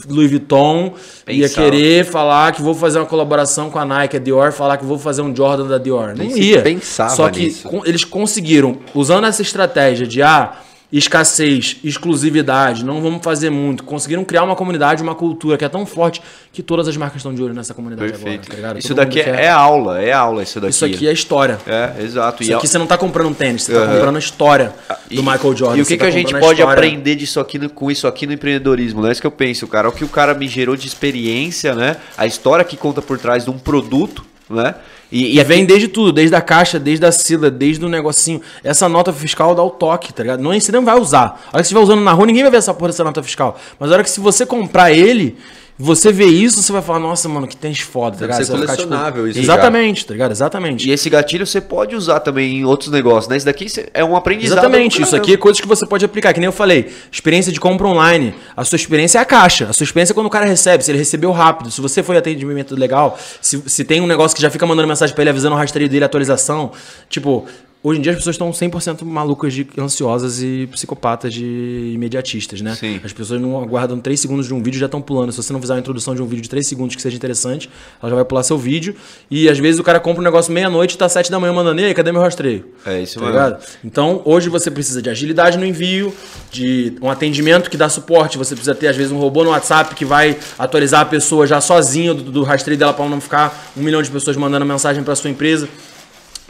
Louis 0.08 0.30
Vuitton 0.30 0.94
ia 1.28 1.48
Pensava. 1.48 1.70
querer 1.70 2.04
falar 2.04 2.52
que 2.52 2.62
vou 2.62 2.74
fazer 2.74 2.98
uma 2.98 3.06
colaboração 3.06 3.70
com 3.70 3.78
a 3.78 3.84
Nike, 3.84 4.16
a 4.16 4.20
Dior, 4.20 4.52
falar 4.52 4.76
que 4.76 4.84
vou 4.84 4.98
fazer 4.98 5.22
um 5.22 5.34
Jordan 5.34 5.66
da 5.66 5.78
Dior. 5.78 6.08
Não 6.08 6.24
Nem 6.24 6.36
ia. 6.38 6.62
pensava 6.62 7.10
Só 7.10 7.28
que 7.28 7.40
nisso. 7.46 7.68
eles 7.84 8.04
conseguiram, 8.04 8.78
usando 8.94 9.26
essa 9.26 9.42
estratégia 9.42 10.06
de 10.06 10.22
ah, 10.22 10.52
escassez, 10.92 11.76
exclusividade, 11.84 12.84
não 12.84 13.00
vamos 13.00 13.22
fazer 13.22 13.48
muito, 13.50 13.84
conseguiram 13.84 14.24
criar 14.24 14.42
uma 14.42 14.56
comunidade, 14.56 15.02
uma 15.02 15.14
cultura 15.14 15.56
que 15.56 15.64
é 15.64 15.68
tão 15.68 15.86
forte 15.86 16.20
que 16.52 16.62
todas 16.62 16.88
as 16.88 16.96
marcas 16.96 17.18
estão 17.18 17.32
de 17.32 17.40
olho 17.42 17.54
nessa 17.54 17.72
comunidade 17.72 18.10
Perfeito. 18.12 18.28
agora, 18.46 18.48
tá 18.50 18.56
ligado? 18.56 18.78
isso 18.78 18.88
Todo 18.88 18.96
daqui 18.96 19.20
é, 19.20 19.44
é 19.44 19.48
aula, 19.48 20.02
é 20.02 20.12
aula 20.12 20.42
isso 20.42 20.60
daqui. 20.60 20.70
Isso 20.72 20.84
aqui 20.84 21.08
é 21.08 21.12
história. 21.12 21.58
É, 21.66 22.02
exato. 22.02 22.42
Isso 22.42 22.50
E 22.50 22.54
aqui 22.54 22.66
a- 22.66 22.68
você 22.68 22.78
não 22.78 22.86
tá 22.86 22.98
comprando 22.98 23.28
um 23.28 23.34
tênis, 23.34 23.62
você 23.62 23.72
tá 23.72 23.78
Aham. 23.80 23.94
comprando 23.94 24.16
a 24.16 24.18
história 24.18 24.72
E- 25.08 25.14
do 25.14 25.22
Michael 25.22 25.56
Jordan. 25.56 25.78
E 25.78 25.82
o 25.82 25.86
que, 25.86 25.96
tá 25.96 26.04
que 26.04 26.08
a 26.08 26.10
gente 26.10 26.26
comprando 26.32 26.42
pode 26.42 26.62
aprender 26.62 27.14
disso 27.14 27.38
aqui 27.38 27.58
no- 27.58 27.70
com 27.70 27.90
isso 27.90 28.06
aqui 28.08 28.26
no 28.26 28.32
empreendedorismo? 28.32 29.00
Não 29.00 29.08
é 29.08 29.12
isso 29.12 29.20
que 29.20 29.26
eu 29.26 29.30
penso, 29.30 29.66
cara. 29.68 29.88
O 29.88 29.92
que 29.92 30.04
o 30.04 30.08
cara 30.08 30.34
me 30.34 30.48
gerou 30.48 30.76
de 30.76 30.86
experiência, 30.88 31.74
né? 31.74 31.96
A 32.18 32.26
história 32.26 32.64
que 32.64 32.76
conta 32.76 33.00
por 33.00 33.16
trás 33.18 33.44
de 33.44 33.50
um 33.50 33.58
produto, 33.58 34.24
né? 34.48 34.74
E, 35.10 35.38
E 35.38 35.44
vem 35.44 35.64
desde 35.64 35.88
tudo, 35.88 36.12
desde 36.12 36.34
a 36.36 36.40
caixa, 36.40 36.78
desde 36.78 37.04
a 37.04 37.12
sila, 37.12 37.50
desde 37.50 37.84
o 37.84 37.88
negocinho. 37.88 38.40
Essa 38.62 38.88
nota 38.88 39.12
fiscal 39.12 39.54
dá 39.54 39.62
o 39.62 39.70
toque, 39.70 40.12
tá 40.12 40.22
ligado? 40.22 40.40
Não, 40.42 40.52
você 40.52 40.72
não 40.72 40.84
vai 40.84 40.98
usar. 40.98 41.20
A 41.20 41.24
hora 41.28 41.36
que 41.36 41.52
você 41.52 41.60
estiver 41.62 41.80
usando 41.80 42.02
na 42.02 42.12
rua, 42.12 42.26
ninguém 42.26 42.42
vai 42.42 42.50
ver 42.50 42.58
essa 42.58 42.74
porra 42.74 42.90
dessa 42.90 43.04
nota 43.04 43.22
fiscal. 43.22 43.58
Mas 43.78 43.90
a 43.90 43.94
hora 43.94 44.02
que 44.02 44.10
se 44.10 44.20
você 44.20 44.46
comprar 44.46 44.92
ele, 44.92 45.36
você 45.82 46.12
vê 46.12 46.26
isso, 46.26 46.62
você 46.62 46.70
vai 46.70 46.82
falar, 46.82 46.98
nossa, 46.98 47.26
mano, 47.26 47.46
que 47.48 47.56
tênis 47.56 47.80
foda, 47.80 48.18
tá 48.18 48.26
ligado? 48.26 48.36
ser 48.38 48.44
Você 48.44 48.52
vai 48.52 48.60
ficar, 48.60 48.76
colecionável 48.76 49.26
isso 49.26 49.38
já. 49.38 49.42
Exatamente, 49.42 50.04
tá 50.04 50.12
ligado? 50.12 50.30
Exatamente. 50.30 50.86
E 50.86 50.92
esse 50.92 51.08
gatilho 51.08 51.46
você 51.46 51.58
pode 51.58 51.96
usar 51.96 52.20
também 52.20 52.58
em 52.58 52.64
outros 52.64 52.90
negócios, 52.90 53.28
né? 53.28 53.38
Isso 53.38 53.46
daqui 53.46 53.66
é 53.94 54.04
um 54.04 54.14
aprendizado. 54.14 54.58
Exatamente, 54.58 55.00
isso 55.00 55.16
aqui 55.16 55.32
é 55.32 55.36
coisas 55.38 55.58
que 55.58 55.66
você 55.66 55.86
pode 55.86 56.04
aplicar, 56.04 56.34
que 56.34 56.40
nem 56.40 56.46
eu 56.46 56.52
falei. 56.52 56.92
Experiência 57.10 57.50
de 57.50 57.58
compra 57.58 57.86
online. 57.86 58.34
A 58.54 58.62
sua 58.62 58.76
experiência 58.76 59.18
é 59.18 59.22
a 59.22 59.24
caixa. 59.24 59.68
A 59.70 59.72
sua 59.72 59.84
experiência 59.84 60.12
é 60.12 60.14
quando 60.14 60.26
o 60.26 60.30
cara 60.30 60.44
recebe, 60.44 60.84
se 60.84 60.90
ele 60.90 60.98
recebeu 60.98 61.32
rápido, 61.32 61.70
se 61.70 61.80
você 61.80 62.02
foi 62.02 62.18
atendimento 62.18 62.76
legal, 62.76 63.18
se, 63.40 63.62
se 63.66 63.82
tem 63.82 64.02
um 64.02 64.06
negócio 64.06 64.36
que 64.36 64.42
já 64.42 64.50
fica 64.50 64.66
mandando 64.66 64.86
mensagem 64.86 65.14
pra 65.14 65.22
ele 65.22 65.30
avisando 65.30 65.54
o 65.54 65.58
rastreio 65.58 65.88
dele, 65.88 66.04
atualização. 66.04 66.72
Tipo, 67.08 67.46
hoje 67.82 67.98
em 67.98 68.02
dia 68.02 68.12
as 68.12 68.18
pessoas 68.18 68.34
estão 68.34 68.50
100% 68.50 69.04
malucas, 69.04 69.52
de 69.52 69.66
ansiosas 69.78 70.42
e 70.42 70.68
psicopatas 70.70 71.32
de 71.32 71.92
imediatistas, 71.94 72.60
né? 72.60 72.74
Sim. 72.74 73.00
As 73.02 73.12
pessoas 73.12 73.40
não 73.40 73.60
aguardam 73.60 73.98
3 73.98 74.18
segundos 74.18 74.46
de 74.46 74.54
um 74.54 74.62
vídeo 74.62 74.76
e 74.76 74.80
já 74.80 74.86
estão 74.86 75.00
pulando. 75.00 75.32
Se 75.32 75.42
você 75.42 75.52
não 75.52 75.60
fizer 75.60 75.74
uma 75.74 75.80
introdução 75.80 76.14
de 76.14 76.22
um 76.22 76.26
vídeo 76.26 76.42
de 76.42 76.50
3 76.50 76.66
segundos 76.66 76.96
que 76.96 77.02
seja 77.02 77.16
interessante, 77.16 77.70
ela 78.02 78.10
já 78.10 78.16
vai 78.16 78.24
pular 78.24 78.42
seu 78.42 78.58
vídeo. 78.58 78.94
E 79.30 79.48
às 79.48 79.58
vezes 79.58 79.80
o 79.80 79.82
cara 79.82 79.98
compra 79.98 80.20
um 80.20 80.24
negócio 80.24 80.52
meia-noite 80.52 80.94
e 80.94 80.98
tá 80.98 81.08
7 81.08 81.30
da 81.30 81.40
manhã 81.40 81.52
mandando, 81.52 81.80
e 81.80 81.84
aí, 81.84 81.94
cadê 81.94 82.12
meu 82.12 82.20
rastreio? 82.20 82.66
É 82.84 83.00
isso 83.00 83.14
tá 83.14 83.20
mesmo. 83.20 83.32
ligado? 83.32 83.64
Então, 83.84 84.22
hoje 84.24 84.48
você 84.48 84.70
precisa 84.70 85.00
de 85.00 85.08
agilidade 85.08 85.58
no 85.58 85.64
envio, 85.64 86.14
de 86.50 86.96
um 87.00 87.10
atendimento 87.10 87.70
que 87.70 87.76
dá 87.76 87.88
suporte. 87.88 88.36
Você 88.38 88.54
precisa 88.54 88.74
ter, 88.74 88.88
às 88.88 88.96
vezes, 88.96 89.12
um 89.12 89.18
robô 89.18 89.42
no 89.44 89.50
WhatsApp 89.50 89.94
que 89.94 90.04
vai 90.04 90.36
atualizar 90.58 91.00
a 91.00 91.04
pessoa 91.04 91.46
já 91.46 91.60
sozinho 91.60 92.14
do, 92.14 92.30
do 92.30 92.42
rastreio 92.42 92.78
dela 92.78 92.92
para 92.92 93.08
não 93.08 93.20
ficar 93.20 93.72
um 93.76 93.82
milhão 93.82 94.02
de 94.02 94.10
pessoas 94.10 94.36
mandando 94.36 94.66
mensagem 94.66 95.02
para 95.02 95.14
sua 95.14 95.30
empresa. 95.30 95.68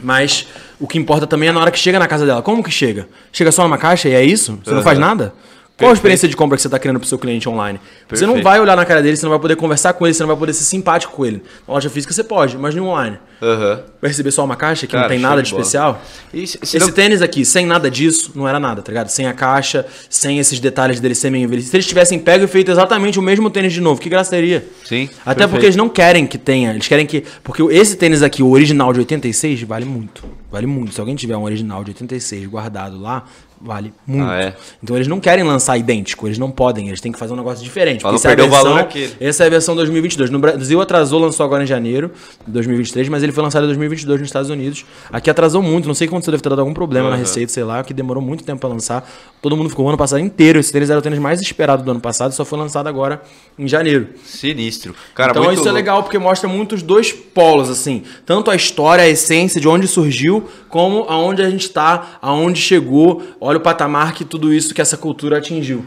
Mas 0.03 0.47
o 0.79 0.87
que 0.87 0.99
importa 0.99 1.27
também 1.27 1.49
é 1.49 1.53
na 1.53 1.61
hora 1.61 1.71
que 1.71 1.79
chega 1.79 1.99
na 1.99 2.07
casa 2.07 2.27
dela. 2.27 2.43
Como 2.43 2.63
que 2.63 2.71
chega? 2.71 3.09
Chega 3.33 3.53
só 3.53 3.63
numa 3.63 3.79
caixa 3.79 4.09
e 4.09 4.15
é 4.15 4.25
isso? 4.25 4.59
Você 4.65 4.75
não 4.75 4.83
faz 4.83 4.99
nada? 4.99 5.33
Qual 5.81 5.91
a 5.91 5.95
experiência 5.95 6.29
de 6.29 6.37
compra 6.37 6.57
que 6.57 6.63
você 6.63 6.69
está 6.69 6.79
criando 6.79 7.01
para 7.01 7.07
o 7.07 7.09
seu 7.09 7.19
cliente 7.19 7.49
online? 7.49 7.81
Você 8.09 8.25
não 8.27 8.35
Perfeito. 8.35 8.45
vai 8.45 8.61
olhar 8.61 8.77
na 8.77 8.85
cara 8.85 9.03
dele, 9.03 9.17
você 9.17 9.25
não 9.27 9.31
vai 9.31 9.39
poder 9.41 9.57
conversar 9.57 9.93
com 9.95 10.07
ele, 10.07 10.15
você 10.15 10.23
não 10.23 10.29
vai 10.29 10.37
poder 10.37 10.53
ser 10.53 10.65
simpático 10.65 11.13
com 11.15 11.27
ele. 11.27 11.43
Na 11.67 11.75
loja 11.75 11.91
física 11.91 12.13
você 12.13 12.23
pode, 12.23 12.57
mas 12.57 12.75
no 12.75 12.85
online. 12.87 13.19
Aham. 13.43 13.81
Vai 14.01 14.11
receber 14.11 14.31
só 14.31 14.45
uma 14.45 14.55
caixa 14.57 14.87
que 14.87 14.93
Cara, 14.93 15.05
não 15.05 15.09
tem 15.09 15.19
nada 15.19 15.43
de 15.43 15.49
de 15.49 15.55
especial? 15.55 16.03
E 16.33 16.47
se- 16.47 16.59
se 16.63 16.77
Esse 16.77 16.87
não- 16.87 16.93
tênis 16.93 17.23
aqui, 17.23 17.45
sem 17.45 17.65
nada 17.67 17.91
disso, 17.91 18.33
não 18.35 18.47
era 18.47 18.61
nada, 18.61 18.83
tá 18.83 18.93
ligado? 18.93 19.09
Sem 19.09 19.27
a 19.27 19.33
caixa, 19.33 19.87
sem 20.11 20.39
esses 20.39 20.61
detalhes 20.61 21.01
dele 21.01 21.15
ser 21.15 21.31
meio 21.31 21.45
envelhecido. 21.45 21.71
Se 21.71 21.77
eles 21.77 21.87
tivessem 21.87 22.19
pego 22.19 22.45
e 22.45 22.47
feito 22.47 22.71
exatamente 22.71 23.19
o 23.19 23.23
mesmo 23.23 23.49
tênis 23.51 23.73
de 23.73 23.81
novo, 23.81 23.99
que 24.01 24.09
graça 24.11 24.31
teria? 24.31 24.65
Sim, 24.85 25.05
Até 25.21 25.25
perfeito. 25.25 25.51
porque 25.51 25.67
eles 25.67 25.77
não 25.77 25.89
querem 25.89 26.27
que 26.27 26.37
tenha. 26.37 26.71
Eles 26.73 26.87
querem 26.87 27.07
que. 27.07 27.25
Porque 27.43 27.63
esse 27.63 27.97
tênis 27.97 28.23
aqui, 28.23 28.43
o 28.43 28.51
original 28.51 28.93
de 28.93 28.99
86, 29.01 29.63
vale 29.63 29.87
muito. 29.87 30.23
Vale 30.53 30.67
muito. 30.67 30.93
Se 30.93 31.01
alguém 31.01 31.17
tiver 31.17 31.37
um 31.37 31.45
original 31.45 31.83
de 31.83 31.91
86 31.93 32.47
guardado 32.47 33.01
lá, 33.01 33.25
vale 33.61 33.93
muito. 34.07 34.29
Ah, 34.31 34.41
é? 34.43 34.55
Então 34.83 34.97
eles 34.97 35.07
não 35.07 35.21
querem 35.21 35.45
lançar 35.45 35.77
idêntico, 35.77 36.27
eles 36.27 36.39
não 36.39 36.51
podem, 36.51 36.89
eles 36.89 37.01
têm 37.01 37.13
que 37.13 37.19
fazer 37.19 37.33
um 37.33 37.37
negócio 37.37 37.63
diferente. 37.63 38.07
Essa 38.07 38.31
é 38.33 38.37
valor 38.47 38.87
versão- 38.89 39.17
essa 39.21 39.45
é 39.45 39.47
a 39.47 39.51
versão 39.51 39.77
2022. 39.77 40.31
No 40.31 40.39
Brasil 40.39 40.81
atrasou, 40.81 41.21
lançou 41.21 41.45
agora 41.45 41.63
em 41.63 41.67
janeiro 41.67 42.11
de 42.47 42.53
2023, 42.53 43.09
mas 43.09 43.23
ele 43.23 43.33
foi 43.33 43.43
lançado 43.43 43.65
em 43.65 43.67
2022 43.67 44.21
nos 44.21 44.29
Estados 44.29 44.51
Unidos. 44.51 44.85
Aqui 45.13 45.29
atrasou 45.31 45.63
muito, 45.63 45.87
não 45.87 45.95
sei 45.95 46.09
quando 46.09 46.25
você 46.25 46.31
deve 46.31 46.43
ter 46.43 46.49
dado 46.49 46.61
algum 46.61 46.73
problema 46.75 47.09
na 47.11 47.15
Aham. 47.17 47.23
receita, 47.23 47.53
sei 47.53 47.65
lá, 47.65 47.83
que 47.85 47.93
demorou 47.93 48.23
muito 48.23 48.45
tempo 48.45 48.61
pra 48.61 48.69
lançar. 48.69 49.09
Todo 49.43 49.57
mundo 49.57 49.69
ficou 49.71 49.85
o 49.87 49.89
ano 49.89 49.99
passado 49.99 50.21
inteiro. 50.21 50.59
Esse 50.59 50.73
tênis 50.73 50.91
era 50.91 50.99
o 50.99 51.03
tênis 51.03 51.19
mais 51.19 51.41
esperado 51.41 51.83
do 51.83 51.91
ano 51.91 52.01
passado, 52.01 52.33
só 52.33 52.45
foi 52.45 52.59
lançado 52.59 52.87
agora 52.89 53.23
em 53.59 53.67
janeiro. 53.69 54.09
Sinistro. 54.25 54.95
Cara, 55.15 55.31
então 55.31 55.45
isso 55.45 55.63
é 55.63 55.65
louco. 55.65 55.73
legal 55.75 56.03
porque 56.03 56.19
mostra 56.19 56.49
muito 56.49 56.75
os 56.75 56.83
dois 56.83 57.13
polos, 57.13 57.69
assim. 57.69 58.03
Tanto 58.25 58.51
a 58.51 58.55
história, 58.57 59.05
a 59.05 59.09
essência 59.09 59.61
de 59.61 59.67
onde 59.69 59.87
surgiu, 59.89 60.49
como 60.69 61.05
aonde 61.09 61.43
a 61.43 61.51
gente 61.51 61.69
tá, 61.71 62.19
aonde 62.23 62.61
chegou. 62.61 63.23
Olha 63.41 63.50
o 63.59 63.61
patamar 63.61 64.13
que 64.15 64.25
tudo 64.25 64.53
isso, 64.53 64.75
que 64.75 64.81
essa 64.81 64.97
cultura 64.97 65.39
atingiu. 65.39 65.85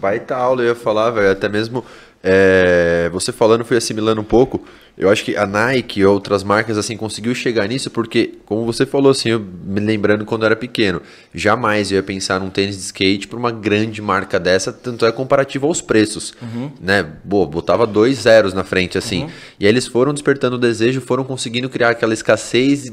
Baita 0.00 0.36
aula, 0.36 0.62
eu 0.62 0.68
ia 0.68 0.74
falar, 0.74 1.10
velho. 1.10 1.30
Até 1.30 1.48
mesmo 1.48 1.84
é, 2.26 3.10
você 3.12 3.30
falando, 3.30 3.66
fui 3.66 3.76
assimilando 3.76 4.18
um 4.18 4.24
pouco. 4.24 4.64
Eu 4.96 5.10
acho 5.10 5.24
que 5.24 5.36
a 5.36 5.44
Nike 5.44 6.00
e 6.00 6.06
outras 6.06 6.42
marcas 6.42 6.78
assim 6.78 6.96
conseguiu 6.96 7.34
chegar 7.34 7.68
nisso 7.68 7.90
porque, 7.90 8.34
como 8.46 8.64
você 8.64 8.86
falou 8.86 9.10
assim, 9.10 9.28
eu 9.28 9.40
me 9.40 9.80
lembrando 9.80 10.24
quando 10.24 10.42
eu 10.42 10.46
era 10.46 10.56
pequeno, 10.56 11.02
jamais 11.34 11.90
eu 11.90 11.96
ia 11.96 12.02
pensar 12.02 12.40
num 12.40 12.48
tênis 12.48 12.76
de 12.76 12.82
skate 12.82 13.28
para 13.28 13.38
uma 13.38 13.50
grande 13.50 14.00
marca 14.00 14.40
dessa, 14.40 14.72
tanto 14.72 15.04
é 15.04 15.12
comparativo 15.12 15.66
aos 15.66 15.82
preços, 15.82 16.32
né? 16.80 17.04
Boa, 17.24 17.44
botava 17.44 17.86
dois 17.86 18.20
zeros 18.20 18.54
na 18.54 18.64
frente 18.64 18.96
assim. 18.96 19.28
E 19.60 19.66
aí 19.66 19.72
eles 19.72 19.86
foram 19.86 20.14
despertando 20.14 20.56
o 20.56 20.58
desejo, 20.58 21.02
foram 21.02 21.24
conseguindo 21.24 21.68
criar 21.68 21.90
aquela 21.90 22.14
escassez, 22.14 22.90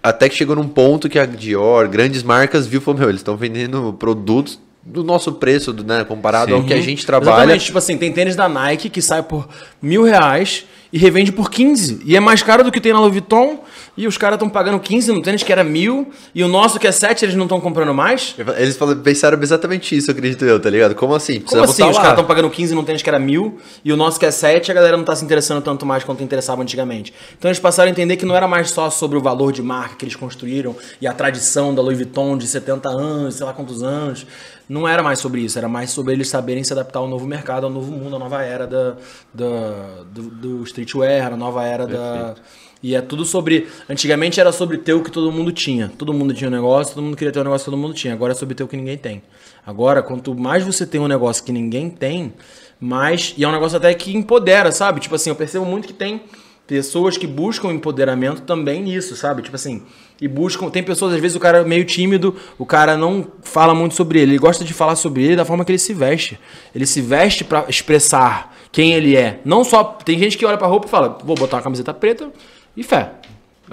até 0.00 0.28
que 0.28 0.36
chegou 0.36 0.54
num 0.54 0.68
ponto 0.68 1.08
que 1.08 1.18
a 1.18 1.26
Dior, 1.26 1.88
grandes 1.88 2.22
marcas, 2.22 2.66
viu, 2.66 2.80
falou, 2.80 3.00
meu, 3.00 3.08
eles 3.08 3.20
estão 3.20 3.36
vendendo 3.36 3.94
produtos 3.94 4.60
do 4.82 5.04
nosso 5.04 5.32
preço, 5.32 5.72
né, 5.84 6.04
comparado 6.04 6.54
ao 6.54 6.64
que 6.64 6.72
a 6.72 6.80
gente 6.80 7.04
trabalha. 7.04 7.34
Exatamente, 7.34 7.64
tipo 7.66 7.78
assim, 7.78 7.98
tem 7.98 8.12
tênis 8.12 8.34
da 8.34 8.48
Nike 8.48 8.88
que 8.88 9.02
sai 9.02 9.22
por 9.22 9.48
mil 9.80 10.02
reais 10.02 10.64
e 10.92 10.98
revende 10.98 11.30
por 11.30 11.50
15. 11.50 12.00
E 12.04 12.16
é 12.16 12.20
mais 12.20 12.42
caro 12.42 12.64
do 12.64 12.72
que 12.72 12.80
tem 12.80 12.92
na 12.92 12.98
Louis 12.98 13.12
Vuitton. 13.12 13.62
E 13.96 14.06
os 14.06 14.16
caras 14.16 14.36
estão 14.36 14.48
pagando 14.48 14.80
15 14.80 15.12
no 15.12 15.22
tênis 15.22 15.42
que 15.42 15.52
era 15.52 15.62
mil. 15.62 16.10
E 16.34 16.42
o 16.42 16.48
nosso 16.48 16.80
que 16.80 16.86
é 16.86 16.92
7, 16.92 17.24
eles 17.24 17.34
não 17.34 17.44
estão 17.44 17.60
comprando 17.60 17.94
mais. 17.94 18.34
Eles 18.56 18.76
pensaram 19.02 19.40
exatamente 19.40 19.96
isso, 19.96 20.10
acredito 20.10 20.44
eu, 20.44 20.58
tá 20.58 20.70
ligado? 20.70 20.94
Como 20.94 21.14
assim? 21.14 21.34
Como 21.34 21.44
Precisamos 21.44 21.70
assim? 21.70 21.90
Os 21.90 21.96
caras 21.96 22.12
estão 22.12 22.24
pagando 22.24 22.50
15 22.50 22.74
num 22.74 22.82
tênis 22.82 23.02
que 23.02 23.08
era 23.08 23.18
mil 23.18 23.58
e 23.84 23.92
o 23.92 23.96
nosso 23.96 24.18
que 24.18 24.26
é 24.26 24.30
7, 24.30 24.70
a 24.70 24.74
galera 24.74 24.96
não 24.96 25.04
tá 25.04 25.14
se 25.14 25.24
interessando 25.24 25.62
tanto 25.62 25.86
mais 25.86 26.02
quanto 26.02 26.24
interessava 26.24 26.62
antigamente. 26.62 27.12
Então 27.38 27.48
eles 27.48 27.60
passaram 27.60 27.88
a 27.88 27.92
entender 27.92 28.16
que 28.16 28.24
não 28.24 28.34
era 28.34 28.48
mais 28.48 28.70
só 28.70 28.90
sobre 28.90 29.16
o 29.18 29.20
valor 29.20 29.52
de 29.52 29.62
marca 29.62 29.96
que 29.96 30.04
eles 30.04 30.16
construíram 30.16 30.74
e 31.00 31.06
a 31.06 31.12
tradição 31.12 31.74
da 31.74 31.82
Louis 31.82 31.98
Vuitton 31.98 32.36
de 32.36 32.46
70 32.46 32.88
anos, 32.88 33.34
sei 33.36 33.46
lá 33.46 33.52
quantos 33.52 33.82
anos. 33.82 34.26
Não 34.70 34.86
era 34.86 35.02
mais 35.02 35.18
sobre 35.18 35.40
isso, 35.40 35.58
era 35.58 35.68
mais 35.68 35.90
sobre 35.90 36.12
eles 36.12 36.28
saberem 36.28 36.62
se 36.62 36.72
adaptar 36.72 37.00
ao 37.00 37.08
novo 37.08 37.26
mercado, 37.26 37.64
ao 37.64 37.70
novo 37.72 37.90
mundo, 37.90 38.14
à 38.14 38.18
nova 38.20 38.40
era 38.44 38.68
da, 38.68 38.96
da- 39.34 40.04
do, 40.12 40.22
do 40.30 40.62
streetwear, 40.62 41.32
a 41.32 41.36
nova 41.36 41.64
era 41.64 41.86
da. 41.88 42.34
E 42.80 42.94
é 42.94 43.00
tudo 43.02 43.24
sobre. 43.24 43.66
Antigamente 43.88 44.40
era 44.40 44.52
sobre 44.52 44.78
ter 44.78 44.94
o 44.94 45.02
que 45.02 45.10
todo 45.10 45.30
mundo 45.32 45.50
tinha. 45.50 45.90
Todo 45.98 46.14
mundo 46.14 46.32
tinha 46.32 46.48
um 46.48 46.52
negócio, 46.52 46.94
todo 46.94 47.02
mundo 47.02 47.16
queria 47.16 47.32
ter 47.32 47.40
um 47.40 47.44
negócio 47.44 47.64
que 47.64 47.70
todo 47.72 47.80
mundo 47.80 47.94
tinha. 47.94 48.14
Agora 48.14 48.32
é 48.32 48.34
sobre 48.36 48.54
ter 48.54 48.62
o 48.62 48.68
que 48.68 48.76
ninguém 48.76 48.96
tem. 48.96 49.22
Agora, 49.66 50.02
quanto 50.04 50.34
mais 50.36 50.62
você 50.64 50.86
tem 50.86 51.00
um 51.00 51.08
negócio 51.08 51.42
que 51.44 51.50
ninguém 51.52 51.90
tem, 51.90 52.32
mais. 52.78 53.34
E 53.36 53.42
é 53.44 53.48
um 53.48 53.52
negócio 53.52 53.76
até 53.76 53.92
que 53.92 54.16
empodera, 54.16 54.70
sabe? 54.72 55.00
Tipo 55.00 55.16
assim, 55.16 55.30
eu 55.30 55.36
percebo 55.36 55.64
muito 55.66 55.88
que 55.88 55.92
tem 55.92 56.22
pessoas 56.70 57.18
que 57.18 57.26
buscam 57.26 57.72
empoderamento 57.72 58.42
também 58.42 58.80
nisso, 58.80 59.16
sabe? 59.16 59.42
Tipo 59.42 59.56
assim, 59.56 59.82
e 60.20 60.28
buscam. 60.28 60.70
Tem 60.70 60.84
pessoas, 60.84 61.12
às 61.14 61.20
vezes, 61.20 61.36
o 61.36 61.40
cara 61.40 61.58
é 61.58 61.64
meio 61.64 61.84
tímido, 61.84 62.36
o 62.56 62.64
cara 62.64 62.96
não 62.96 63.26
fala 63.42 63.74
muito 63.74 63.96
sobre 63.96 64.20
ele, 64.20 64.30
ele 64.30 64.38
gosta 64.38 64.64
de 64.64 64.72
falar 64.72 64.94
sobre 64.94 65.24
ele 65.24 65.34
da 65.34 65.44
forma 65.44 65.64
que 65.64 65.72
ele 65.72 65.80
se 65.80 65.92
veste. 65.92 66.38
Ele 66.72 66.86
se 66.86 67.00
veste 67.00 67.42
pra 67.42 67.64
expressar 67.68 68.56
quem 68.70 68.92
ele 68.92 69.16
é. 69.16 69.40
Não 69.44 69.64
só. 69.64 69.82
Tem 69.82 70.16
gente 70.16 70.38
que 70.38 70.46
olha 70.46 70.56
pra 70.56 70.68
roupa 70.68 70.86
e 70.86 70.90
fala, 70.90 71.18
vou 71.24 71.34
botar 71.34 71.56
uma 71.56 71.62
camiseta 71.64 71.92
preta 71.92 72.30
e 72.76 72.84
fé. 72.84 73.14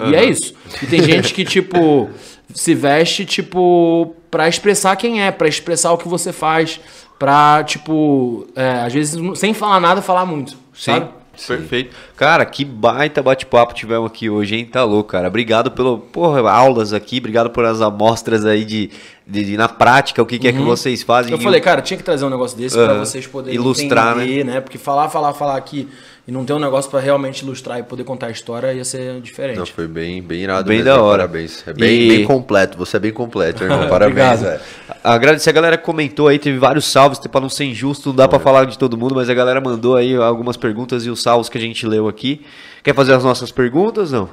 E 0.09 0.15
é 0.15 0.25
isso. 0.25 0.55
E 0.81 0.87
tem 0.87 1.03
gente 1.03 1.35
que, 1.35 1.45
tipo, 1.45 2.09
se 2.51 2.73
veste, 2.73 3.25
tipo, 3.25 4.15
pra 4.31 4.47
expressar 4.47 4.95
quem 4.95 5.21
é, 5.21 5.29
pra 5.29 5.47
expressar 5.47 5.91
o 5.91 5.99
que 5.99 6.07
você 6.07 6.33
faz, 6.33 6.79
pra, 7.19 7.63
tipo, 7.63 8.47
é, 8.55 8.81
às 8.81 8.91
vezes, 8.91 9.39
sem 9.39 9.53
falar 9.53 9.79
nada, 9.79 10.01
falar 10.01 10.25
muito, 10.25 10.57
sabe? 10.73 11.09
Perfeito. 11.45 11.95
Cara, 12.15 12.45
que 12.45 12.65
baita 12.65 13.21
bate-papo 13.21 13.73
tivemos 13.73 14.07
aqui 14.07 14.29
hoje, 14.29 14.55
hein? 14.55 14.65
Tá 14.65 14.83
louco, 14.83 15.09
cara. 15.11 15.27
Obrigado 15.27 15.71
pelo, 15.71 15.99
porra, 15.99 16.49
aulas 16.49 16.93
aqui, 16.93 17.17
obrigado 17.19 17.49
por 17.49 17.65
as 17.65 17.81
amostras 17.81 18.45
aí 18.45 18.65
de, 18.65 18.89
de, 19.25 19.43
de 19.43 19.57
na 19.57 19.67
prática, 19.67 20.21
o 20.21 20.25
que, 20.25 20.39
que 20.39 20.47
é 20.47 20.53
que 20.53 20.59
vocês 20.59 21.03
fazem. 21.03 21.31
Eu 21.31 21.39
falei, 21.39 21.61
cara, 21.61 21.81
tinha 21.81 21.97
que 21.97 22.03
trazer 22.03 22.25
um 22.25 22.29
negócio 22.29 22.57
desse 22.57 22.77
Aham. 22.77 22.87
pra 22.87 22.99
vocês 22.99 23.27
poderem 23.27 23.55
Ilustrar, 23.55 24.17
entender, 24.17 24.43
né? 24.43 24.61
Porque 24.61 24.77
falar, 24.77 25.09
falar, 25.09 25.33
falar 25.33 25.57
aqui 25.57 25.87
e 26.27 26.31
não 26.31 26.43
ter 26.43 26.51
um 26.51 26.59
negócio 26.59 26.91
pra 26.91 26.99
realmente 26.99 27.41
ilustrar 27.43 27.79
e 27.79 27.83
poder 27.83 28.03
contar 28.03 28.27
a 28.27 28.31
história 28.31 28.73
ia 28.73 28.83
ser 28.83 29.21
diferente. 29.21 29.57
Não, 29.57 29.65
foi 29.65 29.87
bem, 29.87 30.21
bem 30.21 30.41
irado 30.41 30.67
Bem 30.67 30.79
mesmo, 30.79 30.91
da 30.93 31.01
hora. 31.01 31.23
Parabéns. 31.23 31.63
É 31.65 31.71
bem, 31.73 32.01
E- 32.01 32.07
bem 32.17 32.25
completo. 32.25 32.77
Você 32.77 32.97
é 32.97 32.99
bem 32.99 33.13
completo, 33.13 33.63
irmão. 33.63 33.87
Parabéns, 33.89 34.11
Obrigado. 34.41 34.41
velho. 34.41 34.59
Agradecer 35.03 35.49
a 35.49 35.53
galera 35.53 35.77
que 35.77 35.85
comentou 35.85 36.27
aí, 36.27 36.37
teve 36.37 36.57
vários 36.57 36.85
salvos, 36.85 37.17
pra 37.19 37.39
não 37.39 37.47
ser 37.49 37.63
injusto, 37.63 38.09
não 38.09 38.15
dá 38.17 38.27
pra 38.27 38.39
falar 38.39 38.65
de 38.65 38.77
todo 38.77 38.97
mundo, 38.97 39.15
mas 39.15 39.29
a 39.29 39.33
galera 39.33 39.61
mandou 39.61 39.95
aí 39.95 40.15
algumas 40.17 40.57
perguntas 40.57 41.05
e 41.05 41.09
os 41.09 41.21
salvos 41.21 41.47
que 41.47 41.57
a 41.57 41.61
gente 41.61 41.87
leu 41.87 42.09
aqui. 42.09 42.41
Quer 42.83 42.93
fazer 42.93 43.13
as 43.13 43.23
nossas 43.23 43.49
perguntas, 43.51 44.11
não? 44.11 44.29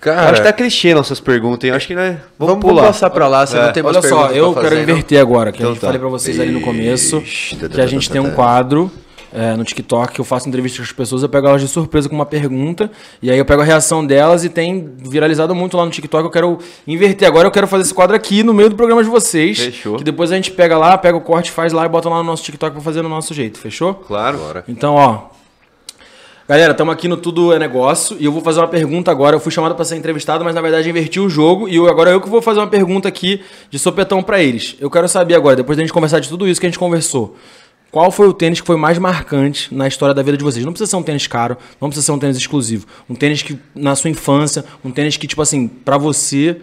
Cara, 0.00 0.30
acho 0.32 0.42
que 0.42 0.48
tá 0.48 0.52
clichê 0.52 0.92
nossas 0.92 1.20
perguntas, 1.20 1.62
hein? 1.62 1.76
Acho 1.76 1.86
que, 1.86 1.94
né? 1.94 2.18
Vamos, 2.36 2.54
vamos, 2.54 2.60
pular. 2.62 2.82
vamos 2.82 2.96
passar 2.96 3.08
pra 3.10 3.28
lá. 3.28 3.46
Você 3.46 3.56
É. 3.56 3.62
não 3.66 3.72
tem 3.72 3.82
mais 3.84 3.96
Olha 3.96 4.08
só, 4.08 4.26
eu 4.32 4.52
quero 4.52 4.76
inverter 4.80 5.20
agora, 5.20 5.52
que 5.52 5.58
Então 5.58 5.70
a 5.70 5.72
gente 5.74 5.80
tá. 5.80 5.86
falei 5.86 6.00
pra 6.00 6.08
vocês 6.08 6.40
ali 6.40 6.50
no 6.50 6.60
começo, 6.60 7.18
Ixi, 7.18 7.54
tá, 7.54 7.68
que 7.68 7.76
tá, 7.76 7.82
a 7.84 7.86
gente 7.86 8.08
tá, 8.08 8.12
tem 8.14 8.20
tá, 8.22 8.26
um 8.26 8.30
tá. 8.30 8.36
quadro 8.36 8.90
é, 9.32 9.56
no 9.56 9.64
TikTok 9.64 10.12
que 10.12 10.20
eu 10.20 10.24
faço 10.24 10.48
entrevista 10.48 10.78
com 10.78 10.82
as 10.82 10.92
pessoas, 10.92 11.22
eu 11.22 11.28
pego 11.28 11.46
elas 11.46 11.60
de 11.60 11.68
surpresa 11.68 12.08
com 12.08 12.14
uma 12.14 12.26
pergunta, 12.26 12.90
e 13.22 13.30
aí 13.30 13.38
eu 13.38 13.44
pego 13.44 13.62
a 13.62 13.64
reação 13.64 14.04
delas 14.04 14.44
e 14.44 14.48
tem 14.48 14.94
viralizado 14.98 15.54
muito 15.54 15.76
lá 15.76 15.84
no 15.84 15.90
TikTok. 15.90 16.24
Eu 16.24 16.30
quero 16.30 16.58
inverter 16.86 17.26
agora, 17.26 17.46
eu 17.46 17.52
quero 17.52 17.66
fazer 17.66 17.84
esse 17.84 17.94
quadro 17.94 18.14
aqui 18.14 18.42
no 18.42 18.52
meio 18.52 18.68
do 18.68 18.76
programa 18.76 19.02
de 19.02 19.08
vocês. 19.08 19.58
Fechou. 19.58 19.96
Que 19.96 20.04
depois 20.04 20.30
a 20.30 20.36
gente 20.36 20.50
pega 20.50 20.76
lá, 20.76 20.96
pega 20.98 21.16
o 21.16 21.20
corte, 21.20 21.50
faz 21.50 21.72
lá 21.72 21.86
e 21.86 21.88
bota 21.88 22.08
lá 22.08 22.18
no 22.18 22.24
nosso 22.24 22.42
TikTok 22.44 22.72
pra 22.72 22.82
fazer 22.82 23.02
no 23.02 23.08
nosso 23.08 23.32
jeito, 23.32 23.58
fechou? 23.58 23.94
Claro. 23.94 24.38
Bora. 24.38 24.64
Então, 24.68 24.94
ó. 24.94 25.32
Galera, 26.48 26.72
estamos 26.72 26.92
aqui 26.92 27.06
no 27.06 27.16
Tudo 27.16 27.52
é 27.52 27.58
Negócio 27.58 28.16
e 28.18 28.24
eu 28.24 28.32
vou 28.32 28.42
fazer 28.42 28.58
uma 28.58 28.68
pergunta 28.68 29.10
agora. 29.10 29.36
Eu 29.36 29.40
fui 29.40 29.52
chamado 29.52 29.76
para 29.76 29.84
ser 29.84 29.96
entrevistado, 29.96 30.44
mas 30.44 30.54
na 30.54 30.60
verdade 30.60 30.90
inverti 30.90 31.20
o 31.20 31.28
jogo 31.28 31.68
e 31.68 31.76
eu, 31.76 31.88
agora 31.88 32.10
eu 32.10 32.20
que 32.20 32.28
vou 32.28 32.42
fazer 32.42 32.58
uma 32.58 32.66
pergunta 32.66 33.08
aqui 33.08 33.42
de 33.70 33.78
sopetão 33.78 34.22
para 34.22 34.42
eles. 34.42 34.76
Eu 34.80 34.90
quero 34.90 35.08
saber 35.08 35.34
agora, 35.34 35.54
depois 35.54 35.78
da 35.78 35.82
gente 35.82 35.92
conversar 35.92 36.18
de 36.18 36.28
tudo 36.28 36.46
isso 36.46 36.60
que 36.60 36.66
a 36.66 36.68
gente 36.68 36.78
conversou, 36.78 37.36
qual 37.92 38.10
foi 38.10 38.26
o 38.26 38.32
tênis 38.32 38.58
que 38.58 38.66
foi 38.66 38.76
mais 38.76 38.96
marcante 38.96 39.72
na 39.72 39.86
história 39.86 40.14
da 40.14 40.22
vida 40.22 40.38
de 40.38 40.42
vocês? 40.42 40.64
Não 40.64 40.72
precisa 40.72 40.90
ser 40.90 40.96
um 40.96 41.02
tênis 41.02 41.26
caro, 41.26 41.58
não 41.78 41.90
precisa 41.90 42.06
ser 42.06 42.12
um 42.12 42.18
tênis 42.18 42.38
exclusivo. 42.38 42.86
Um 43.08 43.14
tênis 43.14 43.42
que 43.42 43.58
na 43.74 43.94
sua 43.94 44.08
infância, 44.08 44.64
um 44.82 44.90
tênis 44.90 45.18
que, 45.18 45.26
tipo 45.26 45.42
assim, 45.42 45.68
para 45.68 45.98
você, 45.98 46.58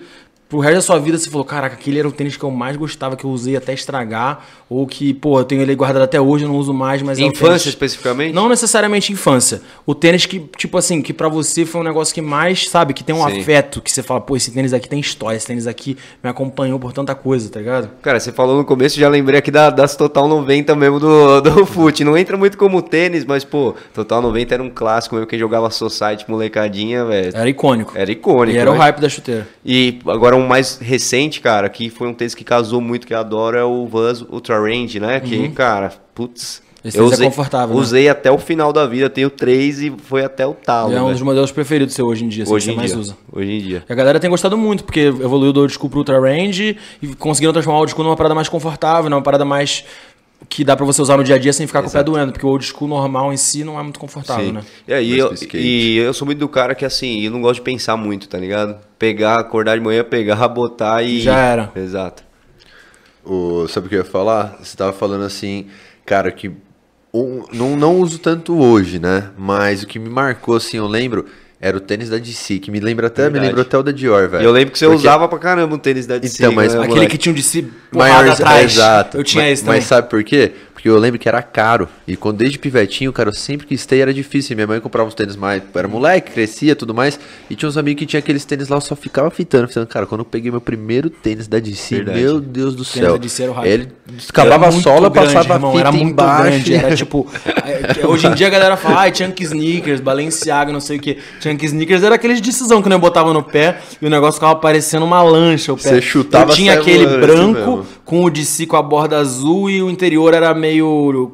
pro 0.50 0.60
resto 0.60 0.76
da 0.76 0.82
sua 0.82 1.00
vida, 1.00 1.18
você 1.18 1.30
falou: 1.30 1.46
caraca, 1.46 1.76
aquele 1.76 2.00
era 2.00 2.08
o 2.08 2.12
tênis 2.12 2.36
que 2.36 2.44
eu 2.44 2.50
mais 2.52 2.76
gostava, 2.76 3.16
que 3.16 3.24
eu 3.24 3.30
usei 3.30 3.56
até 3.56 3.72
estragar, 3.74 4.44
ou 4.70 4.86
que, 4.88 5.14
pô, 5.14 5.40
eu 5.40 5.44
tenho 5.46 5.62
ele 5.62 5.76
guardado 5.76 6.02
até 6.04 6.20
hoje, 6.20 6.44
eu 6.46 6.50
não 6.50 6.58
uso 6.58 6.74
mais, 6.74 7.02
mas 7.02 7.20
é 7.20 7.22
Infância 7.24 7.48
tênis- 7.50 7.66
especificamente? 7.68 8.34
não 8.34 8.50
necessariamente 8.50 9.14
infância. 9.14 9.62
O 9.86 9.94
tênis 9.96 10.26
que, 10.26 10.40
tipo 10.58 10.78
assim, 10.78 11.02
que 11.02 11.14
pra 11.14 11.28
você 11.30 11.66
foi 11.66 11.82
um 11.82 11.84
negócio 11.84 12.14
que 12.14 12.22
mais, 12.22 12.68
sabe, 12.68 12.94
que 12.94 13.04
tem 13.04 13.16
um 13.16 13.24
Sim. 13.30 13.40
afeto, 13.42 13.82
que 13.82 13.92
você 13.92 14.02
fala, 14.04 14.20
pô, 14.22 14.36
esse 14.36 14.52
tênis 14.52 14.74
aqui 14.74 14.90
tem 14.90 15.00
história, 15.00 15.38
esse 15.38 15.46
tênis 15.48 15.68
aqui 15.68 15.96
me 16.24 16.30
acompanhou 16.30 16.80
por 16.80 16.92
tanta 16.94 17.14
coisa, 17.14 17.50
tá 17.50 17.60
ligado? 17.60 17.90
Cara, 18.02 18.20
você 18.20 18.32
falou 18.32 18.58
no 18.58 18.66
começo, 18.66 19.00
já 19.00 19.08
lembrei 19.08 19.40
aqui 19.40 19.52
da, 19.52 19.70
das 19.70 19.96
Total 19.96 20.28
90 20.28 20.76
mesmo 20.76 21.00
do, 21.00 21.42
do 21.42 21.66
FUT. 21.66 22.04
Não 22.04 22.18
entra 22.18 22.36
muito 22.38 22.58
como 22.58 22.82
tênis, 22.82 23.24
mas, 23.26 23.44
pô, 23.44 23.76
Total 23.94 24.22
90 24.22 24.54
era 24.54 24.64
um 24.64 24.70
clássico 24.70 25.16
mesmo. 25.16 25.28
Quem 25.28 25.38
jogava 25.38 25.70
Society, 25.70 26.26
molecadinha, 26.28 27.06
velho. 27.06 27.32
Era 27.36 27.50
icônico. 27.50 27.94
Era 27.96 28.12
icônico. 28.12 28.56
E 28.58 28.60
era 28.60 28.70
o 28.72 28.74
né? 28.74 28.80
hype 28.80 29.00
da 29.00 29.10
chuteira. 29.10 29.48
E 29.66 30.00
agora 30.08 30.39
um 30.40 30.48
mais 30.48 30.78
recente, 30.78 31.42
cara, 31.42 31.70
que 31.70 31.90
foi 31.90 32.08
um 32.08 32.14
tênis 32.14 32.34
que 32.34 32.44
casou 32.44 32.82
muito, 32.82 33.06
que 33.06 33.14
eu 33.14 33.20
adoro, 33.20 33.58
é 33.58 33.64
o 33.64 33.86
Vans 33.86 34.22
Ultra 34.22 34.60
Range, 34.60 35.00
né? 35.00 35.20
Que, 35.20 35.50
cara, 35.50 35.94
putz. 36.14 36.60
Uhum. 36.60 36.70
Esse 36.84 36.98
eu 36.98 37.04
é 37.04 37.08
usei, 37.08 37.28
confortável, 37.28 37.76
né? 37.76 37.82
Usei 37.82 38.08
até 38.08 38.32
o 38.32 38.38
final 38.38 38.72
da 38.72 38.86
vida, 38.86 39.10
tenho 39.10 39.30
três 39.30 39.82
e 39.82 39.92
foi 39.92 40.24
até 40.24 40.48
o 40.48 40.54
talo. 40.54 40.94
E 40.94 40.96
é 40.96 41.02
um 41.02 41.12
dos 41.12 41.22
modelos 41.22 41.52
preferidos 41.52 41.94
seu 41.94 42.08
hoje 42.08 42.24
em 42.24 42.30
dia, 42.30 42.44
assim, 42.44 42.54
Hoje 42.54 42.66
que 42.68 42.72
em 42.72 42.76
você 42.76 42.80
mais 42.80 42.92
dia. 42.92 43.00
usa. 43.00 43.18
Hoje 43.32 43.52
em 43.52 43.60
dia. 43.60 43.84
E 43.88 43.92
a 43.92 43.96
galera 43.96 44.20
tem 44.20 44.30
gostado 44.30 44.58
muito, 44.58 44.86
porque 44.86 45.02
evoluiu 45.02 45.52
do 45.52 45.60
old 45.60 45.74
school 45.74 45.90
pro 45.90 46.00
ultra 46.00 46.20
range 46.20 46.78
e 47.02 47.08
conseguiram 47.16 47.52
transformar 47.52 47.80
o 47.80 47.82
old 47.82 47.92
school 47.92 48.06
numa 48.06 48.16
parada 48.16 48.34
mais 48.34 48.48
confortável, 48.48 49.10
numa 49.10 49.22
parada 49.22 49.44
mais 49.44 49.84
que 50.50 50.64
dá 50.64 50.76
pra 50.76 50.86
você 50.86 51.02
usar 51.02 51.16
no 51.16 51.24
dia 51.24 51.36
a 51.36 51.38
dia 51.38 51.54
sem 51.54 51.68
ficar 51.68 51.84
com 51.84 51.88
o 51.88 51.92
pé 51.92 52.04
doendo, 52.04 52.32
porque 52.32 52.46
o 52.46 52.50
old 52.50 52.66
school 52.66 52.88
normal 52.88 53.32
em 53.32 53.38
si 53.38 53.64
não 53.64 53.80
é 53.80 53.84
muito 53.84 54.00
confortável, 54.00 54.46
Sim. 54.46 54.52
né? 54.52 54.62
E, 54.88 54.94
aí, 54.94 55.22
Mais 55.22 55.42
eu, 55.44 55.50
e 55.54 55.98
eu 55.98 56.14
sou 56.14 56.26
muito 56.26 56.40
do 56.40 56.50
cara 56.50 56.74
que, 56.74 56.84
assim, 56.84 57.22
eu 57.22 57.30
não 57.30 57.40
gosto 57.40 57.56
de 57.56 57.62
pensar 57.62 57.96
muito, 57.96 58.28
tá 58.28 58.40
ligado? 58.40 58.78
Pegar, 58.98 59.40
acordar 59.40 59.78
de 59.78 59.84
manhã, 59.84 60.04
pegar, 60.04 60.46
botar 60.50 61.04
e... 61.04 61.22
Já 61.22 61.38
era. 61.38 61.72
Exato. 61.76 62.24
O, 63.24 63.68
sabe 63.68 63.86
o 63.86 63.90
que 63.90 63.96
eu 63.96 64.00
ia 64.00 64.06
falar? 64.06 64.58
Você 64.60 64.76
tava 64.76 64.92
falando 64.92 65.24
assim, 65.24 65.68
cara, 66.04 66.32
que 66.32 66.52
um, 67.14 67.44
não, 67.54 67.76
não 67.76 68.00
uso 68.00 68.18
tanto 68.18 68.58
hoje, 68.58 68.98
né? 68.98 69.30
Mas 69.38 69.84
o 69.84 69.88
que 69.88 70.00
me 70.00 70.10
marcou, 70.10 70.56
assim, 70.56 70.78
eu 70.78 70.88
lembro, 70.88 71.28
era 71.62 71.76
o 71.76 71.80
tênis 71.82 72.10
da 72.10 72.18
DC, 72.18 72.60
que 72.60 72.72
me 72.72 72.80
lembra 72.80 73.08
até, 73.08 73.24
Verdade. 73.24 73.42
me 73.42 73.48
lembrou 73.48 73.62
até 73.64 73.78
o 73.78 73.84
da 73.84 73.92
Dior, 73.92 74.30
velho. 74.30 74.44
Eu 74.46 74.52
lembro 74.52 74.72
que 74.72 74.80
você 74.80 74.86
Porque- 74.86 75.00
usava 75.00 75.28
pra 75.28 75.38
caramba 75.38 75.76
o 75.76 75.78
tênis 75.78 76.08
da 76.08 76.18
DC. 76.18 76.38
Então, 76.42 76.54
mas 76.54 76.74
né, 76.74 76.80
Aquele 76.80 76.94
moleque? 76.96 77.12
que 77.12 77.18
tinha 77.18 77.34
um 77.36 77.70
porrada 77.92 78.14
Maiores, 78.14 78.40
atrás. 78.42 78.72
exato. 78.72 79.18
Eu 79.18 79.24
tinha 79.26 79.44
mas, 79.44 79.54
esse 79.54 79.64
também. 79.66 79.80
Mas 79.80 79.88
sabe 79.88 80.10
por 80.10 80.24
quê? 80.24 80.54
Porque 80.80 80.88
eu 80.88 80.98
lembro 80.98 81.20
que 81.20 81.28
era 81.28 81.42
caro. 81.44 81.90
E 82.08 82.16
quando 82.16 82.38
desde 82.38 82.58
pivetinho, 82.58 83.12
cara, 83.12 83.30
eu 83.30 83.34
sempre 83.34 83.68
quis 83.68 83.86
ter 83.86 83.98
era 83.98 84.14
difícil. 84.14 84.56
Minha 84.56 84.66
mãe 84.66 84.80
comprava 84.80 85.10
uns 85.10 85.14
tênis 85.14 85.36
mais. 85.36 85.62
Era 85.76 85.90
moleque, 85.90 86.32
crescia 86.32 86.74
tudo 86.74 86.94
mais. 86.94 87.20
E 87.50 87.56
tinha 87.56 87.68
uns 87.68 87.76
amigos 87.76 88.00
que 88.00 88.06
tinha 88.06 88.20
aqueles 88.20 88.46
tênis 88.46 88.70
lá, 88.70 88.78
eu 88.78 88.82
só 88.82 88.96
ficava 88.96 89.30
fitando. 89.30 89.68
Pensando, 89.68 89.88
cara, 89.88 90.06
quando 90.06 90.22
eu 90.22 90.26
peguei 90.26 90.50
meu 90.50 90.62
primeiro 90.62 91.10
tênis 91.10 91.50
da 91.50 91.60
DC, 91.60 91.96
Verdade. 91.98 92.22
meu 92.22 92.40
Deus 92.40 92.76
do 92.76 92.86
céu. 92.86 93.20
Ele 93.66 93.90
descabava 94.08 94.68
a 94.68 94.72
sola, 94.72 95.10
grande, 95.10 95.34
passava 95.34 95.56
irmão, 95.56 95.70
a 95.70 95.74
fita 95.74 95.82
era 95.82 95.92
muito 95.92 96.12
embaixo. 96.12 96.50
grande, 96.50 96.76
era 96.76 96.96
tipo 96.96 97.28
é, 97.66 98.08
hoje 98.08 98.28
em 98.28 98.34
dia 98.34 98.48
a 98.48 98.50
galera 98.50 98.78
fala 98.78 99.02
ai 99.02 99.14
chunk 99.14 99.44
sneakers 99.44 100.02
Balenciaga 100.02 100.72
não 100.72 100.80
sei 100.80 100.98
o 100.98 101.00
que 101.00 101.18
chunk 101.40 101.64
sneakers 101.64 102.02
era 102.04 102.16
aqueles 102.16 102.42
decisão 102.42 102.82
que 102.82 102.90
não 102.90 103.00
botava 103.00 103.32
no 103.34 103.44
pé 103.44 103.80
e 104.02 104.06
o 104.06 104.10
negócio 104.10 104.36
ficava 104.36 104.56
parecendo 104.56 105.06
uma 105.06 105.22
lancha 105.22 105.74
o 105.74 105.78
pé 105.78 105.90
Você 105.90 106.02
chutava, 106.02 106.52
eu 106.52 106.56
tinha 106.56 106.74
aquele 106.74 107.06
branco 107.06 107.78
mesmo. 107.78 107.86
com 108.04 108.24
o 108.24 108.30
DC 108.30 108.66
com 108.66 108.78
a 108.78 108.82
borda 108.82 109.18
azul 109.20 109.70
e 109.70 109.82
o 109.82 109.90
interior 109.90 110.34
era 110.34 110.54
meio 110.54 110.69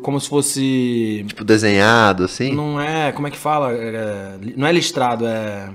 como 0.02 0.20
se 0.20 0.30
fosse 0.30 1.24
Tipo, 1.28 1.44
desenhado, 1.44 2.24
assim. 2.24 2.54
não 2.54 2.80
é 2.80 3.12
como 3.12 3.28
é 3.28 3.32
que 3.32 3.38
fala 3.38 3.72
É, 3.74 4.36
não 4.56 4.68
é 4.68 4.72
listrado 4.72 5.26
é 5.28 5.70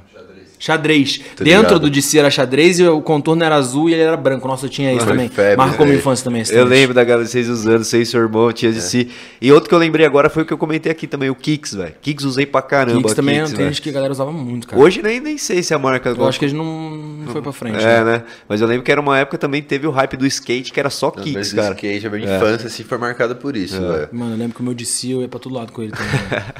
Xadrez. 0.60 1.18
Tô 1.34 1.42
Dentro 1.42 1.62
ligado. 1.62 1.80
do 1.80 1.90
DC 1.90 2.18
era 2.18 2.30
xadrez 2.30 2.78
e 2.78 2.86
o 2.86 3.00
contorno 3.00 3.42
era 3.42 3.56
azul 3.56 3.88
e 3.88 3.94
ele 3.94 4.02
era 4.02 4.14
branco. 4.14 4.46
Nossa, 4.46 4.66
eu 4.66 4.70
tinha 4.70 4.92
isso 4.92 5.06
também. 5.06 5.30
febre, 5.30 5.56
Marcou 5.56 5.86
minha 5.86 5.94
né? 5.94 6.00
infância 6.00 6.22
também. 6.22 6.42
Eu 6.50 6.66
lembro 6.66 6.94
da 6.94 7.02
galera, 7.02 7.26
vocês 7.26 7.48
usando, 7.48 7.82
vocês, 7.82 8.10
seu 8.10 8.20
irmão, 8.20 8.52
tinha 8.52 8.70
de 8.70 8.82
si. 8.82 9.08
E 9.40 9.50
outro 9.50 9.70
que 9.70 9.74
eu 9.74 9.78
lembrei 9.78 10.04
agora 10.04 10.28
foi 10.28 10.42
o 10.42 10.46
que 10.46 10.52
eu 10.52 10.58
comentei 10.58 10.92
aqui 10.92 11.06
também, 11.06 11.30
o 11.30 11.34
Kicks, 11.34 11.72
velho. 11.74 11.94
Kicks 12.02 12.26
usei 12.26 12.44
pra 12.44 12.60
caramba. 12.60 12.98
Kicks 12.98 13.14
também 13.14 13.38
é 13.38 13.42
um 13.42 13.46
Kicks, 13.46 13.58
tênis 13.58 13.80
que 13.80 13.88
a 13.88 13.92
galera 13.92 14.12
usava 14.12 14.30
muito, 14.30 14.68
cara. 14.68 14.82
Hoje 14.82 15.00
nem, 15.02 15.18
nem 15.18 15.38
sei 15.38 15.62
se 15.62 15.72
a 15.72 15.78
marca... 15.78 16.10
Eu 16.10 16.28
acho 16.28 16.38
que 16.38 16.44
eles 16.44 16.54
não, 16.54 16.90
não 16.90 17.32
foi 17.32 17.40
pra 17.40 17.52
frente. 17.52 17.78
É, 17.78 18.04
né? 18.04 18.18
né? 18.18 18.22
Mas 18.46 18.60
eu 18.60 18.66
lembro 18.66 18.84
que 18.84 18.92
era 18.92 19.00
uma 19.00 19.18
época 19.18 19.38
também 19.38 19.62
teve 19.62 19.86
o 19.86 19.90
hype 19.90 20.18
do 20.18 20.26
skate, 20.26 20.74
que 20.74 20.78
era 20.78 20.90
só 20.90 21.10
Mas 21.16 21.24
Kicks, 21.24 21.52
o 21.54 21.56
cara. 21.56 21.74
skate, 21.74 22.06
a 22.06 22.10
minha 22.10 22.36
infância, 22.36 22.66
assim, 22.66 22.84
foi 22.84 22.98
marcada 22.98 23.34
por 23.34 23.56
isso, 23.56 23.80
velho. 23.80 24.08
Mano, 24.12 24.34
eu 24.34 24.38
lembro 24.38 24.54
que 24.54 24.60
o 24.60 24.64
meu 24.64 24.74
DC 24.74 25.08
eu 25.08 25.22
ia 25.22 25.28
pra 25.28 25.40
todo 25.40 25.54
lado 25.54 25.72
com 25.72 25.82
ele 25.82 25.92
também. 25.92 26.10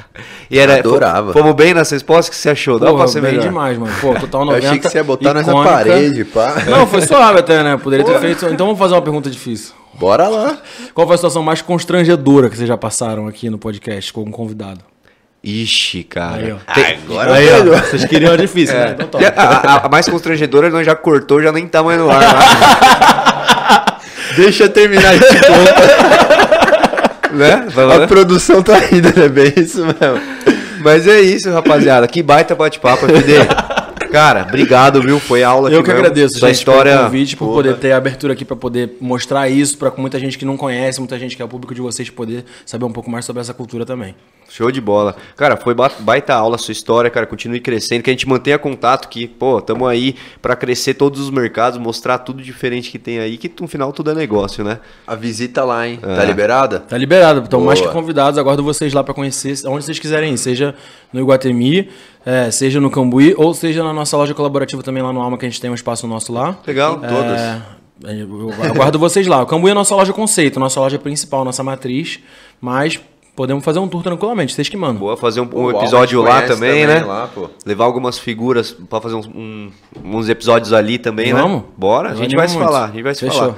E 0.49 0.59
era, 0.59 0.79
Adorava. 0.79 1.31
Fomos 1.31 1.53
bem 1.55 1.73
nas 1.73 1.89
respostas? 1.89 2.27
O 2.27 2.31
que 2.31 2.35
você 2.37 2.49
achou? 2.49 2.77
Dá 2.77 3.07
ser 3.07 3.21
bem 3.21 3.31
melhor? 3.31 3.47
demais, 3.47 3.77
mano. 3.77 3.90
Pô, 3.99 4.13
total 4.15 4.45
90. 4.45 4.63
Eu 4.65 4.69
achei 4.69 4.79
que 4.79 4.89
você 4.89 4.97
ia 4.97 5.03
botar 5.03 5.33
nessa 5.33 5.49
icônica. 5.51 5.73
parede, 5.73 6.23
pá. 6.25 6.55
Não, 6.67 6.87
foi 6.87 7.01
suave 7.01 7.39
até, 7.39 7.61
né? 7.63 7.77
Poderia 7.77 8.05
ter 8.05 8.19
feito. 8.19 8.45
Então 8.45 8.65
vamos 8.67 8.79
fazer 8.79 8.93
uma 8.93 9.01
pergunta 9.01 9.29
difícil. 9.29 9.73
Bora 9.93 10.27
lá. 10.27 10.57
Qual 10.93 11.05
foi 11.05 11.15
a 11.15 11.17
situação 11.17 11.43
mais 11.43 11.61
constrangedora 11.61 12.49
que 12.49 12.55
vocês 12.57 12.67
já 12.67 12.77
passaram 12.77 13.27
aqui 13.27 13.49
no 13.49 13.57
podcast 13.57 14.11
com 14.13 14.21
algum 14.21 14.31
convidado? 14.31 14.79
Ixi, 15.43 16.03
cara. 16.03 16.35
Aí, 16.37 16.51
ó. 16.53 16.73
Tem- 16.73 16.97
Agora 17.05 17.33
Aí, 17.33 17.47
ó. 17.51 17.63
Vocês 17.81 18.05
queriam 18.05 18.31
a 18.33 18.37
difícil, 18.37 18.75
né? 18.75 18.91
Então 18.93 19.07
toma. 19.07 19.27
a, 19.35 19.73
a- 19.75 19.85
a 19.85 19.89
mais 19.89 20.07
constrangedora 20.07 20.69
nós 20.69 20.85
já 20.85 20.95
cortou, 20.95 21.41
já 21.41 21.51
nem 21.51 21.67
tá 21.67 21.81
mais 21.83 21.99
no 21.99 22.09
ar. 22.09 22.21
lá. 22.21 23.97
Deixa 24.37 24.63
eu 24.65 24.69
terminar 24.69 25.13
esse 25.15 25.35
conto. 25.39 25.81
né? 27.35 27.67
A 27.75 27.99
né? 27.99 28.07
produção 28.07 28.61
tá 28.63 28.77
indo, 28.91 29.07
é 29.19 29.27
bem 29.27 29.51
isso 29.57 29.83
mesmo. 29.83 30.21
Mas 30.83 31.05
é 31.07 31.19
isso, 31.21 31.51
rapaziada. 31.51 32.07
Que 32.07 32.23
baita 32.23 32.55
bate-papo, 32.55 33.05
FD. 33.07 33.33
Cara, 34.11 34.43
obrigado, 34.43 35.01
viu? 35.01 35.19
Foi 35.19 35.41
aula 35.41 35.69
Eu 35.69 35.77
que 35.81 35.89
tivemos. 35.89 35.99
agradeço, 36.07 36.39
gente, 36.39 36.51
história. 36.51 36.91
pelo 36.93 37.05
convite, 37.05 37.37
por 37.37 37.53
poder 37.53 37.77
ter 37.77 37.93
a 37.93 37.97
abertura 37.97 38.33
aqui 38.33 38.43
para 38.43 38.57
poder 38.57 38.97
mostrar 38.99 39.49
isso 39.49 39.77
para 39.77 39.91
muita 39.97 40.19
gente 40.19 40.37
que 40.37 40.43
não 40.43 40.57
conhece, 40.57 40.99
muita 40.99 41.17
gente 41.17 41.35
que 41.35 41.41
é 41.41 41.45
o 41.45 41.47
público 41.47 41.73
de 41.73 41.79
vocês 41.81 42.09
poder 42.09 42.43
saber 42.65 42.83
um 42.85 42.91
pouco 42.91 43.09
mais 43.09 43.23
sobre 43.23 43.39
essa 43.41 43.53
cultura 43.53 43.85
também. 43.85 44.13
Show 44.53 44.69
de 44.69 44.81
bola. 44.81 45.15
Cara, 45.37 45.55
foi 45.55 45.73
ba- 45.73 45.89
baita 45.99 46.33
aula 46.33 46.55
a 46.55 46.57
sua 46.57 46.73
história, 46.73 47.09
cara. 47.09 47.25
Continue 47.25 47.61
crescendo, 47.61 48.03
que 48.03 48.09
a 48.09 48.13
gente 48.13 48.27
mantenha 48.27 48.59
contato, 48.59 49.07
que, 49.07 49.25
pô, 49.25 49.61
tamo 49.61 49.87
aí 49.87 50.15
pra 50.41 50.57
crescer 50.57 50.93
todos 50.95 51.21
os 51.21 51.29
mercados, 51.29 51.79
mostrar 51.79 52.17
tudo 52.17 52.43
diferente 52.43 52.91
que 52.91 52.99
tem 52.99 53.19
aí, 53.19 53.37
que 53.37 53.49
no 53.61 53.67
final 53.67 53.93
tudo 53.93 54.11
é 54.11 54.13
negócio, 54.13 54.61
né? 54.63 54.79
A 55.07 55.15
visita 55.15 55.63
lá, 55.63 55.87
hein? 55.87 55.99
É. 56.03 56.15
Tá 56.17 56.23
liberada? 56.25 56.79
Tá 56.81 56.97
liberado, 56.97 57.41
estão 57.45 57.61
mais 57.61 57.79
que 57.79 57.87
convidados. 57.87 58.37
Aguardo 58.37 58.61
vocês 58.61 58.93
lá 58.93 59.03
para 59.03 59.13
conhecer, 59.13 59.55
onde 59.67 59.85
vocês 59.85 59.97
quiserem 59.99 60.33
ir, 60.33 60.37
seja 60.37 60.75
no 61.13 61.21
Iguatemi, 61.21 61.89
é, 62.25 62.51
seja 62.51 62.81
no 62.81 62.91
Cambuí, 62.91 63.33
ou 63.37 63.53
seja 63.53 63.83
na 63.83 63.93
nossa 63.93 64.17
loja 64.17 64.33
colaborativa 64.33 64.83
também 64.83 65.01
lá 65.01 65.13
no 65.13 65.21
Alma, 65.21 65.37
que 65.37 65.45
a 65.45 65.49
gente 65.49 65.61
tem 65.61 65.69
um 65.71 65.75
espaço 65.75 66.05
nosso 66.07 66.33
lá. 66.33 66.57
Legal. 66.67 66.99
É, 67.05 67.61
eu 68.21 68.51
aguardo 68.69 68.99
vocês 68.99 69.27
lá. 69.27 69.41
O 69.41 69.45
Cambuí 69.45 69.69
é 69.69 69.71
a 69.71 69.75
nossa 69.75 69.95
loja 69.95 70.11
conceito, 70.11 70.59
nossa 70.59 70.79
loja 70.79 70.99
principal, 70.99 71.45
nossa 71.45 71.63
matriz, 71.63 72.19
mas 72.59 72.99
podemos 73.35 73.63
fazer 73.63 73.79
um 73.79 73.87
tour 73.87 74.03
tranquilamente, 74.03 74.53
vocês 74.53 74.67
que 74.69 74.77
mandam. 74.77 74.97
Boa, 74.97 75.15
fazer 75.17 75.41
um, 75.41 75.49
um 75.53 75.63
o 75.65 75.71
episódio 75.71 76.21
lá 76.21 76.35
conhece 76.41 76.53
também, 76.53 76.85
né? 76.87 77.03
Lá, 77.03 77.27
pô. 77.33 77.49
Levar 77.65 77.85
algumas 77.85 78.19
figuras 78.19 78.71
pra 78.71 78.99
fazer 79.01 79.15
uns, 79.15 79.25
um- 79.27 79.69
uns 80.03 80.29
episódios 80.29 80.73
ali 80.73 80.97
também, 80.97 81.33
Vamos. 81.33 81.57
né? 81.61 81.63
Bora, 81.77 82.11
a 82.11 82.15
gente 82.15 82.35
vai 82.35 82.47
se 82.47 82.55
muito. 82.55 82.67
falar, 82.67 82.85
a 82.85 82.91
gente 82.91 83.03
vai 83.03 83.13
se 83.15 83.21
Fechou. 83.21 83.39
falar. 83.39 83.55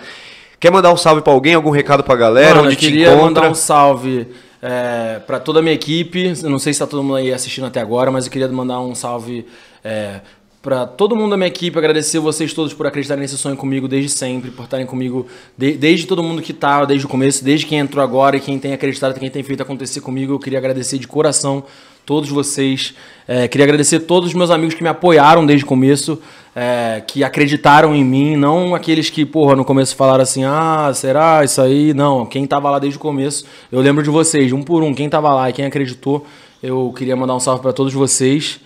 Quer 0.59 0.71
mandar 0.71 0.93
um 0.93 0.97
salve 0.97 1.21
pra 1.21 1.33
alguém, 1.33 1.53
algum 1.55 1.71
recado 1.71 2.03
pra 2.03 2.15
galera, 2.15 2.55
Mano, 2.55 2.67
onde 2.67 2.75
eu 2.75 2.79
te 2.79 2.85
queria 2.87 3.07
encontra? 3.07 3.25
mandar 3.25 3.49
um 3.49 3.53
salve 3.55 4.27
é, 4.61 5.19
para 5.27 5.39
toda 5.39 5.59
a 5.59 5.61
minha 5.61 5.73
equipe. 5.75 6.33
Eu 6.41 6.49
não 6.49 6.57
sei 6.59 6.71
se 6.71 6.79
tá 6.79 6.87
todo 6.87 7.03
mundo 7.03 7.15
aí 7.17 7.33
assistindo 7.33 7.65
até 7.67 7.81
agora, 7.81 8.09
mas 8.11 8.25
eu 8.25 8.31
queria 8.31 8.47
mandar 8.47 8.79
um 8.79 8.95
salve 8.95 9.45
é, 9.83 10.21
para 10.63 10.85
todo 10.87 11.13
mundo 11.13 11.31
da 11.31 11.37
minha 11.37 11.49
equipe. 11.49 11.77
Agradecer 11.77 12.19
vocês 12.19 12.53
todos 12.53 12.73
por 12.73 12.87
acreditarem 12.87 13.21
nesse 13.21 13.37
sonho 13.37 13.57
comigo 13.57 13.85
desde 13.85 14.09
sempre, 14.09 14.49
por 14.49 14.63
estarem 14.63 14.85
comigo 14.85 15.27
de- 15.57 15.73
desde 15.73 16.07
todo 16.07 16.23
mundo 16.23 16.41
que 16.41 16.53
tá, 16.53 16.85
desde 16.85 17.05
o 17.05 17.09
começo, 17.09 17.43
desde 17.43 17.65
quem 17.65 17.79
entrou 17.79 18.01
agora 18.01 18.37
e 18.37 18.39
quem 18.39 18.57
tem 18.57 18.71
acreditado, 18.71 19.19
quem 19.19 19.29
tem 19.29 19.43
feito 19.43 19.61
acontecer 19.61 19.99
comigo. 19.99 20.31
Eu 20.33 20.39
queria 20.39 20.57
agradecer 20.57 20.97
de 20.97 21.05
coração 21.05 21.65
todos 22.05 22.29
vocês. 22.29 22.93
É, 23.27 23.45
queria 23.49 23.65
agradecer 23.65 23.99
todos 23.99 24.29
os 24.29 24.35
meus 24.35 24.49
amigos 24.49 24.73
que 24.73 24.81
me 24.81 24.87
apoiaram 24.87 25.45
desde 25.45 25.65
o 25.65 25.67
começo, 25.67 26.17
é, 26.55 27.03
que 27.05 27.25
acreditaram 27.25 27.93
em 27.93 28.03
mim, 28.03 28.37
não 28.37 28.73
aqueles 28.73 29.09
que, 29.09 29.25
porra, 29.25 29.57
no 29.57 29.65
começo 29.65 29.97
falaram 29.97 30.23
assim, 30.23 30.45
ah, 30.45 30.89
será 30.95 31.43
isso 31.43 31.61
aí? 31.61 31.93
Não, 31.93 32.25
quem 32.25 32.47
tava 32.47 32.69
lá 32.69 32.79
desde 32.79 32.97
o 32.97 33.01
começo, 33.01 33.43
eu 33.69 33.81
lembro 33.81 34.01
de 34.01 34.09
vocês, 34.09 34.53
um 34.53 34.61
por 34.61 34.81
um, 34.81 34.93
quem 34.93 35.09
tava 35.09 35.33
lá 35.33 35.49
e 35.49 35.53
quem 35.53 35.65
acreditou, 35.65 36.25
eu 36.61 36.93
queria 36.97 37.17
mandar 37.17 37.35
um 37.35 37.39
salve 37.39 37.61
para 37.61 37.73
todos 37.73 37.93
vocês. 37.93 38.61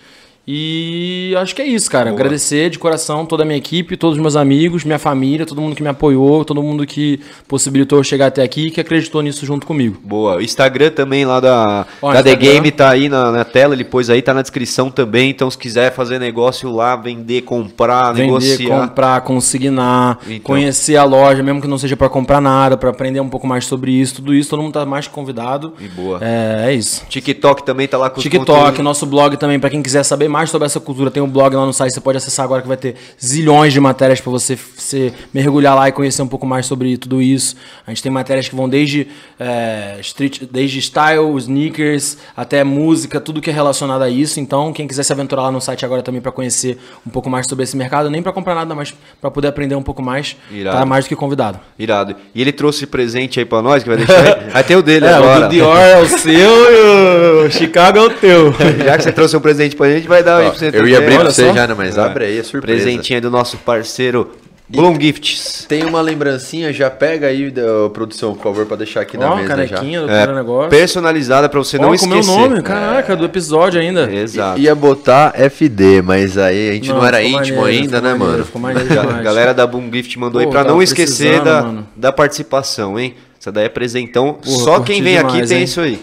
E 0.50 1.34
acho 1.36 1.54
que 1.54 1.60
é 1.60 1.66
isso, 1.66 1.90
cara. 1.90 2.08
Agradecer 2.08 2.70
de 2.70 2.78
coração 2.78 3.26
toda 3.26 3.42
a 3.42 3.46
minha 3.46 3.58
equipe, 3.58 3.98
todos 3.98 4.16
os 4.16 4.22
meus 4.22 4.34
amigos, 4.34 4.82
minha 4.82 4.98
família, 4.98 5.44
todo 5.44 5.60
mundo 5.60 5.76
que 5.76 5.82
me 5.82 5.90
apoiou, 5.90 6.42
todo 6.42 6.62
mundo 6.62 6.86
que 6.86 7.20
possibilitou 7.46 7.98
eu 7.98 8.02
chegar 8.02 8.28
até 8.28 8.42
aqui 8.42 8.68
e 8.68 8.70
que 8.70 8.80
acreditou 8.80 9.20
nisso 9.20 9.44
junto 9.44 9.66
comigo. 9.66 9.98
Boa. 10.02 10.36
O 10.36 10.40
Instagram 10.40 10.88
também 10.90 11.26
lá 11.26 11.38
da, 11.38 11.86
Ó, 12.00 12.14
da 12.14 12.22
The. 12.22 12.34
Game 12.34 12.70
tá 12.70 12.88
aí 12.88 13.10
na, 13.10 13.30
na 13.30 13.44
tela, 13.44 13.74
ele 13.74 13.84
pôs 13.84 14.08
aí, 14.08 14.22
tá 14.22 14.32
na 14.32 14.40
descrição 14.40 14.90
também. 14.90 15.28
Então, 15.28 15.50
se 15.50 15.58
quiser 15.58 15.92
fazer 15.92 16.18
negócio 16.18 16.72
lá, 16.74 16.96
vender, 16.96 17.42
comprar, 17.42 18.12
Vender, 18.12 18.28
negociar. 18.28 18.68
comprar, 18.80 19.20
consignar, 19.20 20.18
Então. 20.26 20.40
conhecer 20.40 20.96
a 20.96 21.04
loja, 21.04 21.42
mesmo 21.42 21.60
que 21.60 21.68
não 21.68 21.76
seja 21.76 21.94
para 21.94 22.08
comprar 22.08 22.40
nada, 22.40 22.74
para 22.74 22.88
aprender 22.88 23.20
um 23.20 23.28
pouco 23.28 23.46
mais 23.46 23.66
sobre 23.66 23.90
isso, 23.90 24.14
tudo 24.14 24.32
isso, 24.34 24.48
todo 24.48 24.62
mundo 24.62 24.72
tá 24.72 24.86
mais 24.86 25.06
que 25.06 25.12
convidado. 25.12 25.74
E 25.78 25.88
boa. 25.88 26.20
É, 26.22 26.68
é 26.68 26.72
isso. 26.72 27.04
TikTok 27.06 27.64
também 27.64 27.86
tá 27.86 27.98
lá 27.98 28.08
com 28.08 28.18
TikTok, 28.18 28.80
nosso 28.80 29.04
blog 29.04 29.36
também, 29.36 29.60
para 29.60 29.68
quem 29.68 29.82
quiser 29.82 30.02
saber 30.04 30.26
mais 30.28 30.37
sobre 30.46 30.66
essa 30.66 30.78
cultura, 30.78 31.10
tem 31.10 31.22
um 31.22 31.28
blog 31.28 31.54
lá 31.56 31.66
no 31.66 31.72
site, 31.72 31.92
você 31.94 32.00
pode 32.00 32.18
acessar 32.18 32.44
agora 32.44 32.62
que 32.62 32.68
vai 32.68 32.76
ter 32.76 32.94
zilhões 33.22 33.72
de 33.72 33.80
matérias 33.80 34.20
para 34.20 34.30
você, 34.30 34.56
você 34.56 35.12
mergulhar 35.34 35.74
lá 35.74 35.88
e 35.88 35.92
conhecer 35.92 36.22
um 36.22 36.28
pouco 36.28 36.46
mais 36.46 36.66
sobre 36.66 36.96
tudo 36.96 37.20
isso. 37.20 37.56
A 37.86 37.90
gente 37.90 38.02
tem 38.02 38.12
matérias 38.12 38.48
que 38.48 38.54
vão 38.54 38.68
desde 38.68 39.08
é, 39.40 39.96
street, 40.00 40.42
desde 40.50 40.78
style, 40.80 41.36
sneakers, 41.38 42.18
até 42.36 42.62
música, 42.64 43.20
tudo 43.20 43.40
que 43.40 43.50
é 43.50 43.52
relacionado 43.52 44.02
a 44.02 44.08
isso. 44.10 44.38
Então, 44.40 44.72
quem 44.72 44.86
quiser 44.86 45.02
se 45.02 45.12
aventurar 45.12 45.42
lá 45.42 45.50
no 45.50 45.60
site 45.60 45.84
agora 45.84 46.02
também 46.02 46.20
para 46.20 46.30
conhecer 46.32 46.78
um 47.06 47.10
pouco 47.10 47.28
mais 47.30 47.46
sobre 47.48 47.64
esse 47.64 47.76
mercado, 47.76 48.10
nem 48.10 48.22
para 48.22 48.32
comprar 48.32 48.54
nada, 48.54 48.74
mas 48.74 48.94
para 49.20 49.30
poder 49.30 49.48
aprender 49.48 49.74
um 49.74 49.82
pouco 49.82 50.02
mais, 50.02 50.36
Irado. 50.52 50.78
tá 50.78 50.86
mais 50.86 51.04
do 51.04 51.08
que 51.08 51.16
convidado. 51.16 51.58
Irado. 51.78 52.14
E 52.34 52.40
ele 52.40 52.52
trouxe 52.52 52.86
presente 52.86 53.38
aí 53.38 53.44
pra 53.46 53.62
nós, 53.62 53.82
que 53.82 53.88
vai 53.88 53.98
deixar 53.98 54.18
aí. 54.24 54.50
Vai 54.58 54.64
ter 54.64 54.76
o 54.76 54.82
dele 54.82 55.06
É, 55.06 55.12
agora. 55.14 55.46
o 55.46 55.48
Dior 55.48 55.76
é 55.78 56.00
o 56.00 56.06
seu 56.06 56.32
e 56.32 57.46
o 57.46 57.50
Chicago 57.50 57.98
é 57.98 58.02
o 58.02 58.10
teu. 58.10 58.52
Já 58.84 58.96
que 58.96 59.02
você 59.04 59.12
trouxe 59.12 59.36
um 59.36 59.40
presente 59.40 59.76
pra 59.76 59.88
gente, 59.90 60.08
vai 60.08 60.17
dar 60.22 60.38
aí 60.38 60.50
pra 60.50 60.58
você 60.58 60.70
eu 60.72 60.86
ia 60.88 60.98
abrir 60.98 61.18
pra 61.18 61.30
você 61.30 61.52
já, 61.52 61.66
né, 61.66 61.74
mas 61.76 61.98
abre 61.98 62.24
aí, 62.26 62.38
é 62.38 62.42
surpresa. 62.42 62.82
Presentinho 62.84 63.20
do 63.20 63.30
nosso 63.30 63.56
parceiro 63.58 64.30
Bloom 64.70 65.00
Gifts. 65.00 65.64
Tem 65.66 65.82
uma 65.86 66.02
lembrancinha, 66.02 66.70
já 66.74 66.90
pega 66.90 67.28
aí, 67.28 67.50
da 67.50 67.88
produção, 67.90 68.34
por 68.34 68.42
favor, 68.42 68.66
pra 68.66 68.76
deixar 68.76 69.00
aqui 69.00 69.16
na 69.16 69.32
Ó, 69.32 69.36
mesa 69.36 69.48
canequinha 69.48 70.02
do 70.02 70.10
É, 70.10 70.26
negócio. 70.26 70.68
personalizada 70.68 71.48
pra 71.48 71.58
você 71.58 71.78
não 71.78 71.90
Ó, 71.92 71.96
com 71.96 72.04
o 72.04 72.08
meu 72.08 72.20
esquecer. 72.20 72.38
nome, 72.50 72.62
caraca, 72.62 73.16
do 73.16 73.24
episódio 73.24 73.80
ainda. 73.80 74.12
Exato. 74.12 74.58
já. 74.58 74.62
Ia 74.62 74.74
botar 74.74 75.32
FD, 75.34 76.02
mas 76.02 76.36
aí 76.36 76.68
a 76.68 76.72
gente 76.74 76.90
não, 76.90 77.02
era 77.02 77.16
ficou 77.16 77.40
íntimo 77.40 77.60
maneiro, 77.62 77.82
ainda, 77.82 78.00
né, 78.02 78.10
maneiro, 78.10 78.32
mano? 78.32 78.44
Ficou 78.44 78.60
maneiro 78.60 78.88
A 79.00 79.22
galera 79.22 79.54
da 79.54 79.66
Boom 79.66 79.90
Gift 79.90 80.18
mandou 80.18 80.38
aí 80.38 80.44
Pô, 80.46 80.52
pra 80.52 80.62
tava 80.64 80.74
não 80.74 80.82
esquecer 80.82 81.40
da, 81.40 81.62
mano. 81.62 81.88
da 81.96 82.12
participação, 82.12 83.00
hein? 83.00 83.14
Essa 83.40 83.50
daí 83.50 83.64
é 83.64 83.68
presentão. 83.70 84.34
Porra, 84.34 84.64
Só 84.64 84.80
quem 84.80 85.00
vem 85.02 85.16
aqui 85.16 85.30
demais, 85.32 85.48
tem 85.48 85.58
hein? 85.58 85.64
isso 85.64 85.80
aí. 85.80 85.98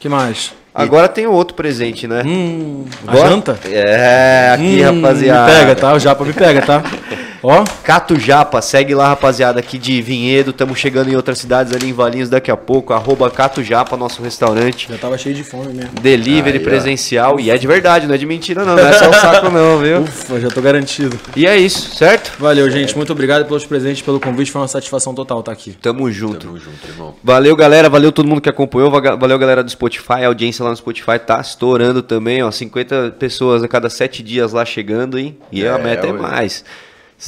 que 0.00 0.08
mais? 0.08 0.54
Agora 0.74 1.08
tem 1.08 1.26
outro 1.26 1.54
presente, 1.54 2.08
né? 2.08 2.22
Hum, 2.26 2.84
a 3.06 3.16
janta? 3.16 3.56
É, 3.64 4.50
aqui, 4.52 4.82
Hum, 4.82 5.00
rapaziada. 5.02 5.52
Me 5.52 5.58
pega, 5.60 5.76
tá? 5.76 5.92
O 5.94 5.98
japa 6.00 6.24
me 6.24 6.32
pega, 6.32 6.62
tá? 6.62 6.82
Ó, 7.46 7.62
Cato 7.82 8.18
Japa, 8.18 8.62
segue 8.62 8.94
lá, 8.94 9.08
rapaziada, 9.08 9.60
aqui 9.60 9.76
de 9.76 10.00
Vinhedo. 10.00 10.50
Estamos 10.50 10.78
chegando 10.78 11.10
em 11.10 11.14
outras 11.16 11.36
cidades 11.38 11.74
ali 11.74 11.90
em 11.90 11.92
Valinhos 11.92 12.30
daqui 12.30 12.50
a 12.50 12.56
pouco. 12.56 12.94
Arroba 12.94 13.30
Cato 13.30 13.62
Japa, 13.62 13.98
nosso 13.98 14.22
restaurante. 14.22 14.88
já 14.90 14.96
tava 14.96 15.18
cheio 15.18 15.34
de 15.34 15.44
fome 15.44 15.74
mesmo. 15.74 15.90
Delivery 16.00 16.56
Aí, 16.56 16.64
ó. 16.64 16.66
presencial. 16.66 17.38
E 17.38 17.50
é 17.50 17.58
de 17.58 17.66
verdade, 17.66 18.06
não 18.06 18.14
é 18.14 18.16
de 18.18 18.24
mentira, 18.24 18.64
não. 18.64 18.74
Não 18.74 18.82
é 18.88 18.92
só 18.94 19.10
o 19.10 19.12
saco, 19.12 19.50
não, 19.50 19.78
viu? 19.78 20.00
Ufa, 20.00 20.40
já 20.40 20.48
tô 20.48 20.62
garantido. 20.62 21.20
E 21.36 21.46
é 21.46 21.54
isso, 21.58 21.94
certo? 21.94 22.32
Valeu, 22.38 22.70
gente. 22.70 22.96
Muito 22.96 23.12
obrigado 23.12 23.44
pelos 23.44 23.66
presentes, 23.66 24.00
pelo 24.00 24.18
convite. 24.18 24.50
Foi 24.50 24.62
uma 24.62 24.68
satisfação 24.68 25.14
total 25.14 25.40
estar 25.40 25.52
aqui. 25.52 25.76
Tamo 25.82 26.10
junto. 26.10 26.46
Tamo 26.46 26.58
junto, 26.58 26.88
irmão. 26.88 27.14
Valeu, 27.22 27.54
galera. 27.54 27.90
Valeu 27.90 28.10
todo 28.10 28.26
mundo 28.26 28.40
que 28.40 28.48
acompanhou. 28.48 28.90
Valeu, 28.90 29.38
galera 29.38 29.62
do 29.62 29.70
Spotify. 29.70 30.22
A 30.24 30.28
audiência 30.28 30.64
lá 30.64 30.70
no 30.70 30.76
Spotify 30.78 31.18
tá 31.18 31.38
estourando 31.42 32.00
também, 32.00 32.42
ó. 32.42 32.50
50 32.50 33.16
pessoas 33.18 33.62
a 33.62 33.68
cada 33.68 33.90
7 33.90 34.22
dias 34.22 34.54
lá 34.54 34.64
chegando, 34.64 35.18
hein? 35.18 35.36
E 35.52 35.66
a 35.66 35.74
É, 35.74 35.82
meta 35.82 36.06
é 36.06 36.10
ué. 36.12 36.18
mais. 36.18 36.64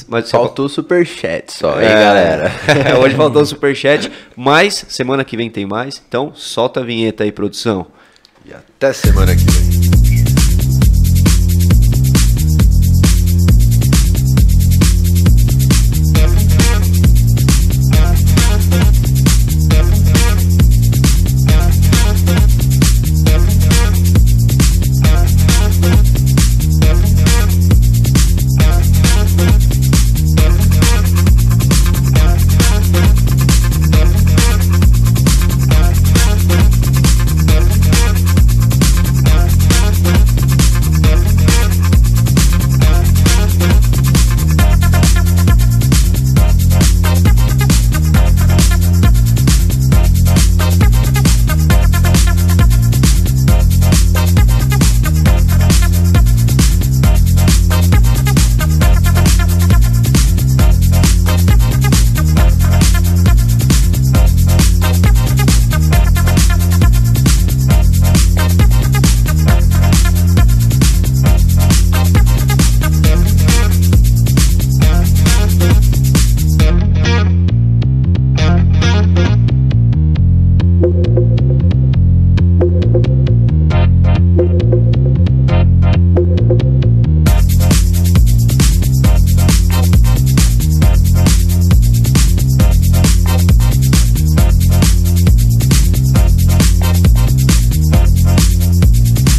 Mas 0.08 0.30
Faltou 0.30 0.68
superchat 0.68 1.52
só, 1.52 1.80
hein, 1.80 1.86
É, 1.86 1.94
galera? 1.94 2.52
Hoje 3.00 3.14
faltou 3.14 3.42
o 3.42 3.46
superchat, 3.46 4.10
mas 4.36 4.84
semana 4.88 5.24
que 5.24 5.36
vem 5.36 5.48
tem 5.50 5.64
mais. 5.64 6.02
Então, 6.06 6.32
solta 6.34 6.80
a 6.80 6.82
vinheta 6.82 7.24
aí, 7.24 7.32
produção. 7.32 7.86
E 8.44 8.52
até 8.52 8.92
semana 8.92 9.34
que 9.34 9.44
vem. 9.44 9.75